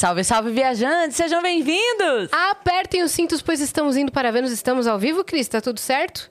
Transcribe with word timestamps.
Salve, 0.00 0.24
salve, 0.24 0.50
viajantes! 0.50 1.14
Sejam 1.14 1.42
bem-vindos! 1.42 2.30
Apertem 2.32 3.02
os 3.02 3.10
cintos, 3.10 3.42
pois 3.42 3.60
estamos 3.60 3.98
indo 3.98 4.10
para 4.10 4.32
Vênus. 4.32 4.50
Estamos 4.50 4.86
ao 4.86 4.98
vivo, 4.98 5.22
Cris? 5.22 5.46
Tá 5.46 5.60
tudo 5.60 5.78
certo? 5.78 6.30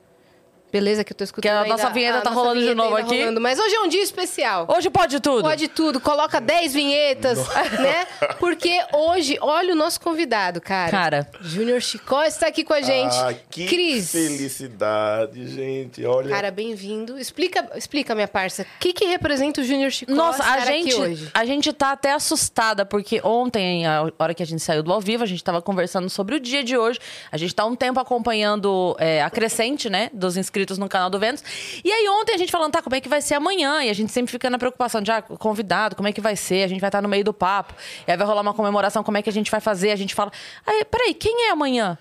Beleza, 0.72 1.04
que 1.04 1.14
eu 1.14 1.18
tô 1.18 1.24
escutando 1.24 1.52
Que 1.52 1.58
a 1.58 1.66
nossa 1.66 1.90
vinheta 1.90 2.22
tá 2.22 2.30
nossa 2.30 2.36
rolando 2.42 2.60
de 2.60 2.66
vinheta 2.68 2.84
novo 2.84 2.96
ainda 2.96 3.10
aqui. 3.10 3.20
rolando. 3.20 3.42
Mas 3.42 3.60
hoje 3.60 3.76
é 3.76 3.80
um 3.82 3.88
dia 3.88 4.04
especial. 4.04 4.68
Hoje 4.70 4.90
pode 4.90 5.20
tudo. 5.20 5.42
Pode 5.42 5.68
tudo, 5.68 6.00
coloca 6.00 6.40
10 6.40 6.74
vinhetas, 6.74 7.40
né? 7.80 8.06
Porque 8.40 8.80
hoje, 8.94 9.38
olha 9.42 9.74
o 9.74 9.76
nosso 9.76 10.00
convidado, 10.00 10.62
cara. 10.62 10.92
Cara. 10.92 11.28
Júnior 11.42 11.82
Chicó 11.82 12.24
está 12.24 12.48
aqui 12.48 12.64
com 12.64 12.74
a 12.74 12.82
gente. 12.82 13.16
Ah, 13.16 13.34
que 13.50 13.66
Cris. 13.66 14.12
felicidade, 14.12 15.48
gente. 15.48 16.06
Olha. 16.06 16.30
Cara, 16.30 16.52
bem-vindo. 16.52 17.18
Explica, 17.18 17.68
explica, 17.76 18.14
minha 18.14 18.28
parça, 18.28 18.64
o 18.64 18.80
que, 18.80 18.94
que 18.94 19.06
representa 19.06 19.62
o 19.62 19.64
Júnior 19.64 19.92
Chicó 19.92 20.14
Nossa, 20.14 20.44
a 20.44 20.60
estar 20.60 20.66
gente, 20.72 20.92
aqui 20.92 21.02
hoje? 21.02 21.32
a 21.34 21.46
gente 21.46 21.74
tá 21.74 21.92
até 21.92 22.14
assustada, 22.14 22.86
porque 22.86 23.22
ontem, 23.24 23.88
a 23.88 24.12
hora 24.20 24.34
que 24.34 24.44
a 24.44 24.46
gente 24.46 24.62
saiu 24.62 24.84
do 24.84 24.94
ao 24.94 25.02
vivo, 25.02 25.24
a 25.24 25.28
gente 25.28 25.44
tava 25.44 25.62
conversando 25.62 26.10
sobre 26.10 26.36
o 26.36 26.40
dia 26.40 26.64
de 26.64 26.78
hoje. 26.78 27.00
A 27.32 27.38
gente 27.38 27.56
tá 27.56 27.66
um 27.66 27.76
tempo 27.76 28.00
acompanhando 28.00 28.96
é, 29.00 29.22
a 29.24 29.30
crescente, 29.30 29.90
né, 29.90 30.10
dos 30.14 30.38
inscritos 30.38 30.59
no 30.78 30.90
canal 30.90 31.10
do 31.10 31.20
Vênus. 31.20 31.44
E 31.84 31.92
aí 31.92 32.08
ontem 32.10 32.34
a 32.34 32.38
gente 32.38 32.52
falando, 32.52 32.72
tá, 32.72 32.82
como 32.82 32.96
é 32.96 33.02
que 33.02 33.10
vai 33.10 33.22
ser 33.22 33.36
amanhã? 33.36 33.84
E 33.84 33.90
a 33.90 33.94
gente 33.94 34.12
sempre 34.12 34.32
fica 34.32 34.50
na 34.50 34.58
preocupação 34.58 35.02
de, 35.02 35.12
ah, 35.12 35.22
convidado, 35.22 35.96
como 35.96 36.08
é 36.08 36.12
que 36.12 36.22
vai 36.22 36.36
ser? 36.36 36.64
A 36.64 36.68
gente 36.68 36.82
vai 36.82 36.90
estar 36.90 37.02
no 37.02 37.10
meio 37.10 37.24
do 37.24 37.34
papo. 37.34 37.74
E 38.08 38.12
aí 38.12 38.18
vai 38.18 38.26
rolar 38.26 38.42
uma 38.42 38.54
comemoração, 38.54 39.04
como 39.04 39.18
é 39.18 39.22
que 39.22 39.30
a 39.30 39.34
gente 39.34 39.52
vai 39.52 39.60
fazer? 39.60 39.92
A 39.92 39.96
gente 39.96 40.16
fala, 40.16 40.32
aí, 40.66 40.84
peraí, 40.86 41.14
quem 41.14 41.48
é 41.48 41.52
amanhã? 41.52 41.98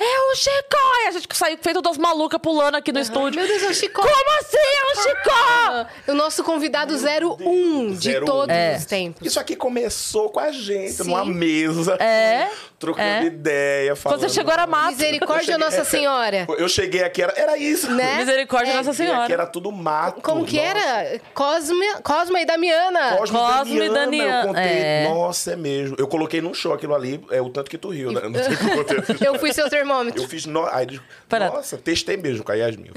É 0.00 0.32
o 0.32 0.34
Chicó! 0.36 0.78
E 1.04 1.08
a 1.08 1.10
gente 1.10 1.26
saiu 1.36 1.58
feito 1.60 1.82
duas 1.82 1.98
malucas 1.98 2.38
pulando 2.40 2.76
aqui 2.76 2.92
no 2.92 3.00
estúdio. 3.00 3.40
Meu 3.40 3.48
Deus, 3.48 3.62
é 3.62 3.66
o 3.66 3.74
Chicó. 3.74 4.02
Como 4.02 4.38
assim? 4.38 4.56
É 4.56 4.92
o 4.92 5.02
Chicó! 5.02 6.12
O 6.12 6.14
nosso 6.14 6.44
convidado 6.44 6.94
01 6.94 7.94
de 7.96 8.18
01. 8.20 8.24
todos 8.24 8.54
É. 8.54 8.76
os 8.78 8.84
tempos. 8.84 9.26
Isso 9.26 9.40
aqui 9.40 9.56
começou 9.56 10.30
com 10.30 10.38
a 10.40 10.52
gente, 10.52 10.92
Sim. 10.92 11.04
numa 11.04 11.24
mesa. 11.24 11.94
É. 12.00 12.48
Trocando 12.78 13.08
É. 13.08 13.24
ideia, 13.24 13.96
falando. 13.96 14.20
Quando 14.20 14.28
você 14.30 14.34
chegou 14.36 14.52
era 14.52 14.64
mato. 14.66 14.92
Misericórdia 14.92 15.44
cheguei- 15.54 15.58
Nossa 15.58 15.84
Senhora. 15.84 16.46
Eu 16.58 16.68
cheguei 16.68 17.02
aqui, 17.02 17.20
era, 17.22 17.32
era 17.36 17.56
isso. 17.58 17.90
Né? 17.90 18.18
Misericórdia 18.18 18.70
É, 18.72 18.76
Nossa 18.76 18.92
Senhora. 18.92 19.24
Aqui 19.24 19.32
era 19.32 19.46
tudo 19.46 19.72
mato. 19.72 20.20
Como 20.22 20.44
que 20.44 20.56
Nossa. 20.56 20.68
era? 20.78 21.20
Cosme, 21.34 21.86
Cosma 22.04 22.40
e 22.40 22.44
Damiana. 22.46 23.16
Cosme, 23.16 23.36
Cosme 23.36 23.74
e 23.74 23.78
Damiana, 23.88 23.98
Damiana, 24.00 24.40
Eu 24.42 24.46
contei. 24.46 24.62
é. 24.62 25.08
Nossa, 25.08 25.52
é 25.52 25.56
mesmo. 25.56 25.96
Eu 25.98 26.06
coloquei 26.06 26.40
num 26.40 26.54
show 26.54 26.72
aquilo 26.72 26.94
ali, 26.94 27.20
é 27.32 27.40
o 27.42 27.50
tanto 27.50 27.68
que 27.68 27.76
tu 27.76 27.88
riu, 27.88 28.12
né? 28.12 28.20
Não 28.28 28.40
sei 28.44 28.54
o 28.54 28.56
que 28.58 28.70
aconteceu. 28.70 29.16
Eu 29.26 29.38
fui 29.40 29.52
seu 29.52 29.68
termômetro. 29.88 30.22
Eu 30.22 30.28
fiz. 30.28 30.46
No... 30.46 30.66
Aí, 30.66 30.84
eles-. 30.86 31.00
Nossa, 31.30 31.76
testei 31.78 32.16
mesmo 32.16 32.44
com 32.44 32.52
a 32.52 32.54
Yasmin. 32.54 32.90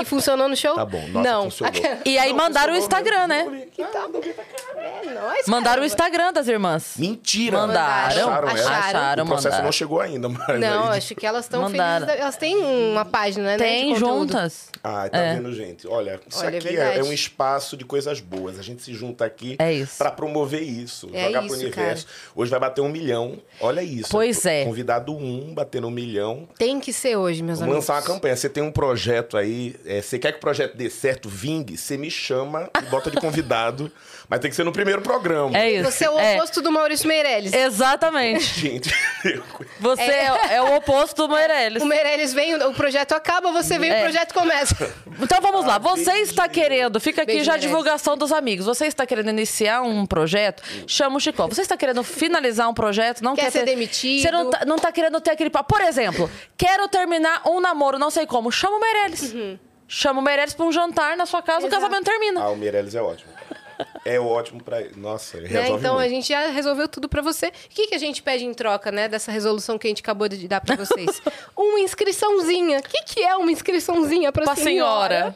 E 0.00 0.04
funcionou 0.04 0.48
no 0.48 0.56
show? 0.56 0.76
Tá 0.76 0.84
bom, 0.84 1.08
nossa, 1.08 1.28
Não. 1.28 1.42
funcionou. 1.50 1.72
E 2.04 2.16
aí 2.18 2.30
Não, 2.30 2.36
mandaram 2.36 2.72
o 2.72 2.76
Instagram, 2.76 3.26
mesmo. 3.26 3.50
né? 3.50 3.66
Vi. 3.76 3.82
Ah, 3.82 4.08
pra 4.08 4.44
caralho. 4.44 5.08
É 5.08 5.14
nóis, 5.14 5.46
Mandaram 5.48 5.82
o. 5.82 5.84
Instagram 5.86 6.32
das 6.32 6.46
irmãs. 6.46 6.94
Mentira. 6.96 7.58
Mandaram. 7.58 8.28
Acharam, 8.28 8.48
ela? 8.48 8.70
Acharam. 8.78 9.24
O 9.24 9.26
processo 9.26 9.46
mandaram. 9.48 9.64
não 9.64 9.72
chegou 9.72 10.00
ainda, 10.00 10.28
mas. 10.28 10.60
Não, 10.60 10.88
aí- 10.90 10.98
acho 10.98 11.14
que 11.16 11.26
elas 11.26 11.46
estão 11.46 11.68
felizes. 11.68 12.06
da- 12.06 12.14
Elas 12.14 12.36
têm 12.36 12.56
uma 12.56 13.04
página, 13.04 13.42
né? 13.44 13.56
Tem 13.56 13.96
juntas. 13.96 14.68
Ah, 14.84 15.08
tá 15.08 15.18
É. 15.18 15.34
vendo, 15.34 15.52
gente? 15.52 15.86
Olha, 15.88 16.20
isso 16.28 16.38
Olha, 16.44 16.54
é 16.54 16.58
aqui 16.58 16.76
é, 16.76 16.98
é 16.98 17.02
um 17.02 17.12
espaço 17.12 17.76
de 17.76 17.84
coisas 17.84 18.20
boas. 18.20 18.56
A 18.58 18.62
gente 18.62 18.82
se 18.82 18.94
junta 18.94 19.24
aqui 19.24 19.56
É 19.58 19.72
isso. 19.72 19.98
pra 19.98 20.12
promover 20.12 20.62
isso, 20.62 21.10
É 21.12 21.24
jogar 21.26 21.40
isso, 21.44 21.48
pro 21.54 21.56
universo. 21.64 22.06
Hoje 22.36 22.50
vai 22.52 22.60
bater 22.60 22.80
um 22.82 22.88
milhão. 22.88 23.38
Olha 23.60 23.82
isso. 23.82 24.08
Pois 24.10 24.46
é. 24.46 24.64
Convidado 24.64 25.12
um, 25.12 25.52
batendo 25.78 25.86
um 25.86 25.90
milhão. 25.90 26.48
Tem 26.58 26.80
que 26.80 26.92
ser 26.92 27.16
hoje, 27.16 27.42
meus 27.42 27.60
Vamos 27.60 27.72
amigos. 27.74 27.88
lançar 27.88 28.00
uma 28.00 28.14
campanha. 28.14 28.36
Você 28.36 28.48
tem 28.48 28.62
um 28.62 28.72
projeto 28.72 29.36
aí, 29.36 29.76
é, 29.86 30.02
você 30.02 30.18
quer 30.18 30.32
que 30.32 30.38
o 30.38 30.40
projeto 30.40 30.76
dê 30.76 30.90
certo, 30.90 31.28
vingue, 31.28 31.76
você 31.76 31.96
me 31.96 32.10
chama 32.10 32.68
e 32.76 32.90
bota 32.90 33.10
de 33.10 33.18
convidado. 33.18 33.90
mas 34.28 34.40
tem 34.40 34.50
que 34.50 34.56
ser 34.56 34.64
no 34.64 34.72
primeiro 34.72 35.00
programa. 35.00 35.56
É 35.56 35.70
isso. 35.70 35.90
Você 35.90 36.04
é 36.04 36.10
o 36.10 36.14
oposto 36.34 36.60
do 36.60 36.70
Maurício 36.70 37.08
Meirelles. 37.08 37.52
Exatamente. 37.52 38.44
Gente, 38.60 38.90
Você 39.80 40.02
é, 40.02 40.54
é 40.56 40.62
o 40.62 40.76
oposto 40.76 41.26
do 41.26 41.34
Meirelles. 41.34 41.82
O 41.82 41.86
Meirelles 41.86 42.32
vem, 42.34 42.54
o 42.56 42.74
projeto 42.74 43.12
acaba, 43.12 43.50
você 43.50 43.78
vem, 43.78 43.90
É. 43.90 43.98
o 43.98 44.02
projeto 44.02 44.34
começa. 44.34 44.76
Então 45.20 45.40
vamos 45.40 45.66
lá. 45.66 45.78
Você 45.78 46.12
está 46.18 46.48
querendo, 46.48 47.00
fica 47.00 47.22
aqui 47.22 47.32
Beijo, 47.32 47.44
já 47.44 47.54
a 47.54 47.56
divulgação 47.56 48.16
dos 48.16 48.30
amigos. 48.30 48.66
Você 48.66 48.86
está 48.86 49.04
querendo 49.04 49.30
iniciar 49.30 49.82
um 49.82 50.06
projeto? 50.06 50.62
Chama 50.86 51.16
o 51.16 51.20
Chicó. 51.20 51.48
Você 51.48 51.62
está 51.62 51.76
querendo 51.76 52.04
finalizar 52.04 52.68
um 52.68 52.74
projeto? 52.74 53.20
Não 53.22 53.34
Quer 53.34 53.46
quer, 53.46 53.50
ser 53.50 53.58
ter- 53.60 53.64
demitido? 53.66 54.22
Você 54.22 54.30
não 54.30 54.48
tá, 54.50 54.64
não 54.64 54.78
tá 54.78 54.92
querendo 54.92 55.20
ter 55.20 55.32
aquele 55.32 55.50
papo. 55.50 55.74
Por 55.74 55.80
exemplo, 55.84 56.30
quero 56.56 56.86
terminar 56.86 57.42
um 57.48 57.60
namoro, 57.60 57.98
não 57.98 58.10
sei 58.10 58.26
como. 58.26 58.52
Chama 58.52 58.76
o 58.76 58.80
Meirelles. 58.80 59.34
Chama 59.88 60.20
o 60.20 60.22
Meirelles 60.22 60.54
para 60.54 60.66
um 60.66 60.70
jantar 60.70 61.16
na 61.16 61.26
sua 61.26 61.42
casa, 61.42 61.60
o 61.60 61.62
Uhum. 61.62 61.66
Exato. 61.68 61.82
casamento 61.82 62.04
termina. 62.04 62.40
Ah, 62.42 62.50
o 62.50 62.56
Meirelles 62.56 62.94
é 62.94 63.02
ótimo. 63.02 63.32
É 64.04 64.18
ótimo 64.18 64.62
pra. 64.62 64.78
Nossa, 64.96 65.36
ele 65.36 65.48
Né? 65.48 65.60
resolve 65.60 65.80
Então 65.80 65.94
muito. 65.94 66.06
a 66.06 66.08
gente 66.08 66.28
já 66.28 66.48
resolveu 66.48 66.88
tudo 66.88 67.08
pra 67.08 67.22
você. 67.22 67.46
O 67.48 67.52
que, 67.70 67.86
que 67.88 67.94
a 67.94 67.98
gente 67.98 68.22
pede 68.22 68.44
em 68.44 68.52
troca, 68.54 68.90
né, 68.90 69.08
dessa 69.08 69.30
resolução 69.30 69.78
que 69.78 69.86
a 69.86 69.90
gente 69.90 70.00
acabou 70.00 70.28
de 70.28 70.48
dar 70.48 70.60
pra 70.60 70.76
vocês? 70.76 71.20
uma 71.56 71.80
inscriçãozinha. 71.80 72.78
O 72.78 72.82
que, 72.82 73.02
que 73.04 73.22
é 73.22 73.36
uma 73.36 73.50
inscriçãozinha 73.52 74.32
pra, 74.32 74.44
Pra 74.44 74.56
senhora. 74.56 75.34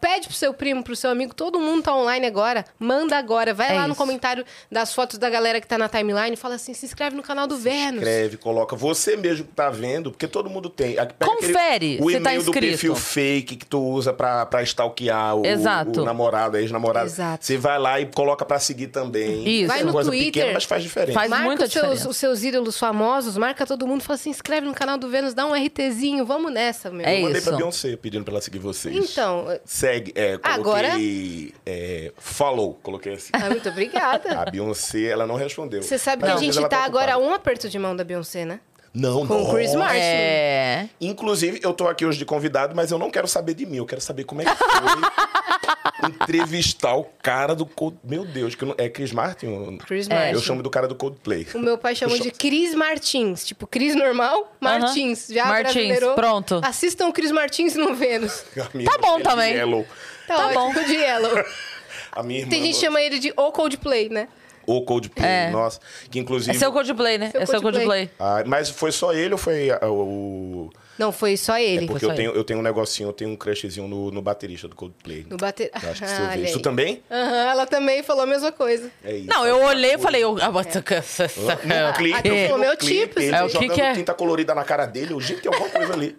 Pede 0.00 0.26
pro 0.28 0.36
seu 0.36 0.52
primo, 0.54 0.82
pro 0.82 0.96
seu 0.96 1.10
amigo, 1.10 1.34
todo 1.34 1.60
mundo 1.60 1.82
tá 1.82 1.94
online 1.94 2.26
agora. 2.26 2.64
Manda 2.78 3.16
agora. 3.16 3.52
Vai 3.52 3.70
É 3.70 3.74
lá 3.74 3.82
no 3.86 3.92
isso. 3.92 3.96
comentário 4.02 4.44
das 4.70 4.94
fotos 4.94 5.18
da 5.18 5.28
galera 5.28 5.60
que 5.60 5.66
tá 5.66 5.76
na 5.78 5.88
timeline 5.88 6.32
e 6.32 6.36
fala 6.36 6.54
assim: 6.54 6.72
se 6.74 6.86
inscreve 6.86 7.14
no 7.16 7.22
canal 7.22 7.46
do 7.46 7.56
Vênus. 7.56 7.98
Escreve, 8.02 8.36
coloca. 8.36 8.74
Você 8.76 9.16
mesmo 9.16 9.44
que 9.46 9.52
tá 9.52 9.68
vendo, 9.70 10.10
porque 10.10 10.26
todo 10.26 10.48
mundo 10.48 10.68
tem. 10.70 10.94
Pega 10.94 11.14
Confere 11.24 11.98
o 12.00 12.08
se 12.10 12.20
tá 12.20 12.30
e-mail 12.30 12.42
do 12.42 12.50
inscrito. 12.50 12.66
perfil 12.70 12.94
fake 12.94 13.56
que 13.56 13.66
tu 13.66 13.80
usa 13.82 14.12
pra, 14.12 14.46
pra 14.46 14.62
stalkear 14.62 15.36
o, 15.36 15.44
Exato. 15.46 16.02
o 16.02 16.04
namorado, 16.04 16.56
ex-namorado. 16.56 17.06
Exato. 17.06 17.44
Você 17.44 17.56
vai 17.56 17.78
lá 17.78 18.00
e 18.00 18.06
coloca 18.06 18.44
pra 18.44 18.58
seguir 18.58 18.88
também. 18.88 19.46
Isso. 19.46 19.68
Vai 19.68 19.80
É 19.80 19.84
no 19.84 19.92
coisa 19.92 20.10
Twitter. 20.10 20.32
pequena, 20.32 20.52
mas 20.54 20.64
faz 20.64 20.82
diferença. 20.82 21.12
Faz 21.18 21.30
marca 21.30 21.44
muita 21.44 21.64
os 21.64 21.72
seus, 21.72 21.82
diferença. 21.84 22.08
os 22.08 22.16
seus 22.16 22.42
ídolos 22.42 22.78
famosos, 22.78 23.36
marca 23.36 23.66
todo 23.66 23.86
mundo, 23.86 24.02
fala 24.02 24.14
assim: 24.16 24.30
inscreve 24.30 24.66
no 24.66 24.74
canal 24.74 24.96
do 24.98 25.08
Vênus, 25.08 25.34
dá 25.34 25.46
um 25.46 25.52
RTzinho, 25.54 26.24
vamos 26.24 26.52
nessa, 26.52 26.90
meu. 26.90 27.06
É 27.06 27.18
Eu 27.18 27.22
mandei 27.22 27.38
isso. 27.40 27.48
pra 27.48 27.56
Beyoncé 27.56 27.96
pedindo 27.96 28.24
pra 28.24 28.32
ela 28.34 28.40
seguir 28.40 28.58
vocês. 28.58 28.94
Então, 28.94 29.46
Segue, 29.64 30.12
é, 30.14 30.38
Agora- 30.42 30.88
coloquei 30.90 31.54
é, 31.66 32.12
follow, 32.18 32.74
coloquei 32.82 33.14
assim. 33.14 33.30
ah, 33.32 33.48
muito 33.50 33.68
obrigada. 33.68 34.40
A 34.40 34.50
Beyoncé, 34.50 35.04
ela 35.06 35.26
não 35.26 35.34
respondeu. 35.36 35.82
Você 35.82 35.98
sabe 35.98 36.24
que 36.24 36.30
a 36.30 36.36
gente 36.36 36.56
ela 36.58 36.68
tá 36.68 36.84
agora 36.84 37.14
a 37.14 37.18
um 37.18 37.32
aperto 37.32 37.68
de 37.68 37.78
mão 37.78 37.94
da 37.96 38.04
Beyoncé, 38.04 38.44
né? 38.44 38.60
Não, 38.92 39.26
com 39.26 39.42
o 39.42 39.54
Chris. 39.54 39.74
Martin. 39.74 39.98
É. 39.98 40.88
Inclusive, 41.00 41.60
eu 41.62 41.72
tô 41.72 41.86
aqui 41.86 42.04
hoje 42.04 42.18
de 42.18 42.24
convidado, 42.24 42.74
mas 42.74 42.90
eu 42.90 42.98
não 42.98 43.10
quero 43.10 43.28
saber 43.28 43.54
de 43.54 43.64
mim. 43.64 43.76
Eu 43.76 43.86
quero 43.86 44.00
saber 44.00 44.24
como 44.24 44.42
é 44.42 44.44
que 44.44 44.54
foi 44.56 46.08
entrevistar 46.10 46.96
o 46.96 47.04
cara 47.22 47.54
do 47.54 47.64
Cold... 47.64 47.96
Meu 48.02 48.24
Deus, 48.24 48.54
que 48.54 48.64
não... 48.64 48.74
é 48.76 48.88
Chris 48.88 49.12
Martin? 49.12 49.78
Chris 49.86 50.08
É. 50.08 50.14
Martin. 50.14 50.34
Eu 50.34 50.40
chamo 50.40 50.62
do 50.62 50.70
cara 50.70 50.88
do 50.88 50.94
Coldplay. 50.94 51.46
O 51.54 51.58
meu 51.58 51.78
pai 51.78 51.94
chamou 51.94 52.16
Eu 52.16 52.22
de 52.22 52.30
Cris 52.32 52.74
Martins. 52.74 53.44
Tipo, 53.44 53.66
Cris 53.66 53.94
normal, 53.94 54.52
Martins. 54.60 55.28
Já 55.28 55.46
Martins, 55.46 55.98
pronto. 56.16 56.60
Assistam 56.64 57.06
o 57.08 57.12
Cris 57.12 57.30
Martins 57.30 57.76
no 57.76 57.94
Vênus. 57.94 58.44
Tá 58.84 58.98
bom 58.98 59.18
é 59.18 59.22
também. 59.22 59.54
Yellow. 59.54 59.86
Tá, 60.26 60.36
Tá 60.36 60.52
bom. 60.52 60.72
de 60.72 60.94
Yellow. 60.94 61.44
A 62.12 62.22
minha 62.22 62.40
irmã... 62.40 62.50
Tem 62.50 62.62
gente 62.62 62.74
que 62.74 62.80
chama 62.80 63.00
ele 63.00 63.18
de 63.18 63.32
O 63.36 63.52
Coldplay, 63.52 64.08
né? 64.08 64.28
O 64.70 64.82
Coldplay, 64.82 65.28
É. 65.28 65.50
nossa. 65.50 65.80
Que 66.10 66.18
inclusive... 66.18 66.56
É 66.56 66.58
seu 66.58 66.72
Coldplay, 66.72 67.18
né? 67.18 67.30
Seu 67.30 67.40
é 67.40 67.46
seu 67.46 67.60
Coldplay. 67.60 67.86
Coldplay. 67.86 68.10
Ah, 68.20 68.44
mas 68.46 68.70
foi 68.70 68.92
só 68.92 69.12
ele 69.12 69.32
ou 69.32 69.38
foi 69.38 69.70
o... 69.82 70.70
Não, 70.98 71.10
foi 71.10 71.36
só 71.36 71.58
ele. 71.58 71.86
Porque 71.86 72.04
só 72.04 72.12
eu 72.12 72.16
tenho, 72.16 72.30
eu 72.32 72.44
tenho 72.44 72.58
um 72.58 72.62
negocinho, 72.62 73.08
eu 73.08 73.12
tenho 73.12 73.30
um 73.30 73.36
crushzinho 73.36 73.88
no, 73.88 74.10
no 74.10 74.20
baterista 74.20 74.68
do 74.68 74.76
Coldplay. 74.76 75.26
No 75.30 75.36
bater... 75.38 75.70
Eu 75.82 75.90
acho 75.90 76.00
que 76.02 76.04
Ah, 76.04 76.30
você 76.32 76.38
ouviu. 76.38 76.52
Tu 76.52 76.60
também? 76.60 77.02
Aham, 77.10 77.50
ela 77.50 77.66
também 77.66 78.02
falou 78.02 78.24
a 78.24 78.26
mesma 78.26 78.52
coisa. 78.52 78.90
É 79.02 79.16
isso. 79.16 79.26
Não, 79.26 79.46
eu 79.46 79.62
olhei 79.62 79.94
e 79.94 79.98
falei... 79.98 80.22
Eu... 80.22 80.36
Ah, 80.40 80.50
mas- 80.50 80.66
No 80.66 81.92
clipe, 81.94 82.22
tu 82.22 82.28
eu 82.28 82.50
no 82.50 82.58
meu 82.58 82.76
clipe, 82.76 83.06
tipo, 83.08 83.20
ele 83.20 83.34
É, 83.34 83.42
o 83.42 83.46
que 83.46 83.52
jogando 83.54 83.74
que 83.74 83.80
é? 83.80 83.92
tinta 83.94 84.12
colorida 84.14 84.54
na 84.54 84.62
cara 84.64 84.86
dele. 84.86 85.12
Eu, 85.14 85.20
gente, 85.20 85.40
tem 85.40 85.52
alguma 85.52 85.70
coisa 85.70 85.92
ali. 85.94 86.16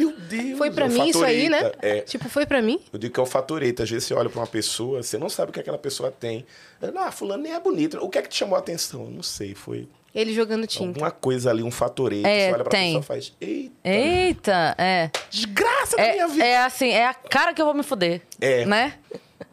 Meu 0.00 0.12
Deus. 0.16 0.58
Foi 0.58 0.70
pra 0.70 0.86
é 0.86 0.88
o 0.88 0.92
mim 0.92 1.08
isso 1.08 1.22
aí, 1.24 1.48
né? 1.48 1.58
Fatorita. 1.60 1.86
É. 1.86 2.00
Tipo, 2.00 2.28
foi 2.28 2.46
pra 2.46 2.62
mim? 2.62 2.80
Eu 2.92 2.98
digo 2.98 3.12
que 3.14 3.20
é 3.20 3.22
o 3.22 3.26
fatoreta. 3.26 3.82
Às 3.82 3.90
vezes 3.90 4.08
você 4.08 4.14
olha 4.14 4.28
pra 4.30 4.40
uma 4.40 4.46
pessoa, 4.46 5.02
você 5.02 5.18
não 5.18 5.28
sabe 5.28 5.50
o 5.50 5.52
que 5.52 5.60
aquela 5.60 5.78
pessoa 5.78 6.10
tem. 6.10 6.46
Ah, 6.96 7.10
fulano 7.12 7.42
nem 7.42 7.52
é 7.52 7.60
bonito. 7.60 7.98
O 8.02 8.08
que 8.08 8.18
é 8.18 8.22
que 8.22 8.28
te 8.28 8.36
chamou 8.38 8.56
a 8.56 8.58
atenção? 8.60 9.04
Eu 9.04 9.10
não 9.10 9.22
sei. 9.22 9.54
Foi 9.54 9.86
Ele 10.14 10.32
jogando 10.32 10.66
tinta. 10.66 10.86
alguma 10.88 11.10
coisa 11.10 11.50
ali, 11.50 11.62
um 11.62 11.70
fatoreta. 11.70 12.26
É, 12.28 12.48
você 12.48 12.54
olha 12.54 12.64
pra 12.64 12.70
tem. 12.70 12.86
pessoa 12.86 13.00
e 13.00 13.06
faz, 13.06 13.32
eita, 13.40 13.72
Eita, 13.84 14.74
é. 14.78 15.10
desgraça 15.30 15.96
da 15.96 16.02
minha 16.02 16.24
É, 16.24 16.28
vida. 16.28 16.44
é 16.44 16.58
assim, 16.64 16.88
é 16.90 17.06
a 17.06 17.14
cara 17.14 17.52
que 17.52 17.60
eu 17.60 17.66
vou 17.66 17.74
me 17.74 17.82
fuder. 17.82 18.22
É. 18.40 18.64
Né? 18.64 18.94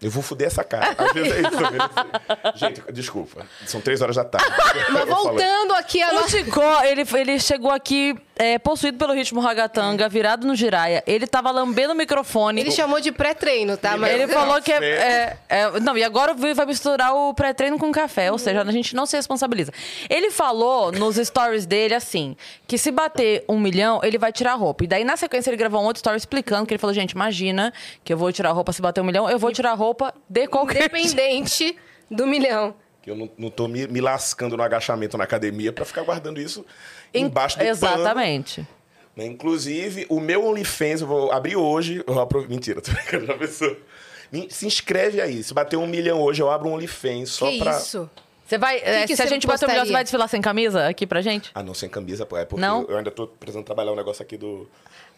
Eu 0.02 0.12
vou 0.12 0.22
fuder 0.22 0.48
essa 0.48 0.64
cara. 0.64 0.96
Às 0.98 1.12
vezes 1.14 1.32
é 1.34 1.40
isso. 1.42 1.58
Gente, 2.56 2.82
desculpa. 2.92 3.46
São 3.66 3.82
três 3.82 4.02
horas 4.02 4.16
da 4.16 4.24
tarde. 4.24 4.48
Mas 4.92 5.02
Eu 5.02 5.08
voltando 5.08 5.74
aqui 5.74 6.02
a 6.02 6.12
O 6.12 6.16
nossa... 6.16 6.30
Chicó, 6.30 6.84
ele, 6.84 7.04
ele 7.16 7.40
chegou 7.40 7.72
aqui 7.72 8.16
é, 8.38 8.58
possuído 8.60 8.98
pelo 8.98 9.14
ritmo 9.14 9.40
ragatanga, 9.40 10.08
virado 10.08 10.46
no 10.46 10.56
giraia. 10.56 11.04
Ele 11.08 11.26
tava 11.28 11.52
lambendo 11.52 11.94
o 11.94 11.96
microfone. 11.96 12.62
Ele 12.62 12.72
chamou 12.72 13.00
de 13.02 13.12
pré-treino, 13.12 13.78
tá? 13.78 13.98
Mas 13.98 14.14
Ele 14.14 14.28
falou 14.28 14.62
que 14.62 14.72
é, 14.72 14.78
é- 14.84 15.38
é- 15.50 15.80
Não, 15.80 15.98
e 15.98 16.04
agora 16.04 16.34
vai 16.34 16.66
misturar 16.66 17.14
o 17.16 17.34
pré-treino 17.34 17.78
com 17.78 17.92
café, 17.92 18.32
ou 18.32 18.38
seja, 18.38 18.62
a 18.62 18.72
gente 18.72 18.96
não 18.96 19.06
se 19.06 19.16
responsabiliza. 19.16 19.72
Ele 20.10 20.32
falou 20.32 20.92
nos 20.92 21.16
stories 21.16 21.66
dele 21.66 21.94
assim: 21.94 22.36
que 22.68 22.78
se 22.78 22.92
bater 22.92 23.44
um 23.50 23.60
milhão, 23.60 24.00
ele 24.04 24.18
vai 24.18 24.32
tirar 24.32 24.54
a 24.54 24.56
roupa. 24.56 24.84
E 24.84 24.88
daí, 24.88 25.04
na 25.04 25.18
sequência, 25.18 25.50
ele 25.50 25.58
gravou 25.58 25.82
um 25.82 25.86
outro 25.86 25.98
story 26.00 26.18
explicando 26.18 26.66
que 26.66 26.74
ele 26.74 26.80
falou: 26.80 26.94
gente, 26.94 27.12
imagina 27.12 27.74
que 28.04 28.14
eu 28.14 28.18
vou 28.18 28.32
tirar 28.32 28.50
a 28.50 28.54
roupa 28.54 28.72
se 28.72 28.82
bater 28.82 29.02
um 29.02 29.06
milhão, 29.06 29.30
eu 29.30 29.40
vou 29.40 29.52
tirar 29.52 29.72
a 29.72 29.76
roupa 29.76 30.14
de 30.30 30.48
qualquer. 30.48 30.78
Independente 30.84 31.76
do 32.10 32.26
milhão. 32.28 32.74
Que 33.08 33.12
eu 33.12 33.16
não, 33.16 33.30
não 33.38 33.50
tô 33.50 33.70
me, 33.70 33.88
me 33.88 34.02
lascando 34.02 34.58
no 34.58 34.62
agachamento 34.64 35.18
na 35.18 35.24
academia 35.24 35.72
pra 35.72 35.86
ficar 35.86 36.02
guardando 36.02 36.42
isso 36.42 36.66
Em- 37.14 37.24
embaixo 37.24 37.56
do 37.58 37.62
pano. 37.62 37.72
Exatamente. 37.72 38.68
né? 39.16 39.26
Inclusive, 39.26 40.06
o 40.10 40.20
meu 40.20 40.46
OnlyFans, 40.46 41.00
eu 41.00 41.08
vou 41.08 41.32
abrir 41.32 41.56
hoje. 41.56 42.04
Eu 42.06 42.20
apro... 42.20 42.46
Mentira, 42.50 42.82
tô 42.84 42.92
brincando? 42.92 43.28
Me- 44.30 44.50
Se 44.52 44.68
inscreve 44.68 45.22
aí. 45.22 45.42
Se 45.42 45.54
bater 45.54 45.78
um 45.78 45.88
milhão 45.88 46.22
hoje, 46.22 46.42
eu 46.42 46.52
abro 46.52 46.68
um 46.68 46.74
OnlyFans 46.74 47.30
só 47.30 47.50
que 47.50 47.60
pra. 47.60 47.78
isso? 47.78 48.10
Você 48.46 48.58
vai. 48.58 48.80
é, 48.80 49.08
que 49.08 49.16
se 49.16 49.22
a 49.22 49.26
gente 49.26 49.48
bater 49.48 49.66
um 49.66 49.70
milhão, 49.70 49.86
você 49.86 49.92
vai 49.94 50.04
desfilar 50.04 50.28
sem 50.28 50.42
camisa 50.42 50.86
aqui 50.90 51.08
pra 51.08 51.22
gente? 51.22 51.50
Ah, 51.56 51.64
não, 51.64 51.74
sem 51.74 51.88
camisa, 51.88 52.26
pô. 52.26 52.36
É 52.36 52.44
porque 52.44 52.60
Não? 52.60 52.84
eu 52.90 52.98
ainda 52.98 53.10
tô 53.12 53.26
precisando 53.26 53.64
trabalhar 53.64 53.94
um 53.94 53.96
negócio 53.96 54.22
aqui 54.22 54.36
do. 54.36 54.70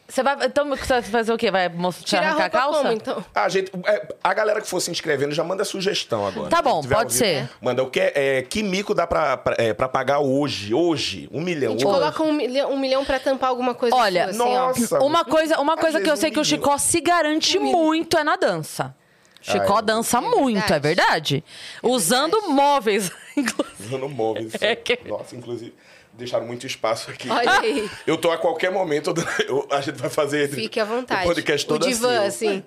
Você 0.09 0.23
vai. 0.23 0.43
Então, 0.45 0.67
você 0.67 0.85
vai 0.93 1.01
fazer 1.03 1.31
o 1.31 1.37
quê? 1.37 1.51
Vai 1.51 1.69
mostrar 1.69 2.03
Tirar 2.05 2.21
a 2.21 2.29
arrancar 2.35 2.59
a 2.59 2.63
roupa 2.63 2.77
calça? 2.77 2.81
como, 2.81 2.93
então? 2.93 3.25
Ah, 3.35 3.47
gente, 3.47 3.71
é, 3.85 4.07
a 4.23 4.33
galera 4.33 4.59
que 4.59 4.67
for 4.67 4.79
se 4.79 4.89
inscrevendo 4.89 5.35
já 5.35 5.43
manda 5.43 5.63
sugestão 5.63 6.25
agora. 6.25 6.49
Tá 6.49 6.61
bom, 6.63 6.81
pode 6.81 7.13
ser. 7.13 7.47
Manda 7.61 7.83
o 7.83 7.89
que 7.91 7.99
é, 7.99 8.41
que 8.41 8.63
mico 8.63 8.95
dá 8.95 9.05
pra, 9.05 9.37
pra, 9.37 9.55
é, 9.59 9.73
pra 9.73 9.87
pagar 9.87 10.19
hoje? 10.19 10.73
Hoje? 10.73 11.29
Um 11.31 11.41
A 11.41 11.43
milhão. 11.43 11.71
gente 11.73 11.85
hoje. 11.85 11.93
coloca 11.95 12.23
um 12.23 12.33
milhão, 12.33 12.71
um 12.73 12.79
milhão 12.79 13.05
pra 13.05 13.19
tampar 13.19 13.49
alguma 13.51 13.75
coisa 13.75 13.95
Olha, 13.95 14.33
sua, 14.33 14.45
assim, 14.45 14.55
ó. 14.55 14.67
Nossa. 14.67 14.99
Uma 15.03 15.23
coisa, 15.23 15.59
uma 15.59 15.77
coisa 15.77 16.01
que 16.01 16.09
eu 16.09 16.17
sei 16.17 16.31
um 16.31 16.33
que 16.33 16.39
o. 16.39 16.43
Chicó 16.45 16.77
se 16.79 16.99
garante 17.01 17.59
muito 17.59 18.17
é 18.17 18.23
na 18.23 18.35
dança. 18.35 18.95
Chicó 19.41 19.75
Ah, 19.77 19.79
é. 19.79 19.83
dança 19.83 20.17
É 20.17 20.21
muito, 20.21 20.73
é 20.73 20.79
verdade? 20.79 21.43
Usando 21.81 22.49
móveis, 22.49 23.09
inclusive. 23.37 23.85
Usando 23.87 24.09
móveis. 24.09 24.51
É 24.59 24.75
que- 24.75 24.99
Nossa, 25.07 25.35
inclusive, 25.35 25.73
deixaram 26.19 26.45
muito 26.45 26.67
espaço 26.67 27.09
aqui. 27.09 27.29
Olha 27.29 27.59
aí. 27.59 27.89
Eu 28.05 28.17
tô 28.17 28.29
a 28.31 28.37
qualquer 28.37 28.71
momento, 28.71 29.13
eu- 29.47 29.67
a 29.71 29.81
gente 29.81 29.95
vai 29.99 30.09
fazer 30.09 30.49
Fique 30.49 30.79
à 30.79 30.85
vontade. 30.85 31.23
o 31.23 31.27
podcast 31.27 31.65
todo 31.67 31.83
o 31.83 31.87
divã, 31.87 32.25
assim. 32.27 32.47
assim. 32.47 32.63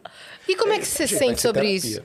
E 0.48 0.56
como 0.56 0.72
é 0.72 0.78
que 0.78 0.86
você 0.86 1.06
sente 1.06 1.40
sobre 1.40 1.60
terapia. 1.62 1.76
isso? 1.76 2.02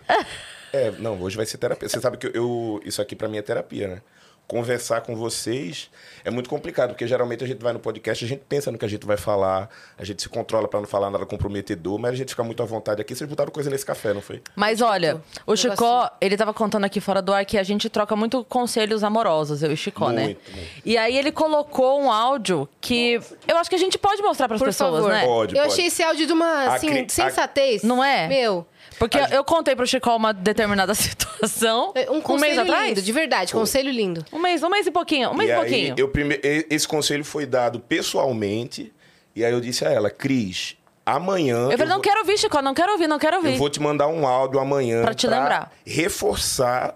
É, 0.74 0.92
não, 1.00 1.20
hoje 1.22 1.36
vai 1.38 1.46
ser 1.46 1.58
terapia. 1.58 1.88
Você 1.90 2.00
sabe 2.00 2.18
que 2.18 2.28
eu, 2.28 2.32
eu- 2.34 2.82
isso 2.86 3.02
aqui 3.02 3.16
pra 3.16 3.28
mim 3.28 3.38
é 3.38 3.42
terapia, 3.42 3.88
né? 3.88 4.02
Conversar 4.48 5.02
com 5.02 5.14
vocês 5.14 5.90
é 6.24 6.32
muito 6.32 6.50
complicado, 6.50 6.90
porque 6.92 7.06
geralmente 7.06 7.44
a 7.44 7.48
gente 7.48 7.62
vai 7.62 7.74
no 7.74 7.80
podcast, 7.80 8.24
a 8.24 8.28
gente 8.28 8.44
pensa 8.48 8.72
no 8.72 8.78
que 8.78 8.86
a 8.86 8.88
gente 8.88 9.06
vai 9.06 9.18
falar, 9.18 9.70
a 9.98 10.06
gente 10.06 10.22
se 10.22 10.30
controla 10.30 10.70
pra 10.70 10.80
não 10.80 10.88
falar 10.88 11.10
nada 11.10 11.26
comprometedor, 11.26 12.00
mas 12.00 12.12
a 12.14 12.16
gente 12.16 12.30
fica 12.30 12.44
muito 12.46 12.64
à 12.64 12.66
vontade 12.66 13.02
aqui. 13.02 13.14
Vocês 13.14 13.30
botaram 13.30 13.52
coisa 13.52 13.70
nesse 13.70 13.86
café, 13.86 14.14
não 14.14 14.22
foi? 14.22 14.42
Mas 14.56 14.80
olha, 14.82 15.16
o 15.46 15.52
Negocinho. 15.52 15.72
Chicó, 15.74 16.10
ele 16.22 16.38
tava 16.38 16.54
contando 16.54 16.86
aqui 16.86 17.02
fora 17.02 17.22
do 17.22 17.34
ar 17.34 17.44
que 17.46 17.58
a 17.58 17.64
gente 17.64 17.90
troca 17.90 18.16
muito 18.16 18.42
conselhos 18.46 19.04
amorosos, 19.04 19.62
eu 19.64 19.72
e 19.72 19.74
o 19.74 19.78
Chicó, 19.78 20.12
né? 20.12 20.24
Muito, 20.24 20.52
muito. 20.56 20.70
E 20.86 20.98
aí 20.98 21.18
ele 21.18 21.32
colocou 21.34 22.02
um 22.02 22.10
áudio 22.10 22.70
que 22.80 23.20
eu 23.48 23.58
acho 23.58 23.70
que 23.70 23.76
a 23.76 23.80
gente 23.80 23.98
pode 23.98 24.22
mostrar 24.22 24.48
pras 24.48 24.60
Por 24.60 24.68
pessoas, 24.68 24.94
favor. 24.96 25.12
né? 25.12 25.26
Pode, 25.26 25.56
eu 25.58 25.62
pode. 25.62 25.74
achei 25.74 25.88
esse 25.88 26.02
áudio 26.02 26.26
de 26.26 26.32
uma, 26.32 26.74
assim, 26.76 26.88
cri- 26.88 27.02
a- 27.06 27.10
sensatez. 27.10 27.84
Não 27.84 28.02
é? 28.02 28.30
Meu. 28.30 28.66
Porque 29.00 29.18
eu 29.32 29.44
contei 29.44 29.76
pro 29.76 29.86
Chicó 29.86 30.16
uma 30.16 30.34
determinada 30.34 30.94
situação 30.96 31.94
Um 32.10 32.16
um 32.18 32.22
conselho 32.22 32.56
mês 32.56 32.58
atrás. 32.58 32.88
lindo, 32.90 33.02
de 33.02 33.12
verdade, 33.12 33.52
conselho 33.54 33.92
lindo. 33.92 34.26
Um 34.32 34.40
mês, 34.40 34.64
um 34.64 34.70
mês 34.70 34.88
e 34.88 34.92
pouquinho, 34.92 35.30
um 35.30 35.34
mês 35.36 35.50
e 35.50 35.54
e 35.54 35.56
aí, 35.56 35.60
pouquinho. 35.62 35.96
eu 35.98 36.10
prime... 36.10 36.40
e- 36.44 36.66
esse 36.70 36.88
conselho 36.88 37.24
foi 37.24 37.46
dado 37.46 37.80
pessoalmente, 37.80 38.92
e 39.36 39.46
aí 39.46 39.52
eu 39.52 39.62
disse 39.62 39.86
a 39.86 39.92
ela, 39.92 40.10
Cris, 40.10 40.76
amanhã. 41.06 41.66
Eu 41.66 41.72
falei, 41.78 41.86
não 41.88 41.96
vou... 41.96 42.02
quero 42.02 42.20
ouvir, 42.22 42.38
Chicó, 42.40 42.62
não 42.62 42.74
quero 42.74 42.92
ouvir, 42.94 43.08
não 43.08 43.20
quero 43.20 43.38
ouvir. 43.38 43.52
Eu 43.52 43.58
vou 43.58 43.70
te 43.70 43.80
mandar 43.80 44.08
um 44.08 44.26
áudio 44.28 44.60
amanhã 44.60 45.04
Pra 45.04 45.14
te 45.14 45.28
lembrar. 45.28 45.72
reforçar 45.86 46.96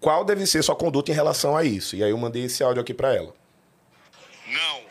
qual 0.00 0.24
deve 0.24 0.46
ser 0.46 0.62
sua 0.62 0.74
conduta 0.74 1.10
em 1.10 1.14
relação 1.14 1.56
a 1.56 1.62
isso. 1.64 1.94
E 1.96 2.02
aí 2.02 2.10
eu 2.10 2.18
mandei 2.18 2.44
esse 2.44 2.62
áudio 2.62 2.80
aqui 2.80 2.92
pra 2.94 3.14
ela. 3.14 3.32
Não. 4.46 4.84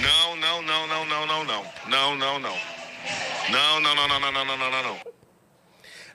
Não, 0.00 0.36
não, 0.36 0.62
não, 0.62 0.86
não, 0.86 1.04
não, 1.06 1.26
não, 1.26 1.44
não. 1.44 1.64
Não, 1.88 2.16
não, 2.16 2.38
não. 2.38 2.54
Não, 3.50 3.80
não, 3.80 3.94
não, 3.94 4.08
não, 4.08 4.20
não, 4.20 4.32
não, 4.32 4.44
não, 4.46 4.56
não, 4.58 4.70
não, 4.70 4.82
não. 4.82 4.96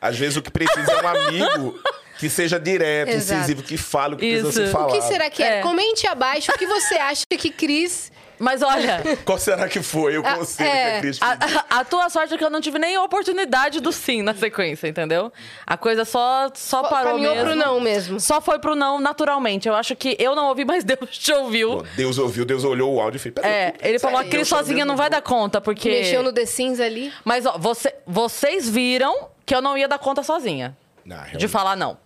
Às 0.08 0.18
vezes 0.18 0.38
o 0.38 0.42
que 0.42 0.52
precisa 0.52 0.92
é 0.92 1.04
um 1.04 1.08
amigo 1.08 1.80
que 2.20 2.30
seja 2.30 2.60
direto, 2.60 3.10
Exato. 3.10 3.40
incisivo, 3.42 3.64
que 3.64 3.78
fale 3.78 4.16
o 4.16 4.18
que 4.18 4.26
Isso. 4.26 4.44
precisa 4.44 4.66
ser 4.66 4.70
O 4.70 4.72
falado. 4.72 4.90
O 4.90 4.94
que 4.94 5.02
será 5.02 5.30
que 5.30 5.44
é? 5.44 5.60
É. 5.60 5.62
Comente 5.62 6.08
abaixo 6.08 6.52
o 6.52 6.58
que 6.58 6.66
você 6.66 6.96
acha 6.96 7.24
que 7.30 7.50
Cris... 7.50 8.12
Mas 8.38 8.62
olha, 8.62 9.02
Qual 9.24 9.38
será 9.38 9.66
que 9.70 9.82
foi 9.82 10.18
o 10.18 10.22
Ah, 10.26 10.36
conselho 10.36 10.70
é. 10.70 10.92
que 10.92 10.98
a 10.98 11.00
Cris 11.00 11.20
pediu? 11.20 11.60
a, 11.70 11.80
a 11.80 11.86
tua 11.86 12.10
sorte 12.10 12.34
é 12.34 12.38
que 12.38 12.44
eu 12.44 12.50
não 12.50 12.60
tive 12.60 12.78
nem 12.78 12.98
oportunidade 12.98 13.80
do 13.80 13.94
sim 13.94 14.22
na 14.22 14.34
sequência, 14.34 14.90
entendeu? 14.90 15.32
A 15.66 15.78
coisa 15.78 16.04
só, 16.04 16.50
só 16.54 16.84
parou 16.84 17.14
Caminhou 17.14 17.34
mesmo. 17.34 17.50
pro 17.50 17.56
não 17.56 17.80
mesmo. 17.80 18.20
Só 18.20 18.42
foi 18.42 18.60
pro 18.60 18.76
não 18.76 19.00
naturalmente. 19.00 19.70
Eu 19.70 19.74
acho 19.74 19.96
que 19.96 20.18
eu 20.20 20.36
não 20.36 20.48
ouvi, 20.50 20.66
mas 20.68 20.84
Deus 20.84 21.18
te 21.18 21.32
ouviu. 21.32 21.78
Pô, 21.78 21.86
Deus 21.96 22.18
ouviu, 22.18 22.44
Deus 22.44 22.66
olhou 22.66 22.96
o 22.96 23.00
áudio 23.00 23.16
e 23.16 23.20
fez... 23.22 23.34
"Peraí, 23.36 23.50
É, 23.50 23.74
ele 23.82 24.00
falou, 24.00 24.20
a 24.20 24.26
Cris 24.26 24.50
sozinha 24.50 24.84
não 24.84 24.98
vai 24.98 25.06
vou." 25.10 25.12
dar 25.18 25.22
conta, 25.22 25.62
porque... 25.62 25.88
Mexeu 25.90 26.22
no 26.22 26.34
The 26.34 26.46
Sims 26.46 26.82
ali. 26.82 27.14
Mas, 27.24 27.46
ó, 27.46 27.58
você, 27.58 27.96
vocês 28.06 28.68
viram 28.70 29.30
que 29.46 29.54
eu 29.56 29.62
não 29.62 29.78
ia 29.78 29.88
dar 29.88 30.00
conta 30.00 30.24
sozinha. 30.24 30.76
Não, 31.06 31.18
De 31.38 31.48
falar 31.48 31.76
não. 31.76 31.98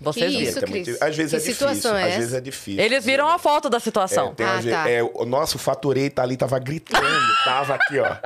Vocês 0.00 0.26
Que 0.30 0.38
viram. 0.38 0.50
isso, 0.50 0.58
É 0.64 0.66
muito- 0.68 0.84
Cris? 0.84 1.02
Às 1.02 1.16
vezes 1.16 1.30
Que 1.32 1.36
é 1.36 1.52
difícil, 1.52 1.96
é 1.96 2.04
às 2.04 2.14
vezes 2.14 2.32
é 2.34 2.40
difícil. 2.40 2.80
Eles 2.84 3.04
viram 3.04 3.28
a 3.28 3.36
foto 3.38 3.68
da 3.68 3.78
É, 3.78 3.80
situação. 3.80 4.32
tem 4.32 4.46
Ah, 4.46 4.60
tá. 4.62 4.88
é, 4.88 5.02
o 5.02 5.24
nosso 5.24 5.58
faturei 5.58 6.08
tá 6.08 6.22
ali, 6.22 6.36
tava 6.36 6.56
gritando, 6.60 7.04
tava 7.44 7.74
aqui, 7.74 7.98
ó. 7.98 8.16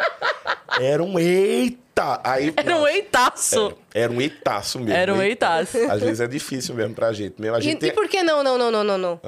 Era 0.81 1.03
um 1.03 1.19
eita! 1.19 2.21
Aí, 2.25 2.53
Era 2.57 2.77
um 2.77 2.87
eitaço. 2.89 3.77
é, 3.95 4.01
era 4.03 4.13
um 4.13 4.21
eitaço 4.21 4.79
mesmo. 4.81 4.93
Era 4.95 5.15
um 5.15 5.23
eitaço. 5.23 5.79
Às 5.91 6.01
vezes 6.01 6.21
é 6.21 6.27
difícil 6.27 6.75
mesmo 6.75 6.95
pra 6.95 7.13
gente. 7.13 7.41
Mesmo 7.41 7.57
a 7.57 7.59
E, 7.59 7.63
gente 7.63 7.77
e 7.77 7.81
tem- 7.81 7.93
por 7.95 8.07
que 8.09 8.23
não, 8.23 8.43
não, 8.43 8.57
não, 8.59 8.71
não, 8.71 8.85
não, 8.85 8.99
não? 8.99 9.21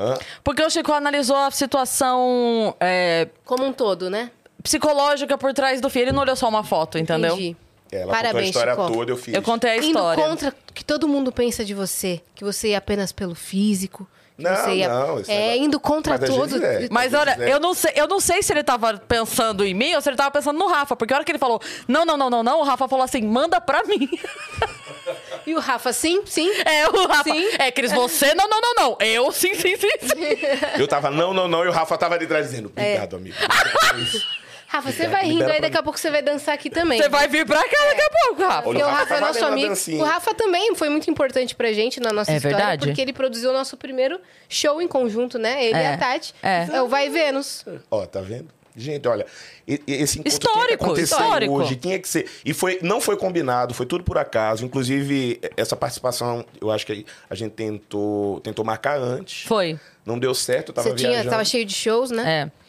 Porque 0.43 0.63
o 0.63 0.69
Chico 0.71 0.93
analisou 0.93 1.37
a 1.37 1.51
situação 1.51 2.75
é, 2.81 3.29
Como 3.45 3.65
um 3.65 3.73
todo, 3.73 4.09
né? 4.11 4.31
psicológica 4.63 5.37
por 5.37 5.53
trás 5.53 5.81
do 5.81 5.91
filho. 5.91 6.05
Ele 6.05 6.13
não 6.13 6.23
olhou 6.23 6.37
só 6.37 6.49
uma 6.49 6.65
foto, 6.65 6.99
entendeu? 6.99 7.35
Entendi. 7.35 7.57
É, 7.94 8.02
Ela 8.02 8.12
Parabéns, 8.12 8.32
contou 8.32 8.41
a 8.41 8.44
história 8.44 8.75
Chico. 8.75 8.93
toda, 8.93 9.12
eu 9.12 9.17
fiz. 9.17 9.35
Eu 9.35 9.43
contei 9.43 9.70
a 9.70 9.76
Indo 9.76 9.87
história. 9.87 10.25
contra 10.25 10.49
o 10.50 10.73
que 10.73 10.85
todo 10.85 11.06
mundo 11.08 11.31
pensa 11.32 11.64
de 11.64 11.75
você. 11.75 12.20
Que 12.35 12.44
você 12.44 12.69
ia 12.69 12.79
apenas 12.79 13.12
pelo 13.12 13.35
físico. 13.35 14.06
Não, 14.37 14.56
você 14.56 14.75
ia... 14.75 14.88
não, 14.88 14.96
É, 14.96 15.02
negócio- 15.02 15.62
indo 15.62 15.79
contra 15.79 16.19
Mas 16.19 16.29
vezes 16.29 16.61
é. 16.61 16.88
Mas 16.91 17.14
olha, 17.14 17.37
é. 17.41 17.52
eu 17.52 17.61
não, 17.61 17.73
sei, 17.73 17.93
eu 17.94 18.08
não 18.08 18.19
sei 18.19 18.43
se 18.43 18.52
ele 18.52 18.64
tava 18.64 18.94
pensando 18.99 19.65
em 19.65 19.72
mim 19.72 19.94
ou 19.94 20.01
se 20.01 20.08
ele 20.08 20.17
tava 20.17 20.32
pensando 20.32 20.58
no 20.58 20.67
Rafa. 20.67 20.96
Porque 20.96 21.15
a 21.15 21.19
hora 21.19 21.24
que 21.24 21.31
ele 21.31 21.39
falou, 21.39 21.60
não, 21.86 22.05
não, 22.05 22.17
não, 22.17 22.29
não, 22.29 22.43
não, 22.43 22.58
o 22.60 22.65
Rafa 22.65 22.89
falou 22.89 23.05
assim, 23.05 23.22
manda 23.22 23.60
pra 23.60 23.84
mim. 23.84 24.10
E 25.46 25.55
o 25.55 25.60
Rafa, 25.60 25.93
sim, 25.93 26.22
sim. 26.27 26.51
É, 26.67 26.89
o 26.89 27.06
Rafa. 27.06 27.22
Sim. 27.31 27.48
É, 27.60 27.70
Cris, 27.70 27.93
você, 27.93 28.34
não, 28.34 28.48
não, 28.48 28.60
não, 28.60 28.74
não. 28.74 28.96
Eu, 29.06 29.31
sim, 29.31 29.55
sim, 29.55 29.77
sim, 29.77 29.89
sim. 30.01 30.81
Eu 30.81 30.89
tava, 30.89 31.10
não, 31.13 31.32
não, 31.32 31.46
não, 31.46 31.65
e 31.65 31.69
o 31.69 31.72
Rafa 31.72 31.96
tava 31.96 32.17
ali 32.17 32.24
atrás 32.24 32.48
dizendo, 32.51 32.72
É. 32.74 33.01
obrigado, 33.05 33.20
Rafa, 34.75 34.93
você 34.93 35.07
vai 35.09 35.25
rindo 35.27 35.45
aí, 35.45 35.61
daqui 35.61 35.77
a 35.77 35.83
pouco 35.83 35.99
você 35.99 36.11
vai 36.11 36.21
dançar 36.23 36.55
aqui 36.55 36.69
também. 36.69 37.01
Você 37.01 37.09
vai 37.09 37.29
vir 37.29 37.47
pra 37.47 37.63
cá 37.63 37.77
daqui 37.91 38.03
a 38.03 38.11
pouco, 38.11 38.43
Rafa. 38.43 38.63
Porque 38.63 38.83
o 38.83 38.87
Rafa 38.87 39.15
é 39.15 39.21
nosso 39.21 39.45
amigo. 39.45 39.75
O 39.99 40.03
Rafa 40.05 40.35
também 40.35 40.75
foi 40.75 40.89
muito 40.89 41.09
importante 41.11 41.55
pra 41.55 41.73
gente 41.73 42.01
na 42.01 42.13
nossa 42.13 42.33
É 42.33 42.37
história. 42.37 42.57
verdade? 42.57 42.87
Porque 42.87 43.01
ele 43.01 43.13
produziu 43.13 43.51
o 43.51 43.53
nosso 43.53 43.77
primeiro 43.77 44.19
show 44.49 44.83
em 44.83 44.89
conjunto, 44.89 45.39
né? 45.39 45.65
Ele 45.65 45.77
e 45.77 45.81
É. 45.81 45.95
a 45.95 45.97
Tati. 45.99 46.35
É. 46.43 46.83
o 46.83 46.89
Vai 46.89 47.09
Vênus. 47.09 47.65
Ó, 47.91 48.05
tá 48.07 48.21
vendo? 48.21 48.49
Gente, 48.77 49.07
olha, 49.07 49.25
e- 49.69 49.81
e- 49.87 49.93
esse 50.03 50.19
encontro 50.19 50.29
Histórico, 50.33 50.67
tinha 50.67 50.67
que 50.79 50.85
acontecer 50.85 51.15
histórico. 51.15 51.53
hoje, 51.55 51.77
tinha 51.77 51.97
que 52.01 52.09
ser. 52.09 52.29
E 52.45 52.53
foi, 52.53 52.81
não 52.83 53.01
foi 53.01 53.17
combinado, 53.17 53.73
foi 53.73 53.87
tudo 53.87 54.03
por 54.03 54.19
acaso. 54.19 54.65
Inclusive, 54.65 55.41
essa 55.57 55.77
participação, 55.77 56.45
eu 56.61 56.73
acho 56.73 56.85
que 56.85 57.07
a 57.31 57.35
gente 57.37 57.53
tentou, 57.53 58.41
tentou 58.41 58.65
marcar 58.65 58.99
antes. 58.99 59.47
Foi. 59.47 59.79
Não 60.05 60.19
deu 60.19 60.35
certo, 60.35 60.71
eu 60.71 60.75
tava 60.75 60.89
Você 60.89 60.97
tinha, 60.97 61.11
viajando. 61.11 61.31
tava 61.31 61.45
cheio 61.45 61.65
de 61.65 61.73
shows, 61.73 62.11
né? 62.11 62.51
É. 62.51 62.64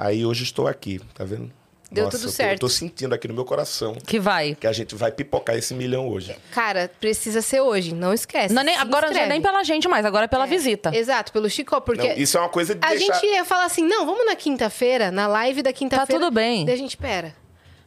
Aí 0.00 0.24
hoje 0.24 0.44
estou 0.44 0.68
aqui, 0.68 1.00
tá 1.14 1.24
vendo? 1.24 1.50
Deu 1.90 2.04
Nossa, 2.04 2.18
tudo 2.18 2.26
eu 2.26 2.30
tô- 2.30 2.36
certo. 2.36 2.52
Eu 2.52 2.58
tô 2.58 2.68
sentindo 2.68 3.14
aqui 3.14 3.26
no 3.26 3.32
meu 3.34 3.46
coração 3.46 3.94
Que 3.94 4.20
vai. 4.20 4.54
que 4.54 4.66
a 4.66 4.72
gente 4.72 4.94
vai 4.94 5.10
pipocar 5.10 5.56
esse 5.56 5.72
milhão 5.74 6.06
hoje. 6.06 6.36
Cara, 6.52 6.90
precisa 7.00 7.40
ser 7.40 7.62
hoje, 7.62 7.94
não 7.94 8.12
esquece. 8.12 8.52
Não 8.54 8.60
é 8.60 8.64
nem- 8.66 8.76
agora 8.76 9.10
não 9.10 9.18
é 9.18 9.26
nem 9.26 9.40
pela 9.40 9.64
gente 9.64 9.88
mais, 9.88 10.04
agora 10.04 10.26
é 10.26 10.28
pela 10.28 10.44
visita. 10.46 10.94
Exato, 10.94 11.32
pelo 11.32 11.48
Chico, 11.48 11.80
porque 11.80 12.06
Não, 12.10 12.16
isso 12.16 12.36
é 12.36 12.40
uma 12.40 12.50
coisa 12.50 12.74
de 12.74 12.84
a 12.86 12.90
deixar... 12.90 13.14
gente 13.14 13.26
ia 13.32 13.44
falar 13.44 13.64
assim, 13.64 13.84
não, 13.86 14.04
vamos 14.04 14.26
na 14.26 14.36
quinta-feira, 14.36 15.10
na 15.10 15.26
live 15.26 15.62
da 15.62 15.72
quinta-feira. 15.72 16.06
Tá 16.06 16.26
tudo 16.26 16.30
bem. 16.30 16.66
Daí 16.66 16.74
a 16.74 16.78
gente, 16.78 16.96
pera. 16.96 17.34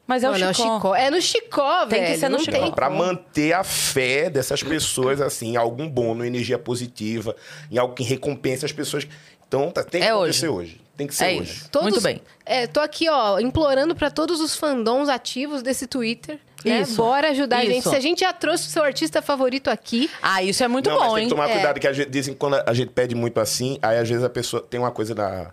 Mas 0.08 0.24
é 0.24 0.30
o 0.30 0.32
Mano, 0.32 0.46
é 0.46 0.50
o 0.50 0.54
Chicó. 0.54 0.76
Chicó. 0.76 0.96
É 0.96 1.10
no 1.12 1.22
Chicó, 1.22 1.86
Tem 1.86 2.00
que 2.00 2.06
velho. 2.08 2.20
ser 2.20 2.30
no 2.30 2.38
não 2.38 2.44
Chicó. 2.44 2.58
tem 2.60 2.72
Pra 2.72 2.90
manter 2.90 3.54
a 3.54 3.64
fé 3.64 4.32
dessas 4.32 4.64
pessoas, 4.64 5.22
assim, 5.22 5.52
em 5.54 5.58
algum 5.58 5.88
bom, 5.88 6.16
numa 6.16 6.26
energia 6.28 6.58
positiva, 6.58 7.36
em 7.72 7.78
algo 7.78 7.94
que 7.94 8.04
recompense 8.04 8.66
as 8.66 8.72
pessoas. 8.74 9.08
Então, 9.48 9.70
tá- 9.70 9.84
tem 9.84 10.02
que 10.02 10.08
É 10.08 10.10
acontecer 10.12 10.48
hoje. 10.50 10.81
Tem 10.98 11.08
que 11.08 11.16
ser 11.16 11.26
É 11.26 11.40
hoje. 11.40 11.52
isso. 11.54 11.70
Todos- 11.70 11.90
Muito 11.92 12.02
bem. 12.04 12.22
É, 12.46 12.68
tô 12.68 12.80
aqui, 12.80 13.10
ó, 13.10 13.40
implorando 13.40 13.96
pra 13.96 14.12
todos 14.12 14.40
os 14.40 14.56
fandoms 14.56 15.10
ativos 15.10 15.62
desse 15.64 15.88
Twitter. 15.88 16.38
Né? 16.64 16.82
Isso. 16.82 16.96
Bora 16.96 17.30
ajudar 17.32 17.58
a 17.60 17.66
gente. 17.66 17.80
Isso. 17.80 17.90
Se 17.90 17.96
a 17.96 18.00
gente 18.00 18.20
já 18.20 18.32
trouxe 18.32 18.68
o 18.68 18.70
seu 18.70 18.84
artista 18.84 19.20
favorito 19.22 19.68
aqui, 19.70 20.12
Ah, 20.22 20.44
isso 20.44 20.64
é 20.64 20.68
muito 20.68 20.90
não, 20.90 21.00
mas 21.00 21.08
bom, 21.08 21.14
tem 21.16 21.24
hein? 21.24 21.30
que 21.30 21.36
tomar 21.36 21.50
É. 21.50 21.54
cuidado, 21.54 21.80
que 21.80 21.88
a 21.88 21.94
gente, 21.94 22.10
dizem 22.10 22.34
que 22.36 22.40
quando 22.40 22.62
a 22.64 22.74
gente 22.74 22.90
pede 22.92 23.16
muito 23.16 23.40
assim, 23.40 23.80
aí 23.82 23.98
às 23.98 24.08
vezes 24.08 24.24
a 24.24 24.30
pessoa 24.30 24.62
tem 24.62 24.80
uma 24.80 24.92
coisa 24.92 25.16
na. 25.16 25.52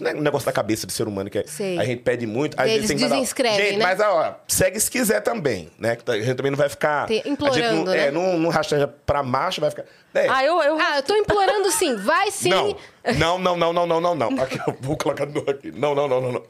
Né, 0.00 0.14
Um 0.14 0.20
negócio 0.20 0.46
da 0.46 0.52
cabeça 0.52 0.86
do 0.86 0.92
ser 0.92 1.06
humano, 1.08 1.28
que 1.30 1.38
é, 1.38 1.44
Sei. 1.46 1.78
a 1.78 1.84
gente 1.84 2.02
pede 2.02 2.26
muito, 2.26 2.58
às 2.58 2.64
Eles 2.66 2.74
vezes 2.82 2.88
tem 2.88 2.96
que 2.96 3.02
mandar- 3.04 3.14
desinscrevem, 3.16 3.58
Gente, 3.58 3.78
né? 3.78 3.84
mas 3.84 4.00
ó, 4.00 4.36
segue 4.48 4.78
se 4.80 4.90
quiser 4.90 5.20
também, 5.20 5.70
né? 5.78 5.96
que 5.96 6.10
A 6.10 6.20
gente 6.20 6.34
também 6.36 6.50
não 6.50 6.58
vai 6.58 6.68
ficar. 6.68 7.06
Tem- 7.06 7.20
a 7.20 7.22
gente 7.22 7.26
não, 7.28 7.32
implorando, 7.48 7.90
é, 7.92 7.96
né? 8.06 8.10
não, 8.10 8.38
não 8.38 8.50
rasteja 8.50 8.86
pra 8.86 9.22
macho, 9.22 9.60
vai 9.60 9.70
ficar. 9.70 9.84
É, 10.14 10.28
Ah, 10.28 10.44
eu, 10.44 10.60
eu... 10.62 10.78
Ah, 10.78 10.98
eu 10.98 11.02
tô 11.02 11.14
implorando 11.16 11.70
sim. 11.70 11.96
Vai 11.96 12.30
sim. 12.30 12.50
Não. 12.50 12.76
Não, 13.18 13.38
não, 13.38 13.56
não, 13.56 13.72
não, 13.72 13.86
não, 13.86 14.00
não, 14.00 14.14
não. 14.14 14.42
Aqui, 14.42 14.58
eu 14.66 14.76
vou 14.80 14.96
colocar 14.96 15.24
de 15.24 15.34
novo 15.34 15.50
aqui. 15.50 15.70
Não, 15.72 15.94
não, 15.94 16.06
não, 16.06 16.20
não, 16.20 16.32
não. 16.32 16.42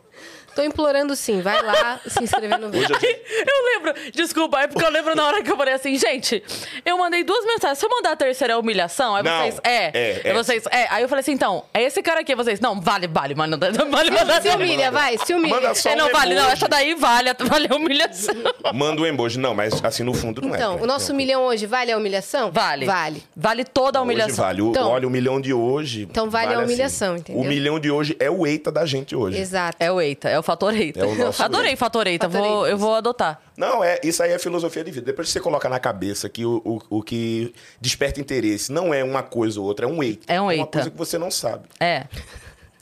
Tô 0.54 0.62
implorando 0.62 1.14
sim, 1.16 1.40
vai 1.40 1.60
lá 1.62 2.00
se 2.06 2.22
inscrever 2.22 2.58
no 2.58 2.70
vídeo. 2.70 2.94
Eu 2.94 3.64
lembro, 3.74 3.94
desculpa, 4.12 4.60
é 4.60 4.66
porque 4.66 4.84
eu 4.84 4.90
lembro 4.90 5.14
na 5.14 5.26
hora 5.26 5.42
que 5.42 5.50
eu 5.50 5.56
falei 5.56 5.74
assim, 5.74 5.96
gente, 5.96 6.42
eu 6.84 6.98
mandei 6.98 7.24
duas 7.24 7.44
mensagens. 7.46 7.78
Se 7.78 7.86
eu 7.86 7.90
mandar 7.90 8.12
a 8.12 8.16
terceira 8.16 8.52
é 8.54 8.56
humilhação, 8.56 9.16
aí 9.16 9.22
Não, 9.22 9.38
vocês. 9.40 9.60
É, 9.64 9.74
é, 9.74 10.20
Aí 10.24 10.30
é. 10.30 10.34
vocês. 10.34 10.64
É, 10.70 10.86
aí 10.90 11.02
eu 11.02 11.08
falei 11.08 11.20
assim, 11.20 11.32
então, 11.32 11.64
é 11.72 11.82
esse 11.82 12.02
cara 12.02 12.20
aqui, 12.20 12.34
vocês. 12.34 12.60
Não, 12.60 12.80
vale, 12.80 13.06
vale, 13.06 13.34
mas 13.34 13.50
não 13.50 13.58
não 13.58 13.90
vale 13.90 14.10
mandar. 14.10 14.42
Se 14.42 14.48
humilha, 14.48 14.90
vai, 14.90 15.16
se 15.18 15.34
humilha. 15.34 15.54
Manda 15.54 15.74
só 15.74 15.90
É, 15.90 15.96
não 15.96 16.08
um 16.08 16.12
vale, 16.12 16.34
não, 16.34 16.42
emoji. 16.42 16.52
essa 16.56 16.68
daí 16.68 16.94
vale, 16.94 17.30
vale 17.40 17.68
a 17.70 17.74
humilhação. 17.76 18.34
Manda 18.74 19.00
um 19.02 19.06
emoji. 19.06 19.38
Não, 19.38 19.54
mas 19.54 19.82
assim 19.84 20.02
no 20.02 20.12
fundo 20.14 20.42
não 20.42 20.54
é. 20.54 20.58
Então, 20.58 20.76
né? 20.76 20.82
o 20.82 20.86
nosso 20.86 21.10
Não. 21.10 21.16
milhão 21.16 21.42
hoje 21.42 21.66
vale 21.66 21.90
a 21.92 21.96
humilhação? 21.96 22.50
Vale. 22.52 22.86
Vale. 22.86 23.22
Vale 23.36 23.64
toda 23.64 23.98
a 23.98 24.02
Hoje 24.02 24.10
humilhação. 24.10 24.44
vale. 24.44 24.62
O- 24.62 24.70
Então- 24.70 24.88
olha, 24.90 25.06
o 25.06 25.10
milhão 25.10 25.40
de 25.40 25.52
hoje. 25.54 26.02
Então 26.10 26.28
vale 26.28 26.54
a 26.54 26.58
humilhação, 26.60 27.12
assim. 27.14 27.20
entendeu? 27.20 27.42
O 27.42 27.44
milhão 27.46 27.78
de 27.80 27.90
hoje 27.90 28.16
é 28.20 28.30
o 28.30 28.46
eita 28.46 28.70
da 28.70 28.84
gente 28.84 29.14
hoje. 29.16 29.38
Exato. 29.38 29.76
É 29.80 29.90
o 29.90 30.00
Eita, 30.00 30.28
é 30.28 30.38
o 30.38 30.41
o 30.42 30.44
Fatoreita. 30.44 31.00
É 31.00 31.06
o 31.06 31.14
nosso 31.14 31.42
Adorei 31.42 31.74
Fatoreita, 31.76 32.28
vou, 32.28 32.66
eu 32.66 32.76
vou 32.76 32.94
adotar. 32.94 33.40
Não, 33.56 33.82
é 33.82 33.98
isso 34.02 34.22
aí 34.22 34.32
é 34.32 34.38
filosofia 34.38 34.84
de 34.84 34.90
vida. 34.90 35.06
Depois 35.06 35.28
que 35.28 35.32
você 35.32 35.40
coloca 35.40 35.68
na 35.68 35.78
cabeça 35.78 36.28
que 36.28 36.44
o, 36.44 36.60
o, 36.64 36.98
o 36.98 37.02
que 37.02 37.54
desperta 37.80 38.20
interesse 38.20 38.70
não 38.70 38.92
é 38.92 39.02
uma 39.02 39.22
coisa 39.22 39.60
ou 39.60 39.66
outra, 39.66 39.86
é 39.86 39.88
um 39.88 40.02
eita. 40.02 40.32
É 40.32 40.40
um 40.40 40.50
eita. 40.50 40.60
É 40.60 40.64
uma 40.64 40.70
coisa 40.70 40.90
que 40.90 40.98
você 40.98 41.18
não 41.18 41.30
sabe. 41.30 41.68
É. 41.80 42.06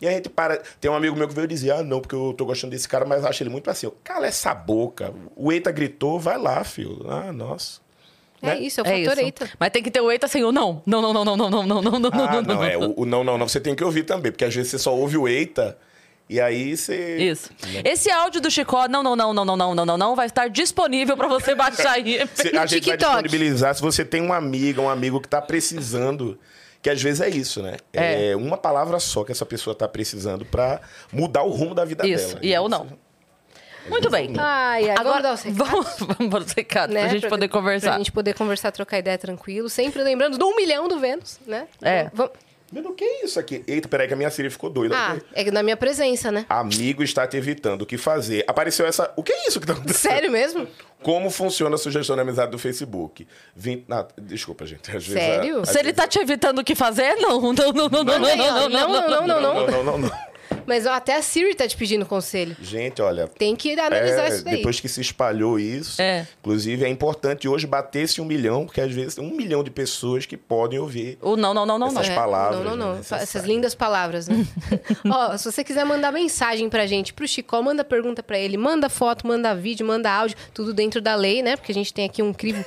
E 0.01 0.09
a 0.09 0.11
gente 0.13 0.29
para. 0.29 0.57
Tem 0.81 0.91
um 0.91 0.95
amigo 0.95 1.15
meu 1.15 1.29
que 1.29 1.35
veio 1.35 1.47
dizer: 1.47 1.73
ah, 1.73 1.83
não, 1.83 2.01
porque 2.01 2.15
eu 2.15 2.35
tô 2.37 2.47
gostando 2.47 2.71
desse 2.71 2.89
cara, 2.89 3.05
mas 3.05 3.25
acho 3.25 3.43
ele 3.43 3.51
muito 3.51 3.71
assim. 3.71 3.91
Cala 4.03 4.27
essa 4.27 4.55
boca. 4.55 5.13
O 5.37 5.53
Eita 5.53 5.71
gritou, 5.71 6.19
vai 6.19 6.39
lá, 6.39 6.65
filho. 6.65 7.05
Ah, 7.09 7.33
nossa. 7.33 7.81
É 8.43 8.59
isso, 8.59 8.81
é 8.81 8.83
o 8.83 8.87
fator 8.87 9.19
Eita. 9.23 9.51
Mas 9.59 9.71
tem 9.71 9.83
que 9.83 9.91
ter 9.91 10.01
o 10.01 10.11
Eita 10.11 10.25
assim, 10.25 10.43
o 10.43 10.51
não. 10.51 10.83
Não, 10.87 11.03
não, 11.03 11.13
não, 11.13 11.25
não, 11.25 11.37
não, 11.37 11.51
não, 11.51 11.67
não, 11.67 11.83
não, 11.83 12.01
não 12.01 12.11
não, 12.11 12.43
não. 12.43 12.65
É, 12.65 12.77
o 12.79 13.05
não, 13.05 13.23
não, 13.23 13.37
não, 13.37 13.47
você 13.47 13.61
tem 13.61 13.75
que 13.75 13.85
ouvir 13.85 14.05
também, 14.05 14.33
porque 14.33 14.45
às 14.45 14.55
vezes 14.55 14.71
você 14.71 14.79
só 14.79 14.97
ouve 14.97 15.19
o 15.19 15.29
Eita 15.29 15.77
e 16.31 16.41
aí 16.41 16.77
você. 16.77 17.17
Isso. 17.17 17.51
Esse 17.85 18.09
áudio 18.09 18.41
do 18.41 18.49
Chicó, 18.49 18.87
não, 18.87 19.03
não, 19.03 19.17
não, 19.17 19.35
não, 19.35 19.45
não, 19.45 19.57
não, 19.57 19.75
não, 19.75 19.85
não, 19.87 19.99
não, 19.99 20.15
vai 20.15 20.27
estar 20.27 20.49
disponível 20.49 21.17
pra 21.17 21.27
você 21.27 21.57
baixar 21.57 21.91
aí. 21.91 22.21
A 22.57 22.67
gente 22.67 22.87
vai 22.87 22.97
disponibilizar 22.97 23.75
se 23.75 23.83
você 23.83 24.05
tem 24.05 24.23
uma 24.23 24.37
amiga, 24.37 24.81
um 24.81 24.89
amigo 24.89 25.21
que 25.21 25.29
tá 25.29 25.43
precisando. 25.43 26.39
Que 26.81 26.89
às 26.89 27.03
vezes 27.03 27.21
é 27.21 27.29
isso, 27.29 27.61
né? 27.61 27.77
É. 27.93 28.31
É, 28.31 28.37
uma 28.37 28.57
palavra 28.57 29.01
só 29.01 29.25
que 29.25 29.33
essa 29.33 29.45
pessoa 29.45 29.75
tá 29.75 29.89
precisando 29.89 30.47
pra 30.47 30.81
mudar 31.13 31.43
o 31.43 31.51
rumo 31.51 31.75
da 31.75 31.85
vida 31.85 32.07
Isso, 32.07 32.29
dela. 32.29 32.41
e 32.43 32.55
é 32.55 32.61
o 32.61 32.69
não. 32.69 32.87
Muito 33.89 34.09
bem. 34.09 34.33
Ai, 34.39 34.89
ai, 34.89 34.97
vamos 35.03 35.23
dar 35.23 35.35
os 35.35 35.43
recados. 35.43 35.69
vamos, 35.69 35.87
vamos 36.17 36.31
para 36.31 36.45
os 36.45 36.53
recados, 36.53 36.95
né? 36.95 37.01
pra 37.03 37.09
gente 37.11 37.29
poder 37.29 37.49
conversar. 37.49 37.89
Pra 37.89 37.99
gente 37.99 38.13
poder 38.13 38.35
conversar, 38.35 38.71
trocar 38.71 38.99
ideia 38.99 39.19
tranquilo. 39.19 39.69
Sempre 39.69 40.03
lembrando 40.05 40.39
do 40.39 40.47
um 40.47 40.55
milhão 40.55 40.87
do 40.87 40.99
Vênus, 41.01 41.41
né? 41.45 41.67
É. 41.83 42.09
Vamos- 42.15 42.33
Mas 42.73 42.85
o 42.87 42.93
que 42.93 43.03
é 43.05 43.25
isso 43.25 43.39
aqui? 43.41 43.65
Eita, 43.67 43.89
peraí 43.89 44.07
que 44.07 44.15
a 44.15 44.17
minha 44.17 44.31
Siri 44.31 44.49
ficou 44.49 44.71
doida. 44.71 44.95
Ah, 44.97 45.17
é 45.35 45.51
na 45.51 45.63
minha 45.63 45.77
presença, 45.77 46.31
né? 46.31 46.47
Amigo 46.49 47.03
está 47.03 47.27
te 47.27 47.37
evitando 47.37 47.83
o 47.83 47.87
que 47.87 47.99
fazer. 47.99 48.45
Apareceu 48.47 48.87
essa. 48.87 49.13
O 49.17 49.23
que 49.25 49.33
é 49.33 49.49
isso 49.49 49.59
que 49.61 49.67
tá 49.67 49.73
acontecendo? 49.73 50.13
Sério 50.13 50.31
mesmo? 50.31 50.69
Como 51.03 51.31
funciona 51.31 51.75
a 51.75 51.79
sugestão 51.79 52.15
de 52.15 52.23
amizade 52.23 52.51
do 52.53 52.59
Facebook? 52.59 53.27
Vinte... 53.57 53.85
Ah, 53.91 54.07
desculpa, 54.21 54.65
gente. 54.67 54.89
Às 54.89 55.05
vezes 55.07 55.13
Sério? 55.23 55.59
a- 55.59 55.63
às 55.63 55.69
Se 55.71 55.79
ele 55.81 55.93
tá 55.93 56.07
te 56.07 56.19
evitando 56.21 56.61
o 56.61 56.65
que 56.65 56.75
fazer, 56.75 57.17
não, 57.17 57.41
não, 57.41 57.53
não, 57.53 57.73
não, 57.73 57.89
não, 57.89 58.05
não, 58.05 58.05
não, 58.05 58.37
não, 58.37 58.69
não, 58.69 58.69
não, 58.69 59.09
não, 59.09 59.27
não, 59.27 59.41
não. 59.41 59.55
Não, 59.55 59.67
não, 59.67 59.85
não, 59.85 59.99
não. 59.99 60.30
Mas 60.67 60.87
ó, 60.87 60.91
até 60.93 61.17
a 61.17 61.23
Siri 61.23 61.55
tá 61.55 61.67
te 61.67 61.77
pedindo 61.77 62.07
conselho. 62.07 62.57
Gente, 62.61 63.01
olha. 63.03 63.27
Tem 63.27 63.57
que 63.57 63.73
analisar 63.79 64.27
é, 64.27 64.29
isso 64.29 64.45
daí. 64.45 64.57
Depois 64.57 64.79
que 64.81 64.89
se 64.89 65.01
espalhou 65.01 65.59
isso, 65.59 66.01
É. 66.01 66.27
inclusive 66.41 66.85
é 66.85 66.89
importante 66.89 67.49
hoje 67.49 67.67
bater 67.67 68.03
esse 68.03 68.21
um 68.21 68.25
milhão, 68.25 68.67
porque 68.67 68.81
às 68.81 68.93
vezes 68.93 69.15
tem 69.17 69.25
um 69.25 69.35
milhão 69.37 69.65
de 69.65 69.71
pessoas 69.71 70.27
que 70.27 70.37
podem 70.37 70.79
ouvir. 70.79 71.19
O 71.21 71.37
não, 71.37 71.53
não, 71.55 71.67
não, 71.67 71.79
não, 71.79 71.91
não. 71.93 72.01
Essas 72.01 72.11
É, 72.13 72.15
palavras, 72.15 72.65
Não, 72.65 72.77
não, 72.77 72.93
né, 72.95 73.01
não. 73.11 73.17
Essas 73.19 73.45
lindas 73.45 73.75
palavras, 73.75 74.29
né? 74.29 74.47
Ó, 75.11 75.37
se 75.37 75.51
você 75.51 75.65
quiser 75.65 75.85
mandar 75.85 76.13
mensagem 76.13 76.69
pra 76.69 76.87
gente, 76.87 77.13
pro 77.13 77.27
Chicó, 77.27 77.61
manda 77.63 77.85
pergunta 77.85 78.23
pra 78.23 78.39
ele, 78.39 78.57
manda 78.57 78.89
foto, 78.89 79.27
manda 79.27 79.55
vídeo, 79.55 79.87
manda 79.87 80.11
áudio, 80.11 80.37
tudo 80.55 80.73
dentro 80.73 81.01
da 81.01 81.15
lei, 81.15 81.43
né? 81.43 81.57
Porque 81.57 81.73
a 81.73 81.75
gente 81.75 81.93
tem 81.93 82.05
aqui 82.07 82.23
um 82.23 82.33
crivo 82.33 82.65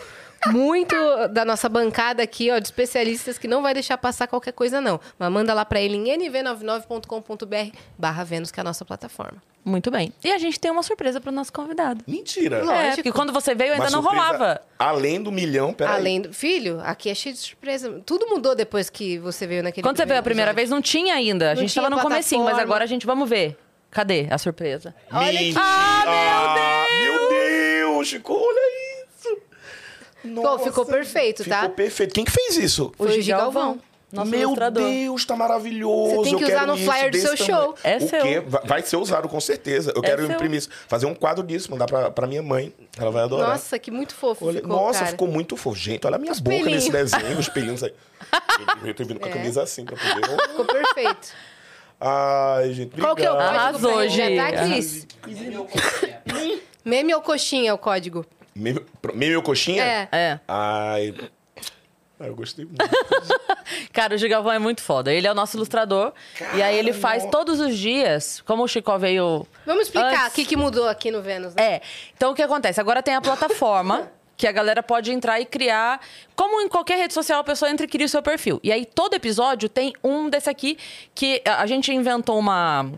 muito 0.48 0.96
da 1.30 1.46
nossa 1.46 1.70
bancada 1.70 2.24
aqui, 2.24 2.52
ó, 2.52 2.60
de 2.60 2.68
especialistas 2.68 3.38
que 3.38 3.48
não 3.48 3.62
vai 3.62 3.74
deixar 3.74 3.98
passar 3.98 4.28
qualquer 4.28 4.54
coisa, 4.54 4.82
não. 4.82 5.00
Mas 5.18 5.32
manda 5.32 5.54
lá 5.54 5.66
pra 5.66 5.82
ele 5.82 5.96
em 5.96 6.06
nv99.com.br 6.06 7.78
barra 7.98 8.24
Vênus, 8.24 8.52
que 8.52 8.60
é 8.60 8.62
a 8.62 8.64
nossa 8.64 8.84
plataforma. 8.84 9.42
Muito 9.66 9.90
bem. 9.90 10.12
E 10.24 10.32
a 10.32 10.38
gente 10.38 10.60
tem 10.60 10.70
uma 10.70 10.84
surpresa 10.84 11.22
pro 11.22 11.32
nosso 11.32 11.54
convidado. 11.54 12.04
Mentira! 12.06 12.64
Lógico. 12.64 12.74
É, 12.74 12.96
porque 12.96 13.12
quando 13.12 13.32
você 13.32 13.56
veio 13.56 13.72
ainda 13.72 13.86
Uma 13.86 13.92
não 13.92 14.02
rolava. 14.02 14.62
Além 14.78 15.24
do 15.24 15.32
milhão, 15.32 15.74
peraí. 15.74 15.96
Além 15.96 16.22
do... 16.22 16.34
Filho, 16.34 16.82
aqui 16.84 17.10
é 17.10 17.16
cheio 17.16 17.34
de 17.34 17.40
surpresa. 17.40 18.02
Tudo 18.06 18.28
mudou 18.28 18.56
depois 18.56 18.90
que 18.90 19.18
você 19.20 19.48
veio 19.48 19.64
naquele 19.64 19.84
Quando 19.84 19.96
você 19.96 20.06
veio 20.06 20.20
a 20.20 20.24
primeira 20.24 20.52
vez, 20.52 20.70
não 20.70 20.82
tinha 20.82 21.14
ainda. 21.14 21.52
A 21.52 21.56
gente 21.56 21.74
tava 21.74 21.90
no 21.90 22.00
comecinho, 22.00 22.44
mas 22.44 22.60
agora 22.60 22.84
a 22.84 22.88
gente 22.88 23.06
vamos 23.06 23.30
ver. 23.30 23.58
Cadê 23.90 24.28
a 24.30 24.38
surpresa? 24.38 24.94
Olha 25.12 25.30
aqui. 25.30 25.46
Mentira! 25.46 25.62
Ah, 25.64 26.88
meu 27.00 27.30
Deus! 27.30 28.08
Chico, 28.08 28.34
olha 28.34 28.68
isso! 28.68 28.73
Nossa, 30.24 30.64
ficou 30.66 30.86
perfeito, 30.86 31.44
tá? 31.48 31.62
Ficou 31.62 31.76
perfeito. 31.76 32.14
Quem 32.14 32.24
que 32.26 32.32
fez 32.32 32.58
isso? 32.58 32.92
Foi 32.98 33.08
o 33.08 33.22
Gigalvão. 33.22 33.80
Nosso 34.12 34.30
Meu 34.30 34.42
ilustrador. 34.42 34.84
Deus, 34.84 35.26
tá 35.26 35.36
maravilhoso. 35.36 36.18
Você 36.18 36.30
tem 36.30 36.38
que 36.38 36.44
Eu 36.44 36.48
usar 36.50 36.68
no 36.68 36.76
isso 36.76 36.86
flyer 36.86 37.10
do 37.12 37.18
seu 37.18 37.36
tamanho. 37.36 37.46
show. 37.66 37.76
É 37.84 37.98
o 37.98 38.08
seu. 38.08 38.22
quê? 38.22 38.40
Va- 38.42 38.62
Vai 38.64 38.82
ser 38.84 38.96
usado, 38.98 39.28
com 39.28 39.42
certeza. 39.42 39.92
Eu 39.96 40.04
É 40.04 40.06
quero 40.06 40.28
seu. 40.28 40.36
imprimir 40.36 40.60
isso. 40.60 40.70
Fazer 40.88 41.08
um 41.08 41.16
quadro 41.16 41.44
disso, 41.44 41.72
mandar 41.72 41.88
pra, 41.88 42.12
pra 42.12 42.28
minha 42.28 42.44
mãe. 42.44 42.72
Ela 42.96 43.10
vai 43.10 43.24
adorar. 43.24 43.50
Nossa, 43.50 43.80
que 43.80 43.90
muito 43.90 44.14
fofo 44.14 44.46
Olha- 44.46 44.62
ficou, 44.62 44.70
nossa, 44.78 45.00
cara. 45.00 45.12
ficou 45.12 45.28
muito 45.28 45.58
fofo. 45.58 45.76
Gente, 45.76 46.06
olha 46.06 46.18
a 46.18 46.20
minha 46.20 46.32
Os 46.32 46.40
boca 46.40 46.56
nesse 46.64 46.92
desenho, 46.92 47.40
os 47.40 47.50
pelinhos 47.50 47.84
aí. 47.84 47.92
Eu, 48.84 48.86
eu 48.90 48.94
tô 48.94 49.04
vindo 49.04 49.20
com 49.20 49.26
a 49.26 49.30
É. 49.30 49.34
camisa 49.34 49.64
assim 49.64 49.84
pra 49.84 49.98
poder. 49.98 50.48
Ficou 50.50 50.66
perfeito. 50.66 51.30
Ai, 52.00 52.72
gente, 52.72 53.02
Qual 53.02 53.16
que 53.16 53.26
é 53.26 53.32
o 53.32 53.34
obrigado. 53.34 53.72
código 53.82 53.88
Arrasou, 53.90 54.08
gente? 54.10 54.38
Tá, 54.38 54.52
Cris? 54.68 55.08
Meme 56.86 57.16
ou 57.16 57.22
coxinha 57.22 57.72
é 57.72 57.74
o 57.74 57.78
código? 57.80 58.24
Meme, 58.56 58.82
meme 59.14 59.36
ou 59.36 59.42
coxinha? 59.42 59.84
É. 59.84 60.08
É. 60.12 60.40
Ai. 60.48 61.14
ai, 62.20 62.30
eu 62.30 62.36
gostei 62.36 62.66
muito. 62.66 62.78
Cara, 63.92 64.16
o 64.16 64.18
Gigalvão 64.18 64.52
é 64.52 64.60
muito 64.60 64.82
foda. 64.82 65.12
Ele 65.14 65.26
é 65.28 65.32
o 65.32 65.36
nosso 65.36 65.56
ilustrador. 65.58 66.14
e 66.56 66.62
aí 66.62 66.78
ele 66.78 66.94
faz 66.94 67.24
Caramba. 67.24 67.32
todos 67.38 67.60
os 67.60 67.78
dias, 67.78 68.42
como 68.46 68.64
o 68.64 68.68
Chico 68.68 68.98
veio. 69.00 69.48
Vamos 69.66 69.84
explicar 69.84 70.26
Antes- 70.26 70.34
o 70.34 70.36
que, 70.36 70.46
que 70.46 70.56
mudou 70.56 70.88
aqui 70.88 71.10
no 71.12 71.22
Vênus, 71.22 71.56
né? 71.56 71.64
É. 71.76 71.82
Então 72.16 72.32
o 72.32 72.36
que 72.36 72.42
acontece? 72.42 72.80
Agora 72.80 73.02
tem 73.02 73.16
a 73.16 73.22
plataforma. 73.22 74.10
Que 74.36 74.48
a 74.48 74.52
galera 74.52 74.82
pode 74.82 75.12
entrar 75.12 75.40
e 75.40 75.46
criar. 75.46 76.02
Como 76.36 76.60
em 76.60 76.68
qualquer 76.68 76.98
rede 76.98 77.14
social, 77.14 77.40
a 77.40 77.44
pessoa 77.44 77.70
entra 77.70 77.86
e 77.86 77.88
cria 77.88 78.08
o 78.08 78.10
seu 78.10 78.22
perfil. 78.22 78.60
E 78.64 78.72
aí, 78.72 78.84
todo 78.84 79.14
episódio 79.14 79.70
tem 79.70 79.94
um 80.04 80.28
desse 80.28 80.50
aqui 80.50 80.76
que 81.14 81.40
a 81.46 81.66
gente 81.68 81.94
inventou 81.94 82.40
uma. 82.40 82.92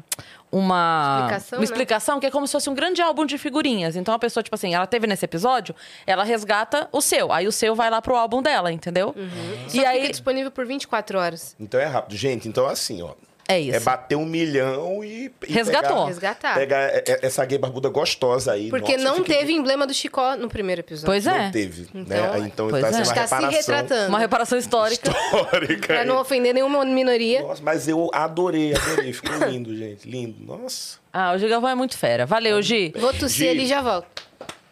Uma 0.58 1.18
Explicação, 1.20 1.58
uma 1.58 1.60
né? 1.60 1.64
explicação 1.66 2.20
que 2.20 2.26
é 2.26 2.32
como 2.32 2.48
se 2.48 2.54
fosse 2.54 2.70
um 2.70 2.74
grande 2.74 3.02
álbum 3.02 3.26
de 3.26 3.38
figurinhas. 3.38 3.96
Então 3.98 4.14
a 4.14 4.20
pessoa, 4.20 4.42
tipo 4.42 4.56
assim, 4.56 4.74
ela 4.74 4.88
teve 4.88 5.06
nesse 5.06 5.26
episódio, 5.26 5.76
ela 6.08 6.24
resgata 6.24 6.88
o 6.94 7.02
seu. 7.02 7.32
Aí 7.34 7.46
o 7.46 7.52
seu 7.52 7.76
vai 7.76 7.90
lá 7.90 8.02
pro 8.02 8.16
álbum 8.16 8.42
dela, 8.42 8.72
entendeu? 8.72 9.14
Uhum. 9.18 9.70
Só 9.70 9.78
E 9.78 9.86
aí. 9.86 10.00
fica 10.00 10.12
disponível 10.12 10.52
por 10.52 10.66
24 10.66 11.20
horas. 11.20 11.56
Então 11.60 11.80
é 11.80 11.86
rápido. 11.86 12.16
Gente, 12.18 12.48
então 12.48 12.70
é 12.70 12.72
assim, 12.72 13.02
ó. 13.02 13.14
É 13.48 13.60
isso. 13.60 13.75
É 13.78 13.80
bater 13.80 14.16
um 14.16 14.25
milhão 14.25 15.04
e. 15.04 15.32
e 15.48 15.54
Resgatou. 15.54 15.90
Pegar, 15.98 16.06
Resgatar. 16.08 16.54
Pegar 16.56 16.82
é- 16.82 17.04
é- 17.08 17.20
essa 17.22 17.46
gay 17.46 17.58
barbuda 17.60 17.90
gostosa 17.90 18.54
aí. 18.54 18.70
Porque 18.70 18.98
Nossa, 18.98 19.18
não 19.18 19.24
teve 19.24 19.54
emblema 19.54 19.86
do 19.86 19.94
Chicó 19.94 20.36
no 20.36 20.48
primeiro 20.50 20.82
episódio. 20.82 21.06
Pois 21.06 21.28
é. 21.28 21.44
Não 21.46 21.52
teve. 21.52 21.88
Então, 21.94 22.18
né? 22.18 22.32
Aí, 22.34 22.42
Então 22.42 22.68
pois 22.70 22.82
tá 22.82 22.88
é. 22.90 22.92
sendo 22.92 23.06
uma 23.06 23.14
se 23.14 23.20
reparação 23.22 23.50
retratando. 23.52 24.10
Uma 24.10 24.20
reparação 24.20 24.58
histórica. 24.58 25.12
histórica. 25.12 25.88
Pra 25.94 26.06
não 26.06 26.18
ofender 26.20 26.54
nenhuma 26.56 26.84
minoria. 26.86 27.44
Nossa, 27.44 27.62
mas 27.62 27.88
eu 27.88 28.10
adorei, 28.14 28.74
adorei. 28.75 29.14
Ficou 29.14 29.36
lindo, 29.48 29.75
gente. 29.78 30.10
Lindo. 30.10 30.44
Nossa. 30.44 30.98
Ah, 31.14 31.34
o 31.34 31.38
Gigalvão 31.38 31.70
é 31.70 31.75
muito 31.75 31.98
fera. 31.98 32.25
Valeu, 32.25 32.60
Gi. 32.62 32.94
Vou 32.98 33.14
tossir 33.14 33.46
Gi. 33.46 33.50
ali 33.50 33.64
e 33.64 33.68
já 33.68 33.82
volto. 33.82 34.08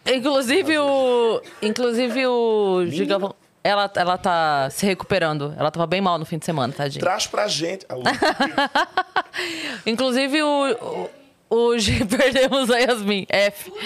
Inclusive 0.05 0.77
o. 0.79 1.41
Inclusive 1.61 2.25
o 2.27 2.85
Gigalvão. 2.87 3.35
Ela, 3.63 3.89
ela 3.95 4.17
tá 4.17 4.69
se 4.71 4.85
recuperando. 4.85 5.53
Ela 5.57 5.71
tava 5.71 5.87
bem 5.87 6.01
mal 6.01 6.17
no 6.19 6.25
fim 6.25 6.37
de 6.37 6.45
semana, 6.45 6.73
tadinha. 6.73 6.99
Traz 7.01 7.25
pra 7.27 7.47
gente. 7.47 7.85
Inclusive 9.85 10.41
o. 10.43 11.09
O, 11.49 11.75
o 11.75 11.75
perdemos 12.09 12.69
a 12.69 12.77
Yasmin. 12.79 13.25
F. 13.29 13.71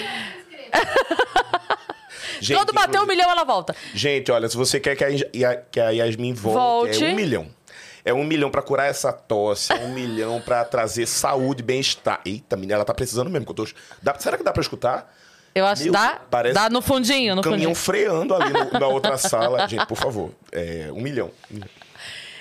Gente, 2.40 2.56
Quando 2.56 2.72
bater 2.72 3.00
um 3.00 3.06
milhão, 3.06 3.28
ela 3.28 3.42
volta. 3.42 3.74
Gente, 3.92 4.30
olha, 4.30 4.48
se 4.48 4.56
você 4.56 4.78
quer 4.78 4.94
que 4.94 5.04
a, 5.44 5.56
que 5.56 5.80
a 5.80 5.90
Yasmin 5.90 6.34
volte, 6.34 6.56
Volte. 6.98 7.04
é 7.04 7.08
um 7.08 7.14
milhão. 7.16 7.46
É 8.04 8.14
um 8.14 8.22
milhão 8.22 8.48
pra 8.48 8.62
curar 8.62 8.88
essa 8.88 9.12
tosse, 9.12 9.72
é 9.72 9.76
um 9.76 9.92
milhão 9.92 10.40
pra 10.40 10.64
trazer 10.64 11.04
saúde 11.06 11.62
e 11.62 11.64
bem-estar. 11.64 12.20
Eita, 12.24 12.54
menina, 12.56 12.74
ela 12.76 12.84
tá 12.84 12.94
precisando 12.94 13.28
mesmo. 13.28 13.44
que 13.44 13.50
eu 13.50 13.56
tô... 13.56 13.66
Dá- 14.00 14.14
Será 14.20 14.38
que 14.38 14.44
dá 14.44 14.52
pra 14.52 14.60
escutar? 14.62 15.12
Eu 15.58 15.66
acho 15.66 15.82
que 15.84 15.90
dá. 15.90 16.20
parece 16.30 16.54
Dá 16.54 16.68
no 16.70 16.80
fundinho, 16.82 17.34
no 17.34 17.42
Caminhão 17.42 17.74
fundinho. 17.74 18.08
freando 18.10 18.34
ali 18.34 18.52
no- 18.52 18.78
na 18.80 18.86
outra 18.86 19.16
sala. 19.18 19.66
Gente, 19.68 19.86
por 19.86 19.96
favor, 19.96 20.30
é, 20.52 20.88
um 20.92 21.00
milhão. 21.00 21.30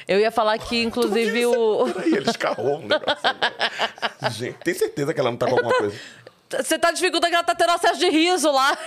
Eu 0.07 0.19
ia 0.19 0.31
falar 0.31 0.57
que, 0.57 0.81
inclusive, 0.83 1.45
o. 1.47 1.88
Peraí, 1.93 2.13
ele 2.15 2.29
escarrou 2.29 2.77
um 2.79 2.88
negócio. 2.88 3.17
Gente, 4.31 4.57
tem 4.59 4.74
certeza 4.74 5.13
que 5.13 5.19
ela 5.19 5.29
não 5.31 5.38
tá 5.38 5.47
com 5.47 5.55
alguma 5.57 5.74
coisa? 5.74 5.95
Você 6.50 6.79
tá 6.79 6.91
dificultando 6.91 7.29
que 7.29 7.36
ela 7.36 7.43
tá 7.43 7.53
tendo 7.53 7.71
acesso 7.71 8.00
de 8.00 8.09
riso 8.09 8.50
lá. 8.51 8.77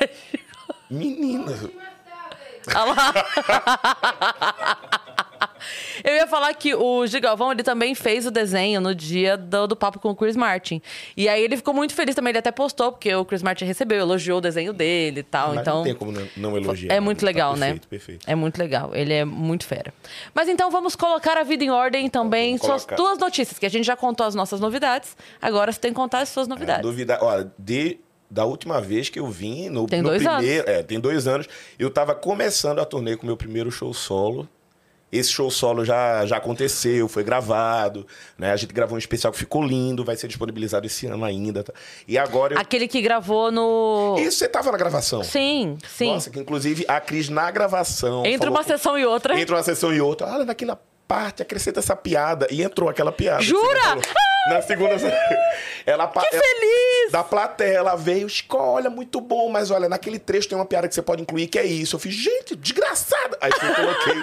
Menina. 0.91 1.53
Olha 2.75 2.85
lá. 2.85 3.13
Eu 6.05 6.15
ia 6.15 6.27
falar 6.27 6.53
que 6.55 6.75
o 6.75 7.07
Gigalvão, 7.07 7.53
ele 7.53 7.63
também 7.63 7.95
fez 7.95 8.27
o 8.27 8.31
desenho 8.31 8.81
no 8.81 8.95
dia 8.95 9.37
do, 9.37 9.67
do 9.67 9.77
papo 9.77 9.99
com 9.99 10.11
o 10.11 10.17
Chris 10.17 10.37
Martin. 10.37 10.81
E 11.17 11.29
aí 11.29 11.43
ele 11.43 11.57
ficou 11.57 11.75
muito 11.75 11.95
feliz 11.95 12.15
também, 12.15 12.31
ele 12.31 12.39
até 12.39 12.51
postou, 12.51 12.93
porque 12.93 13.15
o 13.15 13.25
Chris 13.25 13.43
Martin 13.43 13.65
recebeu, 13.65 13.99
elogiou 13.99 14.39
o 14.39 14.41
desenho 14.41 14.73
dele 14.73 15.21
e 15.21 15.23
tal. 15.23 15.49
Mas 15.51 15.61
então, 15.61 15.77
não 15.79 15.85
tem 15.85 15.95
como 15.95 16.13
não, 16.37 16.57
elogiar. 16.57 16.93
é 16.93 17.01
muito 17.01 17.21
Tá 17.21 17.27
legal, 17.27 17.57
né? 17.57 17.67
perfeito, 17.67 17.89
Perfeito. 17.89 18.27
É 18.27 18.35
muito 18.35 18.59
legal. 18.59 18.95
Ele 18.95 19.13
é 19.13 19.25
muito 19.25 19.67
fera. 19.67 19.93
Mas 20.35 20.49
então 20.49 20.71
vamos 20.71 20.97
colocar 20.97 21.37
a 21.37 21.43
vida 21.43 21.63
em 21.65 21.71
ordem 21.71 22.09
também. 22.09 22.57
Vamos 22.57 22.67
Suas 22.67 22.85
colocar. 22.85 22.97
duas 22.97 23.19
notícias, 23.19 23.59
que 23.59 23.67
a 23.67 23.71
gente 23.71 23.85
já 23.85 23.97
contou 23.97 24.27
as 24.27 24.35
nossas 24.35 24.61
novidades. 24.61 25.17
Agora 25.41 25.71
você 25.73 25.79
tem 25.79 25.91
que 25.91 25.97
contar 25.97 26.21
as 26.21 26.29
suas 26.31 26.49
novidades. 26.49 26.83
Duvida, 26.83 27.19
olha, 27.23 27.53
de, 27.59 27.99
da 28.31 28.45
última 28.45 28.81
vez 28.81 29.09
que 29.09 29.19
eu 29.19 29.27
vim, 29.27 29.69
no, 29.69 29.87
Tem 29.87 30.01
no 30.01 30.11
primeiro. 30.11 30.71
É, 30.71 30.83
tem 30.83 30.99
dois 30.99 31.27
anos. 31.27 31.47
Eu 31.79 31.91
tava 31.91 32.15
começando 32.15 32.79
a 32.79 32.85
turnê 32.85 33.17
com 33.17 33.25
o 33.25 33.27
meu 33.27 33.37
primeiro 33.37 33.71
show 33.71 33.93
solo. 33.93 34.49
Esse 35.13 35.31
show 35.31 35.51
solo 35.51 35.85
já, 35.85 36.25
já 36.25 36.37
aconteceu, 36.37 37.09
foi 37.09 37.25
gravado, 37.25 38.07
né? 38.39 38.53
A 38.53 38.57
gente 38.57 38.73
gravou 38.73 38.95
um 38.97 38.99
especial 38.99 39.33
que 39.33 39.39
ficou 39.39 39.63
lindo, 39.63 40.05
vai 40.05 40.17
ser 40.17 40.29
disponibilizado 40.29 40.87
esse 40.87 41.07
ano 41.07 41.25
ainda. 41.25 41.65
tá? 41.65 41.73
E 42.07 42.17
agora 42.17 42.55
eu... 42.55 42.59
Aquele 42.61 42.87
que 42.87 43.01
gravou 43.01 43.51
no. 43.51 44.17
Isso, 44.19 44.39
você 44.39 44.49
tava 44.49 44.71
na 44.71 44.79
gravação? 44.79 45.25
Sim, 45.25 45.77
sim. 45.89 46.13
Nossa, 46.13 46.31
que 46.31 46.39
inclusive 46.39 46.85
a 46.87 47.01
Cris 47.01 47.29
na 47.29 47.51
gravação. 47.51 48.25
Entre 48.25 48.49
uma 48.49 48.63
sessão 48.63 48.99
e 48.99 49.05
outra. 49.05 49.39
Entre 49.39 49.55
uma 49.55 49.63
sessão 49.63 49.93
e 49.93 50.01
outra. 50.01 50.29
Olha, 50.29 50.45
naquela 50.45 50.81
parte, 51.11 51.43
acrescenta 51.43 51.81
essa 51.81 51.97
piada. 51.97 52.47
E 52.51 52.63
entrou 52.63 52.89
aquela 52.89 53.11
piada. 53.11 53.43
Jura? 53.43 53.81
falou. 53.83 54.03
Na 54.49 54.63
segunda. 54.63 54.95
ela, 55.85 56.07
Que 56.09 56.19
ela- 56.19 56.29
feliz! 56.31 57.11
Da 57.13 57.25
plateia, 57.25 57.79
ela 57.79 57.97
veio, 57.97 58.29
olha, 58.53 58.89
muito 58.89 59.21
bom, 59.21 59.49
mas 59.51 59.71
olha, 59.73 59.89
naquele 59.89 60.19
trecho 60.19 60.49
tem 60.49 60.57
uma 60.57 60.65
piada 60.65 60.87
que 60.89 60.95
você 60.95 61.03
pode 61.03 61.21
incluir, 61.23 61.49
que 61.49 61.59
é 61.59 61.65
isso. 61.67 61.97
Eu 61.97 62.01
fiz, 62.01 62.15
gente, 62.15 62.55
desgraçada! 62.55 63.37
Aí 63.41 63.51
eu 63.51 63.75
coloquei 63.75 64.15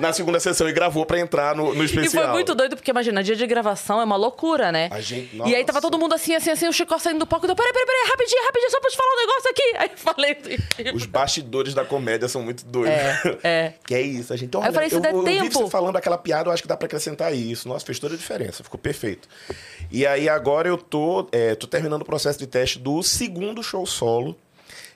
na 0.00 0.12
segunda 0.12 0.40
sessão 0.40 0.68
e 0.68 0.72
gravou 0.72 1.06
pra 1.06 1.18
entrar 1.20 1.54
no, 1.54 1.72
no 1.74 1.82
E 1.82 1.86
especial. 1.86 2.24
foi 2.24 2.32
muito 2.32 2.54
doido, 2.54 2.74
porque 2.76 2.90
imagina, 2.90 3.22
dia 3.22 3.36
de 3.36 3.46
gravação 3.46 4.00
é 4.00 4.04
uma 4.04 4.16
loucura, 4.16 4.72
né? 4.72 4.90
Gente- 5.00 5.30
e 5.46 5.54
aí 5.54 5.64
tava 5.64 5.80
todo 5.80 5.96
mundo 5.98 6.14
assim, 6.14 6.34
assim, 6.34 6.50
assim, 6.50 6.66
o 6.68 6.72
Chico 6.72 6.98
saindo 6.98 7.20
do 7.20 7.26
palco. 7.26 7.46
Deu, 7.46 7.54
peraí, 7.56 7.72
peraí, 7.72 7.86
peraí, 7.86 8.10
rapidinho, 8.10 8.44
rapidinho, 8.44 8.70
só 8.70 8.80
pra 8.80 8.90
te 8.90 8.96
falar 8.96 9.12
um 9.12 9.16
negócio 9.16 9.50
aqui. 9.50 9.74
Aí 9.78 9.90
eu 9.92 9.96
falei. 9.98 10.92
Os 10.94 11.06
bastidores 11.06 11.72
da 11.74 11.84
comédia 11.84 12.28
são 12.28 12.42
muito 12.42 12.64
doidos. 12.66 12.92
É, 12.94 13.38
é. 13.44 13.72
Que 13.86 13.94
é 13.94 14.00
isso, 14.00 14.32
a 14.32 14.36
gente. 14.36 14.56
Olha, 14.56 14.64
Aí 14.66 14.70
eu 14.70 14.74
falei, 14.74 14.90
se 14.90 15.00
der 15.00 15.12
eu 15.12 15.22
vi 15.22 15.38
tempo- 15.38 15.60
você 15.64 15.70
falando 15.70 15.96
aquela 15.96 16.18
piada, 16.18 16.31
eu 16.40 16.52
acho 16.52 16.62
que 16.62 16.68
dá 16.68 16.76
pra 16.76 16.86
acrescentar 16.86 17.34
isso. 17.34 17.68
Nossa, 17.68 17.84
fez 17.84 17.98
toda 17.98 18.14
a 18.14 18.16
diferença, 18.16 18.64
ficou 18.64 18.78
perfeito. 18.78 19.28
E 19.90 20.06
aí 20.06 20.28
agora 20.28 20.68
eu 20.68 20.78
tô, 20.78 21.28
é, 21.32 21.54
tô 21.54 21.66
terminando 21.66 22.02
o 22.02 22.04
processo 22.04 22.38
de 22.38 22.46
teste 22.46 22.78
do 22.78 23.02
segundo 23.02 23.62
show 23.62 23.84
solo. 23.86 24.36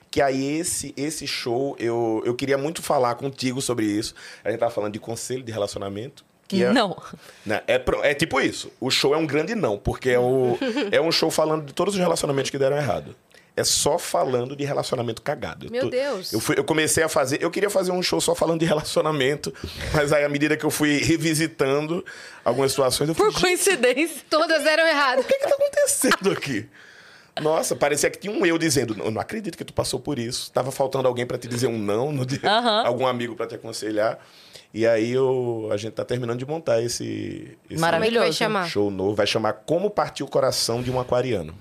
Que 0.09 0.21
aí 0.21 0.57
esse, 0.57 0.93
esse 0.95 1.27
show, 1.27 1.75
eu, 1.77 2.23
eu 2.25 2.33
queria 2.33 2.57
muito 2.57 2.81
falar 2.81 3.15
contigo 3.15 3.61
sobre 3.61 3.85
isso. 3.85 4.15
A 4.43 4.49
gente 4.49 4.59
tava 4.59 4.71
falando 4.71 4.93
de 4.93 4.99
conselho 4.99 5.43
de 5.43 5.51
relacionamento. 5.51 6.25
Que 6.47 6.63
é, 6.63 6.71
Não. 6.71 6.95
né, 7.45 7.61
É, 7.67 7.81
é 8.03 8.13
tipo 8.13 8.39
isso. 8.39 8.71
O 8.79 8.89
show 8.89 9.13
é 9.13 9.17
um 9.17 9.27
grande 9.27 9.53
não, 9.53 9.77
porque 9.77 10.11
é, 10.11 10.19
o, 10.19 10.57
é 10.91 11.01
um 11.01 11.11
show 11.11 11.29
falando 11.29 11.65
de 11.65 11.73
todos 11.73 11.93
os 11.93 11.99
relacionamentos 11.99 12.49
que 12.49 12.57
deram 12.57 12.77
errado. 12.77 13.13
É 13.57 13.63
só 13.63 13.97
falando 13.97 14.55
de 14.55 14.63
relacionamento 14.63 15.19
cagado. 15.21 15.65
Eu 15.65 15.71
Meu 15.71 15.81
tô- 15.85 15.89
Deus. 15.89 16.31
Eu, 16.31 16.39
fui- 16.39 16.55
eu 16.59 16.63
comecei 16.63 17.03
a 17.03 17.09
fazer. 17.09 17.41
Eu 17.41 17.49
queria 17.49 17.71
fazer 17.71 17.91
um 17.91 18.03
show 18.03 18.21
só 18.21 18.35
falando 18.35 18.59
de 18.59 18.65
relacionamento, 18.67 19.51
mas 19.93 20.13
aí, 20.13 20.23
à 20.23 20.29
medida 20.29 20.55
que 20.55 20.63
eu 20.63 20.69
fui 20.69 20.97
revisitando 20.99 22.05
algumas 22.45 22.71
situações, 22.71 23.09
eu 23.09 23.15
fui. 23.15 23.25
Por 23.25 23.31
"Gente, 23.33 23.41
coincidência. 23.41 24.21
Todas 24.29 24.63
deram 24.63 24.85
errado. 24.87 25.21
O 25.21 25.23
que, 25.23 25.33
que 25.39 25.47
tá 25.49 25.55
acontecendo 25.55 26.31
aqui? 26.31 26.67
Nossa, 27.41 27.75
parecia 27.75 28.09
que 28.09 28.17
tinha 28.19 28.31
um 28.33 28.45
eu 28.45 28.57
dizendo: 28.57 28.95
Eu 29.03 29.09
não 29.11 29.19
acredito 29.21 29.57
que 29.57 29.65
tu 29.65 29.73
passou 29.73 29.99
por 29.99 30.17
isso. 30.19 30.51
Tava 30.51 30.71
faltando 30.71 31.07
alguém 31.07 31.25
pra 31.25 31.37
te 31.37 31.47
dizer 31.47 31.67
um 31.67 31.77
não, 31.79 32.11
no 32.11 32.25
dia- 32.25 32.39
Aham. 32.43 32.83
algum 32.85 33.05
amigo 33.07 33.35
pra 33.35 33.47
te 33.47 33.55
aconselhar. 33.55 34.19
E 34.73 34.85
aí 34.85 35.11
eu, 35.13 35.69
a 35.71 35.77
gente 35.77 35.93
tá 35.93 36.03
terminando 36.05 36.37
de 36.39 36.45
montar 36.45 36.81
esse, 36.81 37.57
esse 37.69 37.75
é 37.75 37.79
Maravilhoso. 37.79 38.33
chamar? 38.33 38.67
show 38.69 38.91
novo. 38.91 39.15
Vai 39.15 39.25
chamar 39.25 39.53
Como 39.53 39.89
Partir 39.89 40.23
o 40.23 40.27
Coração 40.27 40.81
de 40.83 40.91
um 40.91 40.99
Aquariano. 40.99 41.55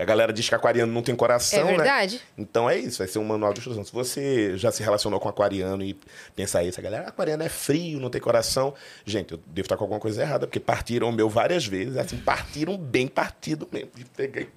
A 0.00 0.04
galera 0.04 0.32
diz 0.32 0.48
que 0.48 0.54
aquariano 0.54 0.92
não 0.92 1.02
tem 1.02 1.14
coração, 1.14 1.60
É 1.60 1.64
né? 1.64 1.76
verdade. 1.76 2.20
Então 2.38 2.68
é 2.70 2.78
isso, 2.78 2.98
vai 2.98 3.06
ser 3.08 3.18
um 3.18 3.24
manual 3.24 3.52
de 3.52 3.58
instrução. 3.60 3.84
Se 3.84 3.92
você 3.92 4.56
já 4.56 4.72
se 4.72 4.82
relacionou 4.82 5.20
com 5.20 5.28
aquariano 5.28 5.84
e 5.84 5.98
pensa 6.34 6.62
isso, 6.62 6.80
a 6.80 6.82
galera, 6.82 7.08
aquariano 7.08 7.42
é 7.42 7.48
frio, 7.48 8.00
não 8.00 8.08
tem 8.10 8.20
coração. 8.20 8.72
Gente, 9.04 9.32
eu 9.32 9.40
devo 9.46 9.66
estar 9.66 9.76
com 9.76 9.84
alguma 9.84 10.00
coisa 10.00 10.22
errada, 10.22 10.46
porque 10.46 10.60
partiram 10.60 11.08
o 11.08 11.12
meu 11.12 11.28
várias 11.28 11.66
vezes, 11.66 11.96
assim, 11.96 12.16
partiram 12.16 12.76
bem 12.76 13.06
partido 13.06 13.68
mesmo. 13.70 13.90
E 13.98 14.04
Peguei. 14.04 14.48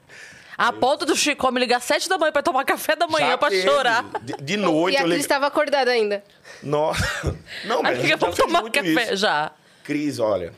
A 0.56 0.71
ponto 0.71 1.03
do 1.03 1.15
Chico 1.15 1.51
me 1.51 1.60
ligar 1.60 1.82
sete 1.82 2.08
da 2.08 2.15
manhã 2.17 2.32
pra 2.32 2.43
tomar 2.43 2.63
café 2.63 2.95
da 2.95 3.08
manhã 3.08 3.29
Já 3.29 3.38
pra 3.39 3.49
teve. 3.49 3.63
chorar. 3.67 4.06
De, 4.21 4.34
de 4.38 4.56
noite 4.56 4.93
e 4.95 4.97
a 4.97 5.03
Cris 5.03 5.17
estava 5.21 5.47
acordada 5.47 5.89
ainda. 5.89 6.23
Nossa. 6.62 7.36
Não, 7.65 7.82
mas 7.82 7.97
Amiga, 7.99 8.17
vamos 8.17 8.36
tomar 8.38 8.62
café 8.69 9.03
isso. 9.06 9.15
já. 9.17 9.51
Cris, 9.84 10.19
olha, 10.19 10.53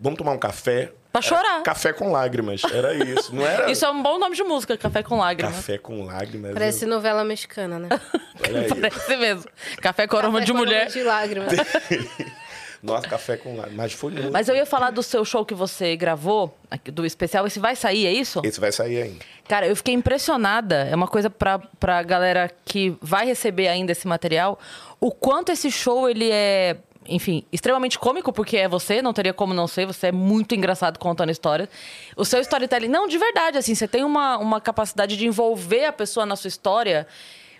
vamos 0.00 0.16
tomar 0.18 0.32
um 0.32 0.38
café? 0.38 0.92
Pra 1.16 1.22
chorar. 1.22 1.62
Café 1.62 1.94
com 1.94 2.12
lágrimas, 2.12 2.62
era 2.64 2.92
isso. 2.92 3.34
Não 3.34 3.46
era 3.46 3.70
Isso 3.72 3.86
é 3.86 3.90
um 3.90 4.02
bom 4.02 4.18
nome 4.18 4.36
de 4.36 4.42
música, 4.42 4.76
Café 4.76 5.02
com 5.02 5.16
Lágrimas. 5.16 5.56
café 5.56 5.78
com 5.78 6.04
lágrimas. 6.04 6.52
Parece 6.52 6.84
novela 6.84 7.24
mexicana, 7.24 7.78
né? 7.78 7.88
Parece 8.38 9.16
mesmo. 9.16 9.50
Café 9.80 10.06
com 10.06 10.18
aroma 10.18 10.40
Café 10.40 10.44
de 10.44 10.52
com 10.52 10.58
mulher. 10.58 10.80
aroma 10.82 10.92
de 10.92 11.02
lágrimas. 11.02 11.52
Nossa, 12.82 13.08
café 13.08 13.38
com 13.38 13.56
lágrimas. 13.56 13.74
Mas 13.76 13.92
foi 13.94 14.12
muito. 14.12 14.30
Mas 14.30 14.48
eu 14.48 14.54
ia 14.54 14.66
falar 14.66 14.90
do 14.90 15.02
seu 15.02 15.24
show 15.24 15.44
que 15.44 15.54
você 15.54 15.96
gravou, 15.96 16.54
do 16.92 17.06
especial. 17.06 17.46
Esse 17.46 17.58
vai 17.58 17.74
sair, 17.74 18.06
é 18.06 18.12
isso? 18.12 18.42
Esse 18.44 18.60
vai 18.60 18.70
sair 18.70 19.00
ainda. 19.02 19.24
Cara, 19.48 19.66
eu 19.66 19.74
fiquei 19.74 19.94
impressionada. 19.94 20.86
É 20.90 20.94
uma 20.94 21.08
coisa 21.08 21.30
pra, 21.30 21.58
pra 21.80 22.02
galera 22.02 22.50
que 22.66 22.94
vai 23.00 23.24
receber 23.24 23.68
ainda 23.68 23.92
esse 23.92 24.06
material. 24.06 24.58
O 25.00 25.10
quanto 25.10 25.50
esse 25.50 25.70
show, 25.70 26.08
ele 26.10 26.30
é... 26.30 26.76
Enfim, 27.08 27.44
extremamente 27.52 27.98
cômico, 27.98 28.32
porque 28.32 28.56
é 28.56 28.68
você, 28.68 29.00
não 29.00 29.12
teria 29.12 29.32
como 29.32 29.54
não 29.54 29.66
ser. 29.66 29.86
Você 29.86 30.08
é 30.08 30.12
muito 30.12 30.54
engraçado 30.54 30.98
contando 30.98 31.30
histórias. 31.30 31.68
O 32.16 32.24
seu 32.24 32.40
storytelling... 32.40 32.88
Não, 32.88 33.06
de 33.06 33.18
verdade, 33.18 33.58
assim. 33.58 33.74
Você 33.74 33.88
tem 33.88 34.04
uma, 34.04 34.38
uma 34.38 34.60
capacidade 34.60 35.16
de 35.16 35.26
envolver 35.26 35.86
a 35.86 35.92
pessoa 35.92 36.26
na 36.26 36.36
sua 36.36 36.48
história 36.48 37.06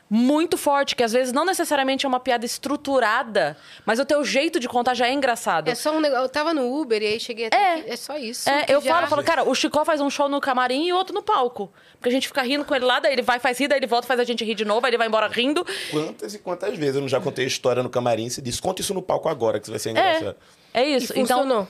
muito 0.08 0.56
forte, 0.56 0.94
que 0.94 1.02
às 1.02 1.12
vezes 1.12 1.32
não 1.32 1.44
necessariamente 1.44 2.06
é 2.06 2.08
uma 2.08 2.20
piada 2.20 2.44
estruturada, 2.46 3.56
mas 3.84 3.98
o 3.98 4.04
teu 4.04 4.24
jeito 4.24 4.60
de 4.60 4.68
contar 4.68 4.94
já 4.94 5.08
é 5.08 5.12
engraçado. 5.12 5.68
É 5.68 5.74
só 5.74 5.92
um 5.96 6.00
negócio. 6.00 6.24
Eu 6.24 6.28
tava 6.28 6.54
no 6.54 6.80
Uber 6.80 7.02
e 7.02 7.06
aí 7.06 7.20
cheguei 7.20 7.46
até 7.46 7.56
É. 7.56 7.74
aqui. 7.80 7.90
É 7.90 7.96
só 7.96 8.16
isso. 8.16 8.48
É, 8.48 8.66
eu 8.68 8.80
já- 8.80 8.94
falo, 8.94 9.06
falo, 9.08 9.24
cara, 9.24 9.42
o 9.48 9.54
Chicó 9.54 9.84
faz 9.84 10.00
um 10.00 10.08
show 10.08 10.28
no 10.28 10.40
camarim 10.40 10.86
e 10.86 10.92
outro 10.92 11.14
no 11.14 11.22
palco. 11.22 11.72
Porque 11.94 12.08
a 12.08 12.12
gente 12.12 12.28
fica 12.28 12.42
rindo 12.42 12.64
com 12.64 12.74
ele 12.74 12.84
lá, 12.84 13.00
daí 13.00 13.12
ele 13.12 13.22
vai, 13.22 13.38
faz 13.40 13.58
rir, 13.58 13.68
daí 13.68 13.78
ele 13.78 13.86
volta, 13.86 14.06
faz 14.06 14.20
a 14.20 14.24
gente 14.24 14.44
rir 14.44 14.54
de 14.54 14.64
novo, 14.64 14.86
aí 14.86 14.90
ele 14.90 14.98
vai 14.98 15.08
embora 15.08 15.26
rindo. 15.26 15.66
Quantas 15.90 16.34
e 16.34 16.38
quantas 16.38 16.76
vezes 16.78 16.94
eu 16.96 17.00
não 17.00 17.08
já 17.08 17.20
contei 17.20 17.44
a 17.44 17.48
história 17.48 17.82
no 17.82 17.90
camarim 17.90 18.26
e 18.26 18.30
você 18.30 18.40
disse, 18.40 18.62
conta 18.62 18.80
isso 18.82 18.94
no 18.94 19.02
palco 19.02 19.28
agora, 19.28 19.58
que 19.58 19.68
vai 19.68 19.78
ser 19.78 19.88
É, 19.88 19.92
engraçado. 19.92 20.36
é 20.72 20.88
E 20.88 20.96
isso. 20.96 21.12
Então, 21.16 21.38
funcionou. 21.40 21.68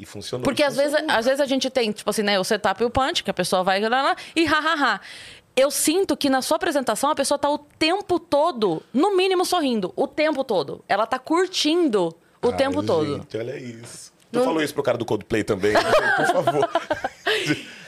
E 0.00 0.04
funcionou. 0.06 0.44
porque 0.44 0.62
às 0.62 0.76
vezes, 0.76 0.94
às 1.08 1.24
vezes 1.24 1.40
a 1.40 1.46
gente 1.46 1.68
tem, 1.70 1.90
tipo 1.90 2.08
assim, 2.08 2.22
né, 2.22 2.38
o 2.38 2.44
setup 2.44 2.80
e 2.80 2.86
o 2.86 2.90
punch, 2.90 3.24
que 3.24 3.30
a 3.30 3.34
pessoa 3.34 3.64
vai 3.64 3.80
lá, 3.80 4.00
lá, 4.02 4.16
e 4.36 4.44
hahaha. 4.44 5.00
Eu 5.60 5.72
sinto 5.72 6.16
que 6.16 6.30
na 6.30 6.40
sua 6.40 6.56
apresentação 6.56 7.10
a 7.10 7.16
pessoa 7.16 7.36
tá 7.36 7.50
o 7.50 7.58
tempo 7.58 8.20
todo, 8.20 8.80
no 8.94 9.16
mínimo, 9.16 9.44
sorrindo. 9.44 9.92
O 9.96 10.06
tempo 10.06 10.44
todo. 10.44 10.84
Ela 10.88 11.04
tá 11.04 11.18
curtindo 11.18 12.14
o 12.40 12.48
Ai, 12.50 12.56
tempo 12.56 12.80
todo. 12.80 13.16
Gente, 13.16 13.36
olha 13.36 13.58
isso. 13.58 14.12
Tu 14.30 14.40
falou 14.44 14.62
isso 14.62 14.72
pro 14.72 14.82
cara 14.84 14.96
do 14.96 15.04
Coldplay 15.04 15.42
também, 15.42 15.72
né, 15.72 15.80
por 16.16 16.26
favor. 16.26 16.68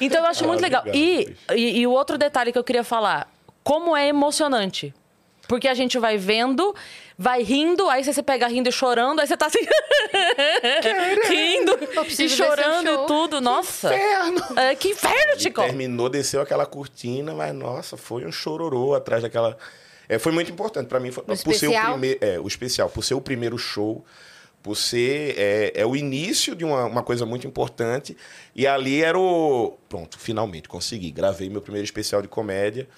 Então 0.00 0.20
eu 0.20 0.26
acho 0.26 0.44
Ah, 0.44 0.46
muito 0.46 0.61
legal. 0.62 0.80
obrigado, 0.80 0.96
E, 0.96 1.37
e, 1.54 1.80
e 1.80 1.87
o 1.87 1.90
outro 1.90 2.16
detalhe 2.16 2.50
que 2.52 2.59
eu 2.59 2.64
queria 2.64 2.83
falar, 2.83 3.30
como 3.62 3.94
é 3.96 4.09
emocionante. 4.09 4.94
Porque 5.50 5.66
a 5.66 5.74
gente 5.74 5.98
vai 5.98 6.16
vendo, 6.16 6.72
vai 7.18 7.42
rindo, 7.42 7.88
aí 7.88 8.04
você 8.04 8.22
pega 8.22 8.46
rindo 8.46 8.68
e 8.68 8.72
chorando, 8.72 9.18
aí 9.18 9.26
você 9.26 9.36
tá 9.36 9.46
assim. 9.46 9.58
rindo 11.28 11.76
e 12.20 12.28
chorando 12.28 12.88
e 12.88 13.06
tudo. 13.08 13.40
Nossa. 13.40 13.92
Inferno! 13.92 14.40
É, 14.56 14.76
que 14.76 14.90
inferno, 14.90 15.40
Chico! 15.40 15.60
Terminou, 15.60 16.08
desceu 16.08 16.40
aquela 16.40 16.64
cortina, 16.66 17.34
mas 17.34 17.52
nossa, 17.52 17.96
foi 17.96 18.24
um 18.24 18.30
chororô 18.30 18.94
atrás 18.94 19.24
daquela. 19.24 19.58
É, 20.08 20.20
foi 20.20 20.30
muito 20.30 20.52
importante 20.52 20.86
pra 20.86 21.00
mim, 21.00 21.10
foi- 21.10 21.24
por 21.24 21.36
ser 21.36 21.48
o 21.48 21.50
especial? 21.50 21.90
primeiro, 21.94 22.18
é, 22.24 22.38
o 22.38 22.46
especial, 22.46 22.88
por 22.88 23.02
ser 23.02 23.14
o 23.14 23.20
primeiro 23.20 23.58
show, 23.58 24.04
por 24.62 24.76
ser 24.76 25.34
é, 25.36 25.72
é 25.74 25.84
o 25.84 25.96
início 25.96 26.54
de 26.54 26.64
uma, 26.64 26.84
uma 26.84 27.02
coisa 27.02 27.26
muito 27.26 27.44
importante. 27.44 28.16
E 28.54 28.68
ali 28.68 29.02
era 29.02 29.18
o 29.18 29.76
pronto, 29.88 30.16
finalmente 30.16 30.68
consegui, 30.68 31.10
gravei 31.10 31.50
meu 31.50 31.60
primeiro 31.60 31.84
especial 31.84 32.22
de 32.22 32.28
comédia 32.28 32.88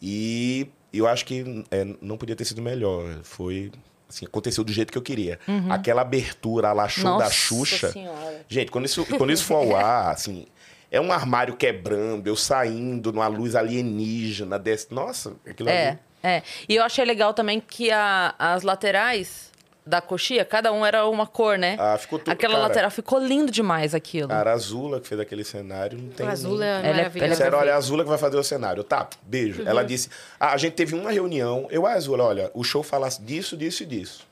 e 0.00 0.66
eu 0.98 1.06
acho 1.06 1.24
que 1.26 1.64
é, 1.70 1.86
não 2.00 2.16
podia 2.16 2.36
ter 2.36 2.44
sido 2.44 2.60
melhor. 2.62 3.20
Foi 3.22 3.70
assim, 4.08 4.26
aconteceu 4.26 4.62
do 4.64 4.72
jeito 4.72 4.92
que 4.92 4.98
eu 4.98 5.02
queria. 5.02 5.38
Aquela 5.70 6.02
abertura 6.02 6.72
lá 6.72 6.88
show 6.88 7.04
da 7.04 7.10
Uhum. 7.10 7.18
Nossa 7.18 7.30
Xuxa. 7.30 7.92
Senhora. 7.92 8.44
Gente, 8.48 8.70
quando 8.70 8.84
isso, 8.86 9.04
quando 9.16 9.32
isso 9.32 9.44
for 9.44 9.56
ao 9.56 9.74
ar, 9.76 10.12
assim, 10.12 10.46
é 10.90 11.00
um 11.00 11.10
armário 11.12 11.56
quebrando, 11.56 12.26
eu 12.28 12.36
saindo 12.36 13.12
numa 13.12 13.26
luz 13.26 13.54
alienígena, 13.56 14.58
desse. 14.58 14.92
Nossa, 14.92 15.34
aquilo 15.46 15.68
É, 15.68 15.88
ali. 15.88 15.98
é. 16.22 16.42
E 16.68 16.76
eu 16.76 16.82
achei 16.84 17.04
legal 17.04 17.34
também 17.34 17.60
que 17.60 17.90
a- 17.90 18.34
as 18.38 18.62
laterais 18.62 19.50
da 19.86 20.00
coxia, 20.00 20.44
cada 20.44 20.72
um 20.72 20.84
era 20.84 21.06
uma 21.06 21.26
cor, 21.26 21.58
né? 21.58 21.76
Ah, 21.78 21.98
ficou 21.98 22.18
tudo- 22.18 22.30
Aquela 22.32 22.54
cara. 22.54 22.68
lateral 22.68 22.90
ficou 22.90 23.18
lindo 23.18 23.52
demais 23.52 23.94
aquilo. 23.94 24.32
A 24.32 24.40
Azula 24.52 24.98
que 25.00 25.06
fez 25.08 25.20
aquele 25.20 25.44
cenário, 25.44 25.98
não 25.98 26.08
tem. 26.08 26.26
A 26.26 26.30
Azul 26.30 26.62
é 26.62 26.66
Ela 26.66 26.78
é- 26.78 26.92
maravilhosa. 26.94 27.24
ela 27.26 27.34
é 27.34 27.36
Sério, 27.36 27.58
olha, 27.58 27.74
a 27.74 27.76
Azula 27.76 28.02
que 28.02 28.08
vai 28.08 28.18
fazer 28.18 28.36
o 28.38 28.42
cenário. 28.44 28.82
Tá, 28.82 29.06
beijo. 29.22 29.62
Ela 29.66 29.82
disse: 29.84 30.08
ah, 30.40 30.52
a 30.52 30.56
gente 30.56 30.72
teve 30.72 30.94
uma 30.94 31.10
reunião. 31.10 31.66
Eu, 31.70 31.86
a 31.86 31.92
Azula, 31.92 32.24
olha, 32.24 32.50
o 32.54 32.64
show 32.64 32.82
falasse 32.82 33.20
disso, 33.20 33.56
disso 33.56 33.82
e 33.82 33.86
disso. 33.86 34.26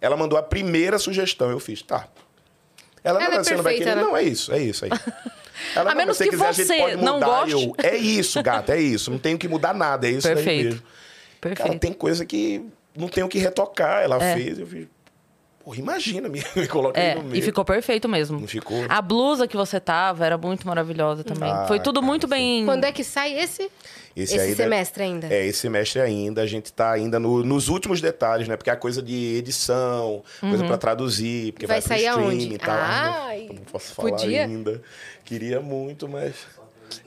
Ela 0.00 0.16
mandou 0.16 0.38
a 0.38 0.42
primeira 0.42 0.98
sugestão, 0.98 1.50
eu 1.50 1.58
fiz, 1.58 1.80
tá. 1.82 2.06
Ela, 3.02 3.20
Ela 3.20 3.30
não, 3.30 3.40
é 3.40 3.44
você 3.44 3.54
não 3.56 3.62
vai 3.62 3.74
perfeita, 3.74 3.92
querer. 3.94 4.04
né? 4.04 4.10
Não, 4.10 4.16
é 4.16 4.22
isso, 4.22 4.52
é 4.52 4.58
isso 4.58 4.84
aí. 4.84 4.90
Ela, 5.74 5.90
A 5.90 5.94
não, 5.94 5.98
menos 5.98 6.16
se 6.16 6.24
que 6.24 6.30
quiser, 6.30 6.46
a 6.48 6.52
gente 6.52 6.66
você 6.66 6.96
não 6.96 7.18
goste. 7.18 7.52
Eu, 7.52 7.74
é 7.82 7.96
isso, 7.96 8.42
gata, 8.42 8.74
é 8.76 8.80
isso. 8.80 9.10
Não 9.10 9.18
tenho 9.18 9.38
que 9.38 9.48
mudar 9.48 9.74
nada, 9.74 10.06
é 10.06 10.10
isso 10.10 10.26
daí 10.26 10.34
Perfeito. 10.36 10.64
mesmo. 10.66 10.82
Perfeito. 11.40 11.66
Cara, 11.66 11.78
tem 11.78 11.92
coisa 11.92 12.24
que 12.24 12.64
não 12.96 13.08
tenho 13.08 13.28
que 13.28 13.38
retocar. 13.38 14.02
Ela 14.02 14.22
É. 14.22 14.34
fez, 14.34 14.58
eu 14.58 14.66
fiz. 14.66 14.86
Pô, 15.68 15.74
imagina, 15.74 16.30
me, 16.30 16.42
me 16.56 16.66
coloquei 16.66 17.02
É, 17.02 17.14
no 17.16 17.24
meio. 17.24 17.36
e 17.38 17.42
ficou 17.42 17.62
perfeito 17.62 18.08
mesmo. 18.08 18.40
Não 18.40 18.48
ficou? 18.48 18.78
A 18.88 19.02
blusa 19.02 19.46
que 19.46 19.54
você 19.54 19.78
tava 19.78 20.24
era 20.24 20.38
muito 20.38 20.66
maravilhosa 20.66 21.22
também. 21.22 21.50
Ah, 21.50 21.66
Foi 21.68 21.78
tudo 21.78 21.96
cara, 22.00 22.06
muito 22.06 22.26
bem. 22.26 22.64
Quando 22.64 22.84
é 22.84 22.92
que 22.92 23.04
sai 23.04 23.38
esse? 23.38 23.70
Esse 24.16 24.36
deve- 24.38 24.54
semestre 24.56 25.02
ainda? 25.02 25.26
É, 25.32 25.44
esse 25.46 25.58
semestre 25.58 26.00
ainda. 26.00 26.40
A 26.40 26.46
gente 26.46 26.72
tá 26.72 26.90
ainda 26.92 27.20
no- 27.20 27.44
nos 27.44 27.68
últimos 27.68 28.00
detalhes, 28.00 28.48
né? 28.48 28.56
Porque 28.56 28.70
a 28.70 28.76
coisa 28.76 29.02
de 29.02 29.36
edição, 29.36 30.22
coisa 30.40 30.62
Uhum. 30.62 30.68
pra 30.68 30.78
traduzir, 30.78 31.52
porque 31.52 31.66
Vai 31.66 31.80
vai, 31.80 31.82
pro 31.82 31.88
sair 31.88 32.08
streaming 32.08 32.44
aonde? 32.44 32.54
e 32.54 32.58
tal. 32.58 32.76
Ai, 32.80 33.46
não, 33.48 33.54
não 33.56 33.62
posso 33.64 33.94
falar 33.94 34.10
podia? 34.10 34.44
ainda. 34.44 34.80
Queria 35.24 35.60
muito, 35.60 36.08
mas... 36.08 36.34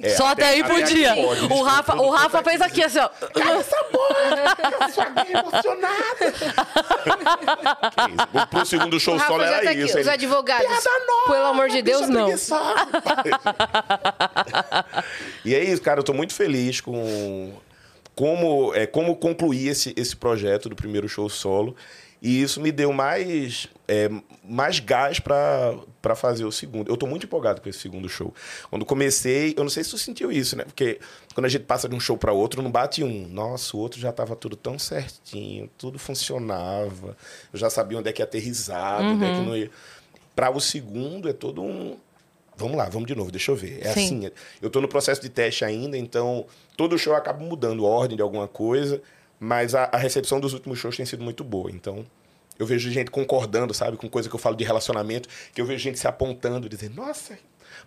É, 0.01 0.09
Só 0.09 0.27
até, 0.27 0.45
aí 0.45 0.61
aqui 0.61 0.69
podia. 0.73 1.13
pode, 1.15 1.45
o 1.53 1.61
Rafa, 1.63 1.95
o 1.95 2.09
Rafa 2.09 2.39
é 2.39 2.43
fez 2.43 2.61
aqui 2.61 2.83
assim, 2.83 2.99
ó. 2.99 3.07
Cala 3.07 3.59
essa 3.59 3.83
boca! 3.91 4.15
Eu 4.81 4.89
sou 4.91 5.03
aqui 5.03 5.31
emocionada! 5.31 6.31
que 7.91 8.37
isso? 8.37 8.47
Pro- 8.49 8.65
segundo 8.65 8.99
show 8.99 9.19
solo 9.19 9.43
era 9.43 9.61
tá 9.63 9.69
aqui, 9.71 9.79
isso. 9.81 9.93
os 9.97 10.01
ele, 10.01 10.09
advogados. 10.09 10.67
Nova, 11.07 11.33
Pelo 11.33 11.45
amor 11.45 11.69
de 11.69 11.81
Deus, 11.81 12.07
não. 12.09 12.25
preguiçosa. 12.25 12.87
e 15.45 15.53
é 15.55 15.63
isso, 15.63 15.81
cara. 15.81 15.99
Eu 15.99 16.03
tô 16.03 16.13
muito 16.13 16.33
feliz 16.33 16.81
com 16.81 17.53
como, 18.15 18.73
é, 18.75 18.85
como 18.85 19.15
concluir 19.15 19.67
esse, 19.69 19.93
esse 19.97 20.15
projeto 20.15 20.69
do 20.69 20.75
primeiro 20.75 21.07
show 21.07 21.29
solo. 21.29 21.75
E 22.21 22.41
isso 22.41 22.61
me 22.61 22.71
deu 22.71 22.93
mais, 22.93 23.67
é, 23.91 24.09
mais 24.41 24.79
gás 24.79 25.19
para 25.19 26.15
fazer 26.15 26.45
o 26.45 26.51
segundo. 26.51 26.89
Eu 26.89 26.95
tô 26.95 27.05
muito 27.05 27.25
empolgado 27.25 27.59
com 27.59 27.67
esse 27.67 27.79
segundo 27.79 28.07
show. 28.07 28.33
Quando 28.69 28.85
comecei, 28.85 29.53
eu 29.57 29.63
não 29.63 29.69
sei 29.69 29.83
se 29.83 29.89
tu 29.89 29.97
sentiu 29.97 30.31
isso, 30.31 30.55
né? 30.55 30.63
Porque 30.63 30.97
quando 31.33 31.45
a 31.45 31.49
gente 31.49 31.65
passa 31.65 31.89
de 31.89 31.95
um 31.95 31.99
show 31.99 32.17
para 32.17 32.31
outro, 32.31 32.61
não 32.61 32.71
bate 32.71 33.03
um. 33.03 33.27
Nossa, 33.27 33.75
o 33.75 33.81
outro 33.81 33.99
já 33.99 34.13
tava 34.13 34.33
tudo 34.33 34.55
tão 34.55 34.79
certinho, 34.79 35.69
tudo 35.77 35.99
funcionava. 35.99 37.17
Eu 37.51 37.59
já 37.59 37.69
sabia 37.69 37.99
onde 37.99 38.07
é 38.07 38.13
que 38.13 38.21
ia 38.21 38.25
aterrizar, 38.25 39.01
onde 39.01 39.25
é 39.25 39.33
que 39.33 39.41
não 39.41 39.57
ia. 39.57 39.69
Para 40.33 40.49
o 40.49 40.61
segundo 40.61 41.27
é 41.27 41.33
todo 41.33 41.61
um. 41.61 41.97
Vamos 42.55 42.77
lá, 42.77 42.87
vamos 42.87 43.07
de 43.07 43.15
novo, 43.15 43.29
deixa 43.29 43.51
eu 43.51 43.57
ver. 43.57 43.85
É 43.85 43.91
Sim. 43.91 44.05
assim, 44.05 44.31
eu 44.61 44.69
tô 44.69 44.79
no 44.79 44.87
processo 44.87 45.21
de 45.21 45.27
teste 45.27 45.65
ainda, 45.65 45.97
então 45.97 46.45
todo 46.77 46.97
show 46.97 47.13
acaba 47.13 47.43
mudando 47.43 47.85
a 47.85 47.89
ordem 47.89 48.15
de 48.15 48.21
alguma 48.23 48.47
coisa, 48.47 49.01
mas 49.37 49.75
a, 49.75 49.89
a 49.91 49.97
recepção 49.97 50.39
dos 50.39 50.53
últimos 50.53 50.79
shows 50.79 50.95
tem 50.95 51.05
sido 51.05 51.23
muito 51.23 51.43
boa. 51.43 51.69
Então, 51.69 52.05
eu 52.61 52.65
vejo 52.67 52.91
gente 52.91 53.09
concordando, 53.09 53.73
sabe, 53.73 53.97
com 53.97 54.07
coisa 54.07 54.29
que 54.29 54.35
eu 54.35 54.39
falo 54.39 54.55
de 54.55 54.63
relacionamento, 54.63 55.27
que 55.51 55.59
eu 55.59 55.65
vejo 55.65 55.79
gente 55.79 55.97
se 55.97 56.07
apontando, 56.07 56.69
dizendo, 56.69 56.95
nossa, 56.95 57.35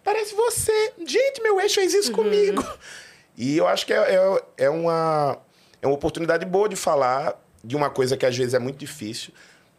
parece 0.03 0.35
você. 0.35 0.93
Gente, 1.07 1.41
meu 1.41 1.61
ex 1.61 1.73
fez 1.73 1.95
isso 1.95 2.11
comigo. 2.11 2.67
E 3.37 3.57
eu 3.57 3.69
acho 3.69 3.87
que 3.87 3.93
é, 3.93 3.97
é, 3.97 4.65
é 4.65 4.71
uma, 4.71 5.39
é 5.81 5.87
uma 5.87 5.95
oportunidade 5.95 6.45
boa 6.45 6.69
de 6.69 6.75
falar 6.75 7.41
de 7.63 7.77
uma 7.77 7.89
coisa 7.89 8.17
que 8.17 8.27
às 8.27 8.37
vezes 8.37 8.53
é 8.53 8.59
muito 8.59 8.77
difícil. 8.77 9.33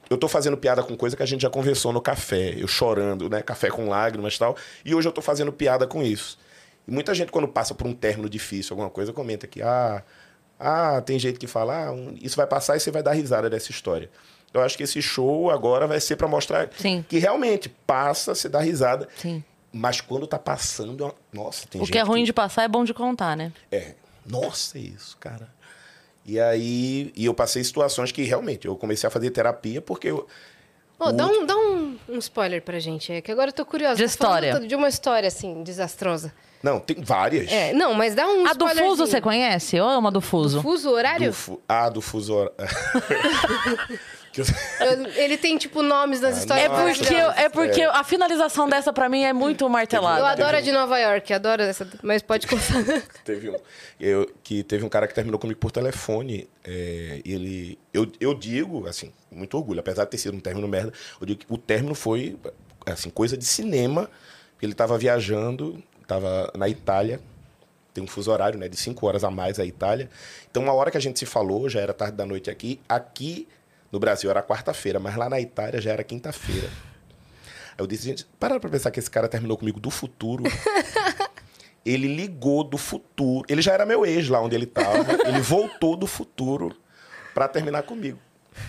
Eu 0.10 0.18
tô 0.18 0.30
fazendo 0.30 0.56
piada 0.56 0.82
com 0.82 0.96
coisa 0.96 1.18
que 1.18 1.24
a 1.24 1.26
gente 1.26 1.42
já 1.42 1.50
conversou 1.50 1.92
no 1.92 2.00
café, 2.00 2.54
eu 2.58 2.68
chorando, 2.68 3.30
né? 3.30 3.42
Café 3.42 3.70
com 3.70 3.90
lágrimas 3.90 4.36
e 4.36 4.40
tal. 4.40 4.56
E 4.86 4.96
hoje 4.96 5.10
eu 5.10 5.12
tô 5.12 5.22
fazendo 5.22 5.52
piada 5.52 5.86
com 5.86 6.02
isso. 6.02 6.38
E 6.88 6.92
muita 6.92 7.14
gente, 7.14 7.34
quando 7.34 7.50
passa 7.50 7.74
por 7.74 7.86
um 7.86 7.94
término 7.94 8.30
difícil, 8.30 8.74
alguma 8.74 8.90
coisa, 8.90 9.12
comenta 9.12 9.46
que, 9.46 9.62
ah, 9.62 10.04
ah 10.58 11.02
tem 11.02 11.20
gente 11.20 11.38
que 11.38 11.48
fala, 11.48 11.88
ah, 11.88 11.92
um- 11.92 12.16
isso 12.22 12.38
vai 12.38 12.48
passar 12.48 12.78
e 12.78 12.80
você 12.80 12.92
vai 12.92 13.04
dar 13.04 13.12
risada 13.12 13.50
dessa 13.50 13.72
história. 13.72 14.10
Eu 14.60 14.64
acho 14.66 14.78
que 14.78 14.84
esse 14.84 15.02
show 15.02 15.50
agora 15.52 15.86
vai 15.88 16.00
ser 16.00 16.16
para 16.16 16.28
mostrar 16.28 16.70
Sim. 16.78 17.04
que 17.08 17.18
realmente 17.20 17.68
passa, 17.70 18.34
você 18.34 18.48
dá 18.50 18.60
risada. 18.60 19.08
Sim. 19.18 19.44
Mas 19.72 20.00
quando 20.02 20.26
tá 20.26 20.40
passando, 20.40 21.06
é 21.08 21.12
nossa, 21.36 21.68
tem 21.68 21.82
O 21.82 21.86
gente 21.86 21.92
que 21.94 21.98
é 21.98 22.02
ruim 22.02 22.24
de 22.24 22.32
passar 22.32 22.64
é 22.64 22.68
bom 22.68 22.84
de 22.86 22.94
contar, 22.94 23.36
né? 23.36 23.52
é, 23.72 23.94
nossa, 24.26 24.78
é 24.78 24.82
isso, 24.82 25.18
cara. 25.20 25.50
E 26.26 26.40
aí, 26.40 27.12
e 27.16 27.26
eu 27.26 27.34
passei 27.34 27.64
situações 27.64 28.12
que 28.12 28.24
realmente 28.24 28.66
eu 28.66 28.76
comecei 28.76 29.06
a 29.08 29.12
fazer 29.12 29.30
terapia 29.32 29.82
porque 29.82 30.08
eu, 30.10 30.26
Pô, 30.98 31.12
dá, 31.12 31.28
um, 31.28 31.46
dá 31.46 31.56
um, 31.58 31.98
um 32.08 32.18
spoiler 32.20 32.62
pra 32.62 32.80
gente, 32.80 33.12
é 33.12 33.22
que 33.22 33.30
agora 33.32 33.50
eu 33.50 33.54
tô 33.54 33.66
curiosa. 33.66 33.96
De 33.98 34.04
história. 34.06 34.60
De 34.62 34.74
uma 34.76 34.88
história, 34.88 35.28
assim, 35.28 35.62
desastrosa. 35.62 36.34
não, 36.64 36.80
tem 36.80 36.96
várias. 37.04 37.52
É, 37.52 37.74
não, 37.74 37.94
mas 37.94 38.16
dá 38.16 38.26
um 38.28 38.48
A 38.48 38.54
do. 38.54 38.66
Fuso 38.70 39.06
você 39.06 39.20
conhece? 39.22 39.78
Ou 39.80 39.90
é 39.92 39.98
uma 39.98 40.10
do 40.10 40.22
Fuso? 40.22 40.62
Fuso 40.62 40.90
horário? 40.90 41.28
Do 41.28 41.34
fu- 41.34 41.62
ah, 41.68 41.90
do 41.90 42.02
fuso 42.02 42.34
hor- 42.34 42.54
Que 42.56 44.00
eu- 44.42 44.46
Eu- 44.86 45.06
Ele 45.16 45.38
tem, 45.38 45.58
tipo, 45.58 45.82
nomes 45.82 46.22
nas 46.22 46.36
Ah, 46.36 46.40
histórias. 46.40 46.66
É 46.66 46.70
Nossa. 46.70 47.00
porque, 47.00 47.14
eu- 47.14 47.32
é 47.32 47.50
porque 47.50 47.82
É. 47.82 47.86
a 47.86 48.04
finalização 48.04 48.68
dessa 48.70 48.92
pra 48.94 49.08
mim 49.10 49.24
é 49.24 49.34
muito 49.34 49.68
martelada. 49.70 50.20
Eu 50.20 50.26
adoro 50.26 50.58
a 50.58 50.62
de 50.62 50.72
Nova 50.72 51.00
York, 51.00 51.34
adoro 51.34 51.62
essa, 51.62 51.88
mas 52.04 52.22
pode 52.22 52.48
contar. 52.48 53.02
teve 53.24 53.50
um 53.50 53.56
eu, 54.00 54.30
que 54.44 54.64
teve 54.64 54.84
um 54.84 54.90
cara 54.90 55.08
que 55.08 55.14
terminou 55.14 55.40
comigo 55.40 55.60
por 55.60 55.72
telefone 55.72 56.50
é, 56.64 57.22
e 57.24 57.34
ele 57.34 57.80
eu, 57.94 58.12
eu 58.20 58.34
digo 58.34 58.86
assim 58.88 59.12
muito 59.32 59.56
orgulho 59.56 59.80
apesar 59.80 60.04
de 60.04 60.10
ter 60.12 60.18
sido 60.18 60.36
um 60.36 60.40
término 60.40 60.68
merda 60.68 60.92
eu 61.20 61.26
digo 61.26 61.40
que 61.40 61.46
o 61.50 61.58
término 61.58 61.96
foi 61.96 62.38
assim 62.86 63.10
coisa 63.10 63.38
de 63.38 63.46
cinema 63.46 64.10
ele 64.62 64.74
estava 64.74 64.98
viajando 64.98 65.82
estava 66.02 66.52
na 66.58 66.68
Itália 66.68 67.22
tem 67.94 68.04
um 68.04 68.08
fuso 68.08 68.30
horário 68.32 68.60
né 68.60 68.68
de 68.68 68.76
cinco 68.76 69.08
horas 69.08 69.24
a 69.24 69.32
mais 69.32 69.60
a 69.62 69.66
Itália 69.66 70.10
então 70.52 70.62
uma 70.64 70.74
hora 70.74 70.92
que 70.92 70.98
a 70.98 71.02
gente 71.02 71.18
se 71.18 71.26
falou 71.26 71.70
já 71.70 71.80
era 71.80 71.94
tarde 71.94 72.18
da 72.18 72.26
noite 72.26 72.50
aqui 72.50 72.82
aqui 72.90 73.48
no 73.96 74.00
Brasil 74.00 74.30
era 74.30 74.44
quarta-feira 74.44 75.00
mas 75.00 75.16
lá 75.16 75.30
na 75.30 75.40
Itália 75.40 75.80
já 75.80 75.92
era 75.94 76.04
quinta-feira 76.04 76.68
Aí 77.78 77.84
eu 77.84 77.88
disse, 77.88 78.04
gente, 78.06 78.26
para 78.40 78.58
pra 78.60 78.70
pensar 78.70 78.90
que 78.92 79.00
esse 79.00 79.10
cara 79.10 79.28
terminou 79.28 79.58
comigo 79.58 79.82
do 79.82 79.90
futuro. 79.90 80.44
ele 81.86 82.08
ligou 82.08 82.64
do 82.64 82.78
futuro. 82.78 83.46
Ele 83.50 83.62
já 83.62 83.74
era 83.74 83.86
meu 83.86 84.06
ex 84.06 84.30
lá 84.30 84.40
onde 84.40 84.56
ele 84.56 84.66
tava. 84.66 85.06
ele 85.28 85.42
voltou 85.42 85.98
do 85.98 86.08
futuro 86.08 86.74
pra 87.34 87.50
terminar 87.50 87.84
comigo. 87.84 88.18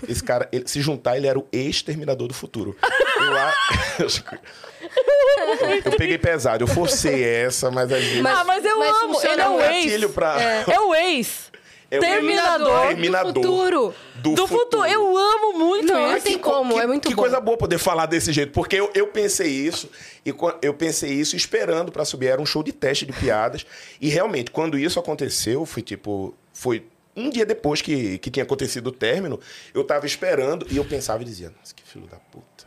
Esse 0.09 0.23
cara, 0.25 0.49
ele- 0.51 0.67
se 0.67 0.81
juntar, 0.81 1.17
ele 1.17 1.29
era 1.29 1.39
o 1.39 1.47
ex-terminador 1.53 2.27
do 2.27 2.35
futuro. 2.35 2.77
Eu, 3.21 3.37
a- 3.37 3.55
eu 5.85 5.93
peguei 5.97 6.19
pesado, 6.19 6.65
eu 6.65 6.69
forcei 6.69 7.23
essa, 7.23 7.71
mas 7.71 7.93
a 7.93 8.01
gente. 8.01 8.27
ah, 8.27 8.43
mas 8.45 8.65
eu 8.65 8.79
mas 8.79 8.97
amo. 9.03 9.21
Ele 9.23 9.41
é 9.41 9.49
o 9.49 9.61
ex. 9.61 10.11
pra- 10.11 10.43
É, 10.43 10.81
o 10.81 10.95
ex. 10.95 11.46
É 11.91 11.99
o 11.99 12.01
Terminador. 12.01 12.87
Terminador. 12.89 13.33
do 13.33 13.43
futuro. 13.43 13.95
Do, 14.17 14.47
futuro. 14.49 14.85
Eu 14.87 15.17
amo 15.17 15.53
muito 15.59 15.93
Não, 15.93 16.01
isso. 16.07 16.13
não 16.15 16.21
tem 16.21 16.39
como, 16.39 16.75
que, 16.75 16.81
é 16.81 16.87
muito 16.87 17.09
que 17.09 17.15
bom. 17.15 17.23
coisa 17.23 17.41
boa 17.41 17.57
poder 17.57 17.79
falar 17.79 18.07
desse 18.07 18.33
jeito, 18.33 18.53
porque 18.53 18.75
eu, 18.77 18.91
eu 18.95 19.07
pensei 19.07 19.49
isso, 19.49 19.89
e 20.25 20.35
eu 20.63 20.75
pensei 20.75 21.11
isso 21.13 21.37
esperando 21.37 21.93
pra 21.93 22.05
subir. 22.05 22.27
Era 22.27 22.43
um 22.43 22.47
show 22.47 22.63
de 22.63 22.73
teste 22.73 23.07
de 23.07 23.13
piadas. 23.13 23.65
E 24.01 24.09
realmente, 24.09 24.51
quando 24.51 24.77
isso 24.79 24.99
aconteceu, 24.99 25.65
foi 25.65 25.83
tipo. 25.83 26.35
Foi 26.53 26.85
um 27.15 27.31
dia 27.31 27.47
depois 27.47 27.81
que, 27.81 28.19
que 28.19 28.31
tinha 28.31 28.43
acontecido 28.43 28.89
o 28.89 28.93
término, 28.93 29.39
eu 29.73 29.85
tava 29.85 30.05
esperando 30.07 30.67
e 30.71 30.77
eu 30.77 30.85
pensava 30.85 31.23
e 31.23 31.25
dizia, 31.25 31.53
nossa, 31.57 31.73
que 31.75 31.83
filho 31.83 32.07
da 32.07 32.17
puta. 32.17 32.65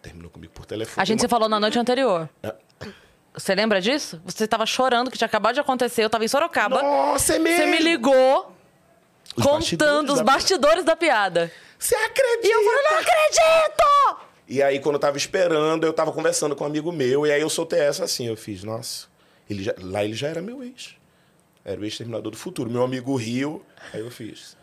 Terminou 0.00 0.30
comigo 0.30 0.52
por 0.54 0.64
telefone. 0.64 1.02
A 1.02 1.04
gente 1.04 1.18
se 1.20 1.26
Uma- 1.26 1.30
falou 1.30 1.48
na 1.48 1.58
noite 1.58 1.78
anterior. 1.78 2.28
É. 2.42 2.54
Você 3.36 3.54
lembra 3.54 3.80
disso? 3.80 4.20
Você 4.24 4.46
tava 4.46 4.64
chorando, 4.64 5.10
que 5.10 5.18
tinha 5.18 5.26
acabado 5.26 5.54
de 5.54 5.60
acontecer. 5.60 6.02
Eu 6.04 6.10
tava 6.10 6.24
em 6.24 6.28
Sorocaba. 6.28 6.82
Nossa, 6.82 7.34
é 7.36 7.38
mesmo! 7.38 7.58
Você 7.64 7.70
me 7.70 7.78
ligou 7.78 8.52
Os 9.36 9.44
contando 9.44 9.58
bastidores 9.58 10.10
os 10.10 10.16
da- 10.18 10.24
bastidores 10.24 10.84
da 10.84 10.96
piada. 10.96 11.52
Você 11.78 11.94
acredita? 11.94 12.48
E 12.48 12.50
eu 12.50 12.64
falei, 12.64 12.82
não 12.90 12.98
acredito! 12.98 14.26
E 14.48 14.62
aí, 14.62 14.78
quando 14.80 14.94
eu 14.94 15.00
tava 15.00 15.16
esperando, 15.16 15.84
eu 15.84 15.92
tava 15.92 16.12
conversando 16.12 16.54
com 16.56 16.64
um 16.64 16.66
amigo 16.68 16.90
meu, 16.92 17.26
e 17.26 17.32
aí 17.32 17.40
eu 17.40 17.50
soltei 17.50 17.80
essa 17.80 18.04
assim, 18.04 18.26
eu 18.28 18.36
fiz, 18.36 18.62
nossa, 18.64 19.06
ele 19.50 19.62
já- 19.64 19.74
lá 19.80 20.04
ele 20.04 20.14
já 20.14 20.28
era 20.28 20.40
meu 20.40 20.62
ex. 20.62 20.94
Era 21.64 21.80
o 21.80 21.84
ex-terminador 21.84 22.30
do 22.30 22.38
futuro. 22.38 22.70
Meu 22.70 22.82
amigo 22.84 23.14
riu, 23.16 23.64
aí 23.92 24.00
eu 24.00 24.10
fiz. 24.10 24.56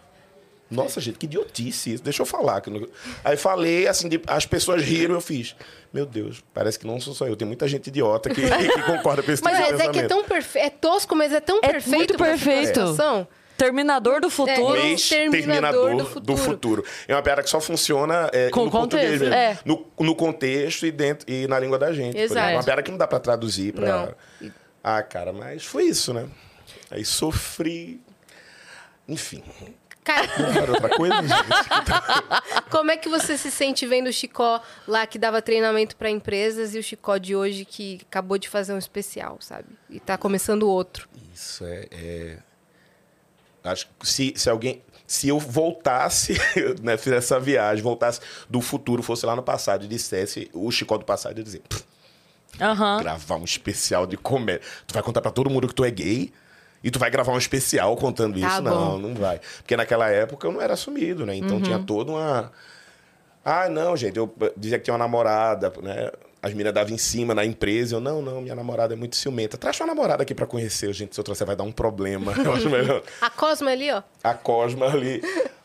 Nossa, 0.74 1.00
gente, 1.00 1.18
que 1.18 1.26
idiotice 1.26 1.94
isso. 1.94 2.04
Deixa 2.04 2.22
eu 2.22 2.26
falar. 2.26 2.62
Aí 3.24 3.38
falei, 3.38 3.88
assim, 3.88 4.10
de- 4.10 4.22
as 4.28 4.46
pessoas 4.46 4.82
riram, 4.84 5.16
eu 5.16 5.22
fiz. 5.22 5.56
Meu 5.94 6.06
Deus, 6.06 6.44
parece 6.54 6.80
que 6.80 6.88
não 6.88 7.00
sou 7.00 7.14
só 7.14 7.28
eu. 7.28 7.36
Tem 7.36 7.48
muita 7.48 7.68
gente 7.68 7.88
idiota 7.88 8.30
que, 8.30 8.42
que 8.42 8.82
concorda 8.84 9.22
com 9.24 9.32
esse 9.32 9.44
Mas, 9.44 9.58
tipo 9.58 9.68
de 9.68 9.74
é 9.74 9.78
que 9.78 9.84
é 9.84 9.88
pensamento. 9.88 10.10
tão 10.10 10.24
perfeito. 10.24 10.66
É 10.66 10.70
tosco, 10.70 11.16
mas 11.16 11.32
é 11.32 11.40
tão 11.40 11.58
É 11.62 11.72
perfeito. 11.74 11.96
muito 11.96 12.18
perfeito. 12.18 12.68
situação. 12.68 13.28
Terminador 13.56 14.20
do 14.20 14.32
futuro. 14.32 14.76
É, 14.78 14.88
Ex-terminador 14.90 15.92
do 15.92 15.98
do 15.98 16.06
futuro. 16.06 16.38
futuro. 16.38 16.86
É 17.08 17.14
uma 17.16 17.22
piada 17.22 17.44
que 17.44 17.50
só 17.50 17.62
funciona 17.62 18.28
é, 18.34 18.50
Com 18.50 18.66
no 18.66 18.72
português 18.72 19.12
contexto, 19.12 19.30
mesmo. 19.30 19.36
é. 19.36 19.60
No, 19.64 19.86
no 20.00 20.16
contexto 20.16 20.86
e, 20.88 20.92
dentro, 20.92 21.32
e 21.32 21.48
na 21.48 21.60
língua 21.60 21.78
da 21.78 21.94
gente. 21.94 22.18
Exato. 22.18 22.40
exemplo. 22.40 22.58
Uma 22.58 22.64
piada 22.64 22.82
que 22.82 22.90
não 22.90 22.98
dá 22.98 23.08
pra 23.08 23.20
traduzir. 23.20 23.72
Pra... 23.74 24.08
Não. 24.42 24.52
Ah, 24.84 25.04
cara, 25.04 25.32
mas 25.32 25.64
foi 25.64 25.84
isso, 25.84 26.12
né? 26.14 26.26
Aí 26.90 27.06
sofri. 27.06 28.02
Enfim. 29.08 29.44
Cara, 30.04 30.28
Não 30.38 30.74
outra 30.74 30.90
coisa, 30.90 31.16
gente? 31.22 32.70
como 32.70 32.92
é 32.92 32.98
que 32.98 33.08
você 33.08 33.38
se 33.38 33.50
sente 33.50 33.86
vendo 33.86 34.08
o 34.08 34.14
Chicó 34.14 34.62
lá 34.88 35.08
que 35.08 35.18
dava 35.18 35.42
treinamento 35.42 35.96
pra 35.96 36.10
empresas 36.10 36.76
e 36.76 36.80
o 36.80 36.84
Chicó 36.84 37.18
de 37.18 37.36
hoje 37.36 37.64
que 37.66 38.02
acabou 38.10 38.38
de 38.38 38.50
fazer 38.50 38.74
um 38.74 38.78
especial, 38.78 39.38
sabe? 39.40 39.68
E 39.90 40.00
tá 40.00 40.18
começando 40.18 40.64
outro. 40.70 41.08
Isso 41.34 41.64
é, 41.66 41.88
é- 41.92 42.38
Acho 43.64 43.88
que 43.98 44.08
se, 44.08 44.34
se 44.36 44.50
alguém. 44.50 44.82
Se 45.08 45.28
eu 45.30 45.40
voltasse, 45.40 46.34
né, 46.82 46.98
fizesse 46.98 47.26
essa 47.34 47.40
viagem, 47.40 47.82
voltasse 47.84 48.20
do 48.50 48.60
futuro, 48.62 49.02
fosse 49.04 49.26
lá 49.26 49.36
no 49.36 49.44
passado 49.44 49.86
e 49.86 49.88
dissesse 49.88 50.50
o 50.54 50.70
Chicó 50.72 50.98
do 50.98 51.06
passado, 51.06 51.34
eu 51.34 51.38
ia 51.40 51.44
dizer, 51.44 51.62
"Pff, 51.62 51.84
Aham. 52.60 53.00
gravar 53.02 53.36
um 53.36 53.44
especial 53.44 54.06
de 54.08 54.18
comédia. 54.18 54.62
Tu 54.88 54.94
vai 54.94 55.04
contar 55.04 55.22
pra 55.22 55.32
todo 55.32 55.50
mundo 55.50 55.68
que 55.68 55.74
tu 55.76 55.84
é 55.86 55.92
gay? 55.92 56.32
E 56.84 56.92
tu 56.92 57.00
vai 57.00 57.10
gravar 57.10 57.32
um 57.32 57.38
especial 57.38 57.96
contando 57.96 58.40
Tá 58.40 58.48
isso? 58.48 58.62
bom. 58.62 58.70
Não, 58.70 59.00
não 59.00 59.16
vai. 59.16 59.40
Porque 59.58 59.78
naquela 59.78 60.10
época 60.10 60.46
eu 60.48 60.52
não 60.52 60.62
era 60.62 60.74
assumido, 60.74 61.26
né? 61.26 61.36
Então 61.36 61.62
tinha 61.62 61.80
toda 61.80 62.12
uma. 62.12 62.52
Ah, 63.46 63.70
não, 63.70 63.96
gente, 63.96 64.18
eu 64.18 64.34
dizia 64.58 64.78
que 64.78 64.86
tinha 64.86 64.94
uma 64.94 64.98
namorada, 65.00 65.72
né? 65.82 66.12
As 66.42 66.52
meninas 66.52 66.74
davam 66.74 66.94
em 66.94 66.98
cima 66.98 67.34
na 67.34 67.46
empresa. 67.46 67.96
Eu, 67.96 68.00
não, 68.02 68.22
não, 68.22 68.42
minha 68.42 68.56
namorada 68.56 68.94
é 68.94 68.98
muito 68.98 69.16
ciumenta. 69.16 69.58
Traz 69.58 69.78
sua 69.78 69.88
namorada 69.88 70.24
aqui 70.24 70.36
pra 70.36 70.46
conhecer, 70.46 70.92
gente. 70.94 71.16
Se 71.16 71.20
eu 71.22 71.24
trouxer, 71.24 71.48
vai 71.48 71.56
dar 71.56 71.64
um 71.64 71.72
problema. 71.72 72.34
Eu 72.44 72.54
acho 72.54 72.70
melhor. 72.70 73.02
A 73.22 73.30
Cosma 73.30 73.72
ali, 73.72 73.90
ó. 73.90 74.04
A 74.22 74.34
Cosma 74.34 74.88
ali. 74.88 75.22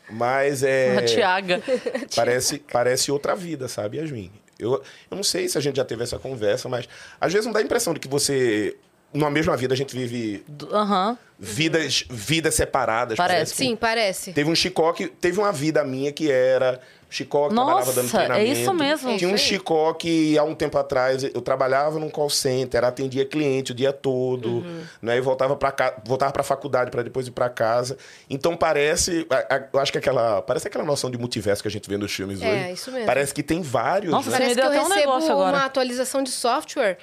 Mas 0.09 0.63
é. 0.63 0.97
A 0.97 1.05
Tiaga. 1.05 1.61
Parece, 2.15 2.59
parece 2.59 3.11
outra 3.11 3.35
vida, 3.35 3.67
sabe, 3.67 3.97
Yasmin? 3.97 4.31
Eu, 4.57 4.81
eu 5.11 5.15
não 5.15 5.23
sei 5.23 5.47
se 5.49 5.57
a 5.57 5.61
gente 5.61 5.75
já 5.77 5.85
teve 5.85 6.03
essa 6.03 6.17
conversa, 6.17 6.67
mas 6.69 6.87
às 7.19 7.31
vezes 7.31 7.45
não 7.45 7.53
dá 7.53 7.59
a 7.59 7.63
impressão 7.63 7.93
de 7.93 7.99
que 7.99 8.07
você. 8.07 8.75
Numa 9.13 9.29
mesma 9.29 9.57
vida 9.57 9.73
a 9.73 9.77
gente 9.77 9.95
vive 9.95 10.43
Aham. 10.71 11.17
vidas, 11.37 12.03
vidas 12.09 12.53
separadas. 12.55 13.17
Parece. 13.17 13.53
que 13.53 13.57
Sim, 13.57 13.75
parece. 13.75 14.33
Teve 14.33 14.49
um 14.49 14.55
Chicó 14.55 14.93
que 14.93 15.07
teve 15.07 15.39
uma 15.39 15.51
vida 15.51 15.83
minha 15.83 16.11
que 16.11 16.29
era. 16.31 16.79
Chicó 17.11 17.49
que 17.49 17.55
trabalhava 17.55 17.91
dando 17.91 18.03
Nossa, 18.03 18.17
é 18.21 18.25
treinamento. 18.27 18.59
isso 18.61 18.71
mesmo. 18.75 19.17
Tinha 19.17 19.31
um 19.31 19.33
É. 19.33 19.37
Chicó 19.37 19.93
que 19.95 20.37
há 20.37 20.43
um 20.43 20.53
tempo 20.53 20.77
atrás 20.77 21.23
eu 21.23 21.41
trabalhava 21.41 21.97
num 21.97 22.07
call 22.07 22.29
center, 22.29 22.83
atendia 22.83 23.25
cliente 23.25 23.71
o 23.71 23.75
dia 23.75 23.91
todo, 23.91 24.47
Uhum. 24.57 24.81
né? 25.01 25.17
E 25.17 25.21
voltava 25.21 25.55
para 25.55 25.71
ca... 25.71 25.95
voltava 26.05 26.31
para 26.31 26.43
faculdade 26.43 26.91
para 26.91 27.01
depois 27.01 27.25
ir 27.25 27.31
para 27.31 27.49
casa. 27.49 27.97
Então 28.29 28.55
parece, 28.55 29.25
eu 29.73 29.79
acho 29.79 29.91
que 29.91 29.97
aquela, 29.97 30.43
parece 30.43 30.67
aquela 30.67 30.83
noção 30.83 31.09
de 31.09 31.17
multiverso 31.17 31.63
que 31.63 31.67
a 31.67 31.71
gente 31.71 31.89
vê 31.89 31.97
nos 31.97 32.13
filmes 32.13 32.43
É, 32.43 32.45
hoje. 32.65 32.73
isso 32.73 32.91
mesmo. 32.91 33.07
Parece 33.07 33.33
que 33.33 33.41
tem 33.41 33.63
vários, 33.63 34.11
Nossa, 34.11 34.29
né? 34.29 34.37
Parece 34.37 34.53
que 34.55 34.61
deu 34.61 34.65
eu 34.65 34.69
até 34.69 34.79
um 34.79 34.83
recebo 34.89 34.99
negócio 34.99 35.31
agora. 35.31 35.57
uma 35.57 35.65
atualização 35.65 36.21
de 36.21 36.29
software 36.29 36.99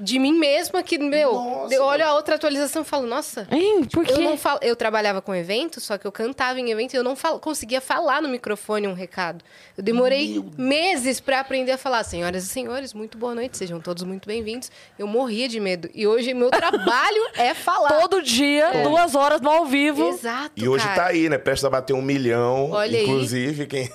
de 0.00 0.18
mim 0.18 0.32
mesma 0.38 0.82
que, 0.82 0.98
meu, 0.98 1.32
Nossa, 1.32 1.74
eu 1.74 1.82
olho 1.82 2.04
a 2.06 2.14
outra 2.14 2.36
atualização 2.36 2.82
e 2.82 2.84
falo, 2.84 3.06
nossa. 3.06 3.46
Hein, 3.50 3.84
por 3.84 4.04
quê? 4.04 4.12
Eu 4.12 4.20
não 4.20 4.36
falo, 4.36 4.58
eu 4.62 4.76
trabalhava 4.76 5.20
com 5.20 5.34
evento, 5.34 5.80
só 5.80 5.98
que 5.98 6.06
eu 6.06 6.12
cantava 6.12 6.60
em 6.60 6.70
evento 6.70 6.94
e 6.94 6.96
eu 6.96 7.02
não 7.02 7.16
falo, 7.16 7.38
conseguia 7.38 7.80
falar 7.80 8.22
no 8.22 8.28
microfone 8.28 8.86
um 8.86 8.92
recado. 8.94 9.44
Eu 9.76 9.82
demorei 9.82 10.42
meses 10.56 11.20
pra 11.20 11.40
aprender 11.40 11.72
a 11.72 11.78
falar, 11.78 12.04
senhoras 12.04 12.44
e 12.44 12.48
senhores, 12.48 12.94
muito 12.94 13.18
boa 13.18 13.34
noite, 13.34 13.56
sejam 13.58 13.80
todos 13.80 14.02
muito 14.04 14.26
bem-vindos. 14.28 14.70
Eu 14.98 15.06
morria 15.06 15.48
de 15.48 15.58
medo 15.58 15.88
e 15.94 16.06
hoje 16.06 16.32
meu 16.34 16.50
trabalho 16.50 17.28
é 17.36 17.54
falar. 17.54 17.88
Todo 18.00 18.22
dia, 18.22 18.82
duas 18.84 19.14
horas 19.14 19.40
no 19.40 19.50
ao 19.50 19.66
vivo. 19.66 20.08
Exato, 20.08 20.52
E 20.56 20.68
hoje 20.68 20.84
cara. 20.84 20.96
tá 21.02 21.06
aí, 21.08 21.28
né? 21.28 21.38
Prestes 21.38 21.64
a 21.64 21.70
bater 21.70 21.92
um 21.94 22.02
milhão. 22.02 22.70
Olha 22.70 22.98
aí. 22.98 23.04
inclusive, 23.04 23.66
quem. 23.66 23.90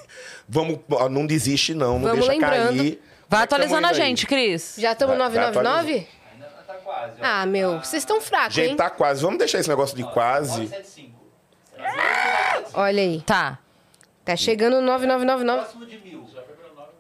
Vamos, 0.48 0.80
não 1.10 1.26
desiste, 1.26 1.74
não. 1.74 1.94
Não 2.00 2.10
Vamos 2.10 2.26
deixa 2.28 2.32
lembrando. 2.34 2.78
cair. 2.78 3.02
Vai 3.34 3.42
é 3.42 3.44
atualizando 3.46 3.88
a 3.88 3.94
gente, 3.94 4.26
Cris. 4.28 4.76
Já 4.78 4.92
estamos 4.94 5.18
Vai- 5.18 5.30
vai 5.30 5.38
999? 5.52 6.08
Ainda 6.34 6.46
tá 6.68 6.74
quase. 6.76 7.14
ó. 7.20 7.26
Ah, 7.26 7.46
meu, 7.46 7.80
vocês 7.80 8.02
estão 8.04 8.22
fracos, 8.22 8.54
Gente, 8.56 8.70
hein? 8.72 8.76
tá 8.78 8.90
quase. 8.90 9.22
Vamos 9.22 9.38
deixar 9.40 9.60
esse 9.60 9.70
negócio 9.70 9.96
de 9.98 10.04
quase. 10.04 10.62
975. 10.62 11.14
Olha 12.74 13.02
aí. 13.02 13.22
Tá. 13.22 13.60
Tá 14.26 14.36
chegando 14.36 14.76
no 14.76 14.82
9999. 14.84 15.62
Próximo 15.62 15.86
de 15.86 15.98
mil. 16.00 16.26
Já 16.34 16.42
foi 16.44 16.56
pra 16.56 16.70
9. 16.76 16.92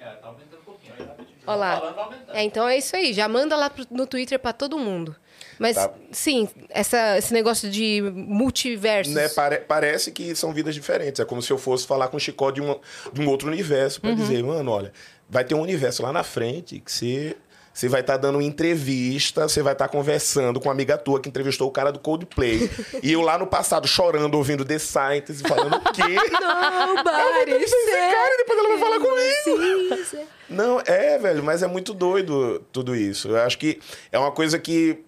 É, 0.00 0.04
tá 0.16 0.26
aumentando 0.28 0.60
um 0.60 0.64
pouquinho. 0.64 0.94
aí 0.98 1.04
rapidinho. 1.06 1.36
Olha 1.46 1.56
lá. 1.56 1.76
Falando, 1.80 1.98
aumentando. 1.98 2.36
É, 2.36 2.42
então 2.42 2.68
é 2.68 2.76
isso 2.76 2.96
aí. 2.96 3.12
Já 3.12 3.28
manda 3.28 3.54
lá 3.56 3.70
pro- 3.70 3.86
no 3.90 4.06
Twitter 4.06 4.38
pra 4.38 4.52
todo 4.52 4.78
mundo. 4.78 5.14
Mas, 5.58 5.76
Tá. 5.76 5.90
sim, 6.10 6.48
essa, 6.70 7.18
esse 7.18 7.32
negócio 7.32 7.70
de 7.70 8.02
multiversos. 8.14 9.14
Né, 9.14 9.28
pare- 9.28 9.58
parece 9.58 10.10
que 10.10 10.34
são 10.34 10.52
vidas 10.52 10.74
diferentes. 10.74 11.20
É 11.20 11.24
como 11.24 11.40
se 11.40 11.52
eu 11.52 11.58
fosse 11.58 11.86
falar 11.86 12.08
com 12.08 12.16
o 12.16 12.20
Chicó 12.20 12.50
de, 12.50 12.60
uma, 12.60 12.80
de 13.12 13.20
um 13.20 13.28
outro 13.28 13.46
universo 13.48 14.00
Uhum. 14.02 14.14
pra 14.16 14.24
dizer, 14.24 14.42
mano, 14.42 14.70
olha, 14.72 14.92
vai 15.32 15.44
ter 15.44 15.54
um 15.54 15.62
universo 15.62 16.02
lá 16.02 16.12
na 16.12 16.22
frente 16.22 16.78
que 16.78 16.92
você. 16.92 17.34
Você 17.74 17.88
vai 17.88 18.02
estar 18.02 18.18
dando 18.18 18.34
uma 18.34 18.44
entrevista, 18.44 19.48
você 19.48 19.62
vai 19.62 19.72
estar 19.72 19.88
conversando 19.88 20.60
com 20.60 20.68
uma 20.68 20.74
amiga 20.74 20.98
tua 20.98 21.18
que 21.18 21.30
entrevistou 21.30 21.66
o 21.66 21.70
cara 21.70 21.90
do 21.90 21.98
Coldplay. 21.98 22.70
e 23.02 23.10
eu 23.12 23.22
lá 23.22 23.38
no 23.38 23.46
passado 23.46 23.88
chorando, 23.88 24.34
ouvindo 24.34 24.62
The 24.62 24.78
Scientist, 24.78 25.40
falando 25.48 25.76
o 25.76 25.80
quê? 25.90 26.02
Não, 26.38 27.02
cara, 27.02 27.48
e 27.48 28.36
depois 28.36 28.58
ela 28.58 28.68
vai 28.68 28.78
falar 28.78 29.00
comigo. 29.00 30.28
Não, 30.50 30.80
é, 30.84 31.18
velho, 31.18 31.42
mas 31.42 31.62
é 31.62 31.66
muito 31.66 31.94
doido 31.94 32.62
tudo 32.70 32.94
isso. 32.94 33.28
Eu 33.28 33.38
acho 33.40 33.56
que 33.56 33.80
é 34.12 34.18
uma 34.18 34.32
coisa 34.32 34.58
que 34.58 34.98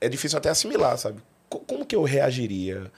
é 0.00 0.08
difícil 0.08 0.38
até 0.38 0.48
assimilar, 0.48 0.96
sabe? 0.96 1.20
Co- 1.50 1.60
Como 1.60 1.84
que 1.84 1.94
eu 1.94 2.02
reagiria? 2.04 2.90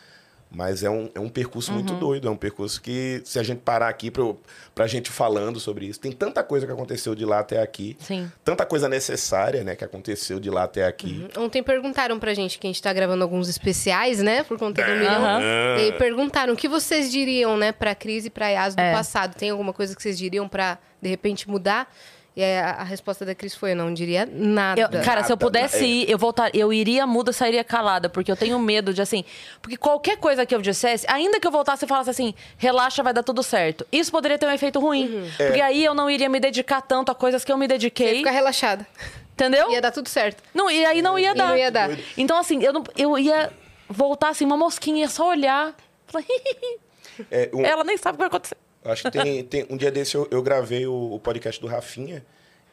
Mas 0.55 0.83
é 0.83 0.91
um, 0.91 1.09
é 1.15 1.21
um 1.21 1.29
percurso 1.31 1.73
muito 1.73 1.95
doido, 1.95 2.29
é 2.29 2.31
um 2.31 2.37
percurso 2.37 2.81
que, 2.83 3.23
se 3.25 3.38
a 3.38 3.43
gente 3.43 3.61
parar 3.61 3.88
aqui 3.88 4.11
pra, 4.11 4.23
eu- 4.23 4.38
pra 4.75 4.87
gente 4.87 5.11
falando 5.11 5.59
sobre 5.59 5.87
isso, 5.87 5.99
tem 5.99 6.12
tanta 6.12 6.43
coisa 6.45 6.67
que 6.67 6.73
aconteceu 6.73 7.15
de 7.15 7.25
lá 7.25 7.38
até 7.38 7.62
aqui, 7.62 7.97
Sim. 8.01 8.31
tanta 8.45 8.67
coisa 8.67 8.88
necessária, 8.88 9.65
né, 9.65 9.75
que 9.75 9.85
aconteceu 9.85 10.38
de 10.38 10.51
lá 10.51 10.65
até 10.65 10.85
aqui. 10.87 11.27
Ontem 11.38 11.62
perguntaram 11.62 12.19
pra 12.19 12.35
gente 12.35 12.59
que 12.59 12.67
a 12.67 12.71
gente 12.71 12.83
tá 12.83 12.93
gravando 12.93 13.23
alguns 13.25 13.49
especiais, 13.49 14.19
né? 14.19 14.43
Por 14.43 14.59
conta 14.59 14.83
do 14.85 14.91
milhão. 14.93 15.25
Aham. 15.25 15.79
E 15.81 15.93
perguntaram 15.93 16.53
o 16.53 16.57
que 16.57 16.69
vocês 16.69 17.11
diriam, 17.11 17.57
né, 17.57 17.73
pra 17.73 17.95
Cris 17.95 18.27
e 18.27 18.31
pra 18.31 18.49
Yas 18.49 18.75
do 18.75 18.81
É. 18.81 18.93
passado. 18.93 19.35
Tem 19.35 19.49
alguma 19.51 19.73
coisa 19.73 19.97
que 19.97 20.03
vocês 20.03 20.19
diriam 20.19 20.47
pra, 20.49 20.79
de 21.01 21.09
repente, 21.09 21.49
mudar? 21.49 21.91
E 22.35 22.42
aí 22.42 22.59
a, 22.61 22.83
resposta 22.83 23.27
da 23.27 23.35
Cris 23.35 23.55
foi: 23.55 23.73
eu 23.73 23.77
não 23.77 23.92
diria 23.92 24.27
nada. 24.31 24.81
Eu- 24.81 24.88
cara, 25.05 25.23
se 25.23 25.31
eu 25.31 25.37
Nada, 25.37 25.37
pudesse 25.37 25.77
nada. 25.77 25.87
ir, 25.87 26.11
eu 26.11 26.16
voltar, 26.16 26.51
eu 26.55 26.73
iria 26.73 27.07
muda, 27.07 27.31
sairia 27.33 27.62
calada, 27.62 28.09
porque 28.09 28.33
eu 28.33 28.37
tenho 28.37 28.59
medo 28.59 28.95
de 28.95 29.03
assim, 29.03 29.23
porque 29.61 29.77
qualquer 29.77 30.16
coisa 30.16 30.47
que 30.47 30.55
eu 30.55 30.62
dissesse, 30.62 31.05
ainda 31.11 31.38
que 31.38 31.47
eu 31.47 31.51
voltasse 31.51 31.85
e 31.85 31.88
falasse 31.88 32.09
assim, 32.09 32.35
relaxa, 32.57 33.03
vai 33.03 33.12
dar 33.12 33.23
tudo 33.23 33.42
certo. 33.42 33.87
Isso 33.92 34.11
poderia 34.11 34.38
ter 34.38 34.47
um 34.47 34.51
efeito 34.51 34.81
ruim, 34.81 35.31
porque 35.37 35.61
aí 35.61 35.85
eu 35.85 35.92
não 35.95 36.09
iria 36.09 36.29
me 36.31 36.40
dedicar 36.40 36.81
tanto 36.81 37.12
a 37.12 37.14
coisas 37.14 37.45
que 37.45 37.53
eu 37.53 37.57
me 37.59 37.66
Você 37.66 37.73
ia 37.75 37.79
dediquei, 37.79 38.16
ficar 38.18 38.31
relaxada. 38.31 38.87
entendeu? 39.35 39.71
Ia 39.71 39.83
dar 39.83 39.90
tudo 39.92 40.09
certo. 40.09 40.42
Não, 40.55 40.71
e 40.71 40.85
aí 40.87 41.03
não 41.03 41.18
ia 41.18 41.33
E 41.33 41.35
dar. 41.35 41.49
não 41.49 41.57
ia 41.59 41.71
dar. 41.71 41.90
Então 42.16 42.38
assim, 42.38 42.62
eu 42.62 42.73
não, 42.73 42.83
eu 42.97 43.18
ia 43.18 43.53
voltar 43.90 44.31
assim 44.31 44.47
uma 44.47 44.57
mosquinha, 44.57 45.01
ia 45.03 45.09
só 45.11 45.29
olhar, 45.29 45.75
falar, 46.07 46.25
É, 47.31 47.51
um- 47.53 47.62
ela 47.62 47.85
nem 47.85 47.99
sabe 47.99 48.14
o 48.14 48.16
que 48.16 48.21
vai 48.21 48.29
acontecer. 48.29 48.57
Acho 48.85 49.05
que 49.05 49.11
tem, 49.11 49.45
tem- 49.45 49.66
um 49.71 49.77
dia 49.77 49.90
desse 49.90 50.14
eu, 50.16 50.27
eu 50.31 50.42
gravei 50.42 50.87
o, 50.87 51.12
o 51.14 51.18
podcast 51.21 51.61
do 51.61 51.66
Rafinha. 51.66 52.25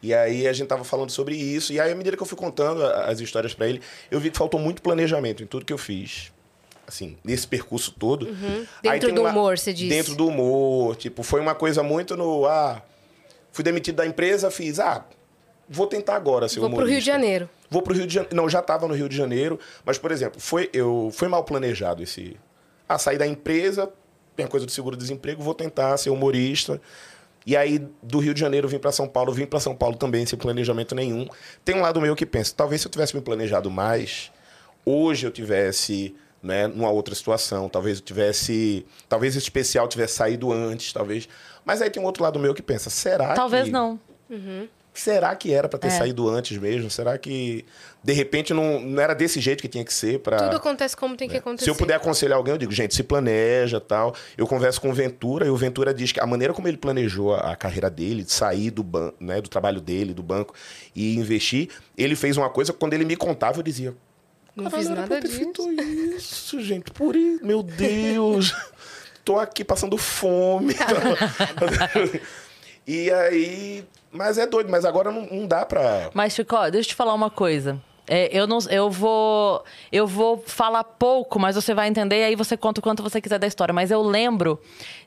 E 0.01 0.13
aí 0.13 0.47
a 0.47 0.53
gente 0.53 0.67
tava 0.67 0.83
falando 0.83 1.09
sobre 1.11 1.35
isso. 1.35 1.73
E 1.73 1.79
aí, 1.79 1.91
à 1.91 1.95
medida 1.95 2.15
que 2.15 2.23
eu 2.23 2.27
fui 2.27 2.37
contando 2.37 2.83
as 2.83 3.19
histórias 3.19 3.53
pra 3.53 3.67
ele, 3.67 3.81
eu 4.09 4.19
vi 4.19 4.31
que 4.31 4.37
faltou 4.37 4.59
muito 4.59 4.81
planejamento 4.81 5.43
em 5.43 5.45
tudo 5.45 5.65
que 5.65 5.73
eu 5.73 5.77
fiz. 5.77 6.31
Assim, 6.87 7.17
nesse 7.23 7.45
percurso 7.47 7.91
todo. 7.91 8.25
Uhum. 8.25 8.65
Dentro 8.81 9.11
do 9.13 9.21
uma- 9.21 9.29
humor, 9.29 9.57
você 9.59 9.71
disse. 9.73 9.89
Dentro 9.89 10.15
do 10.15 10.27
humor. 10.27 10.95
Tipo, 10.95 11.21
foi 11.21 11.39
uma 11.41 11.53
coisa 11.53 11.83
muito 11.83 12.15
no. 12.17 12.45
Ah, 12.47 12.81
fui 13.51 13.63
demitido 13.63 13.97
da 13.97 14.07
empresa, 14.07 14.49
fiz. 14.49 14.79
Ah, 14.79 15.05
vou 15.67 15.85
tentar 15.85 16.15
agora 16.15 16.47
ser 16.47 16.59
Vou 16.61 16.69
pro 16.69 16.77
humorista. 16.77 16.93
Rio 16.93 16.99
de 17.01 17.05
Janeiro. 17.05 17.49
Vou 17.69 17.81
pro 17.83 17.93
Rio 17.93 18.07
de 18.07 18.13
Janeiro. 18.15 18.35
Não, 18.35 18.49
já 18.49 18.59
estava 18.59 18.87
no 18.87 18.95
Rio 18.95 19.07
de 19.09 19.15
Janeiro. 19.15 19.59
Mas, 19.85 19.99
por 19.99 20.11
exemplo, 20.11 20.39
foi, 20.39 20.69
eu, 20.73 21.11
foi 21.13 21.27
mal 21.27 21.43
planejado 21.43 22.01
esse. 22.01 22.35
Ah, 22.87 22.97
sair 22.97 23.17
da 23.19 23.27
empresa, 23.27 23.91
tem 24.39 24.45
a 24.45 24.49
coisa 24.49 24.65
do 24.65 24.71
seguro-desemprego, 24.71 25.43
vou 25.43 25.53
tentar 25.53 25.97
ser 25.97 26.09
humorista. 26.09 26.81
E 27.45 27.57
aí, 27.57 27.85
do 28.01 28.19
Rio 28.19 28.33
de 28.33 28.39
Janeiro, 28.39 28.69
vim 28.69 28.79
para 28.79 28.91
São 28.91 29.07
Paulo. 29.07 29.33
Vim 29.33 29.45
para 29.45 29.59
São 29.59 29.75
Paulo 29.75 29.97
também, 29.97 30.25
sem 30.25 30.39
planejamento 30.39 30.95
nenhum. 30.95 31.27
Tem 31.65 31.75
um 31.75 31.81
lado 31.81 31.99
meu 31.99 32.15
que 32.15 32.25
pensa, 32.25 32.53
talvez 32.55 32.81
se 32.81 32.87
eu 32.87 32.91
tivesse 32.91 33.15
me 33.15 33.21
planejado 33.21 33.69
mais, 33.69 34.31
hoje 34.85 35.27
eu 35.27 35.31
tivesse, 35.31 36.15
né, 36.41 36.67
numa 36.67 36.89
outra 36.89 37.13
situação. 37.13 37.67
Talvez 37.67 37.97
eu 37.97 38.03
tivesse. 38.03 38.85
Talvez 39.09 39.35
esse 39.35 39.43
especial 39.43 39.89
tivesse 39.89 40.13
saído 40.13 40.53
antes, 40.53 40.93
talvez. 40.93 41.27
Mas 41.65 41.81
aí 41.81 41.89
tem 41.89 42.01
um 42.01 42.05
outro 42.05 42.23
lado 42.23 42.39
meu 42.39 42.53
que 42.53 42.61
pensa, 42.61 42.89
será 42.89 43.33
Talvez 43.33 43.65
que... 43.65 43.71
não. 43.71 43.99
Será 44.99 45.35
que 45.35 45.53
era 45.53 45.67
para 45.69 45.79
ter 45.79 45.87
É. 45.87 45.91
saído 45.91 46.27
antes 46.29 46.57
mesmo? 46.57 46.89
Será 46.89 47.17
que 47.17 47.65
de 48.03 48.13
repente 48.13 48.53
não, 48.53 48.79
não 48.79 49.01
era 49.01 49.13
desse 49.13 49.39
jeito 49.39 49.61
que 49.61 49.67
tinha 49.67 49.83
que 49.83 49.93
ser 49.93 50.19
para 50.19 50.37
Tudo 50.37 50.57
acontece 50.57 50.95
como 50.95 51.15
tem 51.15 51.27
que 51.29 51.37
acontecer. 51.37 51.65
Se 51.65 51.69
eu 51.71 51.75
puder 51.75 51.95
aconselhar 51.95 52.37
alguém, 52.37 52.53
eu 52.53 52.57
digo, 52.57 52.71
gente, 52.71 52.93
se 52.95 53.03
planeja, 53.03 53.79
tal. 53.79 54.13
Eu 54.37 54.45
converso 54.47 54.79
com 54.81 54.89
o 54.89 54.93
Ventura 54.93 55.45
e 55.45 55.49
o 55.49 55.55
Ventura 55.55 55.93
diz 55.93 56.11
que 56.11 56.19
a 56.19 56.25
maneira 56.25 56.53
como 56.53 56.67
ele 56.67 56.77
planejou 56.77 57.33
a, 57.35 57.51
a 57.51 57.55
carreira 57.55 57.89
dele, 57.89 58.23
de 58.23 58.31
sair 58.31 58.71
do 58.71 58.83
banco, 58.83 59.15
né, 59.19 59.39
do 59.41 59.49
trabalho 59.49 59.79
dele, 59.81 60.13
do 60.13 60.23
banco 60.23 60.53
e 60.95 61.15
investir, 61.17 61.69
ele 61.97 62.15
fez 62.15 62.35
uma 62.37 62.49
coisa 62.49 62.71
que 62.73 62.79
quando 62.79 62.93
ele 62.93 63.05
me 63.05 63.15
contava 63.15 63.59
eu 63.59 63.63
dizia, 63.63 63.93
Não 64.55 64.65
"Caralho, 64.65 64.83
fiz 64.83 64.89
nada 64.89 65.07
pra 65.07 65.17
ter 65.21 65.27
disso. 65.27 65.37
feito 65.39 65.71
isso, 66.17 66.61
gente, 66.61 66.91
por 66.91 67.15
isso, 67.15 67.45
meu 67.45 67.63
Deus. 67.63 68.53
Tô 69.23 69.37
aqui 69.37 69.63
passando 69.63 69.97
fome. 69.97 70.73
e 72.87 73.11
aí, 73.11 73.83
mas 74.11 74.37
é 74.37 74.45
doido, 74.47 74.69
mas 74.69 74.85
agora 74.85 75.11
não, 75.11 75.25
não 75.25 75.47
dá 75.47 75.65
pra 75.65 76.09
Mas, 76.13 76.33
Chico, 76.33 76.55
deixa 76.71 76.87
eu 76.87 76.89
te 76.89 76.95
falar 76.95 77.13
uma 77.13 77.29
coisa. 77.29 77.79
É, 78.07 78.27
eu, 78.35 78.47
não, 78.47 78.57
eu, 78.71 78.89
vou, 78.89 79.63
eu 79.91 80.07
vou 80.07 80.43
falar 80.45 80.83
pouco, 80.83 81.39
mas 81.39 81.55
você 81.55 81.75
vai 81.75 81.87
entender 81.87 82.21
e 82.21 82.23
aí 82.23 82.35
você 82.35 82.57
conta 82.57 82.79
o 82.79 82.83
quanto 82.83 83.03
você 83.03 83.21
quiser 83.21 83.37
da 83.37 83.45
história. 83.45 83.71
Mas 83.71 83.91
eu 83.91 84.01
lembro 84.01 84.59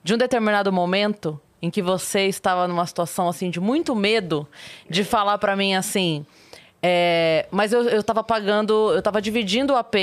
de 0.04 0.14
um 0.14 0.16
determinado 0.16 0.72
momento 0.72 1.40
em 1.60 1.68
que 1.68 1.82
você 1.82 2.26
estava 2.26 2.68
numa 2.68 2.86
situação 2.86 3.28
assim 3.28 3.50
de 3.50 3.58
muito 3.60 3.94
medo 3.96 4.46
de 4.88 5.02
falar 5.02 5.38
pra 5.38 5.56
mim 5.56 5.74
assim. 5.74 6.24
é, 6.80 7.46
mas 7.50 7.72
eu, 7.72 7.82
eu 7.88 8.02
tava 8.02 8.22
pagando, 8.22 8.92
eu 8.94 9.02
tava 9.02 9.20
dividindo 9.20 9.72
o 9.72 9.76
AP. 9.76 9.94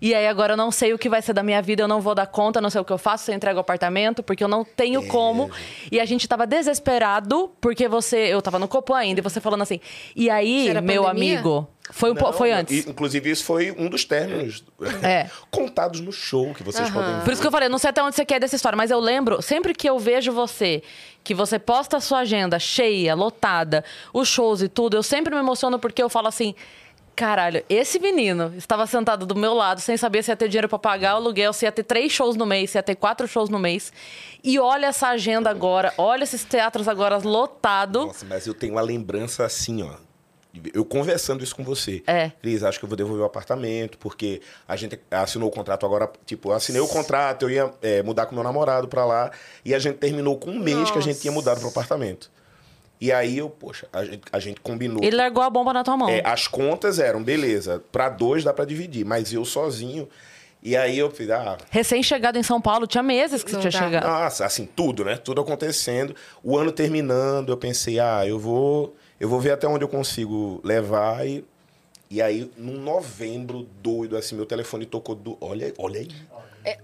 E 0.00 0.14
aí 0.14 0.26
agora 0.26 0.54
eu 0.54 0.56
não 0.56 0.70
sei 0.70 0.94
o 0.94 0.98
que 0.98 1.08
vai 1.08 1.20
ser 1.20 1.32
da 1.34 1.42
minha 1.42 1.60
vida, 1.60 1.82
eu 1.82 1.88
não 1.88 2.00
vou 2.00 2.14
dar 2.14 2.26
conta, 2.26 2.60
não 2.60 2.70
sei 2.70 2.80
o 2.80 2.84
que 2.84 2.92
eu 2.92 2.96
faço, 2.98 3.24
se 3.26 3.30
eu 3.30 3.34
entrego 3.36 3.58
o 3.58 3.60
apartamento, 3.60 4.22
porque 4.22 4.42
eu 4.42 4.48
não 4.48 4.62
É. 4.62 4.64
tenho 4.64 5.06
como. 5.08 5.50
E 5.92 6.00
a 6.00 6.04
gente 6.06 6.26
tava 6.26 6.46
desesperado, 6.46 7.52
porque 7.60 7.86
você. 7.88 8.16
Eu 8.16 8.40
tava 8.40 8.58
no 8.58 8.66
Copan 8.66 8.96
ainda, 8.96 9.20
e 9.20 9.22
você 9.22 9.40
falando 9.40 9.62
assim. 9.62 9.78
E 10.16 10.30
aí, 10.30 10.68
era 10.68 10.80
meu 10.80 11.02
pandemia? 11.04 11.34
amigo. 11.38 11.68
Foi, 11.92 12.12
um 12.12 12.14
po- 12.14 12.26
Não, 12.26 12.32
foi 12.32 12.52
antes. 12.52 12.86
inclusive, 12.86 13.30
isso 13.30 13.44
foi 13.44 13.72
um 13.76 13.88
dos 13.88 14.04
términos 14.04 14.62
É. 15.02 15.28
contados 15.50 16.00
no 16.00 16.12
show 16.12 16.54
que 16.54 16.62
vocês 16.62 16.88
podem 16.88 17.16
ver. 17.16 17.24
Por 17.24 17.32
isso 17.32 17.42
que 17.42 17.46
eu 17.48 17.50
falei, 17.50 17.68
não 17.68 17.78
sei 17.78 17.90
até 17.90 18.00
onde 18.02 18.14
você 18.14 18.24
quer 18.24 18.38
dessa 18.38 18.54
história, 18.54 18.76
mas 18.76 18.92
eu 18.92 19.00
lembro, 19.00 19.42
sempre 19.42 19.74
que 19.74 19.90
eu 19.90 19.98
vejo 19.98 20.30
você, 20.32 20.82
que 21.24 21.34
você 21.34 21.58
posta 21.58 21.96
a 21.96 22.00
sua 22.00 22.20
agenda 22.20 22.58
cheia, 22.60 23.12
lotada, 23.16 23.84
os 24.14 24.28
shows 24.28 24.62
e 24.62 24.68
tudo, 24.68 24.96
eu 24.96 25.02
sempre 25.02 25.34
me 25.34 25.40
emociono 25.40 25.78
porque 25.80 26.00
eu 26.02 26.08
falo 26.08 26.28
assim. 26.28 26.54
Caralho, 27.14 27.62
esse 27.68 27.98
menino 27.98 28.54
estava 28.56 28.86
sentado 28.86 29.26
do 29.26 29.34
meu 29.34 29.52
lado 29.52 29.80
sem 29.80 29.96
saber 29.96 30.22
se 30.22 30.30
ia 30.30 30.36
ter 30.36 30.48
dinheiro 30.48 30.68
pra 30.68 30.78
pagar 30.78 31.14
o 31.14 31.16
aluguel, 31.16 31.52
se 31.52 31.66
ia 31.66 31.72
ter 31.72 31.82
três 31.82 32.10
shows 32.10 32.36
no 32.36 32.46
mês, 32.46 32.70
se 32.70 32.78
ia 32.78 32.82
ter 32.82 32.94
quatro 32.94 33.28
shows 33.28 33.50
no 33.50 33.58
mês. 33.58 33.92
E 34.42 34.58
olha 34.58 34.86
essa 34.86 35.08
agenda 35.08 35.50
agora, 35.50 35.92
olha 35.98 36.24
esses 36.24 36.44
teatros 36.44 36.88
agora 36.88 37.18
lotados. 37.18 38.06
Nossa, 38.06 38.26
mas 38.26 38.46
eu 38.46 38.54
tenho 38.54 38.72
uma 38.72 38.80
lembrança 38.80 39.44
assim, 39.44 39.82
ó. 39.82 39.96
Eu 40.74 40.84
conversando 40.84 41.44
isso 41.44 41.54
com 41.54 41.62
você. 41.62 42.02
É. 42.06 42.30
Cris, 42.42 42.64
acho 42.64 42.78
que 42.78 42.84
eu 42.84 42.88
vou 42.88 42.96
devolver 42.96 43.22
o 43.22 43.26
apartamento, 43.26 43.96
porque 43.98 44.40
a 44.66 44.74
gente 44.74 44.98
assinou 45.10 45.48
o 45.48 45.52
contrato 45.52 45.86
agora. 45.86 46.10
Tipo, 46.26 46.50
assinei 46.52 46.80
o 46.80 46.88
contrato, 46.88 47.42
eu 47.44 47.50
ia 47.50 47.72
é, 47.80 48.02
mudar 48.02 48.26
com 48.26 48.34
meu 48.34 48.42
namorado 48.42 48.88
pra 48.88 49.04
lá. 49.04 49.30
E 49.64 49.72
a 49.74 49.78
gente 49.78 49.98
terminou 49.98 50.36
com 50.36 50.50
um 50.50 50.58
mês 50.58 50.90
que 50.90 50.98
a 50.98 51.02
gente 51.02 51.20
tinha 51.20 51.32
mudado 51.32 51.60
pro 51.60 51.68
apartamento. 51.68 52.30
E 53.00 53.10
aí 53.10 53.38
eu, 53.38 53.48
poxa, 53.48 53.88
a 53.92 54.04
gente, 54.04 54.22
a 54.30 54.38
gente 54.38 54.60
combinou. 54.60 55.02
Ele 55.02 55.16
largou 55.16 55.42
a 55.42 55.48
bomba 55.48 55.72
na 55.72 55.82
tua 55.82 55.96
mão. 55.96 56.10
É, 56.10 56.20
as 56.24 56.46
contas 56.46 56.98
eram, 56.98 57.22
beleza, 57.22 57.82
pra 57.90 58.10
dois 58.10 58.44
dá 58.44 58.52
pra 58.52 58.64
dividir, 58.66 59.06
mas 59.06 59.32
eu 59.32 59.44
sozinho. 59.44 60.06
E 60.62 60.76
aí 60.76 60.98
eu 60.98 61.10
fiz, 61.10 61.30
ah, 61.30 61.56
Recém-chegado 61.70 62.36
em 62.38 62.42
São 62.42 62.60
Paulo, 62.60 62.86
tinha 62.86 63.02
meses 63.02 63.42
que 63.42 63.50
você 63.50 63.58
tinha 63.60 63.70
dá. 63.70 63.78
chegado. 63.78 64.06
nossa, 64.06 64.44
assim, 64.44 64.66
tudo, 64.66 65.02
né? 65.02 65.16
Tudo 65.16 65.40
acontecendo. 65.40 66.14
O 66.44 66.58
ano 66.58 66.70
terminando, 66.70 67.50
eu 67.50 67.56
pensei, 67.56 67.98
ah, 67.98 68.26
eu 68.26 68.38
vou, 68.38 68.94
eu 69.18 69.26
vou 69.26 69.40
ver 69.40 69.52
até 69.52 69.66
onde 69.66 69.82
eu 69.82 69.88
consigo 69.88 70.60
levar. 70.62 71.26
E, 71.26 71.42
e 72.10 72.20
aí, 72.20 72.50
num 72.58 72.78
novembro 72.78 73.66
doido, 73.82 74.18
assim, 74.18 74.34
meu 74.36 74.44
telefone 74.44 74.84
tocou 74.84 75.14
do. 75.14 75.38
Olha, 75.40 75.72
olha 75.78 76.00
aí. 76.00 76.08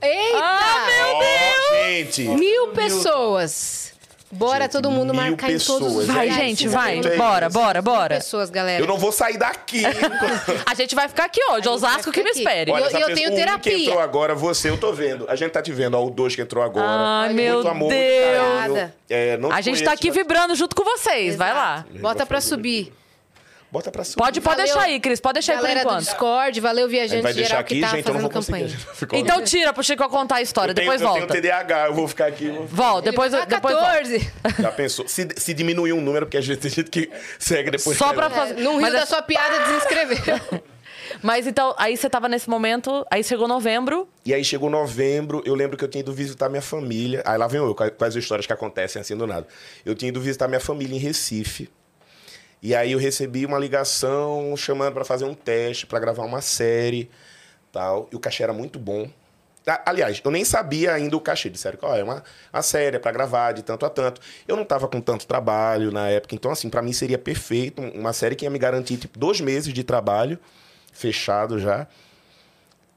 Eita! 0.00 0.38
Ah, 0.38 0.86
Ó, 1.16 1.74
gente! 1.84 2.26
Mil 2.28 2.68
pessoas. 2.68 3.92
Bora 4.36 4.64
Gente, 4.64 4.72
todo 4.72 4.90
mundo 4.90 5.12
marcar 5.14 5.50
em 5.50 5.58
todos 5.58 5.88
os 5.88 5.96
pessoas. 5.98 6.06
Vai, 6.06 6.30
gente, 6.30 6.68
vai. 6.68 7.00
Bora, 7.16 7.48
bora, 7.48 7.82
bora. 7.82 8.14
pessoas, 8.16 8.50
galera. 8.50 8.82
Eu 8.82 8.86
não 8.86 8.98
vou 8.98 9.10
sair 9.12 9.38
daqui. 9.38 9.82
A 10.66 10.74
gente 10.74 10.94
vai 10.94 11.08
ficar 11.08 11.24
aqui 11.24 11.40
hoje, 11.50 11.68
Osasco 11.68 12.12
que 12.12 12.22
me 12.22 12.30
aqui. 12.30 12.38
espere. 12.40 12.70
Olha, 12.70 12.84
eu- 12.92 13.00
eu 13.08 13.14
tenho 13.14 13.30
o 13.30 13.32
um 13.32 13.36
terapia. 13.36 13.72
que 13.74 13.82
entrou 13.84 13.98
agora, 14.00 14.34
você, 14.34 14.70
eu 14.70 14.78
tô 14.78 14.92
vendo. 14.92 15.24
A 15.28 15.36
gente 15.36 15.50
tá 15.52 15.62
te 15.62 15.72
vendo, 15.72 15.94
ó, 15.96 16.04
o 16.04 16.10
dois 16.10 16.34
que 16.34 16.42
entrou 16.42 16.62
agora. 16.62 16.86
Ai, 16.86 17.28
Muito 17.28 17.36
meu 17.42 17.60
amor, 17.60 17.74
muito 17.74 17.90
Deus. 17.90 18.58
carinho. 18.60 18.92
É, 19.08 19.36
não 19.38 19.50
A 19.50 19.56
te 19.56 19.62
gente 19.64 19.78
tá 19.78 19.84
conheço, 19.86 19.94
aqui 19.94 20.08
mas- 20.08 20.16
vibrando 20.16 20.54
junto 20.54 20.76
com 20.76 20.84
vocês. 20.84 21.36
Vai 21.36 21.52
lá. 21.52 21.84
Bota 22.00 22.26
pra 22.26 22.40
subir. 22.40 22.92
Bota 23.76 23.90
pra 23.92 24.04
subir. 24.04 24.16
Pode, 24.16 24.40
pode 24.40 24.56
Valeu, 24.56 24.72
deixar 24.74 24.86
aí, 24.88 24.98
Cris. 25.00 25.20
Pode 25.20 25.34
deixar 25.34 25.52
aí 25.52 25.58
por 25.58 25.62
Galera 25.64 25.80
do 25.80 25.86
enquanto. 25.90 26.04
Discord, 26.04 26.60
valeu 26.60 26.88
viajante 26.88 27.22
vai 27.22 27.34
deixar 27.34 27.48
geral 27.48 27.60
aqui, 27.60 27.74
que 27.74 27.80
tá 27.82 27.88
gente, 27.88 28.06
eu 28.08 28.14
fazendo 28.14 28.30
campanha. 28.30 28.68
Ficou- 28.94 29.18
Então 29.18 29.44
tira 29.44 29.70
pro 29.74 29.82
Chico 29.84 30.08
contar 30.08 30.36
a 30.36 30.42
história, 30.42 30.70
eu 30.70 30.74
tenho, 30.74 30.86
depois 30.90 31.02
eu 31.02 31.08
volta. 31.08 31.26
tenho 31.26 31.42
TDAH, 31.42 31.86
eu 31.88 31.94
vou 31.94 32.08
ficar 32.08 32.26
aqui. 32.26 32.48
vou- 32.48 32.66
Volta, 32.66 33.10
depois, 33.10 33.34
Ele 33.34 33.44
depois 33.44 33.74
pra 33.74 33.82
volta. 33.84 34.02
14. 34.02 34.32
Já 34.62 34.72
pensou? 34.72 35.06
Se, 35.06 35.28
se 35.36 35.52
diminuir 35.52 35.92
um 35.92 36.00
número, 36.00 36.24
porque 36.24 36.38
a 36.38 36.40
gente 36.40 36.58
tem 36.58 36.70
gente 36.70 36.88
que 36.90 37.10
segue 37.38 37.70
depois. 37.70 37.98
Só 37.98 38.14
pra 38.14 38.30
fazer. 38.30 38.54
Não 38.54 38.72
riu 38.72 38.80
Mas, 38.80 38.92
da 38.94 39.00
é- 39.00 39.06
sua 39.06 39.20
piada, 39.20 39.58
desinscreveu. 39.66 40.62
mas 41.22 41.46
então, 41.46 41.74
aí 41.78 41.96
você 41.96 42.08
tava 42.08 42.28
nesse 42.28 42.48
momento, 42.48 43.06
aí 43.10 43.22
chegou 43.22 43.46
novembro. 43.46 44.08
E 44.24 44.32
aí 44.34 44.44
chegou 44.44 44.68
novembro, 44.70 45.42
eu 45.44 45.54
lembro 45.54 45.76
que 45.76 45.84
eu 45.84 45.88
tinha 45.88 46.00
ido 46.00 46.12
visitar 46.12 46.48
minha 46.48 46.62
família. 46.62 47.22
Aí 47.24 47.36
lá 47.38 47.46
vem 47.46 47.60
eu, 47.60 47.74
com 47.74 48.04
as 48.04 48.14
histórias 48.16 48.46
que 48.46 48.52
acontecem 48.52 49.00
assim 49.00 49.16
do 49.16 49.26
nada. 49.26 49.46
Eu 49.84 49.94
tinha 49.94 50.08
ido 50.08 50.20
visitar 50.20 50.48
minha 50.48 50.60
família 50.60 50.96
em 50.96 50.98
Recife. 50.98 51.68
E 52.62 52.74
aí 52.74 52.92
eu 52.92 52.98
recebi 52.98 53.44
uma 53.46 53.58
ligação 53.58 54.56
chamando 54.56 54.94
para 54.94 55.04
fazer 55.04 55.24
um 55.24 55.34
teste, 55.34 55.86
para 55.86 55.98
gravar 56.00 56.24
uma 56.24 56.40
série, 56.40 57.10
tal. 57.72 58.08
E 58.10 58.16
o 58.16 58.20
cachê 58.20 58.42
era 58.42 58.52
muito 58.52 58.78
bom. 58.78 59.08
Aliás, 59.84 60.20
eu 60.24 60.30
nem 60.30 60.44
sabia 60.44 60.92
ainda 60.94 61.16
o 61.16 61.20
cachê. 61.20 61.50
Disseram 61.50 61.76
que 61.76 61.84
ó, 61.84 61.94
é 61.96 62.02
uma, 62.02 62.22
uma 62.52 62.62
série 62.62 62.98
para 63.00 63.10
gravar 63.10 63.52
de 63.52 63.62
tanto 63.62 63.84
a 63.84 63.90
tanto. 63.90 64.20
Eu 64.46 64.56
não 64.56 64.64
tava 64.64 64.86
com 64.88 65.00
tanto 65.00 65.26
trabalho 65.26 65.90
na 65.90 66.08
época, 66.08 66.34
então 66.36 66.50
assim, 66.52 66.70
para 66.70 66.80
mim 66.82 66.92
seria 66.92 67.18
perfeito 67.18 67.82
um- 67.82 67.90
uma 68.00 68.12
série 68.12 68.36
que 68.36 68.44
ia 68.44 68.50
me 68.50 68.58
garantir 68.60 68.96
tipo 68.96 69.18
dois 69.18 69.40
meses 69.40 69.72
de 69.74 69.82
trabalho 69.82 70.38
fechado 70.92 71.58
já. 71.58 71.86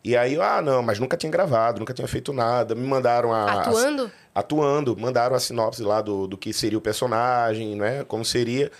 E 0.03 0.15
aí, 0.15 0.35
eu, 0.35 0.41
ah, 0.43 0.61
não, 0.61 0.81
mas 0.81 0.97
nunca 0.99 1.17
tinha 1.17 1.31
gravado, 1.31 1.79
nunca 1.79 1.93
tinha 1.93 2.07
feito 2.07 2.31
nada. 2.31 2.73
Me 2.73 2.87
mandaram 2.87 3.33
a. 3.33 3.61
Atuando? 3.61 4.05
a- 4.33 4.39
atuando, 4.39 4.95
mandaram 4.95 5.35
a 5.35 5.39
sinopse 5.39 5.83
lá 5.83 6.01
do, 6.01 6.25
do 6.27 6.37
que 6.37 6.53
seria 6.53 6.77
o 6.77 6.81
personagem, 6.81 7.75
né? 7.75 8.05
Como 8.07 8.23
seria. 8.23 8.71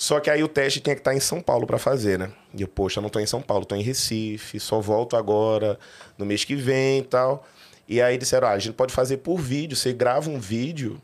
Só 0.00 0.18
que 0.18 0.30
aí 0.30 0.42
o 0.42 0.48
teste 0.48 0.80
tinha 0.80 0.94
que 0.94 1.02
estar 1.02 1.14
em 1.14 1.20
São 1.20 1.42
Paulo 1.42 1.66
para 1.66 1.76
fazer, 1.76 2.18
né? 2.18 2.32
E 2.54 2.62
eu, 2.62 2.68
poxa, 2.68 3.02
não 3.02 3.10
tô 3.10 3.20
em 3.20 3.26
São 3.26 3.42
Paulo, 3.42 3.66
tô 3.66 3.74
em 3.74 3.82
Recife, 3.82 4.58
só 4.58 4.80
volto 4.80 5.14
agora 5.14 5.78
no 6.16 6.24
mês 6.24 6.42
que 6.42 6.54
vem 6.56 7.00
e 7.00 7.02
tal. 7.02 7.46
E 7.86 8.00
aí 8.00 8.16
disseram, 8.16 8.48
ah, 8.48 8.52
a 8.52 8.58
gente 8.58 8.72
pode 8.72 8.94
fazer 8.94 9.18
por 9.18 9.36
vídeo, 9.38 9.76
você 9.76 9.92
grava 9.92 10.30
um 10.30 10.40
vídeo. 10.40 10.98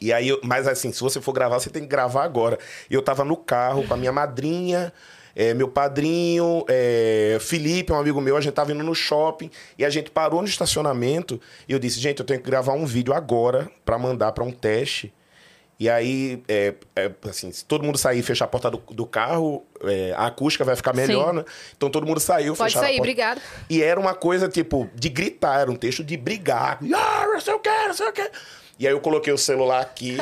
E 0.00 0.12
aí, 0.12 0.28
eu- 0.28 0.38
mas 0.44 0.68
assim, 0.68 0.92
se 0.92 1.00
você 1.00 1.20
for 1.20 1.32
gravar, 1.32 1.58
você 1.58 1.68
tem 1.68 1.82
que 1.82 1.88
gravar 1.88 2.22
agora. 2.22 2.60
E 2.88 2.94
eu 2.94 3.02
tava 3.02 3.24
no 3.24 3.36
carro 3.36 3.84
com 3.84 3.92
a 3.92 3.96
minha 3.96 4.12
madrinha, 4.12 4.92
eh, 5.34 5.52
meu 5.52 5.66
padrinho, 5.66 6.64
eh, 6.68 7.38
Felipe, 7.40 7.92
um 7.92 7.96
amigo 7.96 8.20
meu, 8.20 8.36
a 8.36 8.40
gente 8.40 8.54
tava 8.54 8.70
indo 8.70 8.84
no 8.84 8.94
shopping 8.94 9.50
e 9.76 9.84
a 9.84 9.90
gente 9.90 10.12
parou 10.12 10.40
no 10.42 10.46
estacionamento 10.46 11.40
e 11.68 11.72
eu 11.72 11.78
disse, 11.80 11.98
gente, 11.98 12.20
eu 12.20 12.24
tenho 12.24 12.38
que 12.38 12.46
gravar 12.48 12.74
um 12.74 12.86
vídeo 12.86 13.12
agora 13.12 13.68
para 13.84 13.98
mandar 13.98 14.30
para 14.30 14.44
um 14.44 14.52
teste. 14.52 15.12
E 15.80 15.88
aí, 15.88 16.42
é, 16.46 16.74
é, 16.94 17.10
assim, 17.26 17.50
se 17.50 17.64
todo 17.64 17.82
mundo 17.82 17.96
sair 17.96 18.18
e 18.18 18.22
fechar 18.22 18.44
a 18.44 18.48
porta 18.48 18.70
do, 18.70 18.76
do 18.90 19.06
carro, 19.06 19.64
é, 19.82 20.12
a 20.14 20.26
acústica 20.26 20.62
vai 20.62 20.76
ficar 20.76 20.92
melhor, 20.92 21.30
Sim. 21.30 21.36
né? 21.38 21.44
Então 21.74 21.88
todo 21.88 22.06
mundo 22.06 22.20
saiu, 22.20 22.54
Pode 22.54 22.68
fecharam 22.68 22.84
a 22.84 22.88
sair, 22.88 22.96
porta. 22.98 23.10
obrigado. 23.10 23.40
E 23.70 23.82
era 23.82 23.98
uma 23.98 24.12
coisa, 24.14 24.46
tipo, 24.46 24.90
de 24.94 25.08
gritar, 25.08 25.60
era 25.60 25.70
um 25.70 25.76
texto 25.76 26.04
de 26.04 26.18
brigar. 26.18 26.78
Ah, 26.94 27.26
não 27.32 27.40
sei 27.40 27.54
o 27.54 27.58
que, 27.58 27.70
não 27.70 27.94
sei 27.94 28.08
o 28.08 28.12
que. 28.12 28.30
E 28.80 28.86
aí 28.86 28.94
eu 28.94 29.00
coloquei 29.00 29.30
o 29.30 29.36
celular 29.36 29.82
aqui, 29.82 30.16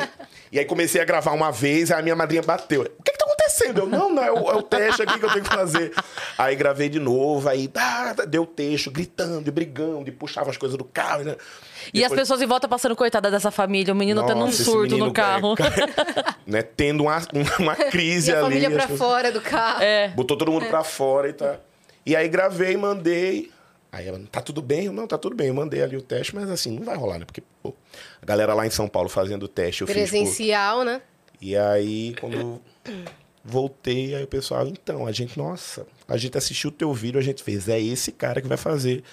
e 0.51 0.59
aí 0.59 0.65
comecei 0.65 0.99
a 0.99 1.05
gravar 1.05 1.31
uma 1.31 1.49
vez, 1.49 1.91
aí 1.91 1.99
a 1.99 2.01
minha 2.03 2.15
madrinha 2.15 2.41
bateu. 2.43 2.81
O 2.81 3.03
que 3.03 3.11
que 3.13 3.17
tá 3.17 3.23
acontecendo? 3.25 3.79
Eu, 3.79 3.85
não, 3.87 4.13
não, 4.13 4.21
é 4.21 4.29
o, 4.29 4.51
é 4.51 4.55
o 4.55 4.61
teste 4.61 5.01
aqui 5.01 5.17
que 5.17 5.23
eu 5.23 5.31
tenho 5.31 5.45
que 5.45 5.49
fazer. 5.55 5.93
Aí 6.37 6.57
gravei 6.57 6.89
de 6.89 6.99
novo, 6.99 7.47
aí 7.47 7.71
ah, 7.73 8.13
deu 8.27 8.45
texto, 8.45 8.91
gritando, 8.91 9.47
e 9.47 9.51
brigando, 9.51 10.09
e 10.09 10.11
puxava 10.11 10.49
as 10.49 10.57
coisas 10.57 10.77
do 10.77 10.83
carro, 10.83 11.23
né? 11.23 11.37
E 11.93 11.99
as 12.03 12.09
Depois- 12.09 12.19
pessoas 12.27 12.41
em 12.41 12.45
volta 12.45 12.67
passando 12.67 12.97
coitada 12.97 13.31
dessa 13.31 13.49
família, 13.49 13.93
o 13.93 13.97
menino 13.97 14.25
tendo 14.25 14.39
um 14.41 14.47
Nossa, 14.47 14.61
surto 14.61 14.97
no 14.97 15.13
carro. 15.13 15.55
é, 15.57 16.33
né, 16.45 16.61
tendo 16.61 17.03
uma, 17.03 17.17
uma 17.59 17.75
crise 17.77 18.31
E 18.31 18.33
a 18.35 18.39
ali. 18.39 18.43
família 18.43 18.71
pra 18.71 18.83
as 18.83 18.97
fora 18.99 19.31
do 19.31 19.39
carro. 19.39 19.81
É. 19.81 20.09
Botou 20.09 20.35
todo 20.35 20.51
mundo 20.51 20.65
pra 20.65 20.83
fora 20.83 21.29
e 21.29 21.33
tá. 21.33 21.55
E 22.05 22.13
aí 22.13 22.27
gravei, 22.27 22.75
mandei. 22.75 23.51
Aí 23.91 24.07
ela, 24.07 24.21
tá 24.31 24.39
tudo 24.39 24.61
bem? 24.61 24.85
Eu, 24.85 24.93
não, 24.93 25.07
tá 25.07 25.17
tudo 25.17 25.35
bem. 25.35 25.47
Eu 25.47 25.53
mandei 25.55 25.81
ali 25.81 25.97
o 25.97 26.01
teste, 26.01 26.35
mas 26.35 26.47
assim, 26.51 26.71
não 26.77 26.83
vai 26.83 26.95
rolar, 26.95 27.17
né? 27.17 27.25
Porque, 27.25 27.41
pô, 27.71 27.77
a 28.21 28.25
galera 28.25 28.53
lá 28.53 28.65
em 28.65 28.69
São 28.69 28.87
Paulo 28.87 29.09
fazendo 29.09 29.43
o 29.43 29.47
teste, 29.47 29.81
eu 29.81 29.87
fiz. 29.87 29.95
Presencial, 29.95 30.83
né? 30.83 31.01
E 31.41 31.55
aí, 31.55 32.15
quando 32.19 32.37
eu 32.37 32.61
voltei, 33.43 34.15
aí 34.15 34.23
o 34.23 34.27
pessoal, 34.27 34.67
então, 34.67 35.07
a 35.07 35.11
gente, 35.11 35.37
nossa, 35.37 35.85
a 36.07 36.17
gente 36.17 36.37
assistiu 36.37 36.69
o 36.69 36.73
teu 36.73 36.93
vídeo, 36.93 37.19
a 37.19 37.23
gente 37.23 37.43
fez, 37.43 37.67
é 37.69 37.79
esse 37.79 38.11
cara 38.11 38.41
que 38.41 38.47
vai 38.47 38.57
fazer. 38.57 39.03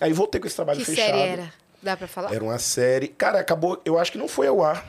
Aí 0.00 0.12
voltei 0.12 0.40
com 0.40 0.46
esse 0.46 0.56
trabalho 0.56 0.78
Que 0.80 0.84
fechado. 0.86 1.06
série 1.06 1.18
era? 1.20 1.52
Dá 1.82 1.96
pra 1.96 2.06
falar? 2.08 2.34
Era 2.34 2.42
uma 2.44 2.58
série. 2.58 3.08
Cara, 3.08 3.38
acabou. 3.40 3.80
Eu 3.84 3.98
acho 3.98 4.12
que 4.12 4.18
não 4.18 4.28
foi 4.28 4.46
ao 4.46 4.62
ar. 4.62 4.86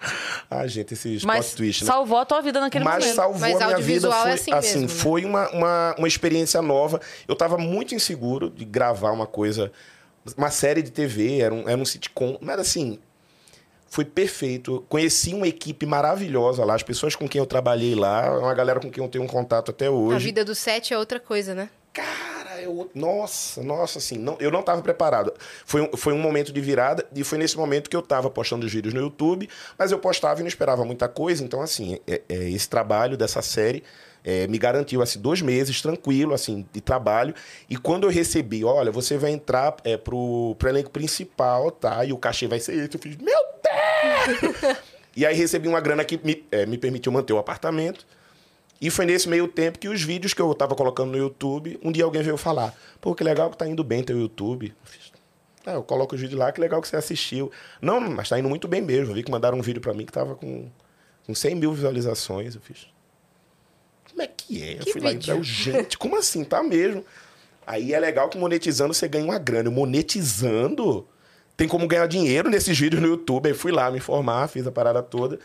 Ah, 0.52 0.66
gente, 0.66 0.94
esse 0.94 1.24
Mas 1.24 1.46
plot 1.46 1.56
twist, 1.58 1.84
né? 1.84 1.92
salvou 1.92 2.18
a 2.18 2.24
tua 2.24 2.40
vida 2.40 2.58
naquele 2.58 2.84
Mas 2.84 3.04
momento. 3.04 3.14
salvou 3.14 3.40
Mas 3.40 3.54
a 3.60 3.66
minha 3.66 3.78
vida. 3.78 4.08
audiovisual 4.08 4.22
Foi, 4.22 4.30
é 4.30 4.34
assim 4.34 4.50
mesmo, 4.52 4.80
né? 4.80 4.88
foi 4.88 5.24
uma, 5.24 5.48
uma, 5.50 5.94
uma 5.96 6.08
experiência 6.08 6.60
nova. 6.60 7.00
Eu 7.28 7.36
tava 7.36 7.56
muito 7.56 7.94
inseguro 7.94 8.50
de 8.50 8.64
gravar 8.64 9.12
uma 9.12 9.28
coisa, 9.28 9.70
uma 10.36 10.50
série 10.50 10.82
de 10.82 10.90
TV, 10.90 11.38
era 11.40 11.54
um, 11.54 11.68
era 11.68 11.76
um 11.80 11.84
sitcom. 11.84 12.36
Mas 12.40 12.58
assim, 12.60 12.98
foi 13.88 14.04
perfeito. 14.04 14.84
Conheci 14.88 15.34
uma 15.34 15.48
equipe 15.48 15.84
maravilhosa 15.86 16.64
lá, 16.64 16.74
as 16.74 16.82
pessoas 16.82 17.16
com 17.16 17.28
quem 17.28 17.38
eu 17.40 17.46
trabalhei 17.46 17.94
lá, 17.94 18.38
uma 18.38 18.54
galera 18.54 18.80
com 18.80 18.90
quem 18.90 19.02
eu 19.02 19.10
tenho 19.10 19.24
um 19.24 19.28
contato 19.28 19.70
até 19.70 19.90
hoje. 19.90 20.16
A 20.16 20.18
vida 20.18 20.44
do 20.44 20.54
set 20.54 20.92
é 20.94 20.98
outra 20.98 21.18
coisa, 21.18 21.54
né? 21.54 21.68
Cara, 21.92 22.62
eu, 22.62 22.88
nossa, 22.94 23.62
nossa, 23.64 23.98
assim, 23.98 24.16
não, 24.16 24.36
eu 24.38 24.50
não 24.50 24.60
estava 24.60 24.80
preparado. 24.80 25.32
Foi 25.66 25.80
um, 25.82 25.96
foi 25.96 26.12
um 26.12 26.18
momento 26.18 26.52
de 26.52 26.60
virada 26.60 27.04
e 27.12 27.24
foi 27.24 27.36
nesse 27.36 27.56
momento 27.56 27.90
que 27.90 27.96
eu 27.96 28.00
estava 28.00 28.30
postando 28.30 28.64
os 28.64 28.72
vídeos 28.72 28.94
no 28.94 29.00
YouTube, 29.00 29.48
mas 29.76 29.90
eu 29.90 29.98
postava 29.98 30.38
e 30.38 30.42
não 30.44 30.48
esperava 30.48 30.84
muita 30.84 31.08
coisa. 31.08 31.42
Então, 31.42 31.60
assim, 31.60 31.98
é- 32.06 32.22
é 32.28 32.48
esse 32.50 32.68
trabalho 32.68 33.16
dessa 33.16 33.42
série 33.42 33.82
é, 34.24 34.46
me 34.46 34.58
garantiu 34.58 35.02
assim, 35.02 35.20
dois 35.20 35.40
meses 35.42 35.80
tranquilo, 35.80 36.34
assim, 36.34 36.66
de 36.72 36.80
trabalho. 36.80 37.34
E 37.68 37.76
quando 37.76 38.04
eu 38.04 38.10
recebi, 38.10 38.64
olha, 38.64 38.90
você 38.90 39.16
vai 39.16 39.30
entrar 39.30 39.76
é, 39.84 39.96
pro, 39.96 40.54
pro 40.58 40.68
elenco 40.68 40.90
principal, 40.90 41.70
tá? 41.70 42.04
E 42.04 42.12
o 42.12 42.18
cachê 42.18 42.46
vai 42.46 42.60
ser 42.60 42.74
esse. 42.74 42.94
Eu 42.94 43.00
fiz, 43.00 43.16
meu 43.16 43.40
Deus! 43.62 44.76
e 45.16 45.26
aí 45.26 45.34
recebi 45.34 45.68
uma 45.68 45.80
grana 45.80 46.04
que 46.04 46.20
me, 46.22 46.44
é, 46.50 46.66
me 46.66 46.78
permitiu 46.78 47.12
manter 47.12 47.32
o 47.32 47.38
apartamento. 47.38 48.06
E 48.80 48.88
foi 48.88 49.04
nesse 49.04 49.28
meio 49.28 49.46
tempo 49.46 49.78
que 49.78 49.88
os 49.88 50.02
vídeos 50.02 50.32
que 50.32 50.40
eu 50.40 50.54
tava 50.54 50.74
colocando 50.74 51.10
no 51.10 51.18
YouTube, 51.18 51.78
um 51.82 51.92
dia 51.92 52.04
alguém 52.04 52.22
veio 52.22 52.36
falar: 52.36 52.74
pô, 53.00 53.14
que 53.14 53.22
legal 53.22 53.50
que 53.50 53.56
tá 53.56 53.66
indo 53.66 53.84
bem 53.84 54.02
teu 54.02 54.18
YouTube. 54.18 54.68
Eu 54.68 54.90
fiz, 54.90 55.12
ah, 55.66 55.72
eu 55.72 55.82
coloco 55.82 56.14
os 56.14 56.20
vídeos 56.20 56.38
lá, 56.38 56.50
que 56.50 56.60
legal 56.60 56.80
que 56.80 56.88
você 56.88 56.96
assistiu. 56.96 57.50
Não, 57.82 58.00
mas 58.00 58.28
tá 58.28 58.38
indo 58.38 58.48
muito 58.48 58.66
bem 58.66 58.80
mesmo. 58.80 59.10
Eu 59.10 59.14
vi 59.14 59.22
que 59.22 59.30
mandaram 59.30 59.58
um 59.58 59.62
vídeo 59.62 59.80
pra 59.80 59.92
mim 59.92 60.06
que 60.06 60.12
tava 60.12 60.34
com, 60.34 60.70
com 61.26 61.34
100 61.34 61.54
mil 61.56 61.72
visualizações. 61.72 62.54
Eu 62.54 62.60
fiz. 62.62 62.86
Como 64.20 64.22
é 64.22 64.26
que 64.36 64.62
é? 64.62 64.74
Eu 64.74 64.84
Que 64.84 64.92
fui 64.92 65.00
lá 65.00 65.10
vídeo? 65.10 65.34
eu, 65.34 65.42
gente, 65.42 65.96
como 65.96 66.16
assim? 66.16 66.44
Tá 66.44 66.62
mesmo. 66.62 67.04
Aí 67.66 67.94
é 67.94 68.00
legal 68.00 68.28
que 68.28 68.36
monetizando 68.36 68.92
você 68.92 69.08
ganha 69.08 69.24
uma 69.24 69.38
grana. 69.38 69.70
Monetizando, 69.70 71.06
tem 71.56 71.66
como 71.68 71.86
ganhar 71.86 72.06
dinheiro 72.06 72.50
nesses 72.50 72.78
vídeos 72.78 73.00
no 73.00 73.08
YouTube. 73.08 73.46
Aí 73.48 73.54
fui 73.54 73.72
lá 73.72 73.90
me 73.90 73.98
informar, 73.98 74.48
fiz 74.48 74.66
a 74.66 74.72
parada 74.72 75.02
toda. 75.02 75.38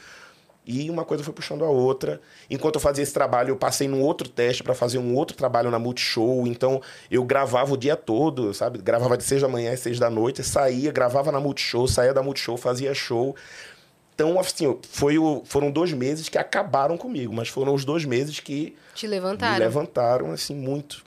E 0.68 0.90
uma 0.90 1.06
coisa 1.06 1.24
foi 1.24 1.32
puxando 1.32 1.64
a 1.64 1.70
outra. 1.70 2.20
Enquanto 2.50 2.76
eu 2.76 2.82
fazia 2.82 3.04
esse 3.04 3.14
trabalho, 3.14 3.50
eu 3.50 3.56
passei 3.56 3.88
num 3.88 4.02
outro 4.02 4.28
teste 4.28 4.64
para 4.64 4.74
fazer 4.74 4.98
um 4.98 5.14
outro 5.16 5.38
trabalho 5.38 5.70
na 5.70 5.78
Multishow. 5.78 6.48
Então, 6.48 6.82
eu 7.12 7.24
gravava 7.24 7.72
o 7.74 7.78
dia 7.78 7.96
todo, 7.96 8.52
sabe? 8.54 8.80
Gravava 8.80 9.16
de 9.16 9.24
seis 9.24 9.42
da 9.44 9.48
manhã 9.48 9.72
às 9.72 9.80
seis 9.80 10.00
da 10.00 10.10
noite, 10.10 10.44
saía, 10.44 10.92
gravava 10.92 11.32
na 11.32 11.40
Multishow, 11.40 11.88
saía 11.88 12.14
da 12.16 12.24
Multishow, 12.24 12.58
fazia 12.58 12.96
show. 12.96 13.36
Então, 14.16 14.40
assim, 14.40 14.80
foi 14.90 15.18
o- 15.18 15.44
foram 15.46 15.70
dois 15.70 15.92
meses 15.92 16.30
que 16.30 16.38
acabaram 16.38 16.98
comigo, 16.98 17.34
mas 17.34 17.50
foram 17.50 17.74
os 17.74 17.84
dois 17.84 18.06
meses 18.06 18.40
que 18.40 18.74
Te 18.94 19.06
me 19.08 19.12
levantaram. 19.12 19.60
levantaram, 19.60 20.32
assim, 20.32 20.56
muito. 20.56 21.04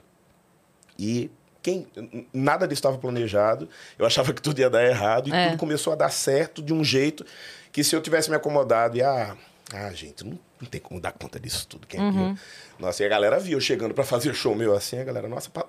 E 0.97 1.31
quem 1.61 1.87
nada 2.31 2.67
disso 2.67 2.79
estava 2.79 2.97
planejado. 2.99 3.67
Eu 3.97 4.05
achava 4.05 4.31
que 4.33 4.41
tudo 4.41 4.59
ia 4.59 4.69
dar 4.69 4.85
errado 4.85 5.27
e 5.29 5.33
É. 5.33 5.49
tudo 5.49 5.57
começou 5.59 5.91
a 5.91 5.95
dar 5.95 6.09
certo 6.11 6.61
de 6.61 6.71
um 6.73 6.83
jeito 6.83 7.25
que 7.71 7.83
se 7.83 7.95
eu 7.95 8.01
tivesse 8.01 8.29
me 8.29 8.35
acomodado 8.35 8.95
e 8.97 9.01
ah, 9.01 9.35
ah 9.73 9.91
gente, 9.91 10.23
não, 10.23 10.37
não 10.61 10.67
tem 10.69 10.79
como 10.79 11.01
dar 11.01 11.11
conta 11.13 11.39
disso 11.39 11.67
tudo. 11.67 11.87
Quem 11.87 11.99
Uhum. 11.99 12.11
viu? 12.11 12.37
Nossa, 12.77 13.01
e 13.03 13.05
a 13.05 13.09
galera 13.09 13.39
viu 13.39 13.59
chegando 13.59 13.93
para 13.93 14.03
fazer 14.03 14.33
show 14.35 14.53
meu 14.55 14.75
assim, 14.75 14.99
a 14.99 15.03
galera, 15.03 15.27
nossa, 15.27 15.49
pa- 15.49 15.67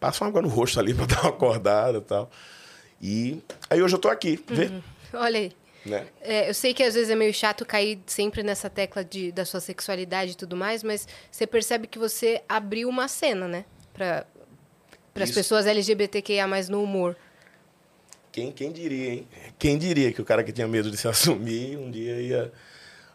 passa 0.00 0.24
uma 0.24 0.28
água 0.30 0.42
no 0.42 0.48
rosto 0.48 0.80
ali 0.80 0.92
para 0.94 1.06
dar 1.06 1.20
uma 1.22 1.30
acordada 1.30 1.98
e 1.98 2.02
tal. 2.02 2.30
E 3.00 3.42
aí 3.70 3.80
hoje 3.82 3.94
eu 3.94 3.98
tô 4.00 4.08
aqui, 4.08 4.42
vê? 4.48 4.70
Olha 5.14 5.38
aí. 5.38 5.52
Né? 5.84 6.06
É, 6.20 6.48
eu 6.48 6.54
sei 6.54 6.72
que 6.72 6.82
às 6.82 6.94
vezes 6.94 7.10
é 7.10 7.16
meio 7.16 7.34
chato 7.34 7.66
cair 7.66 7.98
sempre 8.06 8.42
nessa 8.42 8.70
tecla 8.70 9.04
de, 9.04 9.32
da 9.32 9.44
sua 9.44 9.60
sexualidade 9.60 10.32
e 10.32 10.34
tudo 10.36 10.56
mais, 10.56 10.82
mas 10.82 11.08
você 11.30 11.46
percebe 11.46 11.86
que 11.86 11.98
você 11.98 12.42
abriu 12.48 12.88
uma 12.88 13.08
cena, 13.08 13.48
né? 13.48 13.64
Para 13.92 14.26
as 15.16 15.30
pessoas 15.30 15.66
LGBTQIA 15.66 16.46
no 16.68 16.82
humor. 16.82 17.16
Quem, 18.30 18.50
quem 18.50 18.72
diria, 18.72 19.12
hein? 19.12 19.28
Quem 19.58 19.76
diria 19.76 20.12
que 20.12 20.22
o 20.22 20.24
cara 20.24 20.42
que 20.42 20.52
tinha 20.52 20.66
medo 20.66 20.90
de 20.90 20.96
se 20.96 21.06
assumir 21.08 21.76
um 21.76 21.90
dia 21.90 22.20
ia. 22.20 22.52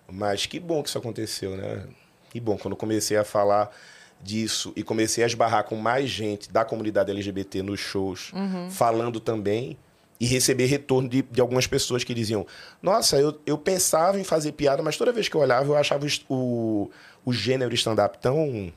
Mas 0.09 0.45
que 0.45 0.59
bom 0.59 0.83
que 0.83 0.89
isso 0.89 0.97
aconteceu, 0.97 1.57
né? 1.57 1.87
Que 2.29 2.39
bom. 2.39 2.57
Quando 2.57 2.73
eu 2.73 2.77
comecei 2.77 3.17
a 3.17 3.23
falar 3.23 3.75
disso 4.21 4.73
e 4.75 4.83
comecei 4.83 5.23
a 5.23 5.27
esbarrar 5.27 5.63
com 5.63 5.75
mais 5.75 6.09
gente 6.09 6.51
da 6.51 6.63
comunidade 6.63 7.11
LGBT 7.11 7.61
nos 7.61 7.79
shows, 7.79 8.31
falando 8.69 9.19
também, 9.19 9.77
e 10.19 10.25
receber 10.25 10.65
retorno 10.65 11.07
de, 11.07 11.21
de 11.21 11.39
algumas 11.41 11.67
pessoas 11.67 12.03
que 12.03 12.13
diziam: 12.13 12.45
Nossa, 12.81 13.17
eu, 13.17 13.39
eu 13.45 13.57
pensava 13.57 14.19
em 14.19 14.23
fazer 14.23 14.51
piada, 14.53 14.81
mas 14.81 14.97
toda 14.97 15.11
vez 15.11 15.27
que 15.29 15.35
eu 15.35 15.41
olhava, 15.41 15.65
eu 15.67 15.75
achava 15.77 16.05
o 16.29 16.89
o, 17.25 17.33
gênero 17.33 17.73
stand-up 17.75 18.17
tão 18.19 18.71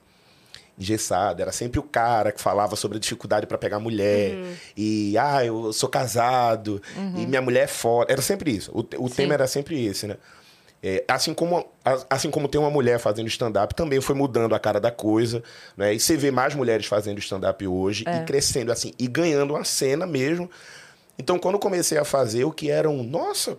engessado. 0.78 1.42
Era 1.42 1.52
sempre 1.52 1.78
o 1.78 1.82
cara 1.82 2.32
que 2.32 2.40
falava 2.40 2.74
sobre 2.76 2.96
a 2.96 3.00
dificuldade 3.00 3.46
para 3.46 3.58
pegar 3.58 3.78
mulher. 3.78 4.34
E, 4.76 5.16
ah, 5.18 5.44
eu 5.44 5.72
sou 5.72 5.88
casado. 5.88 6.82
E 7.16 7.26
minha 7.26 7.42
mulher 7.42 7.64
é 7.64 7.66
foda. 7.66 8.12
Era 8.12 8.22
sempre 8.22 8.50
isso. 8.50 8.70
O, 8.72 8.80
o 9.04 9.10
tema 9.10 9.34
era 9.34 9.46
sempre 9.46 9.84
esse, 9.84 10.06
né? 10.06 10.16
É, 10.82 11.04
assim, 11.06 11.34
como, 11.34 11.58
a- 11.84 12.06
assim 12.08 12.30
como 12.30 12.48
tem 12.48 12.58
uma 12.58 12.70
mulher 12.70 12.98
fazendo 12.98 13.28
stand-up, 13.28 13.74
também 13.74 14.00
foi 14.00 14.14
mudando 14.14 14.54
a 14.54 14.58
cara 14.58 14.80
da 14.80 14.90
coisa. 14.90 15.42
Né? 15.76 15.92
E 15.94 16.00
você 16.00 16.16
vê 16.16 16.30
mais 16.30 16.54
mulheres 16.54 16.86
fazendo 16.86 17.18
stand-up 17.18 17.66
hoje 17.66 18.04
e 18.22 18.24
crescendo 18.24 18.72
assim, 18.72 18.92
e 18.98 19.06
ganhando 19.06 19.52
uma 19.54 19.64
cena 19.64 20.06
mesmo. 20.06 20.50
Então, 21.20 21.38
quando 21.38 21.56
eu 21.56 21.60
comecei 21.60 21.98
a 21.98 22.04
fazer 22.04 22.44
o 22.44 22.50
que 22.50 22.70
era 22.70 22.88
um, 22.88 23.02
nossa, 23.02 23.58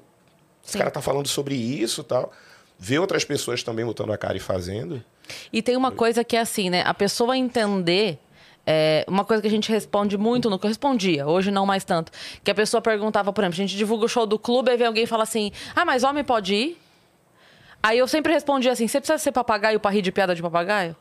esse 0.64 0.74
Sim. 0.74 0.80
cara 0.80 0.90
tá 0.90 1.00
falando 1.00 1.28
sobre 1.28 1.54
isso 1.54 2.02
e 2.02 2.04
tal. 2.04 2.34
Ver 2.80 2.98
outras 2.98 3.24
pessoas 3.24 3.62
também 3.62 3.86
botando 3.86 4.12
a 4.12 4.18
cara 4.18 4.36
e 4.36 4.40
fazendo. 4.40 5.04
E 5.54 5.62
tem 5.62 5.78
uma 5.78 5.92
coisa 5.92 6.24
que 6.24 6.36
é 6.36 6.40
assim, 6.40 6.72
né? 6.72 6.82
A 6.84 6.94
pessoa 6.94 7.38
entender. 7.38 8.18
é, 8.66 9.06
uma 9.08 9.24
coisa 9.24 9.42
que 9.44 9.48
a 9.48 9.52
gente 9.52 9.72
responde 9.72 10.18
muito 10.18 10.50
no 10.50 10.58
que 10.58 10.66
eu 10.66 10.70
respondia, 10.70 11.28
hoje 11.28 11.52
não 11.52 11.64
mais 11.64 11.84
tanto. 11.84 12.12
Que 12.44 12.50
a 12.50 12.56
pessoa 12.56 12.82
perguntava, 12.82 13.32
por 13.32 13.44
exemplo, 13.44 13.54
a 13.54 13.68
gente 13.68 13.78
divulga 13.78 14.06
o 14.06 14.10
show 14.10 14.26
do 14.26 14.40
clube, 14.40 14.72
aí 14.72 14.78
vem 14.78 14.88
alguém 14.88 15.04
e 15.04 15.08
fala 15.08 15.22
assim: 15.22 15.52
Ah, 15.76 15.86
mas 15.86 16.04
homem 16.04 16.24
pode 16.24 16.56
ir? 16.56 16.82
Aí 17.84 18.00
eu 18.00 18.08
sempre 18.08 18.34
respondia 18.34 18.72
assim: 18.72 18.88
Você 18.88 19.00
precisa 19.00 19.20
ser 19.20 19.32
papagaio 19.32 19.80
pra 19.80 19.92
rir 19.92 20.02
de 20.02 20.12
piada 20.12 20.34
de 20.34 20.42
papagaio? 20.42 20.96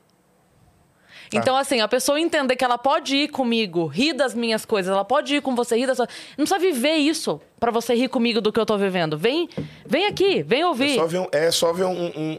Então, 1.33 1.57
assim, 1.57 1.81
a 1.81 1.87
pessoa 1.89 2.21
entender 2.21 2.57
que 2.57 2.65
ela 2.65 2.77
pode 2.79 3.15
ir 3.17 3.29
comigo, 3.29 3.87
rir 3.87 4.13
das 4.13 4.35
minhas 4.35 4.65
coisas, 4.65 4.93
ela 4.93 5.05
pode 5.05 5.37
ir 5.37 5.43
com 5.43 5.55
você, 5.55 5.77
rir 5.77 5.87
das 5.87 5.97
suas. 5.97 6.09
Não 6.37 6.45
precisa 6.45 6.59
viver 6.59 6.95
isso 6.97 7.41
pra 7.59 7.71
você 7.71 7.95
rir 7.95 8.09
comigo 8.09 8.41
do 8.41 8.53
que 8.53 8.59
eu 8.59 8.67
tô 8.67 8.77
vivendo. 8.77 9.17
Vem, 9.17 9.49
vem 9.87 10.07
aqui, 10.07 10.43
vem 10.43 10.63
É 10.63 10.67
ouvir. 10.67 10.95
só 10.97 11.07
ver, 11.07 11.19
um, 11.21 11.27
é 11.31 11.51
só 11.51 11.73
ver 11.73 11.85
um, 11.85 12.07
um- 12.07 12.39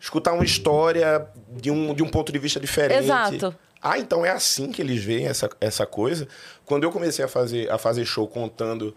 escutar 0.00 0.32
uma 0.32 0.44
história 0.44 1.26
de 1.48 1.70
um, 1.70 1.94
de 1.94 2.02
um 2.02 2.08
ponto 2.08 2.32
de 2.32 2.38
vista 2.38 2.58
diferente. 2.58 3.04
Exato. 3.04 3.54
Ah, 3.80 3.98
então 3.98 4.24
é 4.24 4.30
assim 4.30 4.72
que 4.72 4.80
eles 4.82 5.02
veem 5.04 5.26
essa, 5.26 5.48
essa 5.60 5.86
coisa. 5.86 6.26
Quando 6.64 6.84
eu 6.84 6.90
comecei 6.90 7.24
a 7.24 7.28
fazer, 7.28 7.70
a 7.70 7.78
fazer 7.78 8.04
show 8.04 8.26
contando 8.26 8.94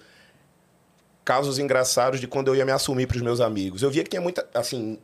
casos 1.24 1.60
engraçados 1.60 2.20
de 2.20 2.28
quando 2.28 2.48
eu 2.48 2.56
ia 2.56 2.66
me 2.66 2.72
assumir 2.72 3.06
para 3.06 3.18
os 3.18 3.22
meus 3.22 3.42
amigos, 3.42 3.84
eu 3.84 3.92
via 3.92 4.04
que 4.04 4.10
tinha 4.10 4.22
muita, 4.22 4.48
assim, 4.54 4.98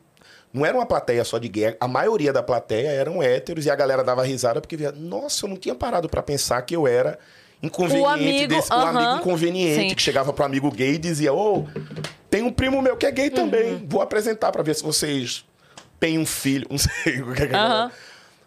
não 0.54 0.66
era 0.66 0.78
uma 0.78 0.86
plateia 0.86 1.24
só 1.24 1.38
de 1.40 1.48
gay, 1.48 1.76
a 1.80 1.88
maioria 1.88 2.32
da 2.32 2.44
plateia 2.44 2.90
eram 2.90 3.22
héteros 3.24 3.66
e 3.66 3.72
a 3.72 3.76
galera 3.76 4.04
dava 4.04 4.24
risada 4.24 4.62
porque 4.62 4.78
via, 4.78 4.92
nossa, 4.92 5.46
eu 5.46 5.50
não 5.50 5.58
tinha 5.58 5.74
parado 5.74 6.08
para 6.08 6.22
pensar 6.22 6.62
que 6.62 6.76
eu 6.76 6.86
era 6.88 7.18
inconveniente 7.62 8.06
O 8.06 8.10
amigo, 8.10 8.48
desse, 8.48 8.72
o 8.72 8.76
aham. 8.76 8.90
amigo 9.00 9.16
inconveniente 9.22 9.90
Sim. 9.90 9.96
que 9.96 10.02
chegava 10.02 10.32
pro 10.32 10.46
amigo 10.46 10.70
gay 10.70 10.94
e 10.94 10.98
dizia: 10.98 11.34
Ô, 11.34 11.66
tem 12.30 12.44
um 12.44 12.52
primo 12.52 12.82
meu 12.82 12.96
que 12.98 13.06
é 13.06 13.12
gay 13.12 13.30
também. 13.30 13.84
Vou 13.88 14.02
apresentar 14.02 14.52
para 14.52 14.62
ver 14.62 14.76
se 14.76 14.84
vocês 14.84 15.44
têm 16.00 16.20
um 16.20 16.26
filho. 16.26 16.68
Não 16.72 16.78
sei 16.78 17.22
o 17.22 17.34
que 17.34 17.44
é 17.44 17.48
que 17.48 17.54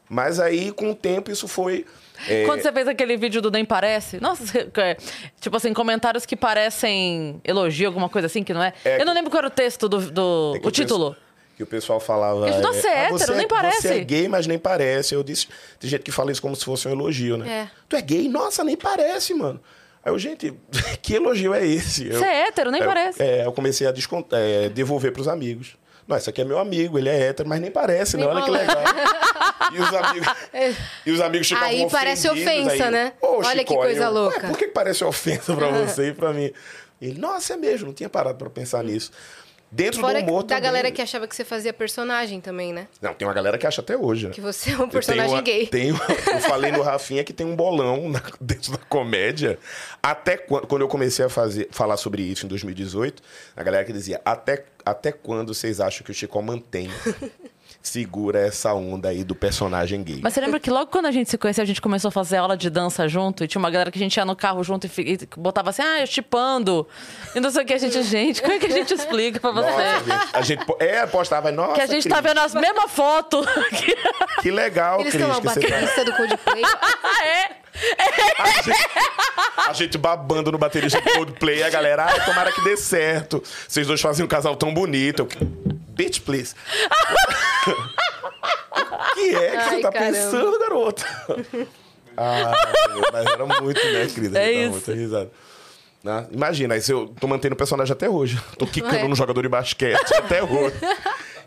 Mas 0.09 0.39
aí, 0.39 0.71
com 0.71 0.91
o 0.91 0.95
tempo, 0.95 1.31
isso 1.31 1.49
foi. 1.49 1.85
é, 2.29 2.45
Quando 2.45 2.61
você 2.63 2.71
fez 2.73 2.87
aquele 2.87 3.17
vídeo 3.17 3.41
do 3.43 3.51
Nem 3.51 3.65
Parece, 3.65 4.21
nossa, 4.21 4.45
é, 4.79 4.97
tipo 5.41 5.57
assim, 5.57 5.73
comentários 5.73 6.25
que 6.27 6.37
parecem 6.37 7.41
elogio, 7.45 7.89
alguma 7.89 8.09
coisa 8.09 8.27
assim, 8.27 8.45
que 8.45 8.55
não 8.55 8.63
é. 8.63 8.73
É, 8.85 9.01
Eu 9.01 9.07
não 9.07 9.13
lembro 9.15 9.31
qual 9.31 9.39
era 9.39 9.49
o 9.49 9.51
texto 9.51 9.89
do. 9.89 9.99
do- 10.11 10.61
é 10.63 10.67
o 10.67 10.71
título. 10.71 11.11
pessoal- 11.11 11.26
que 11.57 11.63
o 11.63 11.67
pessoal 11.67 11.99
falava. 11.99 12.49
Ele, 12.49 12.59
"Nossa, 12.59 12.87
é 12.87 13.07
"Ah, 13.07 13.09
você 13.11 13.25
hétero, 13.25 13.39
nem 13.39 13.49
parece." 13.49 13.83
Você 13.83 13.95
é 13.95 14.05
gay, 14.05 14.29
mas 14.29 14.47
nem 14.47 14.59
parece. 14.59 15.15
Eu 15.15 15.23
disse. 15.23 15.49
Tem 15.81 15.89
gente 15.89 16.03
que 16.03 16.13
fala 16.13 16.31
isso 16.31 16.43
como 16.43 16.55
se 16.55 16.65
fosse 16.65 16.87
um 16.87 16.91
elogio, 16.93 17.37
né? 17.37 17.49
É. 17.49 17.71
Tu 17.89 17.97
é 17.97 18.03
gay? 18.03 18.29
Nossa, 18.29 18.63
nem 18.63 18.77
parece, 18.77 19.33
mano. 19.35 19.61
Aí 20.05 20.13
eu, 20.13 20.19
gente, 20.19 20.55
que 21.03 21.15
elogio 21.15 21.53
é 21.55 21.67
esse? 21.67 22.07
Eu- 22.09 22.19
Você 22.19 22.25
é 22.27 22.47
hétero, 22.49 22.71
nem 22.71 22.81
eu- 22.83 22.87
parece. 22.87 23.23
É, 23.23 23.45
eu 23.47 23.53
comecei 23.53 23.87
a 23.87 23.91
descont- 23.91 24.29
é, 24.33 24.69
devolver 24.69 25.13
pros 25.13 25.27
amigos. 25.27 25.77
Não, 26.07 26.17
esse 26.17 26.31
aqui 26.31 26.41
é 26.41 26.45
meu 26.45 26.59
amigo, 26.61 26.97
ele 26.99 27.09
é 27.09 27.19
hétero, 27.29 27.49
mas 27.49 27.61
nem 27.61 27.69
parece, 27.71 28.17
né? 28.17 28.25
Nem 28.25 28.33
Olha 28.35 28.45
que 28.45 28.51
legal. 28.53 28.77
E 29.73 29.81
os 29.81 29.93
amigos, 29.93 30.29
e 31.07 31.11
os 31.11 31.21
amigos 31.21 31.49
ficavam 31.49 31.69
Aí 31.69 31.91
parece 31.91 32.29
ofensa, 32.29 32.85
aí, 32.85 32.91
né? 32.93 33.13
"Ô, 33.21 33.39
Olha 33.39 33.65
que 33.65 33.71
Chicó", 33.73 33.83
coisa 33.83 34.05
eu, 34.05 34.13
louca. 34.13 34.43
"Ué, 34.43 34.49
por 34.51 34.57
que 34.59 34.67
que 34.69 34.73
parece 34.73 35.03
ofensa 35.05 35.57
pra 35.57 35.69
você 35.73 36.11
e 36.11 36.13
pra 36.15 36.33
mim? 36.33 36.53
Ele, 37.03 37.19
nossa, 37.19 37.55
é 37.55 37.57
mesmo, 37.57 37.89
não 37.89 37.93
tinha 37.93 38.09
parado 38.09 38.39
pra 38.39 38.49
pensar 38.49 38.85
nisso. 38.85 39.11
Dentro 39.71 40.01
Fora 40.01 40.23
do 40.23 40.29
humor 40.29 40.43
da 40.45 40.49
também- 40.57 40.62
galera 40.62 40.91
que 40.93 41.03
achava 41.03 41.27
que 41.27 41.35
você 41.35 41.45
fazia 41.45 41.73
personagem 41.73 42.41
também, 42.41 42.73
né? 42.73 42.87
Não, 43.03 43.12
tem 43.12 43.27
uma 43.27 43.35
galera 43.35 43.59
que 43.59 43.67
acha 43.67 43.81
até 43.81 43.97
hoje, 43.97 44.29
né? 44.29 44.33
Que 44.33 44.41
você 44.41 44.71
é 44.71 44.79
um 44.79 44.89
personagem 44.89 45.35
uma- 45.35 45.43
gay. 45.43 45.67
tenho- 45.67 45.95
eu 46.33 46.41
falei 46.41 46.71
no 46.73 46.83
Rafinha 46.83 47.25
que 47.25 47.33
tem 47.33 47.45
um 47.47 47.57
bolão 47.57 48.09
na- 48.09 48.23
dentro 48.41 48.73
da 48.73 48.79
comédia. 48.89 49.59
Até 50.03 50.37
quando, 50.37 50.67
quando 50.67 50.83
eu 50.83 50.89
comecei 50.89 51.25
a 51.25 51.29
fazer, 51.29 51.69
falar 51.73 51.97
sobre 51.97 52.23
isso 52.23 52.47
em 52.47 52.49
2018, 52.49 53.23
a 53.57 53.62
galera 53.62 53.85
que 53.85 53.93
dizia: 53.93 54.21
até, 54.25 54.64
até 54.85 55.11
quando 55.12 55.53
vocês 55.53 55.81
acham 55.81 56.05
que 56.05 56.11
o 56.11 56.14
Chico 56.14 56.41
mantém, 56.41 56.89
segura 57.87 58.39
essa 58.47 58.74
onda 58.74 59.09
aí 59.09 59.22
do 59.24 59.34
personagem 59.34 60.03
gay? 60.03 60.20
Mas 60.22 60.34
você 60.34 60.41
lembra 60.41 60.59
que 60.61 60.70
logo 60.70 60.91
quando 60.91 61.07
a 61.07 61.12
gente 61.12 61.30
se 61.30 61.39
conheceu, 61.39 61.62
a 61.62 61.66
gente 61.66 61.80
começou 61.80 62.09
a 62.09 62.12
fazer 62.12 62.37
aula 62.39 62.57
de 62.57 62.68
dança 62.68 63.09
junto 63.09 63.45
e 63.45 63.49
tinha 63.49 63.59
uma 63.61 63.70
galera 63.70 63.91
que 63.91 63.99
a 63.99 64.03
gente 64.03 64.16
ia 64.16 64.24
no 64.24 64.34
carro 64.37 64.62
junto 64.64 64.87
e, 64.87 64.91
e 64.99 65.18
botava 65.37 65.70
assim, 65.70 65.82
ah, 65.82 66.01
eu 66.01 66.07
chipando. 66.07 66.87
E 67.34 67.41
não 67.41 67.51
sei 67.51 67.62
o 67.62 67.66
que, 67.66 67.72
a 67.74 67.78
gente, 67.78 68.03
gente, 68.03 68.41
como 68.43 68.55
é 68.55 68.59
que 68.59 68.66
a 68.66 68.70
gente 68.70 68.93
explica 68.93 69.39
pra 69.41 69.51
você? 69.51 69.70
Nossa, 69.70 69.82
a 69.82 69.99
gente, 69.99 70.37
a 70.37 70.43
gente 70.43 70.64
po- 70.66 70.76
é, 70.80 71.07
postava, 71.07 71.51
nossa, 71.53 71.74
que 71.74 71.80
a 71.80 71.87
gente 71.87 72.09
tá 72.09 72.16
Cris, 72.20 72.28
vendo 72.28 72.39
as 72.41 72.55
mesmas 72.55 72.91
fotos. 72.91 73.47
que 74.43 74.51
legal, 74.51 75.01
Eles 75.01 75.12
Cris, 75.12 75.22
estão 75.24 75.28
lá, 75.28 75.39
o 75.39 75.43
que 75.43 75.49
você 75.49 75.61
tá... 75.61 75.68
baterista 75.68 76.05
do 76.05 76.12
Coldplay. 76.12 76.62
ah, 76.64 77.24
é? 77.26 77.66
A 78.39 78.62
gente, 78.62 78.78
a 79.68 79.72
gente 79.74 79.99
babando 79.99 80.51
no 80.51 80.59
baterista 80.59 81.01
do 81.01 81.11
Coldplay, 81.12 81.62
a 81.62 81.68
galera, 81.70 82.05
ai, 82.07 82.24
tomara 82.24 82.51
que 82.51 82.62
dê 82.62 82.76
certo. 82.76 83.43
Vocês 83.68 83.87
dois 83.87 84.01
fazem 84.01 84.24
um 84.24 84.28
casal 84.28 84.57
tão 84.57 84.72
bonito. 84.72 85.20
Eu, 85.20 85.76
Bitch, 85.97 86.20
please. 86.20 86.55
o 87.66 89.14
que 89.14 89.34
é 89.34 89.51
que 89.51 89.57
Ai, 89.57 89.68
você 89.70 89.80
tá 89.80 89.90
caramba. 89.90 90.12
pensando, 90.12 90.59
garota? 90.59 91.05
Ah, 92.18 92.51
mas 93.12 93.26
era 93.26 93.44
muito, 93.44 93.86
né, 93.92 94.07
querida? 94.07 94.38
É 94.40 94.51
isso. 94.51 94.90
risada. 94.90 95.30
Né? 96.03 96.26
Imagina, 96.30 96.72
aí 96.72 96.80
se 96.80 96.90
eu 96.90 97.09
tô 97.20 97.26
mantendo 97.26 97.53
o 97.55 97.59
personagem 97.59 97.92
até 97.92 98.09
hoje. 98.09 98.40
Tô 98.59 98.66
quicando 98.66 98.97
É. 98.97 99.07
no 99.09 99.14
jogador 99.14 99.42
de 99.42 99.49
basquete 99.51 100.14
até 100.14 100.42
hoje. 100.42 100.74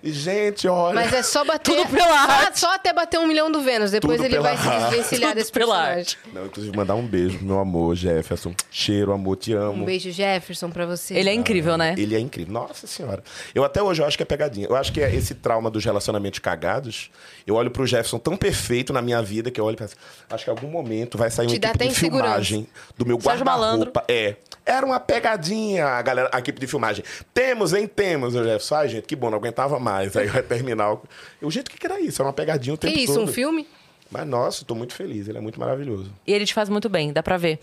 E, 0.01 0.11
gente, 0.11 0.67
olha. 0.67 0.95
Mas 0.95 1.11
é 1.13 1.21
só 1.23 1.43
bater. 1.43 1.75
Tudo 1.75 1.89
pela 1.89 2.07
só, 2.07 2.13
arte. 2.31 2.59
só 2.59 2.73
até 2.75 2.93
bater 2.93 3.19
um 3.19 3.27
milhão 3.27 3.51
do 3.51 3.61
Vênus. 3.61 3.91
Depois 3.91 4.17
Tudo 4.17 4.25
ele 4.25 4.39
vai 4.39 4.57
se 4.57 4.67
arte. 4.67 4.79
desvencilhar 4.89 5.29
Tudo 5.31 5.39
desse 5.39 5.51
pela 5.51 5.75
personagem. 5.75 5.99
arte. 5.99 6.17
Não, 6.33 6.45
inclusive, 6.45 6.75
mandar 6.77 6.95
um 6.95 7.05
beijo 7.05 7.37
pro 7.37 7.47
meu 7.47 7.59
amor, 7.59 7.95
Jefferson. 7.95 8.53
Cheiro, 8.71 9.11
amor, 9.11 9.35
te 9.35 9.53
amo. 9.53 9.81
Um 9.81 9.85
beijo, 9.85 10.11
Jefferson, 10.11 10.69
pra 10.69 10.85
você. 10.85 11.13
Ele 11.15 11.29
é 11.29 11.33
incrível, 11.33 11.77
né? 11.77 11.95
Ele 11.97 12.15
é 12.15 12.19
incrível. 12.19 12.53
Nossa 12.53 12.87
senhora. 12.87 13.23
Eu 13.53 13.63
até 13.63 13.81
hoje 13.81 14.01
eu 14.01 14.05
acho 14.07 14.15
que 14.17 14.23
é 14.23 14.25
pegadinha. 14.25 14.67
Eu 14.67 14.75
acho 14.75 14.91
que 14.93 15.01
é 15.01 15.13
esse 15.13 15.35
trauma 15.35 15.69
dos 15.69 15.83
relacionamentos 15.83 16.39
cagados. 16.39 17.09
Eu 17.45 17.55
olho 17.55 17.71
pro 17.71 17.85
Jefferson 17.85 18.19
tão 18.19 18.37
perfeito 18.37 18.93
na 18.93 19.01
minha 19.01 19.21
vida 19.21 19.51
que 19.51 19.59
eu 19.59 19.65
olho 19.65 19.73
e 19.75 19.77
penso, 19.77 19.95
acho 20.29 20.43
que 20.45 20.49
em 20.49 20.53
algum 20.53 20.67
momento 20.69 21.17
vai 21.17 21.29
sair 21.29 21.47
equipe 21.47 21.65
até 21.67 21.87
de 21.87 21.95
filmagem 21.95 22.67
do 22.97 23.05
meu 23.05 23.17
guarda-roupa. 23.17 24.03
É. 24.07 24.35
Era 24.71 24.85
uma 24.85 24.99
pegadinha, 24.99 25.85
a 25.87 26.01
galera, 26.01 26.29
a 26.31 26.39
equipe 26.39 26.59
de 26.59 26.67
filmagem. 26.67 27.03
Temos, 27.33 27.73
hein? 27.73 27.87
Temos, 27.87 28.35
o 28.35 28.43
Jefferson. 28.43 28.75
Ai, 28.75 28.89
gente, 28.89 29.05
que 29.07 29.15
bom, 29.15 29.29
não 29.31 29.37
aguentava 29.39 29.79
mais. 29.79 30.15
Aí 30.15 30.27
vai 30.27 30.43
terminar. 30.43 30.93
o- 30.93 31.01
Eu, 31.41 31.49
gente, 31.49 31.67
o 31.67 31.71
que 31.71 31.77
que 31.77 31.85
era 31.87 31.99
isso? 31.99 32.21
Era 32.21 32.27
uma 32.27 32.33
pegadinha 32.33 32.75
o 32.75 32.77
Que 32.77 32.87
tempo 32.87 32.99
isso, 32.99 33.13
todo. 33.15 33.23
um 33.23 33.27
filme? 33.27 33.67
Mas, 34.11 34.27
nossa, 34.27 34.61
eu 34.61 34.67
tô 34.67 34.75
muito 34.75 34.93
feliz. 34.93 35.27
Ele 35.27 35.37
é 35.37 35.41
muito 35.41 35.59
maravilhoso. 35.59 36.11
E 36.27 36.33
ele 36.33 36.45
te 36.45 36.53
faz 36.53 36.69
muito 36.69 36.87
bem, 36.87 37.11
dá 37.11 37.23
pra 37.23 37.35
ver. 37.37 37.59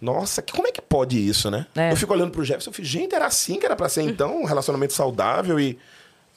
Nossa, 0.00 0.40
que, 0.42 0.52
como 0.52 0.66
é 0.68 0.72
que 0.72 0.80
pode 0.82 1.18
isso, 1.18 1.50
né? 1.50 1.66
É. 1.76 1.92
Eu 1.92 1.96
fico 1.96 2.12
olhando 2.12 2.30
pro 2.30 2.44
Jefferson 2.44 2.70
e 2.70 2.74
fico, 2.74 2.86
gente, 2.88 3.14
era 3.14 3.26
assim 3.26 3.58
que 3.58 3.66
era 3.66 3.76
pra 3.76 3.88
ser 3.88 4.02
então, 4.02 4.42
um 4.42 4.44
relacionamento 4.44 4.92
saudável 4.92 5.58
e. 5.58 5.78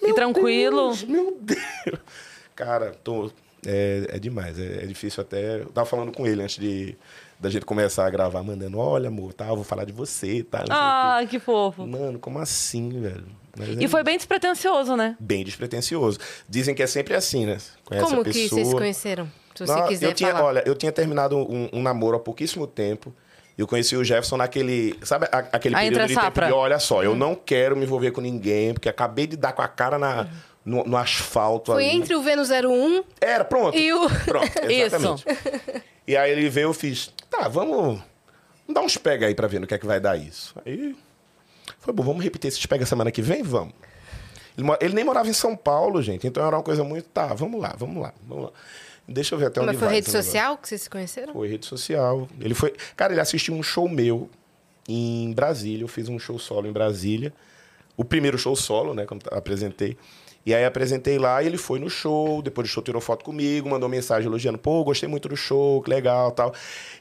E 0.02 0.14
tranquilo. 0.14 0.88
Deus, 0.88 1.04
meu 1.04 1.38
Deus. 1.40 2.00
Cara, 2.56 2.94
tô, 3.04 3.32
é, 3.66 4.06
é 4.10 4.20
demais. 4.20 4.60
É, 4.60 4.84
é 4.84 4.86
difícil 4.86 5.22
até. 5.22 5.62
Eu 5.62 5.68
tava 5.68 5.86
falando 5.88 6.12
com 6.12 6.28
ele 6.28 6.42
antes 6.44 6.58
de 6.58 6.96
da 7.44 7.50
gente 7.50 7.66
começar 7.66 8.08
a 8.08 8.10
gravar, 8.10 8.42
mandando, 8.42 8.80
olha, 8.80 9.10
amor, 9.10 9.34
tá, 9.34 9.48
eu 9.48 9.56
vou 9.56 9.66
falar 9.66 9.84
de 9.84 9.92
você, 9.92 10.44
tá? 10.44 10.64
Ah, 10.70 11.20
que 11.30 11.40
fofo. 11.40 11.86
Mano, 11.86 12.18
como 12.18 12.40
assim, 12.40 12.90
velho? 13.02 13.26
Mas 13.58 13.68
E 13.70 13.84
é 13.84 13.88
foi 13.88 14.02
bem 14.02 14.16
despretensioso, 14.18 14.96
né? 14.96 15.16
bem 15.20 15.44
despretensioso. 15.44 16.18
Dizem 16.50 16.74
que 16.74 16.82
é 16.82 16.88
sempre 16.88 17.14
assim, 17.14 17.46
né? 17.46 17.58
Conhece 17.84 18.06
Como 18.08 18.22
a 18.22 18.24
que 18.24 18.32
pessoa. 18.32 18.50
vocês 18.50 18.68
se 18.70 18.76
conheceram? 18.76 19.30
Se 19.54 19.68
você 19.68 19.74
Não, 19.76 19.88
quiser 19.88 20.08
eu 20.08 20.14
tinha, 20.14 20.32
falar. 20.32 20.46
Olha, 20.46 20.64
eu 20.66 20.74
tinha 20.74 20.92
terminado 20.92 21.38
um, 21.38 21.70
um 21.74 21.82
namoro 21.82 22.16
há 22.18 22.20
pouquíssimo 22.20 22.66
tempo. 22.66 23.14
Eu 23.56 23.68
conheci 23.68 23.96
o 23.96 24.04
Jefferson 24.04 24.38
naquele. 24.38 24.98
Sabe 25.04 25.28
aquele 25.32 25.76
A 25.76 25.80
período 25.80 26.08
de 26.08 26.16
tempo 26.16 26.42
de 26.46 26.52
olha 26.52 26.80
só, 26.80 27.04
eu 27.04 27.14
não 27.14 27.36
quero 27.36 27.76
me 27.76 27.84
envolver 27.84 28.10
com 28.12 28.22
ninguém, 28.22 28.74
porque 28.74 28.90
acabei 28.90 29.28
de 29.28 29.38
dar 29.38 29.52
com 29.54 29.62
a 29.62 29.68
cara 29.68 30.00
na, 30.00 30.28
no, 30.66 30.84
no 30.86 30.98
asfalto 30.98 31.72
Foi 31.74 31.86
ali. 31.88 31.96
entre 31.98 32.16
o 32.16 32.22
Vênus 32.22 32.50
01 32.50 33.04
Era, 33.20 33.44
pronto. 33.44 33.78
e 33.78 33.92
o. 33.94 34.10
Pronto, 34.26 34.48
Isso. 34.70 34.96
exatamente. 34.96 35.26
E 36.08 36.16
aí 36.18 36.32
ele 36.32 36.50
veio, 36.50 36.66
eu 36.66 36.74
fiz, 36.74 37.12
tá, 37.30 37.48
vamos, 37.48 37.78
vamos 37.78 38.04
dar 38.70 38.82
uns 38.82 38.98
pega 38.98 39.28
aí 39.28 39.36
pra 39.36 39.48
ver 39.48 39.60
no 39.60 39.68
que 39.68 39.74
é 39.74 39.78
que 39.78 39.86
vai 39.86 40.00
dar 40.00 40.18
isso. 40.18 40.54
Aí 40.66 40.96
foi 41.80 41.94
bom, 41.94 42.04
vamos 42.04 42.24
repetir 42.24 42.48
esses 42.50 42.66
pega 42.66 42.86
semana 42.86 43.12
que 43.12 43.22
vem? 43.22 43.42
Vamos. 43.44 43.74
Ele, 44.58 44.68
ele 44.82 44.94
nem 44.94 45.04
morava 45.04 45.28
em 45.30 45.34
São 45.34 45.56
Paulo, 45.56 46.02
gente, 46.02 46.28
então 46.28 46.46
era 46.46 46.56
uma 46.56 46.64
coisa 46.64 46.84
muito, 46.84 47.06
tá, 47.10 47.28
vamos 47.34 47.60
lá, 47.62 47.74
vamos 47.78 48.02
lá, 48.02 48.14
vamos 48.28 48.46
lá. 48.46 48.52
Deixa 49.08 49.36
eu 49.36 49.40
ver 49.40 49.48
até 49.48 49.60
onde 49.60 49.68
Mas 49.68 49.78
foi 49.80 49.88
vai 49.88 49.96
rede 49.96 50.08
esse 50.08 50.16
negócio. 50.16 50.32
social 50.32 50.58
que 50.58 50.68
vocês 50.70 50.82
se 50.84 50.90
conheceram? 50.90 51.34
Foi 51.34 51.48
rede 51.50 51.66
social. 51.66 52.26
Ele 52.40 52.54
foi. 52.54 52.74
Cara, 52.96 53.12
ele 53.12 53.20
assistiu 53.20 53.54
um 53.54 53.62
show 53.62 53.90
meu 53.90 54.30
em 54.88 55.34
Brasília. 55.34 55.84
Eu 55.84 55.90
fiz 55.90 56.08
um 56.08 56.18
show 56.18 56.40
solo 56.40 56.68
em 56.68 56.72
Brasília. 56.72 57.34
O 57.98 58.06
primeiro 58.06 58.38
show 58.38 58.56
solo, 58.56 58.94
né? 58.94 59.06
Quando 59.06 59.28
apresentei. 59.32 59.98
E 60.46 60.54
aí 60.54 60.66
apresentei 60.66 61.18
lá 61.18 61.42
e 61.42 61.48
ele 61.48 61.58
foi 61.58 61.80
no 61.80 61.90
show. 61.90 62.42
Depois 62.42 62.68
do 62.68 62.72
show 62.72 62.84
tirou 62.84 63.02
foto 63.02 63.24
comigo, 63.24 63.70
mandou 63.70 63.88
mensagem 63.88 64.28
elogiando. 64.28 64.58
Pô, 64.58 64.84
gostei 64.84 65.08
muito 65.08 65.30
do 65.30 65.38
show, 65.38 65.82
que 65.82 65.90
legal 65.90 66.32
tal. 66.32 66.54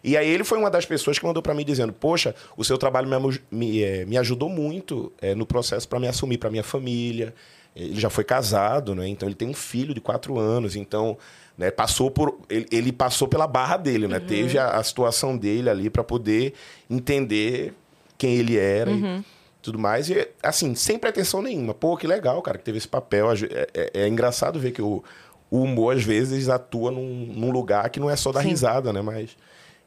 E 0.02 0.16
aí 0.16 0.28
ele 0.28 0.44
foi 0.44 0.58
uma 0.58 0.70
das 0.70 0.86
pessoas 0.86 1.18
que 1.18 1.24
mandou 1.24 1.42
pra 1.42 1.54
mim 1.54 1.64
dizendo: 1.64 1.92
Poxa, 1.92 2.34
o 2.56 2.64
seu 2.64 2.78
trabalho 2.78 3.08
me, 3.08 3.40
me, 3.50 3.82
eh, 3.82 4.04
me 4.04 4.16
ajudou 4.16 4.48
muito 4.48 5.12
eh, 5.20 5.34
no 5.34 5.44
processo 5.44 5.88
pra 5.88 5.98
me 5.98 6.06
assumir 6.06 6.38
pra 6.38 6.50
minha 6.50 6.62
família. 6.62 7.34
Ele 7.74 7.98
já 7.98 8.10
foi 8.10 8.22
casado, 8.22 8.94
né? 8.94 9.08
Então 9.08 9.28
ele 9.28 9.34
tem 9.34 9.48
um 9.48 9.54
filho 9.54 9.94
de 9.94 10.00
quatro 10.00 10.38
anos. 10.38 10.76
Então, 10.76 11.16
né, 11.58 11.70
passou 11.70 12.10
por. 12.10 12.38
Ele, 12.48 12.66
ele 12.70 12.92
passou 12.92 13.26
pela 13.26 13.46
barra 13.46 13.76
dele, 13.76 14.06
né? 14.06 14.20
Teve 14.20 14.58
a, 14.58 14.76
a 14.76 14.84
situação 14.84 15.36
dele 15.36 15.68
ali 15.68 15.90
para 15.90 16.04
poder 16.04 16.54
entender 16.88 17.74
quem 18.16 18.34
ele 18.36 18.56
era 18.56 18.90
e 18.90 19.24
tudo 19.62 19.78
mais. 19.78 20.10
E, 20.10 20.28
assim, 20.42 20.74
sem 20.74 20.98
pretensão 20.98 21.40
nenhuma. 21.40 21.72
Pô, 21.72 21.96
que 21.96 22.06
legal, 22.06 22.42
cara, 22.42 22.58
que 22.58 22.64
teve 22.64 22.78
esse 22.78 22.88
papel. 22.88 23.30
É, 23.32 23.68
é- 23.72 23.90
é 24.02 24.08
engraçado 24.08 24.58
ver 24.58 24.72
que 24.72 24.82
o, 24.82 25.02
o 25.50 25.62
humor, 25.62 25.96
às 25.96 26.02
vezes, 26.02 26.48
atua 26.48 26.90
num, 26.90 27.26
num 27.34 27.50
lugar 27.50 27.88
que 27.90 28.00
não 28.00 28.10
é 28.10 28.16
só 28.16 28.32
dar 28.32 28.42
Sim. 28.42 28.48
risada, 28.48 28.92
né? 28.92 29.00
Mas. 29.00 29.36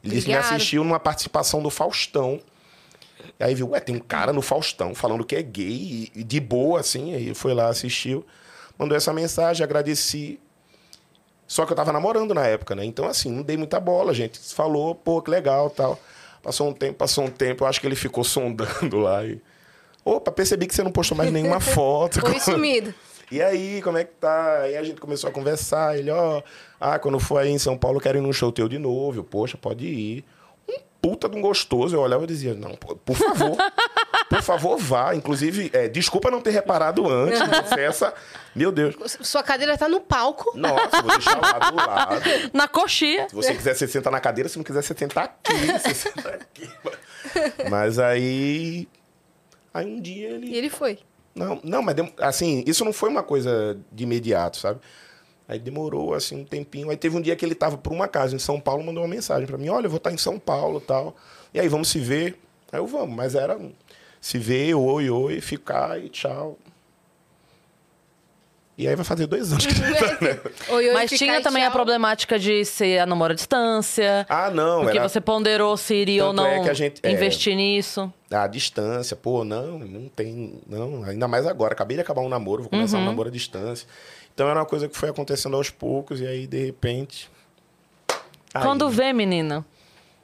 Ele 0.02 0.20
me 0.24 0.36
assistiu 0.36 0.84
numa 0.84 1.00
participação 1.00 1.60
do 1.62 1.68
Faustão. 1.68 2.40
E 3.40 3.44
aí 3.44 3.54
viu, 3.54 3.70
ué, 3.70 3.80
tem 3.80 3.96
um 3.96 4.00
cara 4.00 4.32
no 4.32 4.40
Faustão 4.40 4.94
falando 4.94 5.24
que 5.24 5.34
é 5.34 5.42
gay, 5.42 5.66
e, 6.14 6.20
e 6.20 6.24
de 6.24 6.38
boa, 6.38 6.80
assim. 6.80 7.12
Aí 7.14 7.34
foi 7.34 7.52
lá, 7.54 7.68
assistiu, 7.68 8.24
mandou 8.78 8.96
essa 8.96 9.12
mensagem, 9.12 9.64
agradeci. 9.64 10.38
Só 11.46 11.66
que 11.66 11.72
eu 11.72 11.76
tava 11.76 11.92
namorando 11.92 12.32
na 12.34 12.46
época, 12.46 12.74
né? 12.74 12.84
Então, 12.84 13.06
assim, 13.06 13.30
não 13.30 13.42
dei 13.42 13.56
muita 13.56 13.80
bola, 13.80 14.14
gente. 14.14 14.38
Falou, 14.54 14.94
pô, 14.94 15.20
que 15.20 15.30
legal 15.30 15.70
tal. 15.70 15.98
Passou 16.42 16.68
um 16.68 16.72
tempo, 16.72 16.94
passou 16.98 17.24
um 17.24 17.30
tempo, 17.30 17.64
eu 17.64 17.68
acho 17.68 17.80
que 17.80 17.86
ele 17.86 17.96
ficou 17.96 18.22
sondando 18.24 18.98
lá 18.98 19.24
e. 19.24 19.40
Opa, 20.06 20.30
percebi 20.30 20.68
que 20.68 20.74
você 20.74 20.84
não 20.84 20.92
postou 20.92 21.18
mais 21.18 21.32
nenhuma 21.32 21.58
foto. 21.60 22.20
Foi 22.20 22.38
sumido. 22.38 22.94
E 23.28 23.42
aí, 23.42 23.82
como 23.82 23.98
é 23.98 24.04
que 24.04 24.12
tá? 24.20 24.60
Aí 24.60 24.76
a 24.76 24.82
gente 24.84 25.00
começou 25.00 25.28
a 25.28 25.32
conversar. 25.32 25.98
Ele, 25.98 26.12
ó, 26.12 26.40
ah, 26.80 26.96
quando 26.96 27.18
for 27.18 27.38
aí 27.38 27.50
em 27.50 27.58
São 27.58 27.76
Paulo, 27.76 28.00
quero 28.00 28.16
ir 28.16 28.20
num 28.20 28.32
show 28.32 28.52
teu 28.52 28.68
de 28.68 28.78
novo. 28.78 29.18
Eu, 29.18 29.24
Poxa, 29.24 29.58
pode 29.58 29.84
ir. 29.84 30.24
Um 30.68 30.78
puta 31.02 31.28
de 31.28 31.36
um 31.36 31.40
gostoso. 31.40 31.96
Eu 31.96 32.00
olhava 32.02 32.22
e 32.22 32.26
dizia, 32.28 32.54
não, 32.54 32.76
por 32.76 33.16
favor, 33.16 33.56
por 34.30 34.42
favor, 34.42 34.78
vá. 34.78 35.12
Inclusive, 35.12 35.70
é, 35.72 35.88
desculpa 35.88 36.30
não 36.30 36.40
ter 36.40 36.50
reparado 36.50 37.10
antes. 37.10 37.40
Essa. 37.76 38.14
Meu 38.54 38.70
Deus. 38.70 38.94
Sua 39.22 39.42
cadeira 39.42 39.76
tá 39.76 39.88
no 39.88 40.00
palco. 40.00 40.56
Nossa, 40.56 41.02
vou 41.02 41.10
deixar 41.10 41.36
lá 41.40 41.58
do 41.68 41.76
lado. 41.76 42.22
Na 42.54 42.68
coxinha. 42.68 43.28
Se 43.28 43.34
você 43.34 43.52
quiser, 43.56 43.74
você 43.74 43.88
senta 43.88 44.08
na 44.08 44.20
cadeira. 44.20 44.48
Se 44.48 44.56
não 44.56 44.62
quiser, 44.62 44.82
você 44.82 44.94
senta 44.96 45.20
aqui. 45.20 45.52
Você 45.80 45.94
senta 45.94 46.28
aqui. 46.28 46.70
Mas 47.68 47.98
aí. 47.98 48.86
Aí 49.76 49.86
um 49.86 50.00
dia 50.00 50.30
ele. 50.30 50.46
E 50.46 50.54
ele 50.54 50.70
foi. 50.70 50.98
Não, 51.34 51.60
não, 51.62 51.82
mas 51.82 51.94
assim, 52.18 52.64
isso 52.66 52.82
não 52.82 52.94
foi 52.94 53.10
uma 53.10 53.22
coisa 53.22 53.78
de 53.92 54.04
imediato, 54.04 54.56
sabe? 54.56 54.80
Aí 55.46 55.58
demorou 55.58 56.14
assim 56.14 56.40
um 56.40 56.44
tempinho. 56.46 56.88
Aí 56.88 56.96
teve 56.96 57.14
um 57.14 57.20
dia 57.20 57.36
que 57.36 57.44
ele 57.44 57.54
tava 57.54 57.76
por 57.76 57.92
uma 57.92 58.08
casa 58.08 58.34
em 58.34 58.38
São 58.38 58.58
Paulo, 58.58 58.82
mandou 58.82 59.02
uma 59.02 59.08
mensagem 59.14 59.46
pra 59.46 59.58
mim: 59.58 59.68
"Olha, 59.68 59.84
eu 59.84 59.90
vou 59.90 59.98
estar 59.98 60.10
em 60.10 60.16
São 60.16 60.38
Paulo, 60.38 60.80
tal. 60.80 61.14
E 61.52 61.60
aí 61.60 61.68
vamos 61.68 61.88
se 61.88 61.98
ver". 61.98 62.40
Aí 62.72 62.80
eu 62.80 62.86
vamos, 62.86 63.14
mas 63.14 63.34
era 63.34 63.60
se 64.18 64.38
ver, 64.38 64.74
oi, 64.74 65.10
oi, 65.10 65.40
ficar 65.42 66.02
e 66.02 66.08
tchau. 66.08 66.58
E 68.78 68.86
aí 68.86 68.94
vai 68.94 69.04
fazer 69.06 69.26
dois 69.26 69.50
anos 69.52 69.64
que 69.64 69.72
a 69.72 69.74
gente 69.86 69.98
tá, 69.98 70.18
né? 70.20 70.38
Oi, 70.68 70.88
oi, 70.88 70.92
Mas 70.92 71.10
tinha 71.10 71.40
também 71.40 71.62
a 71.62 71.66
tchau. 71.68 71.72
problemática 71.76 72.38
de 72.38 72.62
ser 72.66 72.98
a 72.98 73.06
namoro 73.06 73.32
à 73.32 73.34
distância. 73.34 74.26
Ah, 74.28 74.50
não, 74.50 74.82
porque 74.82 74.98
era 74.98 75.08
você 75.08 75.18
ponderou 75.18 75.74
se 75.78 75.94
iria 75.94 76.26
ou 76.26 76.34
Tanto 76.34 76.46
é 76.46 76.56
não 76.56 76.64
que 76.64 76.70
a 76.70 76.74
gente- 76.74 77.00
é. 77.02 77.10
investir 77.10 77.56
nisso. 77.56 78.12
a 78.30 78.46
distância. 78.46 79.16
Pô, 79.16 79.44
não, 79.44 79.78
não 79.78 80.08
tem, 80.08 80.60
não, 80.66 81.02
ainda 81.04 81.26
mais 81.26 81.46
agora. 81.46 81.72
Acabei 81.72 81.96
de 81.96 82.02
acabar 82.02 82.20
um 82.20 82.28
namoro, 82.28 82.64
vou 82.64 82.70
começar 82.70 82.98
um 82.98 83.00
Uhum. 83.00 83.06
namoro 83.06 83.28
à 83.30 83.32
distância. 83.32 83.88
Então 84.34 84.46
era 84.46 84.58
uma 84.60 84.66
coisa 84.66 84.86
que 84.88 84.96
foi 84.96 85.08
acontecendo 85.08 85.56
aos 85.56 85.70
poucos 85.70 86.20
e 86.20 86.26
aí 86.26 86.46
de 86.46 86.66
repente 86.66 87.30
aí, 88.52 88.62
Quando 88.62 88.90
vê, 88.90 89.10
menina. 89.14 89.64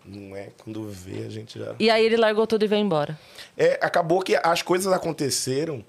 Não 0.04 0.36
é 0.36 0.48
quando 0.62 0.86
vê, 0.90 1.24
a 1.26 1.30
gente 1.30 1.58
já. 1.58 1.74
E 1.78 1.88
aí 1.88 2.04
ele 2.04 2.18
largou 2.18 2.46
tudo 2.46 2.64
e 2.64 2.68
veio 2.68 2.82
embora. 2.82 3.18
É, 3.56 3.78
acabou 3.80 4.20
que 4.20 4.36
as 4.42 4.60
coisas 4.60 4.92
aconteceram. 4.92 5.82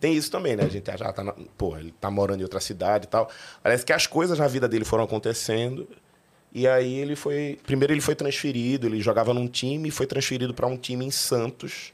Tem 0.00 0.14
isso 0.14 0.30
também, 0.30 0.56
né? 0.56 0.64
A 0.64 0.68
gente 0.68 0.86
já 0.96 1.12
tá. 1.12 1.22
Na... 1.22 1.34
Pô, 1.58 1.76
ele 1.76 1.94
tá 2.00 2.10
morando 2.10 2.40
em 2.40 2.42
outra 2.42 2.58
cidade 2.58 3.04
e 3.04 3.08
tal. 3.08 3.30
Parece 3.62 3.84
que 3.84 3.92
as 3.92 4.06
coisas 4.06 4.38
na 4.38 4.48
vida 4.48 4.66
dele 4.66 4.84
foram 4.84 5.04
acontecendo. 5.04 5.86
E 6.52 6.66
aí 6.66 6.94
ele 6.98 7.14
foi. 7.14 7.58
Primeiro 7.64 7.92
ele 7.92 8.00
foi 8.00 8.14
transferido, 8.14 8.86
ele 8.86 9.00
jogava 9.00 9.34
num 9.34 9.46
time 9.46 9.88
e 9.88 9.92
foi 9.92 10.06
transferido 10.06 10.54
para 10.54 10.66
um 10.66 10.76
time 10.76 11.04
em 11.04 11.10
Santos. 11.10 11.92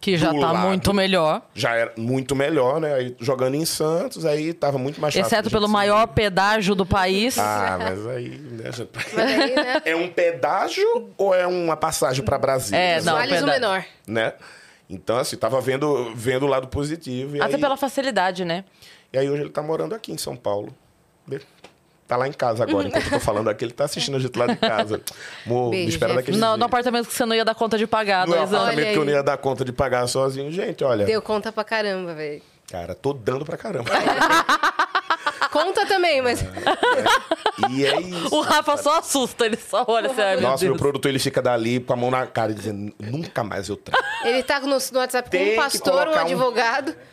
Que 0.00 0.16
já 0.16 0.30
tá 0.30 0.52
lado. 0.52 0.68
muito 0.68 0.92
melhor. 0.94 1.42
Já 1.54 1.74
era 1.74 1.92
muito 1.96 2.36
melhor, 2.36 2.80
né? 2.80 2.94
Aí, 2.94 3.16
jogando 3.18 3.54
em 3.54 3.64
Santos, 3.64 4.24
aí 4.24 4.52
tava 4.52 4.78
muito 4.78 5.00
mais 5.00 5.14
fácil. 5.14 5.26
Exceto 5.26 5.50
pelo 5.50 5.68
maior 5.68 6.06
pedágio 6.06 6.74
do 6.74 6.84
país. 6.86 7.36
Ah, 7.38 7.76
mas 7.80 8.06
aí. 8.06 8.28
Né, 8.38 8.70
já- 8.72 8.86
Mas 8.94 9.18
aí, 9.18 9.54
né? 9.54 9.82
É 9.84 9.96
um 9.96 10.08
pedágio 10.08 11.10
ou 11.16 11.34
é 11.34 11.46
uma 11.46 11.76
passagem 11.76 12.22
para 12.24 12.38
Brasília? 12.38 12.78
É, 12.78 13.00
não, 13.00 13.14
Vales 13.14 13.42
o 13.42 13.46
menor. 13.46 13.84
Né? 14.06 14.34
Então, 14.88 15.16
assim, 15.18 15.36
tava 15.36 15.60
vendo, 15.60 16.12
vendo 16.14 16.44
o 16.44 16.48
lado 16.48 16.68
positivo. 16.68 17.36
E 17.36 17.40
Até 17.40 17.56
aí, 17.56 17.60
pela 17.60 17.76
facilidade, 17.76 18.44
né? 18.44 18.64
E 19.12 19.18
aí 19.18 19.28
hoje 19.28 19.42
ele 19.42 19.50
tá 19.50 19.62
morando 19.62 19.94
aqui 19.94 20.12
em 20.12 20.18
São 20.18 20.36
Paulo. 20.36 20.74
Tá 22.06 22.16
lá 22.16 22.28
em 22.28 22.32
casa 22.32 22.62
agora, 22.62 22.86
enquanto 22.86 23.04
eu 23.06 23.10
tô 23.10 23.18
falando 23.20 23.48
aqui, 23.50 23.64
ele 23.64 23.72
tá 23.72 23.84
assistindo 23.84 24.16
a 24.16 24.20
gente 24.20 24.38
lá 24.38 24.46
de 24.46 24.54
casa. 24.56 25.00
Amor, 25.44 25.70
me 25.70 25.88
espera 25.88 26.14
Jeff. 26.14 26.30
No, 26.30 26.38
jeito. 26.38 26.56
no 26.56 26.64
apartamento 26.64 27.08
que 27.08 27.14
você 27.14 27.24
não 27.26 27.34
ia 27.34 27.44
dar 27.44 27.54
conta 27.56 27.76
de 27.76 27.84
pagar 27.84 28.26
No 28.28 28.32
dois 28.34 28.42
anos. 28.42 28.54
apartamento 28.54 28.92
que 28.92 28.96
eu 28.98 29.02
aí. 29.02 29.06
não 29.08 29.14
ia 29.14 29.22
dar 29.24 29.36
conta 29.38 29.64
de 29.64 29.72
pagar 29.72 30.06
sozinho. 30.06 30.52
Gente, 30.52 30.84
olha, 30.84 31.04
Deu 31.04 31.20
conta 31.20 31.50
pra 31.50 31.64
caramba, 31.64 32.14
velho. 32.14 32.40
cara, 32.70 32.94
tô 32.94 33.12
dando 33.12 33.44
pra 33.44 33.56
caramba. 33.56 33.90
Conta 35.64 35.86
também, 35.86 36.20
mas. 36.22 36.44
e 37.70 37.84
é 37.86 38.00
isso. 38.00 38.26
O 38.36 38.40
Rafa 38.40 38.76
só 38.76 38.98
assusta, 38.98 39.46
ele 39.46 39.56
só 39.56 39.84
olha 39.88 40.10
assim, 40.10 40.20
ai, 40.20 40.36
meu 40.36 40.42
Nossa, 40.42 40.64
meu 40.64 40.72
Deus. 40.74 40.80
produtor, 40.82 41.08
ele 41.08 41.18
fica 41.18 41.40
dali 41.40 41.80
com 41.80 41.92
a 41.92 41.96
mão 41.96 42.10
na 42.10 42.26
cara, 42.26 42.52
dizendo, 42.52 42.92
nunca 43.00 43.42
mais 43.42 43.68
eu 43.68 43.76
trago. 43.76 44.02
Ele 44.24 44.42
tá 44.42 44.60
no, 44.60 44.66
no 44.66 44.98
WhatsApp 44.98 45.30
com 45.30 45.30
Tem 45.30 45.46
um 45.46 45.50
que 45.50 45.56
pastor, 45.56 45.92
um 45.94 45.98
colocar 45.98 46.22
um- 46.22 46.24
advogado. 46.26 46.94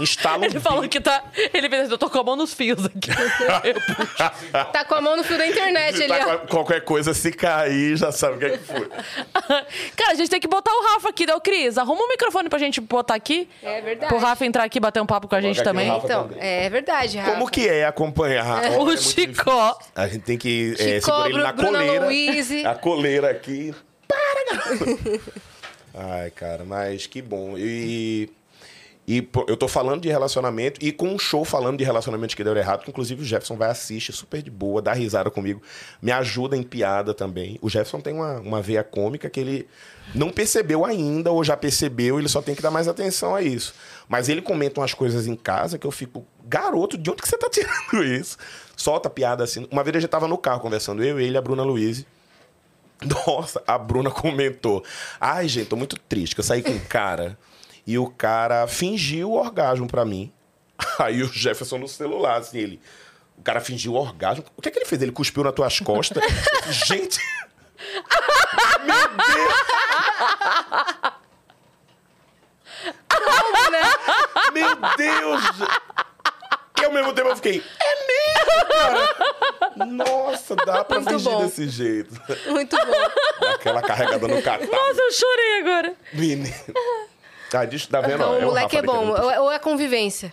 instala 0.00 0.38
um 0.38 0.44
Ele 0.44 0.60
falou 0.60 0.88
que 0.88 1.00
tá. 1.00 1.22
Ele 1.52 1.68
fez 1.68 1.82
assim, 1.82 1.92
eu 1.92 1.98
tô 1.98 2.08
com 2.08 2.18
a 2.18 2.24
mão 2.24 2.36
nos 2.36 2.54
fios 2.54 2.84
aqui. 2.84 3.10
Tá 4.72 4.84
com 4.84 4.94
a 4.94 5.00
mão 5.00 5.16
no 5.16 5.24
fio 5.24 5.36
da 5.38 5.46
internet 5.46 6.02
ali, 6.02 6.08
tá 6.08 6.38
qualquer 6.38 6.82
coisa, 6.82 7.12
se 7.14 7.32
cair, 7.32 7.96
já 7.96 8.12
sabe 8.12 8.36
o 8.36 8.38
que 8.38 8.44
é 8.44 8.50
que 8.50 8.58
foi. 8.58 8.88
Cara, 9.96 10.12
a 10.12 10.14
gente 10.14 10.30
tem 10.30 10.40
que 10.40 10.48
botar 10.48 10.70
o 10.70 10.82
Rafa 10.94 11.08
aqui, 11.08 11.26
né? 11.26 11.34
Ô, 11.34 11.40
Cris, 11.40 11.78
arruma 11.78 12.02
um 12.02 12.08
microfone 12.08 12.48
pra 12.48 12.58
gente 12.58 12.80
botar 12.80 13.14
aqui. 13.14 13.48
É 13.62 13.80
verdade. 13.80 14.08
Pro 14.08 14.18
Rafa 14.18 14.44
entrar 14.44 14.64
aqui 14.64 14.78
e 14.78 14.80
bater 14.80 15.00
um 15.00 15.06
papo 15.06 15.28
com 15.28 15.34
a 15.34 15.40
gente 15.40 15.62
também. 15.62 15.88
Rafa. 15.88 16.06
Então, 16.06 16.28
também. 16.28 16.42
é 16.42 16.70
verdade, 16.70 17.18
Rafa. 17.18 17.32
Como 17.32 17.50
que 17.50 17.68
é 17.68 17.84
acompanhar? 17.84 18.46
Ó, 18.46 18.66
é 18.66 18.70
O 18.78 18.84
muito 18.84 19.02
Chicó. 19.02 19.78
A 19.94 20.06
gente 20.08 20.22
tem 20.22 20.38
que 20.38 20.74
é, 20.78 21.00
Chicó, 21.00 21.24
segurar 21.24 21.28
ele 21.28 21.42
na 21.42 21.52
Bruna 21.52 21.78
coleira. 21.78 22.04
Louise. 22.04 22.66
A 22.66 22.74
coleira 22.74 23.30
aqui. 23.30 23.74
Para, 24.06 24.56
garoto. 24.56 25.22
Ai, 25.94 26.30
cara, 26.30 26.64
mas 26.64 27.06
que 27.06 27.20
bom. 27.20 27.54
E, 27.56 28.30
e 29.06 29.28
eu 29.48 29.56
tô 29.56 29.66
falando 29.66 30.02
de 30.02 30.08
relacionamento 30.08 30.78
e 30.84 30.92
com 30.92 31.08
um 31.08 31.18
show 31.18 31.44
falando 31.44 31.76
de 31.76 31.82
relacionamentos 31.82 32.36
que 32.36 32.44
deu 32.44 32.56
errado, 32.56 32.84
que 32.84 32.90
inclusive 32.90 33.22
o 33.22 33.24
Jefferson 33.24 33.56
vai 33.56 33.68
assistir 33.68 34.12
super 34.12 34.40
de 34.40 34.50
boa, 34.50 34.80
dá 34.80 34.92
risada 34.92 35.28
comigo, 35.28 35.60
me 36.00 36.12
ajuda 36.12 36.56
em 36.56 36.62
piada 36.62 37.12
também. 37.12 37.58
O 37.60 37.68
Jefferson 37.68 38.00
tem 38.00 38.14
uma, 38.14 38.38
uma 38.38 38.62
veia 38.62 38.84
cômica 38.84 39.28
que 39.28 39.40
ele 39.40 39.68
não 40.14 40.30
percebeu 40.30 40.84
ainda, 40.84 41.32
ou 41.32 41.42
já 41.42 41.56
percebeu, 41.56 42.20
ele 42.20 42.28
só 42.28 42.40
tem 42.40 42.54
que 42.54 42.62
dar 42.62 42.70
mais 42.70 42.86
atenção 42.86 43.34
a 43.34 43.42
isso. 43.42 43.74
Mas 44.08 44.28
ele 44.28 44.40
comenta 44.40 44.80
umas 44.80 44.94
coisas 44.94 45.26
em 45.26 45.34
casa 45.34 45.78
que 45.78 45.86
eu 45.86 45.90
fico, 45.90 46.24
garoto, 46.44 46.96
de 46.96 47.10
onde 47.10 47.22
que 47.22 47.28
você 47.28 47.36
tá 47.36 47.48
tirando 47.50 48.04
isso? 48.04 48.36
Solta 48.76 49.10
piada 49.10 49.42
assim. 49.42 49.66
Uma 49.70 49.82
vez 49.82 49.96
a 49.96 50.00
gente 50.00 50.10
tava 50.10 50.28
no 50.28 50.38
carro 50.38 50.60
conversando, 50.60 51.02
eu, 51.02 51.18
ele 51.18 51.34
e 51.34 51.36
a 51.36 51.42
Bruna 51.42 51.64
Luiz. 51.64 52.06
Nossa, 53.26 53.60
a 53.66 53.76
Bruna 53.76 54.12
comentou. 54.12 54.84
Ai, 55.20 55.48
gente, 55.48 55.66
tô 55.66 55.74
muito 55.74 55.98
triste, 55.98 56.36
que 56.36 56.40
eu 56.40 56.44
saí 56.44 56.62
com 56.62 56.70
um 56.70 56.78
cara 56.78 57.36
e 57.86 57.98
o 57.98 58.08
cara 58.08 58.66
fingiu 58.66 59.30
o 59.30 59.34
orgasmo 59.34 59.86
pra 59.86 60.04
mim. 60.04 60.32
Aí 60.98 61.22
o 61.22 61.32
Jefferson 61.32 61.78
no 61.78 61.88
celular, 61.88 62.38
assim, 62.38 62.58
ele. 62.58 62.80
O 63.36 63.42
cara 63.42 63.60
fingiu 63.60 63.92
o 63.92 63.96
orgasmo. 63.96 64.44
O 64.56 64.62
que 64.62 64.68
é 64.68 64.72
que 64.72 64.78
ele 64.78 64.86
fez? 64.86 65.02
Ele 65.02 65.12
cuspiu 65.12 65.42
nas 65.42 65.52
tuas 65.54 65.80
costas. 65.80 66.22
gente! 66.86 67.20
Meu 68.84 69.08
Deus! 69.08 69.54
Meu 74.52 74.76
Deus! 74.96 75.42
E 76.80 76.84
ao 76.84 76.92
mesmo 76.92 77.12
tempo 77.12 77.28
eu 77.28 77.36
fiquei. 77.36 77.62
É 77.80 78.06
mesmo, 78.06 78.68
cara? 78.68 79.86
Nossa, 79.86 80.56
dá 80.56 80.84
pra 80.84 81.00
Muito 81.00 81.10
fingir 81.12 81.32
bom. 81.32 81.44
desse 81.44 81.68
jeito. 81.68 82.20
Muito 82.48 82.76
bom. 82.76 83.46
Aquela 83.54 83.82
carregada 83.82 84.26
no 84.28 84.42
catarro. 84.42 84.70
Nossa, 84.70 85.00
eu 85.00 85.12
chorei 85.12 85.60
agora. 85.60 85.94
Menino. 86.12 86.54
Ah, 87.54 87.64
disso, 87.64 87.88
tá 87.88 88.00
vendo? 88.00 88.14
Então, 88.14 88.34
ó, 88.34 88.38
o 88.38 88.42
moleque 88.42 88.76
é 88.76 88.82
bom. 88.82 89.14
querendo- 89.14 89.40
Ou 89.42 89.52
é 89.52 89.58
convivência. 89.58 90.32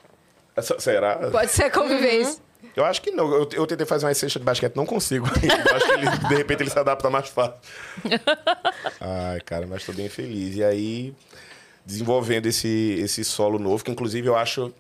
Essa- 0.55 0.79
Será? 0.79 1.15
Pode 1.31 1.51
ser 1.51 1.69
convivência. 1.71 2.41
Eu 2.75 2.85
acho 2.85 3.01
que 3.01 3.11
não. 3.11 3.31
Eu, 3.33 3.49
eu 3.53 3.67
tentei 3.67 3.85
fazer 3.85 4.05
uma 4.05 4.13
cesta 4.13 4.39
de 4.39 4.45
basquete, 4.45 4.75
não 4.75 4.85
consigo. 4.85 5.25
Eu 5.43 5.75
acho 5.75 5.85
que 5.85 5.91
ele, 5.93 6.09
de 6.29 6.35
repente 6.35 6.63
ele 6.63 6.69
se 6.69 6.77
adapta 6.79 7.09
mais 7.09 7.27
fácil. 7.29 7.55
Ai, 9.01 9.39
cara, 9.41 9.65
mas 9.67 9.83
tô 9.85 9.91
bem 9.93 10.09
feliz. 10.09 10.55
E 10.55 10.63
aí, 10.63 11.13
desenvolvendo 11.85 12.45
esse, 12.47 12.99
esse 13.01 13.23
solo 13.23 13.57
novo, 13.59 13.83
que 13.83 13.91
inclusive 13.91 14.27
eu 14.27 14.35
acho. 14.35 14.73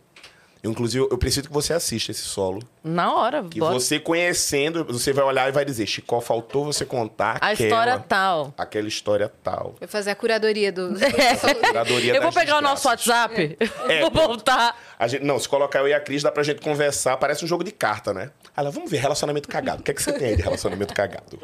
Eu, 0.61 0.71
inclusive, 0.71 1.07
eu 1.09 1.17
preciso 1.17 1.47
que 1.47 1.53
você 1.53 1.73
assista 1.73 2.11
esse 2.11 2.21
solo. 2.23 2.61
Na 2.83 3.13
hora, 3.15 3.43
Que 3.43 3.59
bota. 3.59 3.73
você 3.73 3.99
conhecendo, 3.99 4.83
você 4.85 5.13
vai 5.13 5.23
olhar 5.23 5.47
e 5.47 5.51
vai 5.51 5.63
dizer: 5.63 5.85
Chicó, 5.85 6.19
faltou 6.21 6.65
você 6.65 6.85
contar 6.85 7.37
a 7.41 7.49
aquela, 7.51 7.53
história 7.69 7.99
tal. 8.07 8.53
aquela 8.57 8.87
história 8.87 9.31
tal. 9.43 9.75
Vai 9.79 9.87
fazer 9.87 10.11
a 10.11 10.15
curadoria 10.15 10.71
do. 10.71 10.93
Curadoria 11.67 12.15
Eu 12.15 12.21
vou 12.21 12.31
pegar 12.31 12.57
o 12.57 12.61
nosso 12.61 12.87
desgraças. 12.89 13.07
WhatsApp, 13.07 13.57
É, 13.87 14.01
vou 14.01 14.11
pronto. 14.11 14.27
voltar. 14.27 14.77
A 14.97 15.07
gente, 15.07 15.23
não, 15.23 15.39
se 15.39 15.47
colocar 15.47 15.79
eu 15.79 15.87
e 15.87 15.93
a 15.93 15.99
Cris, 15.99 16.23
dá 16.23 16.31
pra 16.31 16.43
gente 16.43 16.61
conversar. 16.61 17.15
Parece 17.17 17.43
um 17.45 17.47
jogo 17.47 17.63
de 17.63 17.71
carta, 17.71 18.13
né? 18.13 18.31
Ela, 18.55 18.69
vamos 18.69 18.89
ver, 18.91 18.97
relacionamento 18.97 19.47
cagado. 19.47 19.81
O 19.81 19.83
que 19.83 19.91
é 19.91 19.93
que 19.93 20.01
você 20.03 20.11
tem 20.11 20.29
aí 20.29 20.35
de 20.35 20.41
relacionamento 20.41 20.93
cagado? 20.93 21.39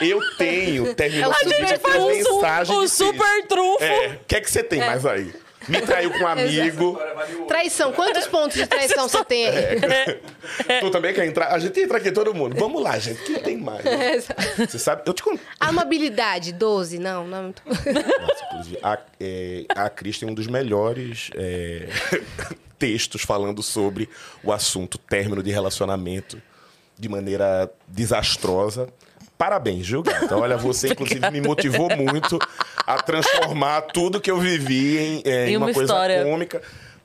Eu 0.00 0.20
tenho, 0.36 0.94
terminou 0.94 1.30
A 1.32 1.42
gente 1.44 1.56
vídeo 1.56 1.80
faz 1.80 1.94
com 1.96 2.02
um 2.02 2.06
mensagem 2.08 2.80
de 2.80 2.88
super 2.88 3.46
trunfo. 3.46 3.82
É, 3.84 4.08
o 4.22 4.24
que 4.26 4.36
é 4.36 4.40
que 4.40 4.50
você 4.50 4.62
tem 4.62 4.78
mais 4.80 5.04
aí? 5.04 5.34
Me 5.68 5.80
traiu 5.82 6.10
com 6.10 6.18
um 6.18 6.26
amigo. 6.26 6.98
Traição. 7.46 7.92
Quantos 7.92 8.26
pontos 8.26 8.56
de 8.56 8.66
traição 8.66 9.08
você 9.08 9.24
tem 9.24 9.46
aí? 9.46 9.56
É. 10.68 10.80
Tu 10.80 10.90
também 10.90 11.14
quer 11.14 11.26
entrar? 11.26 11.48
A 11.48 11.58
gente 11.58 11.78
entra 11.80 11.98
aqui, 11.98 12.10
todo 12.10 12.34
mundo. 12.34 12.56
Vamos 12.56 12.82
lá, 12.82 12.98
gente. 12.98 13.22
Quem 13.22 13.40
tem 13.40 13.56
mais? 13.56 13.84
Você 14.56 14.78
sabe? 14.78 15.02
Eu 15.06 15.12
te 15.12 15.22
conto. 15.22 15.40
Amabilidade, 15.60 16.52
12. 16.52 16.98
Não, 16.98 17.26
não. 17.26 17.54
Nossa, 17.66 18.44
inclusive, 18.46 18.78
a, 18.82 18.98
é, 19.20 19.64
a 19.74 19.90
Cris 19.90 20.18
tem 20.18 20.28
um 20.28 20.34
dos 20.34 20.46
melhores 20.46 21.30
é, 21.34 21.88
textos 22.78 23.22
falando 23.22 23.62
sobre 23.62 24.08
o 24.42 24.52
assunto 24.52 24.98
término 24.98 25.42
de 25.42 25.50
relacionamento 25.50 26.40
de 26.98 27.08
maneira 27.08 27.70
desastrosa. 27.86 28.88
Parabéns, 29.38 29.86
viu, 29.88 30.02
gata? 30.02 30.36
Olha, 30.36 30.56
você, 30.56 30.88
inclusive, 30.92 31.30
me 31.30 31.40
motivou 31.40 31.88
muito 31.96 32.38
a 32.84 33.00
transformar 33.00 33.82
tudo 33.82 34.20
que 34.20 34.28
eu 34.30 34.38
vivi 34.38 34.98
em, 34.98 35.22
em 35.24 35.56
uma, 35.56 35.66
uma 35.66 35.72
coisa 35.72 35.92
história. 35.92 36.24
cômica, 36.24 36.60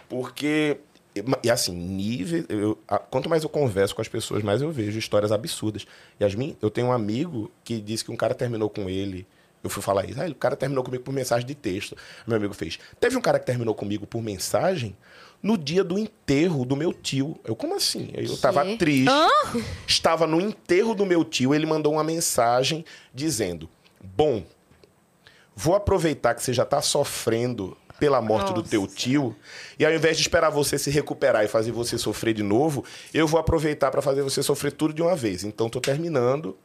porque. 0.10 0.78
E 1.44 1.52
assim, 1.52 1.74
nível. 1.76 2.44
eu- 2.50 2.80
quanto 3.12 3.30
mais 3.30 3.44
eu 3.44 3.50
converso 3.50 3.94
com 3.94 4.02
as 4.02 4.08
pessoas, 4.08 4.42
mais 4.42 4.64
eu 4.64 4.72
vejo 4.72 4.98
histórias 4.98 5.32
absurdas. 5.32 5.86
Yasmin, 6.20 6.58
eu 6.60 6.72
tenho 6.72 6.88
um 6.88 6.92
amigo 6.92 7.52
que 7.64 7.80
disse 7.80 8.04
que 8.04 8.12
um 8.12 8.16
cara 8.16 8.34
terminou 8.34 8.68
com 8.68 8.90
ele. 8.90 9.28
Eu 9.64 9.70
fui 9.70 9.84
falar 9.84 10.06
isso. 10.10 10.20
Ah, 10.20 10.26
o 10.26 10.34
cara 10.34 10.56
terminou 10.56 10.84
comigo 10.84 11.04
por 11.04 11.14
mensagem 11.14 11.46
de 11.46 11.54
texto. 11.54 11.96
Meu 12.26 12.36
amigo 12.38 12.54
fez. 12.56 12.80
Teve 13.00 13.16
um 13.16 13.22
cara 13.22 13.38
que 13.40 13.46
terminou 13.46 13.76
comigo 13.76 14.08
por 14.08 14.24
mensagem 14.24 14.98
no 15.44 15.58
dia 15.58 15.84
do 15.84 16.00
enterro 16.00 16.64
do 16.66 16.76
meu 16.76 16.94
tio. 16.94 17.38
Eu, 17.44 17.54
como 17.56 17.76
assim? 17.76 18.10
Eu 18.16 18.36
tava 18.38 18.64
Quê? 18.64 18.78
triste. 18.78 19.10
Estava 19.86 20.26
no 20.26 20.40
enterro 20.42 20.96
do 20.96 21.06
meu 21.06 21.24
tio. 21.26 21.54
Ele 21.54 21.66
mandou 21.66 21.92
uma 21.94 22.04
mensagem 22.04 22.84
dizendo: 23.14 23.70
Bom, 24.02 24.44
vou 25.56 25.76
aproveitar 25.76 26.34
que 26.34 26.42
você 26.42 26.54
já 26.54 26.66
tá 26.66 26.82
sofrendo 26.82 27.78
pela 28.00 28.22
morte 28.22 28.52
do 28.54 28.58
Nossa. 28.60 28.70
teu 28.72 28.86
tio, 28.88 29.36
e 29.80 29.86
ao 29.86 29.94
invés 29.94 30.18
de 30.18 30.24
esperar 30.24 30.50
você 30.50 30.78
se 30.78 30.90
recuperar 30.90 31.46
e 31.46 31.48
fazer 31.48 31.72
você 31.72 31.98
sofrer 31.98 32.34
de 32.34 32.44
novo, 32.44 32.84
eu 33.14 33.26
vou 33.28 33.40
aproveitar 33.40 33.92
para 33.92 34.02
fazer 34.02 34.22
você 34.24 34.42
sofrer 34.44 34.72
tudo 34.74 34.94
de 34.94 35.02
uma 35.02 35.16
vez. 35.16 35.44
Então 35.44 35.70
tô 35.70 35.80
terminando. 35.80 36.58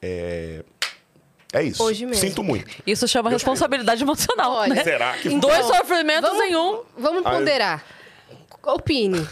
É, 0.00 0.64
é 1.52 1.62
isso. 1.62 1.82
Hoje 1.82 2.06
mesmo. 2.06 2.20
Sinto 2.20 2.42
muito. 2.42 2.70
Isso 2.86 3.06
chama 3.08 3.28
responsabilidade 3.28 4.02
emocional, 4.02 4.52
Olha, 4.52 4.74
né? 4.74 4.84
Será 4.84 5.16
que 5.18 5.28
Então, 5.28 5.40
Dois 5.50 5.66
sofrimentos 5.66 6.30
vamos- 6.30 6.44
em 6.44 6.56
um. 6.56 6.82
Vamos 6.96 7.26
Aí- 7.26 7.36
ponderar. 7.38 7.84
Opine. 8.62 9.26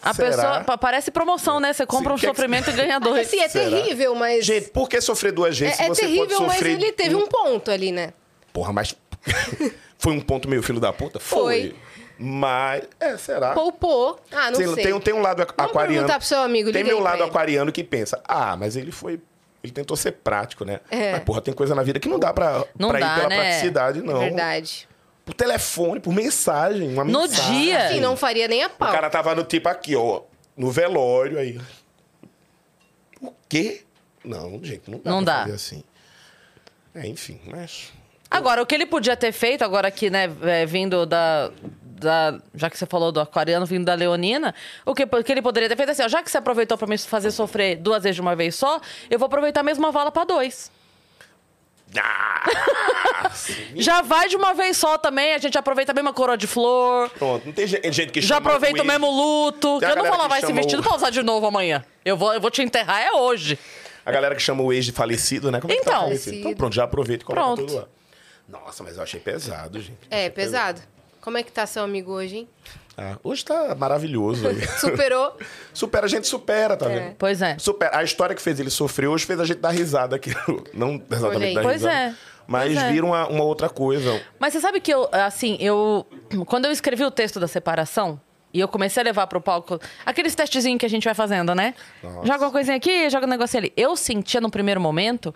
A 0.00 0.14
Será? 0.14 0.28
pessoa 0.30 0.60
pa- 0.64 0.78
parece 0.78 1.10
promoção, 1.10 1.58
né? 1.58 1.72
Você 1.72 1.84
compra 1.84 2.10
Sim, 2.10 2.14
um 2.14 2.18
que- 2.18 2.26
sofrimento 2.26 2.70
e 2.70 2.72
ganha 2.72 3.00
dois. 3.00 3.26
Assim, 3.26 3.40
é 3.40 3.48
Será? 3.48 3.68
terrível, 3.82 4.14
mas. 4.14 4.44
Gente, 4.44 4.70
por 4.70 4.88
que 4.88 5.00
sofrer 5.00 5.32
duas 5.32 5.58
vezes 5.58 5.78
é, 5.78 5.82
é 5.82 5.86
se 5.86 5.94
você 5.94 6.00
terrível, 6.02 6.26
pode 6.28 6.42
mas 6.46 6.52
sofrer... 6.58 6.72
ele 6.74 6.92
teve 6.92 7.14
um 7.16 7.26
ponto 7.26 7.70
ali, 7.70 7.90
né? 7.90 8.12
Porra, 8.52 8.72
mas... 8.72 8.94
Foi 9.98 10.12
um 10.12 10.20
ponto 10.20 10.48
meio 10.48 10.62
filho 10.62 10.78
da 10.78 10.92
puta? 10.92 11.18
Foi. 11.18 11.40
Foi. 11.70 11.74
Mas... 12.20 12.84
É, 13.00 13.16
será? 13.16 13.52
Poupou. 13.52 14.18
Ah, 14.30 14.50
não 14.50 14.58
Tem, 14.58 14.74
sei. 14.74 14.84
tem, 14.84 15.00
tem 15.00 15.14
um 15.14 15.20
lado 15.20 15.42
aquariano. 15.42 15.88
perguntar 15.88 16.18
pro 16.18 16.26
seu 16.26 16.40
amigo, 16.40 16.72
Tem 16.72 16.82
liga 16.82 16.88
meu 16.94 16.98
aí 16.98 17.02
pra 17.02 17.10
lado 17.12 17.22
ele. 17.22 17.30
aquariano 17.30 17.72
que 17.72 17.82
pensa, 17.84 18.20
ah, 18.26 18.56
mas 18.56 18.76
ele 18.76 18.92
foi. 18.92 19.20
Ele 19.62 19.72
tentou 19.72 19.96
ser 19.96 20.12
prático, 20.12 20.64
né? 20.64 20.78
É. 20.90 21.12
Mas, 21.12 21.24
porra, 21.24 21.40
tem 21.40 21.52
coisa 21.52 21.74
na 21.74 21.82
vida 21.82 21.98
que 21.98 22.08
não 22.08 22.18
dá 22.20 22.32
pra, 22.32 22.64
Não 22.78 22.90
pra 22.90 23.00
dá, 23.00 23.06
ir 23.06 23.14
pela 23.16 23.28
né? 23.28 23.36
praticidade, 23.36 24.02
não. 24.02 24.20
Verdade. 24.20 24.87
Por 25.28 25.34
telefone, 25.34 26.00
por 26.00 26.10
mensagem, 26.14 26.90
uma 26.90 27.04
No 27.04 27.20
mensagem. 27.20 27.60
dia. 27.60 27.88
Sim, 27.90 28.00
não 28.00 28.16
faria 28.16 28.48
nem 28.48 28.62
a 28.64 28.68
O 28.68 28.70
pau. 28.70 28.90
cara 28.90 29.10
tava 29.10 29.34
no 29.34 29.44
tipo 29.44 29.68
aqui, 29.68 29.94
ó, 29.94 30.22
no 30.56 30.70
velório 30.70 31.38
aí. 31.38 31.60
O 33.20 33.30
quê? 33.46 33.82
Não, 34.24 34.58
gente, 34.64 34.90
não 34.90 34.98
dá 34.98 35.10
Não 35.10 35.22
pra 35.22 35.34
dá. 35.34 35.42
fazer 35.42 35.54
assim. 35.54 35.84
É, 36.94 37.06
enfim, 37.06 37.38
mas. 37.44 37.92
Agora, 38.30 38.62
o 38.62 38.66
que 38.66 38.74
ele 38.74 38.86
podia 38.86 39.14
ter 39.18 39.30
feito, 39.32 39.62
agora 39.62 39.88
aqui, 39.88 40.08
né, 40.08 40.30
é, 40.44 40.64
vindo 40.64 41.04
da, 41.04 41.50
da. 41.82 42.38
Já 42.54 42.70
que 42.70 42.78
você 42.78 42.86
falou 42.86 43.12
do 43.12 43.20
aquariano 43.20 43.66
vindo 43.66 43.84
da 43.84 43.92
Leonina, 43.92 44.54
o 44.86 44.94
que, 44.94 45.02
o 45.04 45.22
que 45.22 45.30
ele 45.32 45.42
poderia 45.42 45.68
ter 45.68 45.76
feito 45.76 45.90
é 45.90 45.92
assim, 45.92 46.04
ó, 46.04 46.08
já 46.08 46.22
que 46.22 46.30
você 46.30 46.38
aproveitou 46.38 46.78
pra 46.78 46.86
me 46.86 46.96
fazer 46.96 47.30
sofrer 47.32 47.76
duas 47.76 48.02
vezes 48.02 48.14
de 48.16 48.22
uma 48.22 48.34
vez 48.34 48.54
só, 48.54 48.80
eu 49.10 49.18
vou 49.18 49.26
aproveitar 49.26 49.60
a 49.60 49.62
mesma 49.62 49.92
vala 49.92 50.10
pra 50.10 50.24
dois. 50.24 50.70
Ah, 51.96 53.30
Já 53.76 54.02
vai 54.02 54.28
de 54.28 54.36
uma 54.36 54.52
vez 54.54 54.76
só 54.76 54.98
também, 54.98 55.34
a 55.34 55.38
gente 55.38 55.56
aproveita 55.56 55.92
a 55.92 55.94
mesma 55.94 56.12
coroa 56.12 56.36
de 56.36 56.46
flor. 56.46 57.08
pronto, 57.10 57.46
não 57.46 57.52
tem 57.52 57.66
gente 57.66 57.92
gente 57.92 58.12
que 58.12 58.20
Já 58.20 58.36
aproveita 58.36 58.82
o 58.82 58.86
mesmo 58.86 59.10
luto. 59.10 59.78
Eu 59.82 59.96
não 59.96 60.04
vou 60.06 60.16
lavar 60.18 60.38
esse 60.42 60.52
vestido 60.52 60.80
o- 60.80 60.82
pra 60.82 60.94
usar 60.94 61.10
de 61.10 61.22
novo 61.22 61.46
amanhã. 61.46 61.84
Eu 62.04 62.16
vou, 62.16 62.32
eu 62.34 62.40
vou 62.40 62.50
te 62.50 62.62
enterrar 62.62 63.00
é 63.00 63.12
hoje. 63.12 63.58
A 64.04 64.10
galera 64.10 64.34
que 64.34 64.42
chama 64.42 64.62
o 64.62 64.72
ex 64.72 64.84
de 64.86 64.92
falecido, 64.92 65.50
né? 65.50 65.60
Como 65.60 65.72
é 65.72 65.76
que 65.76 65.82
tá 65.84 65.90
Então. 65.90 66.02
falecido? 66.04 66.36
Então 66.36 66.54
pronto, 66.54 66.74
já 66.74 66.84
aproveita 66.84 67.22
e 67.24 67.26
coloca 67.26 67.44
Pronto. 67.44 67.66
tudo 67.66 67.76
lá. 67.76 67.86
Nossa, 68.48 68.82
mas 68.82 68.96
eu 68.96 69.02
achei 69.02 69.20
pesado, 69.20 69.80
gente. 69.80 69.98
É, 70.10 70.20
Achei 70.20 70.30
pesado. 70.30 70.80
Como 71.20 71.36
é 71.36 71.42
que 71.42 71.52
tá 71.52 71.66
seu 71.66 71.82
amigo 71.82 72.12
hoje, 72.12 72.36
hein? 72.38 72.48
Ah, 73.00 73.16
hoje 73.22 73.44
tá 73.44 73.76
maravilhoso 73.76 74.48
aí. 74.48 74.60
Superou. 74.80 75.36
supera, 75.72 76.06
a 76.06 76.08
gente 76.08 76.26
supera, 76.26 76.76
tá 76.76 76.88
vendo? 76.88 77.14
Pois 77.16 77.40
é. 77.40 77.56
Supera. 77.56 77.96
A 77.98 78.02
história 78.02 78.34
que 78.34 78.42
fez 78.42 78.58
ele 78.58 78.70
sofrer 78.70 79.06
hoje 79.06 79.24
fez 79.24 79.38
a 79.38 79.44
gente 79.44 79.60
dar 79.60 79.70
risada 79.70 80.16
aqui. 80.16 80.32
Não 80.74 81.00
exatamente 81.08 81.54
dar 81.54 81.62
Pois 81.62 81.76
risada. 81.82 81.94
é. 81.94 82.14
Mas 82.44 82.72
Pois 82.72 82.84
é. 82.84 82.90
vira 82.90 83.06
uma, 83.06 83.28
uma 83.28 83.44
outra 83.44 83.68
coisa. 83.68 84.20
Mas 84.40 84.52
você 84.52 84.60
sabe 84.60 84.80
que 84.80 84.92
eu, 84.92 85.08
assim, 85.12 85.56
eu. 85.60 86.04
Quando 86.46 86.64
eu 86.64 86.72
escrevi 86.72 87.04
o 87.04 87.10
texto 87.10 87.38
da 87.38 87.46
separação. 87.46 88.20
E 88.52 88.58
eu 88.60 88.66
comecei 88.66 89.02
a 89.02 89.04
levar 89.04 89.26
pro 89.26 89.42
palco 89.42 89.78
aqueles 90.06 90.34
testezinhos 90.34 90.80
que 90.80 90.86
a 90.86 90.88
gente 90.88 91.04
vai 91.04 91.12
fazendo, 91.14 91.54
né? 91.54 91.74
Nossa. 92.02 92.26
Joga 92.26 92.46
uma 92.46 92.50
coisinha 92.50 92.78
aqui, 92.78 93.08
joga 93.10 93.26
um 93.26 93.28
negocinho 93.28 93.60
ali. 93.60 93.72
Eu 93.76 93.94
sentia 93.94 94.40
no 94.40 94.50
primeiro 94.50 94.80
momento 94.80 95.34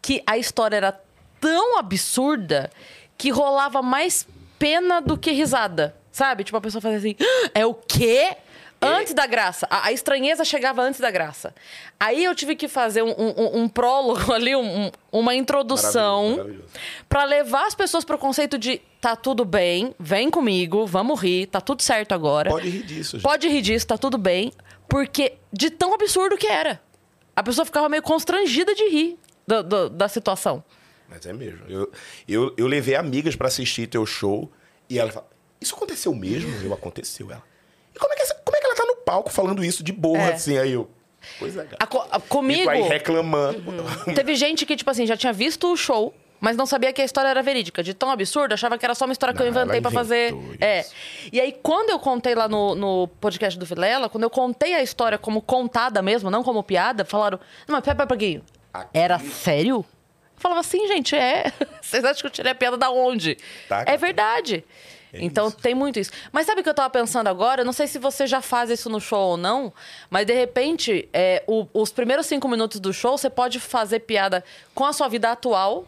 que 0.00 0.22
a 0.26 0.38
história 0.38 0.74
era 0.74 0.98
tão 1.38 1.78
absurda 1.78 2.70
que 3.18 3.28
rolava 3.30 3.82
mais 3.82 4.26
pena 4.58 5.02
do 5.02 5.18
que 5.18 5.32
risada. 5.32 5.94
Sabe? 6.16 6.44
Tipo, 6.44 6.56
a 6.56 6.60
pessoa 6.62 6.80
fazia 6.80 6.96
assim: 6.96 7.14
"Ah, 7.20 7.50
é 7.52 7.66
o 7.66 7.74
quê? 7.74 8.34
Antes 8.80 9.12
da 9.12 9.26
graça. 9.26 9.66
A, 9.70 9.88
a 9.88 9.92
estranheza 9.92 10.46
chegava 10.46 10.80
antes 10.80 10.98
da 10.98 11.10
graça. 11.10 11.54
Aí 12.00 12.24
eu 12.24 12.34
tive 12.34 12.56
que 12.56 12.68
fazer 12.68 13.02
um, 13.02 13.10
um- 13.10 13.62
um- 13.62 13.68
prólogo 13.68 14.32
ali, 14.32 14.56
um- 14.56 14.86
um- 14.86 14.90
uma 15.12 15.34
introdução. 15.34 16.56
Pra 17.06 17.24
levar 17.24 17.66
as 17.66 17.74
pessoas 17.74 18.02
pro 18.02 18.16
conceito 18.16 18.56
de 18.58 18.80
tá 18.98 19.14
tudo 19.14 19.44
bem, 19.44 19.94
vem 19.98 20.30
comigo, 20.30 20.86
vamos 20.86 21.20
rir, 21.20 21.46
tá 21.48 21.60
tudo 21.60 21.82
certo 21.82 22.12
agora. 22.12 22.48
Pode 22.50 22.68
rir 22.70 22.82
disso, 22.82 23.12
gente. 23.18 23.22
Pode 23.22 23.48
rir 23.48 23.60
disso, 23.60 23.86
tá 23.86 23.98
tudo 23.98 24.16
bem. 24.16 24.50
Porque 24.88 25.34
de 25.52 25.68
tão 25.68 25.92
absurdo 25.92 26.38
que 26.38 26.46
era. 26.46 26.80
A 27.34 27.42
pessoa 27.42 27.66
ficava 27.66 27.90
meio 27.90 28.02
constrangida 28.02 28.74
de 28.74 28.88
rir 28.88 29.18
do- 29.46 29.62
do- 29.62 29.90
da 29.90 30.08
situação. 30.08 30.64
Mas 31.10 31.26
é 31.26 31.32
mesmo. 31.34 31.60
Eu, 31.68 31.92
eu, 32.26 32.54
eu 32.56 32.66
levei 32.66 32.94
amigas 32.94 33.36
pra 33.36 33.48
assistir 33.48 33.86
teu 33.86 34.06
show 34.06 34.50
e 34.88 34.98
ela 34.98 35.12
fala: 35.12 35.26
Isso 35.60 35.74
aconteceu 35.74 36.14
mesmo? 36.14 36.50
Eu 36.62 36.72
aconteceu. 36.74 37.30
Ela. 37.30 37.42
E 37.94 37.98
como 37.98 38.12
é 38.12 38.16
que, 38.16 38.22
essa- 38.22 38.34
como 38.44 38.56
é 38.56 38.60
que 38.60 38.66
ela 38.66 38.74
tá 38.76 38.84
no 38.84 38.96
palco 38.96 39.30
falando 39.30 39.64
isso 39.64 39.82
de 39.82 39.92
boa, 39.92 40.18
É. 40.18 40.32
assim? 40.34 40.58
Aí 40.58 40.72
eu. 40.72 40.88
Pois 41.38 41.56
é, 41.56 41.64
cara. 41.64 41.76
A 41.80 41.86
co- 41.86 42.06
comigo, 42.28 42.64
tu 42.64 42.70
aí 42.70 42.82
reclamando. 42.82 43.84
teve 44.14 44.34
gente 44.34 44.64
que, 44.66 44.76
tipo 44.76 44.90
assim, 44.90 45.06
já 45.06 45.16
tinha 45.16 45.32
visto 45.32 45.72
o 45.72 45.76
show, 45.76 46.14
mas 46.38 46.56
não 46.56 46.66
sabia 46.66 46.92
que 46.92 47.02
a 47.02 47.04
história 47.04 47.28
era 47.28 47.42
verídica. 47.42 47.82
De 47.82 47.94
tão 47.94 48.10
absurdo, 48.10 48.52
achava 48.52 48.78
que 48.78 48.84
era 48.84 48.94
só 48.94 49.06
uma 49.06 49.12
história 49.12 49.34
que 49.34 49.42
eu 49.42 49.46
Não, 49.46 49.52
ela 49.52 49.62
inventei 49.64 49.80
pra 49.80 49.90
fazer. 49.90 50.32
inventou 50.32 50.56
É. 50.60 50.80
isso. 50.80 50.92
E 51.32 51.40
aí, 51.40 51.52
quando 51.62 51.90
eu 51.90 51.98
contei 51.98 52.34
lá 52.34 52.46
no, 52.48 52.74
no 52.74 53.08
podcast 53.20 53.58
do 53.58 53.66
Vilela, 53.66 54.08
quando 54.08 54.22
eu 54.24 54.30
contei 54.30 54.74
a 54.74 54.82
história 54.82 55.18
como 55.18 55.40
contada 55.42 56.00
mesmo, 56.02 56.30
não 56.30 56.44
como 56.44 56.62
piada, 56.62 57.04
falaram: 57.04 57.40
Não, 57.66 57.74
mas 57.74 57.82
pera, 57.84 58.06
pera, 58.06 58.42
Era 58.92 59.18
sério? 59.18 59.76
Eu 59.76 59.84
falava 60.36 60.60
assim, 60.60 60.86
gente, 60.86 61.16
é. 61.16 61.50
Vocês 61.80 62.04
acham 62.04 62.20
que 62.20 62.26
eu 62.26 62.30
tirei 62.30 62.52
a 62.52 62.54
piada 62.54 62.76
da 62.76 62.90
onde? 62.90 63.36
Tá, 63.68 63.80
é 63.80 63.84
cara. 63.86 63.98
Verdade. 65.18 65.26
então 65.26 65.50
tem 65.50 65.74
muito 65.74 65.98
isso. 65.98 66.10
Mas 66.32 66.46
sabe 66.46 66.60
o 66.60 66.64
que 66.64 66.70
eu 66.70 66.74
tava 66.74 66.90
pensando 66.90 67.26
agora? 67.28 67.62
Eu 67.62 67.64
Não 67.64 67.72
sei 67.72 67.86
se 67.86 67.98
você 67.98 68.26
já 68.26 68.40
faz 68.40 68.70
isso 68.70 68.88
no 68.88 69.00
show 69.00 69.30
ou 69.30 69.36
não, 69.36 69.72
mas 70.10 70.26
de 70.26 70.32
repente, 70.34 71.08
é, 71.12 71.42
o- 71.46 71.66
os 71.74 71.90
primeiros 71.92 72.26
cinco 72.26 72.48
minutos 72.48 72.80
do 72.80 72.92
show, 72.92 73.16
você 73.18 73.28
pode 73.30 73.58
fazer 73.60 74.00
piada 74.00 74.44
com 74.74 74.84
a 74.84 74.92
sua 74.92 75.08
vida 75.08 75.30
atual, 75.30 75.84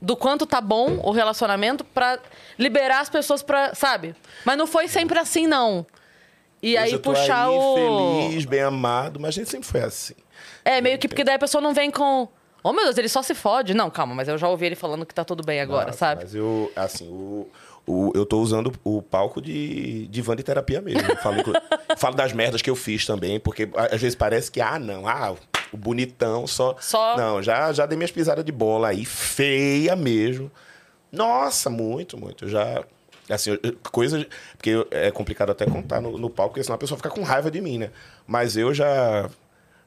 do 0.00 0.16
quanto 0.16 0.46
tá 0.46 0.60
bom 0.60 1.00
o 1.02 1.10
relacionamento, 1.10 1.82
pra 1.84 2.18
liberar 2.58 3.00
as 3.00 3.08
pessoas 3.10 3.42
pra. 3.42 3.74
Sabe? 3.74 4.14
Mas 4.44 4.56
não 4.56 4.66
foi 4.66 4.86
sempre 4.88 5.18
assim, 5.18 5.46
não. 5.46 5.84
E 6.62 6.74
Hoje 6.74 6.78
aí 6.84 6.92
eu 6.92 6.98
tô 7.00 7.12
puxar 7.12 7.48
aí, 7.48 7.56
o. 7.56 8.28
feliz, 8.28 8.44
bem 8.44 8.60
amado, 8.62 9.18
mas 9.20 9.28
a 9.30 9.32
gente 9.32 9.48
sempre 9.50 9.66
foi 9.68 9.80
assim. 9.80 10.14
É, 10.64 10.80
meio 10.80 10.98
que 10.98 11.08
porque 11.08 11.24
daí 11.24 11.34
a 11.34 11.38
pessoa 11.38 11.60
não 11.60 11.72
vem 11.74 11.90
com. 11.90 12.28
Oh, 12.62 12.72
meu 12.72 12.84
Deus, 12.84 12.98
ele 12.98 13.08
só 13.08 13.22
se 13.22 13.34
fode. 13.34 13.72
Não, 13.74 13.88
calma, 13.90 14.14
mas 14.14 14.26
eu 14.28 14.36
já 14.36 14.48
ouvi 14.48 14.66
ele 14.66 14.74
falando 14.74 15.06
que 15.06 15.14
tá 15.14 15.24
tudo 15.24 15.42
bem 15.44 15.60
agora, 15.60 15.86
Nossa, 15.86 15.98
sabe? 15.98 16.22
Mas 16.24 16.34
eu, 16.34 16.70
assim, 16.74 17.08
o, 17.08 17.48
o- 17.88 18.12
eu 18.14 18.26
tô 18.26 18.40
usando 18.40 18.72
o 18.84 19.00
palco 19.02 19.40
de, 19.40 20.06
de 20.08 20.22
van 20.22 20.36
de 20.36 20.42
terapia 20.42 20.80
mesmo. 20.80 21.16
Falo, 21.16 21.36
falo 21.98 22.14
das 22.14 22.32
merdas 22.32 22.60
que 22.62 22.70
eu 22.70 22.76
fiz 22.76 23.04
também, 23.06 23.40
porque 23.40 23.68
às 23.74 24.00
vezes 24.00 24.14
parece 24.14 24.50
que, 24.50 24.60
ah, 24.60 24.78
não, 24.78 25.08
ah, 25.08 25.34
o 25.72 25.76
bonitão 25.76 26.46
só. 26.46 26.76
Só- 26.80 27.16
Não, 27.16 27.42
já, 27.42 27.72
já 27.72 27.86
dei 27.86 27.96
minhas 27.96 28.10
pisadas 28.12 28.44
de 28.44 28.52
bola 28.52 28.88
aí, 28.88 29.04
feia 29.04 29.94
mesmo. 29.96 30.50
Nossa, 31.10 31.70
muito, 31.70 32.16
muito. 32.18 32.48
Já. 32.48 32.84
Assim, 33.30 33.50
eu- 33.50 33.58
eu- 33.62 33.76
coisa. 33.90 34.26
Porque 34.56 34.86
é 34.90 35.10
complicado 35.10 35.50
até 35.50 35.66
contar 35.66 36.00
no, 36.00 36.16
no 36.18 36.30
palco, 36.30 36.52
porque 36.54 36.62
senão 36.64 36.76
a 36.76 36.78
pessoa 36.78 36.96
fica 36.96 37.10
com 37.10 37.22
raiva 37.22 37.50
de 37.50 37.60
mim, 37.60 37.78
né? 37.78 37.90
Mas 38.26 38.56
eu 38.56 38.72
já. 38.72 39.28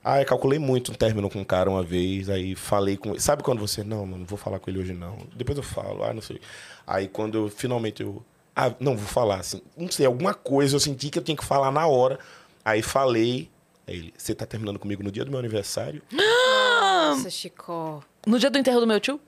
Ah, 0.04 0.20
eu 0.20 0.26
calculei 0.26 0.58
muito 0.58 0.91
um 0.91 0.95
término 0.95 1.30
com 1.30 1.39
um 1.39 1.43
cara 1.43 1.70
uma 1.70 1.84
vez, 1.84 2.28
aí 2.28 2.56
falei 2.56 2.97
com 2.97 3.18
Sabe 3.20 3.43
quando 3.43 3.60
você. 3.60 3.84
Não, 3.84 4.04
mano, 4.06 4.20
não 4.20 4.26
vou 4.26 4.38
falar 4.38 4.60
com 4.60 4.70
ele 4.70 4.80
hoje, 4.80 4.93
não. 4.93 5.16
Depois 5.36 5.56
eu 5.58 5.64
falo, 5.64 6.04
ah, 6.04 6.12
não 6.14 6.22
sei. 6.24 6.39
Aí 6.86 7.07
quando 7.07 7.38
eu 7.38 7.49
finalmente 7.49 8.01
eu. 8.03 8.23
Ah, 8.55 8.73
não, 8.79 8.97
vou 8.97 9.07
falar, 9.07 9.38
assim. 9.38 9.61
Não 9.77 9.89
sei, 9.89 10.05
alguma 10.05 10.34
coisa 10.34 10.75
eu 10.75 10.79
senti 10.79 11.09
que 11.09 11.17
eu 11.19 11.23
tinha 11.23 11.38
que 11.38 11.45
falar 11.45 11.71
na 11.71 11.88
hora. 11.88 12.19
Aí 12.65 12.82
falei. 12.82 13.49
Aí 13.88 13.95
ele, 13.97 14.13
você 14.17 14.36
tá 14.36 14.45
terminando 14.45 14.77
comigo 14.77 15.01
no 15.03 15.11
dia 15.11 15.23
do 15.25 15.32
meu 15.32 15.39
aniversário? 15.39 16.01
Nossa, 16.11 17.29
Chico. 17.29 18.03
No 18.27 18.38
dia 18.38 18.49
do 18.49 18.57
enterro 18.57 18.79
do 18.79 18.88
meu 18.88 18.99
tio? 18.99 19.19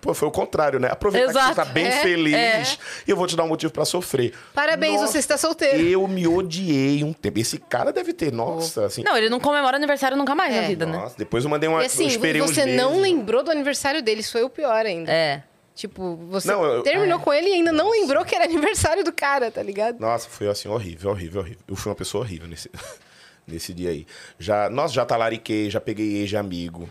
Pô, 0.00 0.12
foi 0.14 0.26
o 0.26 0.32
contrário, 0.32 0.80
né? 0.80 0.88
Aproveita 0.90 1.26
que 1.28 1.32
Exato. 1.32 1.48
você 1.50 1.54
tá 1.54 1.64
bem 1.64 1.86
É, 1.86 2.02
feliz 2.02 2.34
é. 2.34 2.62
e 3.06 3.10
eu 3.12 3.16
vou 3.16 3.24
te 3.28 3.36
dar 3.36 3.44
um 3.44 3.48
motivo 3.48 3.72
pra 3.72 3.84
sofrer. 3.84 4.34
Parabéns, 4.52 5.00
Nossa, 5.00 5.12
você 5.12 5.18
está 5.18 5.38
solteiro. 5.38 5.78
Eu 5.80 6.08
me 6.08 6.26
odiei 6.26 7.04
um 7.04 7.12
tempo. 7.12 7.38
Esse 7.38 7.56
cara 7.58 7.92
deve 7.92 8.12
ter, 8.12 8.32
nossa, 8.32 8.86
assim. 8.86 9.04
Não, 9.04 9.16
ele 9.16 9.28
não 9.28 9.38
comemora 9.38 9.76
aniversário 9.76 10.16
nunca 10.16 10.34
mais 10.34 10.56
na 10.56 10.62
É. 10.62 10.66
vida, 10.66 10.86
né? 10.86 10.98
Nossa, 10.98 11.14
depois 11.16 11.44
eu 11.44 11.50
mandei 11.50 11.68
uma. 11.68 11.84
E 11.84 11.86
assim, 11.86 12.02
eu 12.02 12.08
esperei 12.08 12.42
uns 12.42 12.50
você 12.50 12.66
não 12.66 12.96
meses. 12.96 13.02
lembrou 13.02 13.44
do 13.44 13.52
aniversário 13.52 14.02
dele, 14.02 14.22
isso 14.22 14.32
foi 14.32 14.42
o 14.42 14.50
pior 14.50 14.84
ainda. 14.84 15.12
É. 15.12 15.44
Tipo, 15.74 16.16
você 16.30 16.48
Não, 16.48 16.62
eu- 16.64 16.82
terminou 16.82 17.18
com 17.18 17.32
ele 17.32 17.48
e 17.48 17.52
ainda 17.54 17.72
não 17.72 17.90
lembrou 17.90 18.24
que 18.24 18.34
era 18.34 18.44
aniversário 18.50 19.02
do 19.02 19.12
cara, 19.12 19.50
tá 19.50 19.62
ligado? 19.62 19.98
Nossa, 19.98 20.28
foi 20.28 20.48
assim, 20.48 20.68
horrível, 20.68 21.10
horrível, 21.10 21.40
horrível. 21.40 21.60
Eu 21.66 21.76
fui 21.76 21.90
uma 21.90 21.96
pessoa 21.96 22.22
horrível 22.24 22.46
nesse, 22.46 22.70
nesse 23.46 23.72
dia 23.72 23.90
aí. 23.90 24.06
Já, 24.38 24.68
nossa, 24.68 24.92
já 24.94 25.04
talariquei, 25.06 25.70
já 25.70 25.80
peguei 25.80 26.18
ex 26.18 26.28
de 26.28 26.36
amigo. 26.36 26.88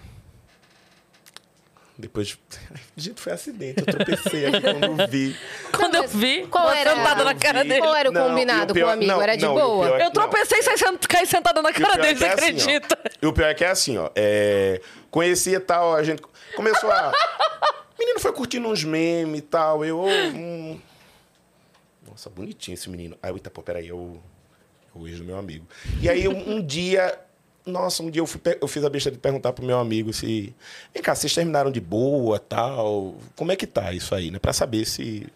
Depois. 1.98 2.36
Gente, 2.98 3.22
foi 3.22 3.32
acidente. 3.34 3.84
Eu 3.86 3.86
tropecei 3.86 4.46
aqui 4.48 4.62
quando 4.62 5.08
vi. 5.10 5.36
Quando 5.72 5.96
eu 5.96 6.08
vi, 6.08 6.48
qual 6.48 6.66
uma 6.66 6.78
era? 6.78 6.96
sentada 6.96 7.24
na 7.24 7.32
Eu 7.34 7.40
cara 7.40 7.64
dele. 7.64 7.80
Qual 7.80 7.96
era 7.96 8.10
o 8.10 8.12
Não, 8.14 8.30
combinado 8.30 8.72
o 8.72 8.74
pior- 8.74 8.86
com 8.86 8.90
o 8.90 8.94
amigo? 8.94 9.12
não, 9.12 9.22
era 9.22 9.36
de 9.38 9.46
não, 9.46 9.54
boa? 9.54 9.86
é 9.88 9.90
Eu 9.92 9.98
que- 9.98 10.04
não. 10.06 10.12
tropecei 10.12 10.60
e 10.60 10.64
saí 10.64 10.78
sent- 10.78 11.08
caí 11.08 11.26
sentada 11.28 11.62
na 11.62 11.72
cara 11.72 11.94
pior 11.94 12.02
dele, 12.02 12.18
você 12.18 12.26
é 12.26 12.28
assim, 12.30 12.42
ó. 12.42 12.44
acredita? 12.48 12.98
E 13.22 13.26
o 13.28 13.34
pior 13.34 13.48
é 13.50 13.54
que 13.54 13.64
é 13.64 13.70
assim, 13.70 13.98
ó. 14.00 14.10
É... 14.16 14.82
Conhecia 15.12 15.60
tal, 15.60 15.96
a 15.96 16.02
gente 16.02 16.24
começou 16.56 16.90
a. 16.92 17.12
Menino 18.02 18.20
foi 18.20 18.34
curtindo 18.34 18.68
uns 18.68 18.84
memes 18.84 19.38
e 19.38 19.42
tal. 19.44 19.86
Eu. 19.86 20.02
hum, 20.02 20.80
Nossa, 22.10 22.32
bonitinho 22.32 22.74
esse 22.74 22.90
menino. 22.90 23.16
Aí 23.22 23.32
eita, 23.32 23.52
pô, 23.52 23.62
peraí, 23.62 23.88
eu. 23.90 24.20
O 24.94 25.08
ex 25.08 25.20
do 25.20 25.24
meu 25.24 25.38
amigo. 25.38 25.68
E 26.02 26.10
aí 26.10 26.28
um, 26.28 26.56
um 26.56 26.66
dia. 26.66 27.18
Nossa, 27.64 28.02
um 28.02 28.10
dia 28.10 28.22
eu, 28.22 28.26
fui 28.26 28.42
eu 28.60 28.68
fiz 28.68 28.84
a 28.84 28.90
besta 28.90 29.12
de 29.12 29.20
perguntar 29.20 29.54
pro 29.54 29.64
meu 29.64 29.78
amigo 29.78 30.12
se. 30.12 30.54
Vem 30.92 31.04
cá, 31.04 31.14
vocês 31.14 31.32
terminaram 31.34 31.70
de 31.72 31.80
boa 31.80 32.40
tal? 32.40 33.14
Como 33.36 33.52
é 33.52 33.56
que 33.56 33.68
tá 33.68 33.94
isso 33.94 34.16
aí, 34.16 34.32
né? 34.32 34.40
Pra 34.40 34.52
saber 34.52 34.84
se. 34.86 35.28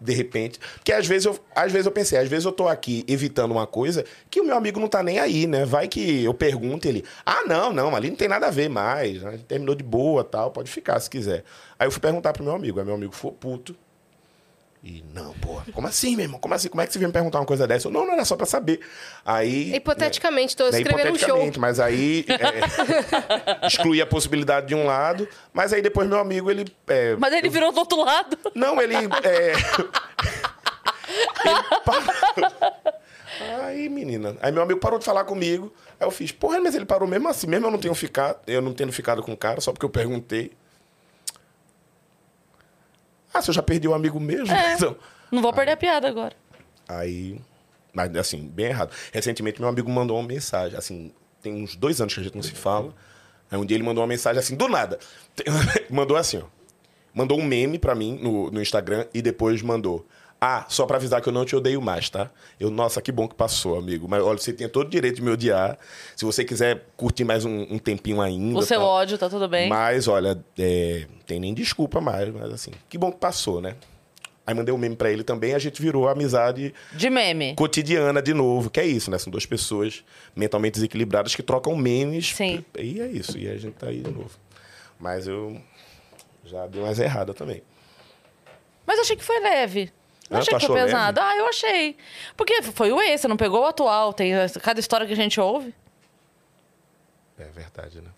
De 0.00 0.12
repente. 0.14 0.58
Porque 0.76 0.92
às 0.92 1.06
vezes 1.06 1.26
eu, 1.26 1.38
às 1.54 1.70
vezes 1.70 1.86
eu 1.86 1.92
pensei, 1.92 2.18
às 2.18 2.28
vezes 2.28 2.44
eu 2.44 2.52
tô 2.52 2.66
aqui 2.66 3.04
evitando 3.06 3.50
uma 3.52 3.66
coisa 3.66 4.04
que 4.30 4.40
o 4.40 4.44
meu 4.44 4.56
amigo 4.56 4.80
não 4.80 4.88
tá 4.88 5.02
nem 5.02 5.18
aí, 5.18 5.46
né? 5.46 5.64
Vai 5.64 5.88
que 5.88 6.24
eu 6.24 6.32
pergunto 6.32 6.88
ele, 6.88 7.04
ah, 7.24 7.42
não, 7.46 7.72
não, 7.72 7.94
ali 7.94 8.08
não 8.08 8.16
tem 8.16 8.28
nada 8.28 8.46
a 8.46 8.50
ver 8.50 8.68
mais. 8.70 9.22
né? 9.22 9.38
Terminou 9.46 9.74
de 9.74 9.84
boa 9.84 10.24
tal, 10.24 10.50
pode 10.50 10.70
ficar 10.70 10.98
se 11.00 11.10
quiser. 11.10 11.44
Aí 11.78 11.86
eu 11.86 11.90
fui 11.90 12.00
perguntar 12.00 12.32
pro 12.32 12.42
meu 12.42 12.54
amigo, 12.54 12.78
aí 12.78 12.86
meu 12.86 12.94
amigo 12.94 13.14
foi 13.14 13.32
puto. 13.32 13.76
E, 14.82 15.04
não, 15.12 15.34
pô, 15.34 15.60
como 15.74 15.86
assim, 15.86 16.16
meu 16.16 16.24
irmão? 16.24 16.40
Como 16.40 16.54
assim? 16.54 16.68
Como 16.68 16.80
é 16.80 16.86
que 16.86 16.92
você 16.92 16.98
veio 16.98 17.08
me 17.08 17.12
perguntar 17.12 17.38
uma 17.38 17.44
coisa 17.44 17.66
dessa? 17.66 17.88
Eu, 17.88 17.92
não, 17.92 18.06
não 18.06 18.14
era 18.14 18.24
só 18.24 18.34
pra 18.34 18.46
saber. 18.46 18.80
Aí. 19.24 19.74
Hipoteticamente, 19.74 20.56
tô 20.56 20.64
né, 20.70 20.70
escrevendo 20.70 21.12
um 21.12 21.18
show. 21.18 21.28
hipoteticamente, 21.28 21.60
mas 21.60 21.78
aí 21.78 22.24
é, 23.62 23.66
excluí 23.68 24.00
a 24.00 24.06
possibilidade 24.06 24.68
de 24.68 24.74
um 24.74 24.86
lado, 24.86 25.28
mas 25.52 25.74
aí 25.74 25.82
depois 25.82 26.08
meu 26.08 26.18
amigo, 26.18 26.50
ele. 26.50 26.64
é, 26.88 27.14
Mas 27.16 27.34
ele 27.34 27.50
virou 27.50 27.72
do 27.72 27.78
outro 27.78 28.02
lado. 28.02 28.38
não, 28.54 28.80
ele. 28.80 28.94
É... 28.94 29.52
ele 31.44 31.62
parou. 31.84 32.14
Aí, 33.64 33.88
menina. 33.88 34.36
Aí 34.40 34.50
meu 34.50 34.62
amigo 34.62 34.80
parou 34.80 34.98
de 34.98 35.04
falar 35.04 35.24
comigo. 35.24 35.72
Aí 35.98 36.06
eu 36.06 36.10
fiz, 36.10 36.32
porra, 36.32 36.58
mas 36.58 36.74
ele 36.74 36.86
parou 36.86 37.06
mesmo 37.06 37.28
assim, 37.28 37.46
mesmo 37.46 37.66
eu 37.66 37.70
não 37.70 37.78
tenho 37.78 37.94
ficado, 37.94 38.38
eu 38.46 38.62
não 38.62 38.72
tendo 38.72 38.92
ficado 38.92 39.22
com 39.22 39.32
o 39.32 39.36
cara, 39.36 39.60
só 39.60 39.72
porque 39.72 39.84
eu 39.84 39.90
perguntei. 39.90 40.52
Ah, 43.32 43.40
se 43.40 43.50
eu 43.50 43.54
já 43.54 43.62
perdi 43.62 43.86
o 43.86 43.94
amigo 43.94 44.18
mesmo? 44.18 44.54
Então, 44.74 44.96
Não 45.30 45.40
vou 45.42 45.52
perder 45.52 45.72
a 45.72 45.76
piada 45.76 46.08
agora. 46.08 46.34
Aí. 46.88 47.40
Mas, 47.92 48.14
assim, 48.16 48.48
bem 48.48 48.66
errado. 48.66 48.92
Recentemente, 49.12 49.60
meu 49.60 49.68
amigo 49.68 49.90
mandou 49.90 50.16
uma 50.18 50.26
mensagem. 50.26 50.76
Assim, 50.76 51.12
tem 51.42 51.52
uns 51.52 51.76
dois 51.76 52.00
anos 52.00 52.14
que 52.14 52.20
a 52.20 52.22
gente 52.22 52.34
não 52.34 52.42
se 52.42 52.52
fala. 52.52 52.94
Aí 53.50 53.58
um 53.58 53.64
dia 53.64 53.76
ele 53.76 53.84
mandou 53.84 54.02
uma 54.02 54.08
mensagem 54.08 54.38
assim, 54.38 54.56
do 54.56 54.68
nada. 54.68 54.98
mandou 55.90 56.16
assim, 56.16 56.38
ó. 56.38 56.44
Mandou 57.12 57.38
um 57.38 57.44
meme 57.44 57.78
pra 57.78 57.94
mim 57.94 58.18
no, 58.22 58.50
no 58.50 58.62
Instagram 58.62 59.06
e 59.12 59.20
depois 59.20 59.60
mandou. 59.62 60.06
Ah, 60.40 60.64
só 60.68 60.86
pra 60.86 60.96
avisar 60.96 61.20
que 61.20 61.28
eu 61.28 61.32
não 61.32 61.44
te 61.44 61.54
odeio 61.54 61.82
mais, 61.82 62.08
tá? 62.08 62.30
Eu, 62.58 62.70
nossa, 62.70 63.02
que 63.02 63.12
bom 63.12 63.28
que 63.28 63.34
passou, 63.34 63.76
amigo. 63.76 64.08
Mas 64.08 64.22
olha, 64.22 64.38
você 64.38 64.54
tem 64.54 64.66
todo 64.70 64.86
o 64.86 64.90
direito 64.90 65.16
de 65.16 65.22
me 65.22 65.30
odiar. 65.30 65.78
Se 66.16 66.24
você 66.24 66.42
quiser 66.44 66.86
curtir 66.96 67.24
mais 67.24 67.44
um, 67.44 67.66
um 67.70 67.78
tempinho 67.78 68.22
ainda. 68.22 68.58
O 68.58 68.62
seu 68.62 68.80
tá? 68.80 68.86
ódio 68.86 69.18
tá 69.18 69.28
tudo 69.28 69.46
bem. 69.46 69.68
Mas, 69.68 70.08
olha, 70.08 70.42
é, 70.58 71.06
tem 71.26 71.38
nem 71.38 71.52
desculpa 71.52 72.00
mais, 72.00 72.32
mas 72.32 72.50
assim, 72.54 72.70
que 72.88 72.96
bom 72.96 73.12
que 73.12 73.18
passou, 73.18 73.60
né? 73.60 73.76
Aí 74.46 74.54
mandei 74.54 74.74
um 74.74 74.78
meme 74.78 74.96
pra 74.96 75.12
ele 75.12 75.22
também, 75.22 75.54
a 75.54 75.58
gente 75.58 75.80
virou 75.80 76.08
amizade 76.08 76.74
De 76.94 77.10
meme. 77.10 77.54
cotidiana 77.54 78.22
de 78.22 78.32
novo, 78.32 78.70
que 78.70 78.80
é 78.80 78.86
isso, 78.86 79.10
né? 79.10 79.18
São 79.18 79.30
duas 79.30 79.44
pessoas 79.44 80.02
mentalmente 80.34 80.74
desequilibradas 80.74 81.36
que 81.36 81.42
trocam 81.42 81.76
memes. 81.76 82.34
Sim. 82.34 82.64
E 82.76 83.00
é 83.00 83.06
isso, 83.06 83.36
e 83.38 83.46
a 83.46 83.56
gente 83.58 83.74
tá 83.74 83.88
aí 83.88 84.00
de 84.00 84.10
novo. 84.10 84.30
Mas 84.98 85.28
eu. 85.28 85.60
Já 86.44 86.66
deu 86.66 86.82
umas 86.82 86.98
erradas 86.98 87.36
também. 87.36 87.62
Mas 88.86 88.98
achei 88.98 89.14
que 89.14 89.22
foi 89.22 89.38
leve. 89.38 89.92
Não 90.30 90.38
Ah, 90.38 90.40
achei 90.42 90.56
que 90.58 90.66
foi 90.66 90.80
pesado. 90.80 91.20
Ah, 91.20 91.36
eu 91.36 91.46
achei. 91.48 91.96
Porque 92.36 92.62
foi 92.62 92.92
o 92.92 93.00
ex, 93.02 93.20
você 93.20 93.28
não 93.28 93.36
pegou 93.36 93.62
o 93.62 93.66
atual. 93.66 94.12
Tem 94.12 94.32
cada 94.62 94.78
história 94.78 95.04
que 95.06 95.12
a 95.12 95.16
gente 95.16 95.40
ouve. 95.40 95.74
É 97.36 97.44
verdade, 97.46 98.00
né? 98.00 98.10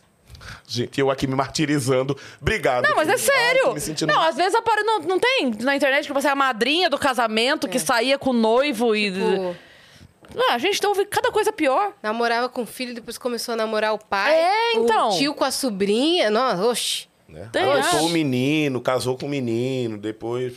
Gente, 0.66 1.00
eu 1.00 1.10
aqui 1.10 1.26
me 1.26 1.34
martirizando. 1.34 2.18
Obrigado. 2.40 2.86
Não, 2.86 2.96
mas 2.96 3.08
é 3.08 3.16
sério. 3.16 3.78
sentindo... 3.78 4.12
Não, 4.12 4.20
às 4.20 4.36
vezes 4.36 4.54
apare... 4.54 4.82
não, 4.82 4.98
não 5.00 5.18
tem 5.18 5.52
na 5.60 5.76
internet 5.76 6.06
que 6.06 6.12
você 6.12 6.26
é 6.28 6.30
a 6.30 6.34
madrinha 6.34 6.90
do 6.90 6.98
casamento, 6.98 7.68
que 7.68 7.78
saía 7.78 8.18
com 8.18 8.30
o 8.30 8.32
noivo 8.32 8.94
e. 8.94 9.12
Tipo, 9.12 9.56
Ah, 10.36 10.54
a 10.54 10.58
gente 10.58 10.84
ouve 10.84 11.04
cada 11.06 11.30
coisa 11.30 11.52
pior. 11.52 11.92
namorava 12.02 12.48
com 12.48 12.62
o 12.62 12.66
filho, 12.66 12.92
depois 12.94 13.16
começou 13.16 13.52
a 13.52 13.56
namorar 13.56 13.94
o 13.94 13.98
pai. 13.98 14.34
É, 14.34 14.72
então. 14.74 15.10
O 15.10 15.16
tio 15.16 15.32
com 15.34 15.44
a 15.44 15.50
sobrinha. 15.50 16.28
Nossa, 16.30 16.64
oxi. 16.66 17.08
Né? 17.28 17.48
Tem, 17.52 17.64
o 17.64 18.08
menino, 18.10 18.80
casou 18.80 19.16
com 19.16 19.24
o 19.26 19.28
menino, 19.28 19.96
depois. 19.96 20.52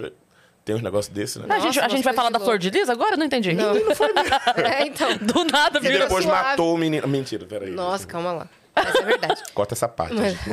Tem 0.65 0.75
uns 0.75 0.81
negócios 0.81 1.13
desses, 1.13 1.35
né? 1.37 1.45
a 1.47 1.59
gente, 1.59 1.79
a 1.79 1.87
gente 1.87 2.03
vai 2.03 2.13
falar 2.13 2.31
da. 2.31 2.39
Flor 2.39 2.57
de 2.57 2.71
Lis 2.71 2.89
agora? 2.89 3.13
Eu 3.13 3.17
Não 3.19 3.25
entendi. 3.27 3.53
Não. 3.53 3.75
É, 4.57 4.87
então. 4.87 5.15
Do 5.17 5.45
nada, 5.45 5.77
E 5.77 5.81
virou. 5.81 5.99
depois 5.99 6.25
suave. 6.25 6.43
matou 6.49 6.73
o 6.73 6.77
menino. 6.77 7.07
Mentira, 7.07 7.45
peraí. 7.45 7.69
Nossa, 7.69 8.07
calma 8.07 8.31
lá. 8.31 8.47
Mas 8.75 8.95
é 8.95 9.01
verdade. 9.03 9.43
Corta 9.53 9.75
essa 9.75 9.87
parte. 9.87 10.15
não 10.15 10.23
sabe, 10.25 10.49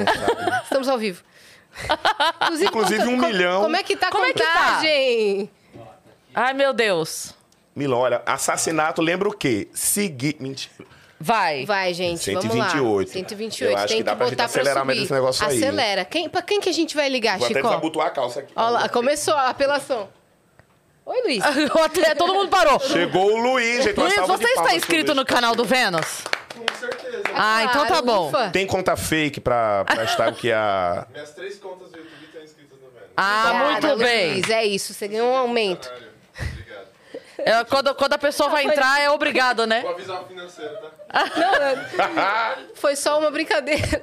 né? 0.50 0.60
Estamos 0.64 0.88
ao 0.88 0.98
vivo. 0.98 1.22
Inclusive, 2.42 2.68
Inclusive, 2.68 3.04
um 3.08 3.16
milhão. 3.16 3.62
Como 3.62 3.74
é 3.76 3.82
que 3.82 3.96
tá 3.96 4.08
a 4.08 4.10
Como 4.10 4.26
é 4.26 4.32
que 4.34 4.42
tá? 4.42 4.52
contagem? 4.52 5.50
Ai, 6.34 6.52
meu 6.52 6.74
Deus. 6.74 7.34
Milão, 7.74 8.00
olha, 8.00 8.20
assassinato 8.26 9.00
lembra 9.00 9.26
o 9.30 9.32
quê? 9.32 9.68
Seguir. 9.72 10.36
Mentira. 10.38 10.84
Vai. 11.22 11.64
Vai, 11.64 11.94
gente, 11.94 12.32
vamos 12.34 12.52
128. 12.52 13.08
lá. 13.08 13.12
128. 13.12 13.70
Eu 13.70 13.76
acho 13.78 13.86
Tem 13.88 13.96
que 13.98 14.02
dá 14.02 14.16
pra 14.16 14.26
gente 14.26 14.42
acelerar 14.42 14.84
mais 14.84 14.98
esse 14.98 15.12
negócio 15.12 15.46
aí, 15.46 15.56
Acelera. 15.56 16.04
Quem, 16.04 16.28
pra 16.28 16.42
quem 16.42 16.60
que 16.60 16.68
a 16.68 16.72
gente 16.72 16.96
vai 16.96 17.08
ligar, 17.08 17.38
Vou 17.38 17.46
até 17.46 17.54
Chico? 17.54 17.68
desabotoar 17.68 18.08
a 18.08 18.10
calça 18.10 18.40
aqui. 18.40 18.52
Olha 18.56 18.70
lá, 18.70 18.88
começou 18.88 19.34
a 19.34 19.48
apelação. 19.48 20.08
Oi, 21.06 21.20
Luiz. 21.22 21.42
Até 21.84 22.14
todo 22.14 22.32
mundo 22.32 22.48
parou. 22.48 22.78
Chegou 22.78 23.32
o 23.32 23.36
Luiz, 23.36 23.84
gente. 23.84 23.98
Luiz, 23.98 24.14
você 24.14 24.44
está 24.44 24.74
inscrito 24.76 25.14
no 25.14 25.24
canal 25.24 25.54
do 25.56 25.64
Vênus? 25.64 26.22
Com 26.56 26.74
certeza. 26.78 27.22
Ah, 27.34 27.64
então 27.64 27.86
tá 27.86 28.00
bom. 28.02 28.28
ufa. 28.28 28.50
Tem 28.50 28.64
conta 28.66 28.96
fake 28.96 29.40
pra, 29.40 29.84
pra 29.84 30.04
estar 30.04 30.28
o 30.28 30.34
que 30.34 30.52
a. 30.52 31.06
Minhas 31.12 31.30
três 31.30 31.58
contas 31.58 31.90
do 31.90 31.98
YouTube 31.98 32.24
estão 32.24 32.42
inscritas 32.42 32.78
no 32.80 32.88
Vênus. 32.90 33.10
Ah, 33.16 33.50
Obrigada, 33.52 33.86
muito 33.88 34.04
bem. 34.04 34.32
Luiz, 34.34 34.50
é 34.50 34.64
isso, 34.64 34.94
você 34.94 35.08
ganhou 35.08 35.28
um 35.32 35.36
aumento. 35.36 35.88
Caralho. 35.88 36.11
É, 37.44 37.64
quando, 37.64 37.94
quando 37.94 38.12
a 38.12 38.18
pessoa 38.18 38.48
vai 38.48 38.64
entrar, 38.64 39.00
é 39.00 39.10
obrigado, 39.10 39.66
né? 39.66 39.80
Vou 39.82 39.92
avisar 39.92 40.22
o 40.22 40.26
financeiro, 40.26 40.76
tá? 40.76 42.56
Foi 42.74 42.96
só 42.96 43.18
uma 43.18 43.30
brincadeira. 43.30 44.02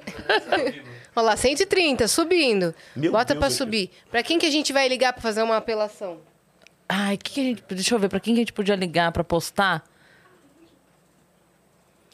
Olha 1.15 1.25
lá, 1.25 1.37
130, 1.37 2.07
subindo. 2.07 2.73
Meu 2.95 3.11
Bota 3.11 3.33
Deus, 3.33 3.39
pra 3.39 3.49
subir. 3.49 3.91
Pra 4.09 4.23
quem 4.23 4.37
que 4.39 4.45
a 4.45 4.51
gente 4.51 4.71
vai 4.71 4.87
ligar 4.87 5.13
pra 5.13 5.21
fazer 5.21 5.41
uma 5.41 5.57
apelação? 5.57 6.19
Ai, 6.87 7.17
que 7.17 7.31
que 7.31 7.39
a 7.39 7.43
gente, 7.43 7.63
deixa 7.69 7.95
eu 7.95 7.99
ver, 7.99 8.09
pra 8.09 8.19
quem 8.19 8.33
que 8.33 8.39
a 8.39 8.41
gente 8.41 8.53
podia 8.53 8.75
ligar 8.75 9.11
pra 9.11 9.23
postar? 9.23 9.83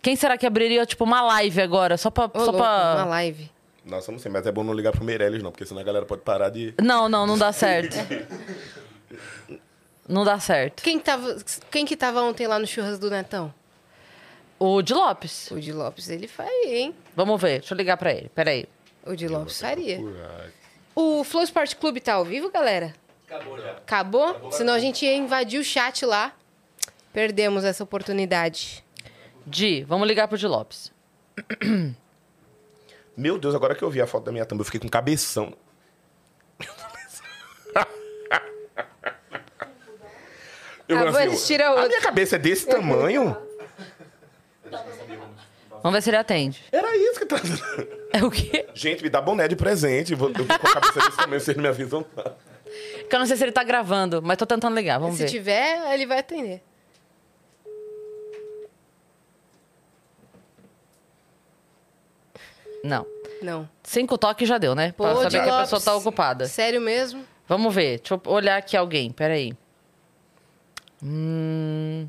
Quem 0.02 0.16
será 0.16 0.38
que 0.38 0.46
abriria, 0.46 0.86
tipo, 0.86 1.04
uma 1.04 1.22
live 1.22 1.62
agora? 1.62 1.98
Só 1.98 2.10
pra. 2.10 2.26
Ô, 2.26 2.30
só 2.40 2.52
louco, 2.52 2.58
pra... 2.58 2.96
uma 2.98 3.06
live. 3.06 3.50
Nossa, 3.86 4.12
não 4.12 4.20
sei, 4.20 4.32
mas 4.32 4.46
é 4.46 4.52
bom 4.52 4.64
não 4.64 4.74
ligar 4.74 4.92
pro 4.92 5.04
Meirelles, 5.04 5.44
não, 5.44 5.52
porque 5.52 5.66
senão 5.66 5.82
a 5.82 5.84
galera 5.84 6.06
pode 6.06 6.22
parar 6.22 6.50
de. 6.50 6.74
Não, 6.82 7.08
não, 7.08 7.26
não 7.26 7.38
dá 7.38 7.52
certo. 7.52 7.96
não 10.08 10.24
dá 10.24 10.40
certo. 10.40 10.84
Quem, 10.84 11.00
tava, 11.00 11.38
quem 11.72 11.86
que 11.86 11.96
tava 11.96 12.22
ontem 12.22 12.48
lá 12.48 12.60
no 12.60 12.68
churras 12.68 13.00
do 13.00 13.10
Netão? 13.10 13.54
O 14.60 14.82
de 14.82 14.94
Lopes. 14.94 15.52
O 15.52 15.60
de 15.60 15.74
Lopes, 15.74 16.10
ele 16.10 16.28
faria, 16.28 16.78
hein? 16.78 16.96
Vamos 17.16 17.42
ver, 17.42 17.60
deixa 17.60 17.74
eu 17.74 17.78
ligar 17.78 17.98
pra 17.98 18.14
ele. 18.14 18.30
Peraí. 18.30 18.66
O 19.06 19.16
de 19.16 19.28
Lopes 19.28 19.60
faria. 19.60 20.00
O 20.96 21.24
Flow 21.24 21.44
Sport 21.44 21.76
Clube 21.76 22.00
tá 22.00 22.14
ao 22.14 22.26
vivo, 22.26 22.50
galera? 22.50 22.96
Acabou 23.28 23.60
já. 23.60 23.72
Acabou? 23.72 24.52
Senão 24.52 24.74
a 24.74 24.80
gente 24.80 25.06
ia 25.06 25.16
invadir 25.16 25.60
o 25.60 25.64
chat 25.64 26.06
lá. 26.06 26.34
Perdemos 27.12 27.64
essa 27.64 27.84
oportunidade. 27.84 28.84
Di, 29.46 29.84
vamos 29.84 30.08
ligar 30.08 30.28
pro 30.28 30.38
de 30.38 30.48
Lopes. 30.48 30.92
Meu 33.16 33.38
Deus, 33.38 33.56
agora 33.56 33.76
que 33.76 33.84
eu 33.84 33.90
vi 33.90 34.02
a 34.02 34.08
foto 34.08 34.26
da 34.26 34.32
minha 34.32 34.46
thumb, 34.46 34.60
eu 34.60 34.66
fiquei 34.66 34.80
com 34.80 34.90
cabeção. 34.90 35.54
Eu 40.88 40.98
Ah, 41.00 41.12
vou 41.12 41.20
assistir 41.22 41.62
a 41.62 41.68
a 41.68 41.72
outra." 41.72 41.88
minha 41.88 42.02
cabeça 42.02 42.36
é 42.36 42.40
desse 42.40 42.68
tamanho? 42.68 43.36
Vamos 45.82 45.94
ver 45.98 46.02
se 46.02 46.10
ele 46.10 46.18
atende. 46.18 46.64
Era 46.72 46.96
isso 46.98 47.20
que 47.20 47.26
tá. 47.26 47.38
É 48.12 48.24
o 48.24 48.32
quê? 48.32 48.68
Gente, 48.74 49.04
me 49.04 49.10
dá 49.10 49.22
boné 49.22 49.48
de 49.48 49.56
presente. 49.56 50.16
Vou- 50.16 50.30
Eu 50.30 50.34
tô 50.36 50.46
com 50.46 50.54
a 50.68 50.74
cabeça 50.74 51.00
desse 51.00 51.18
tamanho, 51.18 51.42
vocês 51.42 51.56
não 51.58 51.62
me 51.64 51.70
avisam. 51.70 52.04
Que 53.10 53.16
eu 53.16 53.20
não 53.20 53.26
sei 53.26 53.38
se 53.38 53.44
ele 53.44 53.52
tá 53.52 53.64
gravando, 53.64 54.22
mas 54.22 54.38
tô 54.38 54.46
tentando 54.46 54.76
ligar, 54.76 55.00
vamos 55.00 55.18
Se 55.18 55.24
ver. 55.24 55.30
tiver, 55.30 55.94
ele 55.94 56.06
vai 56.06 56.20
atender. 56.20 56.62
Não. 62.84 63.06
Não. 63.42 63.70
Cinco 63.84 64.18
toques 64.18 64.48
já 64.48 64.58
deu, 64.58 64.76
né? 64.76 64.94
Pra 64.96 65.10
Pô, 65.14 65.16
saber 65.24 65.30
de 65.40 65.44
que 65.44 65.50
a 65.50 65.62
pessoa 65.62 65.82
tá 65.82 65.96
ocupada. 65.96 66.48
Sério 66.48 66.80
mesmo? 66.82 67.26
Vamos 67.48 67.74
ver. 67.74 68.00
Deixa 68.00 68.14
eu 68.16 68.22
olhar 68.32 68.58
aqui 68.58 68.78
alguém. 68.78 69.12
Peraí. 69.12 69.54
Hum... 71.04 72.08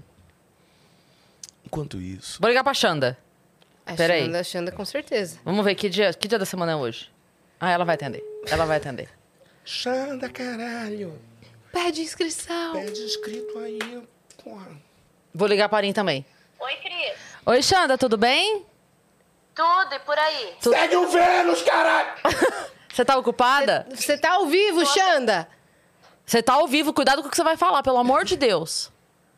Enquanto 1.64 2.00
isso. 2.00 2.38
Vou 2.40 2.48
ligar 2.48 2.62
pra 2.62 2.72
Xanda. 2.74 3.18
A 3.84 3.94
Peraí. 3.94 4.24
Xanda, 4.24 4.40
a 4.40 4.44
Xanda, 4.44 4.72
com 4.72 4.84
certeza. 4.84 5.38
Vamos 5.44 5.64
ver 5.64 5.74
que 5.74 5.88
dia, 5.88 6.12
que 6.14 6.28
dia 6.28 6.38
da 6.38 6.46
semana 6.46 6.72
é 6.72 6.76
hoje. 6.76 7.10
Ah, 7.60 7.70
ela 7.70 7.84
vai 7.84 7.94
atender. 7.94 8.22
Ela 8.48 8.64
vai 8.64 8.76
atender. 8.76 9.08
Xanda, 9.64 10.28
caralho. 10.28 11.18
Pede 11.72 12.02
inscrição. 12.02 12.72
Pede 12.72 13.00
inscrito 13.00 13.58
aí, 13.58 13.78
porra. 14.42 14.68
Vou 15.34 15.48
ligar 15.48 15.68
pra 15.68 15.78
Arim 15.78 15.92
também. 15.92 16.24
Oi, 16.58 16.76
Cris. 16.76 17.18
Oi, 17.44 17.62
Xanda, 17.62 17.98
tudo 17.98 18.16
bem? 18.16 18.64
Tudo 19.54 19.94
e 19.94 19.98
por 20.00 20.18
aí? 20.18 20.54
Segue 20.60 20.96
o 20.96 21.08
Vênus, 21.08 21.62
caralho! 21.62 22.10
Você 22.92 23.04
tá 23.04 23.18
ocupada? 23.18 23.86
Você 23.94 24.16
tá 24.16 24.32
ao 24.32 24.46
vivo, 24.46 24.84
Xanda? 24.86 25.48
Você 26.26 26.42
tá 26.42 26.54
ao 26.54 26.66
vivo, 26.66 26.92
cuidado 26.92 27.22
com 27.22 27.28
o 27.28 27.30
que 27.30 27.36
você 27.36 27.44
vai 27.44 27.56
falar, 27.56 27.84
pelo 27.84 27.98
amor 27.98 28.24
de 28.24 28.36
Deus. 28.36 28.90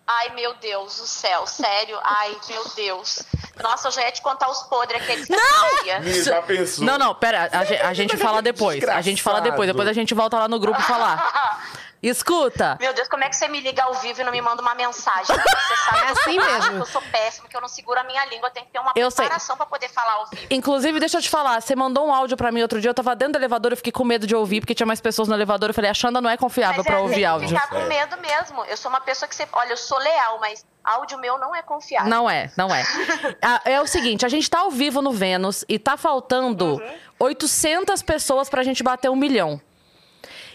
Ai, 0.07 0.31
meu 0.35 0.55
Deus 0.55 0.97
do 0.97 1.07
céu, 1.07 1.47
sério? 1.47 1.99
Ai, 2.03 2.35
meu 2.49 2.65
Deus. 2.75 3.23
Nossa, 3.63 3.89
eu 3.89 3.93
já 3.93 4.03
ia 4.05 4.11
te 4.11 4.23
contar 4.23 4.49
os 4.49 4.63
podres 4.63 5.03
aqueles 5.03 5.27
que 5.27 5.35
eu 5.35 5.39
fazia. 5.39 6.01
Menino, 6.01 6.25
já 6.25 6.41
pensou? 6.41 6.83
Não, 6.87 6.97
não, 6.97 7.15
pera, 7.15 7.51
a, 7.53 7.89
a 7.89 7.93
gente 7.93 8.17
fala 8.17 8.41
depois. 8.41 8.83
A 8.89 9.03
gente 9.03 9.23
fala 9.23 9.43
depois, 9.43 9.69
depois 9.69 9.87
a 9.87 9.93
gente 9.93 10.15
volta 10.15 10.39
lá 10.39 10.49
no 10.49 10.59
grupo 10.59 10.81
falar. 10.81 11.63
Escuta, 12.03 12.77
Meu 12.81 12.93
Deus, 12.95 13.09
como 13.09 13.25
é 13.25 13.29
que 13.29 13.35
você 13.37 13.49
me 13.49 13.61
liga 13.61 13.83
ao 13.83 13.95
vivo 13.95 14.21
e 14.21 14.25
não 14.25 14.31
me 14.33 14.41
manda 14.41 14.63
uma 14.63 14.75
mensagem? 14.75 15.35
Você 15.37 15.77
sabe 15.85 15.99
É 15.99 16.11
assim 16.13 16.37
mesmo. 16.37 16.71
que 16.73 16.77
Eu 16.81 16.87
sou 16.87 17.03
péssima, 17.03 17.49
que 17.49 17.57
eu 17.57 17.61
não 17.61 17.69
seguro 17.69 17.99
a 17.99 18.05
minha 18.05 18.25
língua. 18.27 18.49
Eu 18.49 18.53
tenho 18.53 18.67
que 18.67 18.73
ter 18.73 18.79
uma 18.79 18.93
Eu 18.95 19.11
preparação 19.11 19.57
pra 19.57 19.67
poder 19.67 19.89
falar 19.89 20.13
ao 20.15 20.27
vivo. 20.27 20.47
inclusive, 20.51 21.01
deixa 21.01 21.19
eu 21.19 21.23
te 21.23 21.29
falar, 21.29 21.61
você 21.61 21.75
mandou 21.75 22.07
um 22.07 22.15
áudio 22.15 22.37
pra 22.37 22.53
mim 22.53 22.63
outro 22.63 22.81
dia, 22.81 22.91
eu 22.91 22.95
tava 22.95 23.17
dentro 23.17 23.33
do 23.35 23.39
elevador, 23.39 23.73
eu 23.73 23.77
fiquei 23.77 23.93
com 23.93 24.05
medo 24.05 24.27
de 24.27 24.35
ouvir, 24.37 24.61
porque 24.61 24.75
tinha 24.75 24.87
mais 24.87 25.01
pessoas 25.01 25.29
no 25.29 25.35
elevador, 25.35 25.71
eu 25.71 25.75
falei, 25.75 25.91
a 25.91 25.95
Xanda 25.95 26.21
não 26.21 26.31
é 26.31 26.37
confiável 26.37 26.79
Mas 26.79 26.87
pra 26.87 26.97
é, 26.97 27.01
ouvir 27.01 27.25
áudio. 27.25 27.49
ficar 27.49 27.69
com 27.69 27.81
medo 27.87 28.17
mesmo. 28.21 28.65
Eu 28.67 28.77
sou 28.77 28.89
uma 28.91 29.01
pessoa 29.01 29.29
que 29.29 29.35
você... 29.35 29.47
Olha, 29.53 29.73
eu 29.73 29.77
sou 29.77 29.99
leal, 29.99 30.39
mas 30.41 30.65
áudio 30.85 31.19
meu 31.19 31.37
não 31.39 31.55
é 31.55 31.63
confiável. 31.63 32.09
Não 32.09 32.31
é, 32.31 32.51
não 32.57 32.73
é. 32.75 32.83
Ah, 33.43 33.61
É 33.65 33.81
o 33.81 33.87
seguinte, 33.87 34.25
a 34.25 34.29
gente 34.29 34.49
tá 34.49 34.61
ao 34.61 34.71
vivo 34.71 35.03
no 35.03 35.11
Vênus 35.13 35.65
e 35.69 35.79
tá 35.79 35.97
faltando 35.97 36.75
Uhum. 36.77 36.95
800 37.19 38.03
pessoas 38.03 38.49
pra 38.49 38.63
gente 38.63 38.83
bater 38.83 39.11
um 39.11 39.17
milhão. 39.17 39.61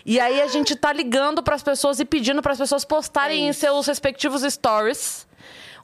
E 0.06 0.20
aí 0.20 0.42
a 0.42 0.48
gente 0.48 0.76
tá 0.76 0.92
ligando 0.92 1.42
pras 1.42 1.64
pessoas 1.64 2.00
e 2.00 2.06
pedindo 2.06 2.42
pras 2.42 2.58
pessoas 2.58 2.84
postarem 2.84 3.46
É 3.46 3.50
em 3.50 3.54
seus 3.54 3.88
respectivos 3.88 4.42
stories 4.42 5.26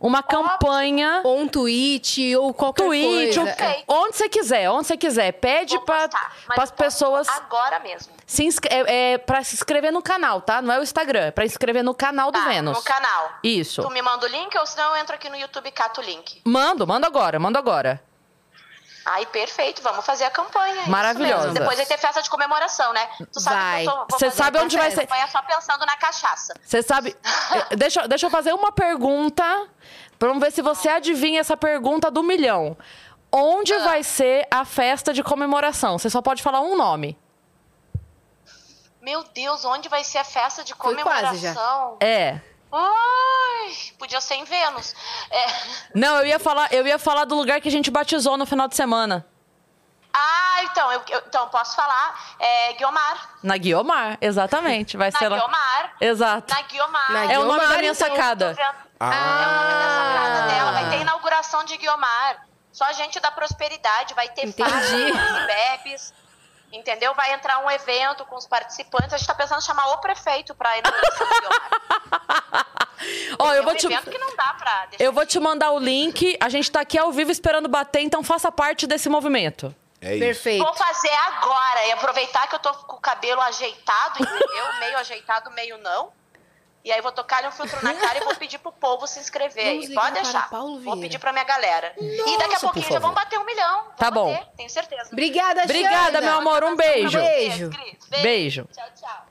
uma 0.02 0.24
campanha, 0.24 1.20
Ou 1.26 1.40
um 1.40 1.48
tweet, 1.48 2.34
ou 2.38 2.54
qualquer 2.54 2.86
tweet, 2.86 3.36
coisa. 3.36 3.52
Ok. 3.52 3.84
onde 3.86 4.16
você 4.16 4.30
quiser, 4.30 4.70
onde 4.70 4.88
você 4.88 4.96
quiser. 4.96 5.34
Pede 5.34 5.78
pras 5.80 6.10
posto 6.56 6.74
pessoas 6.76 7.28
Agora 7.28 7.80
mesmo. 7.80 8.14
se 8.26 8.48
é, 8.70 9.12
é 9.14 9.18
pra 9.18 9.44
se 9.44 9.56
inscrever 9.56 9.92
no 9.92 10.02
canal, 10.02 10.40
tá? 10.42 10.62
Não 10.62 10.74
é 10.74 10.80
o 10.80 10.84
Instagram, 10.84 11.26
é 11.26 11.32
pra 11.32 11.44
inscrever 11.46 11.84
no 11.84 11.94
canal 11.94 12.32
do 12.32 12.40
Tá, 12.40 12.46
Vênus. 12.48 12.78
no 12.78 12.84
canal. 12.84 13.32
Isso. 13.44 13.82
Tu 13.82 13.90
me 13.90 14.02
manda 14.02 14.26
o 14.26 14.30
link 14.30 14.58
ou 14.58 14.66
senão 14.66 14.92
eu 14.96 15.02
entro 15.02 15.16
aqui 15.16 15.30
no 15.30 15.36
YouTube 15.36 15.68
e 15.68 15.72
cato 15.72 16.00
o 16.00 16.04
link. 16.04 16.42
Mando, 16.46 16.88
manda 16.88 17.06
agora, 17.06 17.38
manda 17.38 17.60
agora. 17.60 18.02
Ai, 19.12 19.26
perfeito. 19.26 19.82
Vamos 19.82 20.05
fazer 20.05 20.26
a 20.26 20.30
campanha. 20.30 20.84
é 20.84 20.88
Maravilhosa. 20.88 21.49
Depois 21.49 21.78
vai 21.78 21.86
ter 21.86 21.97
festa 21.97 22.22
de 22.22 22.30
comemoração, 22.30 22.93
né? 22.93 23.07
Tu 23.34 23.39
sabe 23.39 23.55
Vai. 23.55 23.84
que 23.84 23.88
eu 23.89 23.91
sou, 23.91 24.05
vou 24.10 24.20
Cê 24.20 24.26
fazer 24.26 24.38
sabe 24.43 24.60
onde 24.60 24.78
vai 24.78 24.91
ser- 24.91 25.01
campanha 25.07 25.28
só 25.28 25.41
pensando 25.41 25.86
na 25.86 25.97
cachaça. 25.97 26.53
Você 26.64 26.84
sabe. 26.84 27.16
Eh, 27.72 27.76
deixa, 27.76 28.07
deixa 28.07 28.28
eu 28.28 28.30
fazer 28.30 28.53
uma 28.53 28.72
pergunta. 28.72 29.43
Vamos 30.20 30.39
ver 30.39 30.51
se 30.51 30.62
você 30.62 30.88
adivinha 30.89 31.39
essa 31.39 31.57
pergunta 31.57 32.12
do 32.12 32.22
milhão. 32.22 32.78
Onde 33.32 33.74
Ah. 33.74 33.80
vai 33.84 34.03
ser 34.03 34.47
a 34.51 34.64
festa 34.66 35.12
de 35.14 35.24
comemoração? 35.24 35.97
Você 35.97 36.10
só 36.10 36.22
pode 36.22 36.43
falar 36.43 36.62
um 36.62 36.76
nome. 36.78 37.18
Meu 39.01 39.24
Deus, 39.34 39.64
onde 39.66 39.88
vai 39.89 40.03
ser 40.03 40.18
a 40.20 40.24
festa 40.24 40.64
de 40.64 40.76
comemoração? 40.76 41.97
É. 42.01 42.39
Ai, 42.72 43.72
podia 43.98 44.22
ser 44.22 44.36
em 44.36 44.44
Vênus. 44.44 44.96
É. 45.32 45.46
Não, 45.96 46.18
eu 46.18 46.26
ia 46.26 46.40
falar, 46.40 46.72
eu 46.72 46.86
ia 46.86 47.00
falar 47.00 47.26
do 47.26 47.36
lugar 47.36 47.60
que 47.62 47.68
a 47.68 47.72
gente 47.72 47.90
batizou 47.92 48.38
no 48.38 48.46
final 48.46 48.68
de 48.68 48.76
semana. 48.76 49.26
Ai, 50.12 50.66
então, 50.66 50.92
eu, 50.92 51.02
eu- 51.10 51.24
então 51.28 51.48
posso 51.50 51.76
falar. 51.76 52.36
É 52.40 52.74
Guiomar. 52.74 53.30
Na 53.44 53.58
Guiomar, 53.58 54.18
exatamente. 54.22 54.98
Vai 54.98 55.12
Na 55.12 55.20
ser 55.20 55.30
lá. 55.30 55.38
Guiomar. 55.38 55.92
Exato. 56.02 56.54
Na 56.54 56.62
Guiomar. 56.64 57.12
Na 57.12 57.24
É 57.32 57.40
o 57.40 57.44
nome 57.46 57.60
Guiomar, 57.60 57.70
da 57.70 57.78
minha 57.78 57.92
então. 57.92 58.08
sacada. 58.10 58.56
Ah, 59.00 59.14
É 59.14 59.18
o 59.48 59.56
nome 59.56 59.74
da 59.74 59.90
sacada 59.90 60.48
dela. 60.48 60.72
Vai 60.72 60.90
ter 60.90 61.02
inauguração 61.02 61.64
de 61.64 61.78
Guiomar. 61.78 62.46
Só 62.72 62.92
gente 62.94 63.20
da 63.20 63.32
prosperidade. 63.32 64.14
Vai 64.14 64.30
ter 64.30 64.46
Entendi. 64.48 64.70
fadas 64.70 64.90
e 64.90 65.46
bebes. 65.48 66.14
Entendeu? 66.72 67.14
Vai 67.16 67.34
entrar 67.34 67.60
um 67.60 67.72
evento 67.72 68.26
com 68.26 68.36
os 68.36 68.46
participantes. 68.46 69.14
A 69.14 69.18
gente 69.18 69.28
tá 69.28 69.34
pensando 69.34 69.60
em 69.60 69.64
chamar 69.66 69.88
o 69.88 69.98
prefeito 69.98 70.54
pra 70.54 70.78
inauguração 70.78 71.28
Guiomar. 71.28 72.68
Ó, 73.40 73.54
eu 73.54 73.62
é 73.62 73.64
vou 73.64 73.74
um 73.74 73.76
te. 73.76 73.86
evento 73.86 74.10
que 74.10 74.18
não 74.18 74.36
dá 74.36 74.54
pra 74.54 74.86
deixar 74.88 75.04
Eu 75.04 75.12
vou 75.14 75.26
te 75.26 75.40
mandar 75.40 75.72
o 75.72 75.80
link. 75.80 76.38
A 76.40 76.50
gente 76.50 76.72
tá 76.72 76.82
aqui 76.82 76.98
ao 76.98 77.12
vivo 77.12 77.32
esperando 77.32 77.68
bater, 77.68 78.02
então 78.02 78.24
faça 78.24 78.52
parte 78.52 78.86
desse 78.86 79.10
movimento. 79.10 79.74
é 80.02 80.12
isso. 80.12 80.20
Perfeito. 80.20 80.64
Vou 80.64 80.74
fazer 80.76 81.14
agora 81.28 81.86
e 81.88 81.92
aproveitar 81.94 82.48
que 82.48 82.56
eu 82.56 82.60
tô 82.60 82.74
com 82.74 82.98
o 82.98 83.02
cabelo 83.02 83.42
ajeitado, 83.42 84.22
entendeu? 84.22 84.80
meio 84.80 84.98
ajeitado, 84.98 85.50
meio 85.52 85.78
não. 85.80 86.12
E 86.84 86.92
aí 86.94 87.02
vou 87.02 87.12
tocar 87.12 87.46
um 87.46 87.52
filtro 87.52 87.84
na 87.84 87.94
cara 87.94 88.20
e 88.20 88.24
vou 88.24 88.36
pedir 88.36 88.58
pro 88.58 88.72
povo 88.72 89.06
se 89.06 89.20
inscrever 89.20 89.64
Vamos 89.66 89.84
aí. 89.84 89.88
ligar 89.90 90.02
Pode 90.02 90.14
deixar. 90.16 90.50
Paulo 90.50 90.80
Vou 90.80 90.98
pedir 91.00 91.20
pra 91.20 91.34
minha 91.34 91.44
galera. 91.44 91.94
e 91.98 92.38
daqui 92.38 92.56
a 92.56 92.60
pouquinho 92.60 92.88
já 92.88 93.00
vão 93.00 93.14
bater 93.14 93.38
um 93.38 93.46
milhão. 93.46 93.84
Vão 93.84 93.94
Tá 93.98 94.10
bom. 94.10 94.32
bater, 94.32 94.48
tenho 94.56 94.70
certeza. 94.70 95.10
Obrigada, 95.12 95.64
Obrigada, 95.64 96.22
meu 96.22 96.34
amor. 96.38 96.64
Um 96.64 96.76
beijo. 96.78 97.20
Beijo. 97.20 97.70
Cris. 97.70 98.22
Beijo. 98.22 98.68
Tchau, 98.72 98.88
tchau. 98.96 99.26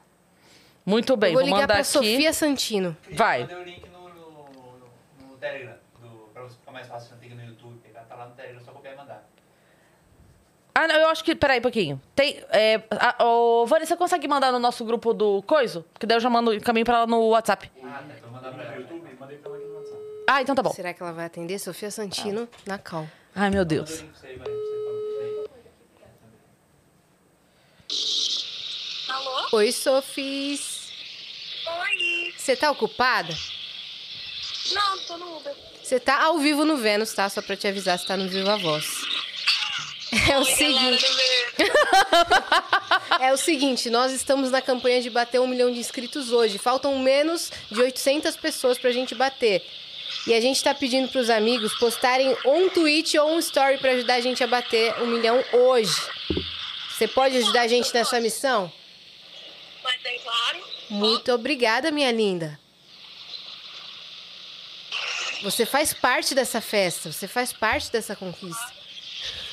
Muito 0.85 1.17
bem, 1.17 1.33
Vou 1.33 1.41
vou, 1.41 1.47
ligar 1.47 1.61
mandar 1.63 1.75
pra 1.75 1.81
aqui. 1.83 1.91
Sofia 1.91 2.33
Santino. 2.33 2.97
Vai. 3.13 3.39
Eu 3.39 3.47
mandei 3.49 3.57
o 3.57 3.63
link 3.65 3.89
no, 3.89 4.09
no, 4.09 4.31
no, 4.49 5.27
no 5.29 5.37
Telegram, 5.39 5.75
do, 6.01 6.09
pra 6.33 6.43
você 6.43 6.55
ficar 6.57 6.73
mais 6.73 6.87
fácil, 6.87 7.13
não 7.13 7.19
tem 7.19 7.29
que 7.31 7.35
ir 7.35 7.39
no 7.39 7.45
YouTube 7.45 7.79
pegar. 7.81 8.03
Tá 8.03 8.15
lá 8.15 8.27
no 8.27 8.35
Telegram, 8.35 8.61
só 8.65 8.73
copiar 8.73 8.95
e 8.95 8.97
mandar. 8.97 9.23
Ah, 10.79 10.87
não, 10.87 10.95
eu 10.95 11.09
acho 11.09 11.25
que. 11.25 11.35
Peraí, 11.35 11.59
um 11.59 11.63
pouquinho. 11.63 12.01
Tem. 12.15 12.41
É, 12.51 12.81
a, 12.93 13.25
ô, 13.25 13.67
você 13.67 13.97
consegue 13.97 14.29
mandar 14.29 14.53
no 14.53 14.61
nosso 14.61 14.85
grupo 14.85 15.13
do 15.13 15.43
Coiso? 15.43 15.85
Que 15.99 16.07
daí 16.07 16.19
eu 16.19 16.21
já 16.21 16.31
mando 16.31 16.53
o 16.53 16.61
caminho 16.61 16.87
pra 16.87 16.99
ela 16.99 17.07
no 17.09 17.31
WhatsApp. 17.31 17.69
Ah, 17.83 17.89
tá. 17.89 18.15
Então 18.17 18.31
mandar 18.31 18.53
pra 18.53 18.63
ela. 18.63 18.77
YouTube, 18.77 19.17
mandei 19.19 19.39
pra 19.39 19.51
ela 19.51 19.59
aqui 19.59 19.67
no 19.67 19.75
WhatsApp. 19.75 20.03
Ah, 20.29 20.41
então 20.43 20.55
tá 20.55 20.63
bom. 20.63 20.71
Será 20.71 20.95
que 20.95 21.03
ela 21.03 21.13
vai 21.13 21.25
atender? 21.25 21.59
Sofia 21.59 21.91
Santino 21.91 22.49
na 22.65 22.79
cal. 22.79 23.09
Ai, 23.35 23.51
meu 23.51 23.65
Deus. 23.65 24.05
Alô? 29.09 29.49
Oi, 29.55 29.73
Sofis. 29.73 30.93
Oi. 31.67 32.35
Você 32.37 32.55
tá 32.55 32.71
ocupada? 32.71 33.35
Não, 34.73 34.99
tô 35.01 35.17
no 35.17 35.39
Uber. 35.39 35.57
Você 35.83 35.99
tá 35.99 36.23
ao 36.23 36.39
vivo 36.39 36.65
no 36.65 36.77
Vênus, 36.77 37.13
tá? 37.13 37.29
Só 37.29 37.43
pra 37.43 37.57
te 37.57 37.67
avisar, 37.67 37.99
você 37.99 38.07
tá 38.07 38.17
no 38.17 38.29
Viva 38.29 38.57
Voz. 38.59 38.87
É 40.29 40.39
o 40.39 40.45
seguinte. 40.45 41.05
É 43.21 43.33
o 43.33 43.37
seguinte, 43.37 43.91
nós 43.91 44.13
estamos 44.13 44.51
na 44.51 44.63
campanha 44.63 45.03
de 45.03 45.11
bater 45.11 45.41
um 45.41 45.47
milhão 45.47 45.73
de 45.73 45.81
inscritos 45.81 46.31
hoje. 46.31 46.57
Faltam 46.57 46.99
menos 47.01 47.51
de 47.71 47.81
800 47.81 48.37
pessoas 48.37 48.79
pra 48.79 48.93
gente 48.93 49.13
bater. 49.13 49.65
E 50.27 50.35
a 50.35 50.41
gente 50.41 50.63
tá 50.63 50.73
pedindo 50.73 51.09
pros 51.09 51.29
amigos 51.29 51.77
postarem 51.79 52.37
um 52.45 52.69
tweet 52.69 53.19
ou 53.19 53.33
um 53.33 53.39
story 53.41 53.79
pra 53.79 53.93
ajudar 53.93 54.15
a 54.15 54.21
gente 54.21 54.43
a 54.45 54.47
bater 54.47 54.95
um 55.03 55.07
milhão 55.07 55.43
hoje. 55.53 55.97
Você 56.91 57.09
pode 57.09 57.37
ajudar 57.39 57.63
a 57.63 57.69
gente 57.69 57.93
nessa 57.93 58.21
missão? 58.21 58.73
Mas 59.83 59.97
é 60.05 60.19
claro. 60.19 60.59
Muito 60.91 61.33
obrigada, 61.33 61.91
minha 61.91 62.13
linda. 62.13 62.59
Você 65.43 65.67
faz 65.67 65.93
parte 65.93 66.35
dessa 66.35 66.61
festa, 66.61 67.13
você 67.13 67.27
faz 67.27 67.53
parte 67.53 67.91
dessa 67.91 68.15
conquista. 68.15 68.78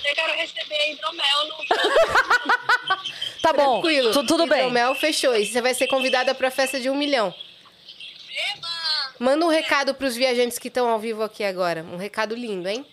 Eu 0.08 0.16
quero 0.16 0.34
receber 0.34 0.92
hidromel 0.92 1.48
no. 1.48 1.56
Tá 3.42 3.54
bom. 3.54 3.74
Tranquilo. 3.82 4.12
Tu- 4.12 4.26
tudo 4.26 4.48
bem. 4.48 4.60
Hidromel 4.62 4.96
fechou. 4.96 5.36
E 5.36 5.46
você 5.46 5.62
vai 5.62 5.74
ser 5.76 5.86
convidada 5.88 6.34
pra 6.34 6.50
festa 6.50 6.80
de 6.80 6.90
um 6.90 6.96
milhão. 6.96 7.34
Manda 9.20 9.46
um 9.46 9.50
recado 9.50 9.94
pros 9.94 10.16
viajantes 10.16 10.58
que 10.58 10.68
estão 10.68 10.90
ao 10.90 11.00
vivo 11.00 11.22
aqui 11.24 11.44
agora. 11.44 11.84
Um 11.84 11.96
recado 11.98 12.36
lindo, 12.36 12.68
hein? 12.68 12.86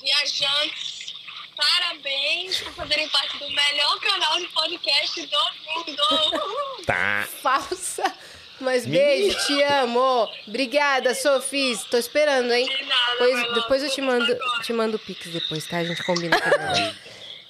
Viajantes, 0.00 1.14
parabéns 1.56 2.58
por 2.60 2.72
fazerem 2.72 3.08
parte 3.10 3.36
do 3.38 3.48
melhor 3.50 4.00
canal 4.00 4.38
de 4.38 4.46
podcast 4.48 5.20
do 5.26 5.38
mundo. 5.86 6.82
Tá. 6.86 7.28
Falsa. 7.42 8.14
Mas 8.60 8.86
beijo, 8.86 9.36
te 9.46 9.62
amo. 9.62 10.28
Obrigada, 10.48 11.14
Sofis. 11.14 11.84
Tô 11.84 11.96
esperando, 11.98 12.50
hein? 12.52 12.66
De 12.66 12.84
nada, 12.84 13.12
Depois, 13.12 13.32
vai 13.34 13.48
lá, 13.48 13.54
depois 13.54 13.82
eu 13.82 13.90
te 13.90 14.00
mando, 14.00 14.38
te 14.62 14.72
mando 14.72 14.96
o 14.96 14.98
pix 15.00 15.26
depois, 15.30 15.66
tá? 15.66 15.78
A 15.78 15.84
gente 15.84 16.02
combina. 16.04 16.36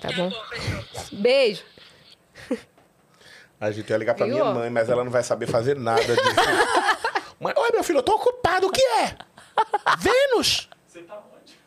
Tá 0.00 0.12
bom? 0.12 0.30
Beijo. 1.12 1.62
A 3.61 3.70
gente 3.70 3.88
ia 3.88 3.96
ligar 3.96 4.14
pra 4.14 4.26
Viu? 4.26 4.34
minha 4.34 4.52
mãe, 4.52 4.68
mas 4.68 4.88
ela 4.90 5.02
não 5.02 5.11
vai 5.11 5.22
saber 5.22 5.46
fazer 5.46 5.76
nada 5.76 6.02
disso. 6.02 6.20
mãe, 7.40 7.54
oi, 7.57 7.70
meu 7.72 7.82
filho, 7.82 8.00
eu 8.00 8.02
tô 8.02 8.14
ocupado. 8.16 8.66
O 8.66 8.70
que 8.70 8.82
é? 8.82 9.16
Vênus? 9.98 10.68
Você 10.86 11.00
tá? 11.02 11.22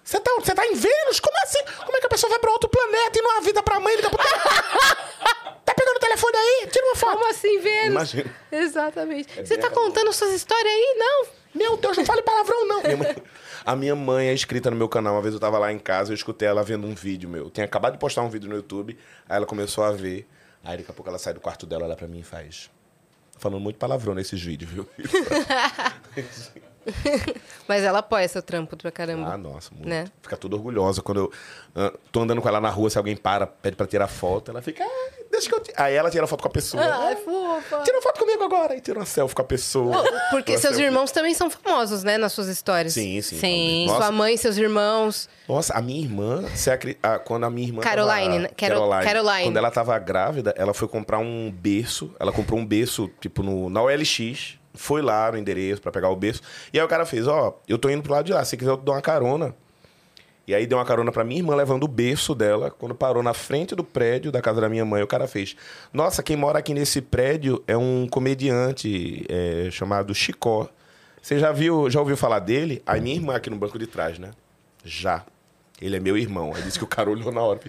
Você 0.09 0.19
tá, 0.19 0.31
você 0.39 0.55
tá 0.55 0.65
em 0.65 0.73
Vênus? 0.73 1.19
Como 1.19 1.37
assim? 1.43 1.59
Como 1.85 1.95
é 1.95 1.99
que 1.99 2.07
a 2.07 2.09
pessoa 2.09 2.31
vai 2.31 2.39
pra 2.39 2.49
outro 2.51 2.67
planeta 2.67 3.19
e 3.19 3.21
não 3.21 3.37
avisa 3.37 3.61
pra 3.61 3.79
mãe? 3.79 3.95
Liga 3.95 4.09
pro 4.09 4.17
Tá 5.63 5.75
pegando 5.75 5.97
o 5.97 5.99
telefone 5.99 6.35
aí? 6.35 6.67
Tira 6.71 6.83
uma 6.87 6.95
foto. 6.95 7.13
Como 7.19 7.29
assim, 7.29 7.59
Vênus? 7.59 7.91
Imagina. 7.91 8.35
Exatamente. 8.51 9.39
É 9.39 9.45
Você 9.45 9.55
tá 9.55 9.69
contando 9.69 10.11
suas 10.11 10.33
histórias 10.33 10.65
aí? 10.73 10.95
Não. 10.97 11.27
Meu 11.53 11.77
Deus, 11.77 11.95
não 11.95 12.05
fale 12.05 12.23
palavrão, 12.23 12.67
não. 12.67 12.81
Minha 12.81 12.97
mãe- 12.97 13.15
A 13.63 13.75
minha 13.75 13.95
mãe 13.95 14.29
é 14.29 14.33
inscrita 14.33 14.71
no 14.71 14.75
meu 14.77 14.89
canal. 14.89 15.13
Uma 15.13 15.21
vez 15.21 15.35
eu 15.35 15.39
tava 15.39 15.59
lá 15.59 15.71
em 15.71 15.77
casa, 15.77 16.09
eu 16.11 16.15
escutei 16.15 16.47
ela 16.47 16.63
vendo 16.63 16.87
um 16.87 16.95
vídeo 16.95 17.29
meu. 17.29 17.43
Eu 17.43 17.51
tinha 17.51 17.65
acabado 17.65 17.93
de 17.93 17.99
postar 17.99 18.23
um 18.23 18.29
vídeo 18.31 18.49
no 18.49 18.55
YouTube, 18.55 18.97
aí 19.29 19.37
ela 19.37 19.45
começou 19.45 19.83
a 19.83 19.91
ver. 19.91 20.27
Aí 20.63 20.77
daqui 20.77 20.89
a 20.89 20.93
pouco 20.95 21.07
ela 21.07 21.19
sai 21.19 21.35
do 21.35 21.39
quarto 21.39 21.67
dela, 21.67 21.85
olha 21.85 21.95
pra 21.95 22.07
mim 22.07 22.21
e 22.21 22.23
faz. 22.23 22.71
Falando 23.37 23.59
muito 23.61 23.77
palavrão 23.77 24.15
nesses 24.15 24.41
vídeos, 24.41 24.71
viu? 24.71 24.89
Mas 27.67 27.83
ela 27.83 27.99
apoia 27.99 28.27
seu 28.27 28.41
trampo 28.41 28.75
pra 28.75 28.91
caramba. 28.91 29.33
Ah, 29.33 29.37
nossa, 29.37 29.71
muito. 29.73 29.87
Né? 29.87 30.05
Fica 30.21 30.35
toda 30.37 30.55
orgulhosa. 30.55 31.01
Quando 31.01 31.19
eu 31.21 31.31
ah, 31.75 31.93
tô 32.11 32.21
andando 32.21 32.41
com 32.41 32.47
ela 32.47 32.59
na 32.59 32.69
rua, 32.69 32.89
se 32.89 32.97
alguém 32.97 33.15
para, 33.15 33.45
pede 33.47 33.75
pra 33.75 33.85
tirar 33.85 34.07
foto, 34.07 34.51
ela 34.51 34.61
fica. 34.61 34.83
"Ah, 34.83 35.11
deixa 35.31 35.47
que 35.49 35.55
eu. 35.55 35.59
ti-" 35.59 35.73
Aí 35.77 35.93
ela 35.95 36.09
tira 36.09 36.25
foto 36.27 36.41
com 36.41 36.47
a 36.47 36.51
pessoa. 36.51 36.83
Ai, 36.83 37.13
"Ah, 37.13 37.17
fofa. 37.17 37.83
Tira 37.83 38.01
foto 38.01 38.19
comigo 38.19 38.43
agora. 38.43 38.75
E 38.75 38.81
tira 38.81 38.99
uma 38.99 39.05
selfie 39.05 39.35
com 39.35 39.41
a 39.41 39.45
pessoa. 39.45 40.03
Porque 40.31 40.53
seus 40.57 40.75
selfie. 40.75 40.83
irmãos 40.85 41.11
também 41.11 41.33
são 41.33 41.49
famosos, 41.49 42.03
né? 42.03 42.17
Nas 42.17 42.31
suas 42.33 42.47
histórias. 42.47 42.93
Sim, 42.93 43.21
sim. 43.21 43.37
Sim. 43.39 43.85
Nossa, 43.87 43.99
Sua 44.03 44.11
mãe, 44.11 44.35
seus 44.37 44.57
irmãos. 44.57 45.29
Nossa, 45.47 45.73
a 45.73 45.81
minha 45.81 45.99
irmã, 46.01 46.41
você 46.53 46.71
acri- 46.71 46.97
ah, 47.01 47.17
quando 47.19 47.43
a 47.45 47.49
minha 47.49 47.67
irmã. 47.67 47.81
Caroline, 47.81 48.25
tava- 48.27 48.39
né? 48.39 48.49
Caro- 48.57 48.89
Caroline. 49.03 49.43
Quando 49.45 49.57
ela 49.57 49.71
tava 49.71 49.97
grávida, 49.99 50.53
ela 50.57 50.73
foi 50.73 50.87
comprar 50.87 51.19
um 51.19 51.51
berço. 51.51 52.13
Ela 52.19 52.31
comprou 52.31 52.59
um 52.59 52.65
berço, 52.65 53.09
tipo, 53.19 53.41
no, 53.43 53.69
na 53.69 53.81
OLX. 53.81 54.58
Foi 54.79 55.01
lá 55.01 55.31
no 55.31 55.37
endereço 55.37 55.81
pra 55.81 55.91
pegar 55.91 56.09
o 56.09 56.15
berço. 56.15 56.41
E 56.73 56.79
aí 56.79 56.85
o 56.85 56.87
cara 56.87 57.05
fez: 57.05 57.27
Ó, 57.27 57.59
eu 57.67 57.77
tô 57.77 57.89
indo 57.89 58.01
pro 58.01 58.13
lado 58.13 58.25
de 58.25 58.31
lá. 58.33 58.43
Se 58.45 58.55
quiser, 58.55 58.71
eu 58.71 58.77
te 58.77 58.83
dou 58.83 58.95
uma 58.95 59.01
carona. 59.01 59.53
E 60.47 60.55
aí 60.55 60.65
deu 60.65 60.77
uma 60.79 60.85
carona 60.85 61.11
pra 61.11 61.23
minha 61.23 61.39
irmã 61.41 61.53
levando 61.55 61.83
o 61.83 61.87
berço 61.87 62.33
dela. 62.33 62.71
Quando 62.71 62.95
parou 62.95 63.21
na 63.21 63.33
frente 63.33 63.75
do 63.75 63.83
prédio 63.83 64.31
da 64.31 64.41
casa 64.41 64.59
da 64.61 64.67
minha 64.69 64.85
mãe, 64.85 65.03
o 65.03 65.07
cara 65.07 65.27
fez: 65.27 65.55
Nossa, 65.93 66.23
quem 66.23 66.35
mora 66.37 66.59
aqui 66.59 66.73
nesse 66.73 67.01
prédio 67.01 67.61
é 67.67 67.75
um 67.77 68.07
comediante 68.09 69.25
é, 69.29 69.67
chamado 69.71 70.15
Chicó. 70.15 70.67
Você 71.21 71.37
já 71.37 71.51
viu, 71.51 71.89
já 71.89 71.99
ouviu 71.99 72.15
falar 72.15 72.39
dele? 72.39 72.81
Aí 72.85 73.01
minha 73.01 73.15
irmã 73.15 73.35
aqui 73.35 73.49
no 73.49 73.57
banco 73.57 73.77
de 73.77 73.85
trás, 73.85 74.17
né? 74.17 74.31
Já. 74.83 75.23
Ele 75.81 75.97
é 75.97 75.99
meu 75.99 76.17
irmão. 76.17 76.53
Aí 76.55 76.61
disse 76.63 76.77
que 76.79 76.83
o 76.85 76.87
cara 76.87 77.09
olhou 77.09 77.31
na 77.31 77.41
hora. 77.41 77.59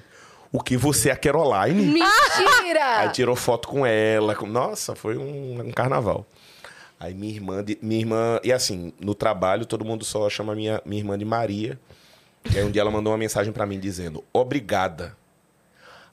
O 0.53 0.61
que 0.61 0.77
você 0.77 1.11
é 1.11 1.13
a 1.13 1.17
Caroline? 1.17 1.85
Mentira! 1.85 2.99
Aí 2.99 3.09
tirou 3.11 3.37
foto 3.37 3.69
com 3.69 3.85
ela. 3.85 4.35
com- 4.35 4.47
Nossa, 4.47 4.95
foi 4.97 5.17
um, 5.17 5.61
um 5.61 5.71
carnaval. 5.71 6.25
Aí 7.01 7.15
minha 7.15 7.33
irmã, 7.33 7.65
de- 7.65 7.79
minha 7.81 7.99
irmã, 7.99 8.39
e 8.45 8.53
assim, 8.53 8.93
no 9.01 9.15
trabalho 9.15 9.65
todo 9.65 9.85
mundo 9.87 10.05
só 10.05 10.29
chama 10.29 10.55
minha, 10.55 10.83
minha 10.85 11.01
irmã 11.01 11.19
de 11.19 11.25
Maria. 11.25 11.81
E 12.55 12.59
aí 12.59 12.65
um 12.65 12.71
dia 12.71 12.83
ela 12.83 12.91
mandou 12.91 13.11
uma 13.11 13.19
mensagem 13.19 13.53
pra 13.53 13.65
mim 13.67 13.81
dizendo: 13.81 14.23
Obrigada. 14.33 15.17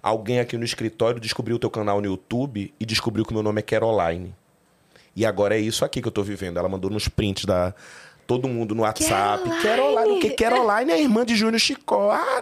Alguém 0.02 0.40
aqui 0.40 0.56
no 0.58 0.64
escritório 0.64 1.20
descobriu 1.20 1.58
o 1.58 1.60
teu 1.60 1.70
canal 1.70 2.00
no 2.00 2.08
YouTube 2.08 2.74
e 2.80 2.86
descobriu 2.86 3.26
que 3.26 3.32
o 3.32 3.34
meu 3.34 3.44
nome 3.44 3.60
é 3.60 3.62
Caroline. 3.62 4.34
E 5.16 5.26
agora 5.26 5.58
é 5.58 5.60
isso 5.60 5.84
aqui 5.84 6.02
que 6.02 6.08
eu 6.08 6.12
tô 6.12 6.24
vivendo. 6.24 6.58
Ela 6.58 6.70
mandou 6.70 6.90
nos 6.90 7.08
prints 7.10 7.44
da 7.46 7.74
todo 8.26 8.48
mundo 8.48 8.74
no 8.76 8.84
WhatsApp. 8.84 9.44
Caroline! 9.62 9.64
Caroline, 9.64 10.18
o 10.18 10.20
que 10.22 10.30
Caroline 10.30 10.92
é 10.92 10.96
a 10.96 11.00
irmã 11.00 11.26
de 11.26 11.36
Júnior 11.36 11.60
Chicó. 11.60 12.12
Ah, 12.12 12.42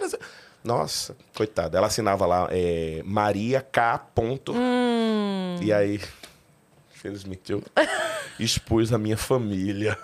Nossa, 0.62 1.16
coitada. 1.34 1.78
Ela 1.78 1.86
assinava 1.88 2.26
lá 2.26 2.48
é, 2.50 3.02
Maria 3.04 3.60
K. 3.62 3.98
Ponto. 4.14 4.52
E 5.62 5.72
aí, 5.72 6.00
infelizmente, 7.06 7.52
eu 7.52 7.62
expus 8.38 8.92
a 8.92 8.98
minha 8.98 9.16
família. 9.16 9.96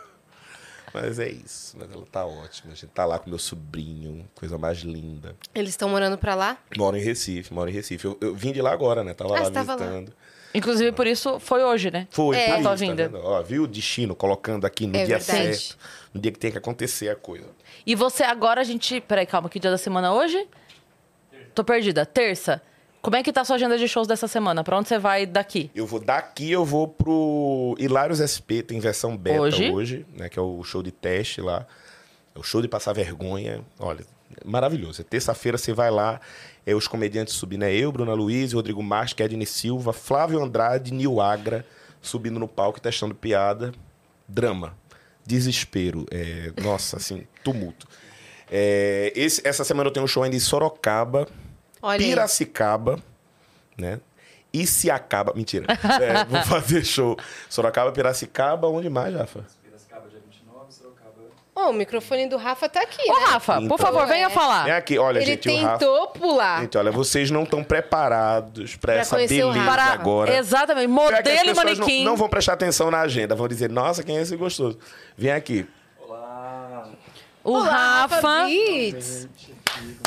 Mas 0.95 1.19
é 1.19 1.29
isso. 1.31 1.75
Mas 1.79 1.91
ela 1.91 2.05
tá 2.11 2.25
ótima. 2.27 2.73
A 2.73 2.75
gente 2.75 2.87
tá 2.89 3.05
lá 3.07 3.19
com 3.19 3.31
meu 3.31 3.39
sobrinho, 3.39 4.29
coisa 4.35 4.59
mais 4.59 4.79
linda. 4.81 5.35
Eles 5.55 5.71
estão 5.71 5.89
morando 5.89 6.19
pra 6.19 6.35
lá? 6.35 6.59
Moro 6.77 6.97
em 6.97 7.01
Recife, 7.01 7.53
moro 7.53 7.71
em 7.71 7.73
Recife. 7.73 8.05
Eu, 8.05 8.19
eu 8.21 8.35
vim 8.35 8.53
de 8.53 8.61
lá 8.61 8.73
agora, 8.73 9.03
né? 9.03 9.15
Tava 9.15 9.31
Ah, 9.31 9.39
lá 9.41 9.45
você 9.47 9.51
tava 9.53 9.75
lá. 9.75 9.79
visitando. 9.79 10.13
Inclusive, 10.55 10.93
por 10.93 11.07
isso, 11.07 11.41
foi 11.41 11.65
hoje, 11.65 11.91
né? 11.91 12.07
Foi, 12.11 12.37
É. 12.37 12.45
por 12.45 12.53
A 12.53 12.55
isso, 12.57 12.63
tua 12.63 12.71
tá 12.73 12.77
vinda. 12.77 13.09
vendo? 13.09 13.19
Ó, 13.25 13.41
viu 13.43 13.63
o 13.63 13.67
destino 13.67 14.15
colocando 14.15 14.67
aqui 14.67 14.87
no 14.87 14.95
É 14.99 15.07
dia 15.07 15.17
verdade. 15.19 15.57
certo. 15.57 15.79
No 16.13 16.21
dia 16.21 16.31
que 16.31 16.39
tem 16.39 16.53
que 16.53 16.59
acontecer 16.59 17.09
a 17.09 17.17
coisa. 17.17 17.47
E 17.87 17.95
você 17.95 18.23
agora, 18.23 18.61
a 18.61 18.65
gente. 18.65 19.01
Peraí, 19.01 19.25
calma, 19.25 19.49
que 19.49 19.59
dia 19.59 19.71
da 19.71 19.79
semana 19.79 20.13
hoje? 20.13 20.47
Tô 21.55 21.65
perdida. 21.65 22.05
Terça. 22.05 22.61
Como 23.03 23.17
é 23.17 23.23
que 23.23 23.33
tá 23.33 23.41
a 23.41 23.45
sua 23.45 23.57
agenda 23.57 23.77
de 23.77 23.89
shows 23.89 24.07
dessa 24.07 24.29
semana? 24.29 24.63
Pra 24.63 24.79
onde 24.79 24.89
você 24.89 24.97
vai 24.97 25.27
daqui? 25.27 25.71
Eu 25.75 25.87
vou 25.87 25.99
daqui, 25.99 26.51
eu 26.53 26.65
vou 26.65 26.87
pro 26.87 27.75
Hilários 27.77 28.21
SP, 28.23 28.63
tem 28.63 28.79
versão 28.79 29.17
beta 29.17 29.41
Hoje? 29.41 29.71
hoje, 29.71 30.07
né? 30.17 30.29
Que 30.29 30.39
é 30.39 30.43
o 30.43 30.63
show 30.63 30.83
de 30.85 30.93
teste 30.93 31.41
lá. 31.41 31.67
É 32.35 32.39
o 32.39 32.45
show 32.45 32.63
de 32.63 32.69
passar 32.69 32.93
vergonha. 32.93 33.61
Olha, 33.79 34.05
maravilhoso. 34.45 35.01
É 35.01 35.05
terça-feira 35.05 35.59
você 35.59 35.73
vai 35.73 35.91
lá, 35.91 36.21
é 36.65 36.75
os 36.77 36.87
comediantes 36.87 37.35
subindo. 37.35 37.65
É 37.65 37.75
eu, 37.75 37.91
Bruna 37.91 38.15
Luiz, 38.15 38.53
Rodrigo 38.53 38.81
Marques, 38.83 39.19
Edney 39.19 39.47
Silva, 39.47 39.93
Flávio 39.93 40.41
Andrade, 40.41 40.93
Nil 40.95 41.21
Agra, 41.21 41.67
subindo 42.01 42.39
no 42.39 42.47
palco 42.47 42.79
e 42.79 42.81
testando 42.83 43.17
piada. 43.17 43.73
Drama. 44.29 44.77
Desespero. 45.27 46.07
É, 46.11 46.53
nossa, 46.63 46.99
assim, 46.99 47.27
tumulto. 47.43 47.89
É, 48.49 49.13
esse- 49.17 49.43
essa 49.45 49.65
semana 49.65 49.89
eu 49.89 49.93
tenho 49.93 50.05
um 50.05 50.09
show 50.09 50.23
ainda 50.23 50.37
em 50.37 50.41
Sorocaba, 50.41 51.27
Olha 51.83 51.99
aí. 52.01 52.09
Piracicaba, 52.11 52.99
né? 53.77 54.01
E 54.53 54.67
se 54.67 54.91
acaba. 54.91 55.33
Mentira. 55.35 55.67
É, 56.01 56.25
vou 56.25 56.43
fazer 56.45 56.85
show. 56.85 57.17
Sorocaba, 57.49 57.91
Piracicaba, 57.93 58.69
onde 58.69 58.89
mais, 58.89 59.15
Rafa? 59.15 59.45
Piracicaba, 59.63 60.09
dia 60.09 60.21
29, 60.25 60.73
Sorocaba. 60.73 61.13
Ó, 61.57 61.71
o 61.71 61.73
microfone 61.73 62.27
do 62.29 62.37
Rafa 62.37 62.69
tá 62.69 62.83
aqui, 62.83 63.11
Ô, 63.11 63.19
né? 63.19 63.25
Rafa, 63.27 63.57
Então. 63.57 63.69
por 63.69 63.79
favor, 63.81 64.07
venha 64.07 64.27
É. 64.27 64.31
falar. 64.31 64.65
Vem 64.65 64.73
aqui, 64.75 64.99
olha, 64.99 65.19
Ele 65.19 65.27
gente, 65.27 65.49
o 65.49 65.57
Rafa. 65.63 65.79
tentou 65.79 66.07
pular. 66.09 66.61
Gente, 66.63 66.79
olha, 66.79 66.93
vocês 66.93 67.31
não 67.31 67.43
estão 67.45 67.65
preparados 67.65 68.77
pra 68.77 68.93
Pra 68.93 69.01
essa 69.01 69.17
beleza 69.17 69.51
Rafa. 69.53 69.71
Para, 69.71 69.85
agora. 69.87 70.37
Exatamente. 70.37 70.85
É 70.85 70.89
Modelo 70.89 71.51
e 71.51 71.55
manequim. 71.55 71.99
Não, 72.05 72.11
não 72.13 72.17
vão 72.17 72.29
prestar 72.29 72.53
atenção 72.53 72.91
na 72.91 73.01
agenda, 73.01 73.35
vão 73.35 73.49
dizer, 73.49 73.71
nossa, 73.71 74.03
quem 74.03 74.19
é 74.19 74.21
esse 74.23 74.37
gostoso? 74.37 74.79
Vem 75.17 75.33
aqui. 75.33 75.67
Olá! 76.07 76.89
O 77.43 77.53
Olá, 77.55 78.03
Rafa. 78.07 78.45
Beats. 78.47 79.29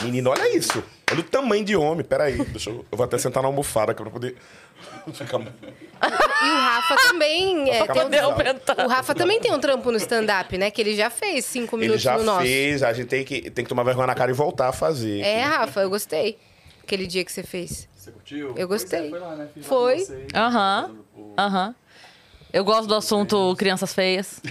Menino, 0.04 0.30
olha 0.30 0.56
isso. 0.56 0.84
Olha 1.12 1.20
o 1.20 1.24
tamanho 1.24 1.64
de 1.64 1.76
homem. 1.76 2.04
Peraí, 2.04 2.38
deixa 2.46 2.70
eu. 2.70 2.86
Eu 2.92 2.98
vou 2.98 3.06
até 3.06 3.18
sentar 3.18 3.42
na 3.44 3.50
almofada 3.50 3.94
pra 3.94 4.10
poder. 4.10 4.36
Ficar... 5.14 5.40
E 5.40 6.50
o 6.52 6.56
Rafa 6.58 6.96
também 7.08 7.70
é, 7.70 7.86
tem 7.88 8.02
um-. 8.26 8.86
O 8.86 8.88
Rafa 8.88 9.16
também 9.16 9.40
tem 9.40 9.52
um 9.52 9.60
trampo 9.60 9.92
no 9.92 9.98
stand-up, 9.98 10.58
né? 10.58 10.70
Que 10.70 10.82
ele 10.82 10.96
já 10.96 11.10
fez 11.10 11.46
cinco 11.46 11.76
Ele 11.78 11.84
minutos 11.84 12.04
já 12.04 12.18
no 12.18 12.24
nosso. 12.24 12.42
fez, 12.42 12.84
a 12.84 12.92
gente 12.94 13.08
tem 13.08 13.24
que, 13.24 13.50
tem 13.50 13.64
que 13.64 13.70
tomar 13.70 13.84
vergonha 13.84 14.08
na 14.08 14.16
cara 14.16 14.32
e 14.32 14.34
voltar 14.34 14.70
a 14.70 14.74
fazer. 14.74 15.22
É, 15.22 15.44
Rafa, 15.44 15.82
eu 15.82 15.90
gostei. 15.90 16.38
Aquele 16.84 17.08
dia 17.08 17.24
que 17.24 17.32
você 17.32 17.44
fez. 17.44 17.88
Você 17.96 18.12
curtiu? 18.12 18.54
Eu 18.56 18.68
gostei. 18.68 19.10
Pois 19.10 19.14
é, 19.14 19.20
foi 19.20 19.20
lá, 19.20 19.36
né? 19.36 19.48
Fiz 19.54 19.64
lá 19.64 19.70
Foi. 19.70 20.28
Aham. 20.36 20.96
Aham. 21.38 21.76
Eu 22.54 22.64
gosto 22.64 22.88
do 22.88 22.96
assunto 22.96 23.56
crianças 23.58 23.94
feias. 23.94 24.42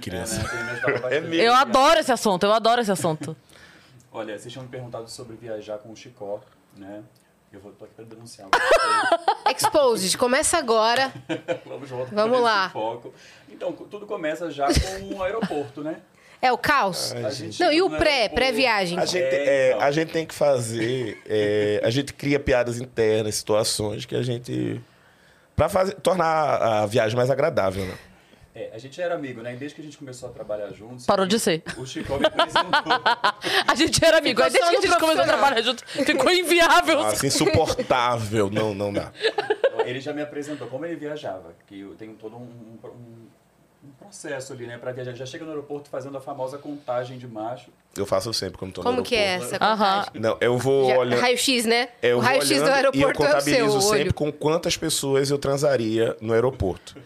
Criança. 0.00 0.42
É, 0.52 0.56
né? 0.56 0.80
Bastante. 0.82 1.14
É 1.14 1.20
mesmo. 1.20 1.34
Eu 1.34 1.54
adoro 1.54 2.00
esse 2.00 2.10
assunto, 2.10 2.44
eu 2.44 2.52
adoro 2.52 2.80
esse 2.80 2.90
assunto. 2.90 3.36
Olha, 4.12 4.38
vocês 4.38 4.52
tinham 4.52 4.64
me 4.64 4.70
perguntado 4.70 5.08
sobre 5.10 5.36
viajar 5.36 5.78
com 5.78 5.90
o 5.90 5.96
Chicó, 5.96 6.40
né? 6.76 7.02
Eu 7.52 7.60
vou 7.60 7.72
tô 7.72 7.84
aqui 7.84 7.94
pra 7.94 8.04
denunciar. 8.04 8.48
Exposed, 9.54 10.16
começa 10.16 10.56
agora. 10.58 11.12
Vamos 11.66 11.88
voltar 11.88 12.14
Vamos 12.14 12.40
lá. 12.40 12.70
foco. 12.70 13.12
Então, 13.48 13.72
tudo 13.72 14.06
começa 14.06 14.50
já 14.50 14.66
com 14.68 15.16
o 15.16 15.22
aeroporto, 15.22 15.82
né? 15.82 15.96
É 16.40 16.50
o 16.50 16.58
caos? 16.58 17.12
A 17.12 17.30
gente 17.30 17.60
Não, 17.60 17.70
e 17.72 17.80
o 17.82 17.90
pré, 17.90 18.28
pré-viagem? 18.28 18.98
A 18.98 19.04
gente, 19.04 19.22
É, 19.22 19.34
é, 19.46 19.68
então. 19.70 19.80
a 19.82 19.90
gente 19.92 20.12
tem 20.12 20.26
que 20.26 20.34
fazer. 20.34 21.22
é, 21.26 21.80
a 21.84 21.90
gente 21.90 22.12
cria 22.12 22.40
piadas 22.40 22.80
internas, 22.80 23.34
situações 23.36 24.04
que 24.06 24.16
a 24.16 24.22
gente. 24.22 24.80
Pra 25.54 25.68
fazer, 25.68 25.94
tornar 25.96 26.24
a 26.82 26.86
viagem 26.86 27.14
mais 27.16 27.30
agradável, 27.30 27.84
né? 27.84 27.94
É, 28.54 28.70
a 28.74 28.78
gente 28.78 29.00
era 29.00 29.14
amigo, 29.14 29.40
né? 29.40 29.54
E 29.54 29.56
desde 29.56 29.74
que 29.74 29.80
a 29.80 29.84
gente 29.84 29.96
começou 29.96 30.28
a 30.28 30.32
trabalhar 30.32 30.70
juntos. 30.72 31.06
Parou 31.06 31.24
de 31.24 31.38
ser. 31.40 31.62
O 31.78 31.86
Chicó 31.86 32.18
me 32.18 32.26
apresentou. 32.26 32.92
A 33.66 33.74
gente 33.74 34.04
era 34.04 34.18
amigo, 34.18 34.42
aí 34.42 34.50
desde 34.50 34.68
que 34.70 34.76
a 34.76 34.80
gente 34.82 34.98
começou 35.00 35.22
a 35.22 35.26
trabalhar 35.26 35.62
junto, 35.62 35.82
ficou 35.86 36.30
inviável. 36.30 36.98
Nossa, 37.02 37.26
insuportável. 37.26 38.50
Não, 38.50 38.74
não 38.74 38.92
dá. 38.92 39.10
ele 39.86 40.00
já 40.00 40.12
me 40.12 40.20
apresentou 40.20 40.66
como 40.68 40.84
ele 40.84 40.96
viajava, 40.96 41.54
que 41.66 41.80
eu 41.80 41.94
tenho 41.94 42.12
todo 42.14 42.36
um, 42.36 42.40
um- 42.84 43.26
um 43.84 43.90
processo 43.98 44.52
ali, 44.52 44.66
né, 44.66 44.76
para 44.78 44.92
viajar. 44.92 45.12
Já 45.14 45.24
chega 45.26 45.44
no 45.44 45.50
aeroporto 45.50 45.88
fazendo 45.88 46.16
a 46.18 46.20
famosa 46.20 46.56
contagem 46.58 47.16
de 47.18 47.26
macho. 47.26 47.70
Eu 47.96 48.04
faço 48.06 48.32
sempre 48.34 48.58
quando 48.58 48.72
tô 48.74 48.82
no 48.82 48.90
Como 48.90 49.02
que 49.02 49.16
é 49.16 49.30
aeroporto. 49.36 49.54
essa 49.56 49.64
Aham. 49.64 49.98
contagem? 50.04 50.20
Não, 50.20 50.36
eu 50.40 50.58
vou 50.58 50.88
Já- 50.90 50.98
olhando. 50.98 51.20
Raio-X, 51.20 51.64
né? 51.64 51.88
Eu 52.02 52.18
o 52.18 52.20
raio-x 52.20 52.48
do 52.48 52.54
olhando 52.64 52.68
e 52.94 53.00
eu 53.00 53.08
aeroporto 53.08 53.22
é 53.22 53.38
o 53.38 53.40
seu 53.40 53.54
contabilizo 53.56 53.80
sempre 53.80 54.00
olho. 54.02 54.14
com 54.14 54.30
quantas 54.30 54.76
pessoas 54.76 55.30
eu 55.30 55.38
transaria 55.38 56.16
no 56.20 56.32
aeroporto. 56.34 56.96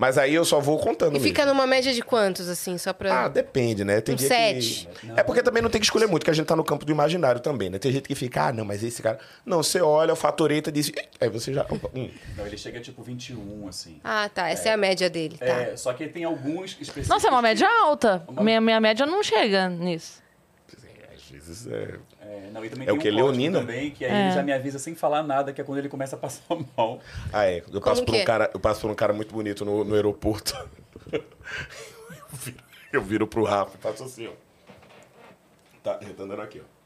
Mas 0.00 0.16
aí 0.16 0.34
eu 0.34 0.46
só 0.46 0.58
vou 0.60 0.78
contando 0.78 1.10
E 1.10 1.12
mesmo. 1.18 1.26
fica 1.28 1.44
numa 1.44 1.66
média 1.66 1.92
de 1.92 2.00
quantos, 2.00 2.48
assim, 2.48 2.78
só 2.78 2.90
pra... 2.90 3.24
Ah, 3.26 3.28
depende, 3.28 3.84
né? 3.84 4.00
Tem 4.00 4.14
Um 4.14 4.16
dia 4.16 4.28
sete. 4.28 4.88
que... 4.98 5.10
É 5.14 5.22
porque 5.22 5.42
também 5.42 5.62
não 5.62 5.68
tem 5.68 5.78
que 5.78 5.86
escolher 5.86 6.06
muito, 6.06 6.24
que 6.24 6.30
a 6.30 6.32
gente 6.32 6.46
tá 6.46 6.56
no 6.56 6.64
campo 6.64 6.86
do 6.86 6.90
imaginário 6.90 7.38
também, 7.38 7.68
né? 7.68 7.78
Tem 7.78 7.92
gente 7.92 8.08
que 8.08 8.14
fica, 8.14 8.46
ah, 8.46 8.52
não, 8.52 8.64
mas 8.64 8.82
esse 8.82 9.02
cara... 9.02 9.18
Não, 9.44 9.62
você 9.62 9.78
olha, 9.82 10.14
o 10.14 10.16
fatoreta 10.16 10.72
diz... 10.72 10.90
Aí 11.20 11.28
você 11.28 11.52
já... 11.52 11.66
opa, 11.68 11.90
hum. 11.94 12.08
Então 12.32 12.46
ele 12.46 12.56
chega 12.56 12.80
tipo 12.80 13.02
21, 13.02 13.68
assim. 13.68 14.00
Ah, 14.02 14.30
tá. 14.32 14.48
Essa 14.48 14.70
é, 14.70 14.72
a 14.72 14.76
média 14.78 15.10
dele, 15.10 15.36
tá. 15.36 15.44
É, 15.44 15.76
só 15.76 15.92
que 15.92 16.08
tem 16.08 16.24
alguns 16.24 16.70
específicos. 16.80 17.08
Nossa, 17.08 17.28
é 17.28 17.30
uma 17.30 17.42
média 17.42 17.68
alta. 17.82 18.24
Uma- 18.26 18.42
Minha, 18.42 18.60
minha 18.62 18.80
média 18.80 19.04
não 19.04 19.22
chega 19.22 19.68
nisso. 19.68 20.22
Às 21.14 21.30
vezes 21.30 21.66
é... 21.66 21.96
É, 22.32 22.48
não, 22.52 22.64
e 22.64 22.70
também 22.70 22.86
É 22.88 22.92
o 22.92 22.98
que, 22.98 23.10
um 23.10 23.14
Leonina? 23.14 23.58
também, 23.58 23.90
que 23.90 24.04
aí 24.04 24.10
É. 24.12 24.26
ele 24.26 24.34
já 24.34 24.42
me 24.42 24.52
avisa 24.52 24.78
sem 24.78 24.94
falar 24.94 25.22
nada, 25.24 25.52
que 25.52 25.60
é 25.60 25.64
quando 25.64 25.78
ele 25.78 25.88
começa 25.88 26.14
a 26.14 26.18
passar 26.18 26.42
mal. 26.76 27.00
Ah, 27.32 27.44
é. 27.46 27.62
Eu 27.72 27.80
passo, 27.80 28.04
por 28.04 28.12
que 28.12 28.18
um 28.18 28.22
é? 28.22 28.24
cara, 28.24 28.50
eu 28.54 28.60
passo 28.60 28.80
por 28.82 28.90
um 28.90 28.94
cara 28.94 29.12
muito 29.12 29.34
bonito 29.34 29.64
no, 29.64 29.82
no 29.82 29.94
aeroporto. 29.96 30.56
eu, 31.12 31.22
viro, 32.32 32.56
eu 32.92 33.02
viro 33.02 33.26
pro 33.26 33.42
Rafa 33.42 33.76
e 33.76 33.82
faço 33.82 34.04
assim, 34.04 34.28
ó. 34.28 34.32
Tá, 35.82 35.98
ele 36.02 36.12
tá 36.14 36.22
andando 36.22 36.42
aqui, 36.42 36.60
ó. 36.60 36.80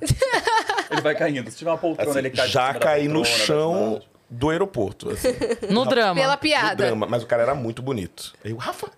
Ele 0.90 1.00
vai 1.02 1.14
caindo. 1.14 1.50
Se 1.50 1.58
tiver 1.58 1.70
uma 1.70 1.78
poltrona, 1.78 2.10
Assim, 2.10 2.18
ele 2.20 2.30
cai 2.30 2.46
de 2.46 2.52
já 2.52 2.74
caí 2.74 3.06
no 3.06 3.22
poltrona, 3.22 3.44
chão 3.44 4.02
do 4.30 4.50
aeroporto, 4.50 5.10
assim. 5.10 5.28
No 5.70 5.84
drama. 5.84 6.14
Pela 6.20 6.32
no 6.34 6.38
piada. 6.38 6.74
drama. 6.86 7.06
Mas 7.06 7.22
o 7.22 7.26
cara 7.26 7.42
era 7.42 7.54
muito 7.54 7.80
bonito. 7.82 8.32
Aí 8.44 8.52
o 8.52 8.56
Rafa, 8.56 8.90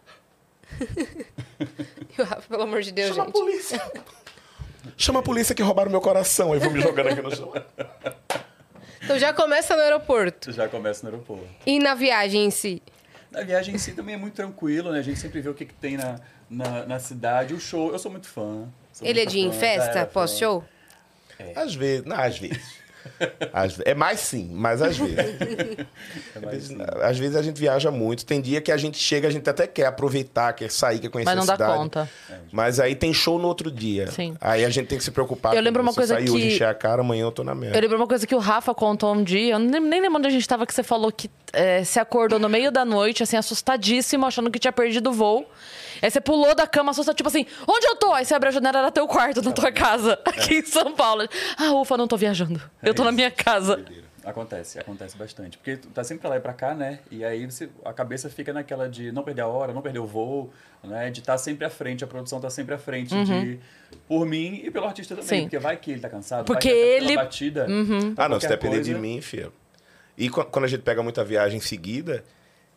E 0.80 2.20
o 2.20 2.24
Rafa, 2.24 2.42
Pelo 2.48 2.62
amor 2.62 2.82
de 2.82 2.92
Deus, 2.92 3.10
chama 3.16 3.22
a 3.22 3.26
gente. 3.26 3.32
polícia. 3.38 3.92
Chama 4.96 5.20
a 5.20 5.22
polícia 5.22 5.54
que 5.54 5.62
roubaram 5.62 5.90
meu 5.90 6.00
coração. 6.00 6.52
Aí 6.52 6.58
vou 6.58 6.70
me 6.70 6.80
jogando 6.80 7.08
aqui 7.08 7.22
no 7.22 7.34
chão. 7.34 7.52
Então 9.02 9.18
já 9.18 9.32
começa 9.32 9.74
no 9.76 9.82
aeroporto. 9.82 10.52
Já 10.52 10.68
começa 10.68 11.04
no 11.06 11.12
aeroporto. 11.12 11.48
E 11.66 11.78
na 11.78 11.94
viagem 11.94 12.44
em 12.46 12.50
si? 12.50 12.82
A 13.34 13.42
viagem 13.42 13.74
em 13.74 13.78
si 13.78 13.92
também 13.92 14.14
é 14.14 14.18
muito 14.18 14.34
tranquilo, 14.34 14.92
né? 14.92 14.98
A 14.98 15.02
gente 15.02 15.18
sempre 15.18 15.40
vê 15.40 15.48
o 15.48 15.54
que, 15.54 15.64
que 15.64 15.74
tem 15.74 15.96
na, 15.96 16.20
na, 16.48 16.86
na 16.86 16.98
cidade. 16.98 17.54
O 17.54 17.60
show, 17.60 17.92
eu 17.92 17.98
sou 17.98 18.10
muito 18.10 18.28
fã. 18.28 18.68
Sou 18.92 19.06
Ele 19.06 19.20
é 19.20 19.24
muito 19.24 19.32
de 19.32 19.40
em 19.40 19.50
fã, 19.50 19.58
festa, 19.58 19.98
é, 20.00 20.04
fã. 20.04 20.12
pós-show? 20.12 20.64
Às 21.56 21.74
vezes, 21.74 22.04
não, 22.04 22.16
às 22.16 22.38
vezes. 22.38 22.81
Às 23.52 23.78
é 23.84 23.94
mais 23.94 24.20
sim, 24.20 24.50
mas 24.52 24.80
às 24.82 24.96
vezes. 24.96 25.16
É 26.34 26.38
Às 26.38 26.42
mais 26.44 26.68
vezes, 26.68 26.80
às 27.02 27.18
vezes 27.18 27.36
a 27.36 27.42
gente 27.42 27.58
viaja 27.58 27.90
muito. 27.90 28.24
Tem 28.24 28.40
dia 28.40 28.60
que 28.60 28.70
a 28.72 28.76
gente 28.76 28.98
chega, 28.98 29.28
a 29.28 29.30
gente 29.30 29.48
até 29.48 29.66
quer 29.66 29.86
aproveitar, 29.86 30.52
quer 30.52 30.70
sair, 30.70 30.98
quer 30.98 31.08
conhecer 31.08 31.34
Mas 31.34 31.46
não 31.46 31.54
a 31.54 31.56
dá 31.56 31.66
conta. 31.76 32.08
Mas 32.50 32.80
aí 32.80 32.94
tem 32.94 33.12
show 33.12 33.38
no 33.38 33.48
outro 33.48 33.70
dia. 33.70 34.10
Sim. 34.10 34.34
Aí 34.40 34.64
a 34.64 34.70
gente 34.70 34.86
tem 34.86 34.98
que 34.98 35.04
se 35.04 35.10
preocupar. 35.10 35.54
Eu 35.54 35.62
lembro 35.62 35.82
com 35.82 35.88
uma 35.88 35.94
coisa 35.94 36.14
sair 36.14 36.24
que- 36.24 36.30
hoje, 36.30 36.46
encher 36.48 36.66
a 36.66 36.74
cara, 36.74 37.02
amanhã 37.02 37.22
eu 37.24 37.32
tô 37.32 37.44
na 37.44 37.54
merda. 37.54 37.76
Eu 37.76 37.82
lembro 37.82 37.96
uma 37.96 38.06
coisa 38.06 38.26
que 38.26 38.34
o 38.34 38.38
Rafa 38.38 38.74
contou 38.74 39.12
um 39.14 39.22
dia, 39.22 39.54
eu 39.54 39.58
nem, 39.58 39.80
nem 39.80 40.00
lembro 40.00 40.18
onde 40.18 40.28
a 40.28 40.30
gente 40.30 40.46
tava, 40.48 40.66
que 40.66 40.74
você 40.74 40.82
falou 40.82 41.10
que 41.12 41.30
é, 41.52 41.84
se 41.84 41.98
acordou 42.00 42.38
no 42.38 42.48
meio 42.48 42.70
da 42.72 42.84
noite, 42.84 43.22
assim, 43.22 43.36
assustadíssimo, 43.36 44.24
achando 44.26 44.50
que 44.50 44.58
tinha 44.58 44.72
perdido 44.72 45.10
o 45.10 45.12
voo. 45.12 45.46
Aí 46.02 46.10
você 46.10 46.20
pulou 46.20 46.54
da 46.54 46.66
cama, 46.66 46.90
assustado, 46.90 47.14
tipo 47.16 47.28
assim, 47.28 47.46
onde 47.66 47.86
eu 47.86 47.94
tô? 47.96 48.12
Aí 48.12 48.24
você 48.24 48.34
abre 48.34 48.48
a 48.48 48.52
janela, 48.52 48.78
era 48.80 48.90
teu 48.90 49.06
quarto, 49.06 49.40
na 49.40 49.52
tua 49.52 49.70
casa, 49.70 50.18
aqui 50.24 50.56
em 50.56 50.66
São 50.66 50.92
Paulo. 50.94 51.22
Ah, 51.56 51.72
ufa, 51.74 51.96
não 51.96 52.08
tô 52.08 52.16
viajando. 52.16 52.60
Eu 52.82 52.92
tô 52.92 53.04
na 53.04 53.12
minha 53.12 53.30
casa. 53.30 53.84
Acontece, 54.24 54.78
acontece 54.78 55.16
bastante. 55.16 55.58
Porque 55.58 55.76
tu 55.78 55.88
tá 55.88 56.04
sempre 56.04 56.20
pra 56.20 56.30
lá 56.30 56.36
e 56.36 56.40
pra 56.40 56.52
cá, 56.52 56.74
né? 56.74 57.00
E 57.10 57.24
aí 57.24 57.44
você, 57.44 57.68
a 57.84 57.92
cabeça 57.92 58.30
fica 58.30 58.52
naquela 58.52 58.88
de 58.88 59.10
não 59.10 59.24
perder 59.24 59.42
a 59.42 59.48
hora, 59.48 59.72
não 59.72 59.82
perder 59.82 59.98
o 59.98 60.06
voo, 60.06 60.52
né? 60.84 61.10
De 61.10 61.18
estar 61.18 61.36
sempre 61.38 61.64
à 61.64 61.70
frente, 61.70 62.04
a 62.04 62.06
produção 62.06 62.40
tá 62.40 62.48
sempre 62.48 62.72
à 62.72 62.78
frente 62.78 63.12
de 63.24 63.58
por 64.06 64.24
mim 64.24 64.60
e 64.62 64.70
pelo 64.70 64.86
artista 64.86 65.16
também. 65.16 65.28
Uhum. 65.28 65.36
Sim. 65.38 65.42
Porque 65.48 65.58
vai 65.58 65.76
que 65.76 65.90
ele 65.90 66.00
tá 66.00 66.08
cansado, 66.08 66.44
Porque 66.46 66.68
vai 66.68 66.76
que 66.78 66.84
ele- 66.84 67.08
Uhum. 67.16 67.16
batida. 67.16 67.66
Ah, 68.16 68.28
não, 68.28 68.38
se 68.38 68.46
depender 68.46 68.80
de 68.80 68.92
coisa- 68.92 69.00
mim, 69.00 69.20
filho. 69.20 69.52
E 70.16 70.30
qu- 70.30 70.44
quando 70.44 70.66
a 70.66 70.68
gente 70.68 70.82
pega 70.82 71.02
muita 71.02 71.24
viagem 71.24 71.58
em 71.58 71.60
seguida, 71.60 72.22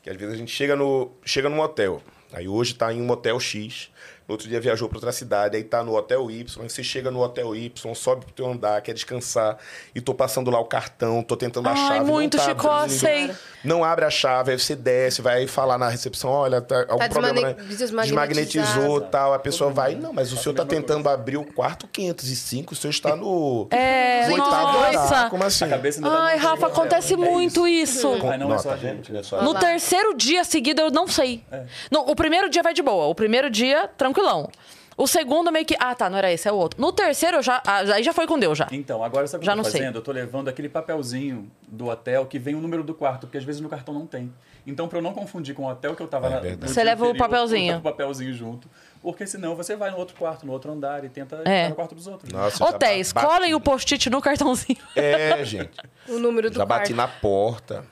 que 0.01 0.09
às 0.09 0.15
vezes 0.17 0.33
a 0.33 0.37
gente 0.37 0.51
chega 0.51 0.75
no 0.75 1.11
chega 1.23 1.47
num 1.47 1.59
hotel. 1.59 2.01
Aí 2.35 2.49
hoje 2.49 2.75
tá 2.75 2.93
em 2.93 3.01
um 3.01 3.09
hotel 3.09 3.39
X, 3.39 3.89
no 4.27 4.33
outro 4.33 4.47
dia 4.47 4.59
viajou 4.59 4.87
para 4.89 4.97
outra 4.97 5.11
cidade, 5.11 5.55
aí 5.57 5.63
tá 5.63 5.83
no 5.83 5.95
hotel 5.95 6.29
Y, 6.31 6.61
aí 6.63 6.69
você 6.69 6.83
chega 6.83 7.11
no 7.11 7.21
hotel 7.21 7.55
Y, 7.55 7.93
sobe 7.95 8.25
pro 8.25 8.33
teu 8.33 8.47
andar, 8.49 8.81
quer 8.81 8.93
descansar, 8.93 9.57
e 9.93 10.01
tô 10.01 10.13
passando 10.13 10.49
lá 10.49 10.59
o 10.59 10.65
cartão, 10.65 11.21
tô 11.23 11.35
tentando 11.37 11.67
a 11.69 11.71
Ai, 11.73 11.77
chave. 11.77 11.99
muito, 12.11 12.37
não 12.37 12.43
tá 12.43 12.49
Chico, 12.51 12.67
abrindo. 12.67 12.99
sei. 12.99 13.31
Não 13.63 13.83
abre 13.83 14.05
a 14.05 14.09
chave, 14.09 14.51
aí 14.51 14.59
você 14.59 14.75
desce, 14.75 15.21
vai 15.21 15.47
falar 15.47 15.77
na 15.77 15.89
recepção, 15.89 16.29
olha, 16.29 16.61
tá, 16.61 16.81
algum 16.87 16.97
Tá 16.97 17.09
problema, 17.09 17.41
né? 17.41 17.55
desmagnetizou 17.63 19.01
tal, 19.01 19.33
a 19.33 19.39
pessoa 19.39 19.71
vai, 19.71 19.95
não, 19.95 20.13
mas 20.13 20.29
o 20.31 20.35
Faço 20.35 20.43
senhor 20.43 20.53
a 20.55 20.57
tá 20.63 20.65
tentando 20.65 21.07
abrir 21.09 21.37
o 21.37 21.43
quarto 21.43 21.87
505, 21.87 22.73
o 22.73 22.75
senhor 22.75 22.91
está 22.91 23.15
no, 23.15 23.67
É, 23.71 24.27
oitavo 24.31 24.77
andar. 24.79 24.93
nossa. 24.93 25.29
Como 25.29 25.43
assim? 25.43 25.65
A 25.65 25.77
tá 25.77 25.81
Ai, 26.25 26.37
Rafa, 26.37 26.67
acontece 26.67 27.13
É 27.13 27.17
muito 27.17 27.67
isso. 27.67 28.15
Não 28.17 28.53
é 28.53 28.57
só 28.57 28.69
a 28.69 28.71
tá 28.73 28.77
vendo? 28.77 28.95
gente. 28.97 29.11
Não 29.11 29.23
só 29.23 29.39
a 29.39 29.43
No 29.43 29.53
terceiro 29.55 30.13
dia 30.15 30.43
seguido, 30.43 30.81
eu 30.81 30.91
não 30.91 31.07
sei. 31.07 31.43
É. 31.51 31.63
No, 31.91 32.01
o 32.01 32.15
primeiro 32.15 32.49
dia 32.49 32.61
vai 32.63 32.73
de 32.73 32.81
boa. 32.81 33.05
O 33.07 33.15
primeiro 33.15 33.49
dia, 33.49 33.89
tranquilão. 34.15 34.49
O 34.97 35.07
segundo 35.07 35.51
meio 35.51 35.65
que. 35.65 35.75
Ah, 35.77 35.93
tá, 35.93 36.09
não 36.09 36.17
era 36.17 36.31
esse, 36.31 36.47
é 36.47 36.51
o 36.53 36.55
outro. 36.55 36.79
No 36.79 36.89
terceiro, 36.93 37.37
eu 37.37 37.43
já. 37.43 37.61
ah, 37.67 37.79
Aí 37.93 38.01
já 38.01 38.13
foi 38.13 38.25
com 38.25 38.39
Deus 38.39 38.57
já. 38.57 38.65
Então, 38.71 39.03
agora 39.03 39.27
sabe 39.27 39.39
o 39.39 39.41
que 39.41 39.45
Já 39.45 39.51
eu 39.51 39.57
tô 39.57 39.63
não 39.63 39.69
sei. 39.69 39.81
fazendo? 39.81 39.95
Eu 39.97 40.01
tô 40.01 40.11
levando 40.13 40.47
aquele 40.47 40.69
papelzinho 40.69 41.51
do 41.67 41.87
hotel 41.89 42.25
que 42.25 42.39
vem 42.39 42.55
o 42.55 42.61
número 42.61 42.81
do 42.81 42.93
quarto, 42.93 43.21
porque 43.27 43.37
às 43.37 43.43
vezes 43.43 43.59
no 43.59 43.67
cartão 43.67 43.93
não 43.93 44.07
tem. 44.07 44.33
Então, 44.65 44.87
pra 44.87 44.97
eu 44.97 45.01
não 45.01 45.13
confundir 45.13 45.53
com 45.53 45.63
o 45.65 45.69
hotel 45.69 45.95
que 45.95 46.01
eu 46.01 46.07
tava 46.07 46.27
É 46.27 46.55
na, 46.55 46.67
Você 46.67 46.81
leva 46.81 47.05
o 47.09 47.15
papelzinho. 47.15 47.73
Eu 47.73 47.77
o 47.79 47.81
papelzinho 47.81 48.33
junto. 48.33 48.69
Porque 49.01 49.27
senão 49.27 49.53
você 49.53 49.75
vai 49.75 49.91
no 49.91 49.97
outro 49.97 50.15
quarto, 50.15 50.45
no 50.45 50.53
outro 50.53 50.71
andar 50.71 51.03
e 51.03 51.09
tenta 51.09 51.35
É. 51.45 51.57
entrar 51.63 51.69
no 51.69 51.75
quarto 51.75 51.93
dos 51.93 52.07
outros. 52.07 52.31
Nossa, 52.31 52.57
já 52.57 52.65
Hotéis, 52.69 53.11
bati- 53.11 53.27
colhem 53.27 53.53
o 53.53 53.59
post-it 53.59 54.09
no 54.09 54.21
cartãozinho. 54.21 54.79
É, 54.95 55.43
gente. 55.43 55.71
O 56.07 56.19
número 56.19 56.49
do 56.51 56.55
Já 56.57 56.65
bati 56.65 56.93
quarto. 56.93 56.95
na 56.95 57.19
porta. 57.19 57.85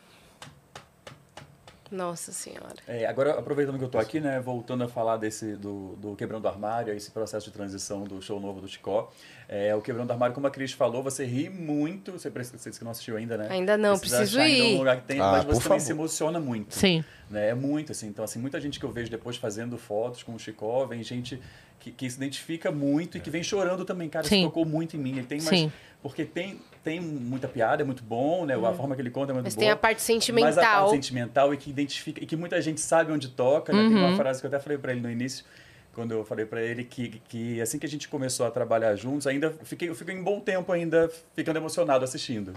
Nossa 1.94 2.32
senhora. 2.32 2.74
É, 2.88 3.06
agora, 3.06 3.38
aproveitando 3.38 3.78
que 3.78 3.84
eu 3.84 3.90
tô 3.90 4.00
aqui, 4.00 4.20
né, 4.20 4.40
voltando 4.40 4.84
a 4.84 4.88
falar 4.88 5.18
desse, 5.18 5.56
do, 5.56 5.96
do 5.98 6.16
Quebrando 6.16 6.48
Armário, 6.48 6.92
esse 6.92 7.12
processo 7.12 7.46
de 7.46 7.52
transição 7.52 8.04
do 8.04 8.20
show 8.20 8.40
novo 8.40 8.60
do 8.60 8.68
Chicó. 8.68 9.12
É, 9.48 9.76
o 9.76 9.82
Quebrando 9.82 10.10
Armário, 10.12 10.34
como 10.34 10.48
a 10.48 10.50
Cris 10.50 10.72
falou, 10.74 11.04
você 11.04 11.24
ri 11.24 11.50
muito. 11.52 12.12
Você, 12.14 12.32
precisa- 12.32 12.58
você 12.58 12.70
disse 12.70 12.80
que 12.80 12.84
não 12.86 12.92
assistiu 12.92 13.16
ainda, 13.16 13.38
né? 13.38 13.48
Ainda 13.52 13.78
não, 13.78 14.00
Precisa 14.00 14.18
preciso 14.22 14.40
achar, 14.40 14.50
ir. 14.50 14.74
um 14.76 14.78
lugar 14.80 15.02
que 15.02 15.08
tem, 15.08 15.20
Ah, 15.20 15.32
mas 15.34 15.44
você 15.44 15.52
também 15.62 15.62
favor. 15.62 15.80
se 15.82 15.92
emociona 15.92 16.40
muito. 16.40 16.74
Sim. 16.74 17.04
né? 17.30 17.50
É 17.50 17.54
muito, 17.54 17.92
assim. 17.92 18.08
Então, 18.08 18.26
assim, 18.26 18.40
muita 18.40 18.60
gente 18.60 18.80
que 18.80 18.86
eu 18.86 18.92
vejo 18.92 19.12
depois 19.12 19.38
fazendo 19.38 19.78
fotos 19.78 20.24
com 20.24 20.34
o 20.34 20.40
Chicó, 20.40 20.86
vem 20.88 21.04
gente 21.04 21.40
que, 21.80 21.92
que 21.92 22.10
se 22.10 22.18
identifica 22.18 22.72
muito 22.72 23.18
e 23.18 23.22
que 23.22 23.30
vem 23.30 23.44
chorando 23.44 23.86
também. 23.86 24.10
Cara, 24.10 24.26
Sim. 24.28 24.38
isso 24.40 24.46
tocou 24.48 24.66
muito 24.66 24.96
em 24.96 25.00
mim. 25.00 25.12
Ele 25.12 25.28
tem 25.28 25.38
mais... 25.42 25.50
Sim. 25.60 25.72
Porque 26.02 26.26
tem, 26.26 26.60
tem 26.84 27.00
muita 27.00 27.48
piada, 27.48 27.82
é 27.82 27.86
muito 27.86 28.04
bom, 28.04 28.46
né? 28.46 28.56
A 28.56 28.74
forma 28.74 28.94
que 28.94 29.02
ele 29.02 29.10
conta 29.10 29.32
é 29.32 29.34
muito 29.34 29.46
Mas 29.46 29.56
boa. 29.56 29.62
tem 29.62 29.72
a 29.72 29.76
parte 29.76 29.98
Mas 29.98 30.04
a 30.04 30.06
sentimental. 30.06 30.54
parte 30.82 30.92
sentimental 30.92 31.54
e 31.54 31.58
que 31.58 31.70
identifica 31.70 32.22
e 32.22 32.26
que 32.26 32.36
muita 32.36 32.62
gente 32.62 32.82
sabe 32.82 33.12
onde 33.12 33.30
toca. 33.30 33.72
Né? 33.72 33.88
Tem 33.88 33.98
uma 33.98 34.18
frase 34.18 34.42
que 34.42 34.46
eu 34.46 34.50
até 34.50 34.60
falei 34.60 34.78
para 34.78 34.92
ele 34.92 35.02
no 35.02 35.10
início, 35.10 35.46
quando 35.94 36.12
eu 36.12 36.26
falei 36.26 36.46
para 36.46 36.62
ele 36.62 36.84
que, 36.84 37.22
que 37.30 37.62
assim 37.62 37.80
que 37.80 37.86
a 37.86 37.90
gente 37.90 38.10
começou 38.10 38.46
a 38.46 38.52
trabalhar 38.52 38.96
juntos, 38.96 39.28
ainda 39.28 39.52
fiquei, 39.64 39.88
eu 39.88 39.96
fiquei 39.96 40.14
em 40.14 40.22
bom 40.22 40.40
tempo 40.40 40.72
ainda 40.72 41.10
ficando 41.34 41.58
emocionado 41.58 42.04
assistindo. 42.04 42.54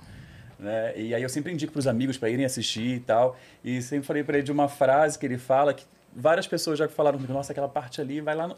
Né? 0.59 0.93
E 0.97 1.15
aí 1.15 1.23
eu 1.23 1.29
sempre 1.29 1.53
indico 1.53 1.73
para 1.73 1.81
os 1.81 1.87
amigos 1.87 2.19
para 2.19 2.29
irem 2.29 2.45
assistir 2.45 2.97
e 2.97 3.01
tal. 3.01 3.39
E 3.63 3.81
sempre 3.81 4.07
falei 4.07 4.25
para 4.25 4.39
ele 4.39 4.45
de 4.45 4.53
uma 4.53 4.69
frase 4.69 5.19
que 5.19 5.25
ele 5.25 5.39
fala 5.39 5.73
que 5.73 5.85
várias 6.15 6.47
pessoas 6.49 6.79
já 6.79 6.89
falaram 6.89 7.19
comigo, 7.19 7.33
nossa, 7.33 7.53
aquela 7.53 7.69
parte 7.69 8.01
ali 8.01 8.21
vai 8.21 8.35
lá 8.35 8.49
no 8.49 8.57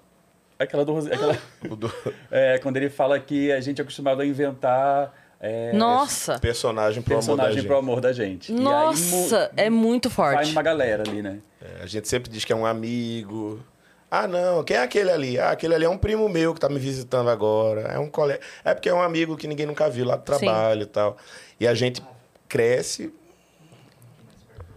aquela 0.59 0.85
do 0.85 0.97
aquela 0.99 1.39
é, 2.31 2.59
quando 2.59 2.77
ele 2.77 2.91
fala 2.91 3.19
que 3.21 3.53
a 3.53 3.61
gente 3.61 3.81
é 3.81 3.83
acostumado 3.83 4.21
a 4.21 4.27
inventar 4.27 5.13
é, 5.41 5.73
Nossa! 5.73 6.39
personagem 6.39 7.03
pro 7.03 7.15
amor 7.15 7.21
da 7.23 7.27
personagem 7.29 7.55
gente. 7.59 7.67
pro 7.67 7.77
amor 7.79 8.01
da 8.01 8.13
gente. 8.13 8.53
E 8.53 8.55
aí, 8.57 8.61
Nossa, 8.61 9.39
mu- 9.41 9.51
é 9.57 9.71
muito 9.71 10.09
vai 10.09 10.35
forte. 10.37 10.53
uma 10.53 10.63
galera 10.63 11.03
ali, 11.09 11.23
né? 11.23 11.39
É, 11.61 11.83
a 11.83 11.87
gente 11.87 12.09
sempre 12.09 12.31
diz 12.31 12.45
que 12.45 12.53
é 12.53 12.57
um 12.57 12.67
amigo. 12.67 13.61
Ah, 14.11 14.27
não, 14.27 14.65
quem 14.65 14.77
é 14.77 14.81
aquele 14.83 15.11
ali? 15.11 15.39
Ah, 15.39 15.51
aquele 15.51 15.75
ali 15.75 15.85
é 15.85 15.89
um 15.89 15.99
primo 15.99 16.29
meu 16.29 16.55
que 16.55 16.61
tá 16.61 16.69
me 16.69 16.79
visitando 16.79 17.29
agora. 17.29 17.83
É 17.83 17.99
um 17.99 18.09
colega. 18.09 18.41
É 18.65 18.73
porque 18.73 18.89
é 18.89 18.95
um 18.95 19.03
amigo 19.03 19.37
que 19.37 19.47
ninguém 19.47 19.67
nunca 19.67 19.89
viu 19.91 20.07
lá 20.07 20.17
do 20.17 20.23
trabalho 20.23 20.83
e 20.83 20.87
tal. 20.87 21.17
E 21.61 21.69
a 21.69 21.75
gente 21.75 22.03
cresce, 22.49 23.13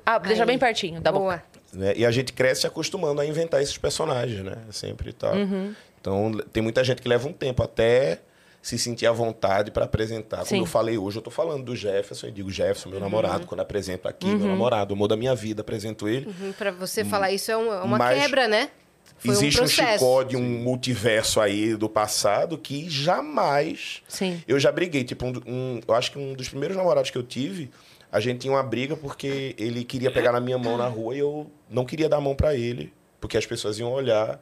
Ah, 0.05 0.17
deixa 0.17 0.43
Aí. 0.43 0.47
bem 0.47 0.57
pertinho 0.59 0.99
da 0.99 1.11
boca. 1.11 1.21
Boa. 1.23 1.43
né? 1.73 1.93
E 1.95 2.05
a 2.05 2.11
gente 2.11 2.33
cresce 2.33 2.61
se 2.61 2.67
acostumando 2.67 3.21
a 3.21 3.25
inventar 3.25 3.61
esses 3.61 3.77
personagens, 3.77 4.43
né? 4.43 4.57
Sempre 4.71 5.11
e 5.11 5.13
tal. 5.13 5.33
Uhum. 5.35 5.73
Então, 6.01 6.31
tem 6.51 6.61
muita 6.61 6.83
gente 6.83 7.01
que 7.01 7.07
leva 7.07 7.27
um 7.27 7.31
tempo 7.33 7.63
até 7.63 8.19
se 8.61 8.77
sentir 8.77 9.07
à 9.07 9.11
vontade 9.11 9.71
para 9.71 9.85
apresentar. 9.85 10.38
Como 10.38 10.47
Sim. 10.49 10.59
eu 10.59 10.65
falei 10.65 10.97
hoje, 10.97 11.17
eu 11.17 11.21
tô 11.21 11.31
falando 11.31 11.63
do 11.63 11.75
Jefferson, 11.75 12.27
eu 12.27 12.31
digo 12.31 12.51
Jefferson, 12.51 12.89
Uhum. 12.89 12.91
meu 12.95 12.99
namorado, 13.01 13.47
quando 13.47 13.59
apresento 13.61 14.07
aqui, 14.07 14.27
meu 14.27 14.47
namorado, 14.47 14.93
o 14.93 14.95
amor 14.95 15.07
da 15.07 15.17
minha 15.17 15.33
vida, 15.33 15.61
apresento 15.61 16.07
ele. 16.07 16.27
Uhum, 16.27 16.53
Pra 16.53 16.69
você 16.71 17.03
falar 17.03 17.31
isso 17.31 17.51
é 17.51 17.57
uma, 17.57 17.83
uma 17.83 17.97
Mas 17.97 18.19
quebra, 18.19 18.47
né? 18.47 18.69
Foi 19.17 19.31
Existe 19.31 19.61
um 19.61 20.38
um, 20.38 20.39
um 20.39 20.63
multiverso 20.63 21.39
aí 21.39 21.75
do 21.75 21.88
passado 21.88 22.57
que 22.57 22.89
jamais. 22.89 24.01
Sim. 24.07 24.41
Eu 24.47 24.59
já 24.59 24.71
briguei. 24.71 25.03
Tipo, 25.03 25.25
um, 25.27 25.33
um- 25.45 25.79
eu 25.88 25.93
acho 25.93 26.11
que 26.11 26.17
um 26.17 26.33
dos 26.33 26.49
primeiros 26.49 26.75
namorados 26.75 27.11
que 27.11 27.17
eu 27.17 27.23
tive, 27.23 27.69
a 28.11 28.19
gente 28.19 28.39
tinha 28.39 28.53
uma 28.53 28.63
briga 28.63 28.95
porque 28.97 29.55
ele 29.59 29.83
queria 29.83 30.11
pegar 30.11 30.31
na 30.31 30.39
minha 30.39 30.57
mão 30.57 30.75
na 30.77 30.88
rua 30.88 31.15
e 31.15 31.19
eu 31.19 31.51
não 31.69 31.85
queria 31.85 32.09
dar 32.09 32.17
a 32.17 32.21
mão 32.21 32.35
pra 32.35 32.55
ele, 32.55 32.91
porque 33.19 33.38
as 33.38 33.45
pessoas 33.45 33.77
iam 33.77 33.91
olhar, 33.91 34.39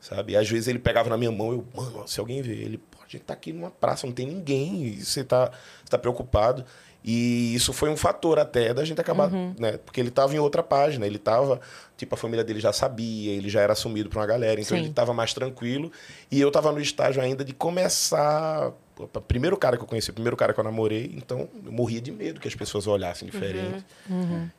sabe? 0.00 0.32
E 0.32 0.36
às 0.36 0.48
vezes 0.48 0.66
ele 0.66 0.78
pegava 0.80 1.08
na 1.08 1.16
minha 1.16 1.30
mão, 1.30 1.52
eu, 1.52 1.64
mano, 1.74 2.06
se 2.08 2.18
alguém 2.18 2.42
ver 2.42 2.58
ele, 2.58 2.80
gente 3.10 3.24
tá 3.24 3.34
aqui 3.34 3.52
numa 3.52 3.70
praça, 3.70 4.06
não 4.06 4.14
tem 4.14 4.26
ninguém, 4.26 4.84
e 4.84 5.04
você 5.04 5.24
tá, 5.24 5.50
você 5.82 5.90
tá 5.90 5.98
preocupado. 5.98 6.64
E 7.02 7.54
isso 7.54 7.72
foi 7.72 7.88
um 7.88 7.96
fator 7.96 8.38
até 8.38 8.74
da 8.74 8.84
gente 8.84 9.00
acabar, 9.00 9.30
né? 9.30 9.78
Porque 9.78 9.98
ele 9.98 10.10
tava 10.10 10.34
em 10.34 10.38
outra 10.38 10.62
página, 10.62 11.06
ele 11.06 11.18
tava, 11.18 11.58
tipo, 11.96 12.14
a 12.14 12.18
família 12.18 12.44
dele 12.44 12.60
já 12.60 12.74
sabia, 12.74 13.32
ele 13.32 13.48
já 13.48 13.62
era 13.62 13.72
assumido 13.72 14.10
pra 14.10 14.20
uma 14.20 14.26
galera, 14.26 14.60
então 14.60 14.76
Sim. 14.76 14.84
ele 14.84 14.92
tava 14.92 15.14
mais 15.14 15.32
tranquilo. 15.32 15.90
E 16.30 16.38
eu 16.38 16.50
tava 16.50 16.70
no 16.70 16.78
estágio 16.78 17.22
ainda 17.22 17.42
de 17.42 17.54
começar. 17.54 18.70
o 18.98 19.20
primeiro 19.22 19.56
cara 19.56 19.78
que 19.78 19.82
eu 19.82 19.86
conheci, 19.86 20.10
o 20.10 20.12
primeiro 20.12 20.36
cara 20.36 20.52
que 20.52 20.60
eu 20.60 20.64
namorei, 20.64 21.10
então 21.16 21.48
eu 21.64 21.72
morria 21.72 22.02
de 22.02 22.12
medo 22.12 22.38
que 22.38 22.46
as 22.46 22.54
pessoas 22.54 22.86
olhassem 22.86 23.26
diferente. 23.26 23.82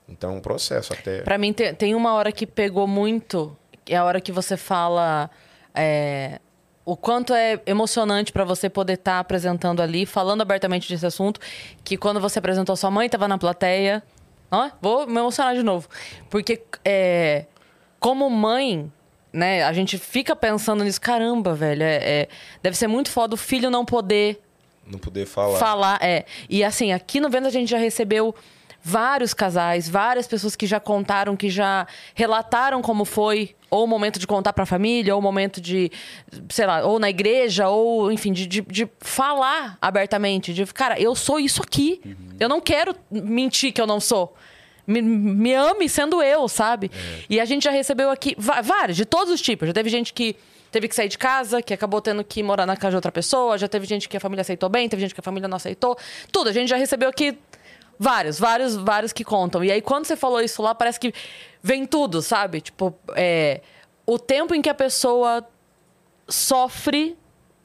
Então, 0.10 0.38
um 0.38 0.42
processo 0.42 0.94
até. 0.94 1.22
Pra 1.22 1.38
mim, 1.38 1.54
tem, 1.54 1.76
tem 1.76 1.94
uma 1.94 2.16
hora 2.16 2.32
que 2.32 2.48
pegou 2.48 2.88
muito, 2.88 3.56
é 3.88 3.98
a 3.98 4.04
hora 4.04 4.20
que 4.20 4.32
você 4.32 4.58
fala 4.58 5.30
é, 5.76 6.40
o 6.84 6.96
quanto 6.98 7.34
é 7.34 7.62
emocionante 7.66 8.32
pra 8.32 8.44
você 8.44 8.70
poder 8.70 8.94
estar 8.94 9.20
apresentando 9.20 9.82
ali, 9.82 10.06
falando 10.06 10.42
abertamente 10.42 10.90
desse 10.90 11.06
assunto, 11.06 11.40
que 11.84 11.96
quando 11.98 12.20
você 12.20 12.40
apresentou 12.40 12.76
sua 12.76 12.90
mãe, 12.92 13.08
tava 13.10 13.28
na 13.28 13.38
plateia. 13.38 14.02
Ó, 14.50 14.70
vou 14.82 15.08
me 15.08 15.18
emocionar 15.20 15.56
de 15.56 15.64
novo. 15.64 15.88
Porque, 16.30 16.62
é, 16.84 17.46
como 18.00 18.30
mãe, 18.30 18.92
né, 19.32 19.64
a 19.64 19.72
gente 19.72 19.98
fica 19.98 20.36
pensando 20.36 20.84
nisso, 20.84 21.00
caramba, 21.00 21.54
velho, 21.54 21.84
é- 21.84 21.98
é, 22.24 22.28
deve 22.62 22.76
ser 22.76 22.88
muito 22.88 23.10
foda 23.12 23.36
o 23.36 23.38
filho 23.38 23.70
não 23.70 23.86
poder 23.86 24.42
Não 24.86 25.00
poder 25.00 25.26
falar. 25.26 25.58
falar, 25.60 26.00
é. 26.02 26.26
E 26.50 26.64
assim, 26.64 26.92
aqui 26.92 27.20
no 27.22 27.30
Vênus 27.30 27.48
a 27.48 27.52
gente 27.52 27.70
já 27.70 27.78
recebeu 27.78 28.36
vários 28.84 29.34
casais, 29.34 29.88
várias 29.88 30.28
pessoas 30.28 30.56
que 30.56 30.66
já 30.66 30.80
contaram, 30.80 31.36
que 31.36 31.50
já 31.50 31.88
relataram 32.16 32.82
como 32.82 33.06
foi, 33.06 33.56
ou 33.70 33.84
o 33.86 33.88
momento 33.88 34.20
de 34.20 34.28
contar 34.28 34.54
pra 34.54 34.66
família, 34.66 35.14
ou 35.14 35.20
o 35.20 35.24
momento 35.24 35.62
de, 35.62 35.92
sei 36.50 36.66
lá, 36.66 36.84
ou 36.86 37.00
na 37.00 37.10
igreja, 37.10 37.70
ou 37.70 38.12
enfim, 38.12 38.34
de, 38.34 38.46
de, 38.46 38.62
de 38.62 38.90
falar 39.00 39.78
abertamente, 39.82 40.54
de, 40.54 40.66
cara, 40.68 41.00
eu 41.00 41.16
sou 41.16 41.40
isso 41.40 41.62
aqui. 41.62 42.02
Eu 42.40 42.50
não 42.50 42.60
quero 42.60 42.96
mentir 43.10 43.72
que 43.72 43.80
eu 43.80 43.88
não 43.88 44.00
sou. 44.00 44.36
Me, 44.86 45.02
me 45.02 45.54
ame 45.54 45.88
sendo 45.88 46.22
eu, 46.22 46.48
sabe? 46.50 46.92
E 47.30 47.40
a 47.40 47.46
gente 47.46 47.64
já 47.64 47.72
recebeu 47.72 48.10
aqui 48.10 48.36
vários, 48.38 48.98
de 48.98 49.06
todos 49.06 49.32
os 49.32 49.40
tipos. 49.40 49.68
Já 49.68 49.74
teve 49.74 49.90
gente 49.90 50.12
que 50.12 50.36
teve 50.72 50.88
que 50.88 50.96
sair 50.96 51.10
de 51.10 51.18
casa, 51.18 51.62
que 51.62 51.74
acabou 51.74 52.02
tendo 52.02 52.24
que 52.24 52.42
morar 52.42 52.66
na 52.66 52.76
casa 52.76 52.92
de 52.92 52.96
outra 52.96 53.12
pessoa, 53.12 53.58
já 53.58 53.68
teve 53.68 53.86
gente 53.86 54.08
que 54.08 54.16
a 54.16 54.20
família 54.20 54.42
aceitou 54.42 54.70
bem, 54.70 54.88
teve 54.88 55.02
gente 55.02 55.14
que 55.14 55.20
a 55.20 55.24
família 55.24 55.48
não 55.48 55.58
aceitou. 55.58 55.98
Tudo, 56.32 56.50
a 56.50 56.54
gente 56.54 56.70
já 56.70 56.78
recebeu 56.78 57.10
aqui 57.10 57.38
vários, 58.02 58.40
vários, 58.40 58.76
vários 58.76 59.14
que 59.14 59.24
contam. 59.24 59.64
E 59.64 59.72
aí, 59.72 59.80
quando 59.80 60.06
você 60.06 60.16
falou 60.16 60.42
isso 60.42 60.60
lá, 60.62 60.74
parece 60.74 61.00
que 61.00 61.14
vem 61.62 61.86
tudo, 61.86 62.20
sabe? 62.22 62.60
Tipo, 62.60 62.94
é, 63.16 63.62
o 64.08 64.18
tempo 64.18 64.56
em 64.56 64.62
que 64.62 64.70
a 64.70 64.74
pessoa 64.74 65.48
sofre 66.28 67.16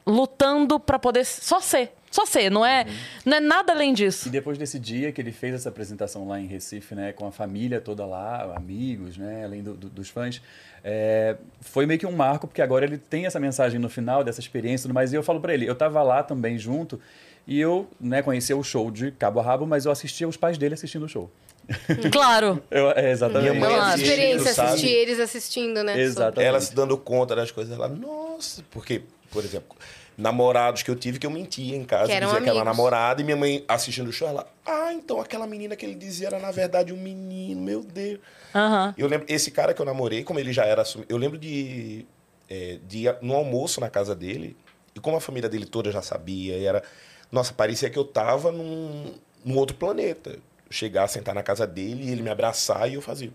lutando 0.05 0.79
pra 0.79 0.99
poder 0.99 1.25
só 1.25 1.59
ser. 1.59 1.91
Só 2.09 2.25
ser, 2.25 2.49
não 2.49 2.65
é, 2.65 2.85
não 3.25 3.37
é 3.37 3.39
nada 3.41 3.73
além 3.73 3.93
disso. 3.93 4.29
E 4.29 4.31
depois 4.31 4.57
desse 4.57 4.79
dia 4.79 5.11
que 5.11 5.19
ele 5.19 5.31
fez 5.33 5.53
essa 5.53 5.67
apresentação 5.69 6.25
lá 6.27 6.39
em 6.39 6.47
Recife, 6.47 6.95
né, 6.95 7.11
com 7.11 7.27
a 7.27 7.31
família 7.31 7.81
toda 7.81 8.05
lá, 8.05 8.53
amigos, 8.55 9.17
né, 9.17 9.43
além 9.43 9.61
do- 9.61 9.73
do- 9.73 9.89
dos 9.89 10.09
fãs, 10.09 10.41
é, 10.83 11.35
foi 11.59 11.85
meio 11.85 11.99
que 11.99 12.05
um 12.05 12.13
marco, 12.13 12.47
porque 12.47 12.61
agora 12.61 12.85
ele 12.85 12.97
tem 12.97 13.25
essa 13.25 13.39
mensagem 13.41 13.77
no 13.77 13.89
final 13.89 14.23
dessa 14.23 14.39
experiência, 14.39 14.83
e 14.83 14.87
tudo 14.87 14.93
mais, 14.93 15.11
e 15.11 15.17
eu 15.17 15.21
falo 15.23 15.41
pra 15.41 15.53
ele, 15.53 15.67
eu 15.69 15.75
tava 15.75 16.01
lá 16.01 16.23
também 16.23 16.57
junto, 16.57 16.99
e 17.47 17.59
eu, 17.59 17.87
né, 17.99 18.21
conhecia 18.21 18.55
o 18.57 18.63
show 18.63 18.91
de 18.91 19.11
cabo 19.11 19.39
a 19.39 19.43
rabo, 19.43 19.65
mas 19.65 19.85
eu 19.85 19.91
assistia 19.91 20.27
os 20.27 20.35
pais 20.37 20.57
dele 20.57 20.73
assistindo 20.73 21.05
o 21.05 21.09
show. 21.09 21.31
Claro. 22.11 22.61
Eu, 22.71 22.91
é, 22.91 23.11
exatamente. 23.11 23.49
Minha 23.51 23.59
mãe 23.59 23.69
Uma 23.69 23.77
Claro. 23.77 23.93
assistindo, 23.93 24.09
experiência 24.11 24.53
sabe? 24.53 24.69
assistir 24.69 24.89
eles 24.89 25.19
assistindo, 25.19 25.83
né? 25.83 25.99
Exatamente. 25.99 26.47
Ela 26.47 26.61
se 26.61 26.73
dando 26.75 26.97
conta 26.97 27.35
das 27.35 27.51
coisas, 27.51 27.73
ela, 27.73 27.87
nossa, 27.89 28.63
porque, 28.71 29.01
por 29.31 29.43
exemplo, 29.43 29.75
namorados 30.17 30.81
que 30.81 30.89
eu 30.89 30.95
tive 30.95 31.19
que 31.19 31.27
eu 31.27 31.29
mentia 31.31 31.75
em 31.75 31.83
casa, 31.83 32.07
Que 32.07 32.13
eram 32.13 32.27
dizia 32.27 32.41
que 32.41 32.49
era 32.49 32.59
amigos. 32.59 32.77
namorada, 32.77 33.21
e 33.21 33.23
minha 33.23 33.35
mãe 33.37 33.63
assistindo 33.67 34.07
o 34.07 34.11
show, 34.13 34.27
ela, 34.27 34.47
ah, 34.65 34.93
então 34.93 35.19
aquela 35.19 35.45
menina 35.45 35.75
que 35.75 35.85
ele 35.85 35.95
dizia 35.95 36.27
era 36.27 36.39
na 36.39 36.51
verdade 36.51 36.91
um 36.93 36.97
menino, 36.97 37.61
meu 37.61 37.83
Deus. 37.83 38.19
Aham. 38.55 38.93
Eu 38.97 39.07
lembro, 39.07 39.25
esse 39.29 39.51
cara 39.51 39.73
que 39.73 39.81
eu 39.81 39.85
namorei, 39.85 40.23
como 40.23 40.39
ele 40.39 40.51
já 40.53 40.65
era 40.65 40.81
assumido, 40.83 41.11
eu 41.13 41.17
lembro 41.17 41.37
de, 41.37 42.05
é, 42.49 42.79
de 42.87 43.07
ir 43.07 43.15
no 43.21 43.35
almoço 43.35 43.79
na 43.81 43.89
casa 43.89 44.15
dele, 44.15 44.55
e 44.95 44.99
como 44.99 45.17
a 45.17 45.21
família 45.21 45.49
dele 45.49 45.65
toda 45.65 45.91
já 45.91 46.01
sabia, 46.01 46.57
e 46.57 46.65
era, 46.65 46.81
nossa, 47.31 47.53
parecia 47.53 47.89
que 47.89 47.97
eu 47.99 48.05
tava 48.05 48.51
num, 48.51 49.13
num 49.43 49.57
outro 49.57 49.75
planeta. 49.75 50.37
Chegar, 50.69 51.07
sentar 51.07 51.33
na 51.33 51.41
casa 51.43 51.65
dele, 51.65 52.03
e 52.03 52.09
ele 52.11 52.21
me 52.21 52.29
abraçar, 52.29 52.89
e 52.91 52.95
eu 52.95 53.01
fazia, 53.01 53.31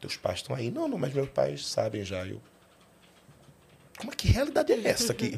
teus 0.00 0.16
pais 0.16 0.38
estão 0.38 0.54
aí? 0.54 0.70
Não, 0.70 0.86
não, 0.86 0.96
mas 0.96 1.12
meus 1.12 1.28
pais 1.28 1.66
sabem 1.66 2.04
já. 2.04 2.24
Eu, 2.24 2.40
como 3.98 4.12
é 4.12 4.14
que 4.14 4.28
realidade 4.28 4.72
é 4.72 4.88
essa 4.88 5.12
aqui? 5.12 5.36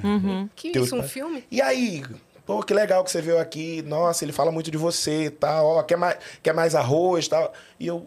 Que 0.55 0.71
Teus 0.73 0.87
isso, 0.89 0.97
um 0.97 0.99
pais- 1.01 1.11
filme? 1.11 1.45
E 1.51 1.61
aí? 1.63 2.05
Pô, 2.45 2.63
que 2.63 2.75
legal 2.75 3.03
que 3.03 3.11
você 3.11 3.23
veio 3.23 3.39
aqui. 3.39 3.83
Nossa, 3.83 4.25
ele 4.25 4.33
fala 4.33 4.53
muito 4.53 4.71
de 4.71 4.77
você 4.77 5.25
e 5.27 5.31
tal. 5.31 5.65
Ó, 5.67 5.83
quer 5.83 5.97
mais, 5.97 6.19
quer 6.43 6.53
mais 6.53 6.75
arroz 6.75 7.27
e 7.27 7.31
tal. 7.31 7.53
E 7.81 7.87
eu, 7.87 8.07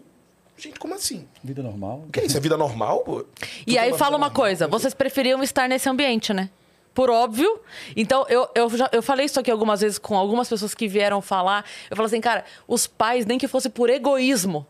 Gente, 0.58 0.78
como 0.78 0.94
assim? 0.94 1.26
Vida 1.44 1.62
normal. 1.62 2.04
O 2.06 2.10
que 2.10 2.20
é 2.20 2.24
isso? 2.24 2.36
É 2.36 2.40
vida 2.40 2.56
normal, 2.56 3.00
pô? 3.00 3.26
E 3.66 3.76
aí 3.76 3.90
fala 3.92 4.12
uma 4.16 4.26
normal? 4.28 4.30
coisa, 4.30 4.66
vocês 4.68 4.94
preferiam 4.94 5.42
estar 5.42 5.68
nesse 5.68 5.86
ambiente, 5.88 6.32
né? 6.32 6.48
Por 6.96 7.10
óbvio. 7.10 7.60
Então, 7.94 8.24
eu, 8.30 8.48
eu, 8.54 8.70
já, 8.70 8.88
eu 8.90 9.02
falei 9.02 9.26
isso 9.26 9.38
aqui 9.38 9.50
algumas 9.50 9.82
vezes 9.82 9.98
com 9.98 10.16
algumas 10.16 10.48
pessoas 10.48 10.74
que 10.74 10.88
vieram 10.88 11.20
falar. 11.20 11.62
Eu 11.90 11.94
falo 11.96 12.06
assim, 12.06 12.22
cara, 12.22 12.42
os 12.66 12.86
pais, 12.86 13.26
nem 13.26 13.36
que 13.36 13.46
fosse 13.46 13.68
por 13.68 13.90
egoísmo, 13.90 14.66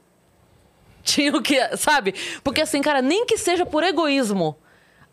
tinham 1.05 1.41
que, 1.41 1.57
sabe? 1.77 2.15
Porque 2.43 2.61
assim, 2.61 2.83
cara, 2.83 3.01
nem 3.01 3.25
que 3.25 3.39
seja 3.39 3.65
por 3.65 3.85
egoísmo, 3.85 4.57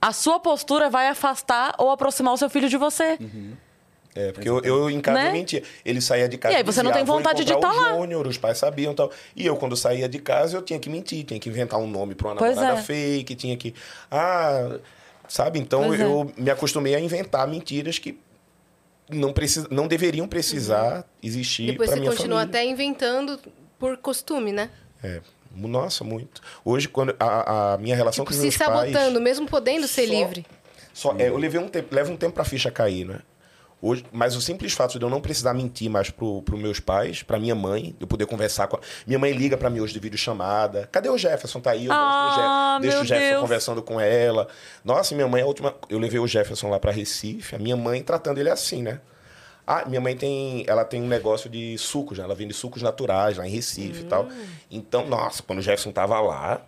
a 0.02 0.12
sua 0.12 0.40
postura 0.40 0.90
vai 0.90 1.08
afastar 1.08 1.76
ou 1.78 1.92
aproximar 1.92 2.34
o 2.34 2.38
seu 2.38 2.50
filho 2.50 2.68
de 2.68 2.78
você. 2.78 3.20
É, 4.16 4.32
porque 4.32 4.50
eu, 4.50 4.60
eu 4.62 4.90
em 4.90 5.00
casa 5.00 5.20
Né? 5.20 5.30
eu 5.30 5.34
mentia. 5.34 5.62
Ele 5.86 6.02
saía 6.02 6.28
de 6.28 6.38
casa 6.40 6.54
E 6.54 6.58
aí 6.58 6.64
você 6.64 6.82
não 6.82 6.90
dizia, 6.92 7.06
tem 7.06 7.14
"Ah, 7.14 7.18
vontade 7.18 7.46
de 7.46 7.52
encontrar 7.52 7.74
tá 7.74 7.80
lá." 7.80 7.94
Júnior, 7.98 8.26
os 8.26 8.38
pais 8.40 8.58
sabiam 8.58 8.94
e 8.94 8.96
tal. 8.96 9.12
E 9.36 9.46
eu, 9.46 9.56
quando 9.56 9.76
saía 9.78 10.10
de 10.10 10.18
casa, 10.18 10.58
eu 10.58 10.62
tinha 10.64 10.80
que 10.80 10.90
mentir, 10.90 11.24
tinha 11.26 11.40
que 11.40 11.48
inventar 11.48 11.80
um 11.80 11.88
nome 11.88 12.16
pra 12.16 12.30
uma 12.30 12.36
Pois 12.36 12.56
namorada 12.56 12.80
é. 12.80 12.84
fake, 12.84 13.36
tinha 13.36 13.56
que. 13.56 13.74
Ah, 14.12 14.78
sabe? 15.34 15.58
Então 15.58 15.92
é. 15.92 16.04
eu 16.04 16.32
me 16.38 16.52
acostumei 16.52 16.94
a 16.94 17.00
inventar 17.00 17.48
mentiras 17.48 17.98
que 17.98 18.20
não, 19.10 19.34
precis... 19.34 19.68
não 19.68 19.88
deveriam 19.88 20.28
precisar 20.28 21.04
existir 21.24 21.72
Depois 21.72 21.90
você 21.90 21.96
continua 22.02 22.42
família. 22.42 22.44
até 22.44 22.64
inventando 22.64 23.40
por 23.80 23.98
costume, 23.98 24.52
né? 24.52 24.70
É. 25.04 25.22
Nossa, 25.56 26.04
muito. 26.04 26.40
Hoje, 26.64 26.88
quando 26.88 27.16
a, 27.20 27.74
a 27.74 27.78
minha 27.80 27.96
relação 27.96 28.24
Tipo, 28.24 28.36
com 28.36 28.46
os 28.46 28.54
se 28.54 28.60
meus 28.60 28.74
pais... 28.76 28.92
sabotando, 28.92 29.20
mesmo 29.20 29.48
podendo 29.48 29.88
ser 29.88 30.06
Só- 30.08 30.14
livre. 30.14 30.46
Só, 30.94 31.16
é, 31.18 31.30
eu 31.30 31.38
levei 31.38 31.60
um 31.60 31.68
tempo, 31.68 31.94
leva 31.96 32.12
um 32.12 32.18
tempo 32.18 32.34
pra 32.34 32.44
ficha 32.44 32.70
cair, 32.70 33.04
né? 33.04 33.20
Hoje, 33.86 34.06
mas 34.14 34.34
o 34.34 34.40
simples 34.42 34.72
fato 34.72 34.98
de 34.98 35.04
eu 35.04 35.10
não 35.10 35.20
precisar 35.20 35.54
mentir 35.54 35.90
mais 35.90 36.10
pro, 36.10 36.42
pro 36.44 36.58
meus 36.58 36.80
pais, 36.80 37.22
pra 37.22 37.38
minha 37.38 37.54
mãe, 37.54 37.94
eu 38.00 38.08
poder 38.08 38.26
conversar 38.26 38.66
com 38.68 38.78
a... 38.78 38.80
Minha 39.06 39.20
mãe 39.20 39.34
liga 39.34 39.58
pra 39.58 39.70
mim 39.70 39.82
hoje 39.82 39.92
de 39.92 40.00
videochamada. 40.00 40.88
Cadê 40.90 41.10
o 41.10 41.18
Jefferson? 41.18 41.60
Tá 41.60 41.72
aí, 41.72 41.88
eu 41.88 41.92
Ah, 41.92 41.98
mostro 41.98 42.22
o 42.22 42.36
Jefferson. 42.36 42.80
Deixo 42.82 42.98
o 43.02 43.06
Jefferson 43.06 43.30
Deus. 43.32 43.42
conversando 43.42 43.82
com 43.84 44.00
ela. 44.00 44.48
Nossa, 44.86 45.14
minha 45.14 45.28
mãe, 45.28 45.42
a 45.42 45.46
última... 45.46 45.76
Eu 45.90 46.00
levei 46.00 46.18
o 46.18 46.26
Jefferson 46.26 46.70
lá 46.70 46.80
pra 46.80 46.94
Recife, 46.94 47.56
a 47.56 47.60
minha 47.60 47.76
mãe 47.76 48.02
tratando 48.02 48.38
ele 48.40 48.50
assim, 48.50 48.82
né? 48.82 49.02
Ah, 49.68 49.84
minha 49.86 50.00
mãe 50.00 50.16
tem, 50.16 50.64
ela 50.66 50.86
tem 50.86 51.02
um 51.02 51.08
negócio 51.08 51.50
de 51.50 51.78
sucos, 51.78 52.18
né? 52.18 52.24
Ela 52.24 52.36
vende 52.36 52.54
sucos 52.54 52.82
naturais 52.82 53.38
lá 53.38 53.46
em 53.46 53.52
Recife 53.52 54.02
e 54.02 54.06
tal. 54.06 54.28
Então, 54.72 55.06
nossa, 55.08 55.44
quando 55.44 55.60
o 55.60 55.62
Jefferson 55.62 55.92
tava 55.92 56.20
lá, 56.22 56.62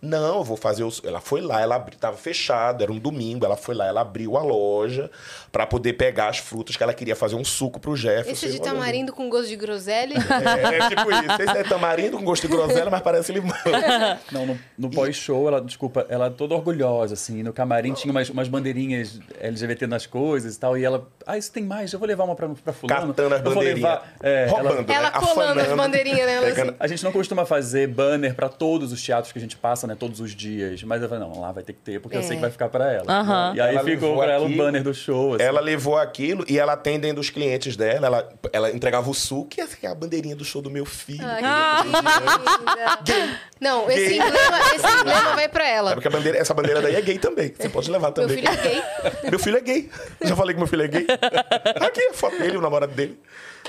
não, 0.00 0.38
eu 0.38 0.44
vou 0.44 0.56
fazer 0.56 0.84
o. 0.84 0.92
Ela 1.04 1.20
foi 1.20 1.40
lá, 1.40 1.60
ela 1.60 1.76
abri... 1.76 1.96
tava 1.96 2.16
fechado, 2.16 2.82
era 2.82 2.92
um 2.92 2.98
domingo. 2.98 3.44
Ela 3.44 3.56
foi 3.56 3.74
lá, 3.74 3.86
ela 3.86 4.00
abriu 4.00 4.36
a 4.36 4.42
loja 4.42 5.10
pra 5.50 5.66
poder 5.66 5.94
pegar 5.94 6.28
as 6.28 6.38
frutas 6.38 6.76
que 6.76 6.82
ela 6.82 6.94
queria 6.94 7.16
fazer 7.16 7.34
um 7.34 7.44
suco 7.44 7.80
pro 7.80 7.96
Jefferson. 7.96 8.30
Esse 8.30 8.46
é 8.46 8.48
de 8.50 8.60
tamarindo 8.60 9.12
com 9.12 9.28
gosto 9.28 9.48
de 9.48 9.56
groselha. 9.56 10.16
É, 10.38 10.76
é 10.78 10.88
tipo 10.88 11.10
isso. 11.10 11.42
Esse 11.42 11.58
é 11.58 11.64
tamarindo 11.64 12.16
com 12.16 12.24
gosto 12.24 12.46
de 12.46 12.48
groselha, 12.54 12.90
mas 12.90 13.00
parece 13.02 13.32
limão. 13.32 13.56
Não, 14.30 14.46
no, 14.46 14.58
no 14.78 14.90
pós-show, 14.90 15.48
ela, 15.48 15.60
desculpa, 15.60 16.06
ela 16.08 16.30
toda 16.30 16.54
orgulhosa, 16.54 17.14
assim. 17.14 17.42
No 17.42 17.52
camarim 17.52 17.92
tinha 17.92 18.10
umas, 18.10 18.28
umas 18.30 18.48
bandeirinhas 18.48 19.18
LGBT 19.40 19.86
nas 19.86 20.06
coisas 20.06 20.54
e 20.54 20.58
tal. 20.60 20.76
E 20.78 20.84
ela, 20.84 21.06
ah, 21.26 21.36
isso 21.36 21.52
tem 21.52 21.64
mais, 21.64 21.92
eu 21.92 21.98
vou 21.98 22.06
levar 22.06 22.24
uma 22.24 22.34
pra, 22.36 22.48
pra 22.48 22.72
fulano. 22.72 23.08
Catando 23.14 23.34
as 23.34 23.40
bandeirinhas. 23.42 24.00
É, 24.22 24.44
ela- 24.48 24.50
roubando, 24.70 24.90
Ela 24.90 25.10
né? 25.10 25.18
colando 25.18 25.60
as 25.60 25.66
Afanando, 25.66 25.76
bandeirinhas 25.76 26.26
nela, 26.26 26.46
assim. 26.48 26.76
A 26.78 26.86
gente 26.86 27.04
não 27.04 27.12
costuma 27.12 27.44
fazer 27.44 27.88
banner 27.88 28.34
pra 28.34 28.48
todos 28.48 28.92
os 28.92 29.02
teatros 29.02 29.32
que 29.32 29.38
a 29.38 29.42
gente 29.42 29.56
passa, 29.56 29.86
né? 29.88 29.96
Todos 29.98 30.20
os 30.20 30.30
dias. 30.34 30.82
Mas 30.84 31.02
eu 31.02 31.08
falei, 31.08 31.24
não, 31.28 31.40
lá 31.40 31.50
vai 31.50 31.64
ter 31.64 31.72
que 31.72 31.80
ter, 31.80 32.00
porque 32.00 32.16
eu 32.16 32.22
sei 32.22 32.32
É. 32.32 32.34
que 32.36 32.40
vai 32.42 32.50
ficar 32.50 32.68
pra 32.68 32.92
ela. 32.92 33.04
Aham. 33.08 33.52
E 33.56 33.60
aí 33.60 33.74
Ela 33.74 33.84
ficou 33.84 34.16
pra 34.18 34.32
ela 34.32 34.44
o 34.46 34.48
banner 34.56 34.82
do 34.82 34.94
show. 34.94 35.34
assim. 35.34 35.42
Ela 35.44 35.60
levou 35.60 35.96
aquilo 35.96 36.44
e 36.48 36.58
ela 36.58 36.74
atendendo 36.74 37.20
os 37.20 37.30
clientes 37.30 37.76
dela, 37.76 38.06
ela, 38.06 38.28
ela 38.52 38.70
entregava 38.70 39.10
o 39.10 39.14
suco 39.14 39.48
e 39.58 39.60
essa 39.60 39.74
aqui 39.74 39.86
é 39.86 39.90
a 39.90 39.94
bandeirinha 39.94 40.36
do 40.36 40.44
show 40.44 40.62
do 40.62 40.70
meu 40.70 40.84
filho. 40.84 41.24
Ah, 41.24 42.98
que. 43.04 43.12
Não, 43.60 43.90
esse 43.90 44.14
emblema, 44.14 44.58
esse 44.74 44.86
emblema 45.00 45.34
vai 45.34 45.48
pra 45.48 45.66
É 45.66 45.74
ela. 45.74 45.92
porque 45.94 46.08
a 46.08 46.10
bandeira, 46.10 46.38
essa 46.38 46.54
bandeira 46.54 46.80
daí 46.80 46.94
é 46.94 47.00
gay 47.00 47.18
também. 47.18 47.52
Você 47.58 47.68
pode 47.68 47.90
levar 47.90 48.08
Meu 48.08 48.14
também. 48.14 48.36
filho 48.36 48.48
é 48.48 48.56
gay. 48.56 48.82
Meu 49.30 49.38
filho 49.38 49.56
é 49.56 49.60
gay. 49.60 49.90
Já 50.22 50.36
falei 50.36 50.54
que 50.54 50.58
meu 50.60 50.68
filho 50.68 50.82
é 50.82 50.88
gay. 50.88 51.06
Aqui 51.80 52.00
a 52.02 52.12
foto 52.12 52.38
dele, 52.38 52.56
o 52.56 52.60
namorado 52.60 52.92
dele. 52.94 53.18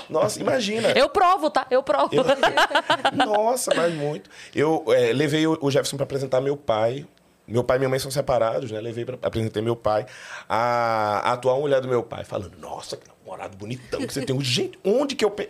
Nossa, 0.08 0.40
imagina. 0.40 0.90
Eu 0.92 1.08
provo, 1.08 1.50
tá? 1.50 1.66
Eu 1.70 1.82
provo. 1.82 2.08
Eu- 2.12 2.24
Nossa, 3.26 3.72
mas 3.74 3.94
muito. 3.94 4.28
Eu 4.54 4.84
é, 4.88 5.12
levei 5.12 5.46
o 5.46 5.70
Jefferson 5.70 5.96
para 5.96 6.04
apresentar 6.04 6.40
meu 6.40 6.56
pai. 6.56 7.06
Meu 7.46 7.64
pai 7.64 7.76
e 7.76 7.80
minha 7.80 7.88
mãe 7.88 7.98
são 7.98 8.10
separados, 8.10 8.70
né? 8.70 8.80
Levei 8.80 9.04
para 9.04 9.18
apresentar 9.22 9.60
meu 9.62 9.74
pai. 9.74 10.06
A, 10.48 11.20
a 11.30 11.32
atual 11.32 11.60
mulher 11.60 11.80
do 11.80 11.88
meu 11.88 12.02
pai, 12.02 12.24
falando: 12.24 12.56
Nossa, 12.58 12.96
que 12.96 13.06
namorado 13.24 13.56
bonitão 13.56 14.00
que 14.06 14.12
você 14.12 14.24
tem. 14.24 14.38
Gente, 14.42 14.78
onde 14.84 15.14
que 15.16 15.24
eu. 15.24 15.30
pe-" 15.30 15.48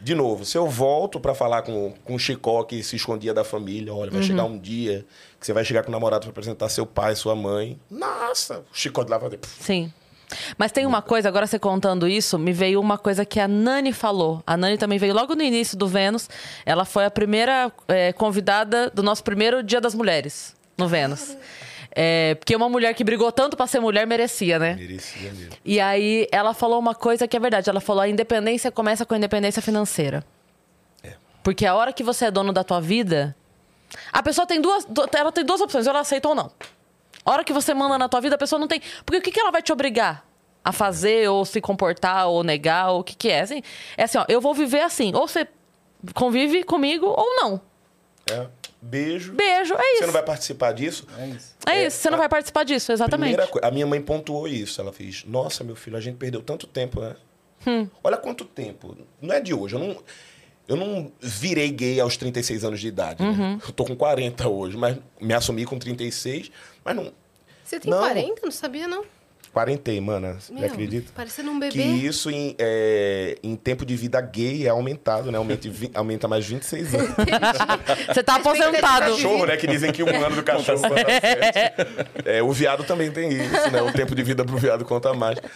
De 0.00 0.14
novo, 0.14 0.46
se 0.46 0.56
eu 0.56 0.66
volto 0.66 1.20
para 1.20 1.34
falar 1.34 1.60
com, 1.62 1.92
com 2.04 2.14
o 2.14 2.18
Chicó 2.18 2.62
que 2.64 2.82
se 2.82 2.96
escondia 2.96 3.34
da 3.34 3.44
família, 3.44 3.92
olha, 3.92 4.10
vai 4.10 4.22
chegar 4.22 4.44
um 4.44 4.58
dia 4.58 5.04
que 5.38 5.44
você 5.46 5.52
vai 5.52 5.62
chegar 5.62 5.82
com 5.82 5.90
o 5.90 5.92
namorado 5.92 6.22
para 6.22 6.30
apresentar 6.30 6.68
seu 6.70 6.86
pai, 6.86 7.14
sua 7.14 7.34
mãe. 7.36 7.78
Nossa, 7.90 8.60
o 8.60 8.64
Chicó 8.72 9.02
de 9.04 9.10
lá 9.10 9.18
vai 9.18 9.28
dizer, 9.28 9.38
"Pff, 9.40 9.62
Sim. 9.62 9.92
Mas 10.56 10.70
tem 10.72 10.86
uma 10.86 11.02
coisa, 11.02 11.28
agora 11.28 11.46
você 11.46 11.58
contando 11.58 12.06
isso, 12.08 12.38
me 12.38 12.52
veio 12.52 12.80
uma 12.80 12.96
coisa 12.98 13.24
que 13.24 13.40
a 13.40 13.48
Nani 13.48 13.92
falou. 13.92 14.42
A 14.46 14.56
Nani 14.56 14.78
também 14.78 14.98
veio 14.98 15.14
logo 15.14 15.34
no 15.34 15.42
início 15.42 15.76
do 15.76 15.86
Vênus. 15.86 16.28
Ela 16.64 16.84
foi 16.84 17.04
a 17.04 17.10
primeira 17.10 17.70
é, 17.88 18.12
convidada 18.12 18.90
do 18.90 19.02
nosso 19.02 19.22
primeiro 19.24 19.62
Dia 19.62 19.80
das 19.80 19.94
Mulheres 19.94 20.54
no 20.78 20.86
Vênus. 20.88 21.36
É, 21.92 22.36
porque 22.36 22.54
uma 22.54 22.68
mulher 22.68 22.94
que 22.94 23.02
brigou 23.02 23.32
tanto 23.32 23.56
pra 23.56 23.66
ser 23.66 23.80
mulher 23.80 24.06
merecia, 24.06 24.58
né? 24.60 24.74
merecia 24.74 25.32
mesmo. 25.32 25.52
E 25.64 25.80
aí 25.80 26.28
ela 26.30 26.54
falou 26.54 26.78
uma 26.78 26.94
coisa 26.94 27.26
que 27.26 27.36
é 27.36 27.40
verdade. 27.40 27.68
Ela 27.68 27.80
falou: 27.80 28.00
a 28.02 28.08
independência 28.08 28.70
começa 28.70 29.04
com 29.04 29.12
a 29.14 29.16
independência 29.16 29.60
financeira. 29.60 30.24
É. 31.02 31.14
Porque 31.42 31.66
a 31.66 31.74
hora 31.74 31.92
que 31.92 32.04
você 32.04 32.26
é 32.26 32.30
dono 32.30 32.52
da 32.52 32.62
tua 32.62 32.80
vida, 32.80 33.34
a 34.12 34.22
pessoa 34.22 34.46
tem 34.46 34.60
duas, 34.60 34.84
du- 34.84 35.04
ela 35.16 35.32
tem 35.32 35.44
duas 35.44 35.60
opções, 35.60 35.84
ou 35.86 35.90
ela 35.90 36.00
aceita 36.00 36.28
ou 36.28 36.34
não. 36.36 36.52
A 37.30 37.34
hora 37.34 37.44
que 37.44 37.52
você 37.52 37.72
manda 37.72 37.96
na 37.96 38.08
tua 38.08 38.20
vida, 38.20 38.34
a 38.34 38.38
pessoa 38.38 38.58
não 38.58 38.66
tem. 38.66 38.82
Porque 39.04 39.18
o 39.18 39.22
que, 39.22 39.30
que 39.30 39.38
ela 39.38 39.52
vai 39.52 39.62
te 39.62 39.72
obrigar 39.72 40.26
a 40.64 40.72
fazer, 40.72 41.28
ou 41.28 41.44
se 41.44 41.60
comportar, 41.60 42.28
ou 42.28 42.42
negar, 42.42 42.90
ou 42.90 43.00
o 43.00 43.04
que, 43.04 43.14
que 43.14 43.28
é? 43.28 43.40
Assim, 43.40 43.62
é 43.96 44.02
assim, 44.02 44.18
ó, 44.18 44.24
eu 44.28 44.40
vou 44.40 44.52
viver 44.52 44.80
assim. 44.80 45.14
Ou 45.14 45.28
você 45.28 45.46
convive 46.12 46.64
comigo 46.64 47.06
ou 47.06 47.36
não. 47.36 47.60
É. 48.30 48.46
Beijo. 48.82 49.32
Beijo, 49.34 49.74
é 49.74 49.92
isso. 49.92 49.98
Você 49.98 50.06
não 50.06 50.12
vai 50.12 50.22
participar 50.22 50.72
disso? 50.72 51.06
É 51.18 51.26
isso. 51.26 51.54
É 51.66 51.86
isso, 51.86 51.98
você 51.98 52.10
não 52.10 52.18
vai 52.18 52.28
participar 52.28 52.64
disso, 52.64 52.90
exatamente. 52.92 53.38
A 53.62 53.70
minha 53.70 53.86
mãe 53.86 54.00
pontuou 54.00 54.48
isso. 54.48 54.80
Ela 54.80 54.92
fez: 54.92 55.24
Nossa, 55.24 55.62
meu 55.62 55.76
filho, 55.76 55.96
a 55.96 56.00
gente 56.00 56.16
perdeu 56.16 56.42
tanto 56.42 56.66
tempo, 56.66 57.00
né? 57.00 57.14
Hum. 57.66 57.86
Olha 58.02 58.16
quanto 58.16 58.44
tempo. 58.44 58.96
Não 59.20 59.34
é 59.34 59.40
de 59.40 59.52
hoje. 59.52 59.74
Eu 59.74 59.80
não, 59.80 59.96
eu 60.66 60.76
não 60.76 61.12
virei 61.20 61.70
gay 61.70 62.00
aos 62.00 62.16
36 62.16 62.64
anos 62.64 62.80
de 62.80 62.88
idade. 62.88 63.22
Uhum. 63.22 63.56
Né? 63.56 63.58
Eu 63.66 63.72
tô 63.72 63.84
com 63.84 63.94
40 63.94 64.48
hoje, 64.48 64.76
mas 64.76 64.96
me 65.20 65.34
assumi 65.34 65.66
com 65.66 65.78
36. 65.78 66.50
Mas 66.82 66.96
não. 66.96 67.12
Você 67.70 67.78
tem 67.78 67.88
Não. 67.88 68.00
40? 68.00 68.40
Não 68.42 68.50
sabia, 68.50 68.88
não. 68.88 69.04
Quarentei, 69.52 70.00
mana. 70.00 70.34
Você 70.40 70.52
Meu, 70.52 70.64
acredita? 70.64 71.12
Parecendo 71.14 71.50
um 71.50 71.58
Que 71.60 71.68
bebê. 71.70 71.82
isso 71.82 72.30
em, 72.30 72.54
é, 72.58 73.36
em 73.42 73.54
tempo 73.56 73.84
de 73.86 73.94
vida 73.96 74.20
gay 74.20 74.64
é 74.66 74.70
aumentado, 74.70 75.30
né? 75.30 75.38
Aumenta, 75.38 75.68
aumenta 75.94 76.28
mais 76.28 76.46
26 76.46 76.94
anos. 76.94 77.10
Você 78.12 78.22
tá 78.22 78.36
aposentado. 78.36 79.12
cachorro, 79.12 79.46
né? 79.46 79.56
Que 79.56 79.66
dizem 79.68 79.90
que 79.92 80.02
um 80.04 80.24
ano 80.24 80.36
do 80.36 80.42
cachorro 80.44 80.80
conta 80.80 80.94
sete. 81.20 81.74
É, 82.24 82.42
o 82.42 82.52
viado 82.52 82.82
também 82.84 83.10
tem 83.10 83.28
isso, 83.28 83.70
né? 83.72 83.82
O 83.82 83.92
tempo 83.92 84.14
de 84.14 84.22
vida 84.24 84.44
pro 84.44 84.56
viado 84.56 84.84
conta 84.84 85.12
mais. 85.14 85.38
Mas, 85.40 85.50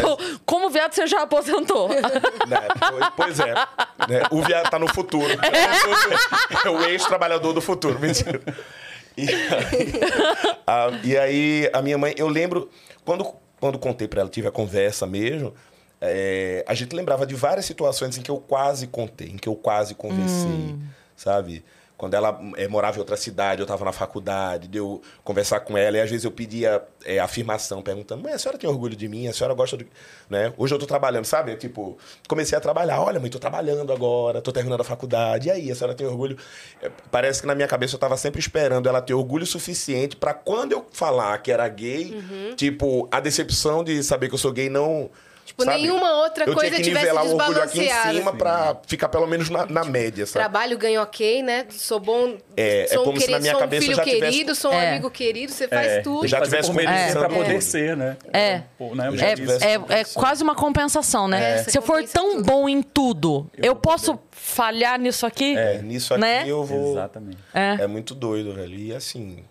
Então, 0.00 0.16
como 0.46 0.68
viado, 0.70 0.92
você 0.94 1.06
já 1.06 1.22
aposentou. 1.22 1.88
né, 2.48 2.68
pois- 3.14 3.36
Pois 3.36 3.40
é. 3.40 3.54
né, 4.08 4.22
O 4.30 4.42
viado 4.42 4.70
tá 4.70 4.78
no 4.78 4.88
futuro. 4.88 5.28
É 6.64 6.68
o 6.70 6.82
ex-trabalhador 6.86 7.52
do 7.52 7.60
futuro. 7.60 7.98
Mentira. 8.00 8.40
E 9.16 9.28
aí, 9.28 9.92
a, 10.66 11.00
e 11.02 11.16
aí, 11.16 11.70
a 11.72 11.82
minha 11.82 11.98
mãe... 11.98 12.14
Eu 12.16 12.28
lembro... 12.28 12.70
Quando, 13.04 13.26
quando 13.60 13.78
contei 13.78 14.08
pra 14.08 14.20
ela, 14.20 14.30
tive 14.30 14.48
a 14.48 14.52
conversa 14.52 15.06
mesmo... 15.06 15.54
é, 16.00 16.64
a 16.66 16.74
gente 16.74 16.94
lembrava 16.94 17.26
de 17.26 17.34
várias 17.34 17.64
situações 17.64 18.18
em 18.18 18.22
que 18.22 18.30
eu 18.30 18.38
quase 18.38 18.86
contei, 18.86 19.28
em 19.28 19.36
que 19.36 19.48
eu 19.48 19.54
quase 19.54 19.94
conversei, 19.94 20.74
sabe? 21.16 21.64
Quando 21.96 22.14
ela 22.14 22.40
eh, 22.56 22.66
morava 22.66 22.96
em 22.96 23.00
outra 23.00 23.16
cidade, 23.16 23.60
eu 23.60 23.64
estava 23.64 23.84
na 23.84 23.92
faculdade, 23.92 24.66
de 24.66 24.78
eu 24.78 25.00
conversar 25.22 25.60
com 25.60 25.78
ela, 25.78 25.96
e 25.96 26.00
às 26.00 26.10
vezes 26.10 26.24
eu 26.24 26.30
pedia 26.32 26.82
eh, 27.04 27.20
afirmação, 27.20 27.82
perguntando, 27.82 28.22
mãe, 28.22 28.32
a 28.32 28.38
senhora 28.38 28.58
tem 28.58 28.68
orgulho 28.68 28.96
de 28.96 29.08
mim? 29.08 29.28
A 29.28 29.32
senhora 29.32 29.54
gosta 29.54 29.76
do... 29.76 29.86
Né? 30.28 30.52
Hoje 30.58 30.74
eu 30.74 30.78
tô 30.78 30.86
trabalhando, 30.86 31.24
sabe? 31.24 31.54
Tipo, 31.54 31.96
comecei 32.28 32.58
a 32.58 32.60
trabalhar, 32.60 33.00
olha, 33.00 33.20
mãe, 33.20 33.30
tô 33.30 33.38
trabalhando 33.38 33.92
agora, 33.92 34.42
tô 34.42 34.50
terminando 34.50 34.80
a 34.80 34.84
faculdade, 34.84 35.48
e 35.48 35.50
aí, 35.52 35.70
a 35.70 35.74
senhora 35.74 35.94
tem 35.94 36.06
orgulho? 36.06 36.36
Eh, 36.82 36.90
Parece 37.12 37.40
que 37.40 37.46
na 37.46 37.54
minha 37.54 37.68
cabeça 37.68 37.94
eu 37.94 37.98
tava 38.00 38.16
sempre 38.16 38.40
esperando 38.40 38.88
ela 38.88 39.00
ter 39.00 39.14
orgulho 39.14 39.46
suficiente 39.46 40.16
para 40.16 40.34
quando 40.34 40.72
eu 40.72 40.84
falar 40.90 41.38
que 41.38 41.52
era 41.52 41.66
gay, 41.68 42.12
tipo, 42.56 43.08
a 43.10 43.20
decepção 43.20 43.84
de 43.84 44.02
saber 44.02 44.28
que 44.28 44.34
eu 44.34 44.38
sou 44.38 44.52
gay 44.52 44.68
não 44.68 45.10
Tipo, 45.44 45.62
sabe? 45.64 45.82
nenhuma 45.82 46.10
outra 46.22 46.44
eu 46.46 46.54
coisa 46.54 46.70
tinha 46.70 46.78
que 46.78 46.84
tivesse 46.84 47.04
nivelar 47.06 47.26
o 47.26 47.36
orgulho 47.36 47.62
aqui 47.62 47.80
em 47.84 48.12
cima 48.12 48.32
pra 48.32 48.76
ficar 48.86 49.08
pelo 49.10 49.26
menos 49.26 49.50
na, 49.50 49.66
na 49.66 49.84
média, 49.84 50.24
sabe? 50.26 50.42
Trabalho 50.42 50.78
ganho 50.78 51.02
ok, 51.02 51.42
né? 51.42 51.66
Sou 51.70 52.00
bom. 52.00 52.36
É, 52.56 52.84
é 52.84 52.86
sou 52.88 53.02
um, 53.02 53.04
como 53.04 53.20
se 53.20 53.30
na 53.30 53.38
minha 53.38 53.52
sou 53.52 53.58
um 53.60 53.62
cabeça 53.62 53.82
filho 53.82 53.94
já 53.96 54.04
tivesse- 54.04 54.20
querido, 54.32 54.54
sou 54.54 54.70
um 54.72 54.74
É. 54.74 54.90
amigo 54.90 55.10
querido, 55.10 55.52
você 55.52 55.68
faz 55.68 55.86
É, 55.86 56.00
tudo. 56.00 56.26
Já 56.26 56.38
fazer 56.38 56.50
tivesse 56.50 56.68
por 56.70 56.76
merecer 56.76 56.98
compensando 56.98 57.26
pra 57.28 57.36
poder 57.44 57.62
ser, 57.62 57.96
né? 57.96 58.16
É. 58.32 58.62
Pô, 58.78 58.94
né? 58.94 59.06
Eu 59.08 59.12
Eu 59.12 59.16
já 59.18 59.26
É, 59.26 59.36
já 59.36 59.66
é, 59.66 60.00
é 60.00 60.04
quase 60.14 60.42
uma 60.42 60.54
compensação, 60.54 61.28
né? 61.28 61.58
É, 61.60 61.64
Se 61.64 61.76
eu 61.76 61.82
for 61.82 62.02
tão 62.04 62.36
tudo. 62.36 62.44
bom 62.44 62.68
em 62.68 62.82
tudo, 62.82 63.48
eu, 63.56 63.64
Eu 63.64 63.76
posso 63.76 64.18
falhar 64.30 64.98
nisso 64.98 65.26
aqui? 65.26 65.56
É, 65.56 65.82
nisso 65.82 66.14
aqui 66.14 66.20
Né? 66.22 66.44
eu 66.46 66.64
vou. 66.64 66.92
Exatamente. 66.92 67.38
É. 67.52 67.76
É 67.82 67.86
muito 67.86 68.14
doido, 68.14 68.54
velho. 68.54 68.74
E 68.74 68.94
assim, 68.94 69.44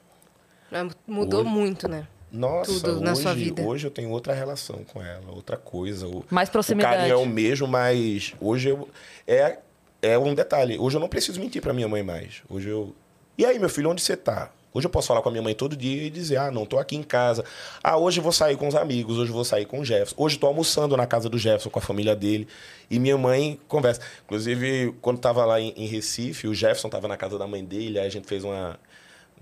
Mudou 1.08 1.44
muito, 1.46 1.88
né? 1.88 2.08
Nossa, 2.34 2.72
Tudo 2.72 2.94
hoje, 2.94 3.04
na 3.04 3.16
sua 3.16 3.34
vida. 3.36 3.62
hoje 3.62 3.86
eu 3.86 3.92
tenho 3.92 4.10
outra 4.10 4.34
relação 4.34 4.84
com 4.92 5.04
ela, 5.04 5.32
outra 5.32 5.56
coisa. 5.56 6.08
O, 6.08 6.26
Mais 6.32 6.50
proximidade. 6.50 6.96
O 6.96 6.98
carinho 6.98 7.14
é 7.14 7.18
o 7.18 7.26
mesmo, 7.28 7.68
mas 7.68 8.34
hoje 8.42 8.70
eu. 8.70 8.90
É, 9.28 9.60
é 10.02 10.18
um 10.18 10.34
detalhe. 10.34 10.80
Hoje 10.80 10.98
eu 10.98 11.00
não 11.00 11.08
preciso 11.08 11.40
mentir 11.40 11.62
pra 11.62 11.74
minha 11.74 11.88
mãe 11.88 12.02
mais. 12.02 12.42
Hoje 12.50 12.70
eu. 12.70 12.96
E 13.38 13.46
aí, 13.46 13.60
meu 13.60 13.70
filho, 13.70 13.92
onde 13.92 14.02
você 14.02 14.18
tá? 14.18 14.52
Hoje 14.74 14.88
eu 14.88 14.90
posso 14.90 15.08
falar 15.08 15.22
com 15.22 15.30
a 15.30 15.32
minha 15.32 15.44
mãe 15.44 15.54
todo 15.54 15.76
dia 15.76 16.08
e 16.08 16.10
dizer: 16.10 16.38
ah, 16.38 16.50
não, 16.50 16.66
tô 16.66 16.80
aqui 16.80 16.96
em 16.96 17.04
casa. 17.04 17.46
Ah, 17.84 17.98
hoje 17.98 18.18
eu 18.20 18.24
vou 18.24 18.32
sair 18.32 18.58
com 18.58 18.68
os 18.68 18.74
amigos, 18.74 19.20
hoje 19.20 19.30
eu 19.30 19.36
vou 19.36 19.46
sair 19.46 19.66
com 19.66 19.80
o 19.80 19.86
Jefferson. 19.86 20.16
Hoje 20.18 20.40
tô 20.40 20.48
almoçando 20.48 20.98
na 20.98 21.06
casa 21.06 21.30
do 21.30 21.38
Jefferson 21.38 21.70
com 21.70 21.78
a 21.78 21.82
família 21.82 22.16
dele. 22.16 22.48
E 22.90 22.98
minha 22.98 23.18
mãe 23.18 23.60
conversa. 23.68 24.02
Inclusive, 24.26 24.96
quando 25.02 25.20
tava 25.20 25.46
lá 25.46 25.62
em, 25.62 25.72
em 25.78 25.86
Recife, 25.86 26.48
o 26.48 26.54
Jefferson 26.56 26.90
tava 26.90 27.08
na 27.08 27.16
casa 27.16 27.38
da 27.38 27.46
mãe 27.46 27.64
dele, 27.64 28.00
aí 28.00 28.08
a 28.08 28.10
gente 28.10 28.28
fez 28.28 28.44
uma, 28.44 28.80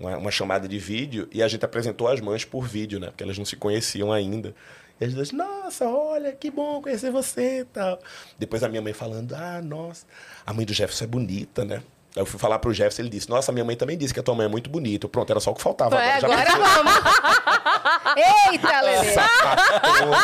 uma, 0.02 0.18
uma 0.18 0.30
chamada 0.30 0.68
de 0.68 0.78
vídeo 0.78 1.28
e 1.32 1.42
a 1.42 1.48
gente 1.48 1.64
apresentou 1.64 2.08
as 2.08 2.20
mães 2.20 2.44
por 2.44 2.66
vídeo, 2.66 2.98
né? 2.98 3.06
Porque 3.06 3.22
elas 3.22 3.38
não 3.38 3.44
se 3.44 3.56
conheciam 3.56 4.12
ainda. 4.12 4.54
E 5.00 5.04
as 5.04 5.14
duas, 5.14 5.32
nossa, 5.32 5.86
olha, 5.88 6.32
que 6.32 6.50
bom 6.50 6.82
conhecer 6.82 7.10
você 7.10 7.60
e 7.60 7.64
tal. 7.64 7.98
Depois 8.38 8.62
a 8.62 8.68
minha 8.68 8.82
mãe 8.82 8.92
falando, 8.92 9.34
ah, 9.34 9.62
nossa, 9.62 10.04
a 10.44 10.52
mãe 10.52 10.66
do 10.66 10.74
Jefferson 10.74 11.04
é 11.04 11.06
bonita, 11.06 11.64
né? 11.64 11.82
Aí 12.14 12.22
eu 12.22 12.26
fui 12.26 12.38
falar 12.38 12.58
pro 12.58 12.72
Jefferson, 12.74 13.02
ele 13.02 13.08
disse, 13.08 13.28
nossa, 13.30 13.50
minha 13.52 13.64
mãe 13.64 13.74
também 13.74 13.96
disse 13.96 14.12
que 14.12 14.20
a 14.20 14.22
tua 14.22 14.34
mãe 14.34 14.44
é 14.46 14.48
muito 14.48 14.68
bonita. 14.68 15.06
Eu, 15.06 15.10
Pronto, 15.10 15.30
era 15.30 15.40
só 15.40 15.50
o 15.50 15.54
que 15.54 15.62
faltava. 15.62 15.98
É, 16.02 16.20
já 16.20 16.26
agora 16.26 16.44
pensou? 16.44 16.62
vamos. 16.62 16.92
Eita, 18.52 18.80
Lelê. 18.82 19.12
Sapatona. 19.12 20.16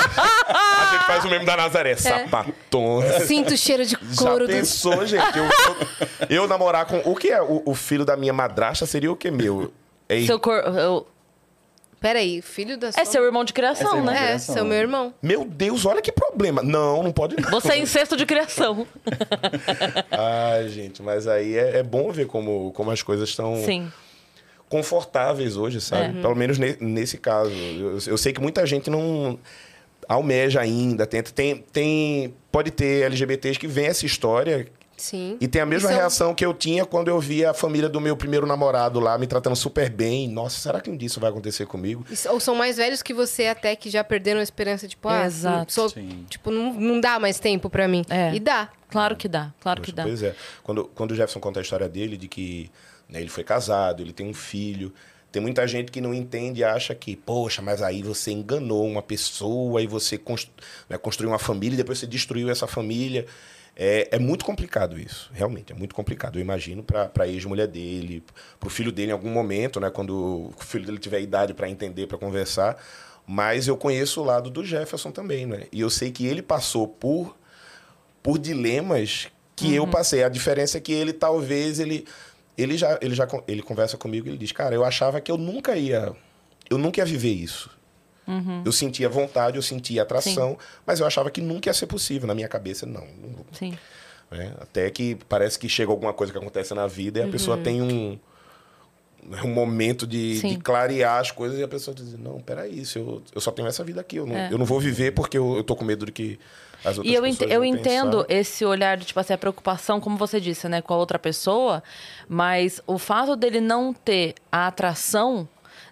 a 0.49 0.91
gente 0.93 1.07
faz 1.07 1.25
o 1.25 1.29
meme 1.29 1.45
da 1.47 1.57
Nazaré, 1.57 1.97
sapatona. 1.97 3.21
Sinto 3.21 3.55
o 3.55 3.57
cheiro 3.57 3.85
de 3.85 3.93
Já 3.93 3.99
couro 4.17 4.47
do... 4.47 4.53
pensou, 4.53 5.07
gente? 5.07 5.25
Eu, 5.39 5.45
eu, 5.45 6.43
eu 6.43 6.49
namorar 6.49 6.85
com... 6.87 6.99
O 7.11 7.17
que 7.17 7.31
é? 7.31 7.41
O, 7.41 7.63
o 7.65 7.75
filho 7.75 8.05
da 8.05 8.17
minha 8.17 8.33
madrasta 8.33 8.85
seria 8.87 9.11
o 9.11 9.17
que 9.17 9.31
meu? 9.31 9.73
Ei, 10.09 10.27
Seu 10.27 10.39
cor... 10.39 10.57
eu- 10.59 11.07
Peraí, 12.01 12.41
filho 12.41 12.79
da 12.79 12.93
sua... 12.93 13.03
É 13.03 13.05
seu 13.05 13.25
irmão 13.25 13.43
de 13.45 13.53
É 13.53 13.55
criação, 13.55 13.89
seu 13.89 13.99
irmão. 13.99 14.13
né? 14.15 14.21
É, 14.21 14.27
criação. 14.27 14.55
seu 14.55 14.65
meu 14.65 14.79
irmão. 14.79 15.15
Meu 15.21 15.45
Deus, 15.45 15.85
olha 15.85 16.01
que 16.01 16.13
problema. 16.13 16.63
Não, 16.63 17.03
não 17.03 17.11
pode 17.13 17.35
não. 17.41 17.51
Você 17.51 17.73
é 17.73 17.79
incesto 17.79 18.17
de 18.17 18.25
criação. 18.25 18.87
Ai, 20.11 20.69
gente, 20.69 21.03
mas 21.03 21.27
aí 21.27 21.57
é, 21.57 21.79
é 21.79 21.83
bom 21.83 22.11
ver 22.13 22.27
como, 22.27 22.73
como 22.73 22.91
as 22.91 23.03
coisas 23.03 23.29
estão 23.29 23.57
Sim. 23.65 23.91
confortáveis 24.69 25.57
hoje, 25.57 25.81
sabe? 25.81 26.21
Pelo 26.21 26.35
menos 26.37 26.59
ne- 26.59 26.77
nesse 26.81 27.19
caso. 27.19 27.51
Eu, 27.53 27.99
eu 28.07 28.19
sei 28.19 28.33
que 28.33 28.41
muita 28.41 28.65
gente 28.67 28.89
não 28.91 29.39
almeja 30.09 30.61
ainda, 30.61 31.07
tenta. 31.07 31.31
Tem, 31.33 31.57
tem, 31.73 32.35
pode 32.51 32.71
ter 32.71 33.03
LGBTs 33.05 33.59
que 33.59 33.67
vêm 33.67 33.87
essa 33.87 34.07
história 34.07 34.67
Sim. 34.99 35.37
e 35.41 35.49
tem 35.49 35.63
a 35.63 35.67
mesma 35.67 35.89
são- 35.89 35.97
reação 35.99 36.35
que 36.35 36.45
eu 36.45 36.53
tinha 36.53 36.85
quando 36.85 37.09
eu 37.09 37.19
via 37.21 37.51
a 37.51 37.55
família 37.55 37.89
do 37.89 38.01
meu 38.01 38.17
primeiro 38.17 38.47
namorado 38.47 39.01
lá 39.01 39.17
me 39.17 39.27
tratando 39.27 39.57
super 39.57 39.89
bem. 39.89 40.29
Nossa, 40.29 40.59
será 40.61 40.81
que 40.81 40.91
um 40.91 40.97
dia 40.97 41.07
isso 41.07 41.19
vai 41.21 41.31
acontecer 41.31 41.67
comigo? 41.67 42.05
Isso- 42.11 42.29
Ou 42.31 42.39
são 42.41 42.55
mais 42.55 42.77
velhos 42.77 43.03
que 43.03 43.15
você 43.15 43.47
até 43.47 43.75
que 43.77 43.89
já 43.89 44.03
perderam 44.05 44.41
a 44.41 44.43
esperança, 44.43 44.87
tipo, 44.87 45.09
ah, 45.09 45.25
Exato. 45.25 45.73
sou- 45.73 45.91
tipo, 46.29 46.51
não, 46.51 46.75
não 46.75 47.01
dá 47.01 47.19
mais 47.19 47.39
tempo 47.41 47.71
pra 47.71 47.87
mim. 47.89 48.05
É. 48.11 48.35
E 48.35 48.41
dá. 48.41 48.69
Claro 48.91 49.17
que 49.17 49.29
dá, 49.29 49.53
claro 49.61 49.81
que 49.83 49.93
Poxa, 49.93 49.97
dá. 49.97 50.03
Pois 50.05 50.23
é. 50.23 50.35
Quando, 50.63 50.85
quando 50.95 51.11
o 51.11 51.15
Jefferson 51.15 51.41
conta 51.41 51.61
a 51.61 51.63
história 51.63 51.89
dele, 51.89 52.17
de 52.17 52.27
que 52.27 52.71
né, 53.09 53.21
ele 53.21 53.29
foi 53.31 53.45
casado, 53.45 54.03
ele 54.03 54.13
tem 54.13 54.27
um 54.27 54.35
filho. 54.35 54.93
Tem 55.31 55.43
muita 55.43 55.69
gente 55.69 55.93
que 55.93 56.01
não 56.01 56.15
entende 56.15 56.61
e 56.61 56.65
acha 56.65 56.95
que, 56.95 57.15
poxa, 57.15 57.61
mas 57.61 57.83
aí 57.83 58.03
você 58.03 58.31
enganou 58.33 58.87
uma 58.87 59.03
pessoa 59.03 59.83
e 59.83 59.87
você 59.87 60.17
constru, 60.17 60.51
né, 60.89 60.97
construiu 60.97 61.31
uma 61.31 61.39
família 61.39 61.75
e 61.75 61.77
depois 61.77 61.99
você 61.99 62.07
destruiu 62.07 62.49
essa 62.49 62.67
família. 62.67 63.27
É, 63.81 64.09
é 64.11 64.19
muito 64.19 64.45
complicado 64.45 64.99
isso, 64.99 65.31
realmente, 65.33 65.73
é 65.73 65.77
muito 65.77 65.95
complicado. 65.95 66.37
Eu 66.37 66.43
imagino 66.43 66.83
para 66.83 67.13
a 67.17 67.29
ex-mulher 67.29 67.69
dele, 67.69 68.25
para 68.59 68.67
o 68.67 68.71
filho 68.71 68.91
dele 68.91 69.11
em 69.11 69.13
algum 69.13 69.31
momento, 69.31 69.79
né, 69.79 69.89
quando 69.89 70.53
o 70.59 70.65
filho 70.65 70.85
dele 70.85 70.99
tiver 70.99 71.21
idade 71.21 71.55
para 71.55 71.71
entender, 71.71 72.09
para 72.09 72.19
conversar. 72.19 72.77
Mas 73.25 73.69
eu 73.69 73.77
conheço 73.77 74.21
o 74.21 74.25
lado 74.25 74.51
do 74.51 74.65
Jefferson 74.65 75.13
também, 75.13 75.47
né? 75.47 75.67
E 75.71 75.81
eu 75.81 75.91
sei 75.91 76.11
que 76.11 76.27
ele 76.27 76.43
passou 76.43 76.89
por 76.89 77.37
por 78.23 78.39
dilemas 78.39 79.29
que 79.55 79.75
eu 79.75 79.87
passei. 79.87 80.25
A 80.25 80.29
diferença 80.29 80.79
é 80.79 80.81
que 80.81 80.93
ele 80.93 81.13
talvez 81.13 81.79
ele 81.79 82.05
ele 82.57 82.77
já 82.77 82.99
ele 83.01 83.15
já 83.15 83.29
ele 83.47 83.63
conversa 83.63 83.97
comigo 83.97 84.27
e 84.27 84.31
ele 84.31 84.39
diz: 84.39 84.51
"Cara, 84.51 84.75
eu 84.75 84.85
achava 84.85 85.21
que 85.21 85.31
eu 85.31 85.37
nunca 85.37 85.77
ia 85.77 86.17
eu 86.71 86.79
nunca 86.79 87.01
ia 87.01 87.05
viver 87.05 87.33
isso. 87.33 87.71
Eu 88.65 88.73
sentia 88.73 89.09
vontade, 89.09 89.57
eu 89.57 89.63
sentia 89.63 90.03
atração, 90.03 90.59
mas 90.87 91.01
eu 91.01 91.07
achava 91.07 91.31
que 91.31 91.41
nunca 91.41 91.69
ia 91.69 91.75
ser 91.75 91.87
possível 91.87 92.27
na 92.29 92.35
minha 92.35 92.49
cabeça, 92.49 92.85
não. 92.87 93.07
Sim. 93.53 93.77
né? 94.31 94.53
Até 94.61 94.91
que 94.91 95.17
parece 95.29 95.59
que 95.59 95.69
chega 95.69 95.91
alguma 95.91 96.13
coisa 96.13 96.33
que 96.33 96.39
acontece 96.39 96.75
na 96.75 96.87
vida 96.87 97.21
e 97.21 97.23
a 97.23 97.29
pessoa 97.29 97.57
tem 97.57 97.81
um 97.83 98.19
um 99.45 99.49
momento 99.53 100.07
de, 100.07 100.39
Sim. 100.39 100.49
de 100.51 100.57
clarear 100.59 101.21
as 101.21 101.31
coisas 101.31 101.59
e 101.59 101.63
a 101.63 101.69
pessoa 101.69 101.95
diz, 101.95 102.15
não, 102.19 102.41
peraí, 102.41 102.83
se 102.87 102.99
eu, 102.99 103.21
eu 103.35 103.41
só 103.43 103.51
tenho 103.51 103.69
essa 103.69 103.85
vida 103.85 104.01
aqui, 104.01 104.17
eu 104.17 104.25
não, 104.27 104.35
É. 104.35 104.51
eu 104.51 104.57
não 104.57 104.65
vou 104.65 104.81
viver 104.81 105.11
porque 105.13 105.37
eu, 105.37 105.57
eu 105.57 105.65
tô 105.65 105.77
com 105.77 105.85
medo 105.85 106.07
de 106.07 106.13
que 106.13 106.39
as 106.83 106.97
outras 106.97 107.07
E 107.13 107.15
eu, 107.15 107.23
pessoas 107.23 107.43
ente- 107.43 107.53
eu 107.53 107.65
entendo 107.65 108.25
pensar. 108.25 108.41
esse 108.41 108.65
olhar 108.65 108.97
de, 108.97 109.05
tipo 109.05 109.19
assim, 109.21 109.35
a 109.35 109.39
preocupação, 109.39 110.01
como 110.01 110.17
você 110.17 110.41
disse, 110.41 110.67
né, 110.69 110.81
com 110.81 110.95
a 110.95 110.97
outra 110.97 111.19
pessoa, 111.19 111.83
mas 112.27 112.81
o 112.87 112.97
fato 112.97 113.37
dele 113.37 113.61
não 113.61 113.93
ter 113.93 114.35
a 114.51 114.67
atração 114.69 115.47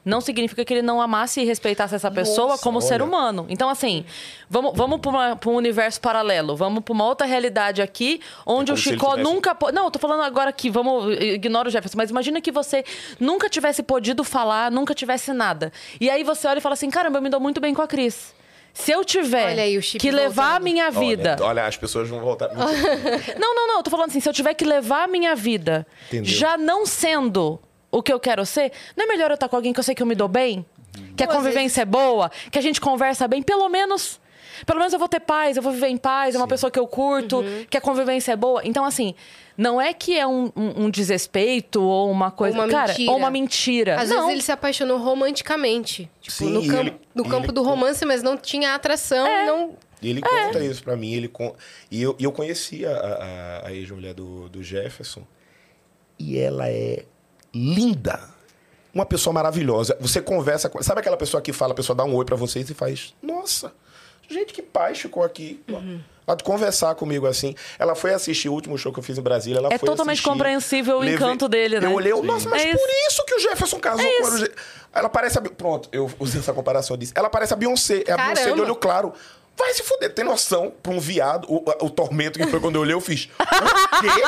não 0.06 0.20
significa 0.22 0.64
que 0.64 0.72
ele 0.72 0.80
não 0.82 1.02
amasse 1.02 1.40
e 1.40 1.44
respeitasse 1.44 1.94
essa 1.94 2.10
pessoa 2.10 2.50
Nossa, 2.50 2.62
como 2.62 2.80
ser 2.80 2.94
olha. 2.94 3.04
humano. 3.04 3.44
Então, 3.50 3.68
assim, 3.68 4.04
vamos, 4.48 4.72
vamos 4.74 5.00
para 5.00 5.50
um 5.50 5.54
universo 5.56 6.00
paralelo, 6.00 6.54
vamos 6.56 6.82
para 6.84 6.92
uma 6.94 7.04
outra 7.04 7.26
realidade 7.26 7.82
aqui, 7.82 8.20
onde 8.46 8.70
É 8.70 8.74
o 8.74 8.76
Chicó 8.76 9.10
tivesse- 9.16 9.22
nunca. 9.30 9.54
po- 9.54 9.72
Não, 9.72 9.84
eu 9.86 9.90
tô 9.90 9.98
falando 9.98 10.22
agora 10.22 10.48
aqui, 10.50 10.70
vamos, 10.70 11.12
ignora 11.20 11.68
o 11.68 11.70
Jefferson, 11.70 11.98
mas 11.98 12.08
imagina 12.10 12.40
que 12.40 12.52
você 12.52 12.84
nunca 13.20 13.48
tivesse 13.50 13.82
podido 13.82 14.22
falar, 14.24 14.70
nunca 14.70 14.94
tivesse 14.94 15.32
nada. 15.32 15.72
E 16.00 16.08
aí 16.08 16.22
você 16.22 16.46
olha 16.46 16.58
e 16.58 16.62
fala 16.62 16.74
assim: 16.74 16.88
caramba, 16.88 17.18
eu 17.18 17.22
me 17.22 17.28
dou 17.28 17.40
muito 17.40 17.60
bem 17.60 17.74
com 17.74 17.82
a 17.82 17.86
Cris. 17.88 18.34
Se 18.72 18.92
eu 18.92 19.02
tiver 19.04 19.52
Olha 19.52 19.62
aí 19.62 19.80
que 19.80 20.10
levar 20.10 20.44
a 20.44 20.48
voltando. 20.50 20.64
minha 20.64 20.90
vida. 20.90 21.36
Olha, 21.40 21.46
olha, 21.48 21.66
as 21.66 21.76
pessoas 21.78 22.08
vão 22.10 22.20
voltar. 22.20 22.50
Não, 23.40 23.54
não, 23.54 23.66
não. 23.68 23.76
Eu 23.78 23.82
tô 23.82 23.90
falando 23.90 24.10
assim, 24.10 24.20
se 24.20 24.28
eu 24.28 24.34
tiver 24.34 24.52
que 24.54 24.64
levar 24.66 25.04
a 25.04 25.06
minha 25.06 25.34
vida 25.34 25.86
Entendeu. 26.08 26.30
já 26.30 26.58
não 26.58 26.84
sendo 26.84 27.58
o 27.98 28.02
que 28.02 28.12
eu 28.12 28.20
quero 28.20 28.44
ser, 28.46 28.72
não 28.96 29.04
é 29.04 29.08
melhor 29.08 29.30
eu 29.30 29.34
estar 29.34 29.48
com 29.48 29.56
alguém 29.56 29.72
que 29.72 29.78
eu 29.80 29.84
sei 29.84 29.94
que 29.94 30.02
eu 30.02 30.06
me 30.06 30.14
dou 30.14 30.28
bem? 30.28 30.64
Que 31.16 31.24
a 31.24 31.26
convivência 31.26 31.82
é 31.82 31.84
boa? 31.84 32.30
Que 32.50 32.58
a 32.58 32.62
gente 32.62 32.80
conversa 32.80 33.26
bem? 33.28 33.42
Pelo 33.42 33.68
menos. 33.68 34.20
Pelo 34.64 34.78
menos 34.78 34.92
eu 34.94 34.98
vou 34.98 35.08
ter 35.08 35.20
paz, 35.20 35.58
eu 35.58 35.62
vou 35.62 35.70
viver 35.70 35.88
em 35.88 35.98
paz, 35.98 36.34
é 36.34 36.38
uma 36.38 36.48
pessoa 36.48 36.70
que 36.70 36.78
eu 36.78 36.86
curto, 36.86 37.44
que 37.68 37.76
a 37.76 37.80
convivência 37.80 38.32
é 38.32 38.36
boa. 38.36 38.62
Então, 38.64 38.86
assim, 38.86 39.14
não 39.56 39.78
é 39.78 39.92
que 39.92 40.18
é 40.18 40.26
um, 40.26 40.50
um- 40.56 40.84
um 40.84 40.90
desrespeito 40.90 41.82
ou 41.82 42.10
uma 42.10 42.30
coisa. 42.30 42.56
uma 42.56 42.66
cara, 42.66 42.88
mentira. 42.88 43.10
ou 43.10 43.18
uma 43.18 43.30
mentira. 43.30 44.00
Às 44.00 44.08
não. 44.08 44.16
vezes 44.16 44.32
ele 44.32 44.42
se 44.42 44.52
apaixonou 44.52 44.96
romanticamente. 44.96 46.08
Tipo, 46.22 46.36
Sim, 46.36 46.50
no, 46.52 46.66
campo, 46.66 46.80
ele- 46.88 47.00
no 47.14 47.24
campo 47.28 47.46
ele 47.46 47.52
do 47.52 47.62
romance, 47.62 48.02
mas 48.06 48.22
não 48.22 48.36
tinha 48.38 48.74
atração 48.74 49.26
É. 49.26 49.42
e 49.42 49.46
não. 49.46 49.74
E 50.00 50.08
ele 50.08 50.22
conta 50.22 50.64
isso 50.64 50.82
pra 50.82 50.96
mim. 50.96 51.12
Ele 51.12 51.28
con... 51.28 51.54
E 51.90 52.00
eu, 52.00 52.16
eu 52.18 52.32
conhecia 52.32 52.90
a, 52.90 53.62
a, 53.64 53.66
a 53.68 53.72
ex-mulher 53.74 54.14
do, 54.14 54.48
do 54.48 54.62
Jefferson. 54.62 55.22
E 56.18 56.38
ela 56.38 56.66
é 56.68 57.04
linda. 57.56 58.20
Uma 58.94 59.04
pessoa 59.04 59.32
maravilhosa. 59.32 59.96
Você 60.00 60.20
conversa 60.22 60.68
com. 60.68 60.82
Sabe 60.82 61.00
aquela 61.00 61.16
pessoa 61.16 61.42
que 61.42 61.52
fala, 61.52 61.72
a 61.72 61.76
pessoa 61.76 61.94
dá 61.96 62.04
um 62.04 62.14
oi 62.14 62.24
pra 62.24 62.36
vocês 62.36 62.68
e 62.70 62.74
faz. 62.74 63.14
Nossa, 63.22 63.72
gente, 64.28 64.54
que 64.54 64.62
paz 64.62 64.98
ficou 64.98 65.22
aqui. 65.22 65.62
Ela 66.26 66.36
de 66.36 66.42
conversar 66.42 66.94
comigo 66.96 67.26
assim. 67.26 67.54
Ela 67.78 67.94
foi 67.94 68.12
assistir 68.12 68.48
o 68.48 68.52
último 68.52 68.76
show 68.76 68.92
que 68.92 68.98
eu 68.98 69.02
fiz 69.02 69.16
em 69.18 69.22
Brasília. 69.22 69.58
Ela 69.58 69.68
É 69.68 69.78
foi 69.78 69.86
totalmente 69.88 70.14
assistir. 70.14 70.28
compreensível 70.30 70.96
o 70.96 71.00
Levei- 71.00 71.14
encanto 71.14 71.46
dele, 71.48 71.78
né? 71.78 71.86
Eu 71.86 71.92
olhei, 71.92 72.12
nossa, 72.22 72.48
mas 72.48 72.62
É 72.62 72.72
por 72.72 72.88
isso. 72.88 73.08
isso 73.08 73.24
que 73.26 73.34
o 73.34 73.38
Jefferson 73.38 73.78
casou 73.78 74.04
É 74.04 74.20
com. 74.22 74.36
Ge- 74.38 74.50
Ela 74.94 75.08
parece 75.10 75.38
a. 75.38 75.42
Pronto, 75.42 75.88
eu 75.92 76.10
usei 76.18 76.40
essa 76.40 76.52
comparação. 76.54 76.94
Eu 76.94 76.98
disse. 76.98 77.12
Ela 77.14 77.28
parece 77.28 77.52
a 77.52 77.56
Beyoncé. 77.56 78.02
É 78.06 78.12
a 78.12 78.16
Beyoncé 78.16 78.34
de 78.34 78.40
Caramba. 78.48 78.62
olho 78.62 78.74
claro. 78.76 79.12
Vai 79.58 79.72
se 79.72 79.82
fuder. 79.82 80.12
Tem 80.12 80.24
noção 80.24 80.72
pra 80.82 80.92
um 80.92 81.00
viado, 81.00 81.46
o, 81.50 81.64
o 81.84 81.90
tormento 81.90 82.38
que 82.38 82.46
foi 82.46 82.60
quando 82.60 82.74
eu 82.76 82.82
olhei, 82.82 82.94
eu 82.94 83.00
fiz. 83.00 83.24
O 83.24 84.00
quê? 84.00 84.22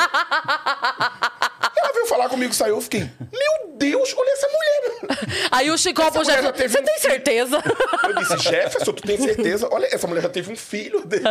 Ela 1.77 1.93
veio 1.93 2.05
falar 2.07 2.29
comigo, 2.29 2.53
saiu, 2.53 2.75
eu 2.75 2.81
fiquei. 2.81 3.01
Meu 3.19 3.75
Deus, 3.75 4.13
olha 4.17 4.31
essa 4.31 4.47
mulher. 4.47 5.17
Aí 5.51 5.69
o 5.71 5.77
mulher 6.23 6.43
já 6.43 6.51
Jefferson. 6.51 6.51
teve 6.57 6.69
Você 6.73 6.79
um 6.79 6.83
tem 6.83 6.99
filho." 6.99 7.11
certeza? 7.13 7.63
Eu 8.03 8.13
disse, 8.15 8.37
Jefferson, 8.37 8.91
tu 8.93 9.03
tem 9.03 9.17
certeza? 9.17 9.69
Olha, 9.71 9.87
essa 9.93 10.07
mulher 10.07 10.21
já 10.21 10.29
teve 10.29 10.51
um 10.51 10.55
filho 10.55 11.05
dele. 11.05 11.23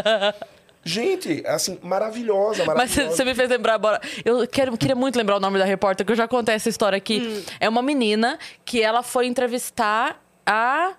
Gente, 0.84 1.42
assim, 1.46 1.78
maravilhosa, 1.82 2.64
Mas 2.64 2.74
maravilhosa. 2.76 3.16
você 3.16 3.24
me 3.24 3.34
fez 3.34 3.50
lembrar 3.50 3.74
agora. 3.74 4.00
Eu 4.24 4.46
quero, 4.46 4.76
queria 4.78 4.94
muito 4.94 5.16
lembrar 5.16 5.36
o 5.36 5.40
nome 5.40 5.58
da 5.58 5.64
repórter, 5.64 6.06
que 6.06 6.12
eu 6.12 6.16
já 6.16 6.26
contei 6.28 6.54
essa 6.54 6.68
história 6.68 6.96
aqui. 6.96 7.44
É 7.60 7.68
uma 7.68 7.82
menina 7.82 8.38
que 8.64 8.80
ela 8.82 9.02
foi 9.02 9.26
entrevistar 9.26 10.22
a. 10.46 10.92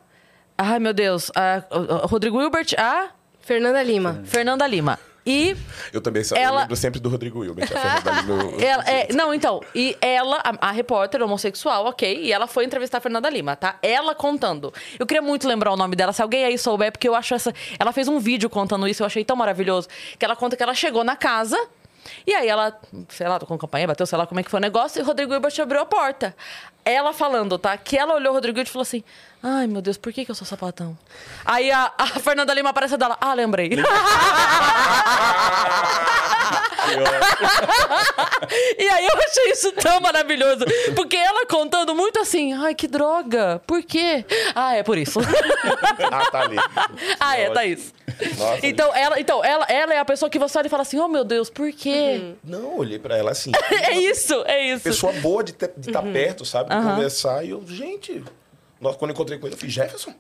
Ai, 0.61 0.77
meu 0.80 0.94
Deus. 0.94 1.31
A, 1.36 1.64
a- 1.72 2.03
a 2.03 2.07
Rodrigo 2.07 2.41
Hilbert, 2.41 2.73
a. 2.77 3.10
Fernanda 3.40 3.81
Lima. 3.81 4.22
Fernanda 4.26 4.68
Lima. 4.68 4.99
E 5.26 5.56
Eu 5.94 6.02
também 6.02 6.23
só, 6.23 6.36
Ela- 6.36 6.57
eu 6.57 6.61
lembro 6.61 6.76
sempre 6.76 6.99
do 6.99 7.07
Rodrigo 7.10 7.44
Hilbert. 7.45 7.69
a 7.72 8.02
Fernanda 8.02 8.22
Lima, 8.22 8.44
eu- 8.53 8.60
ela, 8.68 8.84
é, 8.84 9.14
não, 9.14 9.34
então, 9.34 9.61
e 9.76 9.95
ela, 10.02 10.38
a, 10.44 10.69
a 10.69 10.72
repórter 10.72 11.22
homossexual, 11.22 11.86
ok, 11.86 12.19
e 12.23 12.31
ela 12.34 12.45
foi 12.48 12.65
entrevistar 12.65 12.98
a 12.98 13.02
Fernanda 13.02 13.30
Lima, 13.30 13.56
tá? 13.56 13.77
Ela 13.81 14.14
contando. 14.15 14.73
Eu 14.99 15.06
queria 15.06 15.22
muito 15.22 15.48
lembrar 15.48 15.72
o 15.72 15.77
nome 15.77 15.95
dela, 15.95 16.11
se 16.14 16.22
alguém 16.22 16.45
aí 16.45 16.57
souber, 16.57 16.91
porque 16.91 17.07
eu 17.07 17.15
acho 17.15 17.34
essa. 17.36 17.53
Ela 17.80 17.91
fez 17.94 18.07
um 18.07 18.19
vídeo 18.19 18.49
contando 18.49 18.88
isso, 18.88 19.02
eu 19.03 19.07
achei 19.07 19.23
tão 19.23 19.36
maravilhoso. 19.36 19.88
Que 20.18 20.26
ela 20.26 20.36
conta 20.36 20.56
que 20.57 20.64
ela 20.64 20.73
chegou 20.73 21.03
na 21.03 21.15
casa. 21.15 21.57
E 22.26 22.34
aí 22.34 22.48
ela, 22.48 22.80
sei 23.10 23.27
lá, 23.27 23.38
tô 23.40 23.45
com 23.45 23.57
campanha, 23.57 23.86
bateu, 23.88 24.06
sei 24.06 24.18
lá 24.18 24.26
como 24.26 24.40
é 24.40 24.44
que 24.44 24.49
foi 24.49 24.60
o 24.60 24.61
negócio, 24.61 24.99
e 24.99 25.03
o 25.03 25.06
Rodrigo 25.06 25.34
Hilbert 25.34 25.53
abriu 25.61 25.81
a 25.81 25.86
porta. 25.86 26.36
Ela 26.84 27.14
falando, 27.14 27.57
tá? 27.60 27.77
Que 27.77 27.98
ela 27.98 28.15
olhou 28.15 28.31
o 28.31 28.36
Rodrigo 28.36 28.57
Hilbert 28.57 28.69
e 28.69 28.72
falou 28.72 28.84
assim: 28.84 29.03
Ai, 29.41 29.68
meu 29.68 29.82
Deus, 29.82 29.98
por 29.98 30.11
que, 30.11 30.26
que 30.26 30.32
eu 30.32 30.36
sou 30.36 30.45
sapatão? 30.45 30.98
Aí 31.45 31.72
a, 31.72 31.91
a 31.98 32.06
Fernanda 32.20 32.53
Lima 32.53 32.70
aparece 32.72 32.98
dela, 32.98 33.18
ah, 33.22 33.34
lembrei. 33.34 33.70
E 38.78 38.88
aí 38.90 39.06
eu 39.06 39.18
achei 39.20 39.52
isso 39.52 39.72
tão 39.74 39.99
maravilhoso. 40.02 40.66
Porque 40.95 41.16
ela 41.16 41.45
contando 41.45 41.94
muito 41.94 42.20
assim, 42.20 42.53
ai, 42.53 42.74
que 42.74 42.88
droga. 42.88 43.61
Por 43.68 43.84
quê? 43.84 44.26
Ah, 44.56 44.76
é 44.76 44.84
por 44.84 44.98
isso. 44.98 45.20
Ah, 46.11 46.32
tá 46.32 46.41
ali. 46.41 46.57
ah, 47.20 47.38
é, 47.38 47.49
tá 47.52 47.66
isso. 47.66 47.94
Nossa, 48.38 48.66
Então, 48.66 48.95
ela, 48.95 49.20
então 49.20 49.44
ela, 49.44 49.66
ela 49.66 49.94
é 49.94 49.99
a 49.99 50.06
pessoa 50.06 50.30
que 50.30 50.40
você 50.40 50.57
olha 50.57 50.66
e 50.68 50.70
fala 50.70 50.82
assim, 50.82 50.98
oh 50.99 51.07
meu 51.07 51.24
Deus, 51.24 51.49
por 51.49 51.72
quê? 51.72 52.34
Não, 52.44 52.78
olhei 52.78 52.98
pra 52.98 53.16
ela 53.16 53.32
assim. 53.32 53.52
É 53.70 53.94
isso, 53.94 54.44
é 54.48 54.74
isso. 54.74 54.84
Pessoa 54.84 55.14
boa 55.14 55.44
de 55.44 55.52
estar 55.52 56.03
Uhum. 56.03 56.11
perto, 56.14 56.45
sabe? 56.45 56.70
De 56.70 56.82
conversar. 56.82 57.45
E 57.45 57.52
eu, 57.52 57.64
gente. 57.68 58.24
Nossa, 58.80 58.97
quando 58.97 59.11
eu 59.11 59.14
encontrei 59.14 59.38
com 59.38 59.45
ele, 59.47 59.56
eu 59.56 59.57
falei, 59.57 59.72
Jefferson, 59.72 60.14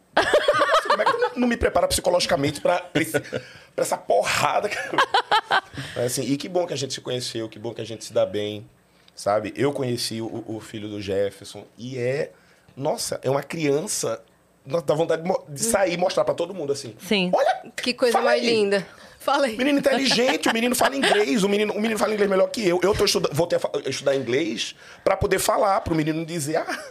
como 0.89 1.01
é 1.01 1.05
que 1.05 1.11
tu 1.33 1.39
não- 1.39 1.47
me 1.47 1.55
prepara 1.57 1.87
psicologicamente 1.87 2.59
pra, 2.59 2.79
pra, 2.79 3.01
esse- 3.01 3.19
pra 3.19 3.41
essa 3.85 3.97
porrada? 3.97 4.69
Mas, 5.95 6.05
assim, 6.05 6.23
e 6.23 6.35
que 6.37 6.49
bom 6.49 6.65
que 6.67 6.73
a 6.73 6.77
gente 6.77 6.93
se 6.93 7.01
conheceu, 7.01 7.47
que 7.47 7.57
bom 7.59 7.73
que 7.73 7.81
a 7.81 7.85
gente 7.85 8.03
se 8.03 8.11
dá 8.13 8.25
bem, 8.25 8.67
sabe? 9.15 9.53
Eu 9.55 9.71
conheci 9.71 10.21
o, 10.21 10.43
o 10.47 10.59
filho 10.59 10.89
do 10.89 11.01
Jefferson 11.01 11.65
e 11.77 11.97
é. 11.97 12.31
Nossa, 12.75 13.19
é 13.23 13.29
uma 13.29 13.43
criança. 13.43 14.21
Nossa, 14.65 14.85
dá 14.85 14.93
vontade 14.93 15.23
de, 15.23 15.31
de 15.53 15.63
sair 15.63 15.93
e 15.93 15.97
mostrar 15.97 16.23
pra 16.25 16.33
todo 16.35 16.53
mundo 16.53 16.71
assim. 16.73 16.95
Sim. 16.99 17.31
Olha! 17.33 17.71
Que 17.75 17.93
coisa 17.93 18.19
mais 18.21 18.41
aí. 18.41 18.49
linda. 18.49 18.85
Fala 19.19 19.47
aí. 19.47 19.57
Menino 19.57 19.79
inteligente, 19.79 20.47
o 20.47 20.53
menino 20.53 20.75
fala 20.75 20.95
inglês, 20.95 21.43
o 21.43 21.49
menino, 21.49 21.73
o 21.73 21.79
menino 21.81 21.97
fala 21.99 22.13
inglês 22.13 22.29
melhor 22.29 22.47
que 22.47 22.65
eu. 22.65 22.79
Eu 22.81 22.93
tô 22.93 23.03
estudando, 23.05 23.33
voltei 23.33 23.57
a 23.59 23.89
estudar 23.89 24.15
inglês 24.15 24.75
pra 25.03 25.17
poder 25.17 25.39
falar, 25.39 25.81
pro 25.81 25.93
menino 25.93 26.25
dizer, 26.25 26.57
ah, 26.57 26.83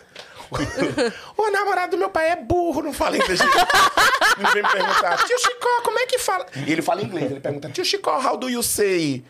o 1.37 1.51
namorado 1.51 1.93
do 1.93 1.99
meu 1.99 2.11
pai 2.11 2.31
é 2.31 2.37
burro, 2.37 2.83
não 2.83 2.93
fala 2.93 3.17
inglês. 3.17 3.41
Ele 3.41 4.49
vem 4.53 4.63
me 4.63 4.69
perguntar, 4.69 5.25
tio 5.25 5.39
Chicó, 5.39 5.83
como 5.83 5.99
é 5.99 6.07
que 6.07 6.19
fala? 6.19 6.47
E 6.67 6.73
ele 6.73 6.83
fala 6.83 7.03
inglês, 7.03 7.31
ele 7.31 7.41
pergunta, 7.41 7.69
tio 7.71 7.85
Chicó, 7.85 8.19
how 8.19 8.37
do 8.37 8.49
you 8.49 8.63
say 8.63 9.25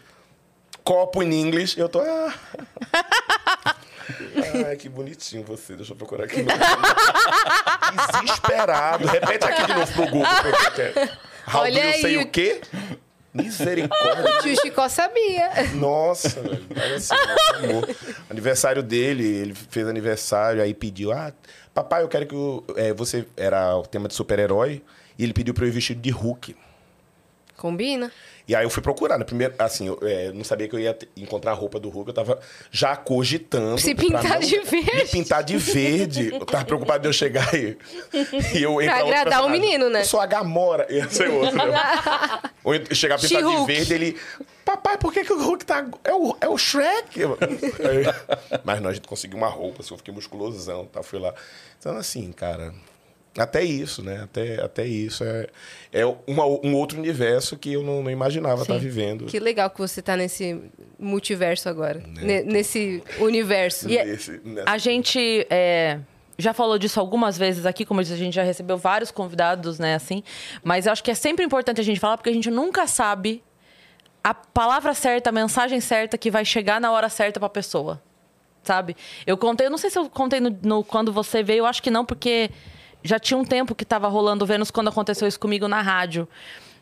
copo 0.84 1.22
in 1.22 1.32
English? 1.32 1.78
Eu 1.78 1.88
tô, 1.88 2.00
ah. 2.00 2.32
Ai, 4.66 4.76
que 4.76 4.88
bonitinho 4.88 5.44
você. 5.44 5.76
Deixa 5.76 5.92
eu 5.92 5.96
procurar 5.96 6.24
aqui. 6.24 6.44
Desesperado. 8.22 9.06
Repete 9.06 9.44
aqui 9.44 9.66
de 9.66 9.74
novo 9.74 9.92
pro 9.92 10.06
Google. 10.06 10.26
How 11.52 11.60
Olha 11.62 11.80
do 11.80 11.86
you 11.86 12.00
say 12.00 12.16
aí. 12.16 12.22
o 12.22 12.30
quê? 12.30 12.60
Misericórdia. 13.34 14.38
Tio 14.42 14.56
Chicó 14.60 14.88
sabia. 14.88 15.50
Nossa, 15.74 16.40
velho. 16.40 16.66
Assim. 16.96 17.14
Aniversário 18.30 18.82
dele, 18.82 19.24
ele 19.24 19.54
fez 19.54 19.86
aniversário, 19.86 20.62
aí 20.62 20.72
pediu: 20.74 21.12
Ah, 21.12 21.32
papai, 21.74 22.02
eu 22.02 22.08
quero 22.08 22.26
que 22.26 22.34
o- 22.34 22.64
é, 22.76 22.92
você. 22.92 23.26
Era 23.36 23.76
o 23.76 23.82
tema 23.86 24.08
de 24.08 24.14
super-herói, 24.14 24.82
e 25.18 25.24
ele 25.24 25.32
pediu 25.34 25.52
pra 25.54 25.64
eu 25.64 25.68
ir 25.68 25.72
vestido 25.72 26.00
de 26.00 26.10
Hulk. 26.10 26.56
Combina. 27.56 28.10
E 28.48 28.56
aí 28.56 28.64
eu 28.64 28.70
fui 28.70 28.82
procurar, 28.82 29.18
né? 29.18 29.24
Primeiro, 29.24 29.54
assim, 29.58 29.88
eu 29.88 29.98
é, 30.00 30.32
não 30.32 30.42
sabia 30.42 30.66
que 30.66 30.74
eu 30.74 30.80
ia 30.80 30.96
encontrar 31.18 31.50
a 31.50 31.54
roupa 31.54 31.78
do 31.78 31.90
Hulk, 31.90 32.08
eu 32.08 32.14
tava 32.14 32.40
já 32.70 32.96
cogitando. 32.96 33.78
Se 33.78 33.94
pra 33.94 34.04
pintar 34.04 34.40
de 34.40 34.58
verde. 34.60 34.96
Me 34.96 35.04
pintar 35.06 35.44
de 35.44 35.58
verde. 35.58 36.30
Eu 36.32 36.46
tava 36.46 36.64
preocupado 36.64 37.02
de 37.02 37.08
eu 37.08 37.12
chegar 37.12 37.54
aí. 37.54 37.76
E 38.54 38.62
eu 38.62 38.80
entrar 38.80 39.04
outro 39.04 39.14
agradar 39.14 39.44
o 39.44 39.50
menino, 39.50 39.90
né? 39.90 40.00
Eu 40.00 40.04
sou 40.06 40.18
a 40.18 40.24
Gamora. 40.24 40.86
Ia 40.90 41.06
ser 41.10 41.28
outro? 41.28 41.58
Ou 42.64 42.74
eu 42.74 42.94
chegar 42.94 43.20
pintado 43.20 43.50
de 43.50 43.66
verde, 43.66 43.92
ele. 43.92 44.16
Papai, 44.64 44.96
por 44.96 45.12
que, 45.12 45.24
que 45.24 45.32
o 45.32 45.42
Hulk 45.42 45.66
tá. 45.66 45.86
É 46.02 46.14
o, 46.14 46.36
é 46.40 46.48
o 46.48 46.56
Shrek? 46.56 47.20
Mas 48.64 48.80
não, 48.80 48.88
a 48.88 48.92
gente 48.94 49.06
conseguiu 49.06 49.36
uma 49.36 49.48
roupa, 49.48 49.82
assim, 49.82 49.92
eu 49.92 49.98
fiquei 49.98 50.12
musculosão, 50.14 50.86
tá? 50.86 51.02
Fui 51.02 51.18
lá. 51.18 51.34
Então, 51.78 51.96
assim, 51.98 52.32
cara. 52.32 52.72
Até 53.36 53.62
isso, 53.62 54.02
né? 54.02 54.20
Até, 54.22 54.60
até 54.62 54.86
isso. 54.86 55.22
É, 55.24 55.46
é 55.92 56.04
uma- 56.26 56.46
um 56.46 56.74
outro 56.74 56.98
universo 56.98 57.56
que 57.56 57.72
eu 57.72 57.82
não, 57.82 58.02
não 58.02 58.10
imaginava 58.10 58.62
estar 58.62 58.78
vivendo. 58.78 59.26
Que 59.26 59.38
legal 59.38 59.70
que 59.70 59.78
você 59.78 60.00
tá 60.02 60.16
nesse 60.16 60.60
multiverso 60.98 61.68
agora. 61.68 62.00
Né? 62.00 62.22
Ne- 62.22 62.42
Nesse 62.42 63.02
universo. 63.20 63.88
E 63.88 63.96
é- 63.98 64.04
Nesse- 64.04 64.40
nessa- 64.44 64.70
A 64.70 64.78
gente 64.78 65.46
é, 65.50 66.00
já 66.36 66.52
falou 66.52 66.78
disso 66.78 66.98
algumas 66.98 67.38
vezes 67.38 67.64
aqui, 67.64 67.84
como 67.84 68.00
eu 68.00 68.02
disse, 68.02 68.14
a 68.14 68.18
gente 68.18 68.34
já 68.34 68.42
recebeu 68.42 68.76
vários 68.76 69.10
convidados, 69.10 69.78
né, 69.78 69.94
assim. 69.94 70.22
Mas 70.64 70.86
eu 70.86 70.92
acho 70.92 71.04
que 71.04 71.10
é 71.10 71.14
sempre 71.14 71.44
importante 71.44 71.80
a 71.80 71.84
gente 71.84 72.00
falar, 72.00 72.16
porque 72.16 72.30
a 72.30 72.34
gente 72.34 72.50
nunca 72.50 72.86
sabe 72.88 73.42
a 74.24 74.34
palavra 74.34 74.94
certa, 74.94 75.30
a 75.30 75.32
mensagem 75.32 75.80
certa 75.80 76.18
que 76.18 76.28
vai 76.30 76.44
chegar 76.44 76.80
na 76.80 76.90
hora 76.90 77.08
certa 77.08 77.38
pra 77.38 77.48
pessoa. 77.48 78.02
Sabe? 78.64 78.96
Eu 79.24 79.36
contei, 79.38 79.66
eu 79.66 79.70
não 79.70 79.78
sei 79.78 79.88
se 79.90 79.98
eu 79.98 80.10
contei 80.10 80.40
no, 80.40 80.50
no- 80.62 80.84
quando 80.84 81.12
você 81.12 81.42
veio, 81.42 81.60
eu 81.60 81.66
acho 81.66 81.80
que 81.82 81.90
não, 81.90 82.04
porque 82.04 82.50
já 83.02 83.18
tinha 83.18 83.38
um 83.38 83.44
tempo 83.44 83.74
que 83.74 83.84
tava 83.84 84.08
rolando 84.08 84.44
Vênus 84.46 84.70
quando 84.70 84.88
aconteceu 84.88 85.26
isso 85.28 85.38
comigo 85.40 85.66
na 85.68 85.80
rádio. 85.80 86.28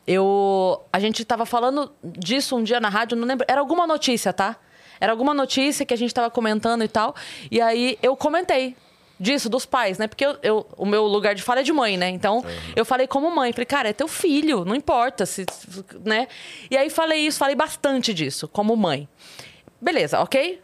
Eu. 0.07 0.83
A 0.93 1.01
gente 1.01 1.25
tava 1.25 1.45
falando 1.45 1.93
disso 2.03 2.57
um 2.57 2.63
dia 2.63 2.79
na 2.81 2.89
rádio, 2.89 3.17
não 3.17 3.27
lembro. 3.27 3.45
Era 3.49 3.61
alguma 3.61 3.87
notícia, 3.87 4.33
tá? 4.33 4.57
Era 5.01 5.13
alguma 5.13 5.35
notícia 5.35 5.85
que 5.85 5.93
a 5.93 5.97
gente 5.97 6.15
tava 6.15 6.31
comentando 6.31 6.83
e 6.85 6.89
tal. 6.89 7.15
E 7.51 7.61
aí 7.61 7.99
eu 8.03 8.17
comentei 8.17 8.77
disso, 9.19 9.49
dos 9.49 9.67
pais, 9.67 9.99
né? 9.99 10.07
Porque 10.07 10.25
eu, 10.25 10.37
eu- 10.43 10.67
o 10.77 10.87
meu 10.87 11.05
lugar 11.07 11.35
de 11.35 11.43
fala 11.43 11.61
é 11.61 11.63
de 11.63 11.73
mãe, 11.73 11.97
né? 11.97 12.09
Então, 12.09 12.45
eu 12.75 12.85
falei 12.85 13.07
como 13.07 13.31
mãe. 13.35 13.53
Falei, 13.53 13.67
cara, 13.67 13.89
é 13.89 13.93
teu 13.93 14.07
filho, 14.09 14.65
não 14.65 14.75
importa, 14.75 15.27
se, 15.27 15.45
né? 16.05 16.29
E 16.71 16.77
aí 16.77 16.89
falei 16.89 17.21
isso, 17.27 17.39
falei 17.39 17.55
bastante 17.57 18.15
disso, 18.15 18.47
como 18.49 18.77
mãe. 18.77 19.09
Beleza, 19.81 20.21
ok? 20.21 20.61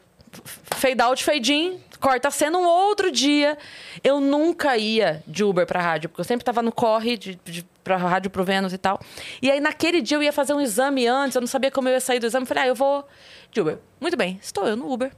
Fade 0.70 1.02
out, 1.02 1.22
fade 1.24 1.52
in, 1.52 1.80
corta 2.02 2.28
a 2.28 2.30
cena. 2.30 2.58
Um 2.58 2.66
outro 2.66 3.10
dia, 3.10 3.56
eu 4.02 4.20
nunca 4.20 4.76
ia 4.76 5.22
de 5.26 5.44
Uber 5.44 5.64
pra 5.66 5.80
rádio, 5.80 6.10
porque 6.10 6.20
eu 6.20 6.24
sempre 6.24 6.44
tava 6.44 6.60
no 6.60 6.72
corre 6.72 7.16
de, 7.16 7.36
de, 7.44 7.64
pra 7.84 7.96
rádio 7.96 8.30
pro 8.30 8.44
Vênus 8.44 8.72
e 8.72 8.78
tal. 8.78 9.00
E 9.40 9.50
aí, 9.50 9.60
naquele 9.60 10.02
dia, 10.02 10.16
eu 10.16 10.22
ia 10.22 10.32
fazer 10.32 10.52
um 10.52 10.60
exame 10.60 11.06
antes, 11.06 11.36
eu 11.36 11.40
não 11.40 11.46
sabia 11.46 11.70
como 11.70 11.88
eu 11.88 11.92
ia 11.92 12.00
sair 12.00 12.18
do 12.18 12.26
exame. 12.26 12.44
Falei, 12.44 12.64
ah, 12.64 12.66
eu 12.66 12.74
vou 12.74 13.06
de 13.52 13.60
Uber. 13.60 13.78
Muito 14.00 14.16
bem, 14.16 14.38
estou 14.42 14.66
eu 14.66 14.76
no 14.76 14.92
Uber. 14.92 15.12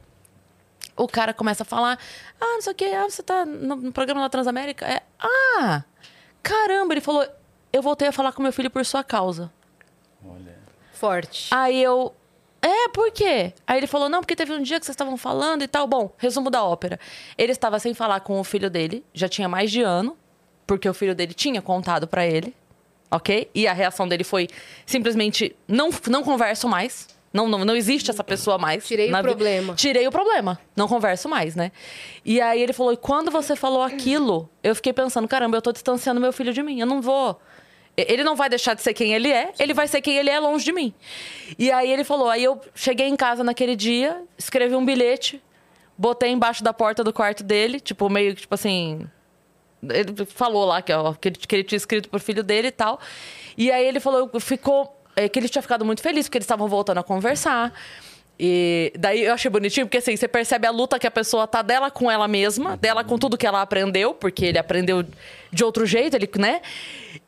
O 0.96 1.08
cara 1.08 1.32
começa 1.34 1.64
a 1.64 1.66
falar, 1.66 1.98
ah, 2.40 2.44
não 2.44 2.62
sei 2.62 2.72
o 2.72 2.76
quê, 2.76 2.84
ah, 2.84 3.08
você 3.08 3.22
tá 3.22 3.44
no, 3.44 3.76
no 3.76 3.92
programa 3.92 4.20
da 4.20 4.28
Transamérica? 4.28 4.86
É, 4.86 5.02
ah, 5.18 5.82
caramba, 6.40 6.94
ele 6.94 7.00
falou, 7.00 7.26
eu 7.72 7.82
voltei 7.82 8.06
a 8.06 8.12
falar 8.12 8.32
com 8.32 8.42
meu 8.42 8.52
filho 8.52 8.70
por 8.70 8.84
sua 8.84 9.02
causa. 9.02 9.50
Olha. 10.24 10.56
Forte. 10.92 11.48
Aí 11.50 11.82
eu. 11.82 12.14
É, 12.66 12.88
por 12.88 13.10
quê? 13.12 13.52
Aí 13.66 13.78
ele 13.78 13.86
falou: 13.86 14.08
não, 14.08 14.20
porque 14.20 14.34
teve 14.34 14.52
um 14.54 14.62
dia 14.62 14.80
que 14.80 14.86
vocês 14.86 14.94
estavam 14.94 15.18
falando 15.18 15.62
e 15.62 15.68
tal. 15.68 15.86
Bom, 15.86 16.10
resumo 16.16 16.48
da 16.48 16.64
ópera. 16.64 16.98
Ele 17.36 17.52
estava 17.52 17.78
sem 17.78 17.92
falar 17.92 18.20
com 18.20 18.40
o 18.40 18.44
filho 18.44 18.70
dele, 18.70 19.04
já 19.12 19.28
tinha 19.28 19.46
mais 19.48 19.70
de 19.70 19.82
ano, 19.82 20.16
porque 20.66 20.88
o 20.88 20.94
filho 20.94 21.14
dele 21.14 21.34
tinha 21.34 21.60
contado 21.60 22.06
pra 22.08 22.26
ele, 22.26 22.54
ok? 23.10 23.50
E 23.54 23.66
a 23.68 23.74
reação 23.74 24.08
dele 24.08 24.24
foi 24.24 24.48
simplesmente: 24.86 25.54
não, 25.68 25.90
não 26.08 26.22
converso 26.22 26.66
mais. 26.66 27.06
Não, 27.34 27.48
não, 27.48 27.64
não 27.64 27.74
existe 27.74 28.10
essa 28.10 28.22
pessoa 28.22 28.56
mais. 28.58 28.86
Tirei 28.86 29.10
o 29.10 29.16
vi- 29.16 29.22
problema. 29.22 29.74
Tirei 29.74 30.06
o 30.06 30.10
problema. 30.10 30.58
Não 30.76 30.86
converso 30.86 31.28
mais, 31.28 31.56
né? 31.56 31.70
E 32.24 32.40
aí 32.40 32.62
ele 32.62 32.72
falou: 32.72 32.92
e 32.92 32.96
quando 32.96 33.30
você 33.30 33.54
falou 33.54 33.82
aquilo, 33.82 34.48
eu 34.62 34.74
fiquei 34.74 34.92
pensando: 34.94 35.28
caramba, 35.28 35.56
eu 35.58 35.60
tô 35.62 35.70
distanciando 35.72 36.20
meu 36.20 36.32
filho 36.32 36.52
de 36.54 36.62
mim. 36.62 36.80
Eu 36.80 36.86
não 36.86 37.02
vou. 37.02 37.38
Ele 37.96 38.24
não 38.24 38.34
vai 38.34 38.48
deixar 38.48 38.74
de 38.74 38.82
ser 38.82 38.92
quem 38.92 39.14
ele 39.14 39.30
é, 39.30 39.52
ele 39.58 39.72
vai 39.72 39.86
ser 39.86 40.00
quem 40.00 40.16
ele 40.16 40.28
é 40.28 40.40
longe 40.40 40.64
de 40.64 40.72
mim. 40.72 40.92
E 41.58 41.70
aí 41.70 41.90
ele 41.90 42.02
falou: 42.04 42.28
aí 42.28 42.42
eu 42.42 42.60
cheguei 42.74 43.06
em 43.06 43.16
casa 43.16 43.44
naquele 43.44 43.76
dia, 43.76 44.22
escrevi 44.36 44.74
um 44.74 44.84
bilhete, 44.84 45.40
botei 45.96 46.30
embaixo 46.30 46.64
da 46.64 46.72
porta 46.72 47.04
do 47.04 47.12
quarto 47.12 47.44
dele, 47.44 47.78
tipo, 47.78 48.08
meio 48.10 48.34
que, 48.34 48.42
tipo 48.42 48.54
assim. 48.54 49.06
Ele 49.82 50.24
falou 50.26 50.64
lá 50.64 50.80
que, 50.80 50.92
ó, 50.92 51.12
que, 51.12 51.28
ele, 51.28 51.36
que 51.36 51.54
ele 51.54 51.64
tinha 51.64 51.76
escrito 51.76 52.08
pro 52.08 52.18
filho 52.18 52.42
dele 52.42 52.68
e 52.68 52.72
tal. 52.72 52.98
E 53.56 53.70
aí 53.70 53.86
ele 53.86 54.00
falou, 54.00 54.30
ficou. 54.40 54.98
é, 55.14 55.28
que 55.28 55.38
ele 55.38 55.48
tinha 55.48 55.62
ficado 55.62 55.84
muito 55.84 56.02
feliz, 56.02 56.26
porque 56.26 56.38
eles 56.38 56.44
estavam 56.44 56.66
voltando 56.68 56.98
a 56.98 57.02
conversar. 57.02 57.72
E 58.38 58.92
daí 58.98 59.24
eu 59.24 59.32
achei 59.32 59.48
bonitinho, 59.48 59.86
porque 59.86 59.98
assim, 59.98 60.16
você 60.16 60.26
percebe 60.26 60.66
a 60.66 60.70
luta 60.70 60.98
que 60.98 61.06
a 61.06 61.10
pessoa 61.10 61.46
tá 61.46 61.62
dela 61.62 61.90
com 61.90 62.10
ela 62.10 62.26
mesma, 62.26 62.76
dela 62.76 63.04
com 63.04 63.16
tudo 63.16 63.38
que 63.38 63.46
ela 63.46 63.62
aprendeu, 63.62 64.12
porque 64.12 64.46
ele 64.46 64.58
aprendeu 64.58 65.04
de 65.54 65.64
outro 65.64 65.86
jeito, 65.86 66.16
ele, 66.16 66.28
né? 66.38 66.60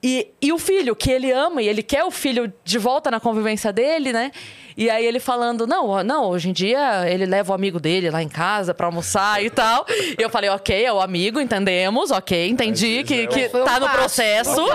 E, 0.03 0.28
e 0.43 0.53
o 0.53 0.59
filho, 0.59 0.94
que 0.94 1.11
ele 1.11 1.32
ama 1.32 1.62
e 1.62 1.69
ele 1.69 1.82
quer 1.82 2.05
o 2.05 2.11
filho 2.11 2.53
de 2.65 2.78
volta 2.78 3.11
na 3.11 3.19
convivência 3.19 3.73
dele, 3.73 4.12
né? 4.12 4.31
E 4.77 4.90
aí 4.90 5.07
ele 5.07 5.19
falando, 5.19 5.66
não, 5.66 6.05
não, 6.05 6.27
hoje 6.28 6.51
em 6.51 6.53
dia 6.53 7.09
ele 7.09 7.24
leva 7.24 7.53
o 7.53 7.55
amigo 7.55 7.81
dele 7.81 8.11
lá 8.11 8.23
em 8.23 8.28
casa 8.28 8.74
pra 8.74 8.86
almoçar 8.86 9.43
e 9.43 9.48
tal. 9.48 9.86
E 9.89 10.23
eu 10.23 10.28
falei, 10.28 10.51
ok, 10.51 10.85
é 10.85 10.93
o 10.93 11.01
amigo, 11.01 11.40
entendemos, 11.40 12.11
ok, 12.11 12.48
entendi 12.48 12.98
Mas 12.98 13.09
que, 13.09 13.20
é 13.23 13.27
que 13.27 13.48
Foi 13.48 13.62
um 13.62 13.65
tá 13.65 13.81
no 13.81 13.86
passo, 13.86 13.98
processo. 13.98 14.62
um 14.62 14.69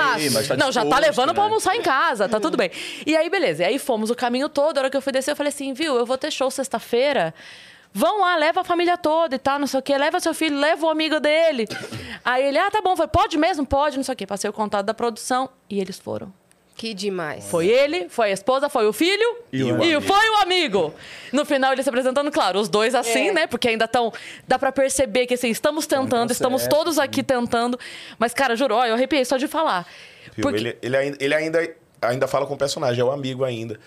tá 0.47 0.57
não, 0.57 0.71
já 0.71 0.83
tá 0.83 0.97
levando 0.97 1.33
pra 1.33 1.43
né? 1.43 1.49
almoçar 1.49 1.75
em 1.75 1.81
casa, 1.81 2.27
tá 2.27 2.39
tudo 2.39 2.57
bem. 2.57 2.71
E 3.05 3.15
aí, 3.15 3.29
beleza. 3.29 3.61
E 3.61 3.65
aí 3.67 3.77
fomos 3.77 4.09
o 4.09 4.15
caminho 4.15 4.49
todo. 4.49 4.77
A 4.77 4.81
hora 4.81 4.89
que 4.89 4.97
eu 4.97 5.01
fui 5.01 5.13
descer, 5.13 5.31
eu 5.31 5.35
falei 5.35 5.49
assim, 5.49 5.71
viu, 5.71 5.95
eu 5.95 6.05
vou 6.05 6.17
ter 6.17 6.31
show 6.31 6.49
sexta-feira. 6.49 7.31
Vão 7.93 8.21
lá, 8.21 8.35
leva 8.37 8.61
a 8.61 8.63
família 8.63 8.97
toda 8.97 9.35
e 9.35 9.39
tal, 9.39 9.59
não 9.59 9.67
sei 9.67 9.79
o 9.79 9.83
quê. 9.83 9.97
Leva 9.97 10.19
seu 10.19 10.33
filho, 10.33 10.57
leva 10.57 10.85
o 10.85 10.89
amigo 10.89 11.19
dele. 11.19 11.67
Aí 12.23 12.45
ele, 12.45 12.57
ah, 12.57 12.71
tá 12.71 12.81
bom. 12.81 12.95
Foi, 12.95 13.07
pode 13.07 13.37
mesmo? 13.37 13.65
Pode, 13.65 13.97
não 13.97 14.03
sei 14.03 14.13
o 14.13 14.15
quê. 14.15 14.25
Passei 14.25 14.49
o 14.49 14.53
contato 14.53 14.85
da 14.85 14.93
produção 14.93 15.49
e 15.69 15.79
eles 15.79 15.99
foram. 15.99 16.31
Que 16.73 16.93
demais. 16.95 17.45
Foi 17.47 17.67
ele, 17.67 18.07
foi 18.09 18.29
a 18.29 18.33
esposa, 18.33 18.67
foi 18.69 18.87
o 18.87 18.93
filho 18.93 19.37
E 19.53 19.61
o 19.61 19.67
e, 19.67 19.71
amigo. 19.71 20.01
foi 20.01 20.29
o 20.29 20.35
amigo. 20.37 20.93
No 21.31 21.45
final, 21.45 21.73
eles 21.73 21.83
se 21.83 21.89
apresentando, 21.89 22.31
claro, 22.31 22.59
os 22.59 22.69
dois 22.69 22.95
assim, 22.95 23.27
É. 23.27 23.33
né? 23.33 23.45
Porque 23.47 23.67
ainda 23.67 23.85
estão. 23.85 24.11
Dá 24.47 24.57
pra 24.57 24.71
perceber 24.71 25.27
que 25.27 25.33
assim, 25.35 25.49
estamos 25.49 25.85
tentando, 25.85 26.31
estamos 26.31 26.65
todos 26.67 26.97
aqui 26.97 27.21
tentando. 27.21 27.77
Mas, 28.17 28.33
cara, 28.33 28.55
juro, 28.55 28.73
ó, 28.75 28.85
eu 28.85 28.95
arrepiei 28.95 29.23
só 29.25 29.37
de 29.37 29.47
falar. 29.47 29.85
Porque- 30.41 30.57
Ele, 30.59 30.77
ele, 30.81 30.97
ainda, 30.97 31.17
ele 31.19 31.35
ainda, 31.35 31.75
ainda 32.01 32.27
fala 32.27 32.47
com 32.47 32.53
o 32.55 32.57
personagem, 32.57 32.99
é 32.99 33.03
o 33.03 33.11
amigo 33.11 33.43
ainda. 33.43 33.79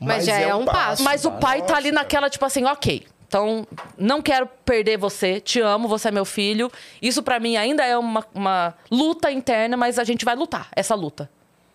Mas 0.00 0.24
já 0.24 0.36
é 0.38 0.52
um 0.54 0.64
passo. 0.64 1.02
Mas 1.04 1.24
o 1.24 1.30
pai 1.32 1.62
tá 1.62 1.76
ali 1.76 1.92
Nossa. 1.92 2.02
naquela, 2.02 2.28
tipo 2.30 2.44
assim, 2.44 2.64
ok. 2.64 3.06
Então, 3.34 3.66
não 3.98 4.22
quero 4.22 4.46
perder 4.64 4.96
você, 4.96 5.40
te 5.40 5.58
amo, 5.58 5.88
você 5.88 6.06
é 6.06 6.10
meu 6.12 6.24
filho. 6.24 6.70
Isso 7.02 7.20
pra 7.20 7.40
mim 7.40 7.56
ainda 7.56 7.84
é 7.84 7.98
uma, 7.98 8.24
uma 8.32 8.74
luta 8.88 9.28
interna, 9.28 9.76
mas 9.76 9.98
a 9.98 10.04
gente 10.04 10.24
vai 10.24 10.36
lutar 10.36 10.68
essa 10.70 10.94
luta. 10.94 11.28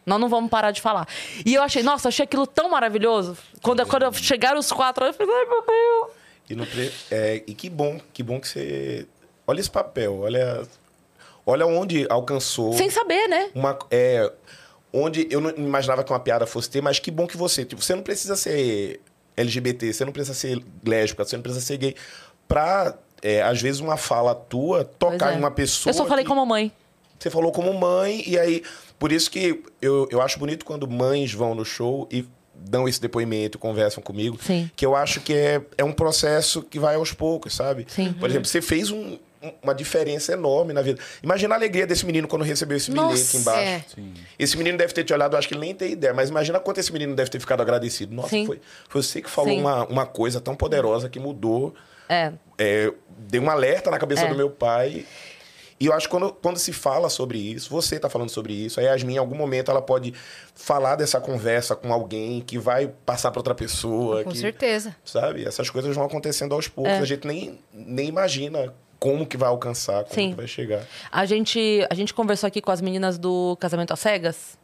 Nós 0.05 0.21
não 0.21 0.29
vamos 0.29 0.49
parar 0.49 0.71
de 0.71 0.79
falar. 0.79 1.05
E 1.45 1.53
eu 1.53 1.61
achei, 1.61 1.83
nossa, 1.83 2.07
achei 2.07 2.23
aquilo 2.23 2.47
tão 2.47 2.69
maravilhoso. 2.69 3.37
Quando, 3.61 3.85
quando 3.87 4.13
chegaram 4.13 4.57
os 4.57 4.71
quatro, 4.71 5.05
eu 5.05 5.13
falei, 5.13 5.35
ai 5.35 5.45
meu 5.47 5.65
Deus. 5.65 6.11
E, 6.49 6.55
no 6.55 6.65
é, 7.11 7.43
e 7.45 7.53
que 7.53 7.69
bom, 7.69 7.99
que 8.13 8.23
bom 8.23 8.39
que 8.39 8.47
você. 8.47 9.05
Olha 9.45 9.59
esse 9.59 9.69
papel, 9.69 10.17
olha. 10.17 10.65
Olha 11.45 11.65
onde 11.65 12.07
alcançou. 12.09 12.71
Sem 12.71 12.89
saber, 12.89 13.27
né? 13.27 13.49
uma 13.53 13.77
é, 13.91 14.31
onde 14.93 15.27
eu 15.29 15.41
não 15.41 15.49
imaginava 15.49 16.05
que 16.05 16.11
uma 16.13 16.21
piada 16.21 16.47
fosse 16.47 16.69
ter, 16.69 16.81
mas 16.81 16.99
que 16.99 17.11
bom 17.11 17.27
que 17.27 17.35
você, 17.35 17.65
tipo, 17.65 17.81
você 17.81 17.93
não 17.95 18.01
precisa 18.01 18.37
ser 18.37 19.01
LGBT, 19.39 19.93
você 19.93 20.05
não 20.05 20.11
precisa 20.11 20.33
ser 20.33 20.61
lésbica, 20.85 21.23
você 21.25 21.35
não 21.35 21.43
precisa 21.43 21.65
ser 21.65 21.77
gay 21.77 21.95
pra 22.47 22.95
é, 23.21 23.41
às 23.41 23.61
vezes 23.61 23.81
uma 23.81 23.97
fala 23.97 24.33
tua 24.33 24.83
tocar 24.85 25.31
é. 25.33 25.35
em 25.35 25.39
uma 25.39 25.51
pessoa 25.51 25.91
Eu 25.91 25.93
só 25.95 26.05
falei 26.05 26.23
que 26.23 26.29
como 26.29 26.45
mãe. 26.45 26.71
você 27.19 27.29
falou 27.29 27.51
como 27.51 27.73
mãe 27.73 28.23
e 28.25 28.37
aí 28.39 28.63
por 28.97 29.11
isso 29.11 29.29
que 29.29 29.61
eu, 29.81 30.07
eu 30.11 30.21
acho 30.21 30.39
bonito 30.39 30.65
quando 30.65 30.87
mães 30.89 31.33
vão 31.33 31.53
no 31.55 31.63
show 31.65 32.07
e 32.11 32.25
dão 32.55 32.87
esse 32.87 32.99
depoimento, 32.99 33.57
conversam 33.57 34.03
comigo, 34.03 34.37
Sim. 34.41 34.69
que 34.75 34.85
eu 34.85 34.93
acho 34.95 35.21
que 35.21 35.33
é, 35.33 35.61
é 35.77 35.83
um 35.83 35.93
processo 35.93 36.61
que 36.61 36.77
vai 36.77 36.95
aos 36.95 37.13
poucos, 37.13 37.55
sabe? 37.55 37.85
Sim. 37.87 38.11
Por 38.13 38.29
exemplo, 38.29 38.47
você 38.47 38.61
fez 38.61 38.91
um- 38.91 39.17
uma 39.63 39.73
diferença 39.73 40.33
enorme 40.33 40.73
na 40.73 40.81
vida. 40.81 40.99
Imagina 41.23 41.55
a 41.55 41.57
alegria 41.57 41.87
desse 41.87 42.05
menino 42.05 42.27
quando 42.27 42.43
recebeu 42.43 42.75
esse 42.77 42.91
Nossa, 42.91 43.13
bilhete 43.15 43.37
embaixo. 43.37 43.61
é. 43.61 43.83
Sim. 43.95 44.13
Esse 44.37 44.57
menino 44.57 44.77
deve 44.77 44.93
ter 44.93 45.03
te 45.03 45.13
olhado, 45.13 45.33
eu 45.35 45.39
acho 45.39 45.47
que 45.47 45.53
ele 45.53 45.61
nem 45.61 45.73
tem 45.73 45.93
ideia, 45.93 46.13
mas 46.13 46.29
imagina 46.29 46.59
quanto 46.59 46.79
esse 46.79 46.91
menino 46.91 47.15
deve 47.15 47.29
ter 47.29 47.39
ficado 47.39 47.61
agradecido. 47.61 48.13
Nossa, 48.13 48.29
Sim. 48.29 48.45
foi, 48.45 48.59
foi 48.89 49.01
você 49.01 49.21
que 49.21 49.29
falou 49.29 49.51
Sim. 49.53 49.61
uma, 49.61 49.85
uma 49.85 50.05
coisa 50.05 50.41
tão 50.41 50.55
poderosa 50.55 51.07
que 51.09 51.19
mudou, 51.19 51.73
É. 52.09 52.33
é, 52.57 52.91
deu 53.17 53.41
um 53.41 53.49
alerta 53.49 53.89
na 53.89 53.97
cabeça 53.97 54.23
É. 54.23 54.27
do 54.29 54.35
meu 54.35 54.49
pai. 54.49 55.05
E 55.81 55.85
eu 55.85 55.93
acho 55.93 56.07
que 56.07 56.11
quando, 56.11 56.33
quando 56.33 56.57
se 56.59 56.73
fala 56.73 57.07
sobre 57.09 57.37
isso, 57.37 57.69
você 57.69 57.95
está 57.95 58.09
falando 58.09 58.29
sobre 58.29 58.51
isso, 58.51 58.81
a 58.81 58.83
Yasmin, 58.83 59.13
em 59.13 59.17
algum 59.17 59.35
momento, 59.35 59.71
ela 59.71 59.81
pode 59.81 60.13
falar 60.53 60.97
dessa 60.97 61.21
conversa 61.21 61.73
com 61.73 61.93
alguém 61.93 62.41
que 62.41 62.57
vai 62.59 62.89
passar 63.05 63.31
para 63.31 63.39
outra 63.39 63.55
pessoa. 63.55 64.21
Com 64.25 64.31
que, 64.31 64.37
certeza. 64.37 64.93
Sabe? 65.05 65.45
Essas 65.45 65.69
coisas 65.69 65.95
vão 65.95 66.03
acontecendo 66.03 66.53
aos 66.53 66.67
poucos. 66.67 66.91
É. 66.91 66.97
A 66.99 67.05
gente 67.05 67.25
nem, 67.25 67.57
nem 67.71 68.09
imagina 68.09 68.73
como 68.99 69.25
que 69.25 69.37
vai 69.37 69.47
alcançar, 69.49 70.03
como 70.03 70.13
Sim. 70.13 70.29
que 70.31 70.35
vai 70.35 70.47
chegar. 70.47 70.83
A 71.11 71.25
gente, 71.25 71.85
a 71.89 71.93
gente 71.95 72.13
conversou 72.13 72.47
aqui 72.47 72.61
com 72.61 72.71
as 72.71 72.81
meninas 72.81 73.17
do 73.17 73.55
Casamento 73.59 73.93
às 73.93 73.99
Cegas. 73.99 74.57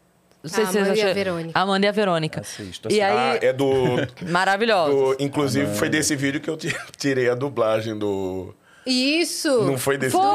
Não 0.44 0.50
sei 0.52 0.64
A 0.64 0.68
se 0.68 0.74
vocês 0.74 0.84
Amanda 0.86 0.98
e 0.98 1.02
a 1.02 1.06
acharam- 1.06 1.16
Verônica. 1.16 1.52
A 1.60 1.62
Amanda 1.64 1.86
e 1.86 1.90
a 1.90 1.92
Verônica. 1.92 2.42
Assisto, 2.42 2.92
E 2.92 3.02
assisto. 3.02 3.18
Ah, 3.20 3.32
aí, 3.32 3.40
é 3.42 3.54
do... 3.54 3.72
maravilhosa. 4.30 4.92
do- 4.92 5.16
inclusive, 5.24 5.74
foi 5.76 5.90
desse 5.90 6.16
vídeo 6.16 6.40
que 6.40 6.50
eu 6.50 6.56
ti- 6.58 6.76
tirei 6.98 7.30
a 7.30 7.34
dublagem 7.36 7.98
do... 7.98 8.54
Isso! 8.86 9.64
Não 9.64 9.78
foi 9.78 9.98
desse 9.98 10.12
Foi, 10.16 10.26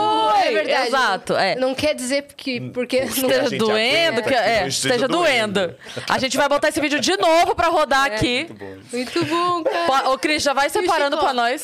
É 0.49 0.51
verdade. 0.53 0.89
exato, 0.89 1.35
é. 1.37 1.55
Não 1.55 1.75
quer 1.75 1.95
dizer 1.95 2.23
porque, 2.23 2.61
porque 2.75 2.99
a 2.99 3.05
não 3.05 3.09
esteja 3.11 3.51
doendo, 3.59 4.21
aguenta 4.21 4.23
que, 4.23 4.29
que 4.29 4.35
é, 4.35 4.61
não 4.63 4.69
esteja, 4.69 4.95
esteja 4.95 5.09
doendo. 5.09 5.53
doendo. 5.61 5.77
A 6.09 6.19
gente 6.19 6.37
vai 6.37 6.49
botar 6.49 6.69
esse 6.69 6.81
vídeo 6.81 6.99
de 6.99 7.17
novo 7.17 7.55
pra 7.55 7.69
rodar 7.69 8.07
aqui. 8.07 8.49
Muito 8.93 9.25
bom, 9.25 9.63
cara. 9.63 10.03
Po- 10.05 10.11
Ô, 10.13 10.19
Cris, 10.19 10.43
já 10.43 10.53
vai 10.53 10.69
separando 10.69 11.17
pra 11.19 11.33
nós. 11.33 11.63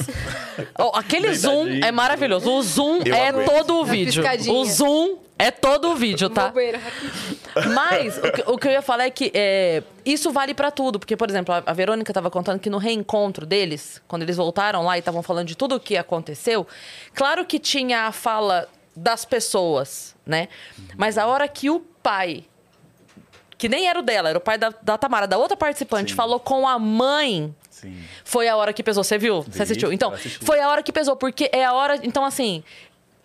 Ó, 0.78 0.96
aquele 0.96 1.34
zoom 1.34 1.64
Deitadinho. 1.64 1.84
é 1.86 1.92
maravilhoso. 1.92 2.50
O 2.50 2.62
zoom 2.62 3.00
Eu 3.04 3.14
é 3.14 3.28
aguento. 3.28 3.46
todo 3.50 3.74
o 3.80 3.84
vídeo. 3.84 4.22
O 4.48 4.64
zoom 4.64 5.16
é 5.38 5.50
todo 5.50 5.90
o 5.90 5.96
vídeo, 5.96 6.30
tá? 6.30 6.52
Mas 7.74 8.18
o 8.18 8.32
que, 8.32 8.42
o 8.46 8.58
que 8.58 8.68
eu 8.68 8.72
ia 8.72 8.82
falar 8.82 9.04
é 9.04 9.10
que 9.10 9.30
é, 9.34 9.82
isso 10.04 10.30
vale 10.30 10.54
pra 10.54 10.70
tudo. 10.70 10.98
Porque, 10.98 11.16
por 11.16 11.28
exemplo, 11.28 11.54
a, 11.54 11.72
Verônica 11.72 12.12
tava 12.12 12.30
contando 12.30 12.58
que 12.58 12.70
no 12.70 12.78
reencontro 12.78 13.44
deles, 13.44 14.00
quando 14.08 14.22
eles 14.22 14.36
voltaram 14.36 14.82
lá 14.82 14.96
e 14.96 15.00
estavam 15.00 15.22
falando 15.22 15.48
de 15.48 15.56
tudo 15.56 15.76
o 15.76 15.80
que 15.80 15.96
aconteceu, 15.96 16.66
claro 17.14 17.44
que 17.44 17.58
tinha 17.58 18.06
a 18.06 18.12
fala 18.12 18.68
das 18.94 19.26
pessoas, 19.26 20.14
né? 20.24 20.48
Mas 20.96 21.18
a 21.18 21.26
hora 21.26 21.46
que 21.46 21.68
o 21.68 21.80
pai, 22.02 22.44
que 23.58 23.68
nem 23.68 23.86
era 23.86 23.98
o 23.98 24.02
dela, 24.02 24.30
era 24.30 24.38
o 24.38 24.40
pai 24.40 24.56
da, 24.56 24.72
da 24.80 24.96
Tamara, 24.96 25.26
da 25.26 25.36
outra 25.36 25.56
participante, 25.56 26.12
Sim. 26.12 26.16
falou 26.16 26.40
com 26.40 26.66
a 26.66 26.78
mãe 26.78 27.54
Sim. 27.70 27.94
foi 28.24 28.48
a 28.48 28.56
hora 28.56 28.72
que 28.72 28.82
pesou. 28.82 29.04
Você 29.04 29.18
viu? 29.18 29.42
Você 29.42 29.62
assistiu? 29.62 29.92
Então, 29.92 30.14
assisti. 30.14 30.42
foi 30.42 30.60
a 30.60 30.68
hora 30.70 30.82
que 30.82 30.90
pesou, 30.90 31.14
porque 31.14 31.50
é 31.52 31.62
a 31.62 31.74
hora. 31.74 32.00
Então, 32.02 32.24
assim, 32.24 32.64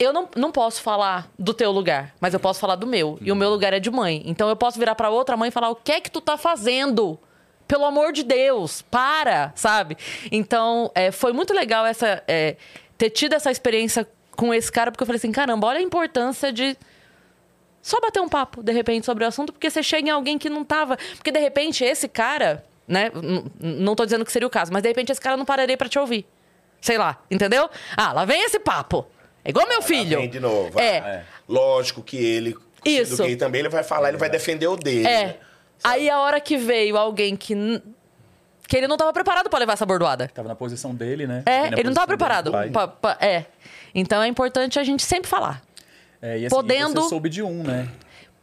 eu 0.03 0.13
não, 0.13 0.27
não 0.35 0.51
posso 0.51 0.81
falar 0.81 1.29
do 1.37 1.53
teu 1.53 1.71
lugar, 1.71 2.15
mas 2.19 2.33
eu 2.33 2.39
posso 2.39 2.59
falar 2.59 2.75
do 2.75 2.87
meu. 2.87 3.17
E 3.21 3.31
o 3.31 3.35
meu 3.35 3.49
lugar 3.49 3.73
é 3.73 3.79
de 3.79 3.91
mãe. 3.91 4.23
Então, 4.25 4.49
eu 4.49 4.55
posso 4.55 4.79
virar 4.79 4.95
pra 4.95 5.09
outra 5.09 5.37
mãe 5.37 5.49
e 5.49 5.51
falar: 5.51 5.69
o 5.69 5.75
que 5.75 5.91
é 5.91 6.01
que 6.01 6.09
tu 6.09 6.21
tá 6.21 6.37
fazendo? 6.37 7.19
Pelo 7.67 7.85
amor 7.85 8.11
de 8.11 8.23
Deus, 8.23 8.81
para, 8.81 9.53
sabe? 9.55 9.97
Então, 10.31 10.91
é, 10.93 11.09
foi 11.11 11.31
muito 11.31 11.53
legal 11.53 11.85
essa, 11.85 12.21
é, 12.27 12.57
ter 12.97 13.09
tido 13.09 13.33
essa 13.33 13.49
experiência 13.49 14.05
com 14.35 14.53
esse 14.53 14.69
cara, 14.69 14.91
porque 14.91 15.03
eu 15.03 15.07
falei 15.07 15.17
assim: 15.17 15.31
caramba, 15.31 15.67
olha 15.67 15.79
a 15.79 15.83
importância 15.83 16.51
de 16.51 16.75
só 17.81 17.99
bater 17.99 18.21
um 18.21 18.29
papo, 18.29 18.61
de 18.61 18.71
repente, 18.71 19.05
sobre 19.05 19.23
o 19.23 19.27
assunto, 19.27 19.53
porque 19.53 19.69
você 19.69 19.81
chega 19.81 20.09
em 20.09 20.11
alguém 20.11 20.37
que 20.37 20.49
não 20.49 20.63
tava. 20.63 20.97
Porque, 21.15 21.31
de 21.31 21.39
repente, 21.39 21.83
esse 21.83 22.07
cara, 22.07 22.63
né? 22.87 23.11
Não 23.59 23.95
tô 23.95 24.03
dizendo 24.03 24.25
que 24.25 24.31
seria 24.31 24.47
o 24.47 24.51
caso, 24.51 24.71
mas 24.73 24.83
de 24.83 24.89
repente 24.89 25.11
esse 25.11 25.21
cara 25.21 25.37
não 25.37 25.45
pararia 25.45 25.77
pra 25.77 25.87
te 25.87 25.97
ouvir. 25.97 26.25
Sei 26.81 26.97
lá, 26.97 27.23
entendeu? 27.29 27.69
Ah, 27.95 28.11
lá 28.11 28.25
vem 28.25 28.43
esse 28.43 28.59
papo. 28.59 29.05
É 29.43 29.49
igual 29.49 29.68
meu 29.68 29.81
filho. 29.81 30.19
Vem 30.19 30.30
de 30.30 30.39
novo. 30.39 30.80
É. 30.80 30.97
É. 30.97 31.23
Lógico 31.47 32.01
que 32.01 32.18
ele, 32.18 32.55
Isso. 32.85 33.15
sendo 33.18 33.27
gay 33.27 33.35
também, 33.35 33.59
ele 33.59 33.69
vai 33.69 33.84
falar, 33.84 34.09
ele 34.09 34.18
vai 34.18 34.30
defender 34.30 34.68
o 34.68 34.76
dele. 34.76 35.07
É. 35.07 35.26
né? 35.27 35.35
Aí 35.84 36.09
a 36.09 36.19
hora 36.19 36.39
que 36.39 36.57
veio 36.57 36.95
alguém 36.97 37.35
que. 37.35 37.55
que 38.68 38.77
ele 38.77 38.88
não 38.88 38.97
tava 38.97 39.11
preparado 39.11 39.49
pra 39.49 39.57
levar 39.59 39.73
essa 39.73 39.85
bordoada. 39.85 40.30
Tava 40.34 40.47
na 40.47 40.55
posição 40.55 40.93
dele, 40.93 41.26
né? 41.26 41.41
É, 41.45 41.68
ele 41.68 41.84
não 41.85 41.93
tava 41.93 42.05
posição 42.05 42.07
preparado. 42.07 42.51
pra- 42.72 42.88
pra- 42.88 43.18
é. 43.19 43.45
Então 43.93 44.22
é 44.22 44.27
importante 44.27 44.77
a 44.80 44.84
gente 44.84 45.03
sempre 45.03 45.30
falar. 45.30 45.61
É, 46.22 46.38
e 46.38 46.45
assim, 46.45 46.55
Podendo- 46.55 47.01
você 47.01 47.09
soube 47.09 47.30
de 47.30 47.41
um, 47.41 47.63
né? 47.63 47.89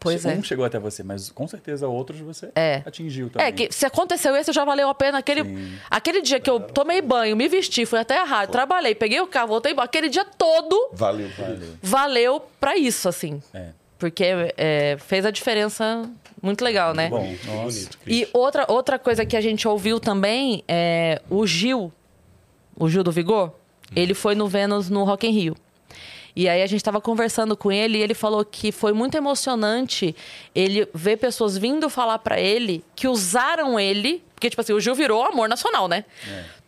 Pois 0.01 0.25
um 0.25 0.31
é. 0.31 0.43
chegou 0.43 0.65
até 0.65 0.79
você, 0.79 1.03
mas 1.03 1.29
com 1.31 1.49
certeza 1.49 1.89
outros 1.89 2.21
você 2.21 2.51
É. 2.55 2.83
atingiu 2.87 3.29
também. 3.31 3.49
É, 3.49 3.53
que 3.53 3.69
se 3.73 3.85
aconteceu 3.85 4.37
esse, 4.37 4.53
já 4.53 4.65
valeu 4.65 4.89
a 4.89 4.95
pena. 4.95 5.19
Aquele, 5.19 5.43
Sim. 5.43 5.73
aquele 5.91 6.23
dia 6.23 6.39
que 6.39 6.49
eu 6.49 6.61
tomei 6.61 7.03
banho, 7.03 7.37
me 7.37 7.49
vesti, 7.49 7.85
fui 7.85 7.99
até 7.99 8.21
a 8.21 8.25
rádio, 8.25 8.53
trabalhei, 8.53 8.95
peguei 8.95 9.21
o 9.21 9.27
carro, 9.27 9.49
voltei 9.49 9.73
embora. 9.73 9.87
Aquele 9.87 10.09
dia 10.09 10.25
todo 10.25 10.91
Valeu. 10.93 11.29
Valeu. 11.37 11.69
valeu 11.83 12.43
pra 12.61 12.77
isso, 12.77 13.09
assim. 13.09 13.43
É. 13.53 13.71
Porque 13.99 14.25
é, 14.57 14.97
fez 15.01 15.27
a 15.27 15.31
diferença 15.33 16.09
muito 16.41 16.63
legal, 16.65 16.95
né? 16.95 17.09
Bom, 17.09 17.35
nossa. 17.47 17.89
Bonito. 17.89 17.99
E 18.07 18.29
outra, 18.33 18.65
outra 18.69 18.97
coisa 19.01 19.27
que 19.27 19.37
a 19.37 19.41
gente 19.41 19.67
ouviu 19.67 19.99
também 19.99 20.63
é 20.69 21.21
o 21.29 21.45
Gil, 21.45 21.93
o 22.77 22.89
Gil 22.89 23.03
do 23.03 23.11
Vigor, 23.11 23.53
ele 23.97 24.15
foi 24.15 24.37
no 24.37 24.47
Vênus 24.47 24.89
no 24.89 25.03
Rock 25.03 25.27
in 25.27 25.31
Rio. 25.33 25.57
E 26.39 26.49
aí 26.49 26.63
a 26.63 26.67
gente 26.69 26.85
tava 26.85 27.01
conversando 27.01 27.57
com 27.57 27.73
ele 27.73 27.99
e 27.99 28.01
ele 28.01 28.15
falou 28.15 28.45
que 28.45 28.71
foi 28.71 28.93
muito 28.93 29.17
emocionante 29.17 30.15
ele 30.55 30.89
ver 30.95 31.17
pessoas 31.17 31.59
vindo 31.59 31.91
falar 31.91 32.21
pra 32.21 32.39
ele 32.39 32.85
que 32.95 33.09
usaram 33.09 33.79
ele, 33.81 34.23
porque 34.37 34.49
tipo 34.49 34.61
assim, 34.61 34.73
o 34.73 34.79
Gil 34.79 34.95
virou 34.95 35.25
amor 35.25 35.49
nacional, 35.49 35.89
né? 35.89 36.05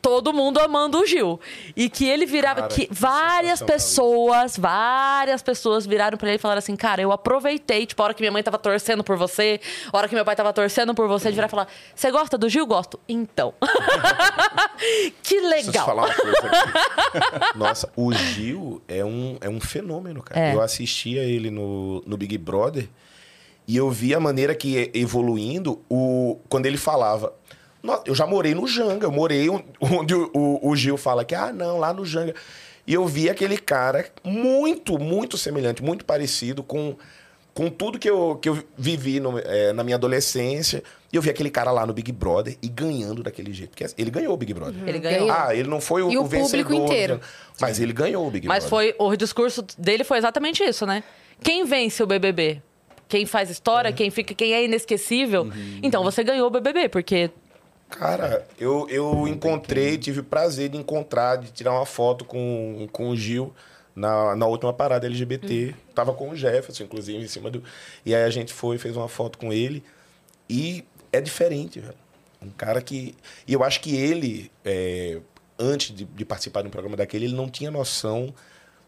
Todo 0.02 0.32
mundo 0.32 0.58
amando 0.58 0.98
o 0.98 1.06
Gil. 1.06 1.38
E 1.76 1.90
que 1.90 2.08
ele 2.08 2.24
virava 2.24 2.62
Cara, 2.62 2.74
que 2.74 2.88
várias 2.90 3.62
pessoas, 3.62 4.56
várias 4.56 5.42
pessoas 5.42 5.86
viraram 5.86 6.16
pra 6.16 6.28
ele 6.28 6.36
e 6.36 6.38
falaram 6.38 6.58
assim: 6.58 6.74
"Cara, 6.74 7.02
eu 7.02 7.12
aproveitei, 7.12 7.84
tipo, 7.86 8.00
a 8.02 8.06
hora 8.06 8.14
que 8.14 8.22
minha 8.22 8.32
mãe 8.32 8.42
tava 8.42 8.58
torcendo 8.58 9.04
por 9.04 9.16
você, 9.16 9.60
a 9.92 9.96
hora 9.96 10.08
que 10.08 10.14
meu 10.14 10.24
pai 10.24 10.34
tava 10.34 10.52
torcendo 10.52 10.94
por 10.94 11.06
você, 11.06 11.28
de 11.28 11.34
virar 11.34 11.46
e 11.46 11.50
falar: 11.50 11.68
"Você 11.94 12.10
gosta 12.10 12.38
do 12.38 12.48
Gil? 12.48 12.66
Gosto". 12.66 12.98
Então. 13.08 13.52
que 15.22 15.40
legal. 15.40 15.86
falar 15.86 16.04
uma 16.06 16.14
coisa 16.14 16.38
aqui. 16.46 17.58
Nossa, 17.58 17.92
o 17.96 18.12
Gil 18.12 18.82
é 18.88 19.04
um, 19.04 19.36
é 19.40 19.48
um 19.48 19.60
fenômeno, 19.60 20.22
cara. 20.22 20.40
É. 20.40 20.54
Eu 20.54 20.60
assistia 20.60 21.22
ele 21.22 21.50
no, 21.50 22.02
no 22.06 22.16
Big 22.16 22.36
Brother 22.38 22.88
e 23.70 23.76
eu 23.76 23.88
vi 23.88 24.14
a 24.14 24.18
maneira 24.20 24.52
que 24.52 24.90
evoluindo 24.92 25.80
o, 25.88 26.40
quando 26.48 26.66
ele 26.66 26.76
falava. 26.76 27.32
Nossa, 27.82 28.02
eu 28.06 28.14
já 28.14 28.26
morei 28.26 28.54
no 28.54 28.66
Janga, 28.66 29.06
eu 29.06 29.12
morei 29.12 29.48
on- 29.48 29.62
onde 29.80 30.14
o, 30.14 30.30
o- 30.34 30.68
o 30.70 30.76
Gil 30.76 30.96
fala 30.96 31.24
que, 31.24 31.34
ah, 31.34 31.52
não, 31.52 31.78
lá 31.78 31.92
no 31.92 32.04
Janga. 32.04 32.34
E 32.86 32.94
eu 32.94 33.06
vi 33.06 33.28
aquele 33.30 33.56
cara 33.58 34.06
muito, 34.24 34.98
muito 34.98 35.38
semelhante, 35.38 35.82
muito 35.82 36.04
parecido 36.04 36.62
com, 36.62 36.96
com 37.54 37.70
tudo 37.70 37.98
que 37.98 38.08
eu, 38.10 38.38
que 38.40 38.48
eu 38.48 38.62
vivi 38.76 39.20
no- 39.20 39.38
eh, 39.38 39.72
na 39.72 39.82
minha 39.84 39.96
adolescência. 39.96 40.82
E 41.12 41.16
eu 41.16 41.22
vi 41.22 41.30
aquele 41.30 41.50
cara 41.50 41.70
lá 41.72 41.84
no 41.86 41.92
Big 41.92 42.12
Brother 42.12 42.56
e 42.62 42.68
ganhando 42.68 43.22
daquele 43.22 43.52
jeito. 43.52 43.70
Porque 43.70 43.86
ele 43.98 44.10
ganhou 44.10 44.32
o 44.34 44.36
Big 44.36 44.52
Brother. 44.54 44.76
Ele 44.86 44.98
ganhou. 44.98 45.30
Ah, 45.30 45.54
ele 45.54 45.68
não 45.68 45.80
foi 45.80 46.02
o, 46.02 46.10
E 46.10 46.16
o 46.18 46.22
o 46.22 46.26
vencedor. 46.26 46.64
público 46.66 46.84
inteiro. 46.92 47.20
Mas 47.60 47.80
ele 47.80 47.92
ganhou 47.92 48.26
o 48.26 48.30
Big 48.30 48.46
Mas 48.46 48.64
Brother. 48.64 48.94
foi 48.96 49.06
o 49.06 49.16
discurso 49.16 49.64
dele 49.76 50.04
foi 50.04 50.18
exatamente 50.18 50.62
isso, 50.62 50.86
né? 50.86 51.02
Quem 51.42 51.64
vence 51.64 52.02
o 52.02 52.06
BBB? 52.06 52.62
Quem 53.08 53.26
faz 53.26 53.50
história, 53.50 53.92
quem 53.92 54.08
fica, 54.10 54.34
quem 54.34 54.52
é 54.54 54.64
inesquecível. 54.64 55.48
Então 55.82 56.04
você 56.04 56.22
ganhou 56.22 56.46
o 56.46 56.50
BBB, 56.50 56.88
porque 56.88 57.30
Cara, 57.90 58.46
eu, 58.58 58.88
eu 58.88 59.26
encontrei, 59.28 59.98
tive 59.98 60.20
o 60.20 60.24
prazer 60.24 60.68
de 60.70 60.76
encontrar, 60.78 61.36
de 61.36 61.50
tirar 61.50 61.72
uma 61.72 61.84
foto 61.86 62.24
com, 62.24 62.88
com 62.92 63.10
o 63.10 63.16
Gil 63.16 63.52
na, 63.94 64.34
na 64.36 64.46
última 64.46 64.72
parada 64.72 65.06
LGBT. 65.06 65.74
Tava 65.94 66.12
com 66.14 66.30
o 66.30 66.36
Jefferson, 66.36 66.84
inclusive, 66.84 67.18
em 67.22 67.26
cima 67.28 67.50
do. 67.50 67.62
E 68.06 68.14
aí 68.14 68.22
a 68.24 68.30
gente 68.30 68.52
foi, 68.52 68.78
fez 68.78 68.96
uma 68.96 69.08
foto 69.08 69.36
com 69.38 69.52
ele. 69.52 69.82
E 70.48 70.84
é 71.12 71.20
diferente, 71.20 71.80
velho. 71.80 71.94
Um 72.40 72.50
cara 72.50 72.80
que. 72.80 73.14
E 73.46 73.52
eu 73.52 73.62
acho 73.62 73.80
que 73.80 73.94
ele, 73.94 74.50
é, 74.64 75.18
antes 75.58 75.94
de, 75.94 76.04
de 76.04 76.24
participar 76.24 76.62
de 76.62 76.68
um 76.68 76.70
programa 76.70 76.96
daquele, 76.96 77.26
ele 77.26 77.34
não 77.34 77.48
tinha 77.50 77.70
noção 77.70 78.32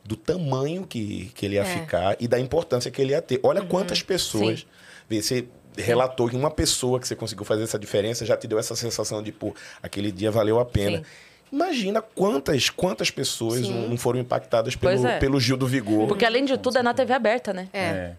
do 0.05 0.17
tamanho 0.17 0.87
que, 0.87 1.31
que 1.35 1.45
ele 1.47 1.57
ia 1.57 1.63
É. 1.63 1.65
ficar 1.65 2.17
e 2.19 2.27
da 2.27 2.41
importância 2.41 2.91
que 2.91 3.03
ele 3.03 3.13
ia 3.13 3.21
ter. 3.21 3.39
Olha 3.43 3.63
quantas 3.63 4.03
pessoas. 4.03 4.61
Sim. 4.61 4.67
Vê, 5.09 5.21
Você 5.21 5.47
relatou 5.77 6.29
que 6.29 6.37
uma 6.37 6.51
pessoa 6.51 7.01
que 7.01 7.09
você 7.09 7.17
conseguiu 7.17 7.45
fazer 7.45 7.63
essa 7.63 7.79
diferença 7.79 8.25
já 8.27 8.37
te 8.37 8.47
deu 8.47 8.59
essa 8.59 8.77
sensação 8.77 9.23
de, 9.23 9.33
pô, 9.33 9.55
aquele 9.83 10.13
dia 10.13 10.31
valeu 10.31 10.59
a 10.59 10.65
pena. 10.65 10.99
Sim. 10.99 11.05
Imagina 11.53 12.01
quantas, 12.01 12.71
quantas 12.71 13.11
pessoas 13.11 13.61
Sim. 13.61 13.89
não 13.89 13.97
foram 13.99 14.19
impactadas 14.19 14.75
pelo, 14.75 15.07
é. 15.07 15.19
pelo 15.19 15.39
Gil 15.39 15.57
do 15.57 15.67
Vigor. 15.67 16.09
porque 16.09 16.25
além 16.25 16.45
de 16.47 16.57
tudo 16.57 16.79
é 16.79 16.83
na 16.83 16.95
TV 16.95 17.13
aberta, 17.13 17.53
né? 17.53 17.69
É. 17.73 18.13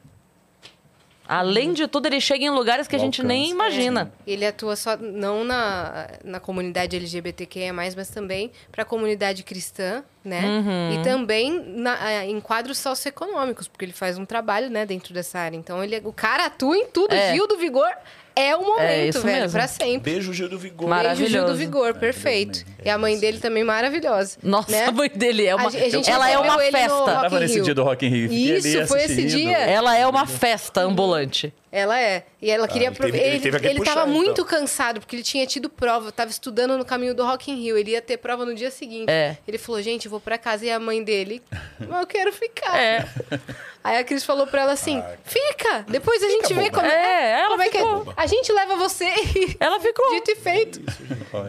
Além 1.39 1.73
de 1.73 1.87
tudo 1.87 2.05
ele 2.07 2.19
chega 2.21 2.43
em 2.45 2.49
lugares 2.49 2.87
que 2.87 2.95
a 2.95 2.99
gente 2.99 3.23
nem 3.23 3.49
imagina. 3.49 4.11
Ele 4.25 4.45
atua 4.45 4.75
só 4.75 4.95
não 4.97 5.43
na, 5.43 6.07
na 6.23 6.39
comunidade 6.39 6.95
LGBTQIA+, 6.95 7.73
mas 7.73 7.95
também 8.09 8.51
para 8.71 8.83
a 8.83 8.85
comunidade 8.85 9.43
cristã, 9.43 10.03
né? 10.23 10.41
Uhum. 10.45 10.93
E 10.99 11.03
também 11.03 11.63
na- 11.75 12.25
em 12.25 12.39
quadros 12.39 12.77
socioeconômicos, 12.77 13.67
porque 13.67 13.85
ele 13.85 13.93
faz 13.93 14.17
um 14.17 14.25
trabalho, 14.25 14.69
né, 14.69 14.85
dentro 14.85 15.13
dessa 15.13 15.39
área. 15.39 15.57
Então, 15.57 15.83
ele, 15.83 15.95
é- 15.95 16.01
o 16.03 16.13
cara 16.13 16.45
atua 16.45 16.77
em 16.77 16.85
tudo. 16.87 17.13
É. 17.13 17.33
Gil 17.33 17.47
do 17.47 17.57
Vigor 17.57 17.91
é 18.35 18.55
o 18.55 18.61
momento, 18.63 19.09
isso 19.09 19.21
velho, 19.21 19.41
mesmo. 19.41 19.51
pra 19.57 19.67
sempre. 19.67 20.11
Beijo, 20.11 20.33
Gil 20.33 20.49
do 20.49 20.57
Vigor. 20.57 20.87
Mara- 20.89 21.09
Beijo, 21.09 21.21
Gil 21.27 21.41
do 21.41 21.47
Maravilhoso. 21.47 21.57
Vigor, 21.57 21.93
perfeito. 21.95 22.63
E 22.83 22.89
a 22.89 22.97
mãe 22.97 23.17
dele 23.19 23.39
também 23.39 23.63
maravilhosa. 23.63 24.37
Nossa, 24.41 24.71
né? 24.71 24.85
a 24.85 24.91
mãe 24.91 25.09
dele 25.13 25.45
é 25.45 25.55
uma. 25.55 25.67
A 25.67 25.71
gente- 25.71 25.83
a 25.83 25.89
gente 25.89 26.09
ela 26.09 26.29
é 26.29 26.37
uma 26.37 26.59
festa. 26.59 27.05
Tava 27.05 27.39
nesse 27.39 27.61
dia 27.61 27.73
do 27.75 27.83
Rock 27.83 28.05
in 28.05 28.09
Rio. 28.09 28.31
Isso, 28.33 28.87
foi 28.87 29.03
esse 29.03 29.23
dia. 29.25 29.57
Ela 29.57 29.95
é 29.97 30.05
uma 30.07 30.25
festa 30.25 30.81
ambulante. 30.81 31.53
Ela 31.75 31.99
é. 31.99 32.23
E 32.39 32.51
ela 32.51 32.67
queria. 32.67 32.89
ele 32.89 32.95
apro- 32.95 33.05
teve- 33.11 33.17
ele 33.17 33.47
ele 33.47 33.67
ele 33.69 33.79
puxar, 33.79 33.95
tava 33.95 34.07
então. 34.07 34.13
muito 34.21 34.45
cansado, 34.45 34.99
porque 34.99 35.15
ele 35.15 35.23
tinha 35.23 35.43
tido 35.47 35.67
prova, 35.71 36.11
tava 36.11 36.29
estudando 36.29 36.77
no 36.77 36.85
caminho 36.85 37.15
do 37.15 37.25
Rock 37.25 37.49
in 37.49 37.55
Rio. 37.55 37.75
Ele 37.75 37.89
ia 37.91 38.01
ter 38.01 38.17
prova 38.17 38.45
no 38.45 38.53
dia 38.53 38.69
seguinte. 38.69 39.09
É. 39.09 39.35
Ele 39.47 39.57
falou, 39.57 39.81
gente, 39.81 40.05
eu 40.05 40.11
vou 40.11 40.19
pra 40.19 40.37
casa. 40.37 40.63
E 40.67 40.69
a 40.71 40.79
mãe 40.79 41.03
dele, 41.03 41.41
"Mas 41.79 41.99
eu 42.01 42.05
quero 42.05 42.31
ficar. 42.31 42.79
É. 42.79 43.09
Aí 43.83 43.97
a 43.97 44.03
Cris 44.03 44.23
falou 44.23 44.45
pra 44.45 44.61
ela 44.61 44.71
assim: 44.73 45.03
fica, 45.25 45.83
depois 45.89 46.21
a 46.21 46.29
gente 46.29 46.53
vê 46.53 46.69
boba. 46.69 46.75
como 46.81 46.87
É, 46.87 47.31
ela 47.41 47.49
como 47.49 47.63
é 47.63 47.69
que 47.69 47.77
é. 47.77 47.79
ficou. 47.81 48.13
A 48.15 48.27
gente 48.27 48.51
leva 48.53 48.75
você 48.75 49.05
e. 49.05 49.57
Ela 49.59 49.79
ficou. 49.79 50.13
Dito 50.13 50.29
e 50.31 50.35
feito. 50.35 50.79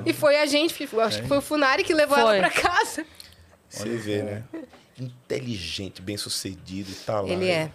E 0.06 0.12
foi 0.14 0.36
a 0.38 0.46
gente, 0.46 0.88
acho 1.02 1.20
que 1.22 1.28
foi 1.28 1.36
o 1.38 1.42
Funari 1.42 1.84
que 1.84 1.92
levou 1.92 2.16
Foi. 2.18 2.38
ela 2.38 2.48
pra 2.48 2.62
casa. 2.62 3.04
Você 3.68 3.88
vê, 3.90 4.22
né? 4.22 4.42
Inteligente, 4.98 6.00
bem 6.00 6.16
sucedido 6.16 6.90
e 6.90 6.94
tá 6.94 7.20
lá. 7.20 7.28
Ele 7.28 7.48
é. 7.50 7.70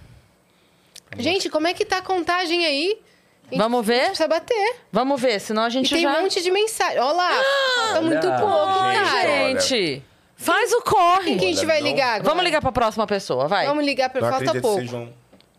Gente, 1.18 1.50
como 1.50 1.68
é 1.68 1.74
que 1.74 1.84
tá 1.86 1.98
a 1.98 2.02
contagem 2.02 2.66
aí? 2.66 3.00
A 3.48 3.50
gente 3.56 3.58
Vamos 3.58 3.86
ver? 3.86 4.06
Precisa 4.08 4.28
bater. 4.28 4.76
Vamos 4.92 5.20
ver, 5.20 5.40
senão 5.40 5.64
a 5.64 5.68
E 5.68 5.72
gente 5.72 5.90
tem 5.90 6.04
já. 6.04 6.18
um 6.18 6.22
monte 6.22 6.42
de 6.42 6.52
mensagem. 6.52 7.00
Olha 7.00 7.12
lá, 7.14 7.44
falta 7.76 8.02
muito 8.04 8.28
Olha. 8.28 8.38
pouco, 8.40 8.56
Ai, 8.80 8.96
cara. 8.96 9.30
olha. 9.30 9.60
gente. 9.60 10.04
Faz 10.36 10.72
o 10.72 10.82
corre. 10.82 11.24
Quem 11.32 11.38
que 11.40 11.46
a 11.46 11.48
gente 11.50 11.66
vai 11.66 11.82
não- 11.82 11.88
ligar 11.88 12.08
agora? 12.16 12.24
Vamos 12.30 12.44
ligar 12.46 12.62
pra 12.62 12.72
próxima 12.72 13.06
pessoa, 13.08 13.48
vai. 13.48 13.66
Vamos 13.66 13.84
ligar 13.84 14.10
pra... 14.10 14.22
Não 14.22 14.30
Falta 14.30 14.46
pouco. 14.62 14.78
que 14.82 14.88
vocês 14.88 14.90
vão, 14.92 15.14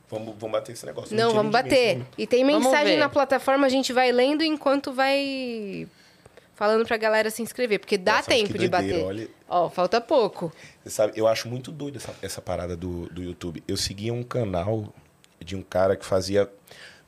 vão, 0.09 0.35
vão 0.39 0.51
bater 0.51 0.72
esse 0.72 0.86
negócio. 0.86 1.14
Não, 1.14 1.32
vamos 1.35 1.52
bater. 1.52 2.01
E 2.16 2.27
tem 2.27 2.44
Vamos 2.47 2.64
mensagem 2.64 2.97
na 2.97 3.09
plataforma, 3.09 3.66
a 3.66 3.68
gente 3.68 3.93
vai 3.93 4.10
lendo 4.12 4.43
enquanto 4.43 4.93
vai 4.93 5.86
falando 6.55 6.86
pra 6.86 6.97
galera 6.97 7.28
se 7.31 7.43
inscrever, 7.43 7.78
porque 7.81 7.98
dá 7.98 8.16
Nossa, 8.16 8.28
tempo 8.31 8.56
de 8.56 8.68
bater. 8.68 9.02
olha. 9.05 9.28
Ó, 9.48 9.68
falta 9.68 10.01
pouco. 10.01 10.51
Você 10.85 10.90
sabe, 10.90 11.12
eu 11.16 11.27
acho 11.27 11.48
muito 11.48 11.70
doido 11.72 11.97
essa, 11.97 12.14
essa 12.22 12.40
parada 12.40 12.74
do, 12.77 13.06
do 13.10 13.22
YouTube. 13.22 13.62
Eu 13.66 13.77
seguia 13.77 14.14
um 14.14 14.22
canal 14.22 14.93
de 15.51 15.56
um 15.56 15.62
cara 15.62 15.97
que 15.97 16.06
fazia 16.06 16.48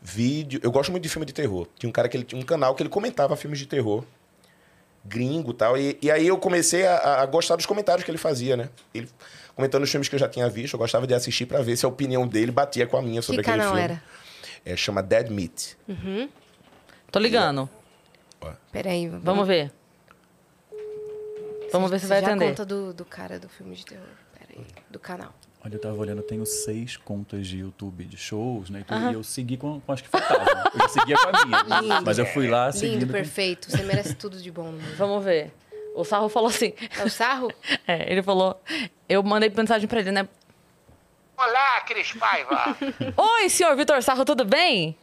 vídeo. 0.01 0.61
Eu 0.63 0.73
gosto 0.73 0.91
muito 0.91 1.05
de 1.05 1.09
filme 1.09 1.25
de 1.25 1.33
terror. 1.33 1.67
Tinha 1.79 1.89
um 1.89 1.93
cara 1.93 2.09
que 2.09 2.17
ele 2.17 2.25
tinha 2.25 2.41
um 2.41 2.45
canal 2.45 2.75
que 2.75 2.83
ele 2.83 2.91
comentava 2.91 3.37
filmes 3.37 3.59
de 3.59 3.67
terror. 3.67 4.05
Gringo 5.05 5.53
e 5.53 5.55
tal. 5.55 5.77
E, 5.79 5.99
e 6.03 6.11
aí 6.11 6.27
eu 6.27 6.39
comecei 6.39 6.87
a, 6.87 7.23
a 7.23 7.27
gostar 7.27 7.57
dos 7.57 7.67
comentários 7.67 8.05
que 8.05 8.11
ele 8.11 8.19
fazia, 8.19 8.57
né? 8.57 8.69
Ele 8.93 9.09
comentando 9.55 9.83
os 9.83 9.91
filmes 9.91 10.09
que 10.09 10.15
eu 10.15 10.19
já 10.19 10.29
tinha 10.29 10.49
visto, 10.49 10.75
eu 10.75 10.79
gostava 10.79 11.07
de 11.07 11.15
assistir 11.15 11.47
pra 11.47 11.61
ver 11.61 11.77
se 11.77 11.85
a 11.85 11.89
opinião 11.89 12.27
dele 12.27 12.51
batia 12.51 12.87
com 12.87 12.97
a 12.97 13.03
minha 13.03 13.21
sobre 13.21 13.43
que 13.43 13.51
aquele 13.51 13.63
canal 13.63 13.77
filme. 13.77 13.93
era? 13.93 14.03
É, 14.65 14.77
chama 14.77 15.03
Dead 15.03 15.29
Meat. 15.29 15.77
Tô 17.11 17.19
ligando. 17.19 17.69
Peraí. 18.73 19.09
Vamos 19.09 19.47
ver. 19.47 19.73
Vamos 21.71 21.91
ver 21.91 22.01
se 22.01 22.07
vai 22.07 22.21
já 22.21 22.29
atender. 22.29 22.49
conta 22.49 22.65
do, 22.65 22.93
do 22.93 23.05
cara 23.05 23.39
do 23.39 23.49
filme 23.49 23.75
de 23.75 23.85
terror. 23.85 24.07
Peraí. 24.39 24.67
Do 24.91 24.99
canal. 24.99 25.33
Olha, 25.65 25.77
eu 25.77 25.81
tava 25.81 25.95
olhando, 25.97 26.19
eu 26.19 26.27
tenho 26.27 26.45
seis 26.45 26.97
contas 26.97 27.47
de 27.47 27.59
YouTube 27.59 28.05
de 28.05 28.17
shows, 28.17 28.69
né? 28.69 28.81
E, 28.81 28.85
tudo, 28.85 29.11
e 29.11 29.15
eu 29.15 29.23
segui 29.23 29.57
com, 29.57 29.81
com 29.81 29.93
as 29.93 30.01
que 30.01 30.09
faltavam. 30.09 30.45
Eu 30.75 30.81
já 30.81 30.89
seguia 30.89 31.17
com 31.17 31.29
a 31.29 31.45
minha. 31.47 31.81
Lindo. 31.81 32.03
Mas 32.05 32.19
eu 32.19 32.27
fui 32.27 32.49
lá 32.49 32.73
seguindo. 32.73 33.01
Lindo, 33.01 33.07
com- 33.07 33.13
perfeito. 33.13 33.71
Você 33.71 33.83
merece 33.85 34.15
tudo 34.15 34.39
de 34.43 34.51
bom. 34.51 34.75
Vamos 34.97 35.25
ver. 35.25 35.53
O 35.95 36.05
Sarro 36.05 36.29
falou 36.29 36.49
assim. 36.49 36.73
É 36.99 37.05
o 37.05 37.09
sarro? 37.11 37.49
É, 37.87 38.11
ele 38.11 38.23
falou. 38.23 38.61
Eu 39.09 39.23
mandei 39.23 39.51
mensagem 39.51 39.87
pra 39.87 40.01
ele, 40.01 40.11
né? 40.11 40.29
Olá, 41.37 41.81
Cris 41.83 42.13
Paiva. 42.13 42.77
Oi, 43.17 43.49
senhor 43.49 43.77
Vitor 43.77 44.01
Sarro, 44.03 44.25
tudo 44.25 44.45
bem? 44.45 44.97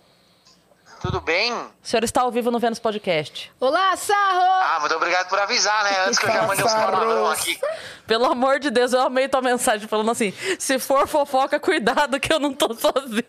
Tudo 1.01 1.21
bem? 1.21 1.53
O 1.53 1.71
senhor 1.81 2.03
está 2.03 2.21
ao 2.21 2.31
vivo 2.31 2.51
no 2.51 2.59
Vênus 2.59 2.77
Podcast. 2.77 3.51
Olá, 3.57 3.95
sarro! 3.95 4.41
Ah, 4.41 4.77
muito 4.81 4.95
obrigado 4.95 5.29
por 5.29 5.39
avisar, 5.39 5.83
né? 5.85 6.05
Antes 6.05 6.19
que 6.19 6.25
eu 6.25 6.31
já 6.31 6.43
mandei 6.43 6.65
uns 6.65 6.73
palavrão 6.73 7.31
aqui. 7.31 7.57
Pelo 8.05 8.25
amor 8.25 8.59
de 8.59 8.69
Deus, 8.69 8.91
eu 8.91 9.01
amei 9.01 9.29
tua 9.29 9.41
mensagem 9.41 9.87
falando 9.87 10.11
assim: 10.11 10.33
se 10.59 10.77
for 10.77 11.07
fofoca, 11.07 11.57
cuidado 11.57 12.19
que 12.19 12.33
eu 12.33 12.39
não 12.39 12.53
tô 12.53 12.73
sozinha. 12.73 13.23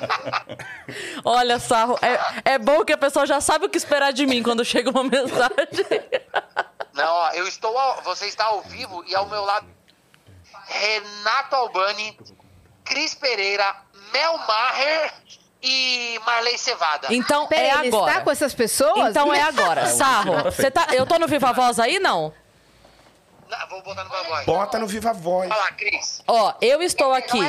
Olha, 1.24 1.58
Sarro, 1.58 1.98
é, 2.00 2.52
é 2.52 2.58
bom 2.58 2.84
que 2.86 2.92
a 2.94 2.98
pessoa 2.98 3.26
já 3.26 3.40
sabe 3.40 3.66
o 3.66 3.68
que 3.68 3.76
esperar 3.76 4.12
de 4.12 4.26
mim 4.26 4.42
quando 4.42 4.64
chega 4.64 4.88
uma 4.88 5.04
mensagem. 5.04 5.86
Não, 6.94 7.12
ó, 7.12 7.30
eu 7.32 7.46
estou 7.46 7.76
ao, 7.76 8.00
você 8.02 8.26
está 8.26 8.46
ao 8.46 8.62
vivo 8.62 9.04
e 9.06 9.14
ao 9.14 9.28
meu 9.28 9.44
lado 9.44 9.66
Renato 10.66 11.54
Albani, 11.54 12.18
Cris 12.84 13.14
Pereira, 13.14 13.76
Mel 14.12 14.38
Maher 14.38 15.12
e 15.62 16.18
Marley 16.24 16.56
Cevada. 16.58 17.08
Então 17.10 17.46
Peraí, 17.46 17.66
é 17.68 17.78
ele 17.78 17.88
agora. 17.88 18.10
está 18.10 18.24
com 18.24 18.30
essas 18.30 18.54
pessoas? 18.54 19.10
Então 19.10 19.32
é 19.32 19.42
agora. 19.42 19.86
Sarro, 19.92 20.44
você 20.44 20.70
tá, 20.70 20.88
eu 20.92 21.06
tô 21.06 21.18
no 21.18 21.26
Viva 21.26 21.52
Voz 21.52 21.78
aí, 21.78 21.98
não? 21.98 22.32
Não, 23.48 23.68
vou 23.68 23.82
botar 23.82 24.04
no 24.04 24.10
voz. 24.10 24.46
Bota 24.46 24.78
no 24.78 24.86
Viva 24.86 25.12
Voz. 25.12 25.50
Olha 25.50 25.60
lá, 25.60 25.72
Cris. 25.72 26.22
Ó, 26.26 26.54
eu 26.60 26.80
estou 26.82 27.12
aqui. 27.12 27.40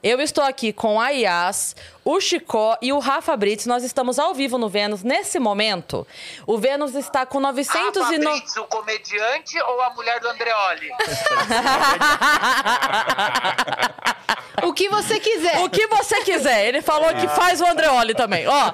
Eu 0.00 0.20
estou 0.20 0.44
aqui 0.44 0.72
com 0.72 1.00
a 1.00 1.08
Yas, 1.08 1.74
o 2.10 2.22
Chicó 2.22 2.78
e 2.80 2.90
o 2.90 2.98
Rafa 2.98 3.36
Brits. 3.36 3.66
Nós 3.66 3.84
estamos 3.84 4.18
ao 4.18 4.32
vivo 4.32 4.56
no 4.56 4.66
Vênus 4.66 5.02
nesse 5.02 5.38
momento. 5.38 6.06
O 6.46 6.56
Vênus 6.56 6.94
está 6.94 7.26
com 7.26 7.38
900 7.38 8.02
Rafa 8.02 8.14
e 8.14 8.18
no... 8.18 8.30
Brits, 8.30 8.56
o 8.56 8.64
comediante 8.64 9.60
ou 9.60 9.82
a 9.82 9.90
mulher 9.90 10.18
do 10.18 10.28
Andreoli? 10.28 10.88
O 14.62 14.72
que 14.72 14.88
você 14.88 15.20
quiser. 15.20 15.60
O 15.60 15.70
que 15.70 15.86
você 15.86 16.22
quiser. 16.22 16.66
Ele 16.66 16.82
falou 16.82 17.08
que 17.14 17.28
faz 17.28 17.60
o 17.60 17.66
Andreoli 17.66 18.14
também. 18.14 18.46
Ó, 18.46 18.72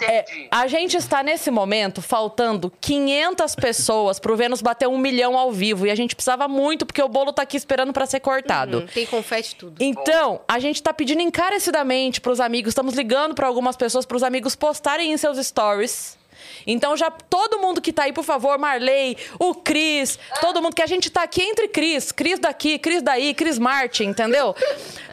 é, 0.00 0.20
Entendi. 0.20 0.48
a 0.50 0.66
gente 0.66 0.96
está 0.96 1.22
nesse 1.22 1.50
momento 1.50 2.00
faltando 2.00 2.72
500 2.80 3.54
pessoas 3.54 4.18
pro 4.18 4.36
Vênus 4.36 4.62
bater 4.62 4.88
um 4.88 4.98
milhão 4.98 5.36
ao 5.36 5.52
vivo. 5.52 5.86
E 5.86 5.90
a 5.90 5.94
gente 5.94 6.16
precisava 6.16 6.48
muito, 6.48 6.86
porque 6.86 7.02
o 7.02 7.08
bolo 7.08 7.32
tá 7.32 7.42
aqui 7.42 7.56
esperando 7.56 7.92
para 7.92 8.06
ser 8.06 8.20
cortado. 8.20 8.80
Hum, 8.80 8.86
Tem 8.92 9.06
confete 9.06 9.54
tudo. 9.54 9.76
Então, 9.80 10.40
a 10.48 10.58
gente 10.58 10.82
tá 10.82 10.92
pedindo 10.92 11.20
encarecidamente 11.20 12.20
pros 12.20 12.40
amigos 12.40 12.51
amigos, 12.52 12.72
estamos 12.72 12.92
ligando 12.92 13.34
para 13.34 13.46
algumas 13.46 13.76
pessoas, 13.76 14.04
para 14.04 14.14
os 14.14 14.22
amigos 14.22 14.54
postarem 14.54 15.10
em 15.10 15.16
seus 15.16 15.38
stories. 15.38 16.18
Então 16.66 16.94
já 16.94 17.10
todo 17.10 17.58
mundo 17.58 17.80
que 17.80 17.94
tá 17.94 18.02
aí, 18.02 18.12
por 18.12 18.24
favor, 18.24 18.58
Marley, 18.58 19.16
o 19.38 19.54
Cris, 19.54 20.18
todo 20.38 20.60
mundo 20.60 20.76
que 20.76 20.82
a 20.82 20.86
gente 20.86 21.08
tá 21.08 21.22
aqui 21.22 21.42
entre 21.42 21.68
Cris, 21.68 22.12
Cris 22.12 22.38
daqui, 22.38 22.78
Cris 22.78 23.02
daí, 23.02 23.32
Cris 23.32 23.58
Martin, 23.58 24.04
entendeu? 24.04 24.54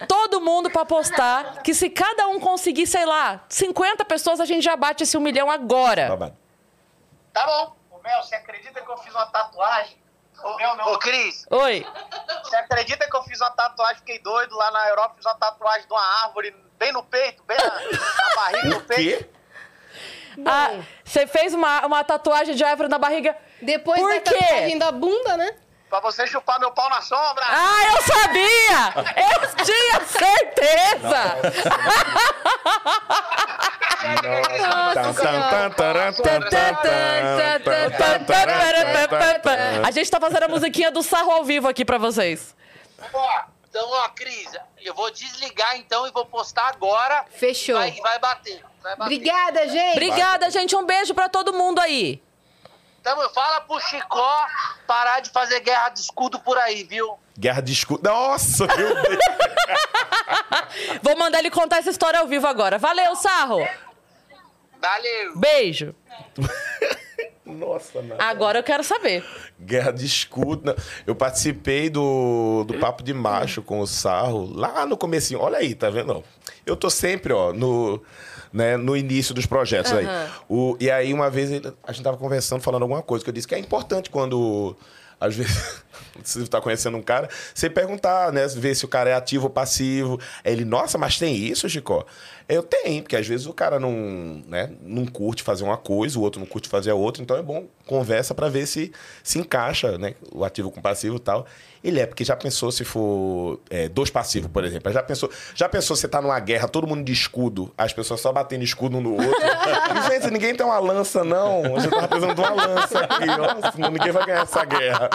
Todo 0.05 0.41
mundo 0.41 0.69
pra 0.69 0.83
postar 0.83 1.63
que 1.63 1.73
se 1.73 1.89
cada 1.89 2.27
um 2.27 2.41
conseguir, 2.41 2.85
sei 2.85 3.05
lá, 3.05 3.41
50 3.47 4.03
pessoas, 4.03 4.41
a 4.41 4.45
gente 4.45 4.61
já 4.61 4.75
bate 4.75 5.03
esse 5.03 5.17
um 5.17 5.21
milhão 5.21 5.49
agora. 5.49 6.33
Tá 7.31 7.45
bom. 7.45 7.73
Ô, 7.89 8.01
Mel, 8.03 8.21
você 8.21 8.35
acredita 8.35 8.81
que 8.81 8.91
eu 8.91 8.97
fiz 8.97 9.13
uma 9.13 9.27
tatuagem? 9.27 9.97
Ô, 10.43 10.57
Mel, 10.57 10.75
não. 10.75 10.91
Ô, 10.91 10.99
Cris, 10.99 11.45
Oi. 11.49 11.85
Você 12.43 12.55
acredita 12.57 13.09
que 13.09 13.15
eu 13.15 13.23
fiz 13.23 13.39
uma 13.39 13.51
tatuagem? 13.51 13.99
Fiquei 13.99 14.19
doido 14.19 14.57
lá 14.57 14.71
na 14.71 14.89
Europa, 14.89 15.15
fiz 15.15 15.25
uma 15.25 15.35
tatuagem 15.35 15.87
de 15.87 15.93
uma 15.93 16.23
árvore 16.25 16.53
bem 16.80 16.91
no 16.93 17.03
peito, 17.03 17.43
bem 17.43 17.57
na, 17.57 17.65
na 17.65 18.35
barriga, 18.35 18.69
no 18.69 18.77
O 18.77 18.81
peito. 18.84 19.23
quê? 19.26 19.30
Ah, 20.45 20.72
Você 21.03 21.27
fez 21.27 21.53
uma, 21.53 21.85
uma 21.85 22.03
tatuagem 22.03 22.56
de 22.56 22.64
árvore 22.64 22.88
na 22.88 22.97
barriga. 22.97 23.35
Depois 23.61 23.99
Por 23.99 24.10
da 24.14 24.22
quê? 24.22 24.35
tatuagem 24.38 24.77
da 24.80 24.91
bunda, 24.91 25.35
né? 25.38 25.51
Pra 25.89 25.99
você 25.99 26.26
chupar 26.27 26.60
meu 26.60 26.72
pau 26.72 26.88
na 26.89 27.01
sombra. 27.01 27.43
Ah, 27.47 27.84
eu 27.95 28.01
sabia! 28.03 28.93
Eu 29.34 29.65
tinha 29.65 30.06
certeza! 30.06 31.35
A 39.84 39.91
gente 39.91 40.10
tá 40.11 40.19
fazendo 40.19 40.43
a 40.43 40.47
musiquinha 40.47 40.91
do 40.91 41.01
sarro 41.03 41.31
ao 41.31 41.43
vivo 41.43 41.68
aqui 41.68 41.84
pra 41.85 41.97
vocês. 41.97 42.56
ó, 43.14 43.41
então, 43.69 43.88
ó, 43.89 44.10
Cris, 44.10 44.51
eu 44.81 44.93
vou 44.93 45.11
desligar 45.11 45.77
então 45.77 46.07
e 46.07 46.11
vou 46.11 46.26
postar 46.26 46.68
agora. 46.68 47.26
Fechou. 47.31 47.76
Vai, 47.76 47.91
vai 47.91 48.19
bater. 48.19 48.64
Vai 48.81 48.95
bater. 48.95 49.15
Obrigada, 49.15 49.68
gente. 49.68 49.91
Obrigada, 49.93 50.49
gente. 50.49 50.76
Um 50.76 50.85
beijo 50.85 51.14
pra 51.14 51.30
todo 51.30 51.53
mundo 51.53 51.80
aí. 51.80 52.22
Então, 53.01 53.30
fala 53.34 53.61
pro 53.61 53.80
Chicó 53.80 54.47
parar 54.85 55.22
de 55.22 55.30
fazer 55.30 55.61
guerra 55.61 55.89
de 55.89 56.01
escudo 56.01 56.39
por 56.39 56.57
aí, 56.57 56.84
viu? 56.84 57.18
Guerra 57.38 57.61
de 57.61 57.72
escudo. 57.72 58.10
Nossa, 58.10 58.68
meu 58.68 58.93
Deus. 59.01 59.18
Vou 61.01 61.18
mandar 61.18 61.39
ele 61.39 61.49
contar 61.49 61.77
essa 61.77 61.89
história 61.89 62.19
ao 62.19 62.27
vivo 62.27 62.45
agora. 62.47 62.77
Valeu, 62.77 63.15
Sarro. 63.15 63.65
Valeu. 64.81 65.38
Beijo. 65.38 65.95
Nossa. 67.49 68.03
Agora 68.19 68.59
eu 68.59 68.63
quero 68.63 68.84
saber. 68.84 69.23
Guerra 69.59 69.91
de 69.91 70.05
escudo. 70.05 70.61
Não. 70.65 70.76
Eu 71.05 71.15
participei 71.15 71.89
do, 71.89 72.63
do 72.67 72.77
Papo 72.80 73.03
de 73.03 73.13
Macho 73.13 73.61
com 73.61 73.80
o 73.80 73.88
Sarro 73.88 74.51
lá 74.53 74.85
no 74.85 74.95
comecinho. 74.95 75.39
Olha 75.39 75.57
aí, 75.57 75.73
tá 75.73 75.89
vendo? 75.89 76.23
Eu 76.65 76.76
tô 76.76 76.89
sempre, 76.89 77.34
ó, 77.34 77.51
no, 77.51 78.01
né, 78.53 78.77
no 78.77 78.95
início 78.95 79.34
dos 79.34 79.45
projetos 79.45 79.91
aí. 79.91 80.05
O, 80.47 80.77
e 80.80 80.89
aí, 80.89 81.13
uma 81.13 81.30
vez, 81.30 81.49
a 81.84 81.91
gente 81.91 82.03
tava 82.03 82.17
conversando, 82.17 82.61
falando 82.61 82.84
alguma 82.84 83.01
coisa, 83.01 83.23
que 83.23 83.30
eu 83.30 83.34
disse 83.34 83.47
que 83.47 83.55
é 83.55 83.59
importante 83.59 84.09
quando, 84.09 84.76
às 85.19 85.35
vezes, 85.35 85.84
você 86.23 86.45
tá 86.47 86.61
conhecendo 86.61 86.97
um 86.97 87.01
cara, 87.01 87.30
você 87.53 87.69
perguntar, 87.69 88.31
né, 88.31 88.47
ver 88.47 88.76
se 88.76 88.85
o 88.85 88.88
cara 88.88 89.09
é 89.09 89.13
ativo 89.13 89.45
ou 89.45 89.49
passivo. 89.49 90.19
Aí 90.43 90.51
ele, 90.53 90.65
nossa, 90.65 90.97
mas 90.97 91.17
tem 91.17 91.35
isso, 91.35 91.67
Chico? 91.69 92.05
Eu 92.49 92.63
tenho, 92.63 93.03
porque 93.03 93.15
às 93.15 93.27
vezes 93.27 93.45
o 93.45 93.53
cara 93.53 93.80
não, 93.80 94.41
né, 94.47 94.71
não 94.81 95.05
curte 95.05 95.43
fazer 95.43 95.63
uma 95.63 95.77
coisa, 95.77 96.17
o 96.17 96.21
outro 96.23 96.39
não 96.39 96.47
curte 96.47 96.67
fazer 96.67 96.89
a 96.89 96.95
outra, 96.95 97.21
então 97.21 97.38
é 97.38 97.43
bom 97.43 97.67
conversa 97.85 98.34
pra 98.34 98.49
ver 98.49 98.65
se 98.65 98.91
se 99.23 99.38
encaixa, 99.38 99.99
né, 99.99 100.15
o 100.31 100.43
ativo 100.43 100.71
com 100.71 100.80
o 100.80 100.84
passivo 100.84 101.17
e 101.17 101.19
tal. 101.19 101.45
Ele 101.84 101.99
é, 101.99 102.07
porque 102.07 102.26
já 102.26 102.35
pensou 102.35 102.71
se 102.71 102.84
for 102.84 103.59
é, 103.69 103.88
dois 103.88 104.09
passivos, 104.09 104.49
por 104.51 104.65
exemplo. 104.65 104.91
Já 104.91 105.03
pensou, 105.03 105.30
já 105.53 105.69
pensou 105.69 105.95
você 105.95 106.07
tá 106.07 106.21
numa 106.21 106.39
guerra, 106.39 106.67
todo 106.67 106.88
mundo 106.88 107.03
de 107.03 107.13
escudo, 107.13 107.71
as 107.77 107.93
pessoas 107.93 108.19
só 108.19 108.34
batendo 108.34 108.63
escudo 108.63 108.97
um 108.97 109.01
no 109.01 109.11
outro. 109.13 109.30
E, 109.89 110.11
gente, 110.11 110.31
ninguém 110.31 110.55
tem 110.55 110.65
uma 110.65 110.80
lança, 110.80 111.23
não. 111.23 111.76
A 111.76 111.80
gente 111.80 111.89
tava 111.89 112.07
precisando 112.07 112.35
de 112.35 112.41
uma 112.41 112.53
lança 112.53 112.99
aqui, 112.99 113.26
ó, 113.30 113.71
senão 113.71 113.91
ninguém 113.91 114.11
vai 114.11 114.26
ganhar 114.26 114.43
essa 114.43 114.63
guerra. 114.65 115.09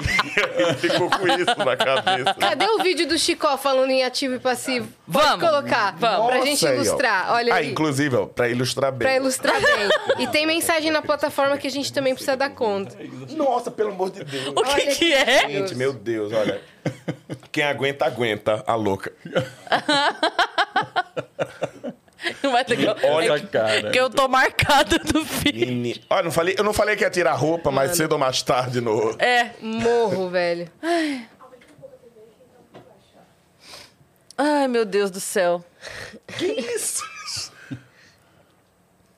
E 0.00 0.40
ele 0.62 0.74
ficou 0.74 1.10
com 1.10 1.26
isso 1.28 1.58
na 1.64 1.76
cabeça. 1.76 2.34
Cadê 2.34 2.66
o 2.66 2.78
vídeo 2.82 3.06
do 3.06 3.18
Chicó 3.18 3.56
falando 3.56 3.90
em 3.90 4.02
ativo 4.04 4.34
e 4.34 4.38
passivo? 4.38 4.88
Pode 5.10 5.26
Vamos, 5.26 5.48
colocar. 5.48 5.94
vamos. 5.98 6.26
Pra 6.26 6.40
gente 6.44 6.66
aí, 6.66 6.74
ilustrar. 6.76 7.32
Olha 7.32 7.52
Ah, 7.52 7.56
aí. 7.56 7.70
inclusive, 7.70 8.16
ó, 8.16 8.26
pra 8.26 8.48
ilustrar 8.48 8.90
bem. 8.92 8.98
Pra 9.06 9.16
ilustrar 9.16 9.60
bem. 9.60 9.88
E 10.18 10.26
tem 10.28 10.46
mensagem 10.46 10.90
na 10.90 11.02
plataforma 11.02 11.56
que 11.58 11.66
a 11.66 11.70
gente 11.70 11.92
também 11.92 12.14
precisa 12.14 12.36
dar 12.36 12.50
conta. 12.50 12.96
Nossa, 13.30 13.70
pelo 13.70 13.90
amor 13.90 14.10
de 14.10 14.24
Deus. 14.24 14.48
O 14.48 14.54
que 14.54 14.70
Olha 14.70 14.86
que 14.94 15.12
é? 15.12 15.48
Gente, 15.48 15.74
meu 15.74 15.92
Deus, 15.92 16.32
olha. 16.32 16.60
Quem 17.52 17.64
aguenta, 17.64 18.06
aguenta, 18.06 18.64
a 18.66 18.74
louca. 18.74 19.12
Vai 22.42 22.64
ter 22.64 22.76
que... 22.76 23.06
Olha 23.06 23.32
é 23.32 23.36
a 23.36 23.46
cara. 23.46 23.90
Que 23.90 23.98
eu 23.98 24.10
tô 24.10 24.28
marcada 24.28 24.98
do 24.98 25.24
filho. 25.24 25.66
Meni- 25.66 26.02
Olha, 26.10 26.24
não 26.24 26.30
falei, 26.30 26.54
eu 26.58 26.64
não 26.64 26.72
falei 26.72 26.96
que 26.96 27.02
ia 27.02 27.10
tirar 27.10 27.32
roupa, 27.34 27.70
mas 27.70 27.96
cedo 27.96 28.12
ou 28.12 28.18
mais 28.18 28.42
tarde 28.42 28.80
no. 28.80 29.16
É. 29.18 29.52
Morro, 29.60 30.28
velho. 30.30 30.70
Ai, 34.36 34.68
meu 34.68 34.84
Deus 34.84 35.10
do 35.10 35.20
céu. 35.20 35.64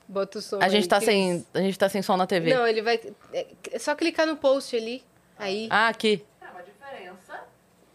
Bota 0.08 0.38
o 0.38 0.42
som 0.42 0.58
A 0.60 0.68
gente 0.68 0.86
tá 0.86 1.00
sem, 1.00 1.44
a 1.54 1.60
gente 1.60 1.78
tá 1.78 1.88
sem 1.88 2.02
som 2.02 2.16
na 2.16 2.26
TV. 2.26 2.52
Não, 2.54 2.66
ele 2.66 2.82
vai... 2.82 3.00
É 3.32 3.46
é 3.72 3.78
só 3.78 3.94
clicar 3.94 4.26
no 4.26 4.36
post 4.36 4.76
ali. 4.76 5.02
Aí. 5.38 5.68
Ah, 5.70 5.88
aqui. 5.88 6.24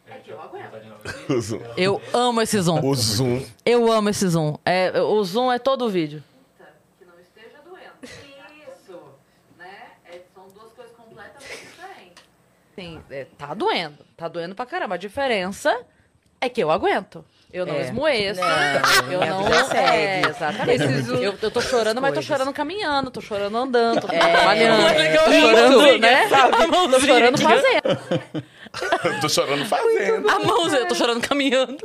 O 0.06 0.10
zoom. 0.10 0.58
Eu 0.58 0.97
amo 2.14 2.42
esse 2.42 2.60
zoom. 2.62 2.80
O 2.86 2.96
zoom. 2.96 3.44
Eu 3.66 3.92
amo 3.92 4.10
esse 4.10 4.28
zoom. 4.28 4.58
É, 4.66 5.00
o 5.02 5.24
zoom 5.24 5.52
é 5.52 5.60
todo 5.60 5.86
o 5.86 5.90
vídeo. 5.90 6.24
que 7.00 7.06
não 7.06 7.14
esteja 7.20 7.58
doendo. 7.64 7.98
Isso, 8.04 9.00
né? 9.58 9.74
É, 10.06 10.22
são 10.34 10.48
duas 10.50 10.72
coisas 10.74 10.94
completamente 10.96 11.66
diferentes. 11.66 12.24
Sim, 12.76 13.02
é, 13.10 13.26
tá 13.38 13.54
doendo. 13.54 13.98
Tá 14.16 14.28
doendo 14.28 14.56
pra 14.56 14.66
caramba. 14.66 14.96
A 14.96 14.98
diferença 14.98 15.78
é 16.42 16.50
que 16.50 16.62
eu 16.62 16.70
aguento. 16.72 17.24
Eu 17.52 17.66
não 17.66 17.76
É. 17.76 17.82
esmoeço. 17.82 18.42
Não, 18.42 19.12
eu 19.12 19.22
a 19.22 19.26
não. 19.26 19.48
É, 19.74 20.22
exatamente. 20.28 21.02
Zoom- 21.04 21.16
Eu, 21.22 21.34
eu 21.42 21.50
tô 21.50 21.62
chorando, 21.62 22.02
mas 22.02 22.14
tô 22.14 22.22
chorando 22.22 22.52
caminhando, 22.52 23.10
tô 23.10 23.22
chorando 23.22 23.58
andando, 23.58 24.02
tô 24.02 24.08
É, 24.12 24.20
trabalhando. 24.20 24.84
mas 24.84 25.24
Tô 25.24 25.32
chorando, 25.32 25.98
né? 26.00 26.28
sabe? 26.28 26.52
Tô 26.92 27.00
chorando 27.00 27.38
fazendo. 27.42 28.44
Eu 29.04 29.20
tô 29.22 29.30
chorando 29.30 29.66
fazendo. 29.66 30.30
A 30.30 30.40
mão, 30.40 30.68
eu 30.74 30.88
tô 30.88 30.96
chorando 30.96 31.22
caminhando. 31.22 31.78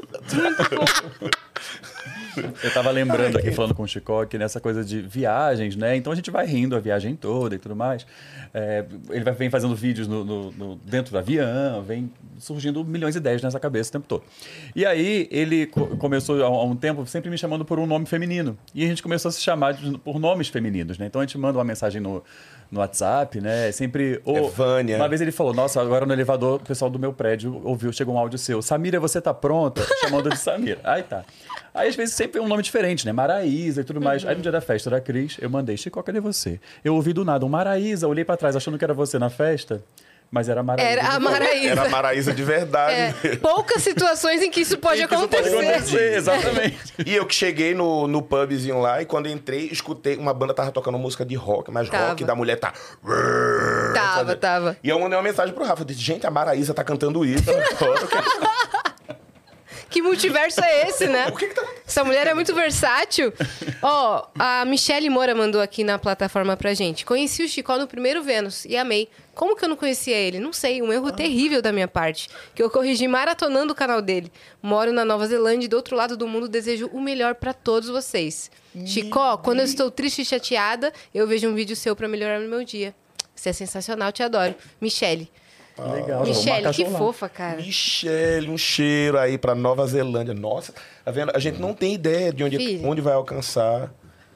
Eu 2.62 2.72
tava 2.72 2.90
lembrando 2.90 3.36
aqui, 3.36 3.52
falando 3.52 3.74
com 3.74 3.82
o 3.82 3.86
Chicó, 3.88 4.24
que 4.24 4.38
nessa 4.38 4.58
coisa 4.58 4.82
de 4.82 5.02
viagens, 5.02 5.76
né? 5.76 5.96
Então 5.96 6.10
a 6.12 6.16
gente 6.16 6.30
vai 6.30 6.46
rindo 6.46 6.74
a 6.74 6.80
viagem 6.80 7.14
toda 7.14 7.54
e 7.54 7.58
tudo 7.58 7.76
mais. 7.76 8.06
É, 8.54 8.84
ele 9.10 9.22
vai, 9.22 9.34
vem 9.34 9.50
fazendo 9.50 9.74
vídeos 9.76 10.08
no, 10.08 10.24
no- 10.24 10.52
no- 10.52 10.76
dentro 10.76 11.12
do 11.12 11.18
avião, 11.18 11.82
vem 11.82 12.10
surgindo 12.38 12.82
milhões 12.84 13.12
de 13.14 13.18
ideias 13.18 13.42
nessa 13.42 13.60
cabeça 13.60 13.90
o 13.90 13.92
tempo 13.92 14.06
todo. 14.08 14.24
E 14.74 14.84
aí 14.86 15.28
ele 15.30 15.66
co- 15.66 15.88
começou 15.98 16.42
há 16.42 16.46
há 16.46 16.64
um 16.64 16.74
tempo 16.74 17.04
sempre 17.06 17.28
me 17.30 17.36
chamando 17.36 17.64
por 17.66 17.78
um 17.78 17.86
nome 17.86 18.06
feminino. 18.06 18.56
E 18.74 18.82
a 18.82 18.88
gente 18.88 19.02
começou 19.02 19.28
a 19.28 19.32
se 19.32 19.40
chamar 19.42 19.72
de- 19.74 19.98
por 19.98 20.18
nomes 20.18 20.48
femininos, 20.48 20.96
né? 20.98 21.06
Então 21.06 21.20
a 21.20 21.24
gente 21.24 21.36
manda 21.36 21.58
uma 21.58 21.64
mensagem 21.64 22.00
no, 22.00 22.24
no 22.72 22.80
WhatsApp, 22.80 23.38
né? 23.38 23.70
Sempre. 23.70 24.18
ô, 24.24 24.36
É 24.38 24.40
Vânia. 24.48 24.96
Uma 24.96 25.08
vez 25.08 25.20
ele 25.20 25.30
falou: 25.30 25.52
Nossa, 25.52 25.80
agora 25.80 26.06
no 26.06 26.12
elevador, 26.14 26.58
o 26.60 26.64
pessoal 26.64 26.90
do 26.90 26.98
meu 26.98 27.12
prédio 27.12 27.60
ouviu, 27.62 27.92
chegou 27.92 28.14
um 28.14 28.18
áudio 28.18 28.38
seu. 28.38 28.62
Samira, 28.62 28.98
você 28.98 29.20
tá 29.20 29.34
pronta? 29.34 29.82
Chamando 30.00 30.30
de 30.30 30.38
Samira. 30.38 30.80
Aí 30.82 31.02
tá. 31.02 31.22
Aí 31.74 31.88
às 31.88 31.94
vezes 31.94 32.14
sempre 32.14 32.40
é 32.40 32.42
um 32.42 32.48
nome 32.48 32.62
diferente, 32.62 33.04
né? 33.04 33.12
Maraísa 33.12 33.82
e 33.82 33.84
tudo 33.84 34.00
mais. 34.00 34.24
Aí 34.24 34.34
no 34.34 34.40
dia 34.40 34.50
da 34.50 34.62
festa 34.62 34.88
da 34.88 35.00
Cris, 35.02 35.36
eu 35.38 35.50
mandei: 35.50 35.76
Chico, 35.76 36.02
cadê 36.02 36.18
você? 36.18 36.58
Eu 36.82 36.94
ouvi 36.94 37.12
do 37.12 37.24
nada 37.26 37.44
um 37.44 37.48
Maraísa, 37.50 38.08
olhei 38.08 38.24
pra 38.24 38.38
trás 38.38 38.56
achando 38.56 38.78
que 38.78 38.84
era 38.84 38.94
você 38.94 39.18
na 39.18 39.28
festa, 39.28 39.84
mas 40.32 40.48
era 40.48 40.60
a 40.60 40.62
Maraísa. 40.62 40.90
Era 40.90 41.08
a 41.08 41.20
Maraísa. 41.20 41.68
Era 41.68 41.82
a 41.82 41.88
Maraísa 41.90 42.32
de 42.32 42.42
verdade. 42.42 43.14
É, 43.22 43.36
poucas 43.36 43.82
situações 43.82 44.40
em 44.42 44.50
que 44.50 44.62
isso 44.62 44.78
pode 44.78 45.00
Isso 45.00 45.08
pode 45.08 45.24
acontecer. 45.26 45.68
acontecer, 45.68 46.14
exatamente. 46.16 46.78
E 47.04 47.14
eu 47.14 47.26
que 47.26 47.34
cheguei 47.34 47.74
no, 47.74 48.08
no 48.08 48.22
pubzinho 48.22 48.80
lá 48.80 49.02
e 49.02 49.04
quando 49.04 49.28
entrei, 49.28 49.68
escutei 49.70 50.16
uma 50.16 50.32
banda 50.32 50.54
tava 50.54 50.72
tocando 50.72 50.98
música 50.98 51.22
de 51.22 51.34
rock, 51.34 51.70
mas 51.70 51.90
Tava. 51.90 52.08
rock 52.08 52.24
da 52.24 52.34
mulher 52.34 52.58
tá. 52.58 52.72
Tava, 53.92 54.34
tava. 54.34 54.76
E 54.82 54.88
eu 54.88 54.98
mandei 54.98 55.18
uma 55.18 55.22
mensagem 55.22 55.54
pro 55.54 55.64
Rafa. 55.64 55.82
Eu 55.82 55.86
disse, 55.86 56.00
gente, 56.00 56.26
a 56.26 56.30
Maraísa 56.30 56.72
tá 56.72 56.82
cantando 56.82 57.26
isso. 57.26 57.44
Que 59.92 60.00
multiverso 60.00 60.60
é 60.64 60.88
esse, 60.88 61.06
né? 61.06 61.28
O 61.32 61.36
que 61.36 61.46
que 61.48 61.54
tá 61.54 61.62
Essa 61.86 62.02
mulher 62.02 62.26
é 62.26 62.34
muito 62.34 62.54
versátil. 62.54 63.32
Ó, 63.82 64.26
a 64.38 64.64
Michelle 64.64 65.08
Moura 65.10 65.34
mandou 65.34 65.60
aqui 65.60 65.84
na 65.84 65.98
plataforma 65.98 66.56
pra 66.56 66.72
gente. 66.72 67.04
Conheci 67.04 67.42
o 67.42 67.48
Chicó 67.48 67.76
no 67.76 67.86
primeiro 67.86 68.22
Vênus 68.22 68.64
e 68.64 68.76
amei. 68.76 69.08
Como 69.34 69.54
que 69.56 69.64
eu 69.64 69.68
não 69.68 69.76
conhecia 69.76 70.16
ele? 70.16 70.38
Não 70.38 70.52
sei, 70.52 70.82
um 70.82 70.92
erro 70.92 71.12
terrível 71.12 71.60
da 71.62 71.72
minha 71.72 71.88
parte. 71.88 72.28
Que 72.54 72.62
eu 72.62 72.70
corrigi 72.70 73.06
maratonando 73.06 73.72
o 73.72 73.76
canal 73.76 74.00
dele. 74.02 74.32
Moro 74.62 74.92
na 74.92 75.04
Nova 75.04 75.26
Zelândia 75.26 75.66
e 75.66 75.68
do 75.68 75.76
outro 75.76 75.94
lado 75.96 76.16
do 76.16 76.26
mundo 76.26 76.48
desejo 76.48 76.88
o 76.92 77.00
melhor 77.00 77.34
pra 77.34 77.52
todos 77.52 77.88
vocês. 77.88 78.50
Chicó, 78.86 79.36
quando 79.36 79.60
eu 79.60 79.64
estou 79.64 79.90
triste 79.90 80.22
e 80.22 80.24
chateada, 80.24 80.92
eu 81.14 81.26
vejo 81.26 81.48
um 81.48 81.54
vídeo 81.54 81.76
seu 81.76 81.94
pra 81.94 82.08
melhorar 82.08 82.40
o 82.40 82.48
meu 82.48 82.64
dia. 82.64 82.94
Você 83.34 83.50
é 83.50 83.52
sensacional, 83.52 84.12
te 84.12 84.22
adoro. 84.22 84.54
Michelle. 84.80 85.30
Legal, 85.78 86.22
Michelle, 86.24 86.70
que 86.72 86.84
fofa, 86.86 87.28
cara. 87.28 87.56
Michele, 87.56 88.50
um 88.50 88.58
cheiro 88.58 89.18
aí 89.18 89.38
pra 89.38 89.54
Nova 89.54 89.86
Zelândia. 89.86 90.34
Nossa, 90.34 90.74
tá 91.04 91.10
vendo? 91.10 91.32
A 91.34 91.38
gente 91.38 91.60
não 91.60 91.72
tem 91.72 91.94
ideia 91.94 92.32
de 92.32 92.44
onde, 92.44 92.56
Filho. 92.56 92.86
onde 92.88 93.00
vai 93.00 93.14
alçar. 93.14 93.92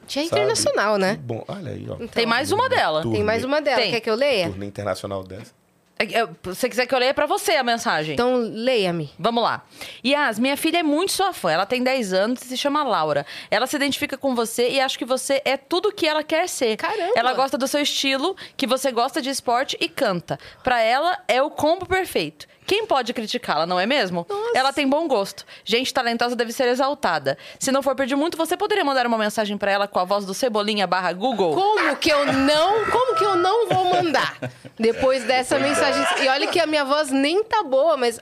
Tia 0.07 0.21
é 0.23 0.25
sabe? 0.25 0.41
internacional, 0.41 0.95
Que 0.95 1.01
né? 1.01 1.19
bom, 1.21 1.43
olha 1.47 1.71
aí, 1.71 1.85
ó. 1.89 1.95
Tem 2.07 2.25
mais 2.25 2.51
uma 2.51 2.69
dela. 2.69 3.01
Turnê, 3.01 3.17
Tem 3.17 3.25
mais 3.25 3.43
uma 3.43 3.61
dela. 3.61 3.81
Tem. 3.81 3.91
Quer 3.91 3.99
que 3.99 4.09
eu 4.09 4.15
leia? 4.15 4.49
Turnê 4.49 4.65
internacional 4.65 5.21
dessa. 5.23 5.51
É, 5.99 6.03
é, 6.03 6.25
Se 6.25 6.33
você 6.43 6.69
quiser 6.69 6.85
que 6.85 6.93
eu 6.93 6.99
leia 6.99 7.09
é 7.09 7.13
pra 7.13 7.25
você 7.25 7.53
a 7.53 7.63
mensagem. 7.63 8.13
Então, 8.13 8.35
leia-me. 8.37 9.11
Vamos 9.17 9.43
lá. 9.43 9.63
Yas, 10.05 10.39
minha 10.39 10.55
filha 10.57 10.79
é 10.79 10.83
muito 10.83 11.11
sua 11.11 11.33
fã. 11.33 11.51
Ela 11.51 11.65
tem 11.65 11.83
10 11.83 12.13
anos 12.13 12.41
e 12.41 12.45
se 12.45 12.57
chama 12.57 12.83
Laura. 12.83 13.25
Ela 13.49 13.67
se 13.67 13.75
identifica 13.75 14.17
com 14.17 14.35
você 14.35 14.69
e 14.69 14.79
acha 14.79 14.97
que 14.97 15.05
você 15.05 15.41
é 15.43 15.57
tudo 15.57 15.89
o 15.89 15.91
que 15.91 16.07
ela 16.07 16.23
quer 16.23 16.47
ser. 16.47 16.77
Caramba! 16.77 17.13
Ela 17.15 17.33
gosta 17.33 17.57
do 17.57 17.67
seu 17.67 17.81
estilo, 17.81 18.35
que 18.55 18.67
você 18.67 18.91
gosta 18.91 19.21
de 19.21 19.29
esporte 19.29 19.77
e 19.79 19.89
canta. 19.89 20.39
Pra 20.63 20.81
ela, 20.81 21.17
é 21.27 21.41
o 21.41 21.49
combo 21.49 21.85
perfeito. 21.85 22.47
Quem 22.67 22.85
pode 22.85 23.13
criticá-la, 23.13 23.65
não 23.65 23.79
é 23.79 23.85
mesmo? 23.85 24.27
Ela 24.53 24.73
tem 24.73 24.85
bom 24.85 25.07
gosto. 25.07 25.45
Gente 25.63 25.93
talentosa 25.93 26.35
deve 26.35 26.51
ser 26.51 26.67
exaltada. 26.67 27.37
Se 27.57 27.71
não 27.71 27.81
for 27.81 27.95
pedir 27.95 28.17
muito, 28.17 28.37
você 28.37 28.57
poderia 28.57 28.83
mandar 28.83 29.07
uma 29.07 29.17
mensagem 29.17 29.57
pra 29.57 29.71
ela 29.71 29.87
com 29.87 29.97
a 29.97 30.03
voz 30.03 30.25
do 30.25 30.33
Cebolinha 30.33 30.85
barra 30.85 31.13
Google? 31.13 31.55
Como 31.55 31.95
que 31.95 32.09
eu 32.11 32.25
não, 32.25 32.85
como 32.91 33.15
que 33.15 33.23
eu 33.23 33.37
não 33.37 33.69
vou 33.69 33.85
mandar? 33.85 34.37
Depois 34.77 35.23
dessa 35.23 35.57
mensagem. 35.57 36.05
E 36.21 36.27
olha 36.27 36.47
que 36.47 36.59
a 36.59 36.67
minha 36.67 36.83
voz 36.83 37.09
nem 37.09 37.41
tá 37.41 37.63
boa, 37.63 37.95
mas 37.95 38.19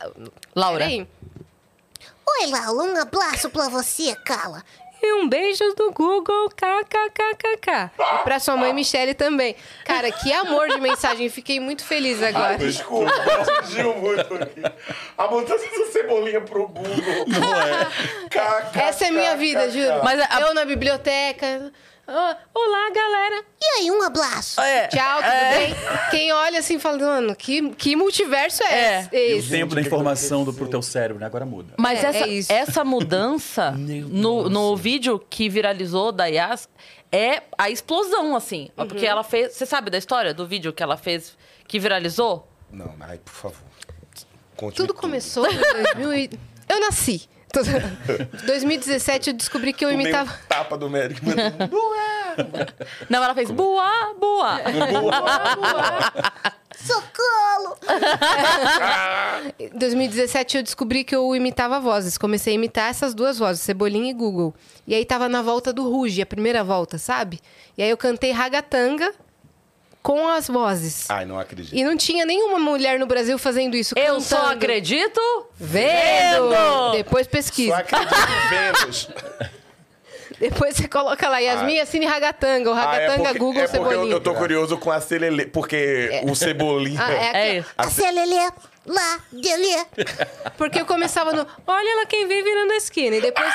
Laura. 0.56 0.86
Peraí. 0.86 1.08
Oi, 2.28 2.48
Laura, 2.48 2.84
um 2.84 3.02
abraço 3.02 3.50
pra 3.50 3.68
você, 3.70 4.14
Carla. 4.18 4.64
E 5.08 5.14
um 5.14 5.30
beijo 5.30 5.64
do 5.76 5.92
Google, 5.92 6.50
kkkk. 6.50 7.92
E 7.98 8.18
pra 8.24 8.40
sua 8.40 8.58
mãe 8.58 8.74
Michele 8.74 9.14
também. 9.14 9.56
Cara, 9.86 10.12
que 10.12 10.34
amor 10.34 10.68
de 10.70 10.80
mensagem. 10.82 11.30
Fiquei 11.30 11.60
muito 11.60 11.84
feliz 11.86 12.22
agora. 12.24 12.58
Desculpa, 12.58 13.12
surgiu 13.64 13.94
muito 13.96 14.34
aqui. 14.34 14.62
A 15.18 15.28
mudança 15.28 15.66
do 15.68 15.86
cebolinha 15.92 16.42
pro 16.42 16.68
Google. 16.68 17.26
Não 17.28 17.62
é? 17.62 18.88
Essa 18.88 19.06
é 19.06 19.12
minha 19.12 19.36
vida, 19.36 19.70
juro. 19.70 20.04
Mas 20.04 20.20
a- 20.20 20.42
Eu 20.42 20.54
na 20.54 20.66
biblioteca. 20.66 21.72
Olá, 22.08 22.90
galera. 22.94 23.44
E 23.60 23.66
aí, 23.80 23.92
um 23.92 24.02
abraço. 24.04 24.62
É, 24.62 24.88
Tchau, 24.88 25.18
tudo 25.18 25.28
é. 25.32 25.58
bem? 25.58 25.76
Quem 26.12 26.32
olha 26.32 26.60
assim 26.60 26.78
fala, 26.78 27.00
mano, 27.00 27.36
que, 27.36 27.72
que 27.72 27.96
multiverso 27.96 28.64
é, 28.64 28.74
É. 28.74 29.10
esse? 29.12 29.16
E 29.16 29.40
o 29.40 29.50
tempo 29.50 29.74
da 29.76 29.82
informação 29.82 30.44
do, 30.44 30.54
pro 30.54 30.68
teu 30.68 30.82
cérebro, 30.84 31.20
né? 31.20 31.26
Agora 31.26 31.46
muda. 31.46 31.74
Mas 31.78 32.04
É, 32.04 32.08
essa, 32.08 32.26
é 32.26 32.28
isso. 32.28 32.52
essa 32.54 32.86
mudança 32.86 33.72
no, 33.76 34.50
no 34.50 34.76
vídeo 34.78 35.18
que 35.18 35.50
viralizou 35.50 36.12
da 36.12 36.28
Yas 36.28 36.70
é 37.12 37.42
a 37.58 37.70
explosão, 37.72 38.36
assim. 38.36 38.70
Uhum. 38.78 38.88
Porque 38.88 39.06
ela 39.06 39.24
fez. 39.24 39.54
Você 39.54 39.66
sabe 39.66 39.90
da 39.90 39.98
história 39.98 40.34
do 40.34 40.46
vídeo 40.46 40.72
que 40.72 40.84
ela 40.84 40.98
fez 40.98 41.36
que 41.68 41.80
viralizou? 41.80 42.48
Não, 42.72 42.94
ai, 43.00 43.18
por 43.18 43.34
favor. 43.34 43.64
Conte 44.56 44.76
Tudo 44.78 44.94
começou 44.94 45.48
em 45.48 45.58
2000 45.96 46.14
e... 46.14 46.30
Eu 46.70 46.80
nasci. 46.80 47.28
Em 48.44 48.46
2017 48.46 49.30
eu 49.30 49.34
descobri 49.34 49.74
que 49.74 49.86
eu 49.86 49.90
Tomei 49.90 50.06
imitava... 50.06 50.32
um 50.32 50.48
tapa 50.48 50.78
do 50.78 50.90
médico. 50.90 51.26
mas 51.26 51.36
Não 51.72 51.96
é. 51.96 52.36
Não, 53.10 53.24
ela 53.24 53.34
fez 53.34 53.50
boa, 53.52 54.14
boa. 54.20 54.60
Socorro! 56.78 57.78
Em 59.60 59.70
2017 59.78 60.58
eu 60.58 60.64
descobri 60.64 61.04
que 61.04 61.16
eu 61.16 61.36
imitava 61.36 61.80
vozes. 61.80 62.18
Comecei 62.18 62.54
a 62.54 62.56
imitar 62.56 62.90
essas 62.90 63.14
duas 63.14 63.40
vozes, 63.40 63.62
Cebolinha 63.62 64.10
e 64.12 64.14
Google. 64.14 64.54
E 64.86 64.94
aí 64.94 65.06
tava 65.06 65.30
na 65.30 65.42
volta 65.42 65.72
do 65.72 65.90
Ruge, 65.90 66.22
a 66.22 66.26
primeira 66.26 66.64
volta, 66.64 66.98
sabe? 66.98 67.40
E 67.78 67.84
aí 67.84 67.90
eu 67.90 67.98
cantei 67.98 68.32
ragatanga 68.32 69.14
com 70.06 70.28
as 70.30 70.48
vozes. 70.48 71.10
Ai, 71.10 71.26
não 71.26 71.40
acredito. 71.40 71.74
E 71.76 71.84
não 71.84 71.98
tinha 71.98 72.26
nenhuma 72.28 72.60
mulher 72.60 73.00
no 73.00 73.08
Brasil 73.08 73.40
fazendo 73.40 73.76
isso. 73.76 73.96
Eu 73.98 74.22
só 74.22 74.36
cantando. 74.38 74.54
acredito 74.54 75.20
Vendo! 75.60 76.50
vendo. 76.50 76.92
Depois 76.92 77.26
Só 77.26 77.32
pesquisa. 77.32 77.78
acredito 77.78 78.14
em 78.14 78.50
Vênus. 78.78 79.10
Depois 80.40 80.76
você 80.76 80.88
coloca 80.88 81.28
lá 81.28 81.40
Yasmin 81.40 81.80
Assine 81.80 82.06
Ragatanga, 82.06 82.70
ou 82.70 82.76
Ah, 82.76 82.82
Ragatanga 82.82 83.24
porque, 83.24 83.40
Google 83.40 83.62
é 83.64 83.68
porque 83.68 83.78
eu, 83.80 83.90
Cebolinha. 83.90 84.14
eu 84.16 84.22
tô 84.22 84.34
curioso 84.36 84.78
com 84.78 84.92
a 84.92 85.00
Celele, 85.02 85.46
porque 85.48 86.22
o 86.24 86.36
Cebolinha... 86.36 87.02
Ah, 87.02 87.12
é 87.12 87.28
aqui, 87.30 87.38
É 87.38 87.58
isso. 87.60 87.70
A 87.78 87.84
Celelê, 87.90 88.52
lá, 88.86 89.20
dele. 89.32 89.86
Porque 90.58 90.82
eu 90.82 90.86
começava 90.86 91.32
no 91.32 91.48
Olha 91.66 91.96
lá 91.96 92.06
quem 92.06 92.28
vem 92.28 92.44
virando 92.44 92.74
a 92.74 92.76
esquina. 92.76 93.16
E 93.16 93.22
depois. 93.22 93.52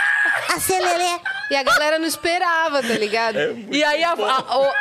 A 0.53 0.59
Celelê. 0.59 1.21
E 1.51 1.57
a 1.57 1.63
galera 1.63 1.99
não 1.99 2.07
esperava, 2.07 2.83
tá 2.83 2.95
ligado? 2.95 3.39
E 3.71 3.85
aí 3.85 4.03
a. 4.03 4.13
a- 4.13 4.59
o- 4.59 4.73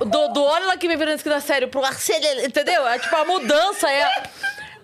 do, 0.00 0.28
do 0.28 0.42
olho 0.42 0.66
lá 0.66 0.76
que 0.76 0.88
me 0.88 0.96
virando 0.96 1.16
esquina 1.16 1.40
sério 1.40 1.68
pro 1.68 1.84
Arcelele, 1.84 2.46
entendeu? 2.46 2.86
É 2.86 2.98
tipo 2.98 3.14
a 3.16 3.24
mudança, 3.24 3.88
é 3.90 4.02
a, 4.02 4.22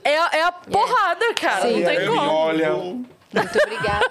é 0.04 0.18
a, 0.18 0.30
é 0.34 0.42
a 0.42 0.52
porrada, 0.52 1.34
cara. 1.34 1.62
Sim. 1.62 1.76
Não 1.80 1.86
tem 1.88 1.98
Aí, 1.98 2.06
como. 2.06 2.20
Olha, 2.30 2.70
Muito 2.72 3.58
obrigada. 3.64 4.10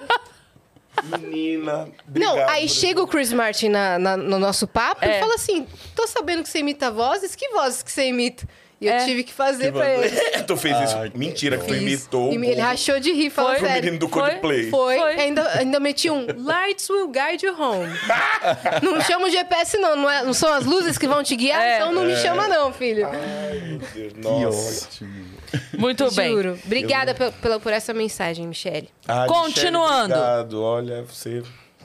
menina, 1.18 1.88
Não, 2.14 2.32
obrigado 2.32 2.50
aí 2.50 2.66
por- 2.66 2.74
chega 2.74 3.02
o 3.02 3.06
Chris 3.06 3.32
Martin 3.32 3.68
na- 3.68 3.98
na- 3.98 4.16
no 4.16 4.38
nosso 4.38 4.66
papo 4.66 5.04
É. 5.04 5.16
e 5.16 5.20
fala 5.20 5.34
assim: 5.34 5.66
tô 5.94 6.06
sabendo 6.06 6.42
que 6.42 6.48
você 6.48 6.58
imita 6.58 6.90
vozes, 6.90 7.34
que 7.34 7.48
vozes 7.50 7.82
que 7.82 7.90
você 7.90 8.06
imita? 8.08 8.46
E 8.80 8.86
eu 8.86 8.94
É. 8.94 9.04
tive 9.04 9.22
que 9.24 9.32
fazer 9.32 9.72
pra 9.72 9.90
ele. 9.90 10.08
tu 10.46 10.56
fez 10.56 10.74
isso. 10.80 10.96
Que 11.10 11.18
Mentira, 11.18 11.58
que 11.58 11.66
tu 11.66 11.74
imitou. 11.74 12.32
E 12.32 12.36
ele 12.36 12.60
rachou 12.60 12.98
de 12.98 13.12
rir, 13.12 13.28
falou 13.28 13.50
Foi? 13.50 13.58
o 13.58 13.66
sério. 13.66 13.84
menino 13.84 13.98
do 13.98 14.08
Foi? 14.08 14.22
Coldplay. 14.22 14.70
Foi, 14.70 14.98
Foi. 14.98 15.20
Ainda, 15.20 15.58
ainda 15.58 15.78
meti 15.78 16.08
um 16.08 16.26
Lights 16.36 16.88
will 16.88 17.08
guide 17.08 17.44
you 17.44 17.54
home. 17.60 17.86
não 18.82 19.00
chama 19.02 19.26
o 19.26 19.30
GPS, 19.30 19.76
não. 19.76 19.96
Não, 19.96 20.10
é- 20.10 20.22
não 20.24 20.32
são 20.32 20.50
as 20.52 20.64
luzes 20.64 20.96
que 20.96 21.06
vão 21.06 21.22
te 21.22 21.36
guiar, 21.36 21.60
É. 21.62 21.76
então 21.76 21.92
não 21.92 22.04
me 22.04 22.16
chama, 22.16 22.48
não, 22.48 22.72
filho. 22.72 23.06
Ai, 23.06 23.60
meu 23.60 23.78
Deus, 23.78 24.12
Que 24.14 24.20
nossa. 24.20 24.86
ótimo. 24.86 25.30
Muito 25.76 26.10
bem. 26.14 26.30
Juro. 26.32 26.58
Obrigada 26.64 27.14
pe- 27.14 27.32
pela, 27.42 27.60
por 27.60 27.72
essa 27.72 27.92
mensagem, 27.92 28.46
Michele. 28.46 28.88
Ai, 29.06 29.26
Continuando. 29.28 30.14
Michele, 30.14 30.20
obrigado. 30.30 30.62
Olha, 30.62 31.02
você... 31.02 31.42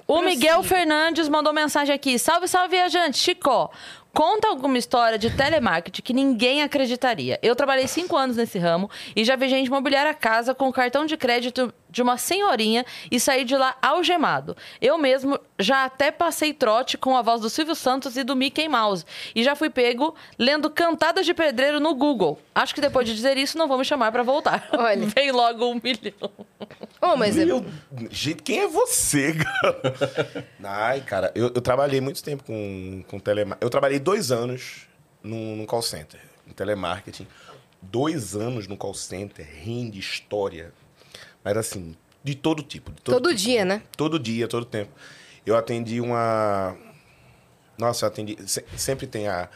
O 0.07 0.21
Miguel 0.21 0.61
Fernandes 0.61 1.27
mandou 1.27 1.51
mensagem 1.51 1.93
aqui. 1.93 2.19
Salve, 2.19 2.47
salve, 2.47 2.69
viajante. 2.69 3.17
Chico, 3.17 3.71
conta 4.15 4.47
alguma 4.47 4.77
história 4.77 5.19
de 5.19 5.29
telemarketing 5.29 6.01
que 6.01 6.13
ninguém 6.13 6.63
acreditaria. 6.63 7.37
Eu 7.43 7.53
trabalhei 7.53 7.85
cinco 7.85 8.15
anos 8.15 8.37
nesse 8.37 8.57
ramo 8.57 8.89
e 9.13 9.25
já 9.25 9.35
vi 9.35 9.49
gente 9.49 9.69
mobiliar 9.69 10.07
a 10.07 10.13
casa 10.13 10.55
com 10.55 10.71
cartão 10.71 11.05
de 11.05 11.17
crédito 11.17 11.71
de 11.95 12.01
uma 12.01 12.17
senhorinha 12.17 12.85
e 13.09 13.19
sair 13.21 13.45
de 13.45 13.55
lá 13.55 13.77
algemado. 13.81 14.55
Eu 14.81 14.97
mesmo 14.97 15.39
já 15.57 15.85
até 15.85 16.11
passei 16.11 16.53
trote 16.53 16.97
com 16.97 17.15
a 17.15 17.21
voz 17.21 17.39
do 17.39 17.49
Silvio 17.49 17.73
Santos 17.73 18.17
e 18.17 18.23
do 18.23 18.35
Mickey 18.35 18.67
Mouse. 18.67 19.05
E 19.33 19.41
já 19.41 19.55
fui 19.55 19.69
pego 19.69 20.13
lendo 20.37 20.69
cantadas 20.69 21.25
de 21.25 21.33
pedreiro 21.33 21.79
no 21.79 21.95
Google. 21.95 22.37
Acho 22.53 22.75
que 22.75 22.81
depois 22.81 23.07
de 23.07 23.15
dizer 23.15 23.37
isso, 23.37 23.57
não 23.57 23.65
vão 23.69 23.77
me 23.77 23.85
chamar 23.85 24.11
pra 24.11 24.23
voltar. 24.23 24.67
Olha. 24.73 25.07
Vem 25.15 25.31
logo 25.31 25.65
um 25.67 25.79
milhão. 25.81 26.31
Oh, 27.01 27.15
mas 27.15 27.37
é- 27.37 27.45
Meu, 27.45 27.65
gente, 28.11 28.43
quem 28.43 28.59
é 28.59 28.67
você, 28.67 29.33
cara? 29.33 30.45
Ai, 30.65 30.99
cara, 30.99 31.31
eu, 31.33 31.45
eu 31.55 31.61
trabalhei 31.61 32.01
muito 32.01 32.21
tempo 32.21 32.43
com, 32.43 33.03
com 33.07 33.17
telemarketing. 33.19 33.65
Eu 33.65 33.69
trabalhei 33.69 33.99
dois 33.99 34.33
anos 34.33 34.85
num, 35.23 35.55
num 35.55 35.65
call 35.65 35.81
center, 35.81 36.19
em 36.45 36.51
telemarketing. 36.51 37.25
Dois 37.81 38.35
anos 38.35 38.67
no 38.67 38.75
call 38.75 38.93
center, 38.95 39.47
rende 39.63 39.97
história. 39.99 40.73
Mas 41.45 41.55
assim, 41.55 41.95
de 42.23 42.33
todo 42.35 42.63
tipo. 42.63 42.91
De 42.91 43.01
todo, 43.03 43.15
todo 43.21 43.29
tipo. 43.29 43.39
dia, 43.41 43.63
né? 43.63 43.83
Todo 43.95 44.19
dia, 44.19 44.47
todo 44.47 44.65
tempo. 44.65 44.91
Eu 45.45 45.55
atendi 45.55 46.01
uma. 46.01 46.75
Nossa, 47.77 48.05
eu 48.05 48.07
atendi. 48.07 48.35
se- 48.47 48.65
Sempre 48.75 49.05
tem 49.05 49.27
a, 49.27 49.47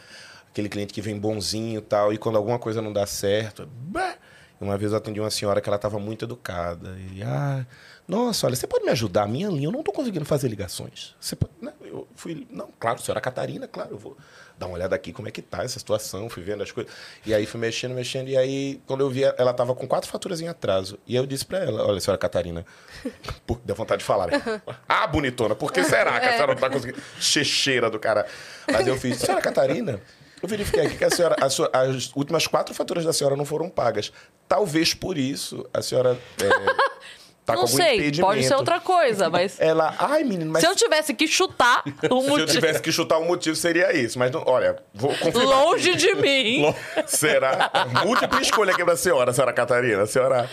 aquele 0.50 0.68
cliente 0.68 0.94
que 0.94 1.00
vem 1.02 1.18
bonzinho 1.18 1.78
e 1.80 1.82
tal, 1.82 2.12
e 2.12 2.18
quando 2.18 2.36
alguma 2.36 2.58
coisa 2.58 2.80
não 2.80 2.92
dá 2.92 3.04
certo. 3.06 3.66
bah! 3.66 4.14
Uma 4.60 4.76
vez 4.76 4.92
eu 4.92 4.98
atendi 4.98 5.18
uma 5.18 5.30
senhora 5.30 5.58
que 5.60 5.68
ela 5.70 5.76
estava 5.76 5.98
muito 5.98 6.26
educada. 6.26 6.94
E, 7.14 7.22
ah, 7.22 7.64
nossa, 8.06 8.46
olha, 8.46 8.54
você 8.54 8.66
pode 8.66 8.84
me 8.84 8.90
ajudar? 8.90 9.26
Minha 9.26 9.48
linha, 9.48 9.68
eu 9.68 9.72
não 9.72 9.80
estou 9.80 9.92
conseguindo 9.94 10.26
fazer 10.26 10.48
ligações. 10.48 11.16
Você 11.18 11.34
pode... 11.34 11.52
não, 11.62 11.72
eu 11.82 12.06
fui. 12.14 12.46
Não, 12.50 12.68
claro, 12.78 13.00
senhora 13.00 13.22
Catarina, 13.22 13.66
claro, 13.66 13.92
eu 13.92 13.98
vou 13.98 14.18
dar 14.60 14.66
uma 14.66 14.74
olhada 14.76 14.94
aqui 14.94 15.10
como 15.10 15.26
é 15.26 15.30
que 15.30 15.40
tá 15.40 15.64
essa 15.64 15.78
situação, 15.78 16.28
fui 16.28 16.42
vendo 16.42 16.62
as 16.62 16.70
coisas. 16.70 16.92
E 17.24 17.32
aí 17.32 17.46
fui 17.46 17.58
mexendo, 17.58 17.94
mexendo, 17.94 18.28
e 18.28 18.36
aí, 18.36 18.78
quando 18.86 19.00
eu 19.00 19.08
vi, 19.08 19.24
ela 19.24 19.50
estava 19.52 19.74
com 19.74 19.88
quatro 19.88 20.10
faturas 20.10 20.40
em 20.42 20.48
atraso. 20.48 20.98
E 21.06 21.16
aí 21.16 21.22
eu 21.22 21.26
disse 21.26 21.46
para 21.46 21.58
ela, 21.60 21.86
olha, 21.86 21.98
senhora 21.98 22.18
Catarina, 22.18 22.64
por, 23.46 23.58
deu 23.64 23.74
vontade 23.74 24.00
de 24.00 24.04
falar, 24.04 24.26
né? 24.30 24.62
Ah, 24.86 25.06
bonitona, 25.06 25.54
por 25.54 25.72
que 25.72 25.82
será 25.82 26.20
que 26.20 26.26
a 26.26 26.32
senhora 26.34 26.52
não 26.52 26.60
tá 26.60 26.68
conseguindo? 26.68 27.02
Checheira 27.18 27.88
do 27.88 27.98
cara. 27.98 28.26
Mas 28.70 28.86
eu 28.86 28.96
fiz, 28.98 29.16
senhora 29.18 29.40
Catarina, 29.42 29.98
eu 30.42 30.48
verifiquei 30.48 30.84
aqui 30.86 30.96
que 30.98 31.04
a 31.04 31.10
senhora, 31.10 31.36
a 31.40 31.48
sua- 31.48 31.70
as 31.72 32.12
últimas 32.14 32.46
quatro 32.46 32.74
faturas 32.74 33.04
da 33.04 33.12
senhora 33.14 33.36
não 33.36 33.46
foram 33.46 33.70
pagas. 33.70 34.12
Talvez 34.46 34.92
por 34.92 35.16
isso 35.16 35.66
a 35.72 35.80
senhora 35.80 36.18
é, 36.38 36.90
tá 37.50 37.56
com 37.56 37.62
não 37.62 37.66
algum 37.66 37.76
sei, 37.76 37.94
impedimento. 37.96 38.20
pode 38.20 38.44
ser 38.44 38.54
outra 38.54 38.80
coisa, 38.80 39.30
mas... 39.30 39.58
Ela, 39.60 39.94
ai, 39.98 40.24
menino, 40.24 40.50
mas 40.52 40.62
Se 40.62 40.68
eu 40.68 40.74
tivesse 40.76 41.14
que 41.14 41.26
chutar 41.26 41.82
um 41.86 41.92
se 41.92 42.06
eu 42.06 42.12
motivo... 42.22 42.46
tivesse 42.46 42.80
que 42.80 42.90
chutar 42.92 43.18
um 43.18 43.26
motivo, 43.26 43.56
seria 43.56 43.92
isso. 43.96 44.18
Mas, 44.18 44.30
não, 44.30 44.42
olha, 44.46 44.76
vou 44.94 45.14
confirmar. 45.16 45.44
Longe 45.44 45.94
de 45.94 46.14
mim. 46.20 46.74
Será? 47.06 47.70
Múltipla 48.04 48.40
escolha 48.40 48.72
aqui 48.72 48.84
pra 48.84 48.96
senhora, 48.96 49.32
senhora 49.32 49.52
Catarina. 49.52 50.02
A 50.02 50.06
senhora... 50.06 50.48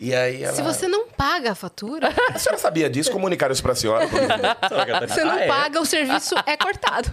E 0.00 0.12
aí 0.14 0.42
ela... 0.42 0.52
Se 0.56 0.62
você 0.62 0.88
não 0.88 1.06
paga 1.06 1.52
a 1.52 1.54
fatura, 1.54 2.08
A 2.34 2.38
senhora 2.38 2.58
sabia 2.58 2.90
disso? 2.90 3.12
Comunicaram 3.12 3.52
isso 3.52 3.62
pra 3.62 3.72
senhora? 3.74 4.04
você 5.08 5.22
não 5.22 5.32
Ah, 5.32 5.40
é? 5.42 5.46
paga, 5.46 5.80
o 5.80 5.86
serviço 5.86 6.34
é 6.44 6.56
cortado. 6.56 7.08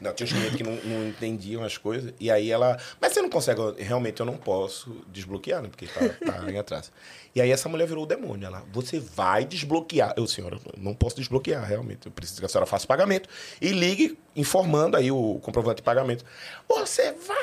Não, 0.00 0.12
tinha 0.12 0.24
uns 0.26 0.32
clientes 0.32 0.56
que 0.56 0.62
não, 0.62 0.72
não 0.84 1.08
entendiam 1.08 1.64
as 1.64 1.76
coisas. 1.78 2.12
E 2.20 2.30
aí 2.30 2.50
ela. 2.52 2.78
Mas 3.00 3.12
você 3.12 3.22
não 3.22 3.30
consegue. 3.30 3.60
Realmente 3.78 4.20
eu 4.20 4.26
não 4.26 4.36
posso 4.36 5.02
desbloquear, 5.08 5.60
né? 5.62 5.68
Porque 5.68 5.86
tá, 5.86 6.00
tá 6.32 6.48
em 6.50 6.58
atraso. 6.58 6.92
E 7.36 7.40
aí 7.42 7.50
essa 7.50 7.68
mulher 7.68 7.86
virou 7.86 8.04
o 8.04 8.06
demônio. 8.06 8.46
Ela, 8.46 8.64
você 8.72 8.98
vai 8.98 9.44
desbloquear. 9.44 10.14
Eu, 10.16 10.26
senhora, 10.26 10.58
não 10.78 10.94
posso 10.94 11.16
desbloquear, 11.16 11.62
realmente. 11.62 12.06
Eu 12.06 12.12
preciso 12.12 12.40
que 12.40 12.46
a 12.46 12.48
senhora 12.48 12.64
faça 12.64 12.86
o 12.86 12.88
pagamento. 12.88 13.28
E 13.60 13.72
ligue 13.72 14.18
informando 14.34 14.96
aí 14.96 15.12
o 15.12 15.38
comprovante 15.42 15.76
de 15.76 15.82
pagamento. 15.82 16.24
Você 16.66 17.12
vai. 17.12 17.36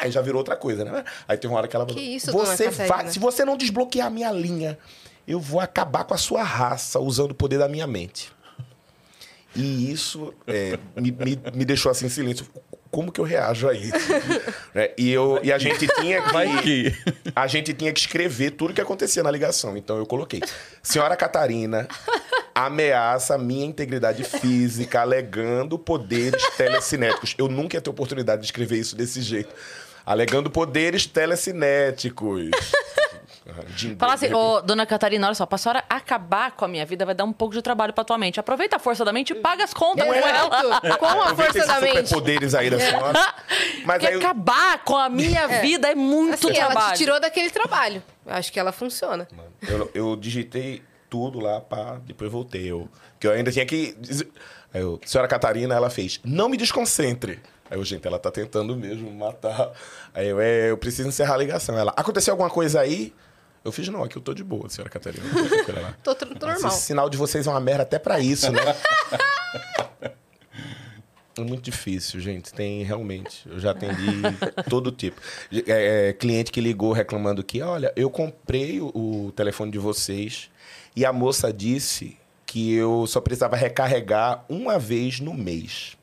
Aí 0.00 0.10
já 0.10 0.22
virou 0.22 0.38
outra 0.38 0.56
coisa, 0.56 0.82
né? 0.82 1.04
Aí 1.28 1.36
tem 1.36 1.50
uma 1.50 1.58
hora 1.58 1.68
que 1.68 1.76
ela 1.76 1.86
falou. 1.86 2.00
isso, 2.02 2.32
Você 2.32 2.70
vai. 2.70 3.08
Se 3.08 3.18
você 3.18 3.44
não 3.44 3.54
desbloquear 3.54 4.06
a 4.06 4.10
minha 4.10 4.32
linha, 4.32 4.78
eu 5.26 5.38
vou 5.38 5.60
acabar 5.60 6.04
com 6.04 6.14
a 6.14 6.18
sua 6.18 6.42
raça 6.42 6.98
usando 6.98 7.32
o 7.32 7.34
poder 7.34 7.58
da 7.58 7.68
minha 7.68 7.86
mente. 7.86 8.32
E 9.54 9.92
isso 9.92 10.32
é, 10.46 10.78
me, 10.96 11.10
me, 11.10 11.38
me 11.54 11.64
deixou 11.66 11.92
assim 11.92 12.06
em 12.06 12.08
silêncio. 12.08 12.46
Como 12.90 13.12
que 13.12 13.20
eu 13.20 13.24
reajo 13.24 13.68
a 13.68 13.74
isso? 13.74 13.92
Né? 14.74 14.90
E, 14.98 15.10
eu, 15.10 15.40
e 15.42 15.52
a 15.52 15.58
gente 15.58 15.86
tinha 15.86 16.22
que, 16.62 16.94
a 17.34 17.46
gente 17.46 17.72
tinha 17.72 17.92
que 17.92 18.00
escrever 18.00 18.52
tudo 18.52 18.74
que 18.74 18.80
acontecia 18.80 19.22
na 19.22 19.30
ligação. 19.30 19.76
Então 19.76 19.96
eu 19.96 20.06
coloquei: 20.06 20.40
Senhora 20.82 21.16
Catarina 21.16 21.88
ameaça 22.54 23.36
a 23.36 23.38
minha 23.38 23.64
integridade 23.64 24.24
física, 24.24 25.00
alegando 25.00 25.78
poderes 25.78 26.42
telecinéticos. 26.56 27.34
Eu 27.38 27.48
nunca 27.48 27.76
ia 27.76 27.80
ter 27.80 27.90
oportunidade 27.90 28.42
de 28.42 28.46
escrever 28.46 28.78
isso 28.78 28.96
desse 28.96 29.22
jeito. 29.22 29.54
Alegando 30.04 30.50
poderes 30.50 31.06
telecinéticos. 31.06 32.50
De- 33.74 33.96
Fala 33.96 34.14
assim, 34.14 34.32
ô, 34.32 34.60
dona 34.60 34.84
Catarina, 34.84 35.26
olha 35.26 35.34
só, 35.34 35.46
pra 35.46 35.56
senhora 35.56 35.82
acabar 35.88 36.52
com 36.52 36.64
a 36.64 36.68
minha 36.68 36.84
vida 36.84 37.06
vai 37.06 37.14
dar 37.14 37.24
um 37.24 37.32
pouco 37.32 37.54
de 37.54 37.62
trabalho 37.62 37.92
pra 37.92 38.04
tua 38.04 38.18
mente. 38.18 38.38
Aproveita 38.38 38.76
a 38.76 38.78
força 38.78 39.04
da 39.04 39.12
mente 39.12 39.32
e 39.32 39.36
paga 39.36 39.64
as 39.64 39.72
contas 39.72 40.06
com 40.06 40.12
ela. 40.12 40.46
Exato. 40.62 40.98
Com 40.98 41.06
a 41.06 41.12
Aproveita 41.30 41.52
força 41.54 41.66
da 41.66 41.80
mente. 41.80 41.92
superpoderes 42.08 42.54
aí 42.54 42.68
da 42.70 42.78
senhora. 42.78 43.34
Mas 43.84 44.04
aí 44.04 44.14
acabar 44.16 44.84
com 44.84 44.96
a 44.96 45.08
minha 45.08 45.46
vida 45.62 45.88
é 45.88 45.94
muito 45.94 46.46
Assim, 46.48 46.56
ela 46.58 46.66
trabalho. 46.72 46.92
te 46.94 46.98
tirou 46.98 47.18
daquele 47.20 47.50
trabalho. 47.50 48.02
Eu 48.26 48.34
acho 48.34 48.52
que 48.52 48.60
ela 48.60 48.70
funciona. 48.72 49.26
Eu, 49.66 49.90
eu 49.94 50.16
digitei 50.16 50.82
tudo 51.08 51.40
lá, 51.40 51.60
pá, 51.60 51.98
depois 52.04 52.30
voltei. 52.30 52.70
Eu, 52.70 52.86
que 53.18 53.26
eu 53.26 53.32
ainda 53.32 53.50
tinha 53.50 53.64
que. 53.64 53.96
Aí 54.74 54.82
eu, 54.82 55.00
senhora 55.06 55.26
Catarina, 55.26 55.74
ela 55.74 55.88
fez, 55.88 56.20
não 56.22 56.48
me 56.50 56.56
desconcentre. 56.58 57.40
Aí 57.70 57.78
eu, 57.78 57.84
gente, 57.84 58.06
ela 58.06 58.18
tá 58.18 58.30
tentando 58.30 58.76
mesmo 58.76 59.10
matar. 59.10 59.70
Aí 60.14 60.26
eu, 60.28 60.40
é, 60.40 60.70
eu 60.70 60.76
preciso 60.78 61.08
encerrar 61.08 61.34
a 61.34 61.38
ligação. 61.38 61.78
Ela, 61.78 61.92
aconteceu 61.96 62.32
alguma 62.32 62.50
coisa 62.50 62.80
aí? 62.80 63.12
Eu 63.64 63.72
fiz, 63.72 63.88
não, 63.88 64.02
aqui 64.02 64.16
eu 64.16 64.22
tô 64.22 64.32
de 64.32 64.44
boa, 64.44 64.68
senhora 64.68 64.90
Catarina. 64.90 65.24
Tô, 66.02 66.14
tô 66.14 66.24
normal. 66.26 66.70
Esse 66.70 66.82
sinal 66.82 67.10
de 67.10 67.16
vocês 67.16 67.46
é 67.46 67.50
uma 67.50 67.60
merda 67.60 67.82
até 67.82 67.98
pra 67.98 68.20
isso, 68.20 68.50
né? 68.50 68.60
É 71.38 71.40
muito 71.40 71.62
difícil, 71.62 72.18
gente. 72.18 72.52
Tem 72.52 72.82
realmente. 72.82 73.48
Eu 73.48 73.60
já 73.60 73.70
atendi 73.70 74.22
todo 74.68 74.90
tipo. 74.90 75.20
É, 75.68 76.08
é, 76.08 76.12
cliente 76.12 76.50
que 76.50 76.60
ligou 76.60 76.92
reclamando 76.92 77.44
que, 77.44 77.62
olha, 77.62 77.92
eu 77.94 78.10
comprei 78.10 78.80
o, 78.80 78.88
o 78.88 79.32
telefone 79.36 79.70
de 79.70 79.78
vocês 79.78 80.50
e 80.96 81.06
a 81.06 81.12
moça 81.12 81.52
disse 81.52 82.16
que 82.44 82.74
eu 82.74 83.06
só 83.06 83.20
precisava 83.20 83.54
recarregar 83.54 84.44
uma 84.48 84.80
vez 84.80 85.20
no 85.20 85.32
mês. 85.32 85.96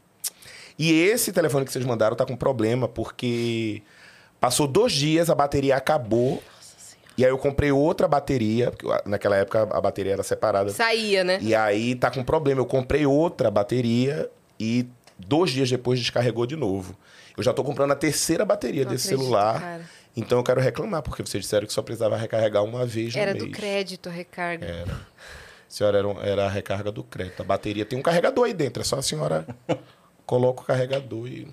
E 0.79 0.91
esse 0.91 1.33
telefone 1.33 1.65
que 1.65 1.71
vocês 1.71 1.85
mandaram 1.85 2.15
tá 2.15 2.25
com 2.25 2.35
problema, 2.35 2.87
porque 2.87 3.81
passou 4.39 4.67
dois 4.67 4.93
dias, 4.93 5.29
a 5.29 5.35
bateria 5.35 5.75
acabou. 5.75 6.41
E 7.17 7.23
aí 7.23 7.31
eu 7.31 7.37
comprei 7.37 7.71
outra 7.71 8.07
bateria, 8.07 8.71
porque 8.71 8.85
naquela 9.05 9.37
época 9.37 9.63
a 9.71 9.79
bateria 9.81 10.13
era 10.13 10.23
separada. 10.23 10.69
Saía, 10.71 11.23
né? 11.23 11.39
E 11.41 11.55
aí 11.55 11.95
tá 11.95 12.11
com 12.11 12.23
problema. 12.23 12.59
Eu 12.61 12.65
comprei 12.65 13.05
outra 13.05 13.49
bateria 13.49 14.29
e 14.59 14.85
dois 15.17 15.51
dias 15.51 15.69
depois 15.69 15.99
descarregou 15.99 16.45
de 16.45 16.55
novo. 16.57 16.97
Eu 17.37 17.43
já 17.43 17.53
tô 17.53 17.63
comprando 17.63 17.91
a 17.91 17.95
terceira 17.95 18.43
bateria 18.45 18.83
Não 18.83 18.91
desse 18.91 19.07
acredito, 19.07 19.23
celular. 19.27 19.59
cara. 19.61 19.81
Então 20.17 20.37
eu 20.37 20.43
quero 20.43 20.59
reclamar, 20.61 21.01
porque 21.01 21.21
vocês 21.21 21.43
disseram 21.43 21.67
que 21.67 21.73
só 21.73 21.81
precisava 21.81 22.15
recarregar 22.17 22.63
uma 22.63 22.85
vez 22.85 23.15
Era 23.15 23.33
no 23.33 23.39
do 23.39 23.45
mês. 23.45 23.57
crédito 23.57 24.07
a 24.09 24.11
recarga. 24.11 24.65
Era. 24.65 24.91
A 24.93 24.97
senhora 25.69 25.97
era, 25.97 26.07
um- 26.07 26.21
era 26.21 26.45
a 26.45 26.49
recarga 26.49 26.91
do 26.91 27.03
crédito. 27.03 27.41
A 27.41 27.45
bateria 27.45 27.85
tem 27.85 27.99
um 27.99 28.01
carregador 28.01 28.45
aí 28.45 28.53
dentro. 28.53 28.81
É 28.81 28.85
só 28.85 28.97
a 28.97 29.01
senhora 29.01 29.45
coloca 30.25 30.61
o 30.61 30.65
carregador 30.65 31.27
e. 31.27 31.47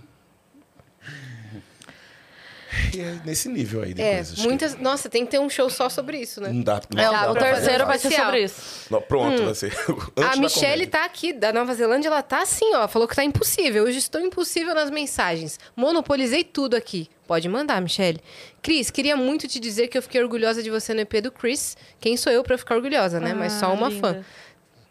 E 2.94 3.00
é 3.00 3.16
nesse 3.24 3.48
nível 3.48 3.82
aí 3.82 3.92
de 3.92 4.00
É, 4.02 4.14
coisas. 4.16 4.34
que 4.38 4.42
muitas. 4.42 4.78
Nossa, 4.78 5.08
tem 5.08 5.24
que 5.24 5.30
ter 5.30 5.38
um 5.38 5.50
show 5.50 5.68
só 5.68 5.88
sobre 5.88 6.18
isso, 6.18 6.40
né? 6.40 6.50
Não 6.50 6.62
dá. 6.62 6.80
É, 6.96 7.02
não 7.02 7.08
o- 7.08 7.12
dá 7.12 7.30
o 7.32 7.34
terceiro 7.34 7.86
vai 7.86 7.98
ser 7.98 8.12
sobre 8.12 8.44
isso. 8.44 8.86
Não, 8.90 9.00
pronto, 9.02 9.42
Hum. 9.42 9.44
vai 9.46 9.54
ser. 9.54 9.72
Antes 10.16 10.38
A 10.38 10.40
Michelle 10.40 10.86
tá 10.86 11.04
aqui, 11.04 11.32
da 11.32 11.52
Nova 11.52 11.74
Zelândia, 11.74 12.08
ela 12.08 12.22
tá 12.22 12.42
assim, 12.42 12.74
ó. 12.74 12.88
Falou 12.88 13.06
que 13.06 13.14
tá 13.16 13.24
impossível. 13.24 13.84
Hoje 13.84 13.98
estou 13.98 14.20
impossível 14.20 14.74
nas 14.74 14.90
mensagens. 14.90 15.58
Monopolizei 15.76 16.44
tudo 16.44 16.74
aqui. 16.76 17.08
Pode 17.26 17.48
mandar, 17.48 17.80
Michelle. 17.80 18.20
Cris, 18.60 18.90
queria 18.90 19.16
muito 19.16 19.48
te 19.48 19.58
dizer 19.58 19.88
que 19.88 19.96
eu 19.96 20.02
fiquei 20.02 20.22
orgulhosa 20.22 20.62
de 20.62 20.70
você 20.70 20.92
no 20.92 21.00
EP 21.00 21.20
do 21.20 21.30
Chris. 21.32 21.76
Quem 22.00 22.16
sou 22.16 22.32
eu 22.32 22.42
pra 22.42 22.58
ficar 22.58 22.74
orgulhosa, 22.76 23.18
né? 23.20 23.32
Mas 23.32 23.52
só 23.54 23.66
Ah, 23.66 23.72
uma 23.72 23.88
linda. 23.88 24.14
fã. 24.14 24.24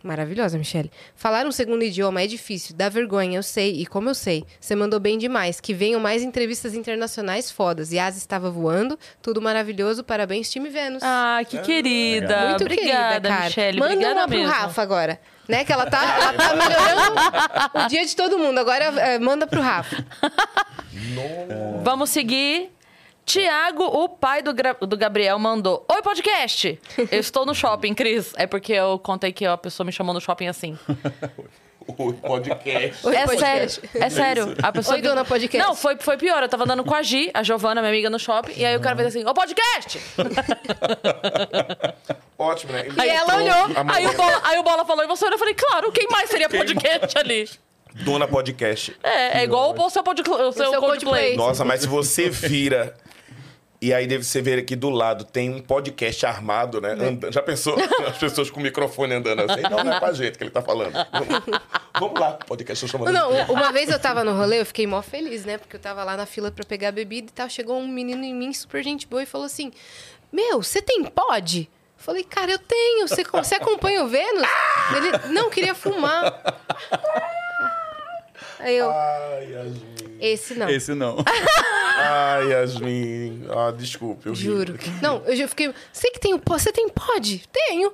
Maravilhosa, 0.03 0.57
Michelle. 0.57 0.91
Falar 1.15 1.45
um 1.45 1.51
segundo 1.51 1.83
idioma 1.83 2.21
é 2.21 2.27
difícil, 2.27 2.75
dá 2.75 2.89
vergonha, 2.89 3.37
eu 3.37 3.43
sei, 3.43 3.81
e 3.81 3.85
como 3.85 4.09
eu 4.09 4.15
sei. 4.15 4.43
Você 4.59 4.75
mandou 4.75 4.99
bem 4.99 5.17
demais. 5.17 5.59
Que 5.59 5.73
venham 5.73 5.99
mais 5.99 6.23
entrevistas 6.23 6.73
internacionais 6.73 7.51
fodas. 7.51 7.91
Yas 7.91 8.17
estava 8.17 8.49
voando, 8.49 8.97
tudo 9.21 9.41
maravilhoso. 9.41 10.03
Parabéns, 10.03 10.49
time 10.49 10.69
Vênus. 10.69 11.03
Ah, 11.03 11.41
que 11.47 11.59
querida. 11.59 12.49
Muito 12.49 12.63
obrigada, 12.63 13.09
querida, 13.09 13.29
cara. 13.29 13.45
Michelle. 13.45 13.79
Manda 13.79 13.93
obrigada 13.93 14.19
uma 14.21 14.27
pro 14.27 14.37
mesmo. 14.37 14.51
Rafa 14.51 14.81
agora. 14.81 15.19
Né? 15.47 15.65
Que 15.65 15.73
ela 15.73 15.85
tá, 15.85 16.01
ela 16.01 16.33
tá 16.33 16.55
melhorando 16.55 17.85
o 17.85 17.87
dia 17.87 18.05
de 18.05 18.15
todo 18.15 18.37
mundo. 18.37 18.57
Agora 18.57 18.85
é, 18.85 19.19
manda 19.19 19.45
pro 19.45 19.61
Rafa. 19.61 20.03
Vamos 21.83 22.09
seguir. 22.09 22.71
Tiago, 23.31 23.85
o 23.85 24.09
pai 24.09 24.41
do, 24.41 24.53
do 24.85 24.97
Gabriel, 24.97 25.39
mandou: 25.39 25.85
Oi, 25.89 26.01
podcast! 26.01 26.77
Eu 27.09 27.17
estou 27.17 27.45
no 27.45 27.55
shopping, 27.55 27.93
Cris. 27.93 28.33
É 28.35 28.45
porque 28.45 28.73
eu 28.73 28.99
contei 28.99 29.31
que 29.31 29.45
a 29.45 29.55
pessoa 29.55 29.85
me 29.85 29.91
chamou 29.93 30.13
no 30.13 30.19
shopping 30.19 30.47
assim. 30.47 30.77
O 31.87 32.13
podcast. 32.13 33.07
Oi, 33.07 33.15
é 33.15 33.25
podcast. 33.25 33.81
sério, 33.81 34.05
é 34.05 34.09
sério. 34.09 34.55
A 34.61 34.71
pessoa 34.71 34.95
Oi, 34.95 35.01
dona 35.01 35.25
podcast. 35.25 35.67
Não, 35.67 35.75
foi, 35.75 35.97
foi 35.97 36.15
pior. 36.15 36.43
Eu 36.43 36.47
tava 36.47 36.63
andando 36.63 36.83
com 36.83 36.93
a 36.93 37.01
Gi, 37.01 37.31
a 37.33 37.41
Giovana, 37.41 37.81
minha 37.81 37.91
amiga, 37.91 38.07
no 38.09 38.19
shopping. 38.19 38.53
E 38.55 38.63
aí 38.63 38.77
o 38.77 38.79
cara 38.79 38.95
fez 38.95 39.07
assim: 39.07 39.25
Ô, 39.25 39.33
podcast! 39.33 39.99
Ótimo, 42.37 42.73
né? 42.73 42.85
Aí 42.97 43.09
ela 43.09 43.33
Entrou 43.33 43.39
olhou. 43.39 43.65
Aí 43.93 44.05
o. 44.05 44.13
Bola, 44.13 44.41
aí 44.43 44.59
o 44.59 44.63
Bola 44.63 44.85
falou: 44.85 45.03
E 45.03 45.07
você 45.07 45.25
olhou? 45.25 45.35
Eu 45.35 45.39
falei: 45.39 45.55
Claro, 45.55 45.91
quem 45.91 46.07
mais 46.09 46.29
seria 46.29 46.47
podcast 46.47 47.17
ali? 47.17 47.49
Dona 48.03 48.27
Podcast. 48.27 48.95
É, 49.01 49.39
é 49.39 49.43
igual 49.43 49.75
o 49.75 49.89
seu, 49.89 50.03
pod, 50.03 50.21
o 50.21 50.23
seu 50.23 50.53
seu 50.53 50.79
Coldplay. 50.79 50.79
Coldplay. 50.79 51.35
Nossa, 51.35 51.65
mas 51.65 51.81
se 51.81 51.87
você 51.87 52.29
vira. 52.29 52.95
E 53.81 53.91
aí 53.93 54.05
deve 54.05 54.23
você 54.23 54.41
ver 54.43 54.59
aqui 54.59 54.75
do 54.75 54.91
lado, 54.91 55.25
tem 55.25 55.49
um 55.49 55.59
podcast 55.59 56.23
armado, 56.25 56.79
né? 56.79 56.91
Anda- 56.91 57.31
Já 57.31 57.41
pensou? 57.41 57.75
As 58.07 58.15
pessoas 58.17 58.51
com 58.51 58.59
o 58.59 58.63
microfone 58.63 59.15
andando 59.15 59.39
assim. 59.41 59.61
Não, 59.63 59.83
não 59.83 59.93
é 59.93 59.99
com 59.99 60.05
a 60.05 60.13
gente 60.13 60.37
que 60.37 60.43
ele 60.43 60.51
tá 60.51 60.61
falando. 60.61 60.93
Vamos, 61.99 62.19
lá, 62.19 62.33
podcast 62.33 62.87
chamando. 62.87 63.11
Não, 63.11 63.31
um- 63.33 63.53
uma 63.53 63.71
vez 63.73 63.89
eu 63.89 63.97
tava 63.99 64.23
no 64.23 64.37
rolê, 64.37 64.61
eu 64.61 64.65
fiquei 64.67 64.85
mó 64.85 65.01
feliz, 65.01 65.45
né? 65.45 65.57
Porque 65.57 65.75
eu 65.75 65.79
tava 65.79 66.03
lá 66.03 66.15
na 66.15 66.27
fila 66.27 66.51
pra 66.51 66.63
pegar 66.63 66.89
a 66.89 66.91
bebida 66.91 67.29
e 67.29 67.33
tal. 67.33 67.49
Chegou 67.49 67.79
um 67.79 67.87
menino 67.87 68.23
em 68.23 68.35
mim, 68.35 68.53
super 68.53 68.83
gente 68.83 69.07
boa, 69.07 69.23
e 69.23 69.25
falou 69.25 69.45
assim: 69.45 69.71
Meu, 70.31 70.61
você 70.61 70.79
tem 70.79 71.03
pod? 71.03 71.67
Falei, 71.97 72.23
cara, 72.23 72.51
eu 72.51 72.59
tenho. 72.59 73.07
Você, 73.07 73.23
você 73.23 73.55
acompanha 73.55 74.03
o 74.03 74.07
Vênus? 74.07 74.43
Ele, 74.95 75.33
não, 75.33 75.49
queria 75.49 75.73
fumar. 75.75 76.33
Aí 78.59 78.77
eu, 78.77 78.89
Ai, 78.91 79.51
Yasmin. 79.51 80.17
esse 80.19 80.53
não. 80.55 80.69
Esse 80.69 80.93
não. 80.93 81.17
Ai, 81.97 82.49
Yasmin. 82.51 83.45
Ah, 83.49 83.71
desculpa, 83.71 84.27
eu 84.29 84.33
ri. 84.33 84.39
Juro. 84.39 84.77
Não, 85.01 85.23
eu 85.25 85.35
já 85.35 85.47
fiquei. 85.47 85.73
Você 85.91 86.09
que 86.11 86.19
tem 86.19 86.33
o? 86.33 86.41
Você 86.45 86.71
tem 86.71 86.87
pod? 86.89 87.43
Tenho. 87.51 87.91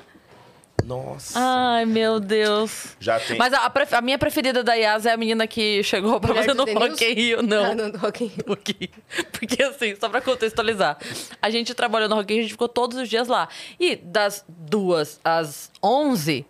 Nossa. 0.86 1.38
Ai, 1.38 1.86
meu 1.86 2.18
Deus. 2.19 2.95
Já 2.99 3.19
tem. 3.19 3.38
Mas 3.38 3.52
a, 3.53 3.65
a 3.65 3.69
pref- 3.69 3.94
a 3.94 3.99
minha 3.99 4.18
preferida 4.18 4.64
da 4.64 4.74
Yas 4.74 5.06
é 5.06 5.11
a 5.11 5.18
menina 5.18 5.45
que 5.45 5.84
chegou 5.84 6.18
pra 6.19 6.30
Mulher 6.30 6.45
fazer 6.45 6.53
no 6.53 6.64
Rock 6.80 7.03
in 7.03 7.14
Rio. 7.14 7.41
Não. 7.44 7.65
Ah, 7.72 7.76
não, 7.76 7.91
do 7.91 7.98
Rock 7.98 8.24
in 8.24 8.28
Rio. 8.28 8.45
Rock 8.48 8.72
in 8.72 8.86
Rio. 8.86 9.26
Porque 9.34 9.61
assim, 9.64 9.95
só 9.99 10.07
pra 10.07 10.22
contextualizar. 10.22 10.98
A 11.41 11.49
gente 11.49 11.74
trabalhou 11.74 12.07
no 12.07 12.15
Rock 12.15 12.32
in 12.32 12.36
Rio, 12.36 12.40
a 12.41 12.44
gente 12.44 12.52
ficou 12.53 12.69
todos 12.69 12.98
os 12.98 13.10
dias 13.10 13.28
lá. 13.28 13.49
E 13.78 13.98
das 13.98 14.45
duas 14.48 15.19
às 15.26 15.69
onze, 15.84 16.45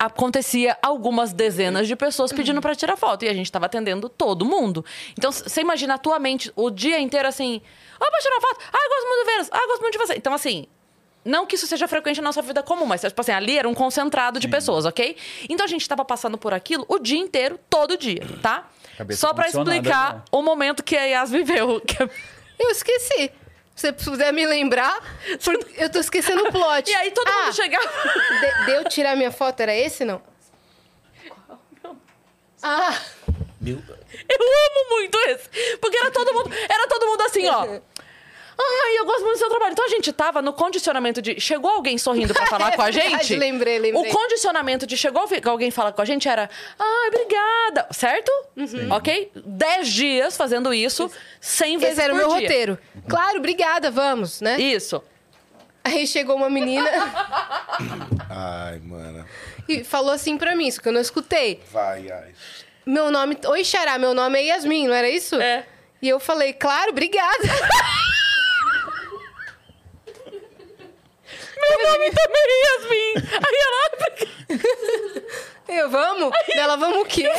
acontecia 0.00 0.76
algumas 0.82 1.32
dezenas 1.32 1.86
de 1.86 1.94
pessoas 1.94 2.32
pedindo 2.32 2.60
pra 2.60 2.74
tirar 2.74 2.96
foto. 2.96 3.24
E 3.24 3.28
a 3.28 3.34
gente 3.34 3.52
tava 3.52 3.66
atendendo 3.66 4.08
todo 4.08 4.44
mundo. 4.46 4.82
Então, 5.12 5.30
você 5.30 5.60
imagina 5.60 5.94
a 5.94 5.98
tua 5.98 6.18
mente 6.18 6.50
o 6.56 6.70
dia 6.70 6.98
inteiro 6.98 7.28
assim... 7.28 7.60
Ó, 8.00 8.10
pra 8.10 8.18
tirar 8.20 8.40
foto. 8.40 8.60
Ah, 8.72 8.78
eu 8.82 8.88
gosto 8.88 9.06
muito 9.08 9.20
do 9.24 9.30
Vênus. 9.30 9.48
Ah, 9.52 9.58
eu 9.62 9.68
gosto 9.68 9.80
muito 9.82 9.92
de 9.92 9.98
você. 9.98 10.14
Então, 10.16 10.32
assim... 10.32 10.66
Não 11.22 11.44
que 11.44 11.54
isso 11.54 11.66
seja 11.66 11.86
frequente 11.86 12.16
na 12.16 12.22
nossa 12.28 12.40
vida 12.40 12.62
comum, 12.62 12.86
mas, 12.86 13.02
tipo 13.02 13.20
assim, 13.20 13.30
ali 13.32 13.58
era 13.58 13.68
um 13.68 13.74
concentrado 13.74 14.40
de 14.40 14.48
pessoas, 14.48 14.86
ok? 14.86 15.14
Então 15.50 15.64
a 15.66 15.68
gente 15.68 15.86
tava 15.86 16.02
passando 16.02 16.38
por 16.38 16.54
aquilo 16.54 16.86
o 16.88 16.98
dia 16.98 17.18
inteiro, 17.18 17.60
todo 17.68 17.94
dia, 17.98 18.22
tá? 18.40 18.66
Cabeça 18.96 19.20
Só 19.20 19.34
pra 19.34 19.44
condicionada, 19.44 19.76
explicar 19.76 20.14
né? 20.14 20.22
o 20.32 20.40
momento 20.40 20.82
que 20.82 20.96
a 20.96 21.04
Yas 21.04 21.30
viveu. 21.30 21.78
que- 21.82 22.02
Eu 22.58 22.70
esqueci. 22.70 23.30
Se 23.80 23.86
você 23.86 23.92
puder 24.10 24.30
me 24.30 24.44
lembrar, 24.44 24.94
porque 25.42 25.82
eu 25.82 25.88
tô 25.90 26.00
esquecendo 26.00 26.42
o 26.46 26.52
plot. 26.52 26.84
E 26.90 26.94
aí 26.94 27.10
todo 27.12 27.26
Ah, 27.26 27.44
mundo 27.44 27.54
chegava. 27.56 27.88
De, 27.88 28.64
de 28.66 28.70
eu 28.72 28.84
tirar 28.84 29.16
minha 29.16 29.32
foto, 29.32 29.58
era 29.60 29.74
esse, 29.74 30.04
não? 30.04 30.20
Ah! 32.62 32.94
Meu... 33.58 33.76
Eu 33.78 34.38
amo 34.42 34.88
muito 34.90 35.18
esse. 35.28 35.76
Porque 35.78 35.96
era 35.96 36.10
todo 36.10 36.34
mundo, 36.34 36.54
era 36.54 36.86
todo 36.88 37.06
mundo 37.06 37.22
assim, 37.22 37.48
ó. 37.48 37.80
Ai, 38.62 38.98
eu 38.98 39.04
gosto 39.06 39.20
muito 39.22 39.34
do 39.36 39.38
seu 39.38 39.48
trabalho. 39.48 39.72
Então 39.72 39.84
a 39.84 39.88
gente 39.88 40.12
tava 40.12 40.42
no 40.42 40.52
condicionamento 40.52 41.22
de. 41.22 41.40
Chegou 41.40 41.70
alguém 41.70 41.96
sorrindo 41.96 42.34
pra 42.34 42.46
falar 42.46 42.72
É 42.74 42.76
com 42.76 42.82
a 42.82 42.90
verdade, 42.90 43.24
gente? 43.24 43.36
lembrei, 43.36 43.78
lembrei. 43.78 44.10
O 44.10 44.14
condicionamento 44.14 44.86
de 44.86 44.96
chegou 44.96 45.26
alguém 45.46 45.70
falar 45.70 45.92
com 45.92 46.02
a 46.02 46.04
gente 46.04 46.28
era. 46.28 46.48
Ai, 46.78 47.08
obrigada. 47.08 47.86
Certo? 47.90 48.30
Uhum. 48.56 48.90
Ok? 48.92 49.32
Dez 49.34 49.88
dias 49.88 50.36
fazendo 50.36 50.74
isso, 50.74 51.10
cem 51.40 51.78
vezes 51.78 51.94
Esse 51.98 52.04
era 52.04 52.12
o 52.12 52.16
meu 52.16 52.28
dia. 52.28 52.40
roteiro. 52.40 52.78
Claro, 53.08 53.38
obrigada, 53.38 53.90
vamos, 53.90 54.40
né? 54.40 54.60
Isso. 54.60 55.02
Aí 55.82 56.06
chegou 56.06 56.36
uma 56.36 56.50
menina 56.50 56.90
Ai, 58.28 58.78
mano. 58.84 59.24
e 59.66 59.82
falou 59.82 60.12
assim 60.12 60.36
pra 60.36 60.54
mim, 60.54 60.66
isso 60.66 60.80
que 60.82 60.88
eu 60.88 60.92
não 60.92 61.00
escutei. 61.00 61.60
Vai, 61.72 62.10
ai. 62.10 62.32
Meu 62.84 63.10
nome. 63.10 63.38
Oi, 63.46 63.64
Xará, 63.64 63.96
meu 63.98 64.12
nome 64.12 64.38
é 64.38 64.42
Yasmin, 64.46 64.88
não 64.88 64.94
era 64.94 65.08
isso? 65.08 65.36
É. 65.40 65.64
E 66.02 66.08
eu 66.08 66.20
falei, 66.20 66.52
claro, 66.52 66.90
obrigada. 66.90 67.38
Meu 71.60 71.78
nome 71.90 72.10
também 72.10 72.46
é 72.46 72.64
Yasmin. 72.66 73.14
Aí 73.46 73.56
ela. 73.66 73.80
Eu, 75.68 75.88
vamos? 75.88 76.32
Ela, 76.56 76.76
vamos 76.76 77.02
o 77.02 77.04
quê? 77.04 77.30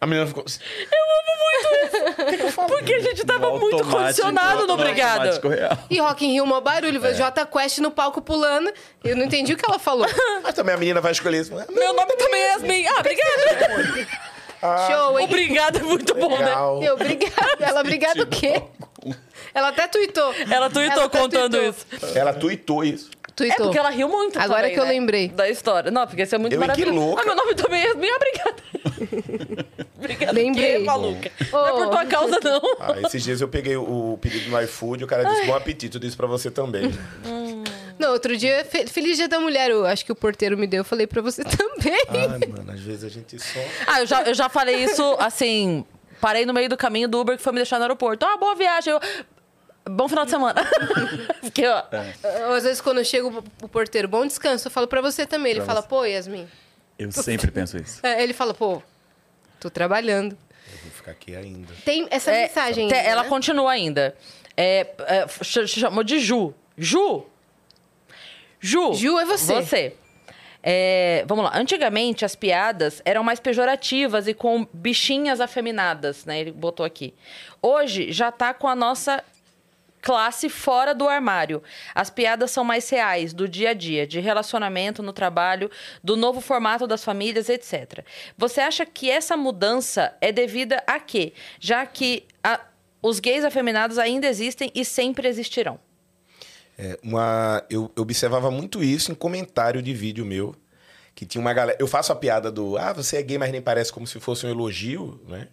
A 0.00 0.06
menina 0.06 0.26
ficou. 0.26 0.44
Porque 2.68 2.94
a 2.94 3.00
gente 3.00 3.24
tava 3.24 3.58
muito 3.58 3.84
condicionado 3.84 4.66
no 4.66 4.72
obrigado. 4.74 5.28
E 5.90 6.00
Rock 6.00 6.24
in 6.24 6.32
Rio, 6.32 6.46
mó 6.46 6.60
barulho. 6.60 7.04
É. 7.04 7.14
Jota 7.14 7.44
Quest 7.44 7.78
no 7.78 7.90
palco 7.90 8.22
pulando. 8.22 8.72
Eu 9.04 9.14
não 9.14 9.24
entendi 9.24 9.52
o 9.52 9.56
que 9.56 9.68
ela 9.68 9.78
falou. 9.78 10.06
Mas 10.42 10.54
também 10.54 10.74
a 10.74 10.78
menina 10.78 11.00
vai 11.02 11.12
escolher 11.12 11.42
isso. 11.42 11.52
Meu 11.52 11.92
nome 11.92 12.16
também 12.16 12.40
é 12.40 12.52
Yasmin. 12.52 12.86
Ah, 12.86 13.00
obrigada. 13.00 14.08
Show, 14.60 15.18
hein? 15.18 15.26
Obrigada 15.26 15.78
é 15.78 15.82
muito 15.82 16.14
bom, 16.14 16.30
né? 16.30 16.46
Legal. 16.46 16.82
Eu, 16.82 16.94
obrigada. 16.94 17.56
Ela, 17.60 17.80
obrigada 17.80 18.22
o 18.22 18.26
quê? 18.26 18.62
Ela 19.54 19.68
até 19.68 19.86
tweetou. 19.88 20.34
Ela 20.50 20.70
tweetou 20.70 21.00
Ela 21.02 21.08
contando 21.10 21.56
tweetou. 21.58 21.70
isso. 22.02 22.18
Ela 22.18 22.32
tuitou 22.32 22.84
isso. 22.84 23.10
É 23.28 23.32
Tweetou. 23.40 23.66
porque 23.66 23.78
ela 23.78 23.88
riu 23.88 24.06
muito 24.06 24.38
Agora 24.38 24.60
também, 24.62 24.74
que 24.74 24.80
eu 24.80 24.84
né? 24.84 24.90
lembrei. 24.90 25.28
Da 25.28 25.48
história. 25.48 25.90
Não, 25.90 26.06
porque 26.06 26.22
isso 26.24 26.34
é 26.34 26.38
muito 26.38 26.52
Eu, 26.52 26.62
hein, 26.62 26.68
que 26.74 26.84
maravilhoso. 26.84 27.06
louca. 27.06 27.22
Ah, 27.22 27.24
meu 27.24 27.34
nome 27.36 27.54
também 27.54 27.80
é 27.82 27.86
Yasmin. 27.86 28.08
Ah, 28.10 28.16
Obrigada. 28.16 28.62
obrigada. 29.98 30.32
Lembrei. 30.32 30.72
Que 30.78 30.84
maluca. 30.84 31.32
Não 31.52 31.66
é 31.66 31.70
por 31.72 31.88
tua 31.88 32.04
causa, 32.06 32.38
não. 32.42 32.60
Ah, 32.80 33.00
esses 33.06 33.22
dias 33.22 33.40
eu 33.40 33.48
peguei 33.48 33.76
o, 33.76 34.18
pedido 34.20 34.50
no 34.50 34.60
iFood 34.62 35.02
e 35.02 35.04
o 35.04 35.06
cara 35.06 35.24
disse: 35.24 35.46
bom 35.46 35.54
apetite, 35.54 35.94
eu 35.94 36.00
disse 36.00 36.16
pra 36.16 36.26
você 36.26 36.50
também. 36.50 36.92
Não, 37.98 38.12
outro 38.12 38.36
dia, 38.36 38.64
fe- 38.64 38.86
Feliz 38.86 39.16
Dia 39.16 39.28
da 39.28 39.38
Mulher, 39.40 39.70
eu 39.70 39.86
acho 39.86 40.04
que 40.04 40.12
o 40.12 40.14
porteiro 40.14 40.56
me 40.58 40.66
deu, 40.66 40.78
eu 40.80 40.84
falei 40.84 41.06
pra 41.06 41.20
você 41.22 41.42
também. 41.44 42.02
Ai, 42.08 42.46
mano, 42.48 42.72
às 42.72 42.80
vezes 42.80 43.04
a 43.04 43.08
gente 43.08 43.38
só. 43.38 43.60
Ah, 43.86 44.00
eu 44.00 44.06
já, 44.06 44.22
eu 44.22 44.34
já 44.34 44.48
falei 44.48 44.76
isso, 44.84 45.16
assim... 45.18 45.84
Parei 46.20 46.44
no 46.44 46.52
meio 46.52 46.68
do 46.68 46.76
caminho 46.76 47.08
do 47.08 47.18
Uber 47.18 47.34
que 47.38 47.42
foi 47.42 47.50
me 47.50 47.58
deixar 47.60 47.78
no 47.78 47.84
aeroporto. 47.84 48.26
Ah, 48.26 48.36
boa 48.36 48.54
viagem. 48.54 48.92
Eu... 48.92 49.00
Bom 49.88 50.08
final 50.08 50.24
de 50.24 50.30
semana. 50.30 50.60
Fiquei, 51.42 51.66
ó. 51.68 51.82
Às 52.56 52.64
vezes, 52.64 52.80
quando 52.80 52.98
eu 52.98 53.04
chego 53.04 53.42
o 53.62 53.68
porteiro, 53.68 54.06
bom 54.08 54.26
descanso, 54.26 54.66
eu 54.68 54.70
falo 54.70 54.86
pra 54.86 55.00
você 55.00 55.26
também. 55.26 55.52
Ele 55.52 55.60
Pra 55.60 55.66
fala, 55.66 55.80
você. 55.82 55.88
pô, 55.88 56.04
Yasmin. 56.04 56.48
Eu 56.98 57.10
sempre 57.12 57.50
penso 57.52 57.76
isso. 57.78 58.04
É, 58.06 58.22
Ele 58.22 58.32
fala, 58.34 58.52
pô, 58.54 58.82
tô 59.58 59.70
trabalhando. 59.70 60.36
Eu 60.72 60.78
vou 60.82 60.90
ficar 60.92 61.12
aqui 61.12 61.34
ainda. 61.34 61.72
Tem 61.84 62.06
essa 62.10 62.30
É, 62.30 62.42
mensagem 62.46 62.84
ainda, 62.84 62.96
Ela 62.96 63.22
né? 63.22 63.28
continua 63.28 63.70
ainda. 63.72 64.14
É, 64.56 64.86
é, 65.06 65.26
ch- 65.42 65.66
chamou 65.66 66.04
de 66.04 66.18
Ju. 66.20 66.54
Ju! 66.76 67.26
Ju! 68.60 68.92
Ju 68.94 69.18
é 69.18 69.24
você. 69.24 69.54
Você. 69.54 69.96
É, 70.62 71.24
vamos 71.26 71.44
lá. 71.46 71.52
Antigamente, 71.54 72.24
as 72.24 72.36
piadas 72.36 73.00
eram 73.06 73.24
mais 73.24 73.40
pejorativas 73.40 74.28
e 74.28 74.34
com 74.34 74.66
bichinhas 74.74 75.40
afeminadas, 75.40 76.26
né? 76.26 76.38
Ele 76.38 76.52
botou 76.52 76.84
aqui. 76.84 77.14
Hoje, 77.62 78.12
já 78.12 78.30
tá 78.30 78.52
com 78.52 78.68
a 78.68 78.76
nossa 78.76 79.24
classe 80.02 80.48
fora 80.48 80.94
do 80.94 81.08
armário. 81.08 81.62
As 81.94 82.10
piadas 82.10 82.50
são 82.50 82.64
mais 82.64 82.88
reais, 82.88 83.32
do 83.32 83.48
dia 83.48 83.70
a 83.70 83.74
dia, 83.74 84.06
de 84.06 84.20
relacionamento 84.20 85.02
no 85.02 85.12
trabalho, 85.12 85.70
do 86.02 86.16
novo 86.16 86.40
formato 86.40 86.86
das 86.86 87.04
famílias, 87.04 87.48
etc. 87.48 88.04
Você 88.36 88.60
acha 88.60 88.84
que 88.86 89.10
essa 89.10 89.36
mudança 89.36 90.16
é 90.20 90.30
devida 90.32 90.82
a 90.86 90.98
quê? 90.98 91.32
Já 91.58 91.84
que 91.86 92.26
a- 92.42 92.60
os 93.02 93.20
gays 93.20 93.44
afeminados 93.44 93.98
ainda 93.98 94.26
existem 94.26 94.70
e 94.74 94.84
sempre 94.84 95.26
existirão. 95.28 95.78
É, 96.78 96.98
uma, 97.02 97.62
eu, 97.68 97.90
eu 97.94 98.02
observava 98.02 98.50
muito 98.50 98.82
isso 98.82 99.12
em 99.12 99.14
comentário 99.14 99.82
de 99.82 99.92
vídeo 99.92 100.24
meu. 100.24 100.54
Que 101.14 101.26
tinha 101.26 101.40
uma 101.42 101.52
galera. 101.52 101.76
Eu 101.78 101.86
faço 101.86 102.12
a 102.12 102.16
piada 102.16 102.50
do. 102.50 102.78
Ah, 102.78 102.92
você 102.94 103.16
é 103.18 103.22
gay, 103.22 103.36
mas 103.36 103.50
nem 103.52 103.60
parece 103.60 103.92
como 103.92 104.06
se 104.06 104.18
fosse 104.20 104.46
um 104.46 104.48
elogio, 104.48 105.20
né? 105.28 105.48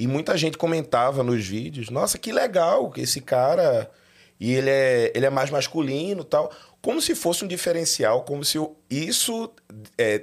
E 0.00 0.06
muita 0.06 0.34
gente 0.34 0.56
comentava 0.56 1.22
nos 1.22 1.46
vídeos: 1.46 1.90
Nossa, 1.90 2.16
que 2.16 2.32
legal 2.32 2.90
que 2.90 3.02
esse 3.02 3.20
cara. 3.20 3.90
E 4.40 4.50
ele 4.54 4.70
é, 4.70 5.12
ele 5.14 5.26
é 5.26 5.30
mais 5.30 5.50
masculino 5.50 6.24
tal. 6.24 6.50
Como 6.80 7.02
se 7.02 7.14
fosse 7.14 7.44
um 7.44 7.48
diferencial, 7.48 8.22
como 8.22 8.42
se 8.42 8.56
isso 8.88 9.52
é, 9.98 10.22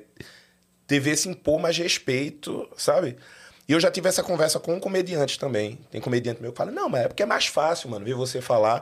devesse 0.88 1.30
impor 1.30 1.60
mais 1.60 1.78
respeito, 1.78 2.68
sabe? 2.76 3.18
E 3.68 3.74
eu 3.74 3.80
já 3.80 3.92
tive 3.92 4.10
essa 4.10 4.24
conversa 4.24 4.60
com 4.60 4.74
um 4.74 4.80
comediante 4.80 5.38
também. 5.38 5.78
Tem 5.92 6.02
comediante 6.02 6.42
meu 6.42 6.52
que 6.52 6.58
fala, 6.58 6.72
não, 6.72 6.90
mas 6.90 7.06
é 7.06 7.08
porque 7.08 7.22
é 7.22 7.28
mais 7.28 7.46
fácil, 7.46 7.88
mano, 7.92 8.04
ver 8.04 8.16
você 8.16 8.42
falar. 8.42 8.82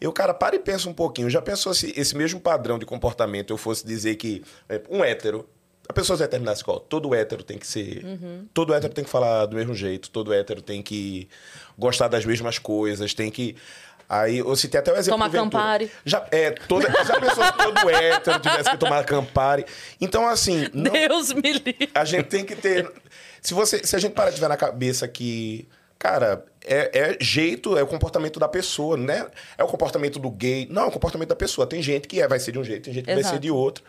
Eu, 0.00 0.12
cara, 0.12 0.32
para 0.32 0.54
e 0.54 0.60
pensa 0.60 0.88
um 0.88 0.94
pouquinho. 0.94 1.28
Já 1.28 1.42
pensou 1.42 1.74
se 1.74 1.92
esse 1.96 2.16
mesmo 2.16 2.38
padrão 2.38 2.78
de 2.78 2.86
comportamento 2.86 3.52
eu 3.52 3.56
fosse 3.56 3.84
dizer 3.84 4.14
que 4.14 4.44
é, 4.68 4.80
um 4.88 5.02
hétero, 5.02 5.48
a 5.88 5.92
pessoa 5.92 6.16
vai 6.16 6.28
terminar 6.28 6.52
a 6.52 6.54
escola, 6.54 6.80
todo 6.80 7.14
hétero 7.14 7.42
tem 7.42 7.58
que 7.58 7.66
ser... 7.66 8.04
Todo 8.52 8.74
hétero 8.74 8.92
tem 8.92 9.04
que 9.04 9.10
falar 9.10 9.46
do 9.46 9.56
mesmo 9.56 9.74
jeito, 9.74 10.10
todo 10.10 10.32
hétero 10.32 10.60
tem 10.60 10.82
que 10.82 11.28
gostar 11.78 12.08
das 12.08 12.24
mesmas 12.24 12.58
coisas, 12.58 13.14
tem 13.14 13.30
que... 13.30 13.56
Aí 14.08 14.38
eu 14.38 14.54
citei 14.54 14.78
até 14.78 14.92
o 14.92 14.96
exemplo 14.96 15.18
Tomar. 15.18 15.32
Campari. 15.32 15.90
Já, 16.04 16.24
é, 16.30 16.52
toda, 16.52 16.88
já 17.04 17.20
pensou 17.20 17.44
se 17.44 17.52
todo 17.52 17.90
hétero 17.90 18.38
tivesse 18.38 18.70
que 18.70 18.76
tomar 18.78 19.04
Campari? 19.04 19.64
Então, 20.00 20.28
assim... 20.28 20.68
Não, 20.72 20.92
Deus 20.92 21.32
me 21.32 21.52
livre. 21.52 21.90
a 21.92 22.04
gente 22.04 22.26
tem 22.26 22.44
que 22.44 22.54
ter. 22.54 22.88
Se, 23.46 23.54
você, 23.54 23.84
se 23.84 23.94
a 23.94 23.98
gente 23.98 24.12
parar 24.12 24.30
de 24.30 24.40
ver 24.40 24.48
na 24.48 24.56
cabeça 24.56 25.06
que. 25.06 25.68
Cara, 25.98 26.44
é, 26.64 26.90
é 26.98 27.16
jeito, 27.20 27.78
é 27.78 27.82
o 27.82 27.86
comportamento 27.86 28.38
da 28.38 28.48
pessoa, 28.48 28.96
né? 28.96 29.26
É 29.56 29.64
o 29.64 29.66
comportamento 29.66 30.18
do 30.18 30.30
gay. 30.30 30.66
Não, 30.70 30.82
é 30.82 30.86
o 30.86 30.90
comportamento 30.90 31.28
da 31.28 31.36
pessoa. 31.36 31.66
Tem 31.66 31.80
gente 31.80 32.06
que 32.06 32.20
é, 32.20 32.28
vai 32.28 32.38
ser 32.38 32.52
de 32.52 32.58
um 32.58 32.64
jeito, 32.64 32.84
tem 32.84 32.94
gente 32.94 33.04
que 33.04 33.10
vai 33.10 33.20
Exato. 33.20 33.36
ser 33.36 33.40
de 33.40 33.50
outro. 33.50 33.84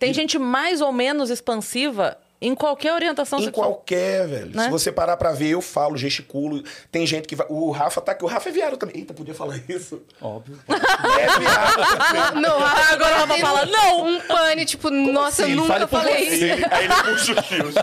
Tem 0.00 0.14
gente 0.14 0.38
mais 0.38 0.80
ou 0.80 0.90
menos 0.90 1.28
expansiva 1.28 2.16
em 2.40 2.54
qualquer 2.54 2.94
orientação 2.94 3.38
Em 3.38 3.44
sexual. 3.44 3.66
qualquer, 3.74 4.26
velho. 4.26 4.50
Né? 4.56 4.64
Se 4.64 4.70
você 4.70 4.90
parar 4.90 5.16
pra 5.16 5.32
ver, 5.32 5.48
eu 5.50 5.60
falo, 5.60 5.96
gesticulo. 5.96 6.62
Tem 6.90 7.06
gente 7.06 7.28
que 7.28 7.36
vai. 7.36 7.46
O 7.50 7.70
Rafa 7.70 8.00
tá 8.00 8.12
aqui. 8.12 8.24
O 8.24 8.28
Rafa 8.28 8.48
é 8.48 8.52
viado 8.52 8.76
também. 8.76 8.96
Eita, 8.98 9.12
podia 9.12 9.34
falar 9.34 9.60
isso. 9.68 10.02
Óbvio. 10.20 10.58
É 10.68 11.38
viado. 11.38 12.40
Não, 12.40 12.58
Rafa, 12.58 12.94
Agora 12.94 13.26
tem 13.26 13.40
falar, 13.40 13.66
um- 13.66 13.70
não! 13.70 14.06
Um 14.06 14.20
pane, 14.20 14.64
tipo, 14.64 14.88
nossa, 14.90 15.42
eu 15.42 15.48
Sim, 15.48 15.54
nunca 15.56 15.86
falei 15.86 16.28
isso. 16.28 16.44
Aí 16.70 16.84
ele 16.84 16.94
puxa 16.94 17.32
os 17.40 17.46
fios. 17.46 17.74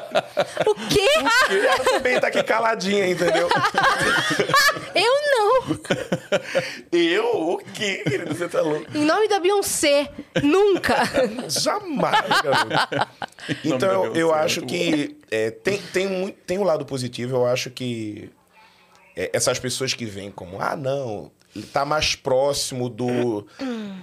O 0.65 0.75
quê? 0.89 1.09
Ela 1.49 1.84
também 1.84 2.19
tá 2.19 2.27
aqui 2.27 2.41
caladinha, 2.43 3.07
entendeu? 3.07 3.47
Eu 4.95 5.13
não. 5.31 5.79
eu? 6.91 7.49
O 7.53 7.57
quê, 7.57 8.01
querido? 8.03 8.34
Você 8.34 8.47
tá 8.47 8.61
louco? 8.61 8.85
Em 8.97 9.05
nome 9.05 9.27
da 9.27 9.39
Beyoncé. 9.39 10.09
Nunca. 10.41 10.95
Jamais, 11.49 12.25
garoto. 12.41 13.07
Então, 13.63 13.89
eu, 13.91 14.03
eu 14.05 14.11
Beyoncé, 14.11 14.39
acho 14.47 14.59
muito 14.61 14.71
que 14.73 15.17
é, 15.29 15.51
tem, 15.51 15.79
tem, 15.93 16.07
muito, 16.07 16.35
tem 16.45 16.57
um 16.57 16.63
lado 16.63 16.85
positivo. 16.85 17.35
Eu 17.35 17.45
acho 17.45 17.69
que 17.69 18.29
é, 19.15 19.29
essas 19.33 19.59
pessoas 19.59 19.93
que 19.93 20.05
vêm 20.05 20.31
como, 20.31 20.59
ah, 20.61 20.75
não, 20.75 21.31
ele 21.55 21.65
tá 21.65 21.83
mais 21.83 22.15
próximo 22.15 22.89
do, 22.89 23.47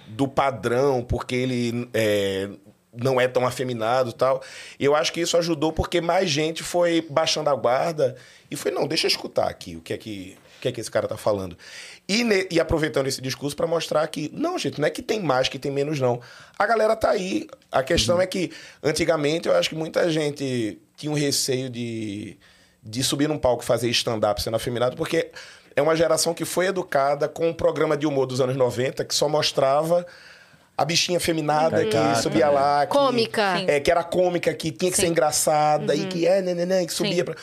do 0.08 0.26
padrão, 0.26 1.02
porque 1.02 1.34
ele 1.34 1.88
é, 1.92 2.48
não 2.92 3.20
é 3.20 3.28
tão 3.28 3.46
afeminado 3.46 4.10
e 4.10 4.14
tal. 4.14 4.42
Eu 4.78 4.94
acho 4.94 5.12
que 5.12 5.20
isso 5.20 5.36
ajudou 5.36 5.72
porque 5.72 6.00
mais 6.00 6.30
gente 6.30 6.62
foi 6.62 7.06
baixando 7.08 7.50
a 7.50 7.54
guarda 7.54 8.16
e 8.50 8.56
foi, 8.56 8.70
não, 8.70 8.86
deixa 8.86 9.06
eu 9.06 9.10
escutar 9.10 9.48
aqui 9.48 9.76
o 9.76 9.80
que 9.80 9.92
é 9.92 9.98
que, 9.98 10.36
o 10.58 10.60
que, 10.62 10.68
é 10.68 10.72
que 10.72 10.80
esse 10.80 10.90
cara 10.90 11.06
tá 11.06 11.16
falando. 11.16 11.56
E, 12.06 12.22
ne- 12.22 12.46
e 12.50 12.60
aproveitando 12.60 13.06
esse 13.06 13.20
discurso 13.22 13.56
para 13.56 13.66
mostrar 13.66 14.06
que, 14.08 14.30
não, 14.34 14.58
gente, 14.58 14.78
não 14.78 14.86
é 14.86 14.90
que 14.90 15.00
tem 15.00 15.20
mais, 15.20 15.48
que 15.48 15.58
tem 15.58 15.72
menos, 15.72 15.98
não. 16.00 16.20
A 16.58 16.66
galera 16.66 16.94
tá 16.94 17.10
aí. 17.10 17.46
A 17.72 17.82
questão 17.82 18.20
é 18.20 18.26
que, 18.26 18.52
antigamente, 18.82 19.48
eu 19.48 19.54
acho 19.56 19.70
que 19.70 19.74
muita 19.74 20.10
gente 20.10 20.78
tinha 20.96 21.10
um 21.10 21.14
receio 21.14 21.70
de, 21.70 22.36
de 22.82 23.02
subir 23.02 23.26
num 23.28 23.38
palco 23.38 23.62
e 23.62 23.66
fazer 23.66 23.88
stand-up 23.88 24.42
sendo 24.42 24.54
afeminado, 24.56 24.96
porque 24.96 25.30
é 25.74 25.80
uma 25.80 25.96
geração 25.96 26.34
que 26.34 26.44
foi 26.44 26.66
educada 26.66 27.26
com 27.26 27.48
um 27.48 27.54
programa 27.54 27.96
de 27.96 28.06
humor 28.06 28.26
dos 28.26 28.40
anos 28.40 28.54
90 28.54 29.04
que 29.04 29.14
só 29.14 29.28
mostrava 29.28 30.06
a 30.76 30.84
bichinha 30.84 31.18
feminada 31.20 31.84
que 31.84 32.22
subia 32.22 32.46
né? 32.46 32.52
lá. 32.52 32.86
Que, 32.86 32.92
Cômica. 32.92 33.56
Sim. 33.58 33.64
É, 33.66 33.80
que 33.80 33.90
era 33.90 34.04
cômica, 34.04 34.52
que 34.52 34.70
tinha 34.70 34.90
que 34.90 34.96
ser 34.96 35.06
engraçada 35.06 35.94
e 35.94 36.06
que 36.06 36.26
é, 36.26 36.42
né, 36.42 36.52
né, 36.54 36.66
né, 36.66 36.84
que 36.86 36.92
subia 36.92 37.16
Sim. 37.16 37.24
pra... 37.24 37.34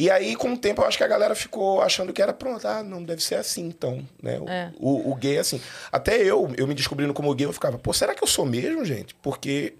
E 0.00 0.10
aí, 0.10 0.34
com 0.34 0.52
o 0.52 0.56
tempo, 0.56 0.80
eu 0.82 0.86
acho 0.86 0.96
que 0.96 1.04
a 1.04 1.08
galera 1.08 1.34
ficou 1.34 1.82
achando 1.82 2.12
que 2.12 2.22
era 2.22 2.32
pronto. 2.32 2.66
Ah, 2.66 2.82
não, 2.82 3.02
deve 3.02 3.22
ser 3.22 3.34
assim, 3.34 3.66
então. 3.66 4.02
Né? 4.22 4.38
O, 4.40 4.48
É. 4.48 4.72
o, 4.78 5.10
o 5.10 5.14
gay 5.14 5.36
é 5.36 5.40
assim. 5.40 5.60
Até 5.92 6.16
eu, 6.22 6.50
eu 6.56 6.66
me 6.66 6.74
descobrindo 6.74 7.12
como 7.12 7.34
gay, 7.34 7.46
eu 7.46 7.52
ficava, 7.52 7.78
pô, 7.78 7.92
será 7.92 8.14
que 8.14 8.22
eu 8.22 8.28
sou 8.28 8.46
mesmo, 8.46 8.84
gente? 8.84 9.14
Porque 9.16 9.74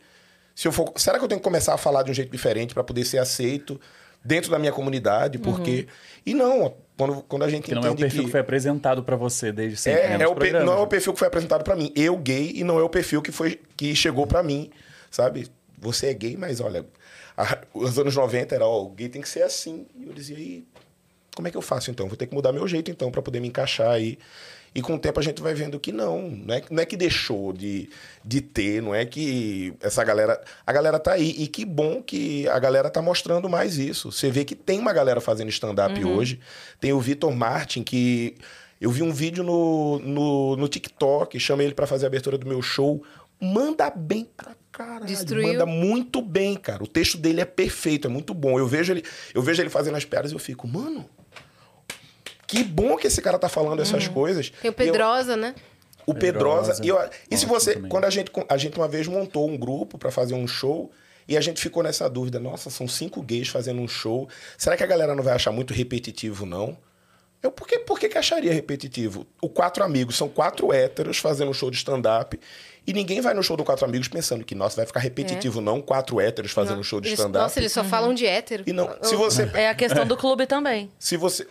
Se 0.54 0.68
eu 0.68 0.72
for, 0.72 0.92
será 0.96 1.18
que 1.18 1.24
eu 1.24 1.28
tenho 1.28 1.40
que 1.40 1.44
começar 1.44 1.72
a 1.72 1.78
falar 1.78 2.02
de 2.02 2.10
um 2.10 2.14
jeito 2.14 2.30
diferente 2.30 2.74
para 2.74 2.84
poder 2.84 3.04
ser 3.06 3.16
aceito 3.18 3.80
dentro 4.22 4.50
da 4.50 4.58
minha 4.58 4.72
comunidade? 4.72 5.38
Porque 5.38 5.86
e 6.26 6.34
não, 6.34 6.74
quando, 6.98 7.22
quando 7.22 7.44
a 7.44 7.48
gente 7.48 7.64
Que 7.64 7.74
não 7.74 7.82
é 7.82 7.90
o 7.90 7.96
perfil 7.96 8.20
que, 8.20 8.26
que 8.26 8.30
foi 8.30 8.40
apresentado 8.40 9.02
pra 9.02 9.16
você 9.16 9.50
desde 9.50 9.78
sempre. 9.78 10.02
né, 10.02 10.06
é, 10.06 10.12
nos 10.18 10.22
é 10.22 10.26
o 10.28 10.34
pe- 10.34 10.52
não 10.52 10.74
é 10.74 10.82
o 10.82 10.86
perfil 10.86 11.14
que 11.14 11.18
foi 11.18 11.28
apresentado 11.28 11.64
pra 11.64 11.74
mim. 11.74 11.90
Eu 11.96 12.14
gay 12.18 12.52
e 12.56 12.62
não 12.62 12.78
é 12.78 12.82
o 12.82 12.90
perfil 12.90 13.22
que 13.22 13.32
foi 13.32 13.58
que 13.74 13.94
chegou 13.96 14.26
pra 14.26 14.42
mim, 14.42 14.70
sabe? 15.10 15.48
Você 15.78 16.08
é 16.08 16.12
gay, 16.12 16.36
mas 16.36 16.60
olha, 16.60 16.84
os 17.74 17.98
anos 17.98 18.14
90 18.14 18.54
era, 18.54 18.66
ó, 18.66 18.82
o 18.82 18.90
gay 18.90 19.08
tem 19.08 19.22
que 19.22 19.28
ser 19.28 19.42
assim. 19.42 19.86
E 19.96 20.06
eu 20.06 20.12
dizia, 20.12 20.38
e 20.38 20.66
como 21.34 21.48
é 21.48 21.50
que 21.50 21.56
eu 21.56 21.62
faço 21.62 21.90
então? 21.90 22.08
Vou 22.08 22.16
ter 22.16 22.26
que 22.26 22.34
mudar 22.34 22.52
meu 22.52 22.66
jeito 22.66 22.90
então 22.90 23.10
pra 23.10 23.22
poder 23.22 23.40
me 23.40 23.48
encaixar 23.48 23.90
aí. 23.90 24.18
E 24.74 24.80
com 24.80 24.94
o 24.94 24.98
tempo 24.98 25.18
a 25.18 25.22
gente 25.22 25.42
vai 25.42 25.52
vendo 25.52 25.80
que 25.80 25.90
não, 25.90 26.28
não 26.30 26.54
é, 26.54 26.62
não 26.70 26.82
é 26.82 26.86
que 26.86 26.96
deixou 26.96 27.52
de, 27.52 27.90
de 28.24 28.40
ter, 28.40 28.80
não 28.80 28.94
é 28.94 29.04
que 29.04 29.74
essa 29.80 30.04
galera. 30.04 30.40
A 30.64 30.72
galera 30.72 30.98
tá 30.98 31.12
aí. 31.12 31.34
E 31.38 31.48
que 31.48 31.64
bom 31.64 32.00
que 32.02 32.48
a 32.48 32.58
galera 32.58 32.88
tá 32.88 33.02
mostrando 33.02 33.48
mais 33.48 33.78
isso. 33.78 34.12
Você 34.12 34.30
vê 34.30 34.44
que 34.44 34.54
tem 34.54 34.78
uma 34.78 34.92
galera 34.92 35.20
fazendo 35.20 35.48
stand-up 35.48 36.04
hoje. 36.04 36.38
Tem 36.80 36.92
o 36.92 37.00
Vitor 37.00 37.34
Martin, 37.34 37.82
que 37.82 38.36
eu 38.80 38.90
vi 38.90 39.02
um 39.02 39.12
vídeo 39.12 39.42
no, 39.42 39.98
no, 39.98 40.56
no 40.56 40.68
TikTok, 40.68 41.38
chamei 41.40 41.66
ele 41.66 41.74
pra 41.74 41.86
fazer 41.86 42.06
a 42.06 42.08
abertura 42.08 42.38
do 42.38 42.46
meu 42.46 42.62
show. 42.62 43.02
Manda 43.40 43.90
bem 43.90 44.28
pra 44.36 44.54
caralho. 44.72 45.06
Destruiu. 45.06 45.46
Manda 45.48 45.66
muito 45.66 46.20
bem, 46.22 46.56
cara. 46.56 46.82
O 46.82 46.86
texto 46.86 47.18
dele 47.18 47.40
é 47.40 47.44
perfeito, 47.44 48.06
é 48.06 48.10
muito 48.10 48.32
bom. 48.34 48.58
Eu 48.58 48.66
vejo 48.66 48.92
ele, 48.92 49.04
eu 49.34 49.42
vejo 49.42 49.60
ele 49.62 49.70
fazendo 49.70 49.96
as 49.96 50.04
piadas 50.04 50.30
e 50.30 50.34
eu 50.34 50.38
fico, 50.38 50.66
mano, 50.68 51.08
que 52.46 52.64
bom 52.64 52.96
que 52.96 53.06
esse 53.06 53.22
cara 53.22 53.38
tá 53.38 53.48
falando 53.48 53.80
essas 53.82 54.08
coisas. 54.08 54.50
Tem 54.50 54.70
o 54.70 54.72
E 54.72 54.72
eu- 54.72 54.72
Pedrosa, 54.74 55.36
né? 55.36 55.54
o 56.06 56.14
Pedrosa. 56.14 56.74
Pedrosa. 56.74 56.84
E, 56.84 56.88
eu- 56.88 57.10
e 57.30 57.36
se 57.36 57.46
você. 57.46 57.74
também. 57.74 57.90
Quando 57.90 58.04
a 58.04 58.10
gente, 58.10 58.30
a 58.48 58.56
gente 58.56 58.76
uma 58.76 58.88
vez 58.88 59.06
montou 59.06 59.48
um 59.48 59.56
grupo 59.56 59.96
pra 59.98 60.10
fazer 60.10 60.34
um 60.34 60.46
show. 60.46 60.90
E 61.28 61.36
a 61.36 61.40
gente 61.40 61.60
ficou 61.60 61.80
nessa 61.80 62.10
dúvida, 62.10 62.40
nossa, 62.40 62.70
são 62.70 62.88
cinco 62.88 63.22
gays 63.22 63.46
fazendo 63.46 63.80
um 63.80 63.86
show. 63.86 64.28
Será 64.58 64.76
que 64.76 64.82
a 64.82 64.86
galera 64.86 65.14
não 65.14 65.22
vai 65.22 65.32
achar 65.34 65.52
muito 65.52 65.72
repetitivo, 65.72 66.44
não? 66.44 66.76
Eu, 67.40 67.52
por 67.52 67.68
que, 67.68 67.78
por 67.78 68.00
que, 68.00 68.08
que 68.08 68.18
acharia 68.18 68.52
repetitivo? 68.52 69.24
O 69.40 69.48
Quatro 69.48 69.84
Amigos 69.84 70.16
são 70.16 70.28
quatro 70.28 70.72
héteros 70.72 71.18
fazendo 71.18 71.50
um 71.50 71.54
show 71.54 71.70
de 71.70 71.76
stand-up. 71.76 72.38
E 72.86 72.92
ninguém 72.92 73.20
vai 73.20 73.34
no 73.34 73.42
show 73.42 73.56
do 73.56 73.64
Quatro 73.64 73.84
Amigos 73.84 74.08
pensando 74.08 74.44
que, 74.44 74.54
nossa, 74.54 74.76
vai 74.76 74.86
ficar 74.86 75.00
repetitivo, 75.00 75.60
não? 75.60 75.80
Quatro 75.80 76.20
héteros 76.20 76.50
fazendo 76.50 76.80
um 76.80 76.82
show 76.82 77.00
de 77.00 77.08
stand-up. 77.12 77.42
nossa, 77.44 77.58
eles 77.60 77.72
só 77.72 77.84
falam 77.84 78.12
de 78.14 78.26
hétero. 78.26 78.64
E 78.66 78.72
não, 78.72 78.88
se 79.02 79.14
você. 79.16 79.48
É 79.54 79.68
a 79.68 79.74
questão 79.74 80.06
do 80.06 80.16
clube 80.16 80.46
também. 80.46 80.90
Se 80.98 81.16
você. 81.16 81.46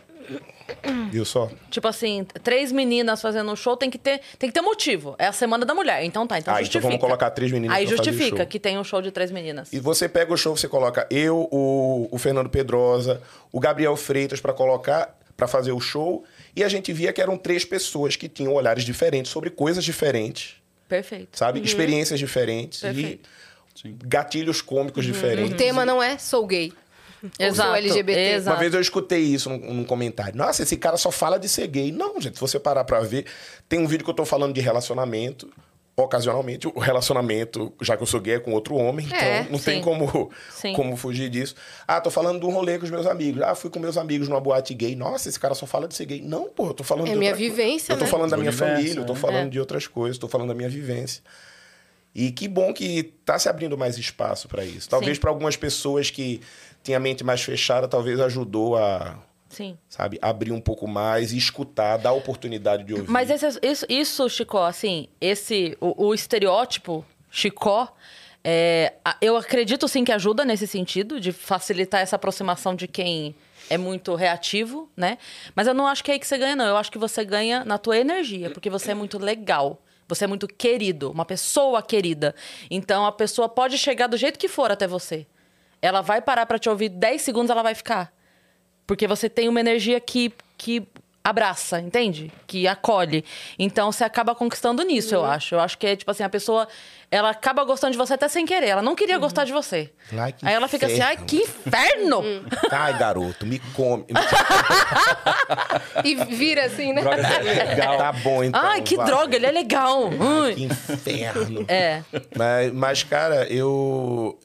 Viu 1.12 1.26
só? 1.26 1.50
Tipo 1.72 1.88
assim, 1.88 2.24
três 2.44 2.72
meninas 2.72 3.20
fazendo 3.22 3.52
um 3.52 3.56
show 3.56 3.76
tem 3.76 3.90
que 3.90 3.98
ter, 3.98 4.22
tem 4.38 4.50
que 4.50 4.54
ter 4.54 4.62
motivo. 4.62 5.16
É 5.18 5.26
a 5.26 5.32
semana 5.32 5.66
da 5.66 5.74
mulher. 5.74 6.04
Então 6.04 6.28
tá, 6.28 6.38
então 6.38 6.54
Ah, 6.54 6.58
então 6.58 6.66
justifica. 6.66 6.88
vamos 6.88 7.02
colocar 7.02 7.32
três 7.32 7.52
meninas 7.52 7.76
Aí 7.76 7.88
justifica 7.88 8.46
que 8.46 8.60
tem 8.60 8.78
um 8.78 8.84
show 8.84 9.02
de 9.02 9.10
três 9.12 9.32
meninas. 9.32 9.74
E 9.74 9.80
você 9.80 10.08
pega 10.08 10.32
o 10.32 10.38
show, 10.38 10.56
você 10.56 10.68
coloca 10.68 11.08
eu, 11.10 11.48
o, 11.52 12.08
o 12.12 12.18
Fernando 12.20 12.50
Pedrosa, 12.50 13.22
o 13.52 13.60
Gabriel 13.60 13.96
Freitas 13.96 14.40
pra 14.40 14.54
colocar, 14.54 15.18
para 15.36 15.48
fazer 15.48 15.72
o 15.72 15.80
show, 15.80 16.24
e 16.56 16.64
a 16.64 16.70
gente 16.70 16.94
via 16.94 17.12
que 17.12 17.22
eram 17.22 17.36
três 17.36 17.66
pessoas 17.66 18.16
que 18.16 18.30
tinham 18.30 18.54
olhares 18.54 18.84
diferentes 18.84 19.32
sobre 19.32 19.50
coisas 19.50 19.84
diferentes, 19.84 20.56
Perfeito. 20.90 21.38
sabe? 21.38 21.62
Experiências 21.62 22.20
diferentes 22.20 22.82
Perfeito. 22.82 23.30
e 23.86 23.96
gatilhos 24.06 24.62
cômicos 24.62 25.06
O 25.06 25.08
diferentes. 25.08 25.56
tema 25.56 25.86
não 25.86 26.04
é 26.04 26.18
sou 26.18 26.46
gay. 26.46 26.74
Ou 27.24 27.30
sou 27.38 27.46
Exato, 27.48 27.74
LGBT. 27.76 28.20
exato. 28.36 28.54
Uma 28.56 28.60
vez 28.60 28.74
eu 28.74 28.82
escutei 28.82 29.20
isso 29.22 29.50
num, 29.50 29.74
num 29.74 29.84
comentário. 29.84 30.36
Nossa, 30.38 30.64
esse 30.64 30.76
cara 30.78 30.98
só 30.98 31.12
fala 31.12 31.38
de 31.38 31.48
ser 31.50 31.68
gay. 31.68 31.92
Não, 31.92 32.20
gente, 32.20 32.36
se 32.36 32.42
você 32.42 32.60
parar 32.60 32.84
pra 32.86 33.02
ver, 33.02 33.26
tem 33.68 33.78
um 33.80 33.88
vídeo 33.88 34.04
que 34.04 34.10
eu 34.10 34.16
tô 34.16 34.26
falando 34.26 34.54
de 34.54 34.62
relacionamento. 34.62 35.50
Ocasionalmente, 36.04 36.68
o 36.68 36.80
relacionamento, 36.80 37.74
já 37.82 37.96
que 37.98 38.04
eu 38.04 38.08
sou 38.08 38.20
gay, 38.20 38.36
é 38.36 38.40
com 38.40 38.52
outro 38.54 38.76
homem, 38.76 39.08
É, 39.12 39.40
então 39.42 39.52
não 39.54 39.60
tem 39.60 39.78
sim. 39.78 39.82
como, 39.82 40.32
Sim. 40.52 40.74
como 40.74 40.96
fugir 40.96 41.30
disso. 41.30 41.56
Ah, 41.88 42.00
tô 42.02 42.10
falando 42.10 42.40
de 42.40 42.46
um 42.46 42.52
rolê 42.52 42.78
com 42.78 42.86
os 42.86 42.92
meus 42.92 43.06
amigos. 43.06 43.42
Ah, 43.42 43.54
fui 43.56 43.70
com 43.70 43.80
meus 43.80 43.98
amigos 43.98 44.28
numa 44.28 44.40
boate 44.40 44.74
gay. 44.74 44.96
Nossa, 44.96 45.28
esse 45.30 45.40
cara 45.40 45.54
só 45.56 45.66
fala 45.66 45.88
de 45.88 45.96
ser 45.96 46.06
gay. 46.06 46.22
Não, 46.22 46.50
pô, 46.50 46.68
eu 46.68 46.74
tô 46.74 46.84
falando 46.84 47.08
É 47.08 47.12
de 47.14 47.18
minha 47.18 47.32
co- 47.32 47.38
vivência, 47.38 47.92
Eu 47.94 47.98
tô 47.98 48.06
né? 48.06 48.10
falando 48.12 48.30
da 48.32 48.38
minha 48.38 48.50
universo, 48.50 48.76
família, 48.76 49.00
eu 49.02 49.06
tô 49.06 49.14
é. 49.14 49.16
falando 49.16 49.48
É. 49.48 49.50
de 49.50 49.60
outras 49.60 49.88
coisas, 49.88 50.18
tô 50.18 50.28
falando 50.28 50.48
da 50.50 50.56
minha 50.56 50.70
vivência. 50.70 51.22
E 52.16 52.32
que 52.32 52.48
bom 52.48 52.74
que 52.74 53.04
tá 53.24 53.38
se 53.38 53.48
abrindo 53.48 53.78
mais 53.78 53.98
espaço 53.98 54.48
para 54.48 54.66
isso. 54.66 54.90
Talvez 54.90 55.20
para 55.20 55.30
algumas 55.30 55.56
pessoas 55.56 56.10
que 56.10 56.42
têm 56.84 56.96
a 56.96 57.00
mente 57.00 57.24
mais 57.24 57.42
fechada, 57.42 57.88
talvez 57.88 58.20
ajudou 58.20 58.76
a, 58.78 59.16
Sim. 59.50 59.78
sabe, 59.90 60.18
abrir 60.22 60.52
um 60.52 60.62
pouco 60.62 60.88
mais 60.88 61.34
e 61.34 61.38
escutar, 61.38 61.98
dar 61.98 62.10
a 62.12 62.14
oportunidade 62.14 62.84
de 62.84 62.94
ouvir. 62.94 63.10
Mas 63.10 63.30
esse- 63.32 63.60
isso, 63.64 63.86
isso, 63.90 64.30
Chicó, 64.30 64.66
assim, 64.66 65.08
esse, 65.20 65.76
o, 65.82 66.06
o 66.08 66.14
estereótipo 66.14 67.04
Chicó, 67.32 67.94
é, 68.44 68.94
eu 69.22 69.36
acredito 69.36 69.88
sim 69.88 70.04
que 70.06 70.12
ajuda 70.12 70.46
nesse 70.46 70.68
sentido, 70.68 71.20
de 71.20 71.32
facilitar 71.32 72.02
essa 72.02 72.16
aproximação 72.16 72.76
de 72.76 72.88
quem 72.88 73.36
é 73.70 73.78
muito 73.78 74.16
reativo, 74.16 74.90
né? 74.96 75.18
Mas 75.56 75.68
eu 75.68 75.74
não 75.74 75.86
acho 75.88 76.04
que 76.04 76.10
é 76.12 76.14
aí 76.14 76.20
que 76.20 76.26
você 76.28 76.38
ganha, 76.38 76.56
não. 76.56 76.66
Eu 76.66 76.78
acho 76.78 76.92
que 76.92 76.98
você 76.98 77.24
ganha 77.26 77.64
na 77.66 77.78
tua 77.78 77.98
energia, 77.98 78.50
porque 78.50 78.70
você 78.70 78.92
é 78.92 78.96
muito 78.96 79.18
legal. 79.20 79.80
Você 80.08 80.24
é 80.24 80.28
muito 80.28 80.48
querido, 80.48 81.12
uma 81.12 81.24
pessoa 81.26 81.84
querida. 81.84 82.34
Então 82.72 83.06
a 83.06 83.12
pessoa 83.12 83.48
pode 83.48 83.78
chegar 83.78 84.08
do 84.08 84.18
jeito 84.18 84.40
que 84.40 84.48
for 84.48 84.72
até 84.72 84.88
você. 84.88 85.28
Ela 85.82 86.02
vai 86.02 86.20
parar 86.20 86.46
pra 86.48 86.58
te 86.58 86.68
ouvir 86.68 86.90
10 86.90 87.22
segundos, 87.22 87.52
ela 87.52 87.62
vai 87.62 87.76
ficar. 87.76 88.12
Porque 88.90 89.06
você 89.06 89.30
tem 89.30 89.48
uma 89.48 89.60
energia 89.60 90.00
que, 90.00 90.34
que 90.58 90.82
abraça, 91.24 91.80
entende? 91.80 92.32
Que 92.48 92.68
acolhe. 92.68 93.24
Então 93.60 93.92
você 93.92 94.04
acaba 94.04 94.34
conquistando 94.34 94.82
nisso, 94.82 95.14
eu 95.14 95.24
acho. 95.24 95.54
Eu 95.54 95.60
acho 95.60 95.78
que 95.78 95.86
é 95.86 95.96
tipo 95.96 96.10
assim, 96.10 96.24
a 96.24 96.30
pessoa 96.30 96.68
ela 97.12 97.30
acaba 97.30 97.64
gostando 97.64 97.92
de 97.92 98.00
você 98.00 98.16
até 98.16 98.28
sem 98.28 98.48
querer. 98.48 98.70
Ela 98.70 98.82
não 98.82 98.96
queria 98.96 99.20
gostar 99.20 99.44
de 99.44 99.54
você. 99.54 99.94
Ai, 100.12 100.34
que 100.34 100.44
Aí 100.44 100.56
ela 100.56 100.68
fica 100.68 100.88
assim, 100.88 101.02
ai, 101.02 101.14
inferno. 101.14 101.28
que 101.28 101.36
inferno! 101.38 102.24
Ai, 102.72 102.98
garoto, 102.98 103.46
me 103.46 103.60
come. 103.76 104.06
E 106.04 106.16
vira 106.16 106.66
assim, 106.66 106.92
né? 106.92 107.04
Droga 107.04 107.22
é 107.22 107.64
legal. 107.66 107.98
tá 107.98 108.12
bom, 108.12 108.44
então. 108.44 108.60
ai, 108.60 108.82
que 108.82 108.96
vai. 108.96 109.06
droga, 109.06 109.36
ele 109.36 109.46
é 109.46 109.52
legal. 109.52 110.06
Ai, 110.08 110.48
Ai. 110.48 110.56
que 110.56 110.64
inferno. 110.64 111.66
É. 111.68 112.02
Mas, 112.36 112.74
mas, 112.74 113.04
cara, 113.04 113.46
eu. 113.54 114.40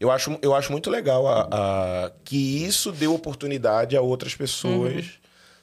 Eu 0.00 0.10
acho, 0.10 0.38
eu 0.42 0.54
acho 0.54 0.70
muito 0.72 0.90
legal 0.90 1.26
a, 1.26 1.48
a- 1.50 2.10
que 2.24 2.64
isso 2.64 2.90
deu 2.92 3.14
oportunidade 3.14 3.96
a 3.96 4.00
outras 4.00 4.34
pessoas 4.34 4.94
Uhum. 5.04 5.10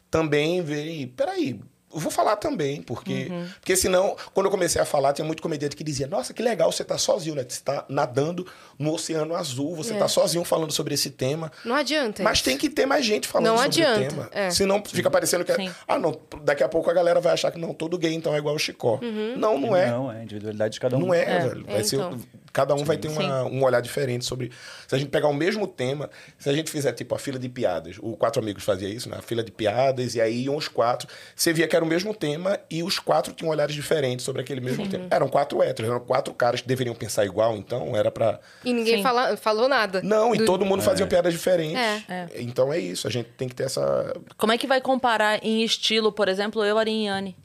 também 0.10 0.62
verem. 0.62 1.08
Peraí, 1.08 1.60
vou 1.94 2.12
falar 2.12 2.36
também, 2.38 2.82
porque. 2.82 3.28
Uhum. 3.30 3.48
Porque 3.60 3.76
senão, 3.76 4.16
quando 4.34 4.46
eu 4.48 4.52
comecei 4.52 4.82
a 4.82 4.86
falar, 4.86 5.14
tinha 5.14 5.26
muito 5.26 5.42
comediante 5.42 5.76
que 5.76 5.84
dizia: 5.84 6.08
Nossa, 6.08 6.34
que 6.34 6.42
legal, 6.42 6.72
você 6.72 6.84
tá 6.84 6.98
sozinho, 6.98 7.36
né? 7.36 7.46
Você 7.48 7.62
tá 7.62 7.86
nadando 7.90 8.46
no 8.80 8.94
Oceano 8.94 9.36
Azul, 9.36 9.76
você 9.76 9.94
É. 9.94 9.98
tá 9.98 10.08
sozinho 10.08 10.44
falando 10.44 10.72
sobre 10.72 10.94
esse 10.94 11.10
tema. 11.10 11.52
Não 11.66 11.76
adianta. 11.76 12.24
Mas 12.24 12.38
isso. 12.40 12.46
tem 12.46 12.58
que 12.58 12.70
ter 12.70 12.86
mais 12.86 13.06
gente 13.06 13.28
falando 13.28 13.48
Não 13.48 13.58
sobre 13.58 13.68
adianta, 13.84 14.00
o 14.00 14.10
tema. 14.10 14.30
é. 14.32 14.50
Senão 14.50 14.84
fica 14.86 15.10
parecendo 15.12 15.44
que. 15.46 15.52
é- 15.52 15.56
Sim. 15.56 15.72
Ah, 15.88 15.98
não, 16.00 16.20
daqui 16.44 16.64
a 16.64 16.70
pouco 16.70 16.90
a 16.90 16.94
galera 16.94 17.20
vai 17.20 17.34
achar 17.34 17.52
que 17.52 17.60
não, 17.60 17.74
todo 17.74 17.98
gay 17.98 18.14
então 18.14 18.34
é 18.34 18.38
igual 18.38 18.56
o 18.56 18.60
Chicó. 18.60 19.00
Não, 19.38 19.58
não 19.60 19.76
é. 19.76 19.90
Não, 19.92 20.12
é 20.12 20.20
a 20.20 20.24
individualidade 20.24 20.74
de 20.74 20.80
cada 20.80 20.96
um. 20.98 21.00
Não 21.00 21.14
é, 21.14 21.22
É, 21.24 21.40
velho. 21.48 21.66
Vai 21.66 21.80
é, 21.80 21.84
ser, 21.84 21.96
então. 21.98 22.18
cada 22.54 22.74
um 22.76 22.84
vai 22.84 22.98
ter 22.98 23.08
uma- 23.10 23.44
um 23.44 23.64
olhar 23.64 23.82
diferente 23.82 24.26
sobre. 24.26 24.52
Se 24.88 24.96
a 24.96 24.98
gente 24.98 25.10
pegar 25.10 25.28
o 25.28 25.34
mesmo 25.34 25.68
tema, 25.68 26.10
se 26.38 26.50
a 26.50 26.54
gente 26.54 26.70
fizer 26.72 26.92
tipo 26.94 27.14
a 27.16 27.20
fila 27.20 27.38
de 27.40 27.48
piadas, 27.50 27.98
o 28.02 28.16
Quatro 28.16 28.42
Amigos 28.42 28.64
fazia 28.64 28.90
isso, 28.90 29.10
né? 29.10 29.18
A 29.20 29.22
fila 29.22 29.44
de 29.44 29.52
piadas, 29.52 30.16
e 30.16 30.22
aí 30.22 30.44
iam 30.46 30.56
os 30.56 30.68
quatro. 30.68 31.08
Você 31.36 31.52
via 31.54 31.68
que 31.68 31.76
era 31.82 31.86
o 31.86 31.88
mesmo 31.88 32.14
tema 32.14 32.60
e 32.70 32.84
os 32.84 33.00
quatro 33.00 33.34
tinham 33.34 33.50
olhares 33.52 33.74
diferentes 33.76 34.24
sobre 34.24 34.42
aquele 34.42 34.62
mesmo 34.62 34.88
tema. 34.88 35.08
Eram 35.10 35.28
quatro 35.28 35.62
héteros, 35.64 35.90
eram 35.92 36.00
quatro 36.00 36.34
caras 36.34 36.62
que 36.62 36.68
deveriam 36.68 36.94
pensar 36.96 37.26
igual, 37.26 37.56
então 37.58 37.96
era 37.96 38.12
pra. 38.12 38.40
E 38.64 38.72
ninguém 38.72 38.98
Sim. 38.98 39.04
fala, 39.04 39.36
falou 39.36 39.68
nada. 39.68 40.02
Não, 40.04 40.34
e 40.36 40.38
Do- 40.38 40.46
todo 40.46 40.64
mundo 40.66 40.84
fazia 40.84 41.08
piadas 41.08 41.34
diferentes. 41.34 41.78
É. 41.78 42.04
É. 42.08 42.28
Então 42.42 42.72
é 42.72 42.78
isso, 42.80 43.08
a 43.08 43.12
gente 43.12 43.30
tem 43.38 43.48
que 43.50 43.56
ter 43.56 43.64
essa. 43.64 44.14
Como 44.38 44.52
é 44.54 44.58
que 44.58 44.68
vai 44.68 44.80
comparar 44.80 45.44
em 45.44 45.64
estilo, 45.64 46.12
por 46.12 46.30
exemplo, 46.30 46.64
eu, 46.64 46.78
Ari 46.78 46.92
e 46.92 47.06
Yane? 47.06 47.36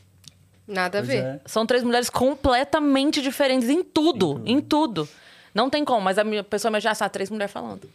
Nada 0.68 0.98
a 0.98 1.02
Pois 1.02 1.08
ver. 1.12 1.22
é. 1.24 1.40
São 1.46 1.64
três 1.64 1.82
mulheres 1.82 2.10
completamente 2.10 3.22
diferentes 3.22 3.68
em 3.68 3.82
tudo, 3.82 4.42
em 4.44 4.60
tudo. 4.60 5.08
Não 5.54 5.70
tem 5.70 5.84
como, 5.84 6.00
mas 6.02 6.18
a 6.18 6.24
minha- 6.24 6.44
pessoa 6.44 6.70
imagina, 6.70 6.92
ah, 6.98 7.08
três 7.08 7.30
mulheres 7.30 7.52
falando. 7.52 7.88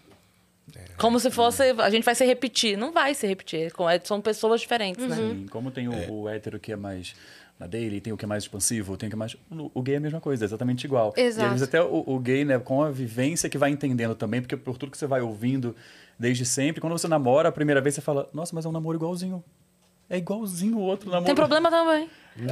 Como 0.97 1.19
se 1.19 1.29
fosse, 1.31 1.63
a 1.63 1.89
gente 1.89 2.03
vai 2.03 2.15
se 2.15 2.25
repetir. 2.25 2.77
Não 2.77 2.91
vai 2.91 3.13
se 3.13 3.27
repetir, 3.27 3.71
é 3.77 3.95
é- 3.95 4.01
são 4.03 4.21
pessoas 4.21 4.61
diferentes, 4.61 5.05
né? 5.07 5.15
Sim, 5.15 5.47
como 5.49 5.71
tem 5.71 5.87
o, 5.87 6.11
o 6.21 6.29
hétero 6.29 6.59
que 6.59 6.71
é 6.71 6.75
mais 6.75 7.15
na 7.59 7.67
dele, 7.67 8.01
tem 8.01 8.11
o 8.11 8.17
que 8.17 8.25
é 8.25 8.27
mais 8.27 8.43
expansivo, 8.43 8.97
tem 8.97 9.07
o 9.07 9.09
que 9.09 9.15
é 9.15 9.17
mais. 9.17 9.35
O, 9.51 9.71
o 9.75 9.81
gay 9.81 9.95
é 9.95 9.97
a 9.97 10.01
mesma 10.01 10.19
coisa, 10.21 10.43
é 10.43 10.47
exatamente 10.47 10.83
igual. 10.85 11.13
Exato. 11.15 11.41
E 11.41 11.45
às 11.45 11.51
vezes 11.53 11.67
até 11.67 11.81
o, 11.81 12.03
o 12.07 12.19
gay, 12.19 12.43
né, 12.45 12.57
com 12.57 12.81
a 12.81 12.89
vivência 12.89 13.49
que 13.49 13.57
vai 13.57 13.69
entendendo 13.69 14.15
também, 14.15 14.41
porque 14.41 14.57
por 14.57 14.77
tudo 14.77 14.91
que 14.91 14.97
você 14.97 15.05
vai 15.07 15.21
ouvindo 15.21 15.75
desde 16.17 16.45
sempre, 16.45 16.81
quando 16.81 16.93
você 16.93 17.07
namora 17.07 17.49
a 17.49 17.51
primeira 17.51 17.81
vez, 17.81 17.95
você 17.95 18.01
fala, 18.01 18.27
nossa, 18.33 18.55
mas 18.55 18.65
é 18.65 18.69
um 18.69 18.71
namoro 18.71 18.97
igualzinho. 18.97 19.43
É 20.09 20.17
igualzinho 20.17 20.77
o 20.77 20.81
outro 20.81 21.09
namoro. 21.09 21.25
Tem 21.25 21.35
problema 21.35 21.69
também. 21.69 22.09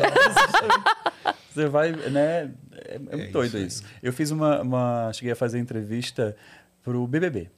Você 1.54 1.68
vai, 1.68 1.92
né? 1.92 2.52
É, 2.86 2.96
é 2.96 3.00
muito 3.18 3.32
doido 3.32 3.58
isso. 3.58 3.84
Eu 4.02 4.14
fiz 4.14 4.32
uma, 4.32 4.62
uma. 4.62 5.12
Cheguei 5.14 5.32
a 5.32 5.36
fazer 5.36 5.60
entrevista 5.60 6.36
pro 6.84 7.06
BBB. 7.08 7.50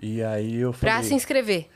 E 0.00 0.22
aí 0.22 0.56
eu 0.56 0.72
falei. 0.72 0.94
Pra 0.94 1.02
se 1.02 1.14
inscrever. 1.14 1.66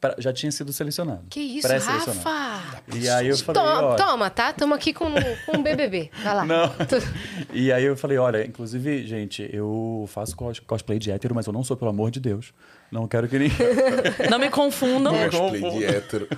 pra- 0.00 0.14
já 0.18 0.32
tinha 0.32 0.50
sido 0.52 0.72
selecionado. 0.72 1.22
Que 1.30 1.40
isso. 1.40 1.66
Rafa? 1.68 2.82
E 2.94 3.08
aí 3.08 3.28
eu 3.28 3.36
falei, 3.38 3.62
Toma, 3.62 3.96
toma, 3.96 4.30
tá? 4.30 4.52
Tamo 4.52 4.74
aqui 4.74 4.92
com, 4.92 5.06
com 5.46 5.56
um 5.58 5.62
BBB. 5.62 6.10
Vai 6.22 6.34
lá. 6.34 6.44
Não. 6.44 6.72
E 7.52 7.72
aí 7.72 7.84
eu 7.84 7.96
falei, 7.96 8.18
olha, 8.18 8.44
inclusive, 8.46 9.06
gente, 9.06 9.48
eu 9.52 10.04
faço 10.08 10.36
cos- 10.36 10.60
cosplay 10.60 10.98
de 10.98 11.10
hétero, 11.10 11.34
mas 11.34 11.46
eu 11.46 11.52
não 11.52 11.64
sou, 11.64 11.76
pelo 11.76 11.90
amor 11.90 12.10
de 12.10 12.20
Deus. 12.20 12.52
Não 12.90 13.06
quero 13.08 13.28
que 13.28 13.38
ninguém... 13.38 13.56
Não 14.30 14.38
me 14.38 14.48
confundam. 14.50 15.12
Não 15.12 15.20
me 15.24 15.30
Cosplay 15.30 15.60
confundam. 15.60 15.78
de 15.78 15.84
hétero. 15.96 16.28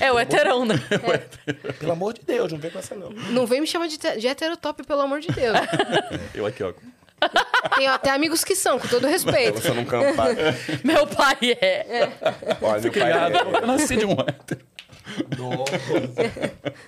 É 0.00 0.10
o 0.12 0.18
heterão, 0.18 0.64
né? 0.64 0.74
Pelo 1.78 1.92
amor 1.92 2.14
de 2.14 2.22
Deus, 2.24 2.50
não 2.52 2.58
vem 2.58 2.70
com 2.70 2.78
essa 2.78 2.94
não. 2.94 3.10
Não 3.10 3.46
vem 3.46 3.60
me 3.60 3.66
chamar 3.66 3.86
de, 3.88 3.98
de 3.98 4.26
heterotop, 4.26 4.82
pelo 4.84 5.00
amor 5.02 5.20
de 5.20 5.28
Deus. 5.28 5.56
Eu 6.34 6.46
aqui, 6.46 6.62
ó. 6.62 6.72
Tenho 7.76 7.92
até 7.92 8.10
amigos 8.10 8.42
que 8.44 8.54
são, 8.56 8.78
com 8.78 8.88
todo 8.88 9.06
respeito. 9.06 9.60
Você 9.60 9.72
não 9.72 9.84
campar. 9.84 10.28
Meu 10.84 11.06
pai 11.06 11.36
é. 11.60 12.08
Olha, 12.62 12.80
meu 12.82 12.92
pai 12.92 13.12
é... 13.12 13.60
eu 13.62 13.66
nasci 13.66 13.96
de 13.96 14.04
um 14.06 14.12
hétero. 14.12 14.60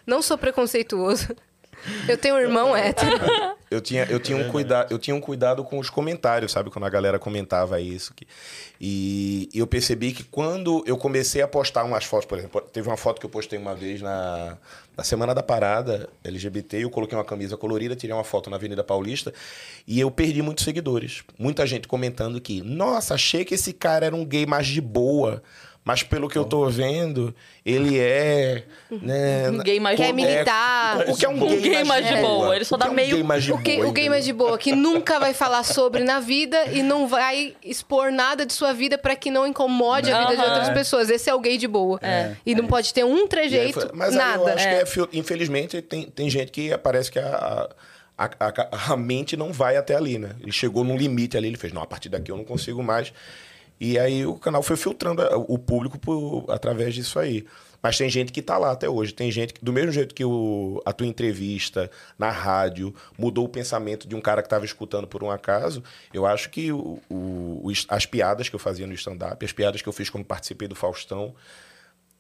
Não 0.06 0.22
sou 0.22 0.38
preconceituoso. 0.38 1.34
Eu 2.08 2.16
tenho 2.16 2.36
um 2.36 2.38
irmão 2.38 2.76
hétero. 2.76 3.18
Eu 3.68 3.80
tinha, 3.80 4.04
eu, 4.04 4.20
tinha 4.20 4.36
um 4.38 4.48
cuidado, 4.50 4.92
eu 4.92 4.98
tinha 4.98 5.16
um 5.16 5.20
cuidado 5.20 5.64
com 5.64 5.78
os 5.78 5.90
comentários, 5.90 6.52
sabe? 6.52 6.70
Quando 6.70 6.84
a 6.84 6.90
galera 6.90 7.18
comentava 7.18 7.80
isso. 7.80 8.14
que- 8.14 8.26
e 8.80 9.48
eu 9.54 9.66
percebi 9.66 10.12
que 10.12 10.22
quando 10.22 10.84
eu 10.86 10.96
comecei 10.96 11.42
a 11.42 11.48
postar 11.48 11.82
umas 11.84 12.04
fotos, 12.04 12.26
por 12.26 12.38
exemplo, 12.38 12.60
teve 12.60 12.86
uma 12.88 12.96
foto 12.96 13.18
que 13.18 13.26
eu 13.26 13.30
postei 13.30 13.58
uma 13.58 13.74
vez 13.74 14.00
na, 14.00 14.56
na 14.96 15.02
Semana 15.02 15.34
da 15.34 15.42
Parada 15.42 16.08
LGBT, 16.22 16.84
eu 16.84 16.90
coloquei 16.90 17.16
uma 17.16 17.24
camisa 17.24 17.56
colorida, 17.56 17.96
tirei 17.96 18.14
uma 18.14 18.24
foto 18.24 18.50
na 18.50 18.56
Avenida 18.56 18.84
Paulista 18.84 19.32
e 19.86 19.98
eu 19.98 20.10
perdi 20.10 20.42
muitos 20.42 20.64
seguidores. 20.64 21.22
Muita 21.38 21.66
gente 21.66 21.88
comentando 21.88 22.40
que, 22.40 22.60
nossa, 22.62 23.14
achei 23.14 23.44
que 23.44 23.54
esse 23.54 23.72
cara 23.72 24.06
era 24.06 24.16
um 24.16 24.24
gay 24.24 24.44
mais 24.44 24.66
de 24.66 24.80
boa. 24.80 25.42
Mas 25.84 26.04
pelo 26.04 26.28
que 26.28 26.38
eu 26.38 26.44
tô 26.44 26.68
vendo, 26.68 27.34
ele 27.66 27.98
é. 27.98 28.62
Né, 28.88 29.50
Um 29.50 29.58
gay 29.58 29.80
mais 29.80 29.96
Quer 29.96 30.12
boa. 30.12 30.14
militar. 30.14 31.08
o 31.08 31.16
que 31.16 31.24
é 31.26 31.28
um 31.28 31.32
Um 31.42 31.48
gay, 31.48 31.60
gay 31.60 31.84
mais 31.84 32.06
de 32.06 32.16
boa, 32.16 32.54
ele 32.54 32.64
só 32.64 32.76
O 32.76 32.78
dá 32.78 32.86
é 32.86 32.90
um 32.90 32.94
meio- 32.94 33.16
gay 33.16 33.22
mais 33.24 33.42
de 33.42 33.52
O, 33.52 33.58
que, 33.58 33.76
boa, 33.78 33.88
o 33.88 33.92
gay 33.92 34.08
mais 34.08 34.24
de 34.24 34.32
boa, 34.32 34.56
que 34.58 34.72
nunca 34.76 35.18
vai 35.18 35.34
falar 35.34 35.64
sobre 35.64 36.04
na 36.04 36.20
vida 36.20 36.66
e 36.66 36.82
não 36.84 37.08
vai 37.08 37.56
expor 37.64 38.12
nada 38.12 38.46
de 38.46 38.52
sua 38.52 38.72
vida 38.72 38.96
pra 38.96 39.16
que 39.16 39.28
não 39.28 39.44
incomode 39.44 40.08
a 40.12 40.20
vida 40.20 40.36
de 40.36 40.48
outras 40.48 40.68
pessoas. 40.70 41.10
Esse 41.10 41.28
é 41.28 41.34
o 41.34 41.40
gay 41.40 41.58
de 41.58 41.66
boa. 41.66 41.98
E 42.46 42.54
não 42.54 42.68
pode 42.68 42.94
ter 42.94 43.04
um 43.04 43.22
aí 43.22 43.28
trejeito, 43.28 43.80
foi- 43.80 43.90
Mas 43.92 44.16
aí 44.16 44.34
eu 44.34 44.38
nada. 44.38 44.54
acho 44.54 44.68
é. 44.68 44.76
que, 44.76 44.82
é, 44.82 44.86
fil- 44.86 45.08
infelizmente, 45.12 45.82
tem, 45.82 46.02
tem 46.04 46.30
gente 46.30 46.52
que 46.52 46.78
parece 46.78 47.10
que 47.10 47.18
a, 47.18 47.68
a, 48.16 48.30
a, 48.38 48.92
a 48.92 48.96
mente 48.96 49.36
não 49.36 49.52
vai 49.52 49.76
até 49.76 49.96
ali, 49.96 50.16
né? 50.16 50.30
Ele 50.40 50.52
chegou 50.52 50.84
num 50.84 50.96
limite 50.96 51.36
ali, 51.36 51.48
ele 51.48 51.56
fez, 51.56 51.72
não, 51.72 51.82
a 51.82 51.86
partir 51.86 52.08
daqui 52.08 52.30
eu 52.30 52.36
não 52.36 52.44
consigo 52.44 52.82
mais. 52.84 53.12
E 53.84 53.98
aí 53.98 54.24
o 54.24 54.34
canal 54.36 54.62
foi 54.62 54.76
filtrando 54.76 55.22
o 55.48 55.58
público 55.58 55.98
por- 55.98 56.44
através 56.48 56.94
disso 56.94 57.18
aí. 57.18 57.44
Mas 57.82 57.98
tem 57.98 58.08
gente 58.08 58.30
que 58.30 58.40
tá 58.40 58.56
lá 58.56 58.70
até 58.70 58.88
hoje. 58.88 59.12
Tem 59.12 59.28
gente 59.32 59.52
que, 59.54 59.64
do 59.64 59.72
mesmo 59.72 59.90
jeito 59.90 60.14
que 60.14 60.24
o, 60.24 60.80
a 60.86 60.92
tua 60.92 61.04
entrevista 61.08 61.90
na 62.16 62.30
rádio 62.30 62.94
mudou 63.18 63.44
o 63.44 63.48
pensamento 63.48 64.06
de 64.06 64.14
um 64.14 64.20
cara 64.20 64.40
que 64.40 64.46
estava 64.46 64.64
escutando 64.64 65.08
por 65.08 65.24
um 65.24 65.30
acaso, 65.32 65.82
eu 66.14 66.24
acho 66.24 66.48
que 66.50 66.70
o, 66.70 67.00
o- 67.10 67.72
as 67.88 68.06
piadas 68.06 68.48
que 68.48 68.54
eu 68.54 68.60
fazia 68.60 68.86
no 68.86 68.94
stand-up, 68.94 69.44
as 69.44 69.50
piadas 69.50 69.82
que 69.82 69.88
eu 69.88 69.92
fiz 69.92 70.08
quando 70.08 70.24
participei 70.24 70.68
do 70.68 70.76
Faustão, 70.76 71.34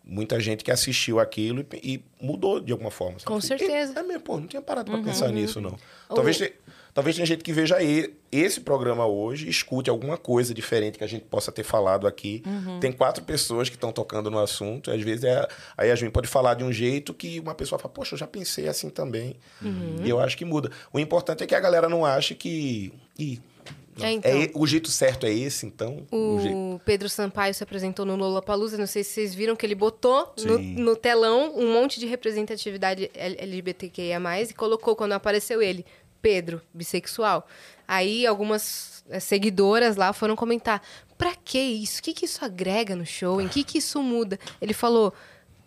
muita 0.04 0.40
gente 0.40 0.64
que 0.64 0.70
assistiu 0.72 1.20
aquilo 1.20 1.64
e, 1.80 1.94
e 1.94 2.04
mudou 2.20 2.58
de 2.58 2.72
alguma 2.72 2.90
forma. 2.90 3.20
sabe? 3.20 3.26
Com 3.26 3.36
Assim, 3.36 3.46
certeza. 3.46 3.92
É, 3.96 4.00
é 4.00 4.02
mesmo, 4.02 4.22
pô, 4.22 4.40
não 4.40 4.48
tinha 4.48 4.60
parado 4.60 4.90
Uhum. 4.90 5.00
pra 5.00 5.12
pensar 5.12 5.28
nisso, 5.30 5.60
não. 5.60 5.76
Talvez, 6.08 6.38
te- 6.38 6.52
talvez 6.94 7.16
tenha 7.16 7.26
gente 7.26 7.42
que 7.42 7.52
veja 7.52 7.76
esse 8.30 8.60
programa 8.60 9.06
hoje, 9.06 9.48
escute 9.48 9.90
alguma 9.90 10.16
coisa 10.16 10.54
diferente 10.54 10.98
que 10.98 11.04
a 11.04 11.08
gente 11.08 11.24
possa 11.24 11.52
ter 11.52 11.62
falado 11.62 12.06
aqui. 12.06 12.42
Uhum. 12.46 12.80
Tem 12.80 12.92
quatro 12.92 13.24
pessoas 13.24 13.68
que 13.68 13.76
estão 13.76 13.92
tocando 13.92 14.30
no 14.30 14.38
assunto, 14.38 14.90
e 14.90 14.94
às 14.94 15.02
vezes 15.02 15.24
é, 15.24 15.46
a 15.76 15.84
Yasmin 15.84 16.10
pode 16.10 16.28
falar 16.28 16.54
de 16.54 16.64
um 16.64 16.72
jeito 16.72 17.12
que 17.14 17.40
uma 17.40 17.54
pessoa 17.54 17.78
fala, 17.78 17.92
poxa, 17.92 18.14
eu 18.14 18.18
já 18.18 18.26
pensei 18.26 18.68
assim 18.68 18.90
também. 18.90 19.36
Uhum. 19.60 19.96
E 20.02 20.08
eu 20.08 20.18
acho 20.18 20.36
que 20.36 20.44
muda. 20.44 20.70
O 20.92 20.98
importante 20.98 21.44
é 21.44 21.46
que 21.46 21.54
a 21.54 21.60
galera 21.60 21.88
não 21.88 22.04
ache 22.04 22.34
que. 22.34 22.92
Ih, 23.18 23.40
É, 24.00 24.12
então. 24.12 24.30
é, 24.30 24.50
o 24.54 24.66
jeito 24.66 24.88
certo 24.88 25.26
é 25.26 25.32
esse, 25.32 25.66
então. 25.66 26.06
o 26.10 26.74
O 26.74 26.80
Pedro 26.84 27.10
Sampaio 27.10 27.52
se 27.52 27.62
apresentou 27.62 28.06
no 28.06 28.16
Lollapalooza, 28.16 28.78
não 28.78 28.86
sei 28.86 29.04
se 29.04 29.10
vocês 29.10 29.34
viram 29.34 29.54
que 29.54 29.66
ele 29.66 29.74
botou 29.74 30.32
no, 30.44 30.58
no 30.58 30.96
telão 30.96 31.52
um 31.54 31.74
monte 31.74 32.00
de 32.00 32.06
representatividade 32.06 33.10
LGBTQIA+, 33.14 34.18
e 34.42 34.54
colocou 34.54 34.96
quando 34.96 35.12
apareceu 35.12 35.60
ele, 35.60 35.84
Pedro, 36.22 36.62
bissexual. 36.72 37.46
Aí 37.86 38.24
algumas 38.26 39.04
eh, 39.10 39.20
seguidoras 39.20 39.96
lá 39.96 40.12
foram 40.12 40.36
comentar, 40.36 40.80
pra 41.18 41.34
que 41.34 41.58
isso? 41.58 42.00
O 42.00 42.02
que, 42.02 42.14
que 42.14 42.24
isso 42.24 42.44
agrega 42.44 42.96
no 42.96 43.04
show? 43.04 43.40
Em 43.40 43.48
que, 43.48 43.64
que 43.64 43.78
isso 43.78 44.02
muda? 44.02 44.38
Ele 44.60 44.72
falou, 44.72 45.12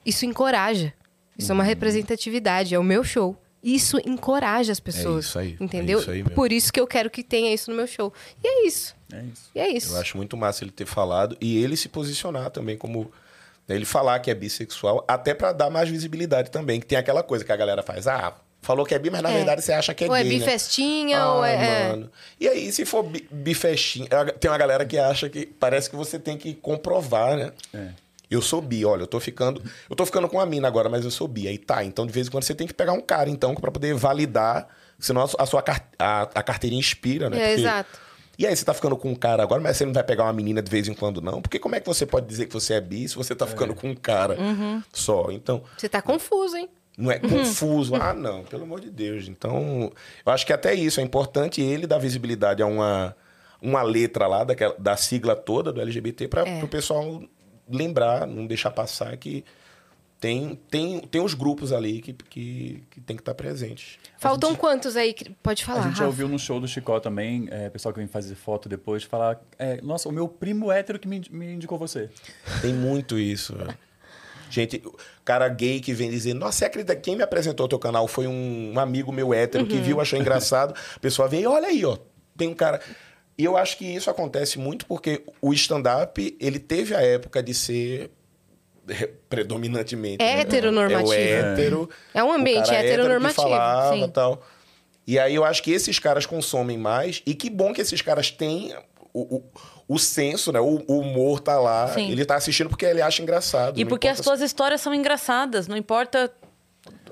isso 0.06 0.26
encoraja. 0.26 0.94
Isso 1.38 1.52
é 1.52 1.54
uma 1.54 1.64
representatividade, 1.64 2.74
é 2.74 2.80
o 2.80 2.84
meu 2.84 3.04
show. 3.04 3.38
Isso 3.62 3.98
encoraja 4.06 4.72
as 4.72 4.80
pessoas. 4.80 5.26
isso 5.26 5.40
aí, 5.40 5.58
é 5.60 5.64
Entendeu? 5.64 6.00
isso 6.00 6.12
aí. 6.12 6.24
Por 6.24 6.52
isso 6.52 6.72
que 6.72 6.80
eu 6.80 6.88
quero 6.88 7.10
que 7.10 7.24
tenha 7.24 7.54
isso 7.54 7.70
no 7.70 7.76
meu 7.76 7.88
show. 7.88 8.14
E 8.44 8.48
é 8.48 8.68
isso. 8.68 8.96
É 9.12 9.24
isso. 9.24 9.52
E 9.54 9.60
é 9.60 9.70
isso. 9.70 9.94
Eu 9.94 10.00
acho 10.00 10.16
muito 10.16 10.38
massa 10.38 10.64
ele 10.64 10.72
ter 10.72 10.86
falado 10.86 11.36
e 11.42 11.62
ele 11.62 11.76
se 11.76 11.90
posicionar 11.90 12.52
também 12.52 12.78
como 12.78 13.12
né, 13.68 13.76
ele 13.76 13.86
falar 13.86 14.20
que 14.20 14.30
é 14.30 14.36
bissexual, 14.36 15.04
até 15.08 15.34
pra 15.34 15.52
dar 15.52 15.70
mais 15.70 15.90
visibilidade 15.90 16.52
também, 16.52 16.80
que 16.80 16.86
tem 16.86 16.98
aquela 16.98 17.24
coisa 17.24 17.44
que 17.44 17.52
a 17.52 17.56
galera 17.56 17.82
faz, 17.82 18.08
ah, 18.08 18.36
falou 18.66 18.86
que 18.86 18.94
é 18.96 19.00
bi, 19.00 19.10
mas 19.10 19.22
na 19.22 19.30
É. 19.32 19.34
verdade 19.38 19.62
você 19.62 19.72
acha 19.74 19.94
que 19.94 20.04
é 20.04 20.08
ou 20.08 20.16
é 20.16 20.24
gay, 20.24 20.34
né? 20.34 20.40
bifestinha, 20.40 21.26
ou 21.28 21.46
é... 21.46 21.56
Ai, 21.56 21.66
é- 21.66 21.88
mano. 21.90 22.12
E 22.40 22.48
aí, 22.48 22.72
se 22.72 22.84
for 22.86 23.04
bi- 23.04 23.28
bifestinha, 23.32 24.08
tem 24.40 24.50
uma 24.52 24.58
galera 24.58 24.86
que 24.86 24.98
acha 24.98 25.30
que 25.30 25.46
parece 25.46 25.90
que 25.90 25.96
você 25.96 26.18
tem 26.20 26.38
que 26.38 26.54
comprovar, 26.54 27.38
né? 27.38 27.52
É. 27.74 27.90
Eu 28.30 28.42
sou 28.42 28.60
bi, 28.62 28.84
olha, 28.84 29.04
eu 29.04 29.08
tô 29.08 29.20
ficando. 29.20 29.62
Eu 29.90 29.96
tô 29.96 30.04
ficando 30.06 30.28
com 30.28 30.38
uma 30.38 30.46
mina 30.46 30.68
agora, 30.68 30.90
mas 30.90 31.06
eu 31.06 31.12
sou 31.12 31.28
bi. 31.28 31.48
Aí 31.48 31.58
tá, 31.60 31.84
então 31.84 32.06
de 32.08 32.12
vez 32.12 32.28
em 32.28 32.32
quando 32.32 32.44
você 32.44 32.56
tem 32.56 32.66
que 32.66 32.74
pegar 32.74 32.92
um 32.94 33.00
cara, 33.02 33.30
então, 33.30 33.54
pra 33.54 33.72
poder 33.72 33.94
validar. 33.94 34.68
Senão 35.00 35.22
a 35.38 35.46
sua, 35.46 35.64
a 35.66 35.82
a, 36.00 36.22
a 36.24 36.44
carteirinha 36.44 36.80
inspira, 36.80 37.30
né? 37.30 37.38
É, 37.38 37.48
Porque- 37.50 37.62
exato. 37.62 38.00
E 38.38 38.46
aí, 38.46 38.54
você 38.54 38.66
tá 38.66 38.74
ficando 38.74 38.98
com 38.98 39.10
um 39.10 39.16
cara 39.16 39.42
agora, 39.44 39.62
mas 39.62 39.78
você 39.78 39.86
não 39.86 39.94
vai 39.94 40.04
pegar 40.04 40.24
uma 40.24 40.34
menina 40.34 40.62
de 40.62 40.70
vez 40.70 40.90
em 40.90 40.94
quando, 40.94 41.22
não? 41.22 41.42
Porque 41.42 41.58
como 41.58 41.74
é 41.76 41.80
que 41.80 41.88
você 41.88 42.06
pode 42.06 42.26
dizer 42.28 42.48
que 42.48 42.54
você 42.54 42.74
é 42.74 42.82
bi 42.82 43.08
se 43.08 43.16
você 43.16 43.34
tá 43.34 43.48
ficando 43.48 43.74
com 43.74 43.90
um 43.92 43.96
cara 43.96 44.36
só? 44.92 45.28
Então, 45.32 45.64
Você 45.78 45.88
tá 45.88 46.02
confuso, 46.02 46.58
hein? 46.58 46.68
Não 46.98 47.12
é 47.12 47.20
confuso. 47.20 47.96
Ah, 47.96 48.14
não, 48.14 48.44
pelo 48.44 48.64
amor 48.64 48.80
de 48.80 48.90
Deus. 48.90 49.28
Então, 49.28 49.92
eu 50.26 50.32
acho 50.32 50.46
que 50.46 50.54
até 50.54 50.74
isso 50.74 51.00
é 51.00 51.04
importante 51.04 51.62
ele 51.62 51.86
dar 51.88 51.98
visibilidade 51.98 52.62
a 52.64 52.66
uma, 52.66 53.16
uma 53.62 53.82
letra 53.82 54.28
lá 54.28 54.44
daquela, 54.44 54.76
da 54.80 54.96
sigla 54.98 55.36
toda 55.36 55.72
do 55.74 55.82
LGBT 55.82 56.28
para 56.28 56.48
É. 56.48 56.64
o 56.64 56.68
pessoal 56.68 57.22
lembrar, 57.70 58.26
não 58.28 58.46
deixar 58.46 58.72
passar 58.72 59.16
que 59.18 59.44
tem, 60.20 60.58
tem, 60.72 61.02
tem 61.02 61.22
os 61.22 61.34
grupos 61.34 61.74
ali 61.74 62.02
que, 62.02 62.14
que, 62.14 62.84
que 62.90 63.02
tem 63.02 63.16
que 63.16 63.22
estar 63.22 63.34
presentes. 63.36 64.00
Faltam 64.18 64.56
quantos 64.56 64.96
aí? 64.96 65.14
que- 65.14 65.30
Pode 65.44 65.64
falar, 65.66 65.80
a 65.80 65.84
gente 65.84 65.94
já 65.98 66.00
Rafa. 66.00 66.08
ouviu 66.08 66.28
no 66.28 66.40
show 66.40 66.60
do 66.60 66.68
Chicó 66.68 67.00
também, 67.00 67.48
é, 67.52 67.70
pessoal 67.70 67.94
que 67.94 68.00
vem 68.00 68.08
fazer 68.08 68.34
foto 68.34 68.68
depois, 68.70 69.04
falar: 69.04 69.40
é, 69.60 69.82
Nossa, 69.82 70.08
o 70.08 70.12
meu 70.12 70.28
primo 70.28 70.72
hétero 70.72 70.98
que 70.98 71.08
me, 71.08 71.22
me 71.30 71.54
indicou 71.54 71.78
você. 71.78 72.10
Tem 72.62 72.74
muito 72.74 73.20
isso. 73.20 73.56
Gente, 74.56 74.82
cara 75.26 75.50
gay 75.50 75.82
que 75.82 75.94
vem 75.94 76.10
dizer, 76.10 76.34
nossa, 76.34 76.60
você 76.60 76.66
acredita 76.66 76.96
que 76.96 77.02
quem 77.02 77.16
me 77.18 77.24
apresentou 77.24 77.66
o 77.66 77.70
teu 77.70 77.78
canal 77.78 78.08
foi 78.08 78.26
um, 78.26 78.72
um 78.74 78.80
amigo 78.80 79.12
meu 79.12 79.34
hétero 79.34 79.66
que 79.66 79.76
viu, 79.76 80.00
achou 80.00 80.18
engraçado. 80.18 80.74
A 80.96 81.00
pessoa 81.00 81.28
vem, 81.28 81.46
olha 81.46 81.68
aí, 81.68 81.84
ó, 81.84 81.98
tem 82.38 82.48
um 82.48 82.54
cara. 82.54 82.80
E 83.38 83.44
eu 83.44 83.58
acho 83.58 83.78
que 83.78 83.86
isso 83.86 84.10
acontece 84.10 84.58
muito 84.58 84.86
porque 84.86 85.24
o 85.42 85.52
stand-up, 85.52 86.38
ele 86.40 86.58
teve 86.58 86.96
a 86.96 87.02
época 87.02 87.44
de 87.44 87.54
ser 87.54 88.12
predominantemente. 89.28 90.24
É 90.24 90.36
né? 90.36 90.42
heteronormativo. 90.42 91.14
É 91.14 91.32
hétero. 91.32 91.90
É 92.14 92.24
um 92.24 92.32
ambiente 92.32 92.64
o 92.64 92.68
cara 92.68 92.78
hétero 92.78 92.94
heteronormativo, 92.94 93.44
Que 93.44 93.50
falava, 93.50 93.96
sim. 93.96 94.10
tal. 94.10 94.42
E 95.06 95.20
aí 95.20 95.36
eu 95.36 95.44
acho 95.44 95.62
que 95.62 95.72
esses 95.72 96.00
caras 96.00 96.26
consomem 96.26 96.78
mais. 96.78 97.22
E 97.26 97.36
que 97.36 97.50
bom 97.50 97.74
que 97.74 97.82
esses 97.82 98.02
caras 98.02 98.32
têm 98.32 98.74
o, 99.18 99.38
o, 99.38 99.44
o 99.96 100.00
senso, 100.00 100.52
né? 100.52 100.60
O, 100.60 100.84
o 100.88 101.00
humor 101.00 101.40
tá 101.40 101.60
lá. 101.60 101.88
Sim. 101.88 102.12
Ele 102.12 102.26
tá 102.26 102.36
assistindo 102.36 102.70
porque 102.70 102.86
ele 102.86 103.02
acha 103.02 103.22
engraçado. 103.22 103.80
E 103.80 103.86
porque 103.86 104.08
as 104.08 104.18
suas 104.20 104.42
histórias 104.42 104.82
são 104.82 104.94
engraçadas, 104.94 105.68
não 105.68 105.78
importa 105.78 106.32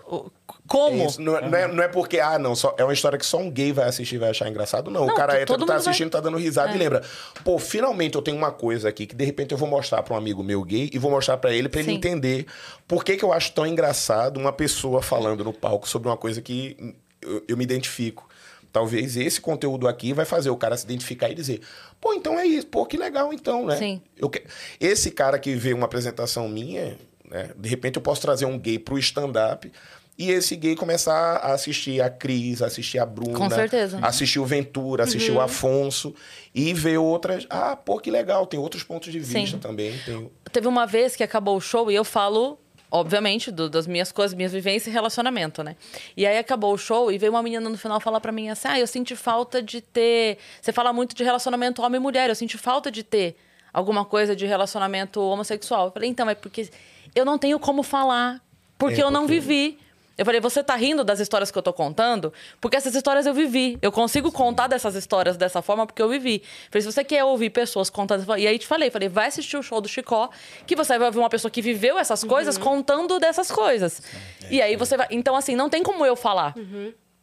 se- 0.06 0.32
como. 0.68 1.04
É 1.04 1.08
não, 1.20 1.38
é- 1.38 1.50
não 1.50 1.58
é, 1.58 1.68
não 1.68 1.84
é 1.84 1.88
porque, 1.88 2.20
ah, 2.20 2.38
não, 2.38 2.56
só, 2.56 2.76
é 2.78 2.84
uma 2.84 2.94
história 2.94 3.18
que 3.18 3.26
só 3.26 3.38
um 3.38 3.50
gay 3.50 3.72
vai 3.72 3.88
assistir 3.88 4.16
e 4.16 4.18
vai 4.18 4.30
achar 4.30 4.48
engraçado. 4.50 4.90
Não, 4.92 5.06
Não, 5.06 5.14
o 5.14 5.16
cara 5.16 5.34
hétero 5.34 5.48
todo 5.48 5.60
tá 5.66 5.74
mundo 5.74 5.82
vai- 5.84 5.90
assistindo, 5.90 6.10
tá 6.12 6.20
dando 6.20 6.38
risada 6.38 6.72
É. 6.72 6.76
e 6.76 6.78
lembra. 6.78 7.02
Pô, 7.44 7.58
finalmente 7.58 8.16
eu 8.16 8.22
tenho 8.22 8.38
uma 8.38 8.52
coisa 8.52 8.90
aqui 8.90 9.06
que 9.06 9.16
de 9.16 9.24
repente 9.26 9.52
eu 9.52 9.58
vou 9.58 9.68
mostrar 9.68 10.04
pra 10.04 10.14
um 10.14 10.18
amigo 10.18 10.44
meu 10.44 10.62
gay 10.64 10.90
e 10.94 10.98
vou 11.00 11.10
mostrar 11.12 11.38
pra 11.38 11.54
ele, 11.54 11.68
pra 11.70 11.80
ele 11.80 11.92
entender 11.92 12.46
por 12.88 13.04
que, 13.04 13.16
que 13.18 13.24
eu 13.26 13.32
acho 13.34 13.52
tão 13.54 13.66
engraçado 13.66 14.38
uma 14.38 14.52
pessoa 14.54 15.02
falando 15.02 15.44
no 15.44 15.54
palco 15.54 15.88
sobre 15.88 16.08
uma 16.10 16.18
coisa 16.18 16.42
que 16.42 16.96
eu, 17.22 17.44
eu 17.48 17.58
me 17.58 17.64
identifico. 17.64 18.28
Talvez 18.74 19.16
esse 19.16 19.40
conteúdo 19.40 19.88
aqui 19.88 20.12
vai 20.14 20.26
fazer 20.26 20.50
o 20.50 20.58
cara 20.58 20.76
se 20.76 20.84
identificar 20.84 21.30
e 21.30 21.36
dizer, 21.36 21.62
pô, 22.02 22.12
então 22.16 22.38
é 22.40 22.46
isso, 22.46 22.66
pô, 22.68 22.86
que 22.88 22.98
legal 22.98 23.32
então, 23.32 23.68
né? 23.68 23.78
Sim. 23.78 24.02
Eu 24.18 24.30
que- 24.30 24.44
Esse 24.80 25.12
cara 25.12 25.38
que 25.38 25.54
vê 25.54 25.74
uma 25.74 25.86
apresentação 25.86 26.50
minha, 26.50 26.98
né, 27.30 27.52
de 27.56 27.70
repente 27.70 27.98
eu 27.98 28.02
posso 28.02 28.20
trazer 28.22 28.46
um 28.46 28.58
gay 28.58 28.80
pro 28.80 28.98
stand-up 28.98 29.72
e 30.18 30.32
esse 30.32 30.56
gay 30.56 30.76
começar 30.76 31.14
a 31.38 31.54
assistir 31.54 32.02
a 32.02 32.10
Cris, 32.10 32.64
assistir 32.64 32.98
a 32.98 33.06
Bruna, 33.06 33.38
Com 33.38 33.50
certeza. 33.50 34.00
assistir 34.02 34.40
o 34.40 34.46
Ventura, 34.46 35.04
assistir 35.04 35.30
Uhum. 35.32 35.38
o 35.38 35.42
Afonso 35.42 36.14
e 36.54 36.74
ver 36.74 36.98
outras. 36.98 37.46
Ah, 37.52 37.76
pô, 37.76 38.00
que 38.00 38.10
legal, 38.10 38.48
tem 38.48 38.60
outros 38.60 38.82
pontos 38.84 39.12
de 39.14 39.24
Sim. 39.24 39.42
vista 39.42 39.58
também. 39.60 39.96
Tem... 40.04 40.32
Teve 40.52 40.68
uma 40.68 40.88
vez 40.88 41.16
que 41.16 41.24
acabou 41.24 41.58
o 41.58 41.62
show 41.62 41.92
e 41.92 41.96
eu 41.96 42.04
falo 42.04 42.60
obviamente, 42.94 43.52
do- 43.52 43.68
das 43.70 43.88
minhas 43.88 44.12
coisas, 44.12 44.36
minhas 44.36 44.52
vivências 44.54 44.86
e 44.88 44.92
relacionamento, 44.92 45.64
né? 45.64 45.76
E 46.16 46.26
aí 46.28 46.38
acabou 46.38 46.72
o 46.74 46.78
show 46.78 47.12
e 47.12 47.18
veio 47.18 47.32
uma 47.34 47.42
menina 47.42 47.68
no 47.68 47.78
final 47.78 48.00
falar 48.00 48.22
pra 48.22 48.32
mim 48.32 48.50
assim: 48.50 48.68
ah, 48.68 48.80
eu 48.80 48.86
senti 48.86 49.16
falta 49.16 49.62
de 49.62 49.82
ter. 49.82 50.38
Você 50.62 50.72
fala 50.72 50.94
muito 50.94 51.16
de 51.16 51.24
relacionamento 51.24 51.82
homem 51.82 52.00
e 52.00 52.02
mulher, 52.02 52.30
eu 52.30 52.36
senti 52.36 52.58
falta 52.58 52.92
de 52.92 53.02
ter 53.04 53.36
alguma 53.74 54.06
coisa 54.06 54.36
de 54.36 54.46
relacionamento 54.46 55.20
homossexual. 55.20 55.88
Eu 55.88 55.92
falei, 55.92 56.08
então, 56.10 56.30
é 56.30 56.36
porque 56.36 56.70
eu 57.16 57.26
não 57.26 57.40
tenho 57.40 57.58
como 57.60 57.82
falar, 57.82 58.40
porque 58.78 59.02
É, 59.02 59.04
eu 59.04 59.10
não 59.10 59.22
porque- 59.22 59.40
vivi. 59.40 59.80
Eu 60.18 60.26
falei, 60.26 60.40
você 60.40 60.64
tá 60.64 60.76
rindo 60.76 61.04
das 61.04 61.20
histórias 61.20 61.50
que 61.50 61.58
eu 61.58 61.62
tô 61.62 61.74
contando? 61.74 62.32
Porque 62.62 62.78
essas 62.78 62.94
histórias 62.94 63.26
eu 63.26 63.34
vivi. 63.34 63.80
Eu 63.82 63.92
consigo 63.92 64.32
contar 64.32 64.68
dessas 64.68 64.94
histórias 64.96 65.36
dessa 65.36 65.62
forma 65.62 65.88
porque 65.88 66.02
eu 66.02 66.10
vivi. 66.10 66.44
Falei, 66.70 66.82
se 66.84 66.92
você 66.92 67.04
quer 67.04 67.24
ouvir 67.24 67.50
pessoas 67.50 67.90
contando... 67.90 68.24
E 68.38 68.48
aí 68.48 68.60
te 68.60 68.68
falei, 68.68 68.92
falei, 68.92 69.10
vai 69.10 69.28
assistir 69.28 69.58
o 69.58 69.64
show 69.64 69.82
do 69.82 69.88
Chicó, 69.88 70.30
que 70.68 70.76
você 70.76 70.98
vai 70.98 71.08
ouvir 71.08 71.20
uma 71.20 71.30
pessoa 71.30 71.50
que 71.50 71.62
viveu 71.62 71.98
essas 71.98 72.24
coisas 72.24 72.58
contando 72.58 73.20
dessas 73.20 73.52
coisas. 73.52 74.04
E 74.52 74.62
aí 74.62 74.76
você 74.76 74.96
vai... 74.96 75.08
Então, 75.10 75.36
assim, 75.36 75.56
não 75.56 75.70
tem 75.70 75.82
como 75.82 76.06
eu 76.06 76.16
falar. 76.16 76.54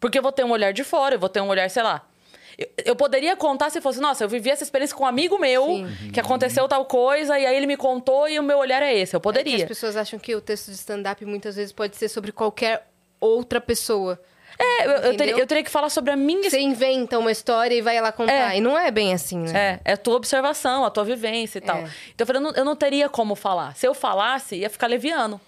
Porque 0.00 0.18
eu 0.18 0.22
vou 0.22 0.32
ter 0.32 0.44
um 0.44 0.50
olhar 0.50 0.72
de 0.72 0.82
fora, 0.82 1.14
eu 1.14 1.20
vou 1.20 1.28
ter 1.28 1.40
um 1.40 1.48
olhar, 1.48 1.70
sei 1.70 1.82
lá... 1.82 2.09
Eu, 2.60 2.68
eu 2.86 2.96
poderia 2.96 3.34
contar 3.36 3.70
se 3.70 3.80
fosse, 3.80 3.98
nossa, 4.00 4.22
eu 4.22 4.28
vivi 4.28 4.50
essa 4.50 4.62
experiência 4.62 4.94
com 4.94 5.04
um 5.04 5.06
amigo 5.06 5.38
meu, 5.38 5.64
Sim. 5.66 6.10
que 6.12 6.20
aconteceu 6.20 6.68
tal 6.68 6.84
coisa, 6.84 7.38
e 7.38 7.46
aí 7.46 7.56
ele 7.56 7.66
me 7.66 7.76
contou 7.76 8.28
e 8.28 8.38
o 8.38 8.42
meu 8.42 8.58
olhar 8.58 8.82
é 8.82 8.94
esse. 8.94 9.16
Eu 9.16 9.20
Que 9.20 9.24
poderia. 9.24 9.56
as 9.56 9.64
pessoas 9.64 9.96
acham 9.96 10.18
que 10.18 10.34
o 10.36 10.40
texto 10.42 10.66
de 10.66 10.74
stand-up 10.74 11.24
muitas 11.24 11.56
vezes 11.56 11.72
pode 11.72 11.96
ser 11.96 12.08
sobre 12.10 12.32
qualquer 12.32 12.86
outra 13.18 13.60
pessoa. 13.62 14.20
É, 14.58 14.84
eu, 14.86 14.90
eu 14.90 15.16
teria, 15.16 15.38
eu 15.38 15.46
teria 15.46 15.64
que 15.64 15.70
falar 15.70 15.88
sobre 15.88 16.10
a 16.10 16.16
minha 16.16 16.50
Você 16.50 16.60
inventa 16.60 17.18
uma 17.18 17.32
história 17.32 17.74
e 17.74 17.80
vai 17.80 17.98
lá 17.98 18.12
contar. 18.12 18.52
É. 18.52 18.58
E 18.58 18.60
não 18.60 18.76
é 18.78 18.90
bem 18.90 19.14
assim, 19.14 19.38
né? 19.38 19.80
É, 19.84 19.92
é 19.92 19.92
a 19.94 19.96
tua 19.96 20.16
observação, 20.16 20.84
a 20.84 20.90
tua 20.90 21.04
vivência 21.04 21.58
e 21.58 21.62
tal. 21.62 21.78
É. 21.78 21.82
Então 22.14 22.24
eu 22.24 22.26
falei, 22.26 22.40
eu 22.40 22.42
não, 22.42 22.50
eu 22.56 22.64
não 22.66 22.76
teria 22.76 23.08
como 23.08 23.34
falar. 23.34 23.74
Se 23.74 23.86
eu 23.88 23.94
falasse, 23.94 24.56
ia 24.56 24.68
ficar 24.68 24.86
leviano. 24.86 25.40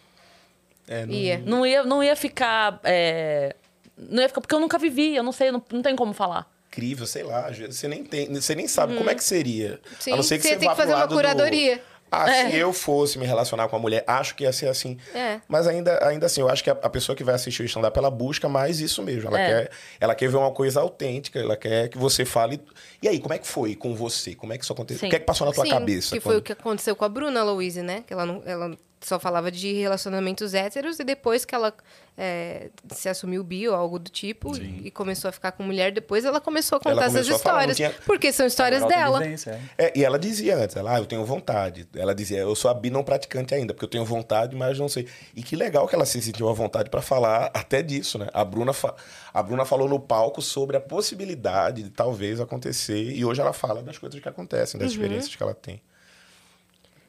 É, 0.89 1.05
não- 1.05 1.12
Ia. 1.14 1.39
Não 1.44 1.66
ia, 1.66 1.82
não 1.84 2.02
ia 2.02 2.16
ficar. 2.16 2.80
é, 2.84 3.55
Não 3.98 4.22
ia 4.22 4.28
ficar. 4.28 4.40
Porque 4.40 4.55
eu 4.55 4.60
nunca 4.60 4.78
vivi, 4.78 5.14
eu 5.14 5.22
não 5.22 5.32
sei, 5.32 5.51
não, 5.52 5.62
não 5.70 5.82
tem 5.82 5.94
como 5.94 6.14
falar. 6.14 6.51
Incrível, 6.73 7.07
sei 7.07 7.23
lá, 7.23 7.51
você 7.70 7.86
nem 7.86 8.03
tem, 8.03 8.32
você 8.32 8.55
nem 8.55 8.66
sabe 8.66 8.97
como 8.97 9.11
é 9.11 9.15
que 9.15 9.23
seria. 9.23 9.73
Uhum. 9.73 9.97
Sim, 10.01 10.12
a 10.12 10.16
não 10.16 10.23
ser 10.23 10.39
que 10.39 10.43
você 10.44 10.49
você, 10.55 10.57
tem 10.57 10.69
que 10.70 10.74
fazer 10.74 10.93
uma 10.93 11.01
lado 11.01 11.11
do- 11.11 11.15
curadoria. 11.16 11.82
Ah, 12.15 12.31
É. 12.31 12.51
se 12.51 12.57
eu 12.59 12.74
fosse 12.74 13.19
me 13.19 13.24
relacionar 13.24 13.69
com 13.69 13.77
uma 13.77 13.81
mulher, 13.81 14.05
acho 14.07 14.35
que 14.35 14.44
ia 14.44 14.53
ser 14.53 14.69
assim. 14.69 14.99
É. 15.15 15.40
Mas 15.49 15.66
ainda, 15.66 16.07
ainda 16.07 16.27
assim, 16.27 16.43
eu 16.43 16.49
acho 16.51 16.62
que 16.62 16.69
a, 16.69 16.74
a 16.74 16.90
pessoa 16.90 17.16
que 17.16 17.24
vai 17.24 17.35
assistir 17.35 17.62
o 17.62 17.65
stand-up, 17.65 17.99
ela 17.99 18.11
busca 18.11 18.51
mais 18.51 18.81
isso 18.81 19.03
mesmo. 19.03 19.28
Ela, 19.28 19.40
É. 19.40 19.47
quer, 19.47 19.70
ela 19.99 20.15
quer 20.15 20.28
ver 20.28 20.36
uma 20.36 20.51
coisa 20.51 20.78
autêntica, 20.81 21.39
ela 21.39 21.57
quer 21.57 21.89
que 21.89 21.97
você 21.97 22.27
fale. 22.27 22.61
E 23.03 23.09
aí, 23.09 23.19
como 23.19 23.32
é 23.32 23.39
que 23.39 23.47
foi 23.47 23.74
com 23.74 23.94
você? 23.94 24.35
Como 24.35 24.53
é 24.53 24.59
que 24.59 24.65
isso 24.65 24.73
aconteceu? 24.74 25.01
Sim. 25.01 25.07
O 25.07 25.11
que 25.11 25.16
é 25.16 25.19
que 25.20 25.24
passou 25.24 25.47
na 25.47 25.55
tua 25.55 25.65
Sim, 25.65 25.70
cabeça? 25.70 26.15
Que 26.15 26.20
foi 26.20 26.35
quando- 26.35 26.39
o 26.40 26.43
que 26.43 26.53
aconteceu 26.53 26.94
com 26.94 27.05
a 27.07 27.09
Bruna 27.09 27.43
Louise, 27.43 27.81
né? 27.81 28.05
Que 28.07 28.12
ela, 28.12 28.27
não, 28.27 28.43
ela 28.44 28.77
só 29.03 29.19
falava 29.19 29.51
de 29.51 29.73
relacionamentos 29.73 30.55
héteros 30.55 30.99
e 31.01 31.05
depois 31.05 31.45
que 31.45 31.55
ela 31.55 31.74
é, 32.16 32.70
se 32.95 33.09
assumiu 33.09 33.43
bi 33.43 33.66
ou 33.69 33.74
algo 33.74 33.99
do 33.99 34.11
tipo 34.11 34.57
e, 34.57 34.87
e 34.87 34.91
começou 34.91 35.29
a 35.29 35.33
ficar 35.33 35.53
com 35.53 35.62
mulher, 35.62 35.91
depois 35.93 36.24
ela 36.24 36.41
começou 36.41 36.77
a 36.77 36.81
contar 36.81 37.07
essas 37.07 37.12
começou 37.27 37.39
falar, 37.39 37.66
não 37.66 37.70
histórias. 37.73 37.77
tinha- 37.97 38.05
Porque 38.07 38.31
são 38.33 38.47
histórias 38.47 38.85
dela. 38.87 39.19
vivência, 39.20 39.59
é. 39.79 39.87
É, 39.87 39.93
e 39.99 40.05
ela 40.05 40.19
dizia 40.19 40.57
antes, 40.57 40.77
ela, 40.77 40.95
ah, 40.95 40.99
eu 40.99 41.07
tenho 41.07 41.24
vontade. 41.24 41.89
Ela 41.97 42.15
dizia, 42.15 42.39
eu 42.39 42.55
sou 42.55 42.70
a 42.70 42.74
bi 42.74 42.91
não 42.91 43.03
praticante 43.03 43.55
ainda, 43.55 43.73
porque 43.74 43.85
eu 43.85 43.91
tenho 43.91 44.05
vontade, 44.05 44.55
mas 44.55 44.79
não 44.79 44.89
sei. 44.89 45.09
E 45.35 45.43
que 45.43 45.57
legal 45.57 45.89
que 45.89 45.95
ela 45.95 46.05
se 46.07 46.20
sentiu 46.23 46.49
à 46.49 46.53
vontade 46.53 46.91
para 46.91 47.01
falar 47.03 47.51
até 47.55 47.83
disso, 47.83 48.19
né? 48.19 48.29
A 48.33 48.45
Bruna, 48.45 48.73
fa- 48.73 48.95
a 49.33 49.43
Bruna 49.43 49.65
falou 49.65 49.89
no 49.89 49.99
palco 49.99 50.43
sobre 50.43 50.77
a 50.77 50.81
possibilidade 50.81 51.83
de 51.83 51.91
talvez 51.91 52.41
acontecer, 52.41 53.03
e 53.12 53.24
hoje 53.24 53.41
ela 53.41 53.53
fala 53.53 53.83
das 53.83 53.99
coisas 53.99 54.20
que 54.20 54.29
acontecem, 54.29 54.79
das 54.79 54.93
experiências 54.93 55.35
que 55.35 55.43
ela 55.43 55.55
tem. 55.55 55.81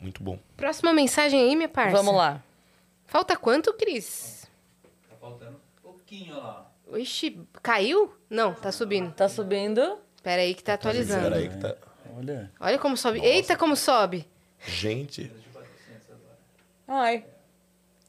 Muito 0.04 0.22
bom. 0.22 0.38
Próxima 0.58 0.92
mensagem 0.92 1.40
aí, 1.40 1.56
minha 1.56 1.70
parça. 1.70 1.96
Vamos 1.96 2.14
lá. 2.14 2.44
Falta 3.06 3.38
quanto, 3.38 3.74
Cris? 3.74 4.46
Tá 5.10 5.16
faltando 5.16 5.56
um 5.56 5.82
pouquinho 5.82 6.36
lá. 6.36 6.70
Ixi, 6.94 7.40
caiu? 7.62 8.14
Não, 8.30 8.54
tá 8.54 8.70
subindo. 8.70 9.14
Tá 9.14 9.30
subindo. 9.30 9.98
Pera 10.22 10.42
aí 10.42 10.54
que 10.54 10.62
tá 10.62 10.74
atualizando. 10.74 11.30
Peraí 11.30 11.48
que 11.48 11.58
tá... 11.58 11.78
Olha. 12.18 12.52
Olha 12.60 12.78
como 12.78 12.98
sobe. 12.98 13.22
Eita, 13.22 13.56
como 13.56 13.78
sobe. 13.78 14.30
Gente, 14.68 15.32
Ai. 16.86 17.26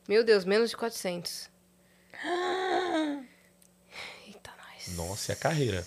Meu 0.09 0.25
Deus, 0.25 0.45
menos 0.45 0.71
de 0.71 0.77
400. 0.77 1.49
Eita, 4.27 4.51
nós. 4.59 4.97
nossa, 4.97 5.31
e 5.31 5.33
a 5.33 5.37
carreira? 5.37 5.87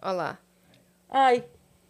Olha 0.00 0.12
lá. 0.12 0.38
Ai. 1.10 1.44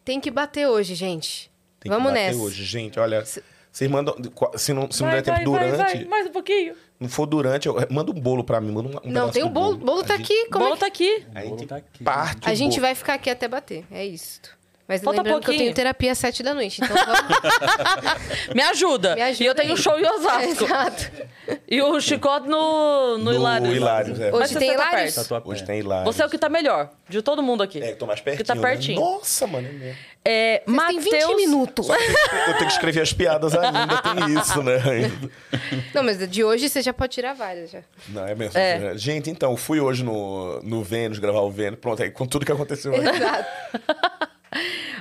Tem 0.04 0.20
que 0.20 0.30
bater 0.30 0.66
hoje, 0.66 0.94
gente. 0.94 1.52
Tem 1.84 1.92
Vamos 1.92 2.08
que 2.08 2.14
bater 2.18 2.26
nessa. 2.26 2.38
hoje. 2.38 2.64
Gente, 2.64 2.98
olha, 2.98 3.22
vocês 3.70 3.90
mandam... 3.90 4.16
Se 4.56 4.72
não, 4.72 4.90
se 4.90 5.02
não 5.02 5.10
vai, 5.10 5.22
der 5.22 5.36
tempo 5.38 5.52
vai, 5.52 5.68
durante... 5.68 5.76
vai, 5.76 5.96
vai. 5.96 6.04
Mais 6.06 6.26
um 6.26 6.32
pouquinho. 6.32 6.74
Não 6.98 7.08
for 7.08 7.26
durante, 7.26 7.68
eu... 7.68 7.76
manda 7.90 8.10
um 8.10 8.14
bolo 8.14 8.42
pra 8.42 8.60
mim, 8.60 8.72
manda 8.72 8.88
um, 8.88 9.08
um 9.08 9.12
Não, 9.12 9.30
tem 9.30 9.42
o 9.42 9.48
bolo. 9.50 9.74
O 9.74 9.76
bolo 9.76 10.02
tá 10.02 10.14
A 10.14 10.16
gente- 10.16 10.32
aqui. 10.32 10.48
O 10.50 10.56
é 10.56 10.58
bolo 10.58 10.74
que... 10.74 10.80
tá 10.80 10.86
aqui. 10.86 11.26
A 11.34 11.40
bolo 11.42 11.58
gente 11.58 11.68
tá 11.68 11.76
aqui. 11.76 12.04
parte 12.04 12.48
A 12.48 12.54
gente 12.54 12.70
bolo. 12.72 12.80
vai 12.82 12.94
ficar 12.94 13.14
aqui 13.14 13.28
até 13.30 13.46
bater. 13.46 13.84
É 13.90 14.04
isso. 14.04 14.40
Mas 14.86 15.00
Falta 15.00 15.18
lembrando 15.18 15.36
que 15.36 15.40
eu 15.40 15.44
pouquinho. 15.44 15.64
tenho 15.64 15.74
terapia 15.74 16.12
às 16.12 16.18
sete 16.18 16.42
da 16.42 16.52
noite. 16.52 16.82
Então 16.82 16.94
vamos... 16.94 17.20
Me 18.54 18.62
ajuda. 18.62 19.14
Me 19.14 19.22
ajuda 19.22 19.44
e 19.44 19.46
eu 19.46 19.54
tenho 19.54 19.72
aí. 19.72 19.76
show 19.78 19.98
em 19.98 20.06
Osasco. 20.06 20.64
Exato. 20.64 21.10
E 21.66 21.80
o 21.80 22.00
chicote 22.00 22.48
no, 22.48 23.16
no, 23.16 23.24
No 23.24 23.32
Hilários. 23.32 23.76
Hilários, 23.76 24.20
é. 24.20 24.32
Hoje 24.32 24.56
tem 24.58 24.68
tá 24.68 24.74
Hilários? 24.74 25.14
Tá. 25.14 25.42
Hoje 25.44 25.64
tem 25.64 25.82
lá. 25.82 26.04
Você 26.04 26.22
é 26.22 26.26
o 26.26 26.28
que 26.28 26.36
tá 26.36 26.50
melhor 26.50 26.90
de 27.08 27.22
todo 27.22 27.42
mundo 27.42 27.62
aqui. 27.62 27.82
É, 27.82 27.92
eu 27.92 27.96
tô 27.96 28.06
mais 28.06 28.20
pertinho. 28.20 28.46
tá 28.46 28.54
né? 28.54 28.60
pertinho. 28.60 29.00
Nossa, 29.00 29.46
mano. 29.46 29.66
é 29.66 29.72
mesmo. 29.72 29.96
É, 30.26 30.62
Vocês 30.66 31.04
20 31.04 31.12
Mateus... 31.12 31.36
minutos. 31.36 31.86
Só 31.86 31.96
que 31.96 32.02
eu 32.02 32.54
tenho 32.54 32.66
que 32.66 32.72
escrever 32.72 33.00
as 33.00 33.12
piadas 33.12 33.54
ainda, 33.54 34.02
tem 34.02 34.38
isso, 34.38 34.62
né? 34.62 34.82
ainda. 34.84 35.30
Não, 35.94 36.02
mas 36.02 36.28
de 36.28 36.44
hoje 36.44 36.68
você 36.68 36.82
já 36.82 36.92
pode 36.92 37.12
tirar 37.12 37.34
várias 37.34 37.70
já. 37.70 37.80
Não, 38.08 38.26
é 38.26 38.34
mesmo. 38.34 38.58
É. 38.58 38.96
Gente, 38.96 39.30
então, 39.30 39.56
fui 39.56 39.80
hoje 39.80 40.02
no, 40.04 40.60
no 40.62 40.82
Vênus, 40.82 41.18
gravar 41.18 41.40
o 41.40 41.50
Vênus. 41.50 41.78
Pronto, 41.78 42.02
aí 42.02 42.10
com 42.10 42.26
tudo 42.26 42.44
que 42.44 42.52
aconteceu. 42.52 42.92
né? 42.92 43.10
Exato. 43.14 43.48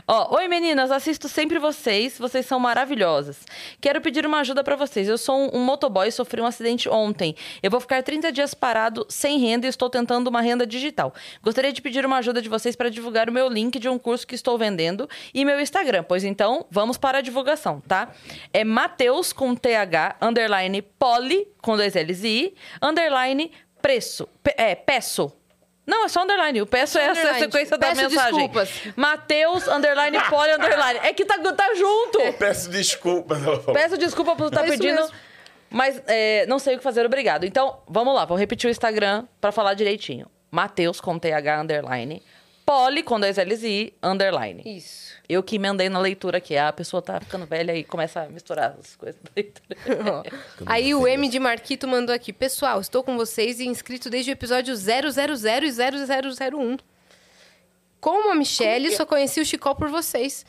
Ó, 0.07 0.35
oi 0.35 0.47
meninas, 0.47 0.91
assisto 0.91 1.29
sempre 1.29 1.59
vocês, 1.59 2.17
vocês 2.17 2.45
são 2.45 2.59
maravilhosas. 2.59 3.45
Quero 3.79 4.01
pedir 4.01 4.25
uma 4.25 4.39
ajuda 4.39 4.63
pra 4.63 4.75
vocês. 4.75 5.07
Eu 5.07 5.17
sou 5.17 5.37
um, 5.37 5.59
um 5.59 5.63
motoboy 5.63 6.11
sofri 6.11 6.41
um 6.41 6.45
acidente 6.45 6.89
ontem. 6.89 7.35
Eu 7.61 7.71
vou 7.71 7.79
ficar 7.79 8.03
30 8.03 8.31
dias 8.31 8.53
parado 8.53 9.05
sem 9.09 9.39
renda 9.39 9.65
e 9.65 9.69
estou 9.69 9.89
tentando 9.89 10.27
uma 10.27 10.41
renda 10.41 10.65
digital. 10.65 11.13
Gostaria 11.41 11.71
de 11.71 11.81
pedir 11.81 12.05
uma 12.05 12.17
ajuda 12.17 12.41
de 12.41 12.49
vocês 12.49 12.75
para 12.75 12.89
divulgar 12.89 13.29
o 13.29 13.33
meu 13.33 13.47
link 13.47 13.79
de 13.79 13.87
um 13.87 13.97
curso 13.97 14.27
que 14.27 14.35
estou 14.35 14.57
vendendo 14.57 15.07
e 15.33 15.45
meu 15.45 15.59
Instagram. 15.59 16.03
Pois 16.03 16.23
então, 16.23 16.65
vamos 16.69 16.97
para 16.97 17.19
a 17.19 17.21
divulgação, 17.21 17.81
tá? 17.81 18.11
É 18.51 18.63
Mateus 18.63 19.31
com 19.31 19.55
TH, 19.55 20.17
underline 20.21 20.81
poli, 20.81 21.47
com 21.61 21.77
dois 21.77 21.93
L's 21.95 22.23
e 22.23 22.27
I, 22.27 22.53
underline 22.81 23.51
preço. 23.81 24.27
É, 24.57 24.75
peço. 24.75 25.31
Não, 25.85 26.05
é 26.05 26.07
só 26.07 26.23
underline. 26.23 26.61
O 26.61 26.65
peço 26.65 26.97
é 26.97 27.05
essa 27.07 27.33
sequência 27.35 27.77
da 27.77 27.87
Peço 27.87 28.01
mensagem. 28.03 28.31
desculpas. 28.33 28.69
Mateus, 28.95 29.67
underline, 29.67 30.17
poli, 30.29 30.51
underline. 30.53 30.99
É 31.03 31.11
que 31.13 31.25
tá, 31.25 31.37
tá 31.53 31.73
junto. 31.75 32.19
Peço 32.39 32.69
desculpas. 32.69 33.37
Peço 33.73 33.97
desculpa 33.97 34.35
por 34.35 34.47
estar 34.47 34.61
É 34.63 34.67
isso 34.69 34.77
pedindo, 34.77 34.95
mesmo. 35.01 35.15
mas 35.69 36.01
é, 36.07 36.45
não 36.45 36.57
sei 36.57 36.75
o 36.75 36.77
que 36.77 36.83
fazer, 36.83 37.05
obrigado. 37.05 37.43
Então, 37.45 37.79
vamos 37.87 38.15
lá, 38.15 38.23
vou 38.23 38.37
repetir 38.37 38.69
o 38.69 38.71
Instagram 38.71 39.25
pra 39.41 39.51
falar 39.51 39.73
direitinho. 39.73 40.27
Mateus, 40.49 41.01
com 41.01 41.19
TH, 41.19 41.61
underline. 41.61 42.21
Poli, 42.65 43.03
com 43.03 43.19
dois 43.19 43.37
L's 43.37 43.63
e 43.63 43.67
I, 43.67 43.93
underline. 44.01 44.61
Isso. 44.65 45.13
Eu 45.27 45.43
que 45.43 45.55
emendei 45.55 45.89
na 45.89 45.99
leitura 45.99 46.37
aqui. 46.37 46.55
A 46.57 46.71
pessoa 46.71 47.01
tá 47.01 47.19
ficando 47.19 47.45
velha 47.45 47.75
e 47.75 47.83
começa 47.83 48.21
a 48.21 48.29
misturar 48.29 48.75
as 48.79 48.95
coisas 48.95 49.19
da 49.21 49.29
leitura. 49.35 50.23
Aí 50.65 50.93
o 50.93 51.07
M 51.07 51.27
de 51.27 51.39
Marquito 51.39 51.87
mandou 51.87 52.13
aqui. 52.13 52.31
Pessoal, 52.31 52.79
estou 52.79 53.03
com 53.03 53.17
vocês 53.17 53.59
e 53.59 53.65
inscrito 53.65 54.09
desde 54.09 54.31
o 54.31 54.33
episódio 54.33 54.75
000 54.75 55.07
e 55.07 55.71
0001. 55.71 56.77
Como 57.99 58.31
a 58.31 58.35
Michelle, 58.35 58.91
só 58.91 59.05
conheci 59.05 59.39
o 59.39 59.45
Chicó 59.45 59.73
por 59.73 59.89
vocês. 59.89 60.45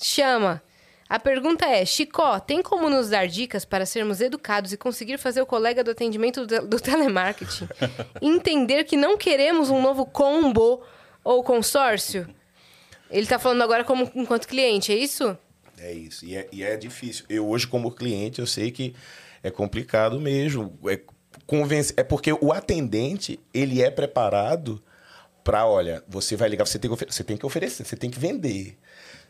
Chama. 0.00 0.62
A 1.08 1.18
pergunta 1.18 1.64
é, 1.64 1.86
Chicó, 1.86 2.38
tem 2.38 2.60
como 2.60 2.90
nos 2.90 3.08
dar 3.08 3.26
dicas 3.26 3.64
para 3.64 3.86
sermos 3.86 4.20
educados 4.20 4.72
e 4.72 4.76
conseguir 4.76 5.16
fazer 5.16 5.40
o 5.40 5.46
colega 5.46 5.82
do 5.82 5.92
atendimento 5.92 6.46
do, 6.46 6.66
do 6.66 6.78
telemarketing 6.78 7.66
entender 8.20 8.84
que 8.84 8.94
não 8.94 9.16
queremos 9.16 9.70
um 9.70 9.80
novo 9.80 10.04
combo 10.04 10.82
ou 11.28 11.44
consórcio? 11.44 12.26
Ele 13.10 13.26
tá 13.26 13.38
falando 13.38 13.62
agora 13.62 13.84
como 13.84 14.10
enquanto 14.14 14.48
cliente, 14.48 14.90
é 14.92 14.96
isso? 14.96 15.36
É 15.78 15.92
isso. 15.92 16.24
E 16.24 16.34
é, 16.36 16.48
e 16.50 16.62
é 16.62 16.76
difícil. 16.76 17.26
Eu 17.28 17.46
hoje, 17.46 17.66
como 17.66 17.90
cliente, 17.90 18.40
eu 18.40 18.46
sei 18.46 18.70
que 18.70 18.94
é 19.42 19.50
complicado 19.50 20.18
mesmo. 20.18 20.78
É, 20.88 20.98
convencer, 21.46 21.94
é 21.98 22.02
porque 22.02 22.32
o 22.32 22.52
atendente, 22.52 23.38
ele 23.52 23.82
é 23.82 23.90
preparado 23.90 24.82
para, 25.44 25.66
olha, 25.66 26.02
você 26.08 26.34
vai 26.34 26.48
ligar, 26.48 26.66
você 26.66 26.78
tem, 26.78 26.90
que 26.94 27.04
você 27.06 27.24
tem 27.24 27.36
que 27.36 27.46
oferecer, 27.46 27.84
você 27.84 27.96
tem 27.96 28.10
que 28.10 28.18
vender. 28.18 28.78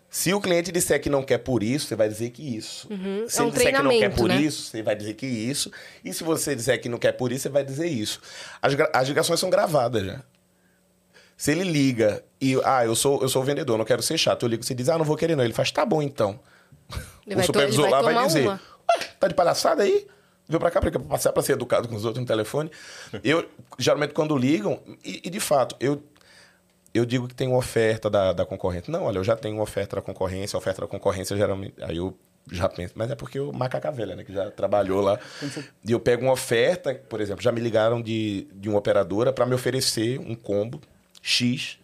Se 0.09 0.33
o 0.33 0.41
cliente 0.41 0.73
disser 0.73 1.01
que 1.01 1.11
não 1.11 1.23
quer 1.23 1.39
por 1.39 1.63
isso, 1.63 1.87
você 1.89 1.97
vai 1.97 2.09
dizer 2.09 2.31
que 2.31 2.57
isso. 2.57 2.89
Se 3.29 3.41
É 3.41 3.43
um 3.43 3.49
ele 3.49 3.57
disser 3.57 3.77
que 3.77 3.83
não 3.83 3.99
quer 3.99 4.15
por 4.15 4.29
né? 4.29 4.41
isso, 4.41 4.63
você 4.63 4.83
vai 4.83 4.97
dizer 4.97 5.15
que 5.15 5.27
isso. 5.27 5.71
E 6.05 6.15
se 6.15 6.25
você 6.25 6.55
disser 6.57 6.81
que 6.81 6.89
não 6.89 6.97
quer 6.97 7.13
por 7.13 7.31
isso, 7.31 7.43
você 7.43 7.49
vai 7.49 7.65
dizer 7.65 7.89
isso. 7.89 8.21
As, 8.63 8.73
as 8.95 9.09
ligações 9.09 9.39
são 9.39 9.51
gravadas 9.51 10.05
já. 10.05 10.25
Se 11.39 11.53
ele 11.53 11.63
liga 11.63 12.25
e, 12.41 12.61
ah, 12.65 12.85
eu 12.85 12.97
sou, 12.97 13.23
eu 13.23 13.29
sou 13.29 13.43
o 13.43 13.45
vendedor, 13.45 13.79
não 13.79 13.85
quero 13.85 14.03
ser 14.03 14.19
chato. 14.19 14.43
Eu 14.43 14.49
ligo, 14.49 14.65
você 14.65 14.75
diz, 14.75 14.89
ah, 14.89 14.99
não 14.99 15.05
vou 15.05 15.17
querer 15.17 15.37
não. 15.37 15.45
Ele 15.45 15.55
faz, 15.55 15.71
tá 15.71 15.87
bom 15.87 16.03
então. 16.03 16.41
Ele 17.25 17.35
o 17.35 17.37
vai 17.37 17.47
supervisor 17.47 17.89
vai 17.89 17.91
lá 17.93 18.03
vai 18.03 18.27
dizer, 18.27 18.43
uma. 18.43 18.61
ué, 18.91 19.05
tá 19.21 19.29
de 19.29 19.35
palhaçada 19.35 19.85
aí? 19.85 20.05
veio 20.49 20.59
pra 20.59 20.71
cá 20.71 20.81
pra 20.81 20.91
passar 20.99 21.33
pra 21.33 21.43
ser 21.43 21.53
educado 21.53 21.87
com 21.87 21.95
os 21.95 22.05
outros 22.05 22.21
no 22.21 22.27
telefone. 22.27 22.71
Eu, 23.23 23.49
geralmente, 23.79 24.15
quando 24.15 24.37
ligam, 24.37 24.81
e, 25.05 25.21
e 25.25 25.31
de 25.31 25.39
fato, 25.39 25.77
eu, 25.79 26.03
eu 26.93 27.05
digo 27.05 27.29
que 27.29 27.35
tem 27.35 27.47
uma 27.47 27.59
oferta 27.59 28.09
da, 28.09 28.33
da 28.33 28.47
concorrente. 28.47 28.91
Não, 28.91 29.05
olha, 29.05 29.19
eu 29.19 29.25
já 29.25 29.37
tenho 29.37 29.57
uma 29.57 29.63
oferta 29.63 29.97
da 29.97 30.03
concorrência, 30.03 30.57
a 30.57 30.59
oferta 30.59 30.81
da 30.81 30.87
concorrência 30.87 31.37
geralmente. 31.37 31.75
Aí 31.83 31.99
eu 31.99 32.19
já 32.51 32.69
penso, 32.69 32.95
mas 32.97 33.11
é 33.11 33.15
porque 33.15 33.39
o 33.39 33.53
macaca 33.53 33.93
velha, 33.93 34.17
né, 34.17 34.25
que 34.25 34.33
já 34.33 34.51
trabalhou 34.51 35.03
lá. 35.03 35.21
E 35.85 35.93
eu 35.93 36.01
pego 36.01 36.25
uma 36.25 36.33
oferta, 36.33 36.95
por 36.95 37.21
exemplo, 37.21 37.43
já 37.43 37.53
me 37.53 37.61
ligaram 37.61 38.01
de, 38.01 38.49
de 38.55 38.71
uma 38.71 38.79
operadora 38.79 39.33
para 39.33 39.45
me 39.45 39.55
oferecer 39.55 40.19
um 40.19 40.35
combo 40.35 40.81
X. 41.29 41.79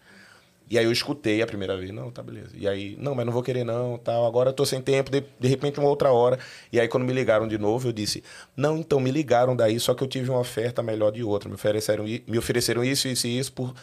E 0.67 0.79
aí 0.79 0.85
eu 0.85 0.91
escutei 0.91 1.43
a 1.43 1.47
primeira 1.47 1.77
vez, 1.77 1.91
não, 1.91 2.09
tá 2.09 2.23
beleza. 2.23 2.49
E 2.55 2.67
aí, 2.67 2.97
não, 2.99 3.13
mas 3.13 3.23
não 3.25 3.31
vou 3.31 3.43
querer 3.43 3.63
não, 3.63 3.99
tal. 3.99 4.25
Agora 4.25 4.49
eu 4.49 4.53
tô 4.53 4.65
sem 4.65 4.81
tempo, 4.81 5.11
de, 5.11 5.23
de 5.39 5.47
repente 5.47 5.79
uma 5.79 5.87
outra 5.87 6.11
hora. 6.11 6.39
E 6.71 6.79
aí 6.79 6.87
quando 6.87 7.03
me 7.03 7.13
ligaram 7.13 7.47
de 7.47 7.57
novo, 7.57 7.89
eu 7.89 7.93
disse, 7.93 8.23
não, 8.57 8.77
então 8.77 8.99
me 8.99 9.11
ligaram 9.11 9.55
daí, 9.55 9.79
só 9.79 9.93
que 9.93 10.03
eu 10.03 10.07
tive 10.07 10.31
uma 10.31 10.39
oferta 10.39 10.81
melhor 10.81 11.11
de 11.11 11.23
outra. 11.23 11.47
Me 11.47 11.55
ofereceram, 11.55 12.03
me 12.03 12.37
ofereceram 12.37 12.83
isso, 12.83 13.07
isso 13.07 13.27
e 13.27 13.37
isso 13.37 13.53
por 13.53 13.75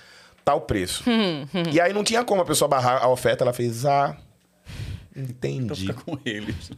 tal 0.44 0.62
preço. 0.62 1.05
e 1.72 1.80
aí 1.80 1.93
não 1.93 2.02
tinha 2.02 2.24
como 2.24 2.43
a 2.43 2.44
pessoa 2.44 2.68
barrar 2.68 3.01
a 3.01 3.09
oferta, 3.09 3.44
ela 3.44 3.52
fez, 3.52 3.86
ah, 3.86 4.16
entendi. 5.14 5.86
Fica 5.86 5.94
com 5.94 6.18
eles. 6.24 6.72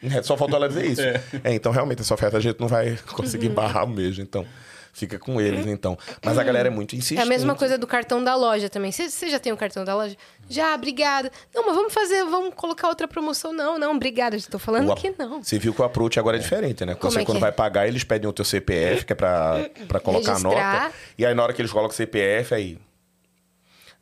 É, 0.00 0.22
só 0.22 0.36
faltou 0.36 0.56
ela 0.56 0.68
dizer 0.68 0.86
isso. 0.86 1.02
É. 1.42 1.50
É. 1.50 1.54
então 1.54 1.72
realmente 1.72 2.00
essa 2.00 2.14
oferta 2.14 2.36
a 2.36 2.40
gente 2.40 2.60
não 2.60 2.68
vai 2.68 2.96
conseguir 3.12 3.48
barrar 3.50 3.86
mesmo, 3.86 4.22
então. 4.22 4.46
Fica 4.92 5.18
com 5.18 5.40
eles, 5.40 5.66
então. 5.66 5.96
Mas 6.24 6.36
a 6.38 6.42
galera 6.42 6.68
é 6.68 6.70
muito 6.70 6.96
insistente. 6.96 7.20
É 7.20 7.22
a 7.22 7.26
mesma 7.26 7.54
coisa 7.54 7.78
do 7.78 7.86
cartão 7.86 8.22
da 8.22 8.34
loja 8.34 8.68
também. 8.68 8.90
Você 8.90 9.28
já 9.28 9.38
tem 9.38 9.52
o 9.52 9.56
cartão 9.56 9.84
da 9.84 9.94
loja? 9.94 10.16
Já, 10.48 10.74
obrigada. 10.74 11.30
Não, 11.54 11.66
mas 11.66 11.74
vamos 11.76 11.92
fazer, 11.94 12.24
vamos 12.24 12.54
colocar 12.54 12.88
outra 12.88 13.06
promoção. 13.06 13.52
Não, 13.52 13.78
não, 13.78 13.94
obrigada. 13.94 14.34
Estou 14.36 14.58
falando 14.58 14.90
O- 14.90 14.94
que 14.96 15.14
não. 15.18 15.42
Você 15.42 15.58
viu 15.58 15.72
que 15.74 15.80
o 15.80 15.84
approach 15.84 16.18
agora 16.18 16.36
é 16.36 16.40
diferente, 16.40 16.84
né? 16.84 16.94
Como 16.94 17.12
Você, 17.12 17.20
é 17.20 17.24
quando 17.24 17.36
é? 17.38 17.40
vai 17.40 17.52
pagar, 17.52 17.86
eles 17.86 18.02
pedem 18.04 18.28
o 18.28 18.32
teu 18.32 18.44
CPF, 18.44 19.04
que 19.04 19.12
é 19.12 19.16
pra, 19.16 19.68
pra 19.86 20.00
colocar 20.00 20.32
a 20.32 20.34
Registrar. 20.34 20.82
nota. 20.84 20.94
E 21.16 21.24
aí, 21.26 21.34
na 21.34 21.42
hora 21.42 21.52
que 21.52 21.60
eles 21.60 21.70
colocam 21.70 21.92
o 21.92 21.96
CPF, 21.96 22.54
aí. 22.54 22.78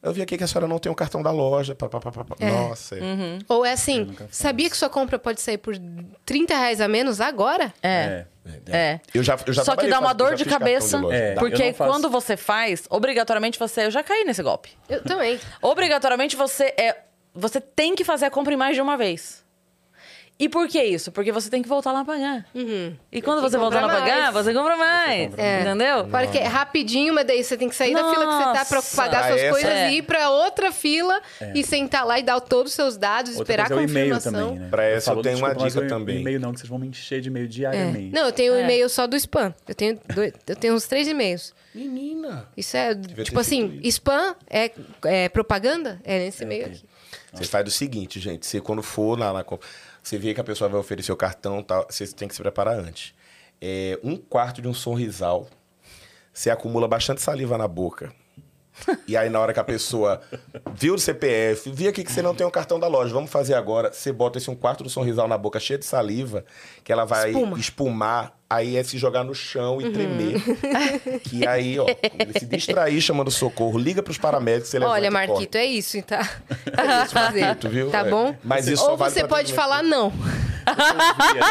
Eu 0.02 0.12
vi 0.12 0.23
aqui 0.23 0.36
que 0.39 0.44
a 0.44 0.47
senhora 0.47 0.68
não 0.68 0.78
tem 0.78 0.90
o 0.90 0.94
cartão 0.94 1.23
da 1.23 1.31
loja. 1.31 1.74
Pá, 1.74 1.89
pá, 1.89 1.98
pá, 2.01 2.12
pá. 2.12 2.24
É. 2.39 2.51
Nossa. 2.51 2.94
Uhum. 2.94 3.39
Ou 3.48 3.64
é 3.64 3.73
assim, 3.73 4.14
sabia 4.31 4.70
que 4.70 4.77
sua 4.77 4.89
compra 4.89 5.18
pode 5.18 5.40
sair 5.40 5.59
por 5.59 5.74
30 6.24 6.55
reais 6.56 6.81
a 6.81 6.86
menos 6.86 7.20
agora? 7.20 7.73
É. 7.82 8.27
É. 8.66 9.01
Eu 9.12 9.23
já, 9.23 9.36
eu 9.47 9.52
já 9.52 9.64
Só 9.64 9.74
que 9.74 9.89
dá 9.89 9.98
uma 9.98 10.12
dor 10.12 10.36
de 10.36 10.44
cabeça. 10.44 11.01
É. 11.10 11.35
Dá. 11.35 11.40
Porque 11.40 11.73
quando 11.73 12.09
você 12.09 12.36
faz, 12.36 12.85
obrigatoriamente 12.89 13.59
você. 13.59 13.86
Eu 13.86 13.90
já 13.90 14.02
caí 14.02 14.24
nesse 14.24 14.43
golpe. 14.43 14.70
Eu 14.89 15.02
também. 15.02 15.40
Obrigatoriamente 15.60 16.36
você 16.36 16.66
é. 16.77 16.97
Você 17.35 17.60
tem 17.60 17.94
que 17.94 18.05
fazer 18.05 18.27
a 18.27 18.31
compra 18.31 18.55
em 18.55 18.56
mais 18.56 18.77
de 18.77 18.81
uma 18.81 18.97
vez. 18.97 19.44
E 20.38 20.50
por 20.50 20.68
que 20.68 20.82
isso? 20.82 21.10
Porque 21.10 21.32
você 21.32 21.48
tem 21.48 21.62
que 21.62 21.68
voltar 21.68 21.92
lá 21.92 22.00
a 22.00 22.04
pagar. 22.04 22.44
E 23.10 23.22
quando 23.22 23.40
você 23.40 23.56
voltar 23.56 23.80
lá 23.80 23.90
a 23.90 24.00
pagar, 24.00 24.32
mais. 24.32 24.34
você 24.44 24.52
compra 24.52 24.76
mais. 24.76 25.32
É. 25.38 25.62
Entendeu? 25.62 26.06
Fora 26.08 26.26
que 26.26 26.36
é 26.36 26.44
rapidinho, 26.46 27.14
mas 27.14 27.26
daí 27.26 27.42
você 27.42 27.56
tem 27.56 27.70
que 27.70 27.74
sair 27.74 27.94
da 27.94 28.00
fila 28.10 28.26
que 28.26 28.32
você 28.32 28.52
tá 28.58 28.64
pra 28.66 28.76
Nossa. 28.76 28.96
pagar 28.96 29.24
Ah, 29.24 29.28
suas 29.28 29.40
essa- 29.40 29.50
coisas 29.50 29.70
É. 29.70 29.90
e 29.92 29.96
ir 29.96 30.02
pra 30.02 30.28
outra 30.28 30.70
fila 30.70 31.22
e 31.54 31.64
sentar 31.64 32.04
lá 32.06 32.18
e 32.18 32.22
dar 32.22 32.38
todos 32.40 32.72
os 32.72 32.76
seus 32.76 32.98
dados, 32.98 33.30
Outra 33.38 33.44
esperar 33.44 33.64
a 33.64 33.68
coisa 33.68 33.82
é 33.82 33.86
o 33.86 33.90
e-mail 33.90 34.14
confirmação. 34.14 34.48
também, 34.48 34.58
né? 34.60 34.68
Pra 34.68 34.84
essa 34.84 35.10
eu 35.10 35.14
falo, 35.14 35.22
tenho 35.22 35.38
uma 35.38 35.54
dica 35.54 35.86
também. 35.86 36.20
E-mail 36.20 36.38
não, 36.40 36.52
que 36.52 36.58
vocês 36.60 36.68
vão 36.68 36.78
me 36.78 36.88
encher 36.88 37.20
de 37.22 37.28
e-mail 37.30 37.46
É. 37.46 37.48
diariamente. 37.48 38.12
Não, 38.14 38.26
eu 38.26 38.32
tenho 38.32 38.52
um 38.52 38.56
É. 38.56 38.62
e-mail 38.62 38.88
só 38.90 39.06
do 39.06 39.16
spam. 39.16 39.54
Eu 39.66 39.74
tenho, 39.74 39.98
dois- 40.14 40.34
eu 40.46 40.56
tenho 40.56 40.74
uns 40.74 40.86
três 40.86 41.08
e-mails. 41.08 41.54
Menina. 41.74 42.46
Isso 42.54 42.76
é, 42.76 42.94
tipo 42.94 43.40
assim, 43.40 43.80
spam 43.84 44.34
é, 44.50 44.70
é 45.04 45.28
propaganda? 45.30 45.98
É 46.04 46.18
nesse 46.18 46.42
e-mail 46.44 46.66
aqui. 46.66 46.84
Você 47.32 47.44
faz 47.44 47.66
o 47.68 47.70
seguinte, 47.70 48.18
gente. 48.18 48.46
Você 48.46 48.60
quando 48.62 48.82
for 48.82 49.18
lá 49.18 49.30
na 49.32 49.44
compra, 49.44 49.66
você 50.06 50.18
vê 50.18 50.32
que 50.32 50.40
a 50.40 50.44
pessoa 50.44 50.70
vai 50.70 50.78
oferecer 50.78 51.10
o 51.10 51.16
cartão, 51.16 51.64
tal, 51.64 51.84
você 51.90 52.06
tem 52.06 52.28
que 52.28 52.34
se 52.34 52.40
preparar 52.40 52.78
antes. 52.78 53.12
É, 53.60 53.98
um 54.04 54.16
quarto 54.16 54.62
de 54.62 54.68
um 54.68 54.74
sorrisal, 54.74 55.48
você 56.32 56.48
acumula 56.48 56.86
bastante 56.86 57.20
saliva 57.20 57.58
na 57.58 57.66
boca. 57.66 58.12
E 59.08 59.16
aí, 59.16 59.28
na 59.28 59.40
hora 59.40 59.52
que 59.52 59.58
a 59.58 59.64
pessoa 59.64 60.20
viu 60.74 60.94
o 60.94 60.98
CPF, 60.98 61.72
viu 61.72 61.90
aqui 61.90 62.04
que 62.04 62.12
você 62.12 62.22
não 62.22 62.36
tem 62.36 62.46
o 62.46 62.50
cartão 62.52 62.78
da 62.78 62.86
loja, 62.86 63.12
vamos 63.12 63.30
fazer 63.30 63.54
agora. 63.54 63.92
Você 63.92 64.12
bota 64.12 64.38
esse 64.38 64.48
um 64.48 64.54
quarto 64.54 64.84
do 64.84 64.90
sorrisal 64.90 65.26
na 65.26 65.36
boca 65.36 65.58
cheia 65.58 65.78
de 65.78 65.86
saliva, 65.86 66.44
que 66.84 66.92
ela 66.92 67.04
vai 67.04 67.30
Espuma. 67.30 67.58
espumar, 67.58 68.38
aí 68.48 68.77
é 68.77 68.82
se 68.85 68.97
jogar 68.98 69.24
no 69.24 69.35
chão 69.35 69.81
e 69.81 69.90
tremer. 69.90 70.40
Que 71.24 71.47
aí, 71.47 71.78
ó, 71.78 71.85
quando 71.85 72.20
ele 72.20 72.39
se 72.39 72.47
distrair 72.47 73.01
chamando 73.01 73.31
socorro, 73.31 73.78
liga 73.78 74.02
pros 74.02 74.18
paramédicos, 74.18 74.68
você 74.70 74.78
levanta 74.78 74.94
Olha, 74.97 75.06
e 75.06 75.10
corre. 75.10 75.27
Marquito, 75.27 75.56
é 75.56 75.64
isso, 75.64 76.01
tá? 76.02 76.20
É 76.48 77.05
isso. 77.05 77.14
Marquito, 77.16 77.68
viu? 77.68 77.90
Tá 77.90 78.01
É. 78.01 78.10
bom? 78.10 78.36
Mas 78.44 78.66
isso 78.68 78.82
Ou 78.82 78.90
só 78.90 78.97
vale 78.97 79.12
você 79.12 79.27
pode 79.27 79.52
falar 79.52 79.82
não. 79.82 80.12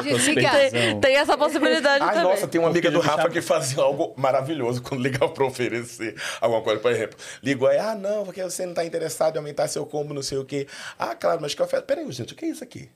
Desliga. 0.03 0.49
Tem, 0.69 0.99
tem 0.99 1.15
essa 1.15 1.37
possibilidade 1.37 2.03
Ai, 2.03 2.15
também. 2.15 2.23
nossa, 2.29 2.47
tem 2.47 2.59
uma 2.59 2.69
amiga 2.69 2.91
do 2.91 2.99
Rafa 2.99 3.29
que 3.29 3.41
fazia 3.41 3.81
algo 3.81 4.13
maravilhoso 4.17 4.81
quando 4.81 5.01
ligava 5.01 5.29
pra 5.29 5.45
oferecer 5.45 6.15
alguma 6.41 6.61
coisa. 6.61 6.81
Por 6.81 6.91
exemplo, 6.91 7.17
ligou 7.41 7.67
aí, 7.67 7.77
ah, 7.77 7.95
não, 7.95 8.25
porque 8.25 8.43
você 8.43 8.65
não 8.65 8.73
tá 8.73 8.83
interessado 8.85 9.35
em 9.35 9.37
aumentar 9.37 9.67
seu 9.69 9.85
combo, 9.85 10.13
não 10.13 10.21
sei 10.21 10.37
o 10.37 10.43
quê. 10.45 10.67
Ah, 10.99 11.15
claro, 11.15 11.39
mas 11.41 11.53
que 11.53 11.61
oferta. 11.61 11.85
Peraí, 11.85 12.09
gente, 12.11 12.33
o 12.33 12.35
que 12.35 12.45
é 12.45 12.49
isso 12.49 12.63
aqui? 12.63 12.89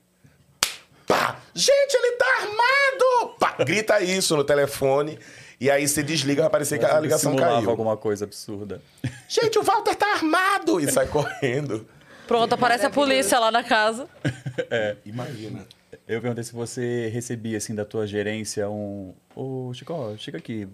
Pá! 1.06 1.36
Gente, 1.54 1.94
ele 1.94 2.12
tá 2.16 2.26
armado! 2.42 2.69
Grita 3.64 4.00
isso 4.00 4.36
no 4.36 4.44
telefone. 4.44 5.18
E 5.60 5.70
aí 5.70 5.86
você 5.86 6.02
desliga, 6.02 6.42
vai 6.42 6.50
parecer 6.50 6.78
que 6.78 6.84
a 6.86 6.98
ligação 6.98 7.36
caiu. 7.36 7.68
alguma 7.68 7.96
coisa 7.96 8.24
absurda. 8.24 8.80
Gente, 9.28 9.58
o 9.58 9.62
Walter 9.62 9.94
tá 9.94 10.14
armado! 10.14 10.80
E 10.80 10.90
sai 10.90 11.06
correndo. 11.06 11.86
Pronto, 12.26 12.54
aparece 12.54 12.86
a 12.86 12.90
polícia 12.90 13.38
lá 13.38 13.50
na 13.50 13.62
casa. 13.62 14.08
Imagina. 15.04 15.66
Eu 16.08 16.20
perguntei 16.20 16.42
se 16.44 16.52
você 16.52 17.08
recebia, 17.12 17.58
assim, 17.58 17.74
da 17.74 17.84
tua 17.84 18.06
gerência 18.06 18.68
um... 18.70 19.14
Ô, 19.34 19.72
Chico, 19.74 19.92
ó, 19.92 20.16
chega 20.16 20.38
aqui. 20.38 20.66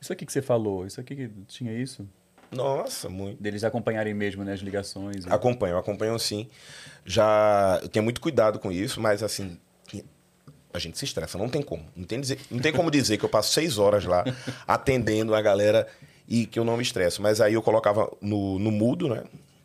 Isso 0.00 0.12
aqui 0.12 0.24
que 0.26 0.32
você 0.32 0.42
falou, 0.42 0.86
isso 0.86 1.00
aqui 1.00 1.14
que 1.14 1.30
tinha 1.46 1.72
isso? 1.72 2.06
Nossa, 2.50 3.08
muito. 3.08 3.40
Deles 3.40 3.62
acompanharem 3.64 4.12
mesmo, 4.12 4.42
né, 4.42 4.52
as 4.54 4.60
ligações. 4.60 5.24
e- 5.24 5.30
Acompanho, 5.30 5.76
acompanho 5.78 6.18
sim. 6.18 6.48
Já 7.04 7.78
eu 7.82 7.88
tenho 7.88 8.02
muito 8.02 8.20
cuidado 8.20 8.58
com 8.58 8.72
isso, 8.72 9.00
mas 9.00 9.22
assim, 9.22 9.58
a 10.72 10.78
gente 10.78 10.98
se 10.98 11.04
estressa, 11.04 11.36
não 11.38 11.48
tem 11.48 11.62
como. 11.62 11.84
Não 11.96 12.04
tem, 12.04 12.20
dizer- 12.20 12.38
não 12.50 12.58
tem 12.60 12.72
como 12.72 12.90
dizer 12.90 13.16
que 13.18 13.24
eu 13.24 13.28
passo 13.28 13.52
seis 13.52 13.78
horas 13.78 14.04
lá 14.04 14.24
atendendo 14.66 15.34
a 15.34 15.42
galera 15.42 15.86
e 16.28 16.46
que 16.46 16.58
eu 16.58 16.64
não 16.64 16.76
me 16.76 16.82
estresso. 16.82 17.20
Mas 17.22 17.40
aí 17.40 17.54
eu 17.54 17.62
colocava 17.62 18.10
no, 18.20 18.58
no 18.58 18.70
mudo, 18.70 19.08
né? 19.08 19.24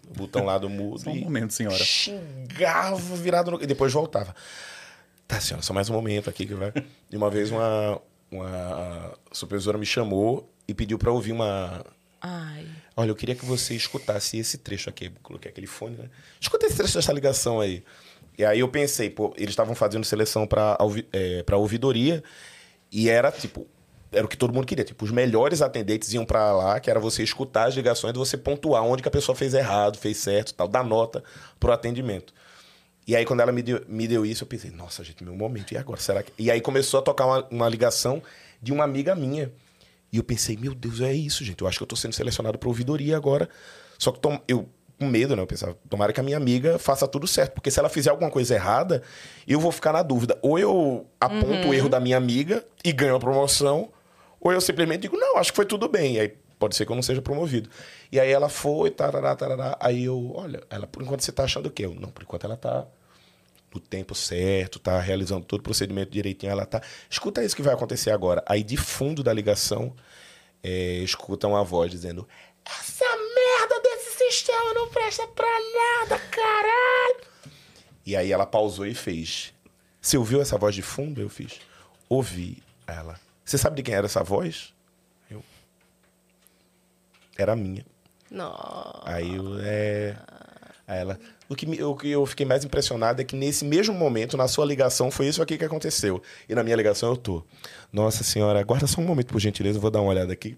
O 0.09 0.13
botão 0.17 0.45
lá 0.45 0.57
do 0.57 0.69
mudo. 0.69 0.99
Só 1.01 1.09
um 1.09 1.15
e 1.15 1.21
momento, 1.21 1.53
senhora. 1.53 1.83
Xingava 1.83 3.15
virado 3.15 3.51
no. 3.51 3.61
E 3.61 3.65
depois 3.65 3.91
voltava. 3.93 4.35
Tá, 5.27 5.39
senhora, 5.39 5.63
só 5.63 5.73
mais 5.73 5.89
um 5.89 5.93
momento 5.93 6.29
aqui 6.29 6.45
que 6.45 6.53
vai. 6.53 6.71
E 7.11 7.17
uma 7.17 7.29
vez 7.29 7.49
uma, 7.51 7.99
uma 8.31 9.13
supervisora 9.31 9.77
me 9.77 9.85
chamou 9.85 10.47
e 10.67 10.73
pediu 10.73 10.97
pra 10.99 11.11
ouvir 11.11 11.31
uma, 11.31 11.83
Ai. 12.21 12.65
Olha, 12.97 13.09
eu 13.11 13.15
queria 13.15 13.35
que 13.35 13.45
você 13.45 13.75
escutasse 13.75 14.37
esse 14.37 14.57
trecho 14.57 14.89
aqui. 14.89 15.11
Coloquei 15.21 15.51
aquele 15.51 15.67
fone, 15.67 15.95
né? 15.95 16.09
Escuta 16.41 16.65
esse 16.65 16.75
trecho 16.75 16.95
dessa 16.95 17.13
ligação 17.13 17.59
aí. 17.59 17.83
E 18.37 18.43
aí 18.43 18.59
eu 18.59 18.67
pensei, 18.67 19.09
pô, 19.09 19.33
eles 19.37 19.51
estavam 19.51 19.73
fazendo 19.75 20.03
seleção 20.03 20.45
para 20.45 20.77
é, 21.13 21.43
pra 21.43 21.57
ouvidoria 21.57 22.23
e 22.91 23.09
era 23.09 23.31
tipo. 23.31 23.67
Era 24.11 24.25
o 24.25 24.29
que 24.29 24.37
todo 24.37 24.53
mundo 24.53 24.65
queria. 24.65 24.85
Tipo, 24.85 25.03
os 25.03 25.11
melhores 25.11 25.61
atendentes 25.61 26.13
iam 26.13 26.23
para 26.25 26.53
lá, 26.53 26.79
que 26.79 26.89
era 26.89 26.99
você 27.01 27.21
escutar 27.21 27.67
as 27.67 27.73
ligações 27.75 28.13
e 28.15 28.17
você 28.17 28.37
pontuar 28.37 28.81
onde 28.83 29.01
que 29.01 29.07
a 29.09 29.11
pessoa 29.11 29.35
fez 29.35 29.53
errado, 29.53 29.97
fez 29.97 30.17
certo 30.17 30.53
tal, 30.53 30.69
dar 30.69 30.85
nota 30.85 31.21
pro 31.59 31.71
atendimento. 31.73 32.33
E 33.05 33.15
aí, 33.15 33.25
quando 33.25 33.41
ela 33.41 33.51
me 33.51 33.61
deu, 33.61 33.83
me 33.89 34.07
deu 34.07 34.25
isso, 34.25 34.43
eu 34.43 34.47
pensei, 34.47 34.71
nossa, 34.71 35.03
gente, 35.03 35.21
meu 35.23 35.35
momento, 35.35 35.73
e 35.73 35.77
agora? 35.77 35.99
Será 35.99 36.23
que. 36.23 36.31
E 36.39 36.49
aí 36.49 36.61
começou 36.61 36.99
a 36.99 37.03
tocar 37.03 37.25
uma, 37.25 37.47
uma 37.51 37.69
ligação 37.69 38.21
de 38.61 38.71
uma 38.71 38.83
amiga 38.85 39.13
minha. 39.15 39.51
E 40.13 40.17
eu 40.17 40.23
pensei, 40.23 40.55
meu 40.55 40.73
Deus, 40.73 41.01
é 41.01 41.11
isso, 41.13 41.43
gente. 41.43 41.61
Eu 41.61 41.67
acho 41.67 41.77
que 41.77 41.83
eu 41.83 41.87
tô 41.87 41.95
sendo 41.95 42.13
selecionado 42.13 42.57
para 42.57 42.69
ouvidoria 42.69 43.17
agora. 43.17 43.49
Só 43.99 44.11
que 44.13 44.19
tom- 44.19 44.39
eu, 44.47 44.69
com 44.99 45.05
medo, 45.05 45.35
né? 45.35 45.41
Eu 45.41 45.47
pensava, 45.47 45.77
tomara 45.89 46.13
que 46.13 46.19
a 46.19 46.23
minha 46.23 46.37
amiga 46.37 46.79
faça 46.79 47.07
tudo 47.07 47.27
certo. 47.27 47.53
Porque 47.53 47.69
se 47.69 47.79
ela 47.79 47.89
fizer 47.89 48.09
alguma 48.09 48.31
coisa 48.31 48.55
errada, 48.55 49.01
eu 49.47 49.59
vou 49.59 49.71
ficar 49.71 49.91
na 49.91 50.01
dúvida. 50.01 50.37
Ou 50.41 50.57
eu 50.57 51.05
aponto 51.19 51.69
o 51.69 51.73
erro 51.73 51.89
da 51.89 51.99
minha 51.99 52.17
amiga 52.17 52.65
e 52.83 52.91
ganho 52.91 53.15
a 53.15 53.19
promoção, 53.19 53.89
ou 54.39 54.51
eu 54.51 54.61
simplesmente 54.61 55.01
digo, 55.01 55.17
não, 55.17 55.37
acho 55.37 55.51
que 55.51 55.55
foi 55.55 55.65
tudo 55.65 55.87
bem. 55.89 56.15
E 56.15 56.19
aí 56.19 56.33
pode 56.57 56.75
ser 56.75 56.85
que 56.85 56.91
eu 56.91 56.95
não 56.95 57.03
seja 57.03 57.21
promovido. 57.21 57.69
E 58.11 58.19
aí 58.19 58.31
ela 58.31 58.49
foi, 58.49 58.89
tarará, 58.91 59.35
tarará. 59.35 59.77
Aí 59.79 60.05
eu, 60.05 60.33
olha, 60.35 60.61
ela, 60.69 60.87
por 60.87 61.01
enquanto 61.01 61.21
você 61.21 61.31
tá 61.31 61.43
achando 61.43 61.67
o 61.67 61.71
quê? 61.71 61.85
Eu, 61.85 61.93
não, 61.95 62.09
por 62.09 62.23
enquanto 62.23 62.45
ela 62.45 62.55
tá 62.55 62.85
no 63.73 63.79
tempo 63.79 64.15
certo, 64.15 64.79
tá 64.79 64.99
realizando 64.99 65.45
todo 65.45 65.59
o 65.59 65.63
procedimento 65.63 66.11
direitinho, 66.11 66.51
ela 66.51 66.65
tá. 66.65 66.81
Escuta 67.09 67.43
isso 67.43 67.55
que 67.55 67.61
vai 67.61 67.73
acontecer 67.73 68.11
agora. 68.11 68.43
Aí 68.45 68.63
de 68.63 68.77
fundo 68.77 69.21
da 69.21 69.33
ligação, 69.33 69.93
é, 70.63 70.99
escuta 70.99 71.47
uma 71.47 71.63
voz 71.63 71.91
dizendo: 71.91 72.27
Essa 72.65 73.05
merda 73.05 73.81
sistema 74.31 74.73
não 74.73 74.89
presta 74.89 75.27
pra 75.27 75.45
nada, 75.47 76.19
caralho! 76.29 77.25
E 78.05 78.15
aí 78.15 78.31
ela 78.31 78.45
pausou 78.45 78.85
e 78.85 78.93
fez. 78.93 79.53
Você 80.01 80.17
ouviu 80.17 80.41
essa 80.41 80.57
voz 80.57 80.75
de 80.75 80.81
fundo? 80.81 81.21
Eu 81.21 81.29
fiz. 81.29 81.59
Ouvi 82.07 82.61
ela. 82.85 83.19
Você 83.43 83.57
sabe 83.57 83.77
de 83.77 83.83
quem 83.83 83.95
era 83.95 84.05
essa 84.05 84.23
voz? 84.23 84.73
Eu. 85.29 85.43
Era 87.37 87.55
minha. 87.55 87.85
Não. 88.29 88.53
Aí 89.03 89.35
eu, 89.35 89.59
é. 89.61 90.15
Aí 90.87 90.99
ela. 90.99 91.19
O 91.49 91.55
que, 91.55 91.65
me- 91.65 91.81
o 91.83 91.95
que 91.95 92.09
eu 92.09 92.25
fiquei 92.25 92.45
mais 92.45 92.63
impressionado 92.65 93.21
é 93.21 93.25
que 93.25 93.35
nesse 93.35 93.63
mesmo 93.65 93.93
momento, 93.93 94.35
na 94.37 94.47
sua 94.47 94.65
ligação, 94.65 95.11
foi 95.11 95.27
isso 95.27 95.41
aqui 95.41 95.57
que 95.57 95.65
aconteceu. 95.65 96.21
E 96.49 96.55
na 96.55 96.63
minha 96.63 96.75
ligação 96.75 97.09
eu 97.09 97.17
tô. 97.17 97.43
Nossa 97.93 98.23
senhora, 98.23 98.59
aguarda 98.59 98.87
só 98.87 98.99
um 99.01 99.05
momento, 99.05 99.27
por 99.27 99.39
gentileza, 99.39 99.77
eu 99.77 99.81
vou 99.81 99.91
dar 99.91 100.01
uma 100.01 100.09
olhada 100.09 100.33
aqui. 100.33 100.57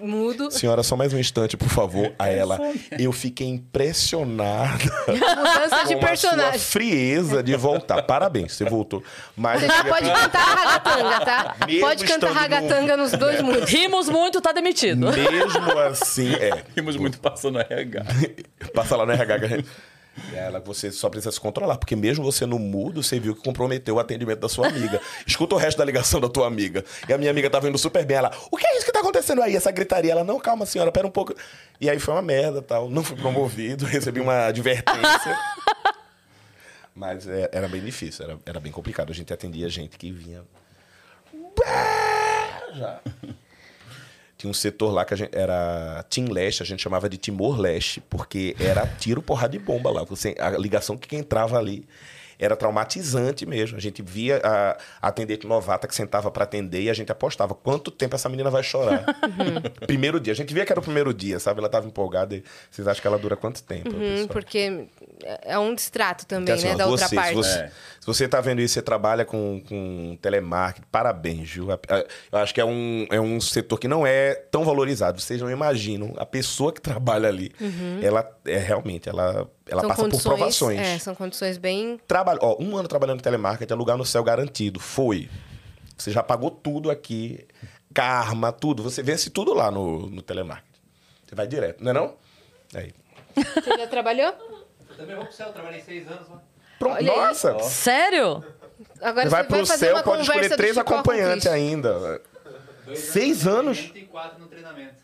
Mudo. 0.00 0.50
Senhora, 0.50 0.82
só 0.82 0.96
mais 0.96 1.12
um 1.12 1.18
instante, 1.18 1.56
por 1.56 1.68
favor. 1.68 2.12
A 2.18 2.28
ela. 2.28 2.58
Eu 2.98 3.10
fiquei 3.12 3.48
impressionada 3.48 4.84
Mudança 5.08 5.84
de 5.86 5.94
com 5.98 6.06
a 6.06 6.16
sua 6.16 6.30
personagem. 6.30 6.58
frieza 6.60 7.42
de 7.42 7.56
voltar. 7.56 8.02
Parabéns, 8.02 8.52
você 8.52 8.64
voltou. 8.64 9.02
Mas 9.36 9.60
Você 9.60 9.66
já 9.68 9.84
pode 9.84 10.10
cantar 10.10 10.38
ragatanga, 10.44 11.20
tá? 11.24 11.56
Mesmo 11.66 11.80
pode 11.80 12.04
cantar 12.04 12.14
estando 12.14 12.34
no- 12.34 12.40
ragatanga 12.40 12.96
nos 12.96 13.12
dois 13.12 13.40
mundos. 13.42 13.68
Rimos 13.70 14.08
muito, 14.08 14.40
tá 14.40 14.52
demitido. 14.52 15.08
Mesmo 15.10 15.78
assim, 15.80 16.32
é. 16.34 16.62
Rimos 16.76 16.96
muito 16.96 17.18
passando 17.18 17.58
RH. 17.58 18.04
Passa 18.74 18.96
lá 18.96 19.04
no 19.04 19.12
RH. 19.12 19.38
que 19.38 19.44
a 19.44 19.48
gente- 19.48 19.68
ela, 20.34 20.60
você 20.60 20.90
só 20.90 21.08
precisa 21.08 21.32
se 21.32 21.40
controlar, 21.40 21.78
porque 21.78 21.96
mesmo 21.96 22.24
você 22.24 22.46
no 22.46 22.58
mudo, 22.58 23.02
você 23.02 23.18
viu 23.18 23.34
que 23.34 23.42
comprometeu 23.42 23.96
o 23.96 24.00
atendimento 24.00 24.40
da 24.40 24.48
sua 24.48 24.68
amiga. 24.68 25.00
Escuta 25.26 25.54
o 25.54 25.58
resto 25.58 25.78
da 25.78 25.84
ligação 25.84 26.20
da 26.20 26.28
tua 26.28 26.46
amiga. 26.46 26.84
E 27.08 27.12
a 27.12 27.18
minha 27.18 27.30
amiga 27.30 27.48
tava 27.48 27.68
indo 27.68 27.78
super 27.78 28.04
bem. 28.04 28.16
Ela, 28.16 28.30
o 28.50 28.56
que 28.56 28.66
é 28.66 28.76
isso 28.76 28.86
que 28.86 28.92
tá 28.92 29.00
acontecendo 29.00 29.42
aí? 29.42 29.56
Essa 29.56 29.70
gritaria. 29.70 30.12
Ela, 30.12 30.24
não, 30.24 30.38
calma, 30.38 30.66
senhora, 30.66 30.90
pera 30.92 31.06
um 31.06 31.10
pouco. 31.10 31.34
E 31.80 31.88
aí 31.88 31.98
foi 31.98 32.14
uma 32.14 32.22
merda 32.22 32.62
tal. 32.62 32.88
Não 32.90 33.02
fui 33.02 33.16
promovido, 33.16 33.84
recebi 33.86 34.20
uma 34.20 34.46
advertência. 34.46 35.38
Mas 36.94 37.28
é, 37.28 37.48
era 37.52 37.68
bem 37.68 37.80
difícil, 37.80 38.24
era, 38.24 38.38
era 38.44 38.60
bem 38.60 38.72
complicado. 38.72 39.10
A 39.10 39.14
gente 39.14 39.32
atendia 39.32 39.68
gente 39.68 39.96
que 39.96 40.10
vinha. 40.10 40.42
Já. 42.74 43.00
Tinha 44.38 44.48
um 44.48 44.54
setor 44.54 44.92
lá 44.92 45.04
que 45.04 45.16
gente, 45.16 45.36
era 45.36 46.04
Team 46.08 46.28
Leste, 46.30 46.62
a 46.62 46.66
gente 46.66 46.80
chamava 46.80 47.08
de 47.08 47.16
Timor 47.16 47.58
Leste, 47.58 48.00
porque 48.08 48.54
era 48.60 48.86
tiro, 48.86 49.20
porrada 49.20 49.50
de 49.50 49.58
bomba 49.58 49.90
lá. 49.90 50.04
Você, 50.04 50.36
a 50.38 50.50
ligação 50.50 50.96
que 50.96 51.16
entrava 51.16 51.58
ali 51.58 51.84
era 52.38 52.56
traumatizante 52.56 53.44
mesmo. 53.44 53.76
A 53.76 53.80
gente 53.80 54.02
via 54.02 54.40
a, 54.44 54.78
a 55.02 55.08
atendente 55.08 55.46
novata 55.46 55.88
que 55.88 55.94
sentava 55.94 56.30
para 56.30 56.44
atender 56.44 56.82
e 56.82 56.90
a 56.90 56.94
gente 56.94 57.10
apostava 57.10 57.54
quanto 57.54 57.90
tempo 57.90 58.14
essa 58.14 58.28
menina 58.28 58.50
vai 58.50 58.62
chorar. 58.62 59.04
Primeiro 59.86 60.20
dia. 60.20 60.32
A 60.32 60.36
gente 60.36 60.52
via 60.54 60.64
que 60.64 60.72
era 60.72 60.80
o 60.80 60.82
primeiro 60.82 61.12
dia, 61.12 61.38
sabe? 61.38 61.60
Ela 61.60 61.68
tava 61.68 61.86
empolgada 61.86 62.34
e 62.36 62.44
vocês 62.70 62.86
acham 62.86 63.00
que 63.00 63.06
ela 63.06 63.18
dura 63.18 63.36
quanto 63.36 63.62
tempo? 63.62 63.90
Uhum, 63.90 64.26
porque 64.28 64.86
é 65.42 65.58
um 65.58 65.74
distrato 65.74 66.26
também, 66.26 66.44
Então, 66.44 66.54
assim, 66.54 66.68
né? 66.68 66.76
Da 66.76 66.86
outra 66.86 67.08
você, 67.08 67.14
parte. 67.16 67.28
Se 67.30 67.34
você, 67.34 67.58
É. 67.58 67.68
se 68.00 68.06
você 68.06 68.28
tá 68.28 68.40
vendo 68.40 68.60
isso, 68.60 68.74
você 68.74 68.82
trabalha 68.82 69.24
com, 69.24 69.62
com 69.68 70.16
telemarketing, 70.22 70.86
parabéns, 70.90 71.50
viu? 71.50 71.68
Eu 71.70 72.38
acho 72.38 72.54
que 72.54 72.60
é 72.60 72.64
um, 72.64 73.06
é 73.10 73.20
um 73.20 73.40
setor 73.40 73.78
que 73.78 73.88
não 73.88 74.06
é 74.06 74.34
tão 74.34 74.64
valorizado. 74.64 75.20
Vocês 75.20 75.40
não 75.40 75.50
imaginam. 75.50 76.14
A 76.16 76.26
pessoa 76.26 76.72
que 76.72 76.80
trabalha 76.80 77.28
ali, 77.28 77.52
ela 78.02 78.30
é 78.46 78.58
realmente, 78.58 79.08
ela, 79.08 79.48
ela 79.68 79.80
São 79.82 79.88
passa 79.90 80.02
por 80.02 80.10
condições- 80.10 80.22
provações. 80.36 80.80
É, 80.80 80.98
são 80.98 81.14
condições 81.14 81.58
bem. 81.58 81.98
Trabalho, 82.06 82.38
ó, 82.42 82.56
um 82.60 82.76
ano 82.76 82.88
trabalhando 82.88 83.18
em 83.18 83.22
telemarketing 83.22 83.72
é 83.72 83.76
lugar 83.76 83.96
no 83.96 84.04
céu 84.04 84.22
garantido. 84.24 84.80
Foi. 84.80 85.28
Você 85.96 86.10
já 86.10 86.22
pagou 86.22 86.50
tudo 86.50 86.90
aqui, 86.90 87.46
karma, 87.92 88.52
tudo. 88.52 88.82
Você 88.82 89.02
vence 89.02 89.30
tudo 89.30 89.52
lá 89.54 89.70
no, 89.70 90.08
no 90.08 90.22
telemarketing. 90.22 90.80
Você 91.26 91.34
vai 91.34 91.46
direto, 91.46 91.82
não 91.82 91.90
é 91.90 91.94
não? 91.94 92.14
Aí. 92.74 92.92
Você 93.34 93.76
já 93.78 93.86
trabalhou? 93.86 94.26
Eu 94.90 94.96
também 94.96 95.16
vou 95.16 95.24
pro 95.26 95.34
céu, 95.34 95.52
trabalhei 95.52 95.80
seis 95.80 96.06
anos 96.08 96.28
lá. 96.28 96.42
Pronto. 96.78 96.94
Olha 96.96 97.12
aí. 97.12 97.18
Nossa! 97.18 97.58
Sério? 97.60 98.44
Agora 99.02 99.24
Você 99.24 99.30
vai 99.30 99.42
você 99.42 99.48
pro 99.48 99.66
fazer 99.66 99.86
céu, 99.86 99.94
uma 99.96 100.02
pode 100.02 100.22
escolher 100.22 100.56
três 100.56 100.78
acompanhantes 100.78 101.46
ainda. 101.48 102.22
Dois 102.86 102.98
Seis 103.00 103.44
no 103.44 103.52
anos? 103.52 103.78
treinamento 103.78 103.98
E 103.98 104.06
quatro 104.08 104.38
no 104.40 104.46
treinamento. 104.46 104.94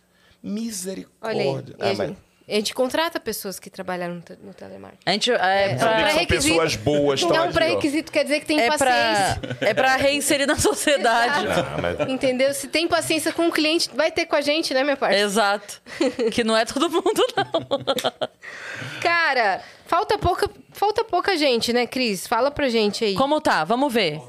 Misericórdia. 0.42 1.20
Olha 1.22 1.42
aí. 1.42 1.48
E 1.48 1.74
Ah, 1.80 1.90
a, 1.90 1.94
mas- 1.94 2.08
gente, 2.08 2.18
a 2.47 2.52
gente 2.55 2.74
contrata 2.74 3.18
pessoas 3.18 3.58
que 3.58 3.70
trabalharam 3.70 4.16
no, 4.16 4.20
te- 4.20 4.39
no 4.42 4.52
telemarketing. 4.52 5.02
A 5.06 5.12
gente. 5.12 5.32
É, 5.32 5.70
É 5.73 5.74
pra, 5.76 5.90
um 5.90 6.05
que 6.05 6.12
são 6.12 6.26
pessoas 6.26 6.76
boas, 6.76 7.23
É 7.23 7.26
um 7.26 7.28
ali, 7.31 7.39
ó. 7.48 7.52
pré-requisito, 7.52 8.12
quer 8.12 8.23
dizer 8.24 8.40
que 8.40 8.47
tem 8.47 8.60
é, 8.60 8.66
pra, 8.66 8.78
paciência. 8.78 9.40
é 9.62 9.74
pra 9.74 9.97
reinserir 9.97 10.47
na 10.47 10.56
sociedade. 10.56 11.47
Ah, 11.48 11.78
mas- 11.81 12.08
Entendeu? 12.10 12.52
Se 12.52 12.68
tem 12.68 12.86
paciência 12.86 13.32
com 13.32 13.48
o 13.48 13.52
cliente, 13.52 13.89
vai 13.94 14.10
ter 14.12 14.26
com 14.26 14.36
a 14.36 14.40
gente, 14.40 14.74
né, 14.74 14.82
minha 14.84 14.97
parte? 14.97 15.16
Exato. 15.16 15.81
Que 16.32 16.44
não 16.44 16.56
é 16.56 16.64
todo 16.64 16.90
mundo, 16.90 17.24
não. 17.36 17.81
Cara, 19.00 19.60
falta 19.86 20.18
pouca, 20.18 20.48
falta 20.73 21.05
pouca 21.05 21.36
gente, 21.36 21.73
né, 21.73 21.86
Cris? 21.86 22.26
Fala 22.26 22.50
pra 22.50 22.68
gente 22.68 23.05
aí. 23.05 23.14
Como 23.14 23.40
tá? 23.40 23.64
Vamos 23.64 23.92
ver. 23.92 24.20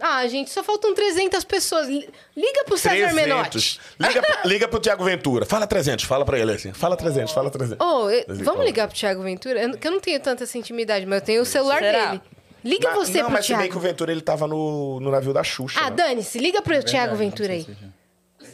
Ah, 0.00 0.26
gente, 0.26 0.50
só 0.50 0.62
faltam 0.62 0.94
300 0.94 1.44
pessoas. 1.44 1.88
Li- 1.88 2.08
Liga 2.36 2.64
pro 2.64 2.76
César 2.78 3.12
Menotti. 3.14 3.50
300. 3.50 3.80
Liga, 3.98 4.22
liga 4.44 4.68
pro 4.68 4.78
Tiago 4.80 5.04
Ventura. 5.04 5.44
Fala 5.46 5.66
300, 5.66 6.04
fala 6.04 6.24
pra 6.24 6.38
ele 6.38 6.52
assim. 6.52 6.72
Fala 6.72 6.96
300, 6.96 7.32
fala 7.32 7.50
300. 7.50 7.84
Ô, 7.84 8.10
eu- 8.10 8.24
Mas 8.28 8.36
ele 8.36 8.44
vamos 8.44 8.58
fala. 8.58 8.64
ligar 8.64 8.88
pro 8.88 8.96
Thiago 8.96 9.22
Ventura? 9.22 9.60
Eu, 9.62 9.76
que 9.76 9.86
eu 9.86 9.90
não 9.92 10.00
tenho 10.00 10.20
tanta 10.20 10.44
essa 10.44 10.56
intimidade, 10.58 11.06
mas 11.06 11.20
eu 11.20 11.24
tenho 11.26 11.42
o 11.42 11.46
celular 11.46 11.80
Será? 11.80 12.06
dele. 12.06 12.22
Liga 12.64 12.88
Na- 12.90 12.94
você 12.96 13.18
não, 13.18 13.24
pro 13.24 13.32
mas 13.32 13.46
se 13.46 13.52
bem 13.54 13.62
que 13.62 13.68
o 13.68 13.70
Thiago. 13.72 13.80
Ventura 13.80 14.12
ele 14.12 14.20
tava 14.20 14.46
no, 14.46 15.00
no 15.00 15.10
navio 15.10 15.32
da 15.32 15.42
Xuxa. 15.44 15.78
Ah, 15.80 15.90
né? 15.90 15.96
dane-se, 15.96 16.38
liga 16.38 16.60
pro 16.62 16.82
Thiago 16.82 17.16
Ventura 17.16 17.52
aí. 17.52 17.66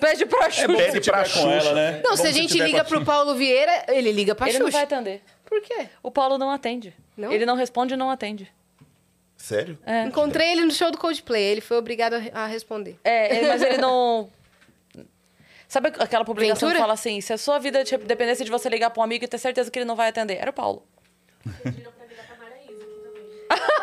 Pede 0.00 0.26
pra 0.26 0.50
Xuxa. 0.50 0.66
Pede 0.68 0.92
Se 0.92 1.00
pra 1.10 1.22
tiver 1.22 1.22
com 1.22 1.28
Xuxa. 1.28 1.48
ela, 1.68 1.74
né? 1.74 2.00
Não, 2.04 2.10
Bom 2.10 2.16
se 2.16 2.26
a 2.26 2.32
gente 2.32 2.58
liga 2.58 2.80
a 2.80 2.84
pro 2.84 3.04
Paulo 3.04 3.34
Vieira, 3.34 3.84
ele 3.88 4.10
liga 4.12 4.34
pra 4.34 4.48
Ele 4.48 4.58
não 4.58 4.66
Xuxa. 4.66 4.78
vai 4.78 4.84
atender. 4.84 5.22
Por 5.44 5.60
quê? 5.62 5.86
O 6.02 6.10
Paulo 6.10 6.38
não 6.38 6.50
atende. 6.50 6.94
Não? 7.16 7.32
Ele 7.32 7.46
não 7.46 7.54
responde 7.56 7.94
e 7.94 7.96
não 7.96 8.10
atende. 8.10 8.50
Sério? 9.42 9.76
É. 9.84 10.04
Encontrei 10.04 10.52
ele 10.52 10.64
no 10.64 10.70
show 10.70 10.88
do 10.92 10.96
Coldplay, 10.98 11.42
ele 11.42 11.60
foi 11.60 11.76
obrigado 11.76 12.14
a, 12.32 12.46
responder. 12.46 12.96
É, 13.02 13.36
ele- 13.38 13.48
mas 13.48 13.60
ele 13.60 13.76
não. 13.78 14.30
Sabe 15.66 15.88
aquela 15.98 16.24
publicação 16.24 16.68
Ventura? 16.68 16.74
que 16.74 16.80
fala 16.80 16.92
assim: 16.92 17.20
se 17.20 17.32
a 17.32 17.38
sua 17.38 17.58
vida 17.58 17.82
tipo, 17.82 18.04
dependesse 18.04 18.44
de 18.44 18.50
você 18.52 18.68
ligar 18.68 18.90
pra 18.90 19.00
um 19.00 19.04
amigo 19.04 19.24
e 19.24 19.28
ter 19.28 19.38
certeza 19.38 19.68
que 19.68 19.80
ele 19.80 19.84
não 19.86 19.96
vai 19.96 20.10
atender? 20.10 20.34
Era 20.40 20.50
o 20.50 20.52
Paulo. 20.54 20.86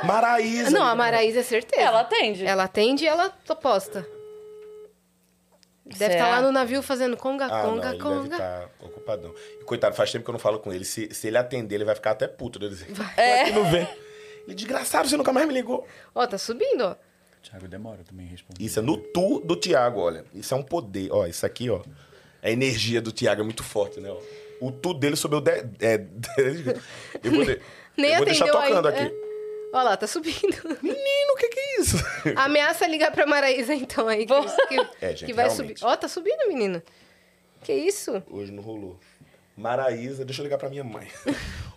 Maraísa. 0.03 0.69
Não, 0.71 0.83
a 0.85 0.95
Maraísa 0.95 1.41
é 1.41 1.43
certeza. 1.43 1.81
Ela 1.81 1.99
atende. 2.01 2.45
Ela 2.45 2.63
atende 2.63 3.03
e 3.03 3.07
ela 3.07 3.29
posta. 3.61 4.05
Deve 5.85 6.13
estar 6.13 6.29
lá 6.29 6.41
no 6.41 6.51
navio 6.51 6.81
fazendo 6.83 7.17
conga, 7.17 7.47
Ah, 7.47 7.63
conga, 7.63 7.65
não, 7.65 7.73
ele 7.75 7.81
deve 7.81 7.97
conga. 8.03 8.35
estar 8.35 8.69
ocupadão. 8.79 9.33
E, 9.59 9.63
coitado, 9.65 9.95
faz 9.95 10.11
tempo 10.11 10.23
que 10.23 10.29
eu 10.29 10.33
não 10.33 10.39
falo 10.39 10.59
com 10.59 10.71
ele. 10.71 10.85
Se, 10.85 11.09
se 11.13 11.27
ele 11.27 11.37
atender, 11.37 11.75
ele 11.75 11.83
vai 11.83 11.95
ficar 11.95 12.11
até 12.11 12.27
puto. 12.27 12.59
Ele 12.59 12.69
dizer, 12.69 12.87
É. 13.17 13.49
não 13.51 13.65
vem. 13.69 13.87
Ele, 14.49 14.55
desgraçado, 14.55 15.07
você 15.07 15.15
nunca 15.17 15.31
mais 15.31 15.47
me 15.47 15.53
ligou. 15.53 15.87
Ó, 16.13 16.25
tá 16.27 16.37
subindo, 16.37 16.81
ó. 16.81 16.95
Thiago 17.41 17.67
demora 17.67 18.03
também 18.03 18.25
responder. 18.27 18.63
Isso 18.63 18.79
é 18.79 18.81
no 18.81 18.97
tu 18.97 19.39
do 19.39 19.55
Tiago, 19.55 19.99
olha. 20.01 20.25
Isso 20.33 20.53
é 20.53 20.57
um 20.57 20.63
poder. 20.63 21.09
Ó, 21.11 21.25
isso 21.25 21.45
aqui, 21.45 21.69
ó. 21.69 21.81
A 22.43 22.49
energia 22.51 23.01
do 23.01 23.11
Tiago 23.11 23.41
é 23.41 23.43
muito 23.43 23.63
forte, 23.63 23.99
né? 23.99 24.09
ó. 24.11 24.17
O 24.59 24.71
tu 24.71 24.93
dele 24.93 25.15
subiu. 25.15 25.39
De, 25.39 25.51
é, 25.79 25.97
de- 25.99 26.81
eu 27.23 27.31
vou, 27.31 27.45
de- 27.45 27.61
Nem 27.95 28.11
eu 28.11 28.17
vou 28.17 28.25
deixar 28.25 28.45
tocando 28.47 28.87
ainda, 28.87 28.89
aqui. 28.89 29.03
é. 29.03 29.29
Ó 29.71 29.83
lá, 29.83 29.95
tá 29.95 30.07
subindo. 30.07 30.37
Menino, 30.81 31.33
o 31.33 31.37
que, 31.37 31.47
que 31.47 31.59
é 31.59 31.81
isso? 31.81 31.97
Ameaça 32.35 32.87
ligar 32.87 33.11
pra 33.11 33.25
Maraísa, 33.25 33.73
então, 33.73 34.07
aí, 34.07 34.25
Cris, 34.25 34.51
que, 34.67 34.75
É, 34.99 35.09
gente, 35.11 35.25
que 35.27 35.33
vai 35.33 35.45
realmente. 35.47 35.79
subir. 35.79 35.91
Ó, 35.91 35.95
tá 35.95 36.07
subindo, 36.07 36.47
menina. 36.47 36.83
Que 37.63 37.71
isso? 37.73 38.21
Hoje 38.31 38.51
não 38.51 38.63
rolou. 38.63 38.99
Maraísa, 39.55 40.25
deixa 40.25 40.41
eu 40.41 40.43
ligar 40.45 40.57
pra 40.57 40.69
minha 40.69 40.83
mãe. 40.83 41.07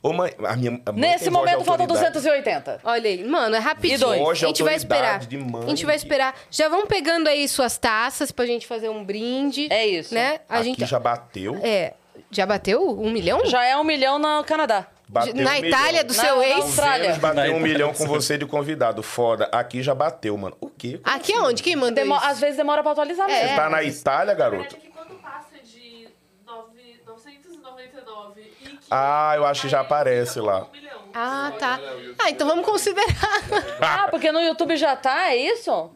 Ô, 0.02 0.12
mãe, 0.12 0.32
a 0.44 0.56
minha 0.56 0.80
a 0.84 0.92
mãe 0.92 1.00
Nesse 1.00 1.30
momento 1.30 1.64
faltam 1.64 1.84
autoridade. 1.86 2.12
280. 2.14 2.80
Olha 2.82 3.08
aí, 3.08 3.22
mano, 3.24 3.54
é 3.54 3.58
rapidinho. 3.60 3.94
E 3.94 3.98
dois? 3.98 4.42
A 4.42 4.46
gente 4.48 4.62
vai 4.62 4.74
esperar. 4.74 5.20
Mãe 5.30 5.62
a 5.64 5.68
gente 5.68 5.86
vai 5.86 5.94
esperar. 5.96 6.34
Já 6.50 6.68
vão 6.68 6.86
pegando 6.86 7.28
aí 7.28 7.46
suas 7.46 7.78
taças 7.78 8.32
pra 8.32 8.44
gente 8.44 8.66
fazer 8.66 8.88
um 8.88 9.04
brinde. 9.04 9.68
É 9.72 9.86
isso. 9.86 10.12
Né? 10.12 10.40
A 10.48 10.56
Aqui 10.56 10.64
gente 10.64 10.84
já 10.86 10.98
bateu. 10.98 11.60
É. 11.62 11.94
Já 12.30 12.44
bateu 12.46 12.82
um 12.98 13.10
milhão? 13.10 13.46
Já 13.46 13.64
é 13.64 13.76
um 13.76 13.84
milhão 13.84 14.18
no 14.18 14.42
Canadá. 14.44 14.86
bateu 15.08 15.34
Na 15.34 15.52
um 15.52 15.54
Itália 15.56 15.86
milhão. 16.02 16.04
do 16.06 16.14
Na- 16.14 16.22
seu 16.24 16.36
na 16.38 16.46
ex? 16.48 16.56
Austrália. 16.64 17.02
Vênus 17.04 17.18
bateu 17.18 17.36
Na 17.36 17.42
um 17.42 17.46
Itália 17.46 17.62
milhão 17.72 17.94
com 17.94 18.06
você 18.06 18.36
de 18.38 18.44
convidado. 18.46 19.02
Foda. 19.02 19.48
Aqui 19.52 19.82
já 19.82 19.94
bateu, 19.94 20.36
mano. 20.36 20.56
O 20.60 20.68
quê? 20.68 20.98
Aqui 21.04 21.32
aonde? 21.34 21.62
Quem 21.62 21.76
mandou 21.76 21.92
Demo- 21.94 22.16
isso? 22.16 22.24
Às 22.26 22.40
vezes 22.40 22.56
demora 22.56 22.82
pra 22.82 22.90
atualizar 22.92 23.28
É. 23.30 23.32
mesmo. 23.34 23.48
Você 23.50 23.54
tá 23.56 23.70
na 23.70 23.82
Itália, 23.84 24.34
garoto? 24.34 24.76
que 24.76 24.88
quando 24.88 25.14
passa 25.22 25.58
de 25.62 26.08
nove- 26.46 27.00
999 27.06 28.40
e 28.40 28.44
que 28.44 28.51
Ah, 28.94 29.32
eu 29.36 29.46
acho 29.46 29.62
que 29.62 29.68
já 29.70 29.80
aparece 29.80 30.38
lá. 30.40 30.66
Ah, 31.14 31.52
tá. 31.58 31.80
Ah, 32.18 32.28
então 32.30 32.46
vamos 32.46 32.64
considerar. 32.66 33.06
Ah, 33.80 34.08
porque 34.10 34.30
no 34.30 34.40
YouTube 34.40 34.76
já 34.76 34.94
tá, 34.94 35.30
é 35.30 35.36
isso? 35.36 35.90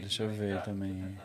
Deixa 0.00 0.24
eu 0.24 0.28
ver 0.30 0.60
também. 0.62 1.16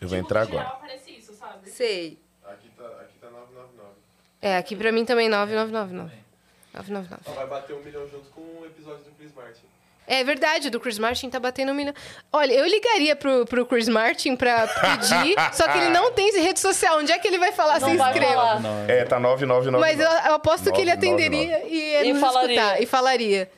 Eu 0.00 0.08
vou 0.08 0.16
Tipo, 0.18 0.26
entrar 0.26 0.40
no 0.44 0.50
geral 0.50 0.62
agora. 0.66 0.76
aparece 0.78 1.10
isso, 1.12 1.32
sabe? 1.34 1.68
Sei. 1.70 2.18
Aqui 2.44 2.68
tá, 2.76 2.84
aqui 2.84 3.18
tá 3.20 3.30
999. 3.30 3.90
É, 4.42 4.56
aqui 4.56 4.74
pra 4.76 4.90
mim 4.92 5.04
também 5.04 5.28
9999. 5.28 6.12
999. 6.74 7.36
Vai 7.36 7.46
bater 7.46 7.74
um 7.76 7.82
milhão 7.82 8.08
junto 8.08 8.28
com 8.30 8.40
o 8.40 8.66
episódio 8.66 9.04
do 9.04 9.10
Chris 9.12 9.32
Martin. 9.34 9.62
É 10.12 10.24
verdade, 10.24 10.66
o 10.66 10.70
do 10.72 10.80
Chris 10.80 10.98
Martin 10.98 11.30
tá 11.30 11.38
batendo 11.38 11.70
um 11.70 11.74
milhão. 11.74 11.94
Olha, 12.32 12.52
eu 12.52 12.66
ligaria 12.66 13.14
pro, 13.14 13.46
pro 13.46 13.64
Chris 13.64 13.86
Martin 13.88 14.34
pra 14.34 14.66
pedir, 14.66 15.36
só 15.54 15.68
que 15.68 15.78
ele 15.78 15.90
não 15.90 16.10
tem 16.10 16.32
rede 16.42 16.58
social. 16.58 16.98
Onde 16.98 17.12
é 17.12 17.18
que 17.20 17.28
ele 17.28 17.38
vai 17.38 17.52
falar 17.52 17.78
Não 17.78 17.90
se 17.90 17.96
vai 17.96 18.10
inscreva? 18.10 18.34
falar. 18.34 18.90
É, 18.90 19.04
tá 19.04 19.20
9999. 19.20 19.78
Mas 19.80 20.00
eu, 20.00 20.28
eu 20.30 20.34
aposto 20.34 20.72
que 20.72 20.80
ele 20.80 20.90
999. 20.92 20.94
atenderia 20.96 21.68
e 21.68 21.80
ele 21.94 22.08
E 22.08 22.12
nos 22.12 22.20
falaria. 22.20 22.54
escutar. 22.56 22.82
E 22.82 22.86
falaria. 22.86 23.50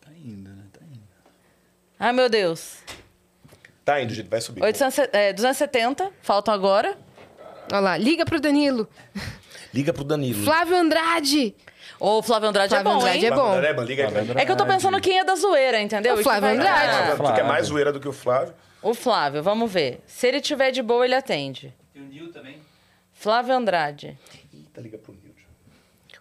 tá 0.00 0.10
indo, 0.24 0.48
né? 0.50 0.62
Tá 0.72 0.80
indo. 0.90 1.02
Ai, 2.00 2.12
meu 2.14 2.30
Deus. 2.30 2.76
Tá 3.84 4.00
indo, 4.00 4.14
gente, 4.14 4.28
vai 4.30 4.40
subir. 4.40 4.62
800, 4.62 4.98
é, 5.12 5.32
270, 5.34 6.10
faltam 6.22 6.54
agora. 6.54 6.96
Olha 7.70 7.80
lá, 7.80 7.96
liga 7.98 8.24
pro 8.24 8.40
Danilo. 8.40 8.88
Liga 9.74 9.92
pro 9.92 10.04
Danilo. 10.04 10.44
Flávio 10.44 10.76
Andrade. 10.76 11.54
Ô, 12.04 12.18
o 12.18 12.22
Flávio 12.22 12.48
Andrade 12.48 12.70
Flávio 12.70 12.90
é 12.90 12.92
bom, 12.94 12.98
Andrade 13.00 13.18
hein? 13.18 13.24
é 13.26 13.30
bom. 13.30 13.36
Flávio 13.36 13.58
Andrade, 13.70 13.86
liga 13.88 14.08
aí. 14.08 14.42
É 14.42 14.44
que 14.44 14.50
eu 14.50 14.56
tô 14.56 14.66
pensando 14.66 15.00
quem 15.00 15.20
é 15.20 15.24
da 15.24 15.36
zoeira, 15.36 15.80
entendeu? 15.80 16.14
O 16.16 16.22
Flávio 16.22 16.48
Andrade. 16.48 17.12
É. 17.12 17.16
Tu 17.16 17.34
que 17.34 17.40
é 17.40 17.44
mais 17.44 17.66
zoeira 17.68 17.92
do 17.92 18.00
que 18.00 18.08
o 18.08 18.12
Flávio. 18.12 18.52
O 18.82 18.92
Flávio, 18.92 19.40
vamos 19.40 19.70
ver. 19.70 20.02
Se 20.04 20.26
ele 20.26 20.40
tiver 20.40 20.72
de 20.72 20.82
boa, 20.82 21.04
ele 21.04 21.14
atende. 21.14 21.72
Tem 21.92 22.02
o 22.02 22.06
Nil 22.06 22.32
também. 22.32 22.58
Flávio 23.12 23.54
Andrade. 23.54 24.18
Eita, 24.52 24.80
liga 24.80 24.98
pro 24.98 25.12
Nil. 25.12 25.32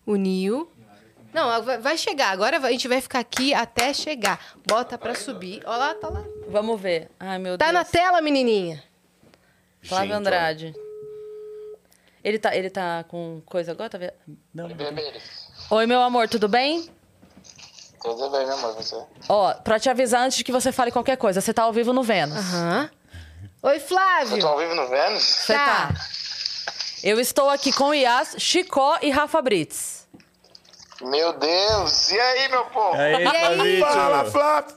O 0.06 0.16
Nil. 0.16 0.72
Não, 1.34 1.64
vai- 1.64 1.80
vai 1.80 1.98
chegar. 1.98 2.30
Agora 2.30 2.58
a 2.60 2.72
gente 2.72 2.88
vai 2.88 3.02
ficar 3.02 3.18
aqui 3.18 3.52
até 3.52 3.92
chegar. 3.92 4.40
Bota 4.68 5.00
pra 5.00 5.16
subir. 5.16 5.64
Olha 5.66 5.78
lá, 5.78 5.96
tá 5.96 6.10
lá. 6.10 6.24
Vamos 6.48 6.80
ver. 6.80 7.10
Ai, 7.20 7.40
meu 7.40 7.58
Tá 7.58 7.72
Deus. 7.72 7.74
na 7.74 7.84
tela, 7.86 8.22
menininha. 8.22 8.84
Flávio 9.82 10.10
Gente, 10.10 10.18
Andrade. 10.20 10.74
Ele 12.24 12.38
tá, 12.38 12.56
ele 12.56 12.70
tá 12.70 13.04
com 13.08 13.42
coisa 13.48 13.72
agora? 13.72 13.90
Tá 13.90 13.98
vendo? 13.98 14.14
Não, 14.54 14.68
Oi, 15.74 15.88
meu 15.88 16.02
amor, 16.02 16.28
tudo 16.28 16.50
bem? 16.50 16.90
Tudo 18.02 18.30
bem, 18.30 18.46
meu 18.46 18.56
amor, 18.58 18.74
você? 18.74 19.02
Ó, 19.30 19.54
pra 19.54 19.80
te 19.80 19.90
avisar 19.90 20.26
antes 20.26 20.42
que 20.42 20.52
você 20.52 20.70
fale 20.70 20.92
qualquer 20.92 21.16
coisa, 21.16 21.40
você 21.40 21.54
tá 21.54 21.64
ao 21.64 21.72
vivo 21.72 21.94
no 21.94 22.04
Vênus. 22.04 22.36
Aham. 22.38 22.90
Oi, 23.64 23.80
Flávio. 23.80 24.36
Você 24.36 24.42
tá 24.42 24.48
ao 24.50 24.58
vivo 24.58 24.76
no 24.76 24.90
Vênus? 24.90 25.24
Você 25.24 25.54
tá. 25.54 25.94
Eu 27.02 27.22
estou 27.22 27.50
aqui 27.50 27.72
com 27.72 27.86
o 27.86 27.94
Yas, 27.94 28.36
Chicó 28.38 28.98
e 29.02 29.10
Rafa 29.12 29.42
Brits. 29.42 30.10
Meu 31.02 31.32
Deus! 31.40 32.12
E 32.12 32.20
aí, 32.20 32.50
meu 32.50 32.66
povo? 32.66 32.94
Aí, 32.98 33.24
E 33.24 33.28
aí? 33.28 33.80
Fala, 33.80 34.26
Flávio! 34.30 34.76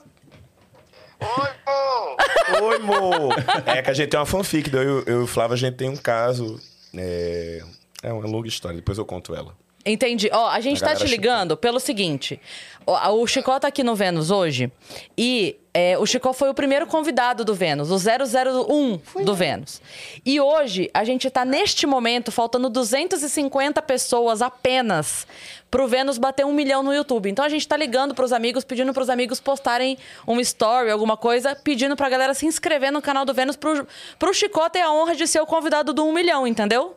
Oi, 1.19 1.49
pô! 1.65 2.63
Oi, 2.67 2.79
mo! 2.79 3.33
É 3.65 3.81
que 3.81 3.89
a 3.89 3.93
gente 3.93 4.11
tem 4.11 4.17
uma 4.19 4.25
fanfic, 4.25 4.73
eu, 4.73 5.03
eu 5.03 5.19
e 5.19 5.23
o 5.23 5.27
Flávio, 5.27 5.55
a 5.55 5.57
gente 5.57 5.75
tem 5.75 5.89
um 5.89 5.97
caso. 5.97 6.57
É, 6.95 7.61
é 8.01 8.13
uma 8.13 8.25
longa 8.25 8.47
história, 8.47 8.77
depois 8.77 8.97
eu 8.97 9.05
conto 9.05 9.35
ela. 9.35 9.53
Entendi. 9.85 10.29
Ó, 10.33 10.49
a 10.49 10.59
gente 10.59 10.83
A 10.83 10.87
tá 10.87 10.95
te 10.95 11.05
ligando 11.05 11.55
pelo 11.55 11.79
seguinte. 11.79 12.39
ó, 12.87 13.11
O 13.13 13.27
Chicó 13.27 13.59
tá 13.59 13.67
aqui 13.67 13.83
no 13.83 13.95
Vênus 13.95 14.31
hoje 14.31 14.71
e 15.15 15.57
é, 15.75 15.95
o 15.97 16.05
Chicó 16.07 16.33
foi 16.33 16.49
o 16.49 16.53
primeiro 16.55 16.87
convidado 16.87 17.45
do 17.45 17.53
Vênus, 17.53 17.91
o 17.91 17.97
001 17.97 19.23
do 19.23 19.35
Vênus. 19.35 19.79
E 20.25 20.39
hoje 20.41 20.89
a 20.91 21.03
gente 21.03 21.29
tá 21.29 21.45
neste 21.45 21.85
momento 21.85 22.31
faltando 22.31 22.67
250 22.67 23.79
pessoas 23.83 24.41
apenas 24.41 25.27
pro 25.69 25.87
Vênus 25.87 26.17
bater 26.17 26.45
um 26.45 26.53
milhão 26.53 26.81
no 26.81 26.93
YouTube. 26.93 27.29
Então 27.29 27.45
a 27.45 27.49
gente 27.49 27.67
tá 27.67 27.77
ligando 27.77 28.15
pros 28.15 28.31
amigos, 28.33 28.63
pedindo 28.63 28.91
pros 28.91 29.09
amigos 29.09 29.39
postarem 29.39 29.97
um 30.27 30.39
story, 30.39 30.89
alguma 30.89 31.15
coisa, 31.17 31.55
pedindo 31.55 31.95
pra 31.95 32.09
galera 32.09 32.33
se 32.33 32.47
inscrever 32.47 32.91
no 32.91 33.01
canal 33.03 33.23
do 33.23 33.33
Vênus 33.35 33.55
pro, 33.55 33.85
pro 34.17 34.33
Chicó 34.33 34.67
ter 34.67 34.81
a 34.81 34.91
honra 34.91 35.13
de 35.13 35.27
ser 35.27 35.41
o 35.41 35.45
convidado 35.45 35.93
do 35.93 36.03
um 36.05 36.11
milhão, 36.13 36.47
entendeu? 36.47 36.95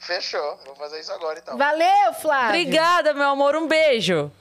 Fechou, 0.00 0.58
vou 0.64 0.74
fazer 0.74 0.98
isso 1.00 1.12
agora 1.12 1.38
então. 1.38 1.56
Valeu, 1.56 2.12
Flávio. 2.20 2.48
Obrigada, 2.60 3.12
meu 3.14 3.28
amor. 3.28 3.54
Um 3.54 3.68
beijo. 3.68 4.32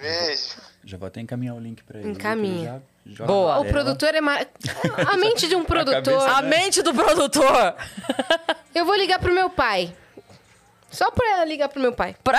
Beijo. 0.00 0.56
Já 0.84 0.96
vou 0.98 1.06
até 1.08 1.20
encaminhar 1.20 1.54
o 1.56 1.60
link 1.60 1.82
pra 1.82 1.98
ele. 1.98 2.10
Encaminha. 2.10 2.82
Boa. 3.26 3.58
O 3.60 3.64
produtor 3.64 4.14
é 4.14 4.20
mar... 4.20 4.46
A 5.10 5.16
mente 5.16 5.48
de 5.48 5.56
um 5.56 5.64
produtor. 5.64 6.02
cabeça- 6.04 6.36
A 6.38 6.42
mente 6.42 6.82
do 6.82 6.92
produtor. 6.94 7.74
Eu 8.74 8.84
vou 8.84 8.94
ligar 8.94 9.18
pro 9.18 9.32
meu 9.32 9.48
pai. 9.50 9.96
Só 10.90 11.10
pra 11.10 11.44
ligar 11.46 11.68
pro 11.68 11.80
meu 11.80 11.92
pai. 11.92 12.14
Pra... 12.22 12.38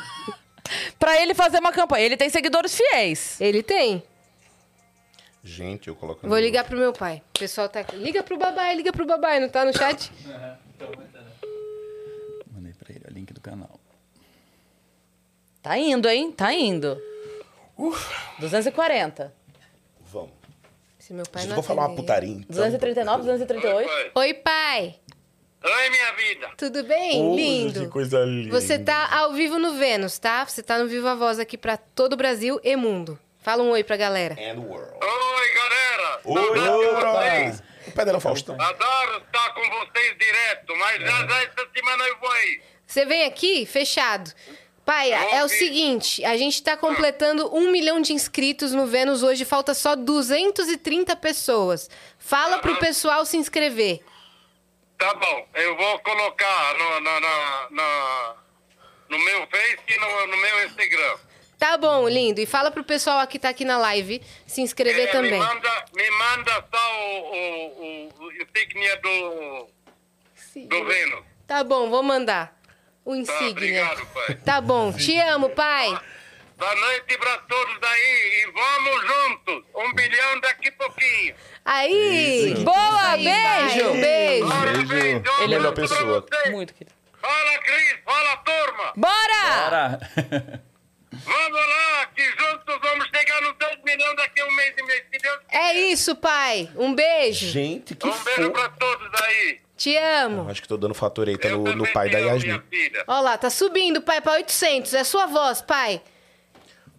pra 0.98 1.20
ele 1.20 1.34
fazer 1.34 1.58
uma 1.58 1.72
campanha. 1.72 2.04
Ele 2.04 2.16
tem 2.16 2.28
seguidores 2.28 2.76
fiéis. 2.76 3.40
Ele 3.40 3.62
tem. 3.62 4.02
Gente, 5.42 5.88
eu 5.88 5.96
coloco. 5.96 6.26
Vou 6.28 6.38
ligar 6.38 6.64
pro 6.64 6.76
meu 6.78 6.92
pai. 6.92 7.22
O 7.34 7.38
pessoal 7.38 7.68
tá 7.68 7.80
aqui. 7.80 7.96
Liga 7.96 8.22
pro 8.22 8.36
babai, 8.36 8.74
liga 8.76 8.92
pro 8.92 9.06
babai. 9.06 9.40
Não 9.40 9.48
tá 9.48 9.64
no 9.64 9.76
chat? 9.76 10.10
Mandei 12.52 12.72
pra 12.72 12.94
ele 12.94 13.04
o 13.10 13.12
link 13.12 13.32
do 13.32 13.33
canal. 13.44 13.78
Tá 15.62 15.76
indo, 15.76 16.08
hein? 16.08 16.32
Tá 16.32 16.52
indo. 16.52 17.00
240. 18.38 19.32
Vamos. 20.00 20.30
Se 20.98 21.12
meu 21.12 21.26
pai 21.26 21.42
Gente, 21.42 21.50
não 21.50 21.56
vou 21.56 21.64
falar 21.64 21.88
uma 21.88 21.94
putaria. 21.96 22.30
então. 22.32 22.46
239, 22.56 23.22
238. 23.22 24.12
Oi, 24.14 24.34
pai. 24.34 24.94
Oi, 25.62 25.90
minha 25.90 26.12
vida. 26.14 26.50
Tudo 26.56 26.84
bem? 26.84 27.22
Ô, 27.22 27.36
Lindo. 27.36 27.80
Que 27.80 27.88
coisa 27.88 28.20
linda. 28.24 28.58
Você 28.58 28.78
tá 28.78 29.14
ao 29.18 29.32
vivo 29.32 29.58
no 29.58 29.74
Vênus, 29.74 30.18
tá? 30.18 30.44
Você 30.44 30.62
tá 30.62 30.78
no 30.78 30.86
Viva 30.88 31.14
Voz 31.14 31.38
aqui 31.38 31.56
pra 31.58 31.76
todo 31.76 32.14
o 32.14 32.16
Brasil 32.16 32.60
e 32.62 32.76
mundo. 32.76 33.18
Fala 33.38 33.62
um 33.62 33.70
oi 33.70 33.84
pra 33.84 33.96
galera. 33.96 34.34
And 34.34 34.60
world. 34.60 34.92
Oi, 34.94 35.54
galera. 35.54 36.20
Oi, 36.24 36.58
Saudade 36.60 37.62
oi, 37.86 37.92
Pedro 37.94 38.14
Tá 38.14 38.20
Faustão. 38.20 38.60
Adoro 38.60 39.18
estar 39.18 39.54
com 39.54 39.60
vocês 39.60 40.16
direto, 40.18 40.74
mas 40.76 41.00
já 41.00 41.26
já 41.26 41.42
essa 41.42 41.68
semana 41.74 42.04
eu 42.08 42.18
vou 42.18 42.30
aí. 42.30 42.60
Você 42.94 43.04
vem 43.04 43.24
aqui, 43.24 43.66
fechado. 43.66 44.32
Pai, 44.84 45.10
é 45.12 45.42
o 45.42 45.48
seguinte, 45.48 46.24
a 46.24 46.36
gente 46.36 46.62
tá 46.62 46.76
completando 46.76 47.52
um 47.52 47.72
milhão 47.72 48.00
de 48.00 48.12
inscritos 48.12 48.70
no 48.70 48.86
Vênus 48.86 49.24
hoje, 49.24 49.44
falta 49.44 49.74
só 49.74 49.96
230 49.96 51.16
pessoas. 51.16 51.90
Fala 52.20 52.58
pro 52.58 52.76
pessoal 52.76 53.26
se 53.26 53.36
inscrever. 53.36 54.00
Tá 54.96 55.12
bom, 55.12 55.48
eu 55.54 55.76
vou 55.76 55.98
colocar 55.98 56.78
no, 56.78 57.00
na, 57.00 57.20
na, 57.20 57.68
na- 57.72 58.34
no 59.08 59.18
meu 59.18 59.44
Face 59.48 59.78
e 59.88 59.98
no, 59.98 60.26
no 60.28 60.36
meu 60.36 60.64
Instagram. 60.66 61.16
Tá 61.58 61.76
bom, 61.76 62.08
lindo. 62.08 62.40
E 62.40 62.46
fala 62.46 62.70
pro 62.70 62.84
pessoal 62.84 63.26
que 63.26 63.40
tá 63.40 63.48
aqui 63.48 63.64
na 63.64 63.76
live 63.76 64.22
se 64.46 64.60
inscrever 64.60 65.08
É, 65.08 65.10
também. 65.10 65.32
Me 65.32 65.38
manda, 65.46 65.84
me 65.94 66.10
manda 66.12 66.64
só 66.72 67.00
o, 67.00 67.34
o, 67.34 68.08
o, 68.20 68.28
o 68.28 68.30
do, 69.02 70.68
do 70.68 70.84
Vênus. 70.84 71.24
Tá 71.44 71.64
bom, 71.64 71.90
vou 71.90 72.04
mandar. 72.04 72.53
O 73.04 73.12
Tá, 73.12 73.16
insígnia. 73.18 73.50
obrigado, 73.50 74.06
pai. 74.06 74.34
Tá 74.44 74.60
bom, 74.60 74.92
te 74.92 75.18
amo, 75.20 75.50
pai. 75.50 75.88
Boa 76.56 76.74
noite 76.76 77.18
pra 77.18 77.36
todos 77.38 77.76
aí 77.82 78.42
e 78.46 78.52
vamos 78.52 79.06
juntos. 79.06 79.64
Um 79.74 79.92
bilhão 79.94 80.40
daqui 80.40 80.68
a 80.68 80.72
pouquinho. 80.72 81.34
Aí! 81.64 82.54
Boa, 82.60 83.10
Aí, 83.10 83.24
pai, 83.24 83.68
beijo. 83.74 83.88
Um 83.90 84.00
beijo. 84.00 84.48
Parabéns, 84.48 85.22
um 85.28 85.42
Ele 85.42 85.54
é 85.54 85.58
pra 85.60 85.72
pessoa. 85.72 86.20
vocês. 86.20 86.50
Muito 86.52 86.72
querido. 86.74 86.94
Fala, 87.20 87.58
Cris. 87.58 87.96
Fala, 88.04 88.36
turma. 88.38 88.92
Bora! 88.96 89.64
Bora! 89.64 90.62
Vamos 91.24 91.60
lá, 91.68 92.06
que 92.06 92.22
juntos 92.24 92.76
vamos 92.82 93.06
chegar 93.14 93.40
nos 93.42 93.54
2 93.56 93.78
milhões 93.84 94.16
daqui 94.16 94.40
a 94.40 94.46
um 94.46 94.50
mês 94.56 94.74
e 94.76 94.82
meio. 94.82 95.04
Se 95.12 95.18
Deus 95.20 95.38
É 95.48 95.72
isso, 95.74 96.16
pai. 96.16 96.68
Um 96.74 96.92
beijo. 96.92 97.46
Gente, 97.50 97.94
que 97.94 98.06
Um 98.08 98.10
beijo 98.24 98.42
fofo. 98.42 98.50
pra 98.52 98.68
todos 98.70 99.22
aí. 99.22 99.60
Te 99.84 99.98
amo. 99.98 100.50
Acho 100.50 100.62
que 100.62 100.68
tô 100.68 100.78
dando 100.78 100.94
fator 100.94 101.28
aí, 101.28 101.36
tá 101.36 101.48
Eu 101.48 101.58
no, 101.58 101.76
no 101.76 101.92
pai 101.92 102.08
da 102.08 102.18
Yasmin. 102.18 102.58
Ó 103.06 103.20
lá, 103.20 103.36
tá 103.36 103.50
subindo, 103.50 104.00
pai, 104.00 104.18
pra 104.22 104.32
800. 104.32 104.94
É 104.94 105.04
sua 105.04 105.26
voz, 105.26 105.60
pai. 105.60 106.00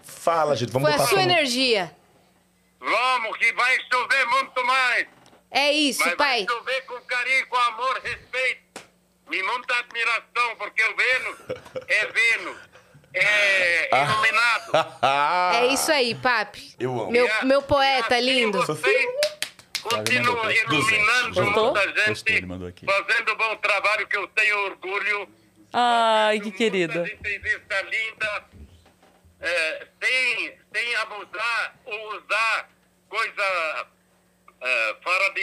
Fala, 0.03 0.55
gente, 0.55 0.71
vamos 0.71 0.87
Foi 0.87 0.93
a 0.93 0.97
botar 0.99 1.09
sua 1.09 1.19
som 1.19 1.25
no- 1.25 1.31
energia. 1.31 1.91
Vamos, 2.79 3.35
que 3.39 3.51
vai 3.53 3.75
chover 3.91 4.25
muito 4.27 4.63
mais. 4.67 5.07
É 5.49 5.71
isso, 5.71 5.99
Mas 6.05 6.13
pai. 6.13 6.45
vai 6.45 6.55
chover 6.57 6.81
com 6.85 7.01
carinho, 7.01 7.47
com 7.47 7.55
amor, 7.57 7.99
respeito. 8.03 8.61
E 9.31 9.41
muita 9.41 9.79
admiração, 9.79 10.55
porque 10.59 10.83
o 10.83 10.95
Vênus 10.95 11.37
é 11.87 12.05
Vênus. 12.05 12.57
É 13.15 13.89
iluminado. 14.03 14.95
É 15.55 15.67
isso 15.67 15.91
aí, 15.91 16.13
papi. 16.13 16.75
Eu 16.79 16.91
amo. 17.01 17.11
Meu, 17.11 17.27
a- 17.31 17.45
meu 17.45 17.61
poeta 17.63 18.19
lindo. 18.19 18.61
Vocês 18.63 19.07
continuam 19.89 20.51
iluminando 20.51 21.43
muita 21.43 22.05
gente, 22.05 22.85
fazendo 22.85 23.33
um 23.33 23.35
bom 23.37 23.55
trabalho 23.57 24.07
que 24.07 24.17
eu 24.17 24.27
tenho 24.29 24.57
orgulho. 24.65 25.29
Ai, 25.73 26.37
que 26.39 26.43
Muita 26.43 26.57
querido. 26.57 27.05
entrevista 27.07 27.81
linda, 27.81 28.45
é, 29.41 29.87
sem, 30.01 30.57
sem 30.73 30.95
abusar 30.95 31.75
ou 31.85 32.17
usar 32.17 32.69
coisa 33.09 33.87
é, 34.61 34.95
fora 35.03 35.29
de, 35.33 35.41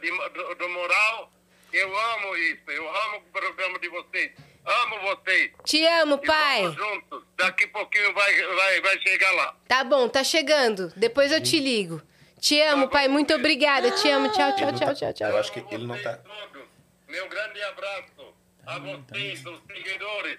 de- 0.00 0.28
do, 0.30 0.54
do 0.56 0.68
moral. 0.70 1.32
Eu 1.72 1.96
amo 1.98 2.36
isso, 2.36 2.62
eu 2.68 2.88
amo 2.88 3.18
o 3.18 3.22
programa 3.32 3.78
de 3.78 3.88
vocês. 3.88 4.32
Amo 4.64 5.00
vocês. 5.00 5.50
Te 5.64 5.86
amo, 5.86 6.18
E 6.22 6.26
pai. 6.26 6.62
Vamos 6.62 6.76
juntos. 6.76 7.22
Daqui 7.36 7.64
a 7.64 7.68
pouquinho 7.68 8.12
vai, 8.14 8.42
vai, 8.42 8.80
vai 8.80 8.98
chegar 9.00 9.30
lá. 9.32 9.54
Tá 9.68 9.84
bom, 9.84 10.08
tá 10.08 10.24
chegando. 10.24 10.92
Depois 10.96 11.30
eu 11.30 11.42
te 11.42 11.58
ligo. 11.60 12.02
Te 12.40 12.60
amo, 12.62 12.88
pai. 12.88 13.08
Muito 13.08 13.34
obrigada. 13.34 13.90
Te 13.90 14.10
amo. 14.10 14.28
Tchau, 14.30 14.54
tchau, 14.56 14.72
tchau, 14.72 14.94
tchau, 14.94 15.08
Eu 15.08 15.14
tchau. 15.14 15.36
acho 15.38 15.52
que 15.52 15.64
ele 15.74 15.86
não 15.86 16.00
tá. 16.02 16.18
Meu 17.08 17.28
grande 17.28 17.62
abraço 17.62 18.34
a 18.66 18.78
vocês, 18.78 19.44
os 19.46 19.60
seguidores. 19.66 20.38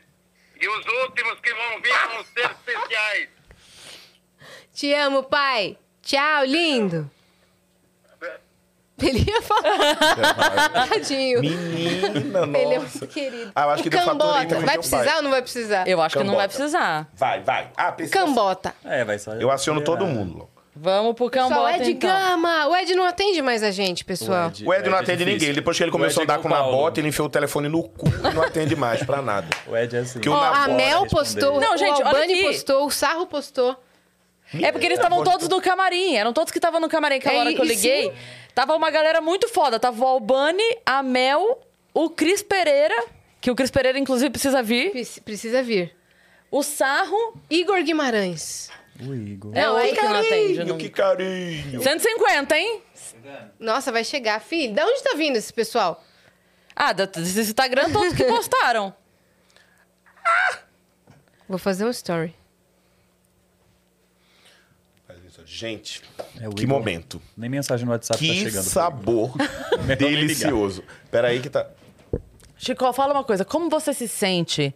E 0.61 0.67
os 0.67 0.85
últimos 1.03 1.39
que 1.39 1.53
vão 1.53 1.81
vir 1.81 2.07
vão 2.13 2.23
ser 2.25 2.51
especiais. 2.51 3.29
Te 4.73 4.93
amo, 4.93 5.23
pai. 5.23 5.77
Tchau, 6.01 6.45
lindo. 6.45 7.09
Ele 9.01 9.23
ia 9.25 9.41
falar. 9.41 9.95
Tadinho. 10.89 11.39
Menina, 11.39 12.39
Ele 12.57 12.73
é 12.75 12.79
nossa. 12.79 12.99
muito 12.99 13.07
querido. 13.07 13.51
Ah, 13.55 13.63
eu 13.63 13.69
acho 13.69 13.79
O 13.79 13.83
que 13.83 13.89
Cambota. 13.89 14.45
também 14.45 14.65
Vai 14.65 14.77
precisar 14.77 15.15
ou 15.15 15.21
não 15.21 15.29
vai 15.31 15.41
precisar? 15.41 15.87
Eu 15.87 16.01
acho 16.01 16.17
que 16.17 16.23
não 16.25 16.35
vai 16.35 16.47
Cambota. 16.47 16.57
precisar. 16.57 17.09
Vai, 17.13 17.41
vai. 17.41 17.71
Ah, 17.77 17.91
precisa. 17.93 18.19
Cambota. 18.19 18.75
É, 18.83 19.05
vai 19.05 19.17
só. 19.17 19.33
Eu 19.35 19.49
aciono 19.49 19.81
todo 19.85 20.05
mundo, 20.05 20.39
louco. 20.39 20.48
Vamos 20.82 21.14
pro 21.14 21.30
Cambota, 21.30 21.75
Ed 21.77 21.91
então. 21.91 22.09
Gama! 22.09 22.67
O 22.67 22.75
Ed 22.75 22.95
não 22.95 23.03
atende 23.03 23.41
mais 23.41 23.61
a 23.64 23.69
gente, 23.72 24.06
pessoal. 24.06 24.49
O 24.66 24.74
Ed 24.74 24.90
não 24.90 24.98
é 24.98 25.01
atende 25.01 25.17
difícil. 25.25 25.40
ninguém. 25.40 25.53
Depois 25.53 25.75
que 25.75 25.83
ele 25.83 25.90
O 25.90 25.91
começou 25.91 26.22
a 26.22 26.24
Ed 26.24 26.32
é 26.32 26.33
andar 26.33 26.41
com 26.41 26.48
o 26.48 26.51
o. 26.51 26.56
Nabota, 26.56 26.99
ele 27.01 27.09
enfiou 27.09 27.27
o 27.27 27.30
telefone 27.30 27.67
no 27.67 27.83
cu 27.83 28.08
e 28.08 28.33
não 28.33 28.41
atende 28.41 28.75
mais 28.77 29.03
pra 29.03 29.22
nada. 29.22 29.48
O 29.67 29.75
Ed 29.75 29.93
é 29.95 29.99
assim. 29.99 30.19
Que 30.19 30.30
o 30.30 30.33
Ó, 30.33 30.41
a 30.41 30.67
Mel 30.69 31.06
postou, 31.08 31.59
Não, 31.59 31.75
gente, 31.77 32.01
o 32.01 32.08
Albani 32.08 32.41
postou, 32.43 32.85
o 32.85 32.90
Sarro 32.91 33.25
postou. 33.27 33.75
É 34.53 34.72
porque 34.72 34.85
eles 34.88 34.98
estavam 34.98 35.24
todos 35.24 35.48
no 35.49 35.61
camarim. 35.61 36.16
Eram 36.16 36.32
todos 36.33 36.51
que 36.51 36.58
estavam 36.58 36.80
no 36.80 36.88
camarim. 36.90 37.16
Aquela 37.16 37.35
É, 37.35 37.40
hora 37.41 37.53
que 37.53 37.59
eu 37.61 37.66
liguei, 37.66 38.03
sim. 38.09 38.14
tava 38.56 38.74
uma 38.75 38.90
galera 38.90 39.19
muito 39.22 39.48
foda. 39.49 39.80
Tava 39.80 40.01
o 40.03 40.08
Albani, 40.08 40.64
a 40.85 41.03
Mel, 41.03 41.59
o 41.93 42.09
Cris 42.09 42.41
Pereira, 42.41 42.95
que 43.41 43.51
o 43.51 43.56
Cris 43.56 43.69
Pereira, 43.69 43.99
inclusive, 43.99 44.30
precisa 44.32 44.64
vir. 44.64 44.91
Pre- 44.91 45.22
Precisa 45.25 45.61
vir. 45.61 45.93
O 46.49 46.64
Sarro. 46.64 47.33
Igor 47.49 47.83
Guimarães. 47.83 48.69
O 49.01 49.13
Igor. 49.13 49.55
É 49.55 49.65
aí- 49.65 49.93
que 49.95 50.01
não 50.01 50.15
atende. 50.15 50.29
Carinho, 50.55 50.65
Não... 50.65 50.77
que 50.77 50.89
carinho. 50.89 51.81
150, 51.81 52.57
hein? 52.57 52.81
Nossa, 53.59 53.91
vai 53.91 54.03
chegar. 54.03 54.39
Filho, 54.41 54.73
de 54.73 54.81
onde 54.81 55.03
tá 55.03 55.15
vindo 55.15 55.37
esse 55.37 55.53
pessoal? 55.53 56.03
Ah, 56.75 56.91
da- 56.93 57.05
desse 57.05 57.39
Instagram 57.39 57.91
todos 57.91 58.13
que 58.13 58.23
postaram. 58.25 58.93
Vou 61.47 61.57
fazer 61.57 61.85
um 61.85 61.89
story. 61.89 62.35
Gente, 65.45 66.03
É 66.39 66.47
o 66.47 66.51
que 66.51 66.63
Igor. 66.63 66.77
momento. 66.77 67.19
Nem 67.35 67.49
mensagem 67.49 67.85
no 67.85 67.91
WhatsApp 67.91 68.19
tá 68.19 68.33
Que 68.33 68.39
chegando. 68.39 68.63
sabor 68.63 69.33
Melhor 69.85 69.87
nem 70.11 70.15
delicioso. 70.15 70.83
Peraí 71.09 71.41
que 71.41 71.49
tá... 71.49 71.67
Chico, 72.55 72.91
fala 72.93 73.13
uma 73.13 73.23
coisa. 73.23 73.43
Como 73.43 73.69
você 73.69 73.93
se 73.93 74.07
sente 74.07 74.75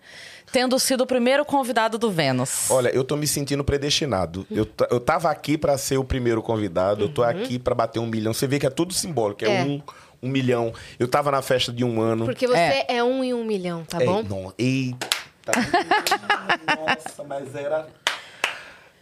tendo 0.53 0.77
sido 0.79 1.01
o 1.01 1.07
primeiro 1.07 1.43
convidado 1.43 1.97
do 1.97 2.11
Vênus? 2.11 2.69
Olha, 2.69 2.89
eu 2.89 3.03
tô 3.03 3.17
me 3.17 3.25
sentindo 3.25 3.63
predestinado. 3.63 4.45
Eu, 4.51 4.67
eu 4.91 4.99
tava 4.99 5.31
aqui 5.31 5.57
pra 5.57 5.77
ser 5.79 5.97
o 5.97 6.03
primeiro 6.03 6.43
convidado, 6.43 7.05
eu 7.05 7.09
tô 7.09 7.23
aqui 7.23 7.57
pra 7.57 7.73
bater 7.73 7.99
um 7.99 8.05
milhão. 8.05 8.31
Você 8.33 8.45
vê 8.45 8.59
que 8.59 8.67
é 8.67 8.69
tudo 8.69 8.93
simbólico, 8.93 9.43
é, 9.43 9.47
É. 9.47 9.63
Um, 9.63 9.81
um 10.21 10.29
milhão. 10.29 10.71
Eu 10.99 11.07
tava 11.07 11.31
na 11.31 11.41
festa 11.41 11.73
de 11.73 11.83
um 11.83 11.99
ano. 11.99 12.25
Porque 12.25 12.47
você 12.47 12.85
é, 12.87 13.03
um 13.03 13.23
em 13.23 13.33
um 13.33 13.43
milhão, 13.43 13.83
tá 13.83 13.99
É, 14.01 14.05
bom? 14.05 14.21
não, 14.21 14.53
eita. 14.57 15.07
Nossa, 16.77 17.23
mas 17.23 17.53
era. 17.55 17.87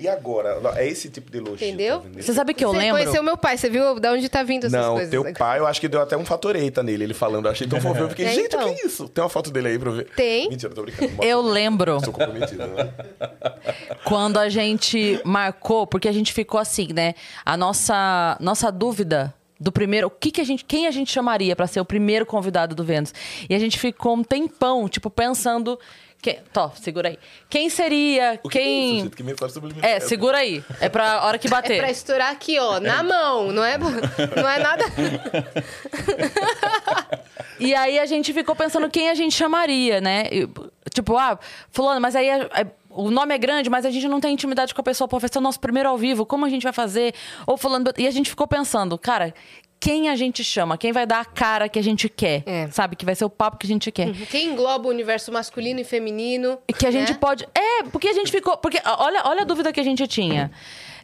E 0.01 0.07
agora? 0.07 0.59
É 0.77 0.87
esse 0.87 1.09
tipo 1.09 1.29
de 1.29 1.37
elogio. 1.37 1.67
Entendeu? 1.67 1.99
tá? 1.99 2.09
Você 2.21 2.33
sabe 2.33 2.55
que 2.55 2.65
eu 2.65 2.71
você 2.71 2.77
lembro. 2.79 2.99
conheceu 2.99 3.21
meu 3.21 3.37
pai, 3.37 3.55
você 3.55 3.69
viu 3.69 3.99
de 3.99 4.07
onde 4.09 4.27
tá 4.29 4.41
vindo 4.41 4.65
essas 4.65 4.81
Não, 4.81 4.93
coisas? 4.95 5.11
teu 5.11 5.31
pai, 5.35 5.59
eu 5.59 5.67
acho 5.67 5.79
que 5.79 5.87
deu 5.87 6.01
até 6.01 6.17
um 6.17 6.25
fator 6.25 6.55
eita 6.55 6.81
nele, 6.81 7.03
ele 7.03 7.13
falando. 7.13 7.45
Eu 7.45 7.51
achei 7.51 7.67
tão 7.67 7.79
fofo. 7.79 7.99
Eu 8.01 8.09
fiquei, 8.09 8.25
É, 8.25 8.33
gente, 8.33 8.47
então. 8.47 8.67
o 8.71 8.75
que 8.75 8.81
é 8.81 8.85
isso? 8.87 9.07
Tem 9.07 9.23
uma 9.23 9.29
foto 9.29 9.51
dele 9.51 9.67
aí 9.67 9.77
pra 9.79 9.89
eu 9.89 9.95
ver? 9.95 10.09
Tem. 10.15 10.49
Mentira, 10.49 10.73
tô 10.73 10.81
brincando. 10.81 11.23
Eu 11.23 11.41
lembro 11.41 11.99
Sou 12.03 12.11
comprometido, 12.11 12.65
né? 12.65 12.89
quando 14.05 14.37
a 14.37 14.49
gente 14.49 15.21
marcou, 15.23 15.85
porque 15.85 16.07
a 16.07 16.11
gente 16.11 16.33
ficou 16.33 16.59
assim, 16.59 16.87
né? 16.93 17.13
A 17.45 17.55
nossa, 17.55 18.37
nossa 18.39 18.71
dúvida 18.71 19.33
do 19.59 19.71
primeiro, 19.71 20.07
o 20.07 20.09
que, 20.09 20.31
que 20.31 20.41
a 20.41 20.43
gente, 20.43 20.65
quem 20.65 20.87
a 20.87 20.91
gente 20.91 21.11
chamaria 21.11 21.55
pra 21.55 21.67
ser 21.67 21.79
o 21.79 21.85
primeiro 21.85 22.25
convidado 22.25 22.73
do 22.73 22.83
Vênus? 22.83 23.13
E 23.47 23.53
a 23.53 23.59
gente 23.59 23.77
ficou 23.77 24.15
um 24.15 24.23
tempão, 24.23 24.89
tipo, 24.89 25.09
pensando. 25.09 25.79
Quem, 26.21 26.39
Tó, 26.53 26.71
segura 26.79 27.09
aí. 27.09 27.17
Quem 27.49 27.67
seria? 27.69 28.39
O 28.43 28.49
que 28.49 28.59
é 28.59 28.61
quem. 28.61 28.99
gente? 29.01 29.15
Que 29.15 29.49
subliminal. 29.49 29.89
É, 29.89 29.99
segura 29.99 30.37
aí. 30.37 30.63
É 30.79 30.87
pra 30.87 31.23
hora 31.25 31.39
que 31.39 31.47
É 31.47 31.49
bater. 31.49 31.79
pra 31.79 31.89
estourar 31.89 32.31
aqui, 32.31 32.59
ó, 32.59 32.79
na 32.79 33.01
mão. 33.01 33.51
Não 33.51 33.63
é, 33.63 33.75
não 33.77 34.47
é 34.49 34.59
nada. 34.59 34.85
E 37.59 37.73
aí 37.75 37.99
a 37.99 38.05
gente 38.05 38.33
ficou 38.33 38.55
pensando 38.55 38.89
quem 38.89 39.09
a 39.09 39.13
gente 39.13 39.35
chamaria, 39.35 40.01
né? 40.01 40.23
Tipo, 40.93 41.15
ah, 41.17 41.37
fulano, 41.71 42.01
mas 42.01 42.15
aí 42.15 42.27
é- 42.27 42.49
é- 42.61 42.67
o 42.89 43.09
nome 43.09 43.33
é 43.33 43.37
grande, 43.37 43.69
mas 43.69 43.85
a 43.85 43.91
gente 43.91 44.07
não 44.07 44.19
tem 44.19 44.33
intimidade 44.33 44.73
com 44.73 44.81
a 44.81 44.83
pessoa. 44.83 45.07
Pô, 45.07 45.19
vai 45.19 45.29
ser 45.31 45.37
o 45.37 45.41
nosso 45.41 45.59
primeiro 45.59 45.87
ao 45.89 45.97
vivo, 45.97 46.25
como 46.25 46.45
a 46.45 46.49
gente 46.49 46.63
vai 46.63 46.73
fazer? 46.73 47.13
Ou 47.47 47.57
fulano... 47.57 47.85
E 47.97 48.07
a 48.07 48.11
gente 48.11 48.29
ficou 48.29 48.47
pensando, 48.47 48.97
cara, 48.97 49.33
quem 49.81 50.09
a 50.09 50.15
gente 50.15 50.43
chama? 50.43 50.77
Quem 50.77 50.91
vai 50.91 51.07
dar 51.07 51.21
a 51.21 51.25
cara 51.25 51.67
que 51.67 51.79
a 51.79 51.81
gente 51.81 52.07
quer? 52.07 52.43
É. 52.45 52.69
Sabe? 52.69 52.95
Que 52.95 53.03
vai 53.03 53.15
ser 53.15 53.25
o 53.25 53.29
papo 53.31 53.57
que 53.57 53.65
a 53.65 53.67
gente 53.67 53.91
quer. 53.91 54.13
Quem 54.27 54.51
engloba 54.51 54.87
o 54.87 54.91
universo 54.91 55.31
masculino 55.31 55.79
e 55.79 55.83
feminino. 55.83 56.59
E 56.67 56.71
que 56.71 56.85
a 56.85 56.91
gente 56.91 57.13
né? 57.13 57.17
pode. 57.19 57.47
É, 57.55 57.83
porque 57.91 58.07
a 58.07 58.13
gente 58.13 58.31
ficou. 58.31 58.55
Porque 58.57 58.79
olha, 58.85 59.23
olha 59.25 59.41
a 59.41 59.43
dúvida 59.43 59.73
que 59.73 59.79
a 59.79 59.83
gente 59.83 60.05
tinha. 60.05 60.51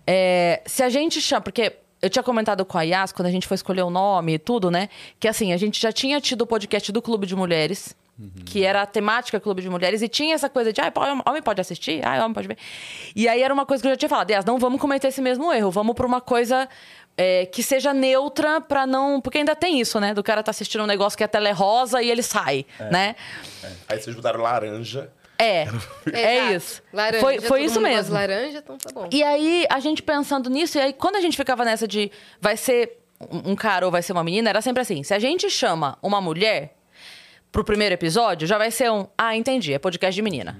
É, 0.05 0.61
se 0.67 0.83
a 0.83 0.89
gente 0.89 1.19
chama. 1.19 1.41
Porque 1.41 1.73
eu 1.99 2.07
tinha 2.07 2.21
comentado 2.21 2.63
com 2.63 2.77
a 2.77 2.83
Yas, 2.83 3.11
quando 3.11 3.25
a 3.25 3.31
gente 3.31 3.47
foi 3.47 3.55
escolher 3.55 3.81
o 3.81 3.89
nome 3.89 4.35
e 4.35 4.39
tudo, 4.39 4.69
né? 4.69 4.89
Que 5.19 5.27
assim, 5.27 5.53
a 5.53 5.57
gente 5.57 5.81
já 5.81 5.91
tinha 5.91 6.21
tido 6.21 6.43
o 6.43 6.47
podcast 6.47 6.91
do 6.91 7.01
Clube 7.01 7.25
de 7.25 7.35
Mulheres. 7.35 7.95
Que 8.47 8.63
era 8.63 8.81
a 8.81 8.85
temática 8.87 9.39
Clube 9.39 9.61
de 9.61 9.69
Mulheres, 9.69 10.01
e 10.01 10.07
tinha 10.07 10.33
essa 10.33 10.49
coisa 10.49 10.73
de, 10.73 10.81
ah, 10.81 10.91
homem 11.29 11.39
pode 11.39 11.61
assistir, 11.61 12.03
ah, 12.03 12.25
homem 12.25 12.33
pode 12.33 12.47
ver. 12.47 12.57
E 13.15 13.27
aí 13.27 13.43
era 13.43 13.53
uma 13.53 13.63
coisa 13.63 13.79
que 13.79 13.87
eu 13.87 13.91
já 13.91 13.95
tinha 13.95 14.09
falado, 14.09 14.31
Yas, 14.31 14.43
não 14.43 14.57
vamos 14.57 14.81
cometer 14.81 15.09
esse 15.09 15.21
mesmo 15.21 15.53
erro, 15.53 15.69
vamos 15.69 15.93
pra 15.93 16.03
uma 16.03 16.19
coisa 16.19 16.67
é, 17.17 17.45
que 17.47 17.63
seja 17.63 17.93
neutra 17.93 18.61
pra 18.61 18.85
não. 18.85 19.19
Porque 19.19 19.39
ainda 19.39 19.55
tem 19.55 19.79
isso, 19.79 19.99
né? 19.99 20.13
Do 20.13 20.23
cara 20.23 20.43
tá 20.43 20.51
assistindo 20.51 20.83
um 20.83 20.87
negócio 20.87 21.17
que 21.17 21.23
é 21.23 21.27
tele 21.27 21.51
rosa 21.51 22.01
e 22.01 22.09
ele 22.09 22.21
sai, 22.21 22.65
né? 22.91 23.15
Aí 23.89 23.99
vocês 23.99 24.15
botaram 24.15 24.41
laranja. 24.41 25.11
É, 25.39 25.65
é 26.13 26.53
isso. 26.53 26.81
Laranja. 26.93 27.21
Foi, 27.21 27.39
foi 27.39 27.63
isso 27.63 27.81
mesmo. 27.81 28.13
laranja, 28.13 28.59
então 28.59 28.77
tá 28.77 28.91
bom. 28.91 29.09
E 29.11 29.23
aí, 29.23 29.65
a 29.69 29.79
gente 29.79 30.01
pensando 30.01 30.49
nisso, 30.49 30.77
e 30.77 30.81
aí 30.81 30.93
quando 30.93 31.15
a 31.15 31.21
gente 31.21 31.35
ficava 31.37 31.63
nessa 31.65 31.87
de 31.87 32.11
vai 32.39 32.55
ser 32.57 32.99
um 33.19 33.51
um 33.51 33.55
cara 33.55 33.85
ou 33.85 33.91
vai 33.91 34.01
ser 34.01 34.13
uma 34.13 34.23
menina, 34.23 34.49
era 34.49 34.61
sempre 34.61 34.81
assim: 34.81 35.03
se 35.03 35.13
a 35.13 35.19
gente 35.19 35.49
chama 35.49 35.97
uma 36.01 36.21
mulher 36.21 36.75
pro 37.51 37.63
primeiro 37.63 37.93
episódio, 37.93 38.47
já 38.47 38.57
vai 38.57 38.69
ser 38.71 38.91
um, 38.91 39.07
ah, 39.17 39.35
entendi, 39.35 39.73
é 39.73 39.79
podcast 39.79 40.15
de 40.15 40.21
menina. 40.21 40.59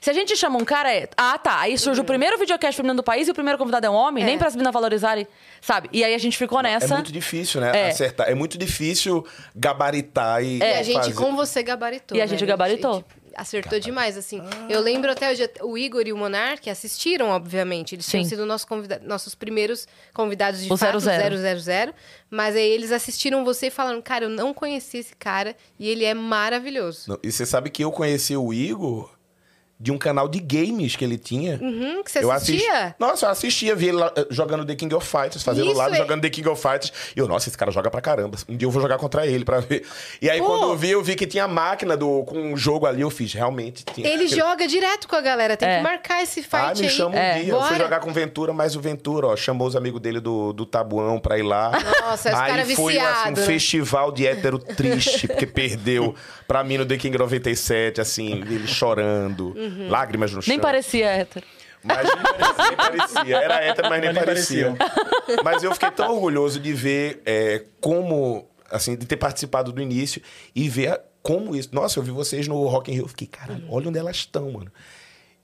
Se 0.00 0.10
a 0.10 0.12
gente 0.12 0.36
chama 0.36 0.58
um 0.58 0.64
cara, 0.64 0.92
é. 0.94 1.08
Ah, 1.16 1.38
tá. 1.38 1.60
Aí 1.60 1.76
surge 1.78 2.00
o 2.00 2.04
primeiro 2.04 2.38
videocast 2.38 2.76
feminino 2.76 2.96
do 2.96 3.02
país 3.02 3.28
e 3.28 3.30
o 3.30 3.34
primeiro 3.34 3.58
convidado 3.58 3.86
é 3.86 3.90
um 3.90 3.94
homem, 3.94 4.22
É. 4.22 4.26
nem 4.26 4.38
pras 4.38 4.54
meninas 4.54 4.72
valorizarem, 4.72 5.26
sabe? 5.60 5.88
E 5.92 6.02
aí 6.04 6.14
a 6.14 6.18
gente 6.18 6.36
ficou 6.38 6.60
É 6.60 6.62
nessa. 6.64 6.94
muito 6.94 7.12
difícil, 7.12 7.60
né? 7.60 7.72
É. 7.74 7.88
Acertar. 7.90 8.28
É 8.28 8.34
muito 8.34 8.56
difícil 8.58 9.24
gabaritar 9.54 10.42
e. 10.44 10.58
E 10.58 10.62
a 10.62 10.82
gente, 10.82 10.96
fazer. 10.96 11.14
com 11.14 11.34
você, 11.36 11.62
gabaritou. 11.62 12.16
E 12.16 12.20
a 12.20 12.24
né? 12.24 12.28
gente 12.28 12.44
gabaritou. 12.46 12.98
tipo, 12.98 13.24
acertou 13.36 13.80
demais, 13.80 14.16
assim. 14.16 14.40
Eu 14.68 14.80
lembro 14.80 15.10
até 15.10 15.28
hoje, 15.30 15.50
o 15.62 15.76
Igor 15.76 16.02
e 16.06 16.12
o 16.12 16.16
Monark 16.16 16.70
assistiram, 16.70 17.30
obviamente. 17.30 17.94
Eles 17.96 18.06
tinham 18.06 18.22
Sim. 18.22 18.30
sido 18.30 18.46
nosso 18.46 18.64
convida- 18.66 19.00
nossos 19.04 19.34
primeiros 19.34 19.88
convidados 20.12 20.62
de 20.62 20.72
O 20.72 20.76
fato, 20.76 21.00
00. 21.00 21.36
000. 21.36 21.92
Mas 22.30 22.54
aí 22.54 22.62
eles 22.68 22.92
assistiram 22.92 23.44
você 23.44 23.66
e 23.66 23.70
falaram, 23.70 24.00
cara, 24.00 24.26
eu 24.26 24.28
não 24.30 24.54
conheci 24.54 24.98
esse 24.98 25.16
cara 25.16 25.56
e 25.80 25.88
ele 25.88 26.04
é 26.04 26.14
maravilhoso. 26.14 27.10
Não, 27.10 27.18
E 27.24 27.32
você 27.32 27.44
sabe 27.44 27.70
que 27.70 27.82
eu 27.82 27.90
conheci 27.90 28.36
o 28.36 28.52
Igor 28.52 29.10
de 29.84 29.92
um 29.92 29.98
canal 29.98 30.26
de 30.26 30.40
games 30.40 30.96
que 30.96 31.04
ele 31.04 31.18
tinha. 31.18 31.58
Uhum, 31.60 32.02
que 32.02 32.10
você 32.10 32.24
eu 32.24 32.32
assistia? 32.32 32.72
assisti- 32.72 32.94
Nossa, 32.98 33.26
eu 33.26 33.30
assistia, 33.30 33.76
vi 33.76 33.88
ele 33.88 33.98
lá, 33.98 34.10
eh, 34.16 34.26
jogando 34.30 34.64
The 34.64 34.74
King 34.74 34.94
of 34.94 35.06
Fighters, 35.06 35.42
fazendo 35.42 35.66
Isso, 35.68 35.76
live 35.76 35.94
é- 35.94 35.98
jogando 35.98 36.22
The 36.22 36.30
King 36.30 36.48
of 36.48 36.62
Fighters. 36.62 36.90
E 37.14 37.18
eu, 37.20 37.28
nossa, 37.28 37.50
esse 37.50 37.58
cara 37.58 37.70
joga 37.70 37.90
pra 37.90 38.00
caramba. 38.00 38.38
Um 38.48 38.56
dia 38.56 38.64
eu 38.66 38.70
vou 38.70 38.80
jogar 38.80 38.96
contra 38.96 39.26
ele 39.26 39.44
pra 39.44 39.60
ver. 39.60 39.84
E 40.22 40.30
aí, 40.30 40.38
Pô. 40.38 40.46
quando 40.46 40.62
eu 40.70 40.74
vi, 40.76 40.90
eu 40.92 41.02
vi 41.02 41.14
que 41.14 41.26
tinha 41.26 41.46
máquina 41.46 41.98
do, 41.98 42.24
com 42.24 42.38
um 42.52 42.56
jogo 42.56 42.86
ali, 42.86 43.02
eu 43.02 43.10
fiz, 43.10 43.34
realmente 43.34 43.84
tinha. 43.84 44.08
Ele 44.08 44.26
joga 44.26 44.66
direto 44.66 45.06
com 45.06 45.16
a 45.16 45.20
galera, 45.20 45.54
tem 45.54 45.68
É. 45.68 45.76
que 45.76 45.82
marcar 45.82 46.22
esse 46.22 46.40
fight 46.42 46.54
Ah, 46.56 46.72
me 46.74 46.86
aí. 46.86 46.88
chama 46.88 47.14
um 47.14 47.18
É. 47.18 47.34
dia. 47.40 47.52
Eu 47.52 47.58
fui 47.60 47.68
Bora. 47.72 47.76
jogar 47.84 48.00
com 48.00 48.08
o 48.08 48.12
Ventura, 48.14 48.54
mas 48.54 48.74
o 48.76 48.80
Ventura, 48.80 49.26
ó, 49.26 49.36
chamou 49.36 49.68
os 49.68 49.76
amigos 49.76 50.00
dele 50.00 50.18
do, 50.18 50.54
do 50.54 50.64
Tabuão 50.64 51.20
pra 51.20 51.38
ir 51.38 51.42
lá. 51.42 51.70
Nossa, 52.00 52.30
os 52.30 52.34
Aí 52.40 52.50
cara 52.52 52.64
foi 52.64 52.96
assim, 52.98 53.10
um 53.30 53.34
viciado, 53.34 53.40
festival 53.42 54.12
de 54.12 54.26
hétero 54.26 54.58
triste, 54.58 55.26
porque 55.28 55.46
perdeu 55.46 56.14
pra 56.48 56.64
mim 56.64 56.78
no 56.78 56.86
The 56.86 56.96
King 56.96 57.18
97, 57.18 58.00
assim, 58.00 58.32
ele 58.40 58.66
chorando, 58.66 59.48
Uhum. 59.56 59.73
Lágrimas 59.88 60.32
no 60.32 60.40
chão. 60.42 60.50
Nem 60.52 60.60
parecia 60.60 61.06
hétero. 61.06 61.46
Mas 61.82 62.06
nem 62.06 62.16
parecia, 62.22 62.66
nem 62.68 62.76
parecia. 62.76 63.36
Era 63.36 63.62
hétero, 63.62 63.88
mas 63.90 64.00
nem, 64.00 64.08
Mas 64.10 64.14
nem 64.16 64.24
parecia. 64.24 64.74
Mas 65.44 65.62
eu 65.62 65.72
fiquei 65.74 65.90
tão 65.90 66.14
orgulhoso 66.14 66.58
de 66.58 66.72
ver 66.72 67.20
é, 67.26 67.62
como, 67.80 68.48
assim, 68.70 68.96
de 68.96 69.04
ter 69.06 69.16
participado 69.18 69.70
do 69.70 69.82
início 69.82 70.22
e 70.54 70.68
ver 70.68 70.88
a- 70.92 71.00
como 71.22 71.54
isso. 71.54 71.68
Nossa, 71.72 71.98
eu 71.98 72.02
vi 72.02 72.10
vocês 72.10 72.48
no 72.48 72.66
Rock 72.66 72.90
in 72.90 72.94
Rio, 72.94 73.04
eu 73.04 73.08
fiquei, 73.08 73.26
caralho, 73.26 73.64
olha 73.68 73.88
onde 73.88 73.98
elas 73.98 74.16
estão, 74.16 74.50
mano. 74.50 74.72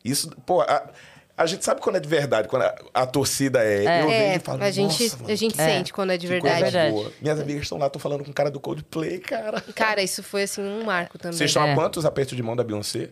Isso, 0.02 0.30
pô, 0.46 0.62
a, 0.62 0.90
a 1.36 1.44
gente 1.46 1.62
sabe 1.64 1.80
quando 1.82 1.96
é 1.96 2.00
de 2.00 2.08
verdade, 2.08 2.48
quando 2.48 2.62
a, 2.62 2.74
a 2.94 3.06
torcida 3.06 3.62
é. 3.62 3.80
Eu 4.02 4.06
vejo 4.08 4.10
É, 4.10 4.36
e 4.36 4.38
falo, 4.38 4.62
a 4.62 4.70
gente, 4.70 5.02
"Nossa, 5.02 5.16
mano, 5.18 5.32
a 5.32 5.34
gente 5.34 5.60
É. 5.60 5.64
sente 5.68 5.92
quando 5.92 6.10
é 6.12 6.16
de 6.16 6.26
que 6.26 6.38
coisa 6.40 6.54
verdade. 6.56 6.72
verdade. 6.74 6.94
boa." 6.94 7.12
Minhas 7.20 7.38
amigas 7.40 7.62
estão 7.64 7.76
lá, 7.78 7.90
tô 7.90 7.98
falando 7.98 8.24
com 8.24 8.30
o 8.30 8.34
cara 8.34 8.50
do 8.50 8.58
Coldplay, 8.58 9.18
cara. 9.18 9.60
Cara, 9.74 10.02
isso 10.02 10.22
foi 10.22 10.44
assim 10.44 10.62
um 10.62 10.84
marco 10.84 11.18
também. 11.18 11.36
Vocês 11.36 11.50
estão 11.50 11.66
É. 11.66 11.72
a 11.72 11.74
quantos 11.74 12.06
apertos 12.06 12.34
de 12.34 12.42
mão 12.42 12.56
da 12.56 12.64
Beyoncé? 12.64 13.10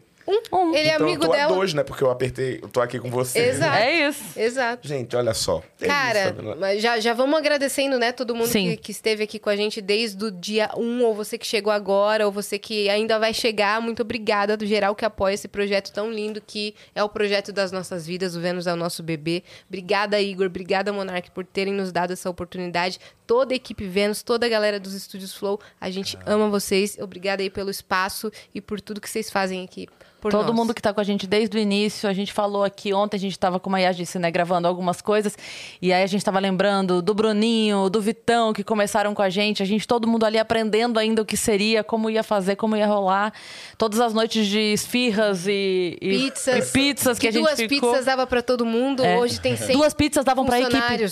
Um, 0.53 0.75
ele 0.75 0.89
é 0.89 0.95
então, 0.95 1.07
amigo 1.07 1.25
eu 1.25 1.29
tô 1.29 1.35
dela. 1.35 1.53
a 1.53 1.57
dois, 1.57 1.73
né? 1.73 1.83
Porque 1.83 2.05
eu 2.05 2.11
apertei, 2.11 2.61
eu 2.63 2.69
tô 2.69 2.83
aqui 2.83 3.01
com 3.01 3.11
você. 3.11 3.39
Exato. 3.39 3.77
É 3.79 4.09
isso. 4.09 4.39
Exato. 4.39 4.87
Gente, 4.87 5.17
olha 5.17 5.33
só. 5.33 5.63
É 5.81 5.87
Cara, 5.87 6.35
isso, 6.37 6.57
tá 6.59 6.77
já, 6.77 7.01
já 7.01 7.15
vamos 7.15 7.39
agradecendo, 7.39 7.99
né? 7.99 8.13
Todo 8.13 8.35
mundo 8.35 8.51
que, 8.51 8.77
que 8.77 8.91
esteve 8.91 9.25
aqui 9.25 9.39
com 9.39 9.49
a 9.49 9.57
gente 9.57 9.81
desde 9.81 10.23
o 10.23 10.31
dia 10.31 10.71
1, 10.77 11.03
ou 11.03 11.15
você 11.15 11.39
que 11.39 11.47
chegou 11.47 11.73
agora, 11.73 12.27
ou 12.27 12.33
você 12.33 12.59
que 12.59 12.91
ainda 12.91 13.19
vai 13.19 13.33
chegar. 13.33 13.81
Muito 13.81 14.03
obrigada 14.03 14.55
do 14.55 14.67
geral 14.67 14.95
que 14.95 15.05
apoia 15.05 15.33
esse 15.33 15.49
projeto 15.49 15.93
tão 15.93 16.13
lindo 16.13 16.43
que 16.47 16.75
é 16.95 17.03
o 17.03 17.09
projeto 17.09 17.51
das 17.51 17.73
nossas 17.73 18.07
vidas. 18.07 18.37
O 18.37 18.41
Vênus 18.41 18.67
é 18.67 18.73
o 18.73 18.77
nosso 18.77 19.03
bebê. 19.03 19.43
Obrigada, 19.67 20.21
Igor. 20.21 20.47
Obrigada, 20.47 20.93
Monark, 20.93 21.31
por 21.31 21.47
terem 21.47 21.73
nos 21.73 21.91
dado 21.91 22.13
essa 22.13 22.29
oportunidade. 22.29 23.01
Toda 23.27 23.55
a 23.55 23.57
equipe 23.57 23.87
Vênus, 23.87 24.23
toda 24.23 24.45
a 24.45 24.49
galera 24.49 24.79
dos 24.79 24.93
Estúdios 24.93 25.35
Flow, 25.35 25.59
a 25.81 25.89
gente 25.89 26.19
ama 26.27 26.49
vocês. 26.51 26.99
Obrigada 27.01 27.43
aí 27.43 27.49
pelo 27.49 27.71
espaço 27.71 28.31
e 28.55 28.61
por 28.61 28.79
tudo 28.81 29.01
que 29.01 29.09
vocês 29.09 29.31
fazem 29.31 29.65
aqui 29.65 29.89
por 30.21 30.33
Todo 30.33 30.47
nós. 30.49 30.57
mundo 30.57 30.75
que 30.75 30.83
tá 30.83 30.93
com 30.93 31.01
a 31.01 31.05
gente 31.05 31.27
desde 31.27 31.57
o 31.57 31.61
início, 31.61 32.09
a 32.09 32.13
gente 32.13 32.33
falou 32.33 32.65
aqui 32.65 32.93
ontem, 32.93 33.17
a 33.17 33.21
gente 33.21 33.39
tava, 33.39 33.61
como 33.61 33.77
a 33.77 33.79
Yas 33.79 33.97
disse, 33.97 34.19
né, 34.19 34.31
gravando 34.31 34.67
algumas 34.67 35.01
coisas, 35.01 35.37
e 35.81 35.93
aí 35.93 36.03
a 36.03 36.07
gente 36.07 36.25
tava 36.25 36.39
lembrando 36.39 37.01
do 37.01 37.15
Bruninho, 37.15 37.89
do 37.89 38.01
Vitão, 38.01 38.53
que 38.53 38.65
começaram 38.65 39.15
com 39.15 39.23
a 39.23 39.31
gente, 39.31 39.63
a 39.63 39.67
gente, 39.67 39.87
todo 39.87 40.09
mundo 40.09 40.25
ali 40.25 40.39
aprendendo 40.39 40.99
ainda 40.99 41.23
o 41.23 41.25
que 41.25 41.37
seria, 41.37 41.85
como 41.85 42.11
ia 42.11 42.23
fazer, 42.23 42.57
como 42.57 42.77
ia 42.77 42.87
rolar. 42.87 43.33
Todas 43.77 44.01
as 44.01 44.13
noites 44.13 44.47
de 44.47 44.59
esfirras 44.73 45.47
e, 45.47 45.97
e 46.01 46.31
Pizzas. 46.31 46.69
e 46.69 46.73
pizzas 46.73 47.19
que, 47.19 47.29
a 47.29 47.31
gente 47.31 47.43
duas 47.43 47.57
ficou. 47.61 47.91
pizzas 47.91 48.05
dava 48.07 48.27
pra 48.27 48.43
todo 48.43 48.67
mundo. 48.67 49.05
É. 49.05 49.17
Hoje 49.19 49.41
tem 49.41 49.57
100 49.57 49.77
Duas 49.77 49.95
pizzas 49.95 50.25
davam 50.25 50.45
pra 50.45 50.61
equipe. 50.61 51.09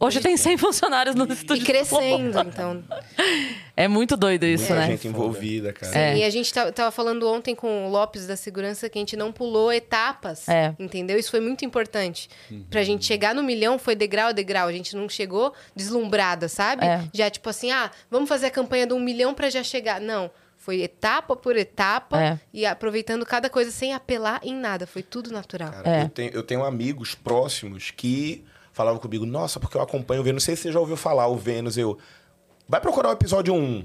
Hoje 0.00 0.20
tem 0.20 0.36
100 0.36 0.56
funcionários 0.58 1.14
no 1.16 1.26
E 1.28 1.32
estúdio. 1.32 1.64
crescendo, 1.64 2.38
então. 2.40 2.84
É 3.76 3.88
muito 3.88 4.16
doido 4.16 4.44
isso, 4.44 4.64
Muita 4.68 4.76
né? 4.80 4.86
gente 4.86 5.08
envolvida, 5.08 5.72
cara. 5.72 5.92
Sim, 5.92 5.98
É. 5.98 6.16
e 6.18 6.24
a 6.24 6.30
gente 6.30 6.52
ta- 6.52 6.70
tava 6.70 6.90
falando 6.90 7.28
ontem 7.28 7.54
com 7.54 7.86
o 7.86 7.90
Lopes 7.90 8.26
da 8.26 8.36
segurança 8.36 8.88
que 8.88 8.98
a 8.98 9.00
gente 9.02 9.16
não 9.16 9.32
pulou 9.32 9.72
etapas. 9.72 10.48
É. 10.48 10.74
Entendeu? 10.78 11.18
Isso 11.18 11.30
foi 11.30 11.40
muito 11.40 11.64
importante. 11.64 12.28
Pra 12.70 12.82
gente 12.84 13.04
chegar 13.04 13.34
no 13.34 13.42
milhão 13.42 13.78
foi 13.78 13.94
degrau 13.94 14.28
a 14.28 14.32
degrau. 14.32 14.68
A 14.68 14.72
gente 14.72 14.94
não 14.96 15.08
chegou 15.08 15.52
deslumbrada, 15.74 16.48
sabe? 16.48 16.84
É. 16.86 17.02
Já 17.12 17.28
tipo 17.30 17.48
assim, 17.48 17.70
ah, 17.70 17.90
vamos 18.10 18.28
fazer 18.28 18.46
a 18.46 18.50
campanha 18.50 18.86
do 18.86 18.94
um 18.94 19.00
milhão 19.00 19.34
pra 19.34 19.50
já 19.50 19.62
chegar. 19.62 20.00
Não. 20.00 20.30
Foi 20.56 20.80
etapa 20.82 21.34
por 21.34 21.56
etapa 21.56 22.20
É. 22.22 22.38
e 22.52 22.66
aproveitando 22.66 23.24
cada 23.24 23.48
coisa 23.48 23.70
sem 23.70 23.94
apelar 23.94 24.40
em 24.42 24.54
nada. 24.54 24.86
Foi 24.86 25.02
tudo 25.02 25.30
natural. 25.32 25.70
Cara, 25.70 25.88
É. 25.98 26.02
eu, 26.02 26.08
tenho, 26.08 26.30
eu 26.32 26.42
tenho 26.42 26.64
amigos 26.64 27.14
próximos 27.14 27.90
que 27.90 28.44
falavam 28.78 29.00
comigo, 29.00 29.26
nossa, 29.26 29.58
porque 29.58 29.76
eu 29.76 29.82
acompanho 29.82 30.20
o 30.20 30.24
Vênus. 30.24 30.42
Não 30.42 30.46
sei 30.46 30.54
se 30.54 30.62
você 30.62 30.72
já 30.72 30.78
ouviu 30.78 30.96
falar 30.96 31.26
o 31.26 31.36
Vênus. 31.36 31.76
Eu. 31.76 31.98
Vai 32.70 32.80
procurar 32.82 33.08
o 33.08 33.12
episódio 33.12 33.54
1. 33.54 33.84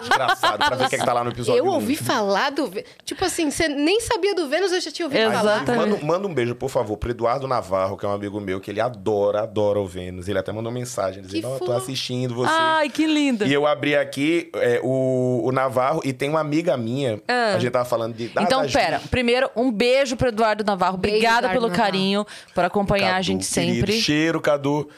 Desgraçado, 0.00 0.58
pra 0.58 0.74
ver 0.76 0.86
o 0.86 0.88
que, 0.88 0.96
é 0.96 0.98
que 0.98 1.04
tá 1.04 1.12
lá 1.12 1.22
no 1.22 1.30
episódio 1.30 1.60
Eu 1.60 1.66
1. 1.66 1.68
ouvi 1.74 1.94
falar 1.94 2.50
do 2.50 2.66
Vênus. 2.66 2.88
Tipo 3.04 3.24
assim, 3.24 3.50
você 3.50 3.68
nem 3.68 4.00
sabia 4.00 4.34
do 4.34 4.48
Vênus, 4.48 4.72
eu 4.72 4.80
já 4.80 4.90
tinha 4.90 5.06
ouvido 5.06 5.30
falar. 5.30 5.64
Manda, 5.64 5.98
manda 6.04 6.26
um 6.26 6.34
beijo, 6.34 6.56
por 6.56 6.68
favor, 6.68 6.96
pro 6.96 7.10
Eduardo 7.10 7.46
Navarro, 7.46 7.96
que 7.96 8.04
é 8.04 8.08
um 8.08 8.12
amigo 8.12 8.40
meu, 8.40 8.58
que 8.60 8.68
ele 8.68 8.80
adora, 8.80 9.42
adora 9.42 9.78
o 9.78 9.86
Vênus. 9.86 10.26
Ele 10.26 10.38
até 10.40 10.50
mandou 10.50 10.72
mensagem 10.72 11.22
dizendo: 11.22 11.44
Não, 11.44 11.52
eu 11.54 11.60
tô 11.60 11.72
assistindo 11.72 12.34
você. 12.34 12.50
Ai, 12.52 12.88
que 12.88 13.06
lindo. 13.06 13.46
E 13.46 13.52
eu 13.52 13.64
abri 13.64 13.94
aqui 13.94 14.50
é, 14.56 14.80
o, 14.82 15.42
o 15.44 15.52
Navarro 15.52 16.00
e 16.04 16.12
tem 16.12 16.28
uma 16.28 16.40
amiga 16.40 16.76
minha. 16.76 17.22
Ah. 17.28 17.54
A 17.54 17.58
gente 17.60 17.70
tava 17.70 17.84
falando 17.84 18.14
de. 18.16 18.26
da- 18.28 18.42
Então, 18.42 18.66
pera. 18.68 19.00
Primeiro, 19.08 19.48
um 19.54 19.70
beijo 19.70 20.16
pro 20.16 20.28
Eduardo 20.28 20.64
Navarro. 20.64 20.96
Beijo, 20.96 21.14
Obrigada 21.16 21.38
Eduardo 21.46 21.60
pelo 21.60 21.68
Navarro. 21.68 21.84
carinho, 21.92 22.26
por 22.54 22.64
acompanhar 22.64 23.10
a 23.10 23.12
Cadu, 23.12 23.22
gente 23.24 23.48
querido. 23.48 23.76
sempre. 23.76 24.00
Cheiro, 24.00 24.40
Cadu. 24.40 24.88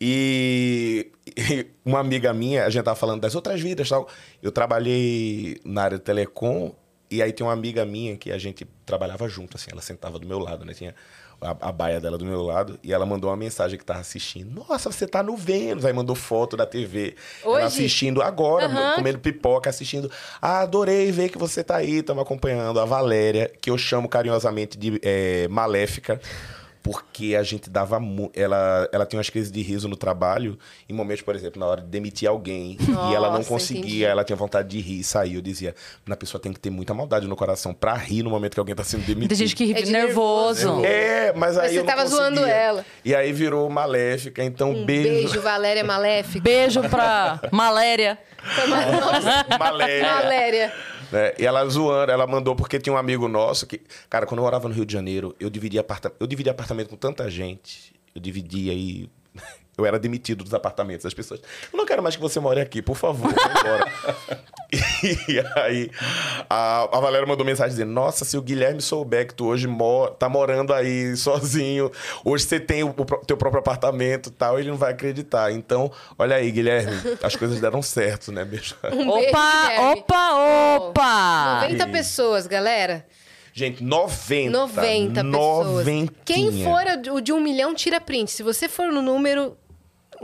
E 0.00 1.12
uma 1.84 2.00
amiga 2.00 2.32
minha, 2.32 2.64
a 2.64 2.70
gente 2.70 2.84
tava 2.84 2.96
falando 2.96 3.20
das 3.20 3.34
outras 3.34 3.60
vidas 3.60 3.88
tal. 3.88 4.08
Eu 4.42 4.52
trabalhei 4.52 5.60
na 5.64 5.82
área 5.82 5.98
de 5.98 6.04
telecom 6.04 6.74
e 7.10 7.22
aí 7.22 7.32
tem 7.32 7.46
uma 7.46 7.52
amiga 7.52 7.84
minha 7.84 8.16
que 8.16 8.32
a 8.32 8.38
gente 8.38 8.66
trabalhava 8.84 9.28
junto, 9.28 9.56
assim. 9.56 9.68
Ela 9.70 9.82
sentava 9.82 10.18
do 10.18 10.26
meu 10.26 10.38
lado, 10.38 10.64
né? 10.64 10.72
Tinha 10.72 10.94
a, 11.40 11.68
a 11.68 11.72
baia 11.72 12.00
dela 12.00 12.16
do 12.16 12.24
meu 12.24 12.42
lado 12.42 12.78
e 12.82 12.92
ela 12.92 13.04
mandou 13.04 13.30
uma 13.30 13.36
mensagem 13.36 13.78
que 13.78 13.84
tava 13.84 14.00
assistindo. 14.00 14.64
Nossa, 14.68 14.90
você 14.90 15.06
tá 15.06 15.22
no 15.22 15.36
Vênus. 15.36 15.84
Aí 15.84 15.92
mandou 15.92 16.16
foto 16.16 16.56
da 16.56 16.66
TV. 16.66 17.14
Hoje? 17.44 17.56
Ela 17.58 17.66
assistindo 17.66 18.22
agora, 18.22 18.66
Aham. 18.66 18.94
comendo 18.96 19.18
pipoca, 19.18 19.70
assistindo. 19.70 20.10
Ah, 20.40 20.60
adorei 20.60 21.10
ver 21.12 21.28
que 21.28 21.38
você 21.38 21.62
tá 21.62 21.76
aí, 21.76 21.98
estamos 21.98 22.22
acompanhando. 22.22 22.80
A 22.80 22.84
Valéria, 22.84 23.50
que 23.60 23.70
eu 23.70 23.78
chamo 23.78 24.08
carinhosamente 24.08 24.78
de 24.78 24.98
eh, 25.02 25.46
Maléfica. 25.48 26.20
Porque 26.84 27.34
a 27.34 27.42
gente 27.42 27.70
dava. 27.70 27.98
Ela, 28.34 28.86
ela 28.92 29.06
tinha 29.06 29.18
umas 29.18 29.30
crises 29.30 29.50
de 29.50 29.62
riso 29.62 29.88
no 29.88 29.96
trabalho, 29.96 30.58
em 30.86 30.92
momentos, 30.92 31.22
por 31.22 31.34
exemplo, 31.34 31.58
na 31.58 31.64
hora 31.66 31.80
de 31.80 31.86
demitir 31.88 32.28
alguém, 32.28 32.76
e 32.78 33.14
ela 33.14 33.28
não 33.30 33.38
Nossa, 33.38 33.48
conseguia, 33.48 33.80
entendi. 33.80 34.04
ela 34.04 34.22
tinha 34.22 34.36
vontade 34.36 34.68
de 34.68 34.80
rir 34.80 35.00
e 35.00 35.02
sair. 35.04 35.36
Eu 35.36 35.40
dizia, 35.40 35.74
na 36.06 36.14
pessoa 36.14 36.38
tem 36.38 36.52
que 36.52 36.60
ter 36.60 36.68
muita 36.68 36.92
maldade 36.92 37.26
no 37.26 37.34
coração 37.34 37.72
pra 37.72 37.94
rir 37.94 38.22
no 38.22 38.28
momento 38.28 38.52
que 38.52 38.60
alguém 38.60 38.74
tá 38.74 38.84
sendo 38.84 39.02
demitido. 39.06 39.30
Tem 39.30 39.38
gente 39.38 39.56
que 39.56 39.64
ri 39.64 39.72
É 39.72 39.80
de 39.80 39.90
nervoso. 39.90 40.84
É, 40.84 41.32
mas 41.34 41.56
aí 41.56 41.62
Mas 41.64 41.72
você 41.72 41.78
eu 41.78 41.84
não 41.84 41.86
tava 41.86 42.06
zoando 42.06 42.44
ela. 42.44 42.84
E 43.02 43.14
aí 43.14 43.32
virou 43.32 43.70
maléfica, 43.70 44.44
então 44.44 44.70
Um 44.72 44.84
beijo. 44.84 45.08
beijo, 45.08 45.40
Valéria 45.40 45.82
Maléfica. 45.82 46.40
Beijo 46.44 46.82
pra 46.90 47.40
Maléria. 47.50 48.18
Maléria. 49.58 50.14
Valéria. 50.14 50.72
Né? 51.14 51.32
E 51.38 51.46
ela 51.46 51.64
zoando, 51.66 52.10
ela 52.10 52.26
mandou 52.26 52.56
porque 52.56 52.80
tinha 52.80 52.92
um 52.92 52.96
amigo 52.96 53.28
nosso 53.28 53.68
que, 53.68 53.80
cara, 54.10 54.26
quando 54.26 54.38
eu 54.38 54.44
morava 54.44 54.68
no 54.68 54.74
Rio 54.74 54.84
de 54.84 54.92
Janeiro, 54.92 55.34
eu 55.38 55.48
dividia 55.48 55.80
apartamento, 55.80 56.16
eu 56.20 56.26
dividia 56.26 56.50
apartamento 56.50 56.88
com 56.88 56.96
tanta 56.96 57.30
gente, 57.30 57.94
eu 58.12 58.20
dividia 58.20 58.72
aí 58.72 59.08
eu 59.76 59.84
era 59.84 59.98
demitido 59.98 60.44
dos 60.44 60.54
apartamentos. 60.54 61.04
As 61.04 61.14
pessoas, 61.14 61.40
eu 61.72 61.76
não 61.76 61.84
quero 61.84 62.02
mais 62.02 62.14
que 62.16 62.22
você 62.22 62.38
more 62.40 62.60
aqui, 62.60 62.80
por 62.80 62.96
favor, 62.96 63.32
vai 63.32 63.60
embora. 63.60 63.92
e 65.28 65.40
aí, 65.56 65.90
a, 66.48 66.96
a 66.96 67.00
Valéria 67.00 67.26
mandou 67.26 67.44
mensagem 67.44 67.70
dizendo: 67.70 67.92
Nossa, 67.92 68.24
se 68.24 68.36
o 68.36 68.42
Guilherme 68.42 68.80
souber 68.80 69.26
que 69.26 69.34
tu 69.34 69.46
hoje 69.46 69.66
mo 69.66 70.08
tá 70.08 70.28
morando 70.28 70.72
aí 70.72 71.16
sozinho, 71.16 71.90
hoje 72.24 72.44
você 72.44 72.60
tem 72.60 72.82
o, 72.82 72.90
o 72.90 73.26
teu 73.26 73.36
próprio 73.36 73.60
apartamento 73.60 74.28
e 74.28 74.32
tal, 74.32 74.58
ele 74.58 74.70
não 74.70 74.76
vai 74.76 74.92
acreditar. 74.92 75.52
Então, 75.52 75.90
olha 76.18 76.36
aí, 76.36 76.50
Guilherme, 76.50 76.92
as 77.22 77.36
coisas 77.36 77.60
deram 77.60 77.82
certo, 77.82 78.32
né? 78.32 78.44
Beijo. 78.54 78.76
Um 78.92 79.10
beijo, 79.10 79.10
Opa, 79.10 79.62
Guilherme. 79.68 80.00
opa, 80.00 80.76
opa! 80.76 81.60
90 81.62 81.88
pessoas, 81.88 82.46
galera. 82.46 83.04
Gente, 83.52 83.84
90. 83.84 84.50
90 84.50 85.24
pessoas. 85.24 85.66
Noventinha. 85.66 86.10
Quem 86.24 86.64
for 86.64 86.82
o 87.12 87.20
de 87.20 87.32
um 87.32 87.40
milhão, 87.40 87.72
tira 87.72 88.00
print. 88.00 88.32
Se 88.32 88.42
você 88.42 88.68
for 88.68 88.92
no 88.92 89.00
número 89.00 89.56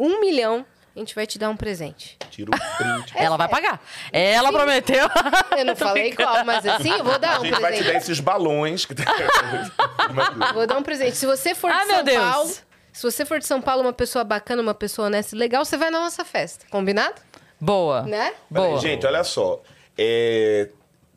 um 0.03 0.21
milhão, 0.21 0.65
a 0.95 0.99
gente 0.99 1.15
vai 1.15 1.27
te 1.27 1.39
dar 1.39 1.51
um 1.51 1.57
presente. 1.57 2.17
Tira 2.31 2.51
o 2.51 2.77
print. 2.77 3.13
Ela 3.17 3.37
vai 3.37 3.49
pagar. 3.49 3.81
Ela 4.13 4.51
prometeu. 4.53 5.09
Eu 5.57 5.65
não 5.65 5.77
falei 5.77 6.15
qual, 6.15 6.45
mas 6.45 6.67
assim, 6.67 6.91
eu 6.91 7.05
vou 7.05 7.19
dar 7.19 7.37
A 7.37 7.41
um 7.41 7.45
gente 7.45 7.61
vai 7.61 7.73
te 7.73 7.79
dar 7.79 7.85
presente. 7.85 7.97
esses 7.97 8.21
balões 8.21 8.85
que 8.87 8.95
tem. 8.95 9.05
Vou 10.55 10.67
dar 10.67 10.79
um 10.79 10.83
presente. 10.83 11.17
Se 11.17 11.27
você 11.27 11.55
for 11.55 11.71
de 11.71 11.77
Ai, 11.77 11.87
São. 11.87 12.05
Paulo, 12.05 12.51
se 12.93 13.03
você 13.03 13.25
for 13.25 13.39
de 13.39 13.47
São 13.47 13.61
Paulo, 13.61 13.83
uma 13.83 13.93
pessoa 13.93 14.25
bacana, 14.25 14.63
uma 14.63 14.75
pessoa 14.75 15.07
honesta 15.07 15.35
e 15.35 15.39
legal, 15.39 15.65
você 15.65 15.77
vai 15.77 15.91
na 15.91 16.01
nossa 16.01 16.25
festa. 16.25 16.67
Combinado? 16.71 17.15
Boa. 17.61 18.03
Né? 18.03 18.33
Boa. 18.51 18.79
gente, 18.81 19.07
olha 19.07 19.23
só. 19.23 19.61
É, 19.99 20.71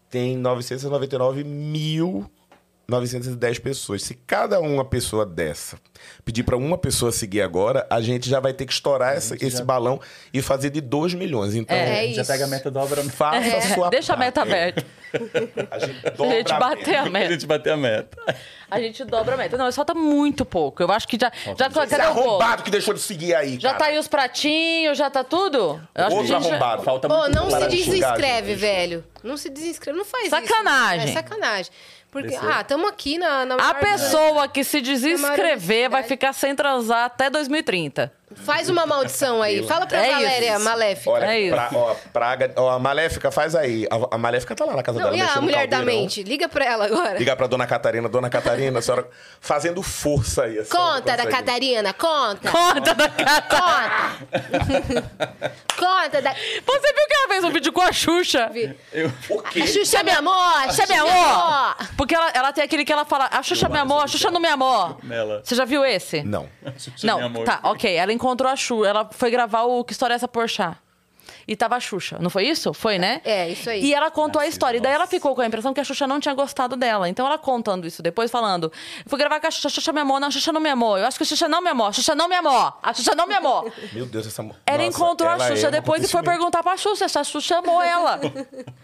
tem 0.10 0.38
999 0.38 1.44
mil 1.44 2.30
910 2.94 3.60
pessoas. 3.60 4.04
Se 4.04 4.14
cada 4.14 4.60
uma 4.60 4.86
pessoa 4.86 5.26
dessa 5.26 5.78
pedir 6.24 6.44
pra 6.44 6.56
uma 6.58 6.78
pessoa 6.78 7.12
seguir 7.12 7.42
agora, 7.42 7.86
a 7.90 8.00
gente 8.02 8.30
já 8.30 8.40
vai 8.40 8.54
ter 8.54 8.66
que 8.66 8.74
estourar 8.74 9.16
essa- 9.16 9.36
esse 9.36 9.58
já- 9.58 9.64
balão 9.66 10.00
e 10.34 10.42
fazer 10.42 10.70
de 10.70 10.82
2 10.82 11.14
milhões. 11.14 11.56
Então, 11.56 11.76
É 11.76 12.08
Já 12.14 12.22
isso. 12.22 12.32
pega 12.32 12.46
a 12.46 12.48
meta 12.48 12.70
dobra. 12.70 13.04
faça 13.04 13.38
É, 13.48 13.58
a 13.58 13.62
sua 13.74 13.90
Deixa 13.90 14.14
a 14.14 14.18
meta 14.18 14.42
parte. 14.42 14.52
aberta. 14.54 14.86
A 15.72 15.80
gente, 15.80 16.02
A 16.08 16.10
dobra 16.12 16.36
gente 16.38 16.54
bater 16.54 16.96
a 16.96 17.02
A 17.04 17.10
meta. 17.10 17.32
gente 17.34 17.46
bater 17.48 17.70
a 17.72 17.78
meta. 17.78 18.36
A 18.70 18.80
gente 18.80 19.04
dobra 19.06 19.36
a 19.36 19.38
meta. 19.38 19.58
Não, 19.58 19.66
mas 19.66 19.76
falta 19.76 19.94
muito 19.94 20.44
pouco. 20.46 20.82
Eu 20.82 20.92
acho 20.92 21.08
que 21.08 21.18
já. 21.20 21.32
já 21.58 21.68
Esse 21.68 21.76
cadê 21.76 21.96
arrombado 22.02 22.64
que 22.64 22.72
deixou 22.72 22.94
de 22.94 23.00
seguir 23.00 23.36
aí, 23.36 23.60
Já 23.60 23.70
cara. 23.70 23.80
tá 23.80 23.86
aí 23.86 23.98
os 24.00 24.08
pratinhos, 24.08 24.98
já 24.98 25.10
tá 25.10 25.24
tudo? 25.24 25.80
Eu 25.94 26.06
acho 26.06 26.16
Outro 26.16 26.28
que 26.30 26.34
a 26.34 26.40
gente 26.40 26.50
já- 26.50 26.56
arrombado. 26.56 26.84
Falta 26.84 27.08
Ô, 27.14 27.18
muito 27.20 27.36
não 27.36 27.50
Para 27.50 27.70
se 27.70 27.76
desinscreve, 27.78 28.56
velho. 28.56 29.04
Não 29.24 29.38
se 29.38 29.50
desinscreve. 29.50 29.98
Não 29.98 30.06
faz 30.06 30.30
Sacanagem. 30.30 31.08
isso. 31.10 31.18
É 31.18 31.22
sacanagem. 31.22 31.72
Porque, 32.14 32.28
Desceu. 32.28 32.48
ah, 32.48 32.62
estamos 32.62 32.88
aqui 32.88 33.18
na, 33.18 33.44
na 33.44 33.56
A 33.56 33.74
pessoa 33.74 34.48
que 34.48 34.64
se 34.64 34.80
desinscrever 34.82 35.90
vai 35.90 36.04
ficar 36.04 36.32
sem 36.32 36.56
transar 36.56 37.06
até 37.06 37.28
2030. 37.28 38.14
Faz 38.36 38.70
uma 38.70 38.86
maldição 38.86 39.42
aí. 39.42 39.66
Fala 39.68 39.86
pra 39.86 39.98
É 40.06 40.12
Valéria 40.12 40.56
isso. 40.56 40.64
Maléfica. 40.66 41.10
Olha, 41.12 41.26
É 41.26 41.40
isso. 41.42 41.56
pra- 41.56 41.70
ó, 41.74 41.96
praga, 42.12 42.52
ó, 42.56 42.70
a 42.72 42.80
Maléfica 42.80 43.32
faz 43.32 43.56
aí. 43.56 43.88
A, 43.90 44.16
a 44.16 44.18
Maléfica 44.18 44.56
tá 44.56 44.66
lá 44.66 44.76
na 44.76 44.84
casa 44.84 45.00
Não, 45.00 45.12
dela. 45.12 45.18
e 45.18 45.22
a 45.22 45.42
mulher 45.42 45.68
da 45.68 45.78
caldeirão. 45.78 46.02
mente? 46.02 46.24
Liga 46.24 46.48
pra 46.50 46.66
ela 46.66 46.86
agora. 46.86 47.18
Ligar 47.18 47.36
pra 47.36 47.48
dona 47.48 47.66
Catarina. 47.68 48.08
Dona 48.10 48.30
Catarina, 48.30 48.80
a 48.80 48.82
senhora 48.82 49.08
fazendo 49.40 49.82
força 49.84 50.44
aí. 50.44 50.60
a 50.60 50.66
Conta 50.66 51.16
da. 51.18 51.26
Catarina, 51.28 51.94
conta. 51.94 52.50
Conta 52.52 52.94
da 52.94 53.10
cara. 53.10 54.18
Conta. 54.20 55.52
conta 55.78 56.22
da. 56.22 56.34
Você 56.34 56.94
viu 56.94 57.08
que 57.08 57.14
ela 57.14 57.28
fez 57.28 57.44
um 57.44 57.52
vídeo 57.52 57.72
com 57.74 57.82
a 57.82 57.92
Xuxa? 57.92 58.50
O 59.30 59.42
quê? 59.44 59.62
A 59.62 59.68
Xuxa, 59.68 60.04
meu 60.04 60.18
amor! 60.20 60.64
Xuxa, 60.72 60.86
meu 60.94 61.08
amor! 61.08 61.76
Porque 61.98 62.16
ela, 62.16 62.32
ela 62.34 62.54
tem 62.54 62.64
aquele 62.64 62.86
que 62.86 62.92
ela 62.94 63.06
fala, 63.06 63.28
a 63.32 63.42
Xuxa, 63.44 63.66
Eu 63.66 63.72
meu 63.72 63.82
amo 63.82 63.94
amor, 63.94 64.04
a 64.04 64.08
Xuxa 64.08 64.30
não 64.32 64.40
me 64.40 64.48
amor. 64.48 64.98
Nela. 65.04 65.42
Você 65.44 65.56
já 65.56 65.66
viu 65.66 65.84
esse? 65.86 66.24
Não. 66.24 66.48
Xuxa, 66.78 67.06
Não, 67.08 67.44
tá, 67.44 67.60
ok. 67.64 67.94
Ela 67.96 68.12
encontrou 68.24 68.50
a 68.50 68.56
Xuxa. 68.56 68.90
Ela 68.90 69.10
foi 69.12 69.30
gravar 69.30 69.64
o 69.64 69.84
Que 69.84 69.92
História 69.92 70.14
é 70.14 70.16
essa 70.16 70.28
Porchat? 70.28 70.78
E 71.48 71.56
tava 71.56 71.76
a 71.76 71.80
Xuxa, 71.80 72.18
não 72.20 72.30
foi 72.30 72.46
isso? 72.48 72.74
Foi, 72.74 72.98
né? 72.98 73.22
É, 73.26 73.50
isso 73.50 73.70
aí. 73.70 73.84
E 73.84 73.94
ela 73.94 74.10
contou 74.10 74.42
a 74.42 74.48
história. 74.48 74.78
E 74.78 74.82
daí 74.82 74.94
ela 74.94 75.06
ficou 75.08 75.36
com 75.36 75.42
a 75.42 75.46
impressão 75.46 75.74
que 75.74 75.80
a 75.82 75.84
Xuxa 75.84 76.08
não 76.08 76.20
tinha 76.20 76.34
gostado 76.34 76.76
dela. 76.78 77.10
Então 77.10 77.26
ela 77.26 77.38
contando 77.38 77.86
isso 77.86 78.02
depois, 78.02 78.32
falando: 78.32 78.72
fui 79.08 79.18
gravar 79.20 79.40
com 79.40 79.48
a 79.48 79.52
Xuxa, 79.52 79.68
a 79.68 79.72
Xuxa 79.72 79.92
me 79.92 80.00
amou. 80.02 80.20
Não, 80.20 80.28
a 80.30 80.32
Xuxa 80.32 80.52
não 80.54 80.62
me 80.62 80.70
amou. 80.70 80.98
Eu 80.98 81.06
acho 81.06 81.18
que 81.18 81.24
a 81.24 81.26
Xuxa 81.26 81.48
não 81.48 81.62
me 81.62 81.70
amou. 81.70 81.88
A 81.88 81.92
Xuxa 81.92 82.16
não 82.16 82.28
me 82.30 82.36
amou. 82.36 82.74
A 82.82 82.94
Xuxa 82.94 83.16
não 83.16 83.28
me 83.28 83.34
amou. 83.36 83.72
Meu 83.94 84.06
Deus, 84.06 84.28
essa 84.28 84.42
mu- 84.42 84.56
Ela 84.66 84.78
Nossa, 84.78 84.90
encontrou 84.90 85.30
ela 85.30 85.44
a 85.44 85.48
Xuxa 85.50 85.68
é 85.68 85.72
depois 85.72 86.04
e 86.04 86.08
foi 86.08 86.24
perguntar 86.24 86.64
pra 86.64 86.78
Xuxa 86.78 87.08
se 87.10 87.18
a 87.20 87.24
Xuxa 87.24 87.58
amou 87.58 87.82
ela. 87.82 88.20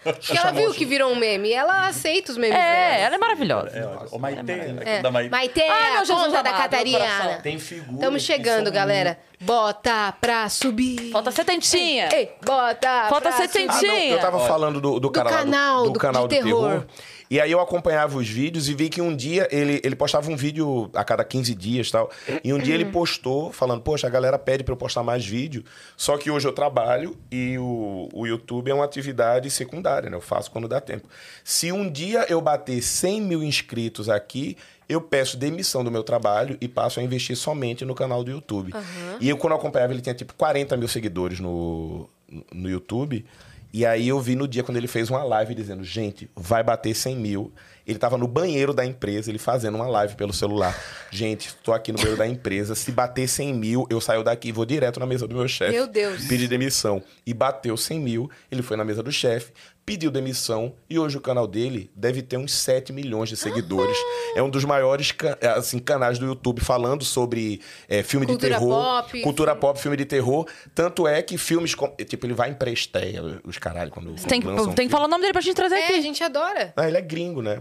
Porque 0.03 0.35
ela 0.37 0.51
viu 0.51 0.73
que 0.73 0.85
virou 0.85 1.11
um 1.11 1.15
meme. 1.15 1.51
Ela 1.53 1.87
aceita 1.87 2.31
os 2.31 2.37
memes 2.37 2.57
É, 2.57 2.61
dela. 2.61 2.95
ela 3.05 3.15
é 3.15 3.17
maravilhosa. 3.17 3.69
É, 3.69 4.15
o 4.15 4.19
Maite, 4.19 4.41
É. 4.85 5.01
da 5.01 5.11
Maite. 5.11 5.29
Maite, 5.31 5.61
Ai, 5.61 5.91
meu 5.93 6.05
Jesus 6.05 6.25
conta 6.27 6.43
da 6.43 6.51
Catarina. 6.53 7.39
Tem 7.41 7.57
figuras 7.57 7.93
Estamos 7.95 8.23
chegando, 8.23 8.71
galera. 8.71 9.17
Bota 9.41 10.13
pra 10.19 10.49
subir. 10.49 11.11
Falta 11.11 11.31
setentinha. 11.31 12.09
Ei, 12.11 12.29
bota 12.49 13.09
Falta 13.09 13.31
setentinha. 13.33 13.71
subir. 13.73 13.89
Ah, 13.91 14.07
eu 14.09 14.19
tava 14.19 14.39
falando 14.47 14.81
do, 14.81 14.99
do 14.99 15.09
canal, 15.11 15.31
lá 15.33 15.39
canal, 15.39 15.83
do, 15.85 15.91
do- 15.91 15.99
canal 15.99 16.27
de 16.27 16.35
do 16.39 16.43
terror. 16.43 16.69
terror. 16.69 16.85
E 17.31 17.39
aí 17.39 17.51
eu 17.51 17.59
acompanhava 17.59 18.17
os 18.17 18.27
vídeos 18.27 18.67
e 18.69 18.73
vi 18.73 18.89
que 18.89 18.99
um 18.99 19.15
dia 19.15 19.47
ele, 19.51 19.79
ele 19.83 19.95
postava 19.95 20.31
um 20.31 20.35
vídeo 20.35 20.89
a 20.95 21.03
cada 21.03 21.23
15 21.23 21.53
dias 21.53 21.87
e 21.87 21.91
tal. 21.91 22.09
E 22.43 22.51
um 22.51 22.57
dia 22.57 22.73
ele 22.73 22.85
postou 22.85 23.51
falando, 23.51 23.81
poxa, 23.81 24.07
a 24.07 24.09
galera 24.09 24.39
pede 24.39 24.63
pra 24.63 24.73
eu 24.73 24.77
postar 24.77 25.03
mais 25.03 25.23
vídeo. 25.23 25.63
Só 25.95 26.17
que 26.17 26.31
hoje 26.31 26.47
eu 26.47 26.51
trabalho 26.53 27.15
e 27.31 27.55
o, 27.59 28.09
o 28.13 28.25
YouTube 28.25 28.71
é 28.71 28.73
uma 28.73 28.83
atividade 28.83 29.47
secundária, 29.51 30.09
né? 30.09 30.17
Eu 30.17 30.21
faço 30.21 30.49
quando 30.49 30.67
dá 30.67 30.81
tempo. 30.81 31.07
Se 31.43 31.71
um 31.71 31.87
dia 31.87 32.25
eu 32.29 32.41
bater 32.41 32.81
100 32.81 33.21
mil 33.21 33.43
inscritos 33.43 34.09
aqui, 34.09 34.57
eu 34.87 34.99
peço 34.99 35.37
demissão 35.37 35.83
do 35.83 35.91
meu 35.91 36.01
trabalho 36.01 36.57
e 36.59 36.67
passo 36.67 36.99
a 36.99 37.03
investir 37.03 37.37
somente 37.37 37.85
no 37.85 37.93
canal 37.93 38.23
do 38.23 38.31
YouTube. 38.31 38.73
E 39.19 39.29
eu, 39.29 39.37
quando 39.37 39.51
eu 39.53 39.57
acompanhava, 39.59 39.93
ele 39.93 40.01
tinha 40.01 40.15
tipo 40.15 40.33
40 40.33 40.75
mil 40.75 40.87
seguidores 40.87 41.39
no, 41.39 42.09
no 42.53 42.69
YouTube. 42.69 43.25
E 43.71 43.85
aí 43.85 44.07
eu 44.07 44.19
vi 44.19 44.35
no 44.35 44.47
dia 44.47 44.63
quando 44.63 44.77
ele 44.77 44.87
fez 44.87 45.09
uma 45.09 45.23
live 45.23 45.53
dizendo, 45.53 45.83
gente, 45.83 46.29
vai 46.35 46.63
bater 46.63 46.95
100 46.95 47.15
mil. 47.15 47.53
Ele 47.85 47.99
tava 47.99 48.17
no 48.17 48.27
banheiro 48.27 48.73
da 48.73 48.85
empresa, 48.85 49.29
ele 49.29 49.37
fazendo 49.37 49.75
uma 49.75 49.87
live 49.87 50.15
pelo 50.15 50.33
celular. 50.33 50.75
Gente, 51.11 51.53
tô 51.63 51.71
aqui 51.71 51.91
no 51.91 51.97
banheiro 51.97 52.17
da 52.17 52.27
empresa. 52.27 52.73
Se 52.73 52.91
bater 52.91 53.27
100 53.27 53.53
mil, 53.53 53.87
eu 53.89 54.01
saio 54.01 54.23
daqui 54.23 54.49
e 54.49 54.51
vou 54.51 54.65
direto 54.65 54.99
na 54.99 55.05
mesa 55.05 55.27
do 55.27 55.35
meu 55.35 55.47
chefe. 55.47 55.71
Meu 55.71 55.87
Deus. 55.87 56.25
Pedir 56.25 56.47
demissão. 56.47 57.01
E 57.25 57.33
bateu 57.33 57.77
100 57.77 57.99
mil, 57.99 58.29
ele 58.51 58.61
foi 58.61 58.75
na 58.75 58.83
mesa 58.83 59.03
do 59.03 59.11
chefe, 59.11 59.51
pediu 59.89 60.11
demissão. 60.11 60.73
E 60.87 60.99
hoje 60.99 61.17
o 61.17 61.21
canal 61.21 61.47
dele 61.47 61.89
deve 61.95 62.21
ter 62.21 62.37
uns 62.37 62.53
7 62.53 62.93
milhões 62.93 63.27
de 63.29 63.35
seguidores. 63.35 63.97
É 64.35 64.43
um 64.43 64.49
dos 64.49 64.63
maiores 64.63 65.11
ca- 65.11 65.37
assim, 65.55 65.79
canais 65.79 66.19
do 66.19 66.25
YouTube 66.27 66.61
falando 66.61 67.03
sobre 67.03 67.59
é, 67.87 68.03
filme 68.03 68.27
Cultura 68.27 68.53
de 68.53 68.59
terror. 68.59 68.69
pop, 69.01 69.21
cultura 69.23 69.55
pop, 69.55 69.79
filme 69.79 69.97
de 69.97 70.05
terror. 70.05 70.45
Tanto 70.75 71.07
é 71.07 71.21
que 71.23 71.37
filmes... 71.37 71.73
com- 71.73 71.89
Tipo, 72.05 72.27
ele 72.27 72.33
vai 72.33 72.51
em 72.51 72.53
pré-estreia, 72.53 73.23
os 73.43 73.57
caralho, 73.57 73.89
quando 73.89 74.13
Tem, 74.27 74.39
que- 74.39 74.47
lançam 74.47 74.73
tem 74.73 74.85
que 74.87 74.91
falar 74.91 75.05
o 75.05 75.07
nome 75.07 75.21
dele 75.21 75.33
pra 75.33 75.41
gente 75.41 75.55
trazer 75.55 75.75
É, 75.75 75.83
aqui. 75.85 75.93
a 75.93 76.01
gente 76.01 76.23
adora. 76.23 76.71
ah, 76.77 76.87
ele 76.87 76.97
é 76.97 77.01
gringo, 77.01 77.41
né? 77.41 77.59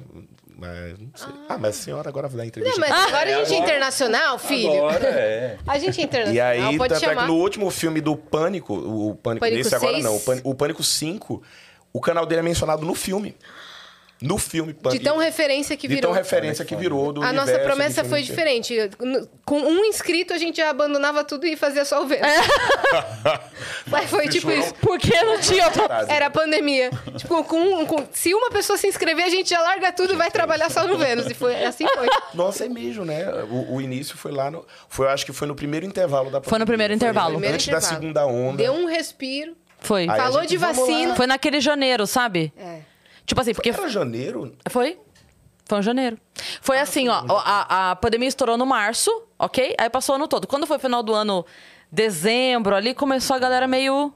Mas, 0.60 0.98
não 0.98 1.10
sei. 1.14 1.28
Ah, 1.48 1.56
mas 1.56 1.78
a 1.78 1.82
senhora 1.84 2.08
agora 2.08 2.26
vai 2.26 2.36
dar 2.38 2.42
Não, 2.42 2.48
entrevista. 2.48 2.80
mas 2.80 2.90
agora 2.90 3.36
a 3.40 3.44
gente 3.44 3.54
é 3.54 3.62
internacional, 3.62 4.38
filho. 4.40 4.72
Agora 4.88 5.06
é. 5.06 5.56
A 5.64 5.78
gente 5.78 5.98
é 6.00 6.02
E 6.02 6.04
internacional, 6.04 6.68
aí, 6.70 6.76
pode 6.78 6.94
tanto 6.94 7.04
é 7.04 7.08
chamar. 7.08 7.22
que 7.22 7.28
no 7.28 7.34
último 7.36 7.70
filme 7.70 8.00
do 8.00 8.16
Pânico, 8.16 8.74
o 8.74 9.14
Pânico, 9.14 9.46
Pânico 9.46 9.74
agora 9.76 9.92
6? 9.92 10.04
não, 10.04 10.16
o 10.16 10.20
Pânico, 10.20 10.50
o 10.50 10.54
Pânico 10.56 10.82
5, 10.82 11.42
o 11.92 12.00
canal 12.00 12.26
dele 12.26 12.40
é 12.40 12.44
mencionado 12.44 12.84
no 12.84 12.94
filme. 12.94 13.34
No 14.20 14.36
filme 14.36 14.74
De 14.90 14.98
tão 14.98 15.16
referência 15.16 15.76
que 15.76 15.86
de 15.86 15.94
virou. 15.94 16.10
tão 16.10 16.18
referência 16.20 16.64
que 16.64 16.74
virou 16.74 17.12
do 17.12 17.22
A 17.22 17.32
nossa 17.32 17.52
universo 17.52 17.64
promessa 17.68 18.02
de 18.02 18.08
foi 18.08 18.20
de- 18.20 18.26
diferente. 18.26 18.76
Com 19.44 19.60
um 19.60 19.84
inscrito, 19.84 20.34
a 20.34 20.38
gente 20.38 20.56
já 20.56 20.70
abandonava 20.70 21.22
tudo 21.22 21.46
e 21.46 21.54
fazia 21.54 21.84
só 21.84 22.02
o 22.02 22.06
Vênus. 22.08 22.26
Mas 23.86 24.10
foi 24.10 24.28
tipo 24.28 24.50
isso. 24.50 24.74
Porque 24.80 25.22
não 25.22 25.38
tinha 25.40 25.66
outra... 25.66 26.04
Era 26.08 26.26
a 26.26 26.30
pandemia. 26.30 26.90
Tipo, 27.16 27.44
com, 27.44 27.60
um- 27.60 27.86
com- 27.86 28.04
se 28.12 28.34
uma 28.34 28.50
pessoa 28.50 28.76
se 28.76 28.88
inscrever, 28.88 29.24
a 29.24 29.28
gente 29.30 29.50
já 29.50 29.60
larga 29.62 29.92
tudo 29.92 30.12
e 30.14 30.16
vai 30.16 30.32
trabalhar 30.32 30.68
só 30.70 30.84
no 30.84 30.98
Vênus. 30.98 31.26
E 31.30 31.34
foi 31.34 31.64
assim 31.64 31.86
foi. 31.86 32.08
Nossa, 32.34 32.64
é 32.64 32.68
mesmo, 32.68 33.04
né? 33.04 33.24
O, 33.48 33.76
o 33.76 33.80
início 33.80 34.16
foi 34.16 34.32
lá 34.32 34.50
no. 34.50 34.66
Foi, 34.88 35.06
eu 35.06 35.10
acho 35.10 35.24
que 35.24 35.32
foi 35.32 35.46
no 35.46 35.54
primeiro 35.54 35.86
intervalo 35.86 36.28
da 36.28 36.40
Foi 36.42 36.58
no 36.58 36.66
primeiro 36.66 36.92
intervalo. 36.92 37.32
Primeiro 37.34 37.54
Antes 37.54 37.68
da 37.68 37.76
intervalo. 37.78 38.00
segunda 38.02 38.26
onda. 38.26 38.56
Deu 38.56 38.72
um 38.72 38.86
respiro. 38.86 39.56
Foi. 39.80 40.08
Aí 40.08 40.20
Falou 40.20 40.40
gente, 40.40 40.50
de 40.50 40.56
vamos 40.56 40.78
lá. 40.78 40.84
vacina. 40.86 41.16
Foi 41.16 41.26
naquele 41.26 41.60
janeiro, 41.60 42.06
sabe? 42.06 42.52
É. 42.56 42.80
Tipo 43.24 43.40
assim, 43.40 43.52
porque... 43.54 43.70
Era 43.70 43.88
janeiro? 43.88 44.54
Foi? 44.70 44.98
Foi 45.66 45.78
em 45.78 45.82
janeiro. 45.82 46.18
Foi 46.62 46.78
assim, 46.78 47.08
ó. 47.08 47.22
A, 47.28 47.90
a 47.90 47.96
pandemia 47.96 48.28
estourou 48.28 48.56
no 48.56 48.64
março, 48.64 49.10
ok? 49.38 49.74
Aí 49.78 49.90
passou 49.90 50.14
o 50.14 50.16
ano 50.16 50.26
todo. 50.26 50.46
Quando 50.46 50.66
foi 50.66 50.78
final 50.78 51.02
do 51.02 51.12
ano, 51.14 51.44
dezembro, 51.92 52.74
ali, 52.74 52.94
começou 52.94 53.36
a 53.36 53.38
galera 53.38 53.68
meio. 53.68 54.12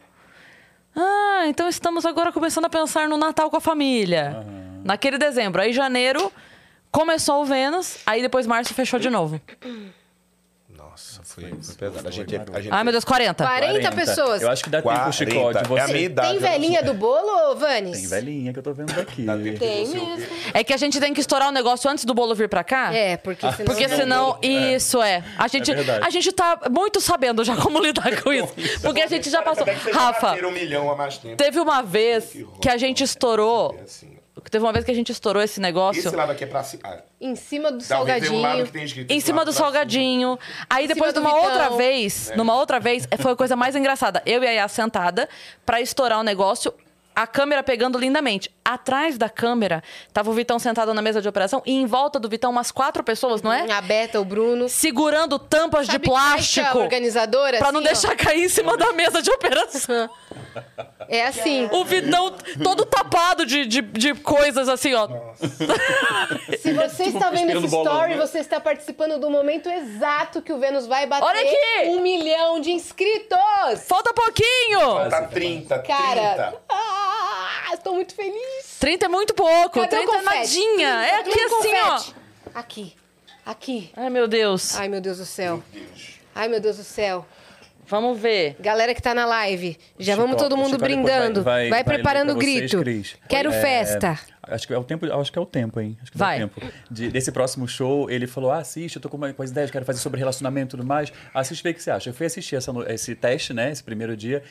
Ah, 0.96 1.44
então 1.46 1.68
estamos 1.68 2.04
agora 2.06 2.32
começando 2.32 2.64
a 2.64 2.70
pensar 2.70 3.06
no 3.08 3.16
Natal 3.18 3.50
com 3.50 3.56
a 3.56 3.60
família. 3.60 4.46
Naquele 4.82 5.18
dezembro. 5.18 5.60
Aí 5.60 5.72
janeiro 5.72 6.32
começou 6.90 7.42
o 7.42 7.44
Vênus, 7.44 7.98
aí 8.06 8.20
depois 8.20 8.46
março 8.46 8.74
fechou 8.74 8.98
de 8.98 9.08
novo. 9.10 9.40
Foi, 11.34 11.44
foi 11.44 11.74
pesado. 11.76 12.08
A 12.08 12.10
gente, 12.10 12.36
a 12.36 12.60
gente 12.60 12.72
Ai, 12.72 12.84
meu 12.84 12.92
Deus, 12.92 13.04
40. 13.04 13.42
40 13.42 13.92
pessoas. 13.92 14.42
Eu 14.42 14.50
acho 14.50 14.62
que 14.62 14.68
dá 14.68 14.82
tempo, 14.82 14.94
40. 14.94 15.12
Chicote. 15.12 15.56
É 15.56 15.60
a 15.60 15.64
Você... 15.86 15.92
minha 15.92 16.04
idade. 16.04 16.28
Tem 16.28 16.38
velhinha 16.38 16.82
do 16.82 16.92
bolo, 16.92 17.56
Vanes? 17.56 18.00
Tem 18.00 18.08
velhinha 18.08 18.52
que 18.52 18.58
eu 18.58 18.62
tô 18.62 18.74
vendo 18.74 18.92
daqui. 18.92 19.24
Tem 19.58 19.88
mesmo. 19.88 20.26
É 20.52 20.62
que 20.62 20.74
a 20.74 20.76
gente 20.76 21.00
tem 21.00 21.14
que 21.14 21.20
estourar 21.20 21.48
o 21.48 21.52
negócio 21.52 21.90
antes 21.90 22.04
do 22.04 22.12
bolo 22.12 22.34
vir 22.34 22.50
pra 22.50 22.62
cá. 22.62 22.92
É, 22.92 23.16
porque 23.16 23.50
senão... 23.50 23.64
Porque 23.64 23.88
senão, 23.88 24.38
isso 24.42 25.00
é. 25.00 25.24
A 25.38 25.48
gente, 25.48 25.72
verdade. 25.72 26.06
a 26.06 26.10
gente 26.10 26.30
tá 26.32 26.60
muito 26.70 27.00
sabendo 27.00 27.42
já 27.44 27.56
como 27.56 27.80
lidar 27.82 28.20
com 28.22 28.30
isso. 28.30 28.52
Porque 28.82 29.00
a 29.00 29.06
gente 29.06 29.30
já 29.30 29.40
passou. 29.40 29.66
Rafa, 29.92 30.28
bateram 30.28 30.50
um 30.50 30.52
milhão 30.52 30.90
há 30.90 30.96
mais 30.96 31.16
tempo. 31.16 31.36
teve 31.36 31.58
uma 31.58 31.82
vez 31.82 32.36
que 32.60 32.68
a 32.68 32.76
gente 32.76 33.02
estourou. 33.02 33.74
É 33.78 33.84
assim. 33.84 34.11
Teve 34.50 34.64
uma 34.64 34.72
vez 34.72 34.84
que 34.84 34.90
a 34.90 34.94
gente 34.94 35.10
estourou 35.12 35.42
esse 35.42 35.60
negócio. 35.60 36.00
Esse 36.06 36.14
lado 36.14 36.32
aqui 36.32 36.44
é 36.44 36.46
pra 36.46 36.62
cima. 36.62 36.82
Ah, 36.84 36.98
Em 37.20 37.34
cima 37.34 37.70
do 37.72 37.82
talvez 37.84 38.20
tenha 38.20 38.32
um 38.32 38.40
lado 38.40 38.42
salgadinho. 38.42 38.66
que 38.66 38.72
tem 38.72 38.84
escrito 38.84 39.10
Em 39.10 39.20
cima 39.20 39.40
do 39.40 39.44
pra 39.46 39.52
cima. 39.54 39.64
salgadinho. 39.66 40.38
Aí 40.68 40.86
depois, 40.88 41.14
numa 41.14 41.30
Vitão. 41.34 41.44
outra 41.44 41.70
vez, 41.76 42.32
numa 42.36 42.54
outra 42.56 42.78
vez, 42.80 43.08
foi 43.18 43.32
a 43.32 43.36
coisa 43.36 43.56
mais 43.56 43.74
engraçada. 43.76 44.22
Eu 44.26 44.42
e 44.42 44.46
a 44.46 44.50
Yas 44.50 44.72
sentada 44.72 45.28
pra 45.64 45.80
estourar 45.80 46.18
o 46.20 46.22
negócio, 46.22 46.72
a 47.14 47.26
câmera 47.26 47.62
pegando 47.62 47.98
lindamente. 47.98 48.50
Atrás 48.64 49.18
da 49.18 49.28
câmera, 49.28 49.82
tava 50.12 50.30
o 50.30 50.32
Vitão 50.32 50.58
sentado 50.58 50.94
na 50.94 51.02
mesa 51.02 51.20
de 51.20 51.28
operação 51.28 51.62
e 51.66 51.72
em 51.72 51.84
volta 51.84 52.18
do 52.20 52.28
Vitão 52.28 52.50
umas 52.50 52.70
quatro 52.70 53.02
pessoas, 53.02 53.42
não 53.42 53.52
é? 53.52 53.70
A 53.70 53.80
Beta, 53.80 54.20
o 54.20 54.24
Bruno. 54.24 54.68
Segurando 54.68 55.38
tampas 55.38 55.86
Sabe 55.86 55.98
de 55.98 56.04
plástico. 56.10 56.64
caixa 56.66 56.78
organizadora? 56.78 57.58
Pra 57.58 57.72
não 57.72 57.80
assim, 57.80 57.88
ó? 57.88 57.92
deixar 57.92 58.16
cair 58.16 58.44
em 58.44 58.48
cima 58.48 58.76
da 58.76 58.92
mesa 58.92 59.20
de 59.20 59.30
operação. 59.30 60.08
É 61.08 61.26
assim. 61.26 61.68
O 61.72 61.84
Vitão 61.84 62.34
todo 62.62 62.86
tapado 62.86 63.44
de, 63.44 63.66
de, 63.66 63.82
de 63.82 64.14
coisas 64.14 64.68
assim, 64.68 64.94
ó. 64.94 65.08
Se 66.60 66.72
você 66.72 67.04
está 67.04 67.30
vendo 67.30 67.50
esse 67.50 67.66
story, 67.66 68.14
você 68.14 68.38
está 68.38 68.60
participando 68.60 69.18
do 69.18 69.28
momento 69.30 69.68
exato 69.68 70.40
que 70.40 70.52
o 70.52 70.58
Vênus 70.58 70.86
vai 70.86 71.06
bater 71.06 71.24
Olha 71.24 71.40
aqui! 71.40 71.88
um 71.88 72.00
milhão 72.00 72.60
de 72.60 72.70
inscritos! 72.70 73.38
Falta 73.86 74.12
pouquinho! 74.14 75.10
Tá 75.10 75.22
30, 75.22 75.78
Cara, 75.80 76.34
30. 76.34 76.62
Ah, 77.32 77.74
estou 77.74 77.94
muito 77.94 78.14
feliz. 78.14 78.76
30 78.78 79.06
é 79.06 79.08
muito 79.08 79.34
pouco. 79.34 79.80
Cadê 79.80 79.96
o 79.96 79.98
30 80.06 80.16
é 80.16 80.22
nadinha. 80.22 80.88
É 81.04 81.10
Cadê 81.18 81.30
aqui 81.30 81.40
o 81.40 81.58
assim, 81.58 81.74
ó. 81.74 82.58
Aqui, 82.58 82.92
aqui. 83.46 83.90
Ai, 83.96 84.10
meu 84.10 84.28
Deus. 84.28 84.76
Ai, 84.76 84.88
meu 84.88 85.00
Deus 85.00 85.18
do 85.18 85.24
céu. 85.26 85.62
Ai, 86.34 86.48
meu 86.48 86.60
Deus 86.60 86.76
do 86.76 86.84
céu. 86.84 87.26
Vamos 87.86 88.18
ver. 88.18 88.56
Galera 88.60 88.94
que 88.94 89.02
tá 89.02 89.12
na 89.12 89.26
live, 89.26 89.76
já 89.98 90.16
vamos 90.16 90.36
todo 90.36 90.56
mundo 90.56 90.78
brindando. 90.78 91.42
Vai, 91.42 91.68
vai- 91.68 91.70
vai- 91.70 91.84
vai 91.84 91.94
preparando 91.94 92.30
o 92.30 92.34
vocês, 92.34 92.60
grito. 92.60 92.78
Cris. 92.78 93.16
Quero 93.28 93.50
É, 93.52 93.60
festa. 93.60 94.18
Acho 94.44 94.66
que 94.66 94.72
é 94.72 94.78
o 94.78 94.82
tempo, 94.84 95.04
acho 95.20 95.30
que 95.30 95.38
é 95.38 95.42
o 95.42 95.46
tempo, 95.46 95.78
hein? 95.78 95.96
Acho 96.00 96.10
que 96.10 96.16
Vai. 96.18 96.40
dá 96.40 96.48
tempo. 96.48 96.72
De- 96.90 97.10
desse 97.10 97.30
próximo 97.30 97.68
show, 97.68 98.08
ele 98.10 98.26
falou: 98.26 98.50
ah, 98.50 98.58
assiste, 98.58 98.96
eu 98.96 99.02
tô 99.02 99.08
com, 99.10 99.16
uma, 99.16 99.32
com 99.32 99.42
as 99.42 99.50
ideias, 99.50 99.70
quero 99.70 99.84
fazer 99.84 99.98
sobre 100.00 100.18
relacionamento 100.18 100.74
e 100.74 100.78
tudo 100.78 100.86
mais. 100.86 101.12
Assiste, 101.34 101.62
vê 101.62 101.70
o 101.70 101.74
que 101.74 101.82
você 101.82 101.90
acha. 101.90 102.08
Eu 102.10 102.14
fui 102.14 102.24
assistir 102.26 102.56
essa 102.56 102.72
esse 102.88 103.14
teste, 103.14 103.52
né? 103.52 103.70
Esse 103.70 103.82
primeiro 103.82 104.16
dia. 104.16 104.42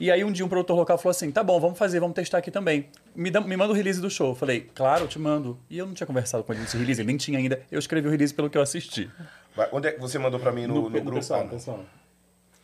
E 0.00 0.10
aí 0.10 0.22
um 0.24 0.30
dia 0.30 0.44
um 0.44 0.48
produtor 0.48 0.76
local 0.76 0.96
falou 0.98 1.10
assim: 1.10 1.30
tá 1.30 1.42
bom, 1.42 1.58
vamos 1.60 1.78
fazer, 1.78 1.98
vamos 2.00 2.14
testar 2.14 2.38
aqui 2.38 2.50
também. 2.50 2.88
Me, 3.14 3.30
dá- 3.30 3.40
me 3.40 3.56
manda 3.56 3.72
o 3.72 3.76
release 3.76 4.00
do 4.00 4.08
show. 4.10 4.30
Eu 4.30 4.34
falei, 4.34 4.68
claro, 4.74 5.04
eu 5.04 5.08
te 5.08 5.18
mando. 5.18 5.58
E 5.68 5.76
eu 5.78 5.86
não 5.86 5.94
tinha 5.94 6.06
conversado 6.06 6.44
com 6.44 6.52
ele 6.52 6.62
nesse 6.62 6.76
release, 6.76 7.00
ele 7.00 7.06
nem 7.08 7.16
tinha 7.16 7.38
ainda. 7.38 7.60
Eu 7.70 7.78
escrevi 7.78 8.06
o 8.06 8.10
release 8.10 8.32
pelo 8.32 8.48
que 8.48 8.56
eu 8.56 8.62
assisti. 8.62 9.10
Vai, 9.56 9.68
Onde 9.72 9.88
é 9.88 9.92
que 9.92 10.00
você 10.00 10.18
mandou 10.18 10.38
pra 10.38 10.52
mim 10.52 10.66
no, 10.66 10.74
no, 10.88 10.90
grupo? 10.90 11.12
pessoal, 11.16 11.40
Ah, 11.42 11.44
pessoal. 11.48 11.84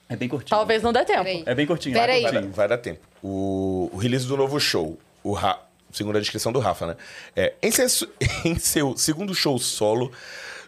É 0.08 0.16
bem 0.16 0.28
curtinho. 0.28 0.50
Talvez 0.50 0.82
não 0.82 0.92
dê 0.92 1.04
tempo. 1.04 1.24
Peraí. 1.24 1.42
É 1.46 1.54
bem 1.54 1.66
curtinho. 1.66 1.94
Pera 1.94 2.12
é 2.12 2.16
aí. 2.16 2.22
Vai, 2.22 2.32
dar, 2.32 2.42
vai 2.42 2.68
dar 2.68 2.78
tempo. 2.78 3.00
O, 3.22 3.90
o 3.92 3.96
release 3.96 4.26
do 4.26 4.36
novo 4.36 4.60
show, 4.60 4.98
o 5.22 5.32
Ra, 5.32 5.58
segundo 5.90 6.16
a 6.16 6.20
descrição 6.20 6.52
do 6.52 6.58
Rafa, 6.60 6.86
né? 6.88 6.96
É, 7.34 7.54
em, 7.62 7.70
seu, 7.72 8.08
em 8.44 8.58
seu 8.58 8.96
segundo 8.96 9.34
show 9.34 9.58
solo, 9.58 10.12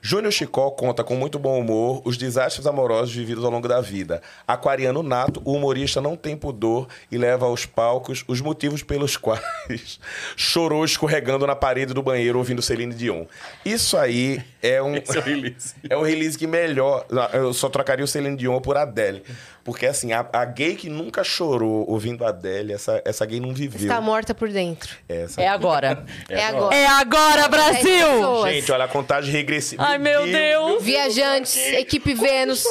Júnior 0.08 0.30
Chicó 0.30 0.70
conta 0.70 1.02
com 1.02 1.16
muito 1.16 1.36
bom 1.36 1.58
humor 1.58 2.00
os 2.04 2.16
desastres 2.16 2.64
amorosos 2.64 3.12
vividos 3.12 3.44
ao 3.44 3.50
longo 3.50 3.66
da 3.66 3.80
vida. 3.80 4.22
Aquariano 4.46 5.02
nato, 5.02 5.42
o 5.44 5.52
humorista 5.52 6.00
não 6.00 6.14
tem 6.14 6.36
pudor 6.36 6.86
e 7.10 7.18
leva 7.18 7.46
aos 7.46 7.66
palcos 7.66 8.24
os 8.28 8.40
motivos 8.40 8.84
pelos 8.84 9.16
quais 9.18 9.98
chorou 10.36 10.84
escorregando 10.84 11.44
na 11.44 11.56
parede 11.56 11.92
do 11.92 12.04
banheiro 12.04 12.38
ouvindo 12.38 12.62
Celine 12.62 12.94
Dion. 12.94 13.24
Isso 13.64 13.96
aí 13.96 14.40
é 14.68 14.82
um... 14.82 14.96
Esse 14.96 15.16
é 15.16 15.20
o 15.20 15.22
release. 15.22 15.74
É 15.88 15.96
o 15.96 16.02
release 16.02 16.36
que 16.36 16.46
melhor. 16.46 17.06
Eu 17.32 17.52
só 17.54 17.68
trocaria 17.68 18.04
o 18.04 18.08
Celine 18.08 18.36
Dion 18.36 18.60
por 18.60 18.76
Adele. 18.76 19.22
Porque, 19.64 19.86
assim, 19.86 20.12
a, 20.12 20.24
a 20.32 20.44
gay 20.44 20.76
que 20.76 20.88
nunca 20.88 21.24
chorou 21.24 21.84
ouvindo 21.88 22.24
Adele, 22.24 22.72
essa, 22.72 23.02
essa 23.04 23.26
gay 23.26 23.40
não 23.40 23.52
viveu. 23.52 23.82
Está 23.82 24.00
morta 24.00 24.34
por 24.34 24.48
dentro. 24.48 24.96
Essa. 25.08 25.40
É 25.46 25.48
agora. 25.48 26.04
É, 26.28 26.44
agora. 26.44 26.74
É 26.76 26.86
agora, 26.86 27.48
Brasil! 27.48 28.46
Gente, 28.48 28.72
olha 28.72 28.84
a 28.84 28.88
contagem 28.88 29.32
regressiva. 29.32 29.82
Ai, 29.82 29.98
meu 29.98 30.24
Deus. 30.24 30.82
Viajantes, 30.82 31.56
equipe 31.72 32.14
Vênus. 32.14 32.64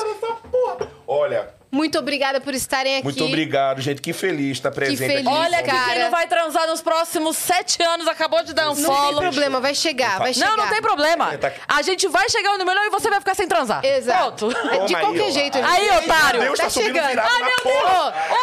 Olha, 1.08 1.48
Muito 1.76 2.00
obrigada 2.00 2.40
por 2.40 2.54
estarem 2.54 2.96
aqui. 2.96 3.04
Muito 3.04 3.22
obrigado, 3.26 3.82
gente. 3.82 4.02
Que 4.02 4.14
feliz 4.14 4.56
estar 4.58 4.72
presente 4.72 4.98
feliz, 4.98 5.28
aqui. 5.28 5.38
Olha 5.38 5.62
que 5.62 5.70
Cara. 5.70 5.92
quem 5.94 6.04
não 6.04 6.10
vai 6.10 6.26
transar 6.26 6.66
nos 6.68 6.82
próximos 6.82 7.36
sete 7.36 7.84
anos 7.84 8.08
acabou 8.08 8.42
de 8.44 8.54
dar 8.54 8.72
um 8.72 8.76
Não 8.76 8.76
tem 8.76 8.86
follow. 8.86 9.20
problema, 9.22 9.60
vai 9.60 9.76
chegar, 9.76 10.18
vai 10.20 10.34
chegar. 10.34 10.52
Não, 10.52 10.56
não 10.58 10.68
tem 10.70 10.82
problema. 10.82 11.38
Tá- 11.38 11.52
A 11.68 11.82
gente 11.82 12.08
vai 12.08 12.30
chegar 12.30 12.58
no 12.58 12.64
melhor 12.66 12.86
e 12.86 12.90
você 12.90 13.10
vai 13.10 13.20
ficar 13.20 13.36
sem 13.36 13.46
transar. 13.48 13.84
Exato. 13.84 14.48
Pronto. 14.48 14.56
De 14.88 14.96
qualquer 14.96 15.32
jeito. 15.32 15.58
Aí, 15.58 15.90
otário. 15.98 16.40
Deus, 16.40 16.58
tá 16.58 16.64
tá 16.64 16.70
chegando. 16.70 17.14
na 17.16 17.40
meu 17.40 17.56
porra. 17.62 18.12
Deus. 18.12 18.40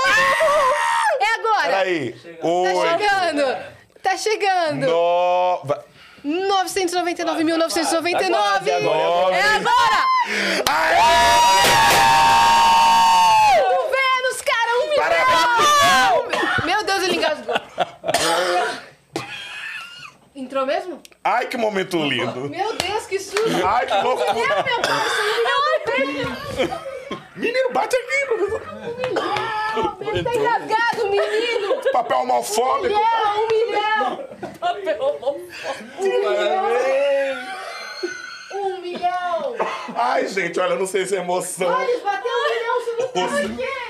É 1.20 1.34
agora. 1.38 1.72
Peraí. 1.78 2.12
Tá 2.12 2.18
chegando. 2.98 3.56
Tá 4.02 4.16
chegando. 4.18 4.86
No... 4.88 5.60
va- 5.64 5.84
999.999. 6.24 8.28
Nove. 8.30 8.70
É 8.70 9.42
agora! 9.42 10.04
O 13.64 13.66
Vênus, 13.90 14.38
cara, 14.44 14.70
um 14.78 14.82
milhão! 17.16 17.32
Engasgou. 17.32 17.54
Entrou 20.34 20.64
mesmo? 20.66 21.00
Ai, 21.22 21.46
que 21.46 21.56
momento 21.58 21.98
lindo. 21.98 22.48
Meu 22.48 22.72
Deus, 22.74 23.06
que 23.06 23.18
susto! 23.18 23.66
Ai, 23.66 23.86
que 23.86 23.94
loucura. 24.02 24.32
Meu, 24.32 24.46
meu 24.48 24.54
pai, 24.80 25.02
um 25.20 25.24
milhão 25.36 25.60
do 25.62 26.92
Menino, 27.36 27.72
bate 27.72 27.96
aqui. 27.96 28.26
professor. 28.26 28.62
Ele 30.00 30.22
tá 30.22 30.34
engasgado, 30.34 31.08
menino! 31.10 31.80
Papel 31.92 32.18
Um 32.18 32.22
homofóbico. 32.22 32.82
milhão, 32.88 33.36
um 33.40 33.48
milhão! 33.48 34.28
Um 38.54 38.80
milhão! 38.80 39.56
Ai, 39.96 40.26
gente, 40.28 40.60
olha, 40.60 40.72
eu 40.74 40.78
não 40.78 40.86
sei 40.86 41.04
se 41.06 41.16
é 41.16 41.18
emoção. 41.20 41.68
Olha, 41.68 41.98
bateu 42.00 42.30
um 42.32 42.50
milhão, 42.50 42.71
aqui! 43.20 43.82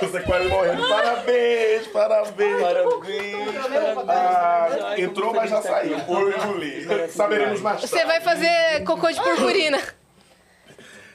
você 0.00 0.20
quase 0.20 0.48
morrendo. 0.48 0.88
Parabéns, 0.88 1.86
parabéns. 1.88 2.62
Parabéns. 2.62 4.08
Ah, 4.08 4.94
entrou, 4.98 5.34
mas 5.34 5.50
já 5.50 5.62
saiu. 5.62 5.96
Oi, 6.08 6.40
Julie. 6.40 7.08
Saberemos 7.08 7.60
mais 7.60 7.80
tarde. 7.80 7.88
Você 7.88 8.04
vai 8.04 8.20
fazer 8.20 8.84
cocô 8.84 9.10
de 9.10 9.20
purpurina. 9.20 9.80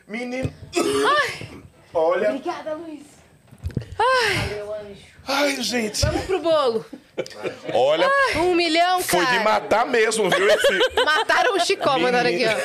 Menino. 0.07 0.51
Olha. 1.93 2.29
Obrigada, 2.29 2.73
Luiz. 2.73 3.03
Valeu, 3.97 4.73
anjo. 4.75 5.10
Ai, 5.27 5.61
gente. 5.61 6.01
Vamos 6.05 6.25
pro 6.25 6.39
bolo. 6.39 6.85
Olha, 7.73 8.09
Um 8.37 8.55
milhão, 8.55 9.01
foi 9.03 9.23
cara. 9.23 9.37
de 9.37 9.43
matar 9.43 9.85
mesmo, 9.85 10.29
viu? 10.29 10.47
Esse... 10.49 11.03
Mataram 11.05 11.55
o 11.55 11.59
Chicó, 11.59 11.99
mandaram 11.99 12.29
aqui, 12.29 12.45
ó. 12.47 12.55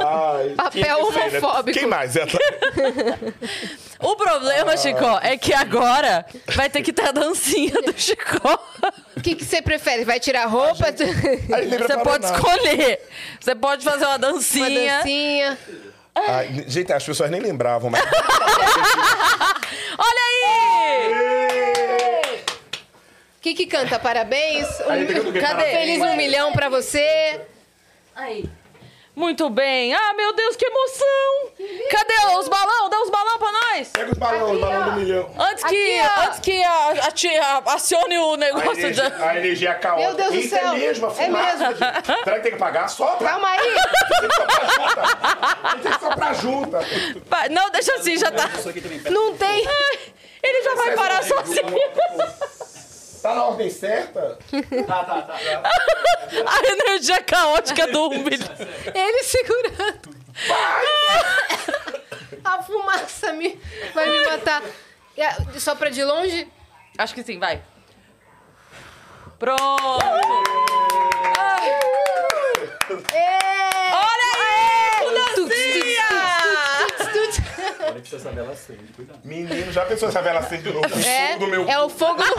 Ai, 0.00 0.50
Papel 0.50 0.70
que 0.72 0.80
né? 0.82 0.94
homofóbico. 0.94 1.78
Quem 1.78 1.86
mais? 1.88 2.14
É, 2.16 2.26
tá- 2.26 2.38
O 4.00 4.14
problema, 4.16 4.76
Chicó, 4.76 5.18
é 5.22 5.36
que 5.36 5.52
agora 5.54 6.26
vai 6.54 6.68
ter 6.68 6.82
que 6.82 6.92
ter 6.92 7.08
a 7.08 7.12
dancinha 7.12 7.72
do 7.82 7.94
Chicó. 7.98 8.58
O 9.16 9.20
que 9.20 9.34
que 9.34 9.44
você 9.44 9.62
prefere? 9.62 10.04
Vai 10.04 10.20
tirar 10.20 10.46
roupa? 10.46 10.86
Lembra 11.48 11.86
Você 11.86 11.96
pode 11.98 12.24
nada. 12.24 12.36
escolher. 12.36 13.00
Você 13.40 13.54
pode 13.54 13.84
fazer 13.84 14.04
uma 14.04 14.10
Uma 14.10 14.18
dancinha. 14.18 15.58
Ai, 16.26 16.64
gente, 16.66 16.92
as 16.92 17.04
pessoas 17.04 17.30
nem 17.30 17.40
lembravam, 17.40 17.90
mas. 17.90 18.02
Olha 19.98 20.22
aí! 20.28 21.14
O 23.36 23.40
que 23.40 23.54
que 23.54 23.66
canta? 23.66 23.98
Parabéns. 23.98 24.66
Um- 24.80 25.32
Cadê? 25.40 25.64
Feliz 25.70 26.00
um 26.02 26.16
milhão 26.16 26.52
pra 26.52 26.68
você. 26.68 27.40
Aí. 28.14 28.44
Muito 29.18 29.50
bem. 29.50 29.92
Ah, 29.92 30.14
meu 30.14 30.32
Deus, 30.32 30.54
que 30.54 30.64
emoção! 30.64 31.52
Cadê 31.90 32.38
os 32.38 32.48
balão? 32.48 32.88
Dá 32.88 33.02
os 33.02 33.10
balão 33.10 33.36
pra 33.38 33.50
nós! 33.50 33.88
Pega 33.88 34.12
os 34.12 34.18
balões, 34.18 34.52
os 34.54 34.60
balões 34.60 34.84
do 34.84 34.92
milhão. 34.92 35.30
Antes 35.36 35.64
que, 35.64 35.98
Aqui, 36.00 36.08
ó. 36.16 36.20
antes 36.28 36.38
que 36.40 36.62
a, 36.64 36.88
a 36.88 37.10
tia 37.10 37.62
acione 37.66 38.16
o 38.18 38.34
A 38.34 38.36
negócio 38.36 38.78
energia, 38.78 39.10
da. 39.10 39.26
a 39.30 39.36
energia 39.36 39.74
caótica. 39.74 40.06
Meu 40.08 40.16
Deus 40.16 40.30
do 40.30 40.36
Eita, 40.36 40.56
céu. 40.56 40.68
É 40.72 40.76
mesmo, 40.78 41.06
a 41.06 41.10
É 41.10 41.12
fumaça, 41.14 41.56
mesmo. 41.68 41.76
gente. 41.76 42.06
Será 42.24 42.36
que 42.36 42.42
tem 42.42 42.52
que 42.52 42.58
pagar? 42.58 42.88
Sopra. 42.88 43.28
Calma 43.28 43.48
aí. 43.48 43.58
Tem 43.58 44.28
que 44.28 44.34
soprar 44.36 44.74
junta. 44.76 45.02
Tem 45.82 45.92
que 45.92 46.00
soprar 46.00 46.34
junta. 46.36 47.48
Não, 47.50 47.70
deixa 47.70 47.94
assim, 47.94 48.16
já 48.16 48.30
tá. 48.30 48.48
Não 49.10 49.36
tem. 49.36 49.66
Ele 50.42 50.62
já 50.62 50.74
vai 50.76 50.94
parar 50.94 51.24
sozinho. 51.24 51.66
Tá 53.28 53.34
na 53.34 53.44
ordem 53.44 53.68
certa? 53.68 54.38
Tá, 54.86 55.04
tá, 55.04 55.20
tá. 55.20 55.36
A 56.46 56.60
energia 56.66 57.22
caótica 57.22 57.86
do 57.88 58.08
um 58.08 58.22
milhão. 58.22 58.48
Ele 58.94 59.22
segurando. 59.22 60.16
A 62.42 62.62
fumaça 62.62 63.34
me, 63.34 63.60
vai 63.92 64.08
me 64.08 64.24
matar. 64.24 64.62
Só 65.58 65.74
pra 65.74 65.90
de 65.90 66.02
longe? 66.02 66.50
Acho 66.96 67.14
que 67.14 67.22
sim, 67.22 67.38
vai. 67.38 67.62
Pronto! 69.38 69.98
É. 73.12 73.90
Olha 73.92 74.32
aí! 74.38 75.04
Tuts, 75.04 75.34
tuts, 75.34 75.48
Dancinha! 75.48 76.08
tuts, 76.88 77.12
tuts, 77.12 77.97
que 78.10 78.16
essa 78.16 78.30
vela 78.30 78.52
acende, 78.52 78.92
cuidado. 78.94 79.20
Menino, 79.24 79.72
já 79.72 79.84
pensou 79.84 80.08
essa 80.08 80.20
vela 80.22 80.40
acende 80.40 80.62
de 80.64 80.72
novo? 80.72 80.86
O 80.86 80.98
É, 81.00 81.28
fogo 81.32 81.38
do 81.44 81.46
meu. 81.50 81.68
é 81.68 81.80
o 81.80 81.88
fogo. 81.88 82.22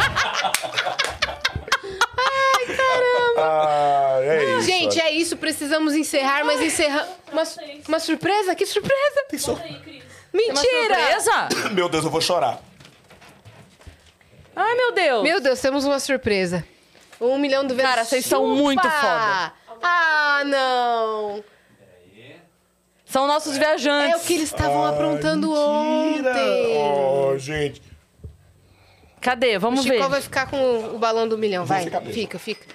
Ah, 3.37 4.17
é 4.21 4.43
isso. 4.57 4.61
Gente, 4.65 4.99
é 4.99 5.11
isso. 5.11 5.37
Precisamos 5.37 5.95
encerrar, 5.95 6.43
mas 6.45 6.61
encerrar. 6.61 7.07
Uma, 7.31 7.43
uma 7.87 7.99
surpresa? 7.99 8.53
Que 8.55 8.65
surpresa? 8.65 9.25
Tem 9.29 9.39
so- 9.39 9.59
Mentira! 10.33 10.95
Surpresa? 10.95 11.49
Meu 11.71 11.89
Deus, 11.89 12.03
eu 12.05 12.11
vou 12.11 12.21
chorar. 12.21 12.59
Ai, 14.55 14.75
meu 14.75 14.91
Deus. 14.91 15.23
Meu 15.23 15.39
Deus, 15.39 15.59
temos 15.61 15.85
uma 15.85 15.99
surpresa. 15.99 16.65
Um 17.19 17.37
milhão 17.37 17.65
do 17.65 17.73
Vênus. 17.73 17.89
Cara, 17.91 18.03
vocês 18.05 18.25
são 18.25 18.45
muito 18.47 18.81
foda. 18.81 19.53
Ah, 19.81 20.43
não! 20.45 21.43
São 23.09 23.25
nossos 23.25 23.55
é. 23.55 23.59
viajantes. 23.59 24.13
É 24.13 24.17
o 24.17 24.19
que 24.19 24.33
eles 24.33 24.49
estavam 24.49 24.85
ah, 24.85 24.89
aprontando 24.89 25.47
mentira. 25.47 26.29
ontem. 26.29 26.77
Oh, 26.77 27.37
gente. 27.39 27.81
Cadê? 29.19 29.57
Vamos 29.57 29.81
o 29.81 29.83
Chico 29.83 29.97
ver. 29.97 30.05
O 30.05 30.09
vai 30.09 30.21
ficar 30.21 30.45
com 30.47 30.95
o 30.95 30.99
balão 30.99 31.27
do 31.27 31.37
milhão, 31.37 31.65
vai. 31.65 31.89
Fica, 32.13 32.37
fica. 32.37 32.65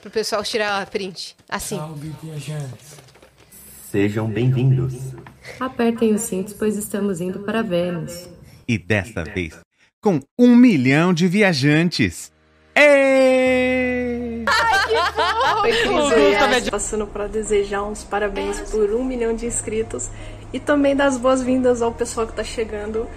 Pro 0.00 0.10
pessoal 0.10 0.42
tirar 0.42 0.82
a 0.82 0.86
print. 0.86 1.36
Assim. 1.48 1.76
Salve, 1.76 2.12
viajantes. 2.22 2.96
Sejam 3.90 4.28
bem-vindos. 4.28 4.94
Apertem 5.60 6.12
os 6.12 6.22
cintos, 6.22 6.52
pois 6.52 6.76
estamos 6.76 7.20
indo 7.20 7.40
para 7.40 7.62
Vênus. 7.62 8.28
E 8.66 8.76
desta 8.76 9.22
vez, 9.22 9.56
com 10.02 10.18
um 10.36 10.56
milhão 10.56 11.14
de 11.14 11.28
viajantes. 11.28 12.32
Ei! 12.74 13.73
Foi 15.72 16.70
passando 16.70 17.06
para 17.06 17.26
desejar 17.26 17.82
uns 17.84 18.04
parabéns 18.04 18.60
por 18.70 18.90
um 18.92 19.04
milhão 19.04 19.34
de 19.34 19.46
inscritos 19.46 20.10
e 20.52 20.60
também 20.60 20.94
dar 20.94 21.06
as 21.06 21.16
boas-vindas 21.16 21.82
ao 21.82 21.92
pessoal 21.92 22.26
que 22.26 22.32
está 22.32 22.44
chegando 22.44 23.08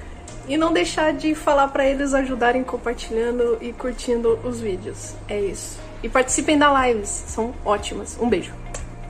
e 0.48 0.56
não 0.58 0.72
deixar 0.72 1.14
de 1.14 1.36
falar 1.36 1.68
para 1.68 1.86
eles 1.86 2.14
ajudarem 2.14 2.64
compartilhando 2.64 3.58
e 3.60 3.74
curtindo 3.74 4.40
os 4.44 4.62
vídeos. 4.62 5.14
É 5.28 5.40
isso. 5.40 5.78
E 6.02 6.08
participem 6.08 6.58
da 6.58 6.88
lives, 6.88 7.10
são 7.10 7.54
ótimas. 7.66 8.18
Um 8.20 8.30
beijo. 8.30 8.54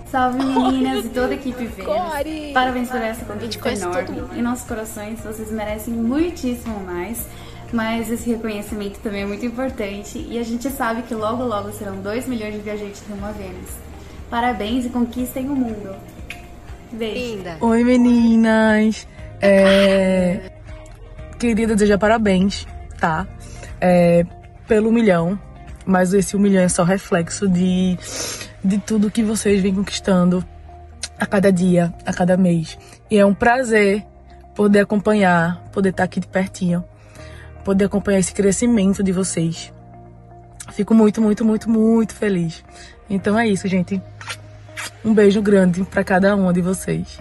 Salve 0.10 0.38
meninas 0.38 1.04
oh, 1.04 1.08
e 1.08 1.10
toda 1.10 1.28
a 1.28 1.34
equipe 1.34 1.66
Vênus. 1.66 2.54
Parabéns 2.54 2.90
por 2.90 3.02
essa 3.02 3.26
conquista 3.26 3.70
enorme. 3.70 4.40
Em 4.40 4.42
nossos 4.42 4.66
corações, 4.66 5.20
vocês 5.20 5.52
merecem 5.52 5.94
muitíssimo 5.94 6.80
mais. 6.80 7.26
Mas 7.72 8.10
esse 8.10 8.30
reconhecimento 8.30 9.00
também 9.00 9.24
é 9.24 9.26
muito 9.26 9.46
importante 9.46 10.26
e 10.30 10.40
a 10.40 10.44
gente 10.44 10.70
sabe 10.70 11.02
que 11.02 11.14
logo 11.14 11.44
logo 11.44 11.72
serão 11.72 11.98
2 11.98 12.28
milhões 12.28 12.54
de 12.54 12.60
viajantes 12.60 13.04
rumo 13.10 13.26
a 13.26 13.32
Vênus. 13.32 13.70
Parabéns 14.30 14.86
e 14.86 14.90
conquistem 14.90 15.50
o 15.50 15.56
mundo. 15.56 15.96
Beijo. 16.92 17.36
Linda. 17.36 17.58
Oi 17.60 17.84
meninas! 17.84 19.08
É... 19.42 20.52
Queria 21.38 21.68
desejar 21.68 21.98
parabéns, 21.98 22.66
tá? 23.00 23.28
É, 23.80 24.26
Pelo 24.68 24.92
milhão, 24.92 25.40
mas 25.86 26.14
esse 26.14 26.36
um 26.36 26.40
milhão 26.40 26.64
é 26.64 26.70
só 26.70 26.84
reflexo 26.84 27.48
de, 27.48 27.98
de 28.64 28.78
tudo 28.80 29.12
que 29.12 29.22
vocês 29.22 29.62
vêm 29.62 29.76
conquistando 29.76 30.44
a 31.20 31.26
cada 31.26 31.52
dia, 31.52 31.94
a 32.06 32.14
cada 32.14 32.36
mês. 32.38 32.78
E 33.10 33.18
é 33.18 33.26
um 33.26 33.34
prazer 33.34 34.04
poder 34.56 34.80
acompanhar, 34.80 35.64
poder 35.72 35.90
estar 35.90 36.04
aqui 36.04 36.20
de 36.20 36.28
pertinho, 36.28 36.84
poder 37.68 37.84
acompanhar 37.84 38.20
esse 38.20 38.34
crescimento 38.34 39.04
de 39.04 39.12
vocês. 39.12 39.74
Fico 40.72 40.94
muito, 40.94 41.22
muito, 41.22 41.44
muito, 41.44 41.70
muito 41.70 42.16
feliz. 42.16 42.64
Então 43.10 43.38
é 43.38 43.46
isso, 43.46 43.68
gente. 43.68 44.02
Um 45.04 45.14
beijo 45.14 45.42
grande 45.42 45.84
para 45.84 46.02
cada 46.02 46.34
uma 46.34 46.54
de 46.54 46.62
vocês. 46.62 47.20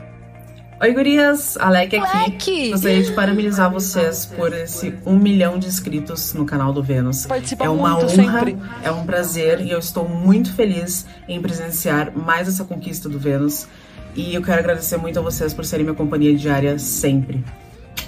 Oi, 0.80 0.92
gurias! 0.92 1.56
Alec 1.56 1.96
aqui. 1.96 2.16
Alec! 2.16 2.70
Gostaria 2.70 3.02
de 3.02 3.10
parabenizar 3.10 3.72
vocês 3.72 4.24
por 4.24 4.52
esse 4.52 4.94
um 5.04 5.18
milhão 5.18 5.58
de 5.58 5.66
inscritos 5.66 6.32
no 6.32 6.46
canal 6.46 6.72
do 6.72 6.80
Vênus. 6.80 7.26
Participa 7.26 7.64
é 7.64 7.68
uma 7.68 7.94
muito 7.94 8.04
honra, 8.04 8.14
sempre. 8.14 8.56
é 8.84 8.90
um 8.92 9.04
prazer 9.04 9.60
e 9.60 9.72
eu 9.72 9.80
estou 9.80 10.08
muito 10.08 10.54
feliz 10.54 11.06
em 11.26 11.42
presenciar 11.42 12.16
mais 12.16 12.46
essa 12.46 12.64
conquista 12.64 13.08
do 13.08 13.18
Vênus. 13.18 13.66
E 14.14 14.32
eu 14.36 14.42
quero 14.42 14.60
agradecer 14.60 14.96
muito 14.96 15.18
a 15.18 15.22
vocês 15.22 15.52
por 15.52 15.64
serem 15.64 15.84
minha 15.84 15.96
companhia 15.96 16.36
diária 16.36 16.78
sempre. 16.78 17.44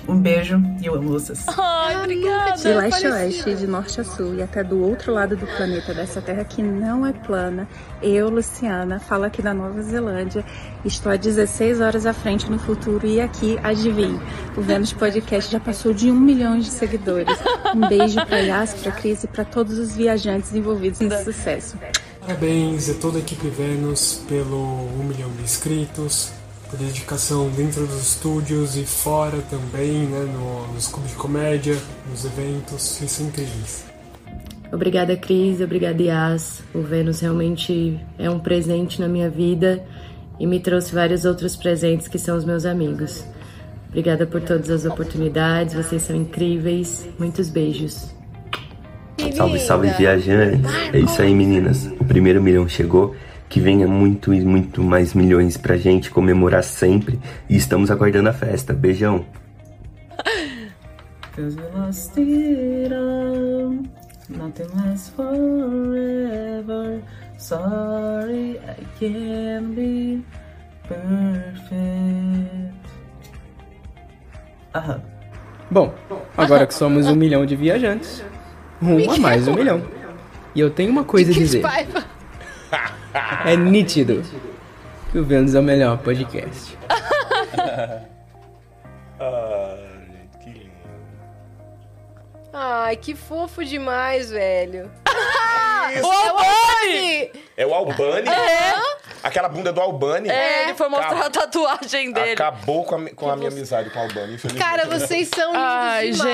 Um 0.09 0.19
beijo 0.19 0.61
e 0.81 0.87
eu 0.87 0.95
amo 0.95 1.11
vocês. 1.11 1.45
Ai, 1.57 1.97
obrigada. 1.97 2.57
De 2.57 2.69
leste 2.69 3.07
a 3.07 3.11
oeste, 3.11 3.55
de 3.55 3.67
norte 3.67 4.01
a 4.01 4.05
sul 4.05 4.35
e 4.37 4.43
até 4.43 4.65
do 4.65 4.83
outro 4.83 5.13
lado 5.13 5.37
do 5.37 5.47
planeta, 5.47 5.93
dessa 5.93 6.23
terra 6.23 6.45
que 6.45 6.63
não 6.63 7.05
é 7.05 7.13
plana, 7.13 7.69
eu, 8.03 8.31
Luciana, 8.31 8.99
falo 8.99 9.25
aqui 9.25 9.43
da 9.43 9.53
Nova 9.53 9.83
Zelândia. 9.83 10.45
Estou 10.85 11.13
há 11.13 11.17
16 11.17 11.81
horas 11.81 12.07
à 12.07 12.15
frente 12.15 12.51
no 12.51 12.59
futuro 12.59 13.07
e 13.07 13.21
aqui, 13.21 13.59
adivinhe, 13.63 14.19
o 14.57 14.63
Vênus 14.63 14.93
Podcast 14.93 15.53
já 15.53 15.61
passou 15.61 15.93
de 15.93 16.11
um 16.11 16.19
milhão 16.19 16.59
de 16.59 16.69
seguidores. 16.71 17.39
Um 17.75 17.87
beijo 17.87 18.25
para 18.25 18.39
Yas, 18.39 18.75
para 18.75 18.93
Cris 18.93 19.25
e 19.25 19.27
para 19.27 19.45
todos 19.45 19.79
os 19.79 19.95
viajantes 19.95 20.55
envolvidos 20.55 21.01
nesse 21.01 21.25
sucesso. 21.25 21.77
Parabéns 22.21 22.91
a 22.91 22.95
toda 22.95 23.19
a 23.19 23.21
equipe 23.21 23.49
Vênus 23.49 24.23
pelo 24.29 24.87
1 25.01 25.05
milhão 25.05 25.31
de 25.31 25.43
inscritos, 25.43 26.33
dedicação 26.77 27.49
dentro 27.51 27.87
dos 27.87 28.01
estúdios 28.15 28.77
e 28.77 28.85
fora 28.85 29.39
também, 29.51 30.07
né, 30.07 30.21
no- 30.33 30.73
nos 30.75 30.87
clubes 30.89 31.11
de 31.13 31.17
comédia, 31.17 31.77
nos 32.11 32.25
eventos, 32.25 32.83
vocês 32.83 33.11
são 33.11 33.27
incríveis. 33.27 33.85
Obrigada, 34.73 35.17
Cris. 35.17 35.61
Obrigada, 35.63 36.03
Yas. 36.03 36.63
O 36.75 36.83
Vênus 36.83 37.21
realmente 37.21 37.99
é 38.19 38.29
um 38.29 38.39
presente 38.39 39.01
na 39.01 39.09
minha 39.09 39.31
vida 39.31 39.83
e 40.39 40.47
me 40.47 40.61
trouxe 40.61 40.95
vários 40.95 41.25
outros 41.25 41.57
presentes 41.57 42.07
que 42.07 42.19
são 42.19 42.37
os 42.37 42.45
meus 42.45 42.67
amigos. 42.67 43.25
Obrigada 43.89 44.27
por 44.27 44.43
todas 44.43 44.69
as 44.69 44.85
oportunidades. 44.85 45.73
Vocês 45.75 46.03
são 46.03 46.15
incríveis. 46.15 47.09
Muitos 47.19 47.49
beijos. 47.49 48.15
Salve, 49.35 49.59
salve, 49.59 49.89
viajantes. 49.93 50.71
É 50.93 50.99
isso 51.01 51.23
aí, 51.23 51.35
meninas. 51.35 51.87
O 51.99 52.05
primeiro 52.05 52.43
milhão 52.43 52.69
chegou. 52.69 53.17
Que 53.49 53.61
venha 53.61 53.89
muito 53.89 54.35
e 54.35 54.41
muito 54.41 54.83
mais 54.83 55.15
milhões 55.15 55.57
pra 55.57 55.77
gente 55.77 56.11
comemorar 56.11 56.63
sempre. 56.63 57.19
E 57.49 57.57
estamos 57.57 57.91
aguardando 57.91 58.29
a 58.29 58.33
festa. 58.33 58.73
Beijão. 58.73 59.25
Cause 61.35 61.57
we 61.57 61.63
lost 61.79 62.19
it 62.19 62.93
all. 62.93 63.73
Nothing 64.29 64.69
lasts 64.75 65.11
forever. 65.11 67.01
Sorry, 67.39 68.59
I 68.59 68.85
can't 68.99 69.75
be 69.75 70.23
perfect. 70.89 72.75
Aham. 74.75 75.01
Bom, 75.71 75.95
agora 76.37 76.67
que 76.67 76.75
somos 76.75 77.07
um 77.07 77.15
milhão 77.15 77.47
de 77.47 77.55
viajantes, 77.55 78.25
rumo 78.83 79.13
a 79.13 79.17
mais 79.19 79.47
um 79.47 79.55
milhão. 79.55 79.83
E 80.55 80.61
eu 80.61 80.71
tenho 80.71 80.91
uma 80.91 81.05
coisa 81.05 81.31
a 81.31 81.35
dizer. 81.35 81.63
É 83.49 83.57
nítido 83.57 84.23
que 85.11 85.19
o 85.19 85.25
Vênus 85.25 85.55
é 85.55 85.61
o 85.61 85.63
melhor 85.63 85.97
podcast. 85.97 86.77
Ai, 89.19 90.29
que 90.43 90.51
lindo. 90.51 90.71
Ai, 92.53 92.95
que 92.97 93.15
fofo 93.15 93.65
demais, 93.65 94.31
velho. 94.31 94.91
Isso. 95.95 96.07
O 96.07 96.13
Albani! 96.13 97.31
É 97.57 97.67
o 97.67 97.73
Albani? 97.73 98.29
É. 98.29 98.98
Aquela 99.29 99.49
bunda 99.49 99.73
do 99.73 99.81
Albani? 99.81 100.29
É, 100.29 100.65
ele 100.65 100.75
foi 100.75 100.89
mostrar 100.89 101.27
a 101.27 101.31
tatuagem 101.31 102.13
dele. 102.13 102.33
Acabou 102.33 102.85
com 102.85 102.95
a, 102.97 103.11
com 103.11 103.31
a 103.31 103.37
minha 103.37 103.51
amizade 103.51 103.91
com 103.91 103.99
o 103.99 104.03
Albani, 104.03 104.35
infelizmente. 104.35 104.65
Cara, 104.65 104.87
vocês 104.87 105.29
são 105.35 105.53
lindos 105.53 105.63
Ai, 105.67 106.11
demais. 106.11 106.29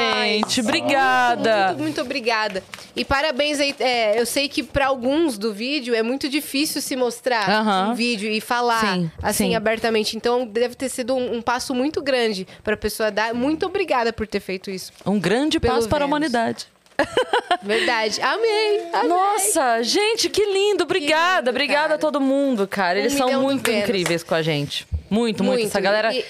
gente, 0.44 0.60
obrigada. 0.60 1.66
Muito, 1.68 1.82
muito 1.82 2.00
obrigada. 2.00 2.62
E 2.97 3.05
parabéns 3.05 3.58
aí. 3.58 3.74
é, 3.81 4.20
eu 4.20 4.24
sei 4.26 4.48
que 4.48 4.62
pra 4.62 4.86
alguns 4.86 5.36
do 5.36 5.52
vídeo 5.52 5.94
é 5.94 6.02
muito 6.02 6.28
difícil 6.28 6.81
se 6.81 6.94
mostrar 6.97 7.48
Aham. 7.48 7.90
um 7.90 7.94
vídeo 7.94 8.31
e 8.31 8.40
falar 8.40 8.81
Sim, 8.81 9.10
assim 9.23 9.48
sim. 9.48 9.55
abertamente. 9.56 10.16
Então 10.16 10.47
deve 10.47 10.74
ter 10.74 10.89
sido 10.89 11.14
um, 11.14 11.36
um 11.36 11.42
passo 11.42 11.74
muito 11.74 12.00
grande 12.00 12.47
pra 12.62 12.76
pessoa 12.76 13.10
dar. 13.10 13.34
Muito 13.34 13.66
obrigada 13.66 14.12
por 14.12 14.26
ter 14.26 14.40
feito 14.40 14.70
isso. 14.70 14.92
Um 15.05 15.18
grande 15.18 15.58
passo 15.58 15.89
para 15.89 16.05
a 16.05 16.06
humanidade. 16.06 16.66
Verdade. 17.62 18.20
Amei. 18.23 18.89
amei. 18.92 19.08
Nossa, 19.08 19.82
gente, 19.82 20.28
que 20.28 20.44
lindo. 20.44 20.84
Obrigada, 20.84 21.50
obrigada 21.50 21.94
a 21.94 21.98
todo 21.98 22.20
mundo, 22.20 22.66
cara. 22.68 22.98
Um 22.98 23.02
Eles 23.02 23.12
são 23.14 23.42
muito 23.42 23.70
incríveis 23.70 24.23
com 24.23 24.34
a 24.34 24.42
gente. 24.42 24.86
Muito, 25.10 25.42
muito. 25.42 25.58
Muito. 25.60 25.66
Essa 25.66 25.81
galera. 25.81 26.14
E- 26.14 26.24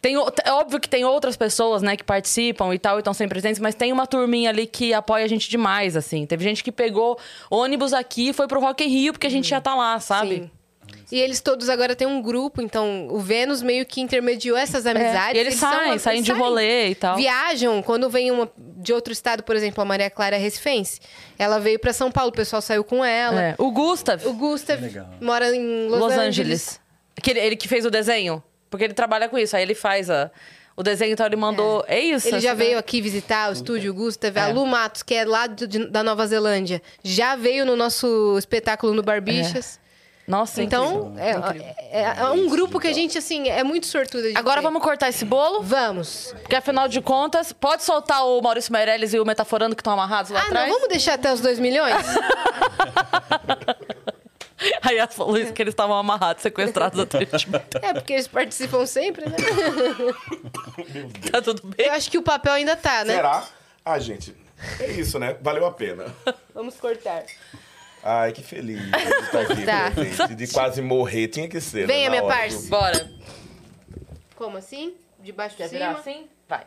Tem, 0.00 0.16
é 0.16 0.52
óbvio 0.52 0.78
que 0.78 0.88
tem 0.88 1.02
outras 1.06 1.34
pessoas, 1.34 1.80
né, 1.80 1.96
que 1.96 2.04
participam 2.04 2.74
e 2.74 2.78
tal, 2.78 2.96
e 2.96 3.00
estão 3.00 3.14
sempre 3.14 3.36
presentes, 3.40 3.58
mas 3.58 3.74
tem 3.74 3.90
uma 3.90 4.06
turminha 4.06 4.50
ali 4.50 4.66
que 4.66 4.92
apoia 4.92 5.24
a 5.24 5.28
gente 5.28 5.48
demais, 5.48 5.96
assim. 5.96 6.26
Teve 6.26 6.44
gente 6.44 6.62
que 6.62 6.70
pegou 6.70 7.18
ônibus 7.50 7.94
aqui 7.94 8.28
e 8.28 8.32
foi 8.34 8.46
pro 8.46 8.60
Rock 8.60 8.84
in 8.84 8.88
Rio, 8.88 9.12
porque 9.14 9.26
a 9.26 9.30
gente 9.30 9.48
já 9.48 9.62
tá 9.62 9.74
lá, 9.74 9.98
sabe? 10.00 10.34
Sim. 10.36 10.50
E 11.12 11.20
eles 11.20 11.40
todos 11.40 11.68
agora 11.68 11.94
têm 11.94 12.06
um 12.06 12.20
grupo, 12.22 12.62
então 12.62 13.08
o 13.10 13.18
Vênus 13.20 13.62
meio 13.62 13.84
que 13.84 14.00
intermediou 14.00 14.56
essas 14.56 14.86
amizades. 14.86 15.34
É, 15.34 15.36
e 15.36 15.38
eles 15.40 15.54
saem, 15.56 15.90
são- 15.90 15.98
saem 15.98 16.22
de 16.22 16.32
rolê 16.32 16.88
e 16.88 16.94
tal. 16.94 17.16
Viajam, 17.16 17.82
quando 17.82 18.08
vem 18.08 18.30
uma 18.30 18.50
de 18.56 18.92
outro 18.92 19.12
estado, 19.12 19.42
por 19.42 19.54
exemplo, 19.54 19.82
a 19.82 19.84
Maria 19.84 20.08
Clara 20.10 20.36
Recifense. 20.36 21.00
Ela 21.38 21.58
veio 21.60 21.78
pra 21.78 21.92
São 21.92 22.10
Paulo, 22.10 22.30
o 22.30 22.34
pessoal 22.34 22.60
saiu 22.62 22.82
com 22.84 23.04
ela. 23.04 23.40
É. 23.42 23.54
O 23.58 23.70
Gustav. 23.70 24.26
O 24.26 24.32
Gustav 24.32 24.80
Legal. 24.82 25.06
mora 25.20 25.54
em 25.54 25.88
Los, 25.88 26.00
Los, 26.00 26.12
Angeles. 26.12 26.28
Angeles. 26.28 26.80
Que 27.22 27.30
ele, 27.30 27.40
ele 27.40 27.56
que 27.56 27.68
fez 27.68 27.84
o 27.86 27.90
desenho. 27.90 28.42
Porque 28.70 28.84
ele 28.84 28.94
trabalha 28.94 29.28
com 29.28 29.38
isso. 29.38 29.54
Aí 29.56 29.62
ele 29.62 29.74
faz 29.74 30.10
a, 30.10 30.30
o 30.76 30.82
desenho, 30.82 31.12
então 31.12 31.24
ele 31.26 31.36
mandou. 31.36 31.84
É, 31.86 32.00
isso. 32.00 32.26
Ele 32.28 32.40
já 32.40 32.54
veio 32.54 32.76
aqui 32.76 33.00
visitar 33.00 33.50
o 33.50 33.52
estúdio 33.52 33.92
o 33.92 33.94
Gustav. 33.94 34.36
A 34.36 34.48
É. 34.48 34.52
Lu 34.52 34.66
Matos, 34.66 35.02
que 35.02 35.14
é 35.14 35.24
lá 35.24 35.46
do- 35.46 35.66
de- 35.68 35.86
da 35.86 36.02
Nova 36.02 36.26
Zelândia, 36.26 36.82
já 37.04 37.36
veio 37.36 37.64
no 37.64 37.76
nosso 37.76 38.36
espetáculo 38.38 38.92
no 38.94 39.02
Barbichas. 39.02 39.78
Nossa, 40.26 40.62
Então, 40.62 41.12
incrível. 41.12 41.64
é, 41.90 42.00
é- 42.00 42.14
é 42.20 42.24
um 42.30 42.48
grupo 42.48 42.80
que 42.80 42.86
a 42.88 42.92
gente, 42.94 43.18
assim, 43.18 43.48
é 43.48 43.62
muito 43.62 43.86
sortuda 43.86 44.30
de 44.30 44.36
Agora 44.38 44.60
ter. 44.60 44.62
vamos 44.66 44.82
cortar 44.82 45.10
esse 45.10 45.24
bolo? 45.24 45.62
Vamos. 45.62 46.34
Porque 46.40 46.56
afinal 46.56 46.88
de 46.88 47.00
contas, 47.02 47.52
pode 47.52 47.84
soltar 47.84 48.24
o 48.26 48.40
Maurício 48.40 48.72
Meirelles 48.72 49.12
e 49.12 49.18
o 49.20 49.24
Metaforando 49.26 49.76
que 49.76 49.80
estão 49.82 49.92
amarrados 49.92 50.30
lá 50.30 50.40
Ah, 50.40 50.44
atrás? 50.46 50.66
não, 50.68 50.74
vamos 50.76 50.88
deixar 50.88 51.14
até 51.14 51.30
os 51.32 51.40
2 51.40 51.58
milhões? 51.58 51.94
Aí 54.82 54.96
ela 54.96 55.08
falou 55.08 55.36
isso 55.36 55.52
que 55.52 55.60
eles 55.60 55.72
estavam 55.72 55.96
amarrados, 55.96 56.42
sequestrados 56.42 56.98
até 56.98 57.18
o 57.18 57.20
último. 57.20 57.60
É, 57.82 57.92
porque 57.92 58.12
eles 58.14 58.26
participam 58.28 58.86
sempre, 58.86 59.28
né? 59.28 59.36
Tá 61.30 61.42
tudo 61.42 61.62
bem? 61.66 61.86
Eu 61.86 61.92
acho 61.92 62.10
que 62.10 62.16
o 62.16 62.22
papel 62.22 62.52
ainda 62.52 62.76
tá, 62.76 63.04
né? 63.04 63.16
Será? 63.16 63.44
Ah, 63.84 63.98
gente, 63.98 64.34
é 64.80 64.86
isso, 64.92 65.18
né? 65.18 65.36
Valeu 65.42 65.66
a 65.66 65.72
pena. 65.72 66.06
Vamos 66.54 66.76
cortar. 66.76 67.24
Ai, 68.06 68.32
que 68.32 68.42
feliz 68.42 68.78
de 68.80 68.90
estar 69.24 69.40
aqui 69.40 69.64
Tá. 69.64 69.90
presente, 69.90 70.34
de 70.34 70.46
quase 70.52 70.82
morrer. 70.82 71.28
Tinha 71.28 71.48
que 71.48 71.58
ser, 71.60 71.86
Venha, 71.86 72.10
né? 72.10 72.10
minha 72.10 72.24
hora 72.24 72.34
parça. 72.36 72.62
do- 72.62 72.68
Bora. 72.68 73.10
Como 74.36 74.56
assim? 74.58 74.94
De 75.20 75.32
baixo 75.32 75.56
pra 75.56 75.66
Quer 75.66 75.72
virar 75.72 75.88
cima? 75.88 76.00
assim? 76.00 76.28
Vai. 76.46 76.66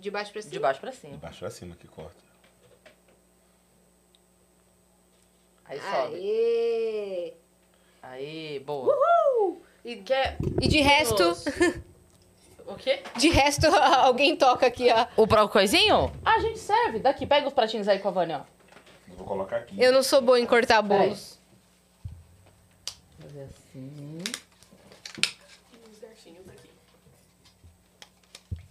De 0.00 0.10
baixo 0.10 0.32
pra 0.32 0.42
cima? 0.42 0.52
De 0.52 0.58
baixo 0.58 0.80
pra 0.80 0.92
cima. 0.92 1.16
Baixo 1.18 1.38
pra 1.38 1.50
cima 1.50 1.76
que 1.76 1.86
corta. 1.86 2.26
Aí 5.64 5.80
sobe. 5.80 6.14
Aê! 6.16 7.34
Aí, 8.02 8.58
boa. 8.60 8.94
Uhul! 8.94 9.62
E, 9.84 10.02
e 10.62 10.68
de 10.68 10.80
resto... 10.80 11.32
O 12.66 12.74
quê? 12.74 13.00
De 13.16 13.28
resto, 13.28 13.66
alguém 14.02 14.36
toca 14.36 14.66
aqui, 14.66 14.88
ó. 14.92 15.06
O, 15.16 15.26
pra- 15.26 15.44
o 15.44 15.48
coisinho? 15.48 16.12
Ah, 16.24 16.34
a 16.34 16.40
gente 16.40 16.58
serve. 16.58 16.98
Daqui, 16.98 17.24
pega 17.24 17.46
os 17.46 17.52
pratinhos 17.54 17.86
aí 17.86 18.00
com 18.00 18.08
a 18.08 18.10
Vânia, 18.10 18.38
ó. 18.40 18.55
Vou 19.16 19.26
colocar 19.26 19.56
aqui. 19.56 19.80
Eu 19.80 19.92
não 19.92 20.02
sou 20.02 20.20
boa 20.20 20.38
em 20.38 20.46
cortar 20.46 20.82
bolos. 20.82 21.38
Fazer 23.20 23.42
assim. 23.44 24.18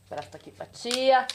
Braço 0.09 0.29
tá 0.29 0.37
aqui 0.37 0.51
pra 0.51 0.65
tia. 0.67 1.25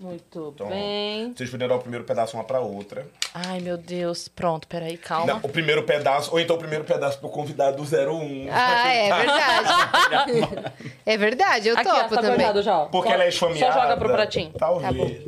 Muito 0.00 0.52
Então, 0.54 0.68
bem. 0.68 1.32
Vocês 1.34 1.50
podem 1.50 1.68
dar 1.68 1.76
o 1.76 1.78
primeiro 1.80 2.04
pedaço 2.04 2.36
uma 2.36 2.44
pra 2.44 2.60
outra. 2.60 3.06
Ai, 3.32 3.60
meu 3.60 3.76
Deus. 3.76 4.28
Pronto, 4.28 4.66
peraí, 4.66 4.96
calma. 4.96 5.26
Não, 5.26 5.40
o 5.42 5.48
primeiro 5.48 5.84
pedaço, 5.84 6.30
ou 6.32 6.40
então 6.40 6.56
o 6.56 6.58
primeiro 6.58 6.84
pedaço 6.84 7.18
pro 7.18 7.28
convidado 7.28 7.76
do 7.76 7.84
01. 7.84 8.48
Ah, 8.50 8.88
é 8.92 9.12
verdade. 9.14 10.72
é 11.06 11.16
verdade, 11.16 11.68
eu 11.68 11.78
Aqui, 11.78 11.88
ó, 11.88 11.94
topo 12.02 12.14
tá 12.16 12.20
também. 12.22 12.62
já, 12.62 12.78
ó. 12.78 12.86
Porque 12.86 13.08
Só- 13.08 13.14
ela 13.14 13.24
é 13.24 13.30
Só 13.30 13.46
esfomeada. 13.50 13.80
joga 13.80 13.96
pro 13.96 14.08
pratinho. 14.10 14.52
Talvez. 14.58 15.22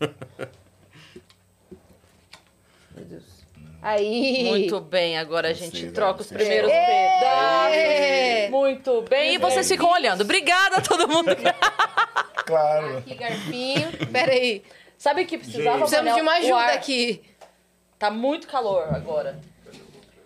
Aí. 3.80 4.44
Muito 4.44 4.80
bem, 4.80 5.16
agora 5.18 5.48
a 5.48 5.52
gente 5.52 5.78
Vocês, 5.78 5.92
troca 5.92 6.20
os 6.22 6.26
primeiros 6.26 6.70
são- 6.70 6.80
pedaços. 6.86 8.50
Muito 8.50 9.02
bem. 9.08 9.34
E 9.34 9.38
vocês 9.38 9.68
ficam 9.68 9.90
olhando. 9.90 10.22
Obrigada 10.22 10.76
a 10.76 10.80
todo 10.80 11.08
mundo. 11.08 11.30
Claro. 12.48 12.96
Aqui, 12.98 13.14
garfinho. 13.14 13.92
Pera 14.10 14.32
aí. 14.32 14.62
Sabe 14.96 15.26
que 15.26 15.36
precisava 15.36 15.80
Precisamos 15.80 16.14
de 16.14 16.20
uma 16.22 16.32
o 16.32 16.34
ajuda 16.36 16.72
aqui. 16.72 17.20
Tá 17.98 18.10
muito 18.10 18.46
calor 18.48 18.84
agora. 18.94 19.38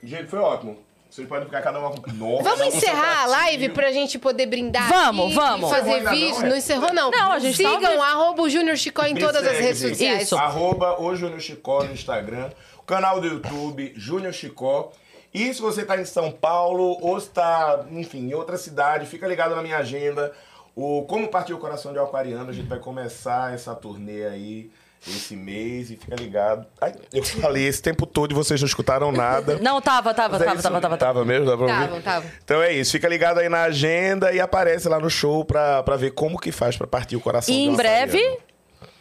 Gente, 0.01 0.29
foi 0.29 0.39
ótimo. 0.39 0.79
Vocês 1.11 1.29
podem 1.29 1.45
ficar 1.45 1.61
cada 1.61 1.79
uma 1.79 1.91
com... 1.91 2.01
Nossa, 2.13 2.43
Vamos 2.45 2.59
não, 2.61 2.71
seu 2.71 2.79
encerrar 2.79 3.25
a 3.25 3.27
live 3.27 3.69
pra 3.69 3.93
gente 3.93 4.19
poder 4.19 4.47
brindar 4.47 4.89
Vamos, 4.89 5.27
aqui 5.27 5.35
vamos. 5.35 5.69
fazer 5.69 6.01
não, 6.01 6.11
vídeo. 6.11 6.43
é? 6.43 6.49
Não 6.49 6.57
encerrou, 6.57 6.93
não. 6.95 7.11
Não, 7.11 7.33
a 7.33 7.39
gente 7.39 7.63
tá 7.63 7.69
Sigam 7.71 8.01
arroba 8.03 8.41
o 8.43 8.49
Júnior 8.49 8.79
Chicó 8.79 9.05
em 9.05 9.13
Me 9.13 9.21
todas 9.21 9.47
as 9.47 9.59
redes 9.59 9.81
sociais. 9.83 10.23
Isso. 10.23 10.37
Arroba 10.37 11.03
o 11.03 11.15
Júnior 11.15 11.41
Chicó 11.41 11.83
no 11.83 11.93
Instagram, 11.93 12.51
o 12.72 12.72
canal 12.93 13.23
do 13.23 13.27
YouTube, 13.27 13.95
Júnior 13.97 14.35
Chicó. 14.35 14.93
E 15.33 15.53
se 15.55 15.63
você 15.63 15.83
tá 15.83 15.99
em 15.99 16.05
São 16.05 16.31
Paulo 16.31 16.99
ou 17.01 17.17
está, 17.17 17.87
enfim, 17.91 18.29
em 18.29 18.35
outra 18.35 18.59
cidade, 18.59 19.07
fica 19.07 19.27
ligado 19.27 19.57
na 19.57 19.63
minha 19.63 19.79
agenda. 19.79 20.31
O 20.77 21.03
Como 21.09 21.29
Partiu 21.29 21.57
o 21.57 21.59
Coração 21.59 21.91
de 21.95 21.99
Aquariano, 21.99 22.51
a 22.51 22.53
gente 22.53 22.69
vai 22.69 22.79
começar 22.79 23.55
essa 23.55 23.75
turnê 23.75 24.27
aí 24.27 24.71
esse 25.09 25.35
mês 25.35 25.91
e 25.91 25.97
fica 25.97 26.15
ligado. 26.15 26.67
Ai, 26.81 26.95
eu 27.15 27.25
falei 27.25 27.67
esse 27.67 27.81
tempo 27.81 28.05
todo 28.05 28.33
e 28.33 28.35
vocês 28.35 28.61
não 28.61 28.67
escutaram 28.67 29.11
nada. 29.11 29.57
Não, 29.63 29.81
tava, 29.81 30.13
tava, 30.13 30.39
Mas 30.39 30.43
é 30.43 30.45
tava, 30.45 30.63
tava, 30.63 30.81
tava, 30.81 30.97
Tava 30.99 31.25
mesmo? 31.25 31.47
Dá 31.47 31.57
pra 31.57 31.67
ouvir? 31.67 32.03
Tavam. 32.03 32.31
Então 32.45 32.63
é 32.63 32.73
isso, 32.73 32.93
fica 32.93 33.09
ligado 33.09 33.39
aí 33.39 33.49
na 33.49 33.63
agenda 33.63 34.33
e 34.33 34.39
aparece 34.39 34.89
lá 34.89 35.01
no 35.01 35.11
show 35.11 35.45
pra, 35.45 35.83
pra 35.83 35.97
ver 35.97 36.13
como 36.13 36.39
que 36.39 36.53
faz 36.53 36.77
pra 36.77 36.87
partir 36.87 37.17
o 37.17 37.21
coração 37.21 37.53
E 37.53 37.59
de 37.59 37.65
em 37.65 37.75
breve, 37.75 38.19
aquariano. 38.19 38.52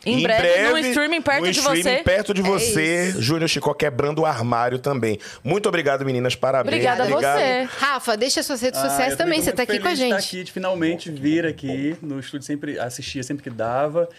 Em 0.06 0.24
breve, 0.24 0.70
no 0.72 0.78
streaming 0.80 1.22
perto 1.22 1.46
no 1.46 1.52
de 1.52 1.60
streaming 1.60 1.82
você. 1.84 1.96
perto 2.04 2.34
de 2.34 2.42
É 2.42 2.44
você, 2.44 3.10
isso. 3.10 3.22
Júnior 3.22 3.48
Chicó 3.50 3.74
quebrando 3.74 4.20
o 4.20 4.26
armário 4.26 4.80
também. 4.80 5.20
Muito 5.44 5.68
obrigado, 5.70 6.04
meninas. 6.06 6.36
Parabéns. 6.36 6.74
Obrigada 6.74 7.04
a 7.04 7.06
Obrigado. 7.08 7.38
você. 7.40 7.64
Rafa, 7.78 8.18
deixa 8.18 8.42
suas 8.44 8.62
redes 8.62 8.80
Ah, 8.80 8.90
sociais 8.90 9.16
também. 9.16 9.42
Você 9.42 9.52
tá 9.52 9.58
muito 9.64 9.72
aqui 9.72 9.80
com 9.82 9.88
a 9.88 9.96
gente. 9.96 10.16
estar 10.16 10.18
aqui, 10.28 10.44
de 10.44 10.52
finalmente 10.52 11.12
vir 11.12 11.46
aqui 11.46 11.96
no 12.02 12.20
estúdio, 12.20 12.46
sempre 12.46 12.80
assistia 12.80 13.22
sempre 13.24 13.44
que 13.44 13.50
dava. 13.50 14.10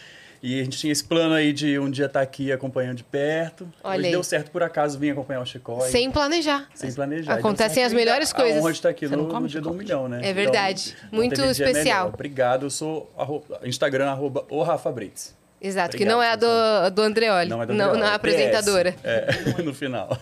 E 0.44 0.60
a 0.60 0.64
gente 0.64 0.76
tinha 0.76 0.92
esse 0.92 1.04
plano 1.04 1.34
aí 1.36 1.52
de 1.52 1.78
um 1.78 1.88
dia 1.88 2.06
estar 2.06 2.20
aqui 2.20 2.50
acompanhando 2.50 2.96
de 2.96 3.04
perto. 3.04 3.68
Olha 3.84 3.96
Hoje 3.98 4.06
aí. 4.06 4.10
deu 4.12 4.24
certo 4.24 4.50
por 4.50 4.60
acaso 4.60 4.98
vir 4.98 5.10
acompanhar 5.10 5.40
o 5.40 5.46
Chicó. 5.46 5.86
e- 5.86 5.90
Sem 5.90 6.10
planejar. 6.10 6.66
Sem 6.74 6.92
planejar. 6.92 7.34
Acontecem 7.34 7.84
as 7.84 7.92
melhores 7.92 8.32
a 8.32 8.34
coisas. 8.34 8.60
honra 8.60 8.72
de 8.72 8.78
estar 8.78 8.88
aqui 8.88 9.06
Você 9.06 9.14
não 9.14 9.24
no, 9.28 9.40
no 9.40 9.46
dia 9.46 9.60
do 9.60 9.70
um 9.70 9.74
milhão, 9.74 10.08
né? 10.08 10.20
É 10.24 10.32
verdade. 10.32 10.96
não 11.12 11.20
Muito 11.20 11.40
especial. 11.42 11.84
melhor. 12.06 12.14
Obrigado, 12.14 12.66
eu 12.66 12.70
sou 12.70 13.12
arro- 13.16 13.44
Instagram, 13.62 14.10
arroba 14.10 14.44
o 14.50 14.64
Rafa 14.64 14.90
Brits. 14.90 15.32
Exato, 15.64 15.96
que 15.96 16.02
Obrigado, 16.02 16.14
não 16.16 16.22
é 16.22 16.30
a 16.32 16.36
do, 16.36 16.94
do 16.94 17.02
Andreoli. 17.02 17.48
Não 17.48 17.62
é 17.62 17.66
do 17.66 17.72
não, 17.72 17.84
Andreoli, 17.84 18.00
não 18.00 18.06
é 18.08 18.10
a 18.10 18.14
apresentadora. 18.14 18.96
É, 19.04 19.28
no 19.62 19.72
final. 19.72 20.18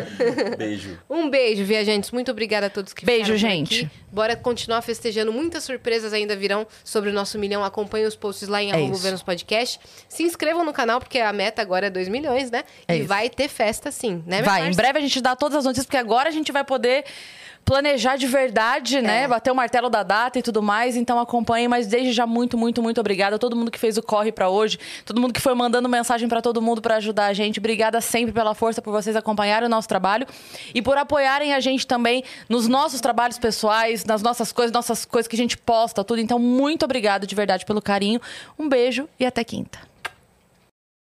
Beijo. 0.58 0.98
Um 1.08 1.30
beijo, 1.30 1.64
viajantes. 1.64 2.10
Muito 2.10 2.30
obrigada 2.30 2.66
a 2.66 2.70
todos 2.70 2.92
que 2.92 3.06
Beijo, 3.06 3.34
gente. 3.38 3.86
aqui. 3.86 3.90
Bora 4.10 4.36
continuar 4.36 4.82
festejando. 4.82 5.32
Muitas 5.32 5.64
surpresas 5.64 6.12
ainda 6.12 6.36
virão 6.36 6.66
sobre 6.84 7.08
o 7.08 7.12
nosso 7.12 7.38
milhão. 7.38 7.64
Acompanhem 7.64 8.06
os 8.06 8.14
posts 8.14 8.48
lá 8.48 8.62
em 8.62 8.70
É 8.70 8.74
arroba 8.74 8.92
isso. 8.92 9.02
Vênus 9.02 9.22
Podcast. 9.22 9.80
Se 10.08 10.24
inscrevam 10.24 10.62
no 10.62 10.74
canal, 10.74 11.00
porque 11.00 11.18
a 11.18 11.32
meta 11.32 11.62
agora 11.62 11.86
é 11.86 11.90
2 11.90 12.08
milhões, 12.08 12.50
né? 12.50 12.62
É 12.86 12.94
e 12.94 12.98
isso. 12.98 13.08
vai 13.08 13.30
ter 13.30 13.48
festa 13.48 13.90
sim, 13.90 14.22
né, 14.26 14.42
Vai, 14.42 14.68
em 14.68 14.74
breve 14.74 14.98
a 14.98 15.02
gente 15.02 15.20
dá 15.20 15.34
todas 15.34 15.58
as 15.58 15.64
notícias, 15.64 15.86
porque 15.86 15.96
agora 15.96 16.28
a 16.28 16.32
gente 16.32 16.52
vai 16.52 16.64
poder 16.64 17.04
planejar 17.64 18.16
de 18.16 18.26
verdade, 18.26 18.98
É. 18.98 19.02
né? 19.02 19.28
Bater 19.28 19.50
o 19.50 19.54
martelo 19.54 19.88
da 19.88 20.02
data 20.02 20.38
e 20.38 20.42
tudo 20.42 20.62
mais. 20.62 20.96
Então 20.96 21.18
acompanhem, 21.18 21.68
mas 21.68 21.86
desde 21.86 22.12
já 22.12 22.26
muito, 22.26 22.58
muito, 22.58 22.82
muito 22.82 23.00
obrigada 23.00 23.36
a 23.36 23.38
todo 23.38 23.56
mundo 23.56 23.70
que 23.70 23.78
fez 23.78 23.96
o 23.96 24.02
corre 24.02 24.32
pra 24.32 24.48
hoje, 24.48 24.78
todo 25.04 25.20
mundo 25.20 25.32
que 25.32 25.40
foi 25.40 25.54
mandando 25.54 25.88
mensagem 25.88 26.28
pra 26.28 26.42
todo 26.42 26.60
mundo 26.60 26.82
pra 26.82 26.96
ajudar 26.96 27.26
a 27.26 27.32
gente. 27.32 27.58
Obrigada 27.58 28.00
sempre 28.00 28.32
pela 28.32 28.54
força, 28.54 28.82
por 28.82 28.90
vocês 28.90 29.16
acompanharem 29.16 29.66
o 29.66 29.70
nosso 29.70 29.88
trabalho 29.88 30.26
e 30.74 30.82
por 30.82 30.96
apoiarem 30.98 31.54
a 31.54 31.60
gente 31.60 31.86
também 31.86 32.24
nos 32.48 32.68
nossos 32.68 33.00
trabalhos 33.00 33.38
pessoais, 33.38 34.04
nas 34.04 34.22
nossas 34.22 34.52
coisas, 34.52 34.72
nossas 34.72 35.04
coisas 35.04 35.28
que 35.28 35.36
a 35.36 35.38
gente 35.38 35.56
posta, 35.56 36.02
tudo. 36.04 36.20
Então 36.20 36.38
muito 36.38 36.84
obrigada 36.84 37.26
de 37.26 37.34
verdade 37.34 37.64
pelo 37.64 37.80
carinho. 37.80 38.20
Um 38.58 38.68
beijo 38.68 39.08
e 39.18 39.24
até 39.26 39.42
quinta. 39.44 39.91